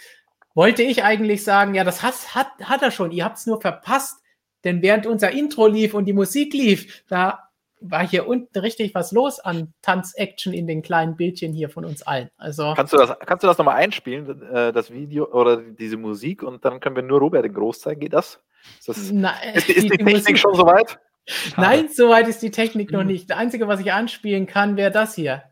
wollte 0.55 0.83
ich 0.83 1.02
eigentlich 1.05 1.44
sagen, 1.44 1.74
ja, 1.74 1.84
das 1.84 2.02
hat, 2.02 2.34
hat, 2.34 2.49
hat 2.62 2.83
er 2.83 2.91
schon, 2.91 3.10
ihr 3.10 3.24
habt 3.24 3.39
es 3.39 3.47
nur 3.47 3.60
verpasst, 3.60 4.23
denn 4.62 4.83
während 4.83 5.07
unser 5.07 5.31
Intro 5.31 5.66
lief 5.66 5.94
und 5.94 6.07
die 6.07 6.12
Musik 6.12 6.55
lief, 6.55 7.05
da 7.08 7.50
war 7.81 8.07
hier 8.07 8.26
unten 8.26 8.58
richtig 8.58 8.94
was 8.94 9.12
los 9.12 9.41
an 9.41 9.74
Tanz-Action 9.83 10.55
in 10.55 10.66
den 10.66 10.81
kleinen 10.81 11.16
Bildchen 11.16 11.52
hier 11.52 11.68
von 11.68 11.84
uns 11.84 12.02
allen. 12.02 12.31
Also 12.39 12.73
kannst 12.74 12.94
du 12.94 12.97
das, 12.97 13.15
kannst 13.26 13.42
du 13.42 13.47
das 13.47 13.58
nochmal 13.58 13.76
einspielen, 13.76 14.42
äh, 14.42 14.73
das 14.73 14.91
Video 14.91 15.31
oder 15.31 15.58
diese 15.58 15.99
Musik 15.99 16.42
und 16.42 16.65
dann 16.65 16.81
können 16.81 16.97
wir 16.97 17.02
nur 17.02 17.18
Robert 17.20 17.44
in 17.44 17.52
groß 17.52 17.81
zeigen. 17.81 18.00
Geht 18.00 18.15
das? 18.15 18.41
Ist, 18.78 18.89
das, 18.89 19.10
Na, 19.12 19.34
ist, 19.55 19.68
ist 19.68 19.76
die, 19.76 19.83
die, 19.83 19.89
Technik 19.91 20.15
Musik, 20.15 20.39
schon 20.39 20.55
soweit? 20.55 20.99
Nein, 21.58 21.89
soweit 21.92 22.26
ist 22.28 22.41
die 22.42 22.50
Technik 22.50 22.91
noch 22.91 23.05
nicht. 23.05 23.28
Das 23.28 23.36
Einzige, 23.36 23.68
was 23.68 23.81
ich 23.81 23.92
anspielen 23.92 24.47
kann, 24.47 24.76
wäre 24.76 24.91
das 24.91 25.15
hier. 25.15 25.42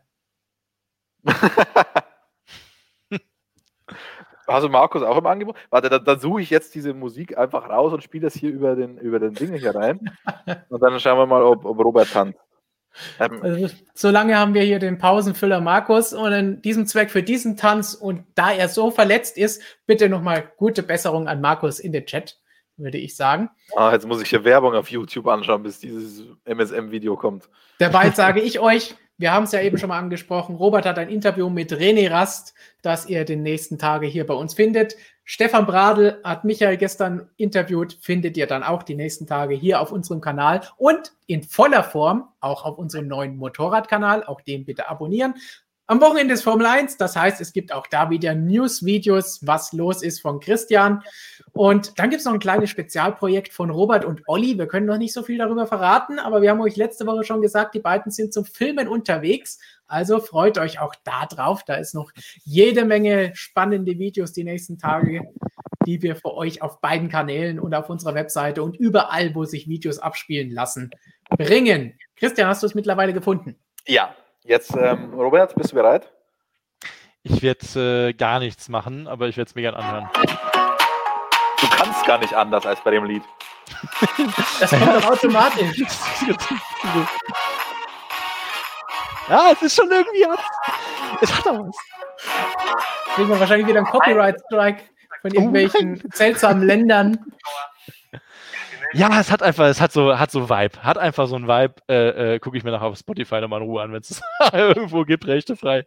Hast 4.47 4.63
du 4.63 4.69
Markus 4.69 5.03
auch 5.03 5.17
im 5.17 5.25
Angebot? 5.25 5.55
Warte, 5.69 5.89
dann, 5.89 6.03
dann 6.03 6.19
suche 6.19 6.41
ich 6.41 6.49
jetzt 6.49 6.75
diese 6.75 6.93
Musik 6.93 7.37
einfach 7.37 7.69
raus 7.69 7.93
und 7.93 8.03
spiele 8.03 8.25
das 8.25 8.33
hier 8.33 8.51
über 8.51 8.75
den, 8.75 8.97
über 8.97 9.19
den 9.19 9.33
Ding 9.33 9.53
hier 9.53 9.75
rein. 9.75 9.99
und 10.69 10.81
dann 10.81 10.99
schauen 10.99 11.17
wir 11.17 11.25
mal, 11.25 11.43
ob, 11.43 11.65
ob 11.65 11.79
Robert 11.79 12.11
tanzt. 12.11 12.39
Ähm, 13.19 13.39
also, 13.41 13.69
solange 13.93 14.37
haben 14.37 14.53
wir 14.53 14.63
hier 14.63 14.79
den 14.79 14.97
Pausenfüller 14.97 15.61
Markus 15.61 16.13
und 16.13 16.31
in 16.31 16.61
diesem 16.61 16.85
Zweck 16.85 17.09
für 17.09 17.23
diesen 17.23 17.57
Tanz 17.57 17.93
und 17.93 18.25
da 18.35 18.51
er 18.51 18.69
so 18.69 18.91
verletzt 18.91 19.37
ist, 19.37 19.61
bitte 19.85 20.09
nochmal 20.09 20.51
gute 20.57 20.83
Besserung 20.83 21.27
an 21.27 21.41
Markus 21.41 21.79
in 21.79 21.91
den 21.91 22.05
Chat, 22.05 22.37
würde 22.77 22.97
ich 22.97 23.15
sagen. 23.15 23.49
Ah, 23.75 23.91
jetzt 23.91 24.07
muss 24.07 24.21
ich 24.21 24.29
hier 24.29 24.43
Werbung 24.43 24.75
auf 24.75 24.89
YouTube 24.89 25.27
anschauen, 25.27 25.63
bis 25.63 25.79
dieses 25.79 26.23
MSM-Video 26.45 27.15
kommt. 27.15 27.49
Dabei 27.79 28.11
sage 28.11 28.41
ich 28.41 28.59
euch, 28.59 28.95
wir 29.17 29.31
haben 29.31 29.43
es 29.43 29.51
ja 29.51 29.61
eben 29.61 29.77
schon 29.77 29.89
mal 29.89 29.99
angesprochen. 29.99 30.55
Robert 30.55 30.85
hat 30.85 30.97
ein 30.97 31.09
Interview 31.09 31.49
mit 31.49 31.71
René 31.71 32.09
Rast, 32.09 32.53
das 32.81 33.05
ihr 33.07 33.25
den 33.25 33.43
nächsten 33.43 33.77
Tage 33.77 34.07
hier 34.07 34.25
bei 34.25 34.33
uns 34.33 34.53
findet. 34.53 34.95
Stefan 35.23 35.65
Bradl 35.65 36.19
hat 36.23 36.43
Michael 36.43 36.77
gestern 36.77 37.29
interviewt, 37.37 37.97
findet 38.01 38.35
ihr 38.35 38.47
dann 38.47 38.63
auch 38.63 38.83
die 38.83 38.95
nächsten 38.95 39.25
Tage 39.25 39.55
hier 39.55 39.79
auf 39.79 39.91
unserem 39.91 40.19
Kanal 40.19 40.61
und 40.77 41.13
in 41.27 41.43
voller 41.43 41.83
Form 41.83 42.27
auch 42.41 42.65
auf 42.65 42.77
unserem 42.77 43.07
neuen 43.07 43.37
Motorradkanal. 43.37 44.23
Auch 44.25 44.41
den 44.41 44.65
bitte 44.65 44.89
abonnieren. 44.89 45.35
Am 45.85 45.99
Wochenende 45.99 46.33
ist 46.33 46.43
Formel 46.43 46.65
1, 46.65 46.95
das 46.95 47.17
heißt, 47.17 47.41
es 47.41 47.51
gibt 47.51 47.73
auch 47.73 47.87
da 47.87 48.09
wieder 48.09 48.33
News-Videos, 48.35 49.45
was 49.45 49.73
los 49.73 50.01
ist 50.01 50.21
von 50.21 50.39
Christian. 50.39 51.03
Und 51.51 51.99
dann 51.99 52.09
gibt 52.09 52.21
es 52.21 52.25
noch 52.25 52.33
ein 52.33 52.39
kleines 52.39 52.69
Spezialprojekt 52.69 53.51
von 53.51 53.69
Robert 53.69 54.05
und 54.05 54.21
Olli. 54.27 54.57
Wir 54.57 54.67
können 54.67 54.85
noch 54.85 54.97
nicht 54.97 55.11
so 55.11 55.23
viel 55.23 55.37
darüber 55.37 55.67
verraten, 55.67 56.19
aber 56.19 56.41
wir 56.41 56.51
haben 56.51 56.61
euch 56.61 56.77
letzte 56.77 57.05
Woche 57.05 57.25
schon 57.25 57.41
gesagt, 57.41 57.75
die 57.75 57.81
beiden 57.81 58.13
sind 58.13 58.33
zum 58.33 58.45
Filmen 58.45 58.87
unterwegs. 58.87 59.59
Also 59.85 60.21
freut 60.21 60.57
euch 60.57 60.79
auch 60.79 60.95
da 61.03 61.25
drauf. 61.25 61.65
Da 61.65 61.75
ist 61.75 61.93
noch 61.93 62.13
jede 62.45 62.85
Menge 62.85 63.31
spannende 63.35 63.99
Videos 63.99 64.31
die 64.31 64.45
nächsten 64.45 64.77
Tage, 64.77 65.33
die 65.85 66.01
wir 66.01 66.15
für 66.15 66.33
euch 66.33 66.61
auf 66.61 66.79
beiden 66.79 67.09
Kanälen 67.09 67.59
und 67.59 67.75
auf 67.75 67.89
unserer 67.89 68.15
Webseite 68.15 68.63
und 68.63 68.77
überall, 68.77 69.35
wo 69.35 69.43
sich 69.43 69.67
Videos 69.67 69.99
abspielen 69.99 70.49
lassen, 70.49 70.91
bringen. 71.29 71.99
Christian, 72.15 72.47
hast 72.47 72.63
du 72.63 72.67
es 72.67 72.73
mittlerweile 72.73 73.11
gefunden? 73.11 73.57
Ja, 73.85 74.15
Jetzt, 74.45 74.75
ähm, 74.75 75.13
Robert, 75.13 75.55
bist 75.55 75.71
du 75.71 75.75
bereit? 75.75 76.11
Ich 77.23 77.41
werde 77.41 78.09
äh, 78.09 78.13
gar 78.13 78.39
nichts 78.39 78.67
machen, 78.67 79.07
aber 79.07 79.29
ich 79.29 79.37
werde 79.37 79.47
es 79.47 79.55
mir 79.55 79.61
gerne 79.61 79.77
anhören. 79.77 80.09
Du 81.61 81.67
kannst 81.69 82.05
gar 82.05 82.17
nicht 82.17 82.33
anders 82.33 82.65
als 82.65 82.81
bei 82.83 82.91
dem 82.91 83.05
Lied. 83.05 83.23
Das 84.59 84.69
kommt 84.69 84.87
doch 84.87 85.11
automatisch. 85.11 85.79
ja, 89.29 89.51
es 89.53 89.61
ist 89.61 89.75
schon 89.75 89.89
irgendwie. 89.89 90.25
Es 91.21 91.33
hat 91.33 91.47
auch 91.47 91.59
was. 91.65 91.77
Kriegen 93.15 93.29
wir 93.29 93.39
wahrscheinlich 93.39 93.67
wieder 93.67 93.77
einen 93.79 93.87
Copyright-Strike 93.87 94.83
von 95.21 95.31
irgendwelchen 95.31 96.01
oh 96.03 96.09
seltsamen 96.13 96.67
Ländern. 96.67 97.17
Ja, 98.93 99.19
es 99.19 99.31
hat 99.31 99.41
einfach, 99.41 99.65
es 99.65 99.81
hat 99.81 99.91
so, 99.91 100.17
hat 100.17 100.31
so 100.31 100.49
Vibe. 100.49 100.83
Hat 100.83 100.97
einfach 100.97 101.27
so 101.27 101.35
ein 101.35 101.47
Vibe. 101.47 101.75
Äh, 101.89 102.35
äh, 102.35 102.39
Gucke 102.39 102.57
ich 102.57 102.63
mir 102.63 102.71
nachher 102.71 102.87
auf 102.87 102.97
Spotify 102.97 103.41
nochmal 103.41 103.61
in 103.61 103.67
Ruhe 103.67 103.81
an, 103.81 103.91
wenn 103.91 104.01
es 104.01 104.21
irgendwo 104.53 105.03
gibt, 105.03 105.25
Rechte 105.25 105.55
frei. 105.55 105.85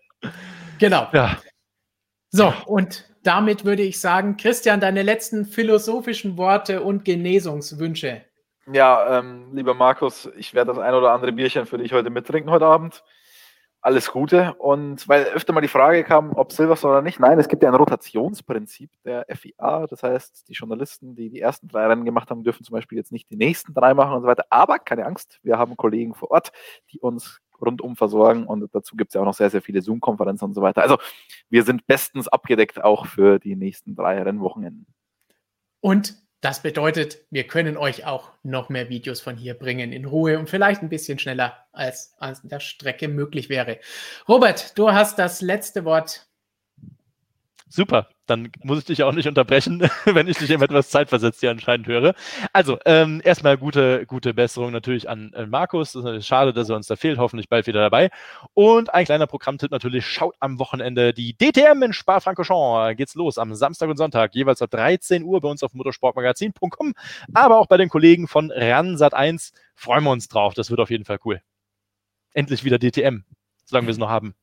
Genau. 0.78 1.08
Ja. 1.12 1.38
So, 2.30 2.52
und 2.66 3.08
damit 3.22 3.64
würde 3.64 3.82
ich 3.82 4.00
sagen, 4.00 4.36
Christian, 4.36 4.80
deine 4.80 5.02
letzten 5.02 5.46
philosophischen 5.46 6.36
Worte 6.36 6.82
und 6.82 7.04
Genesungswünsche. 7.04 8.22
Ja, 8.72 9.18
ähm, 9.18 9.50
lieber 9.52 9.74
Markus, 9.74 10.28
ich 10.36 10.52
werde 10.52 10.72
das 10.72 10.82
ein 10.82 10.94
oder 10.94 11.12
andere 11.12 11.32
Bierchen 11.32 11.66
für 11.66 11.78
dich 11.78 11.92
heute 11.92 12.10
mittrinken 12.10 12.50
heute 12.50 12.66
Abend 12.66 13.04
alles 13.86 14.10
Gute. 14.10 14.55
Und 14.55 15.08
weil 15.08 15.24
öfter 15.26 15.52
mal 15.52 15.60
die 15.60 15.68
Frage 15.68 16.02
kam, 16.02 16.32
ob 16.32 16.52
Silverstone 16.52 16.94
oder 16.94 17.02
nicht, 17.02 17.20
nein, 17.20 17.39
es 17.39 17.47
gibt 17.47 17.62
ja 17.62 17.68
ein 17.68 17.74
Rotationsprinzip 17.76 18.90
der 19.05 19.24
FIA. 19.31 19.86
Das 19.86 20.02
heißt, 20.02 20.48
die 20.48 20.55
Journalisten, 20.55 21.15
die 21.15 21.31
die 21.31 21.40
ersten 21.40 21.68
drei 21.68 21.86
Rennen 21.86 22.05
gemacht 22.05 22.28
haben, 22.31 22.42
dürfen 22.42 22.65
zum 22.65 22.74
Beispiel 22.74 22.98
jetzt 22.98 23.12
nicht 23.12 23.31
die 23.31 23.36
nächsten 23.36 23.74
drei 23.74 23.94
machen 23.94 24.15
und 24.15 24.23
so 24.23 24.26
weiter. 24.26 24.44
Aber 24.50 24.81
keine 24.81 25.06
Angst, 25.06 25.39
wir 25.44 25.56
haben 25.56 25.76
Kollegen 25.76 26.15
vor 26.15 26.32
Ort, 26.32 26.50
die 26.90 26.98
uns 26.98 27.40
rundum 27.60 27.97
versorgen 27.97 28.47
und 28.47 28.68
dazu 28.74 28.97
gibt 28.97 29.10
es 29.10 29.15
ja 29.15 29.23
auch 29.23 29.24
noch 29.24 29.34
sehr, 29.34 29.48
sehr 29.50 29.62
viele 29.62 29.81
Zoom-Konferenzen 29.81 30.44
und 30.44 30.55
so 30.55 30.62
weiter. 30.62 30.82
Also 30.82 30.98
wir 31.48 31.62
sind 31.62 31.86
bestens 31.86 32.28
abgedeckt 32.28 32.82
auch 32.82 33.06
für 33.06 33.39
die 33.39 33.56
nächsten 33.56 33.94
drei 33.94 34.20
Rennwochenenden. 34.20 34.86
Und 35.81 36.25
das 36.40 36.62
bedeutet, 36.62 37.18
wir 37.31 37.47
können 37.47 37.76
euch 37.76 38.05
auch 38.05 38.31
noch 38.42 38.68
mehr 38.68 38.89
Videos 38.89 39.20
von 39.20 39.36
hier 39.36 39.55
bringen 39.55 39.92
in 39.92 40.05
Ruhe 40.05 40.39
und 40.39 40.48
vielleicht 40.48 40.82
ein 40.82 40.89
bisschen 40.89 41.18
schneller, 41.18 41.66
als 41.73 42.15
an 42.18 42.36
der 42.44 42.60
Strecke 42.60 43.08
möglich 43.08 43.48
wäre. 43.48 43.78
Robert, 44.28 44.78
du 44.78 44.92
hast 44.92 45.18
das 45.18 45.40
letzte 45.40 45.84
Wort. 45.84 46.26
Super 47.68 48.08
dann 48.26 48.50
muss 48.62 48.80
ich 48.80 48.84
dich 48.84 49.02
auch 49.02 49.12
nicht 49.12 49.28
unterbrechen, 49.28 49.88
wenn 50.05 50.28
ich 50.28 50.38
dich 50.38 50.50
eben 50.50 50.62
etwas 50.62 50.90
zeitversetzt 50.90 51.40
hier 51.40 51.50
anscheinend 51.50 51.86
höre. 51.86 52.14
Also, 52.52 52.78
ähm, 52.84 53.20
erstmal 53.24 53.56
gute, 53.56 54.06
gute 54.06 54.34
Besserung 54.34 54.72
natürlich 54.72 55.08
an 55.08 55.32
äh, 55.32 55.46
Markus. 55.46 55.92
Das 55.92 56.26
schade, 56.26 56.52
dass 56.52 56.68
er 56.68 56.76
uns 56.76 56.86
da 56.86 56.96
fehlt. 56.96 57.18
Hoffentlich 57.18 57.48
bald 57.48 57.66
wieder 57.66 57.80
dabei. 57.80 58.10
Und 58.55 58.92
ein 58.92 59.05
kleiner 59.05 59.26
Programmtipp 59.26 59.70
natürlich. 59.70 60.06
Schaut 60.06 60.34
am 60.40 60.58
Wochenende 60.58 61.12
die 61.12 61.36
DTM 61.36 61.82
in 61.82 61.92
Spa-Francorchamps. 61.92 62.96
Geht's 62.96 63.14
los 63.14 63.38
am 63.38 63.55
Samstag 63.55 63.88
und 63.88 63.96
Sonntag, 63.96 64.34
jeweils 64.34 64.62
ab 64.62 64.70
13 64.70 65.22
Uhr 65.22 65.40
bei 65.40 65.48
uns 65.48 65.62
auf 65.62 65.74
motorsportmagazin.com. 65.74 66.94
Aber 67.34 67.58
auch 67.58 67.66
bei 67.66 67.76
den 67.76 67.88
Kollegen 67.88 68.28
von 68.28 68.50
Ransat 68.50 69.14
1 69.14 69.52
freuen 69.74 70.05
wir 70.05 70.10
uns 70.10 70.28
drauf. 70.28 70.55
Das 70.55 70.70
wird 70.70 70.80
auf 70.80 70.90
jeden 70.90 71.05
Fall 71.05 71.18
cool. 71.24 71.40
Endlich 72.34 72.64
wieder 72.64 72.78
DTM, 72.78 73.24
solange 73.64 73.86
wir 73.86 73.92
es 73.92 73.98
noch 73.98 74.10
haben. 74.10 74.34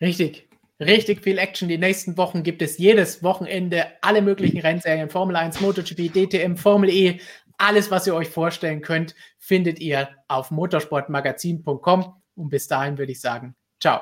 Richtig 0.00 0.47
richtig 0.80 1.22
viel 1.22 1.38
Action. 1.38 1.68
Die 1.68 1.78
nächsten 1.78 2.16
Wochen 2.16 2.42
gibt 2.42 2.62
es 2.62 2.78
jedes 2.78 3.22
Wochenende 3.22 3.86
alle 4.00 4.22
möglichen 4.22 4.60
Rennserien, 4.60 5.10
Formel 5.10 5.36
1, 5.36 5.60
MotoGP, 5.60 6.12
DTM, 6.12 6.56
Formel 6.56 6.90
E. 6.90 7.20
Alles, 7.58 7.90
was 7.90 8.06
ihr 8.06 8.14
euch 8.14 8.28
vorstellen 8.28 8.82
könnt, 8.82 9.14
findet 9.38 9.80
ihr 9.80 10.08
auf 10.28 10.50
motorsportmagazin.com. 10.50 12.14
Und 12.36 12.48
bis 12.50 12.68
dahin 12.68 12.98
würde 12.98 13.12
ich 13.12 13.20
sagen, 13.20 13.56
ciao. 13.80 14.00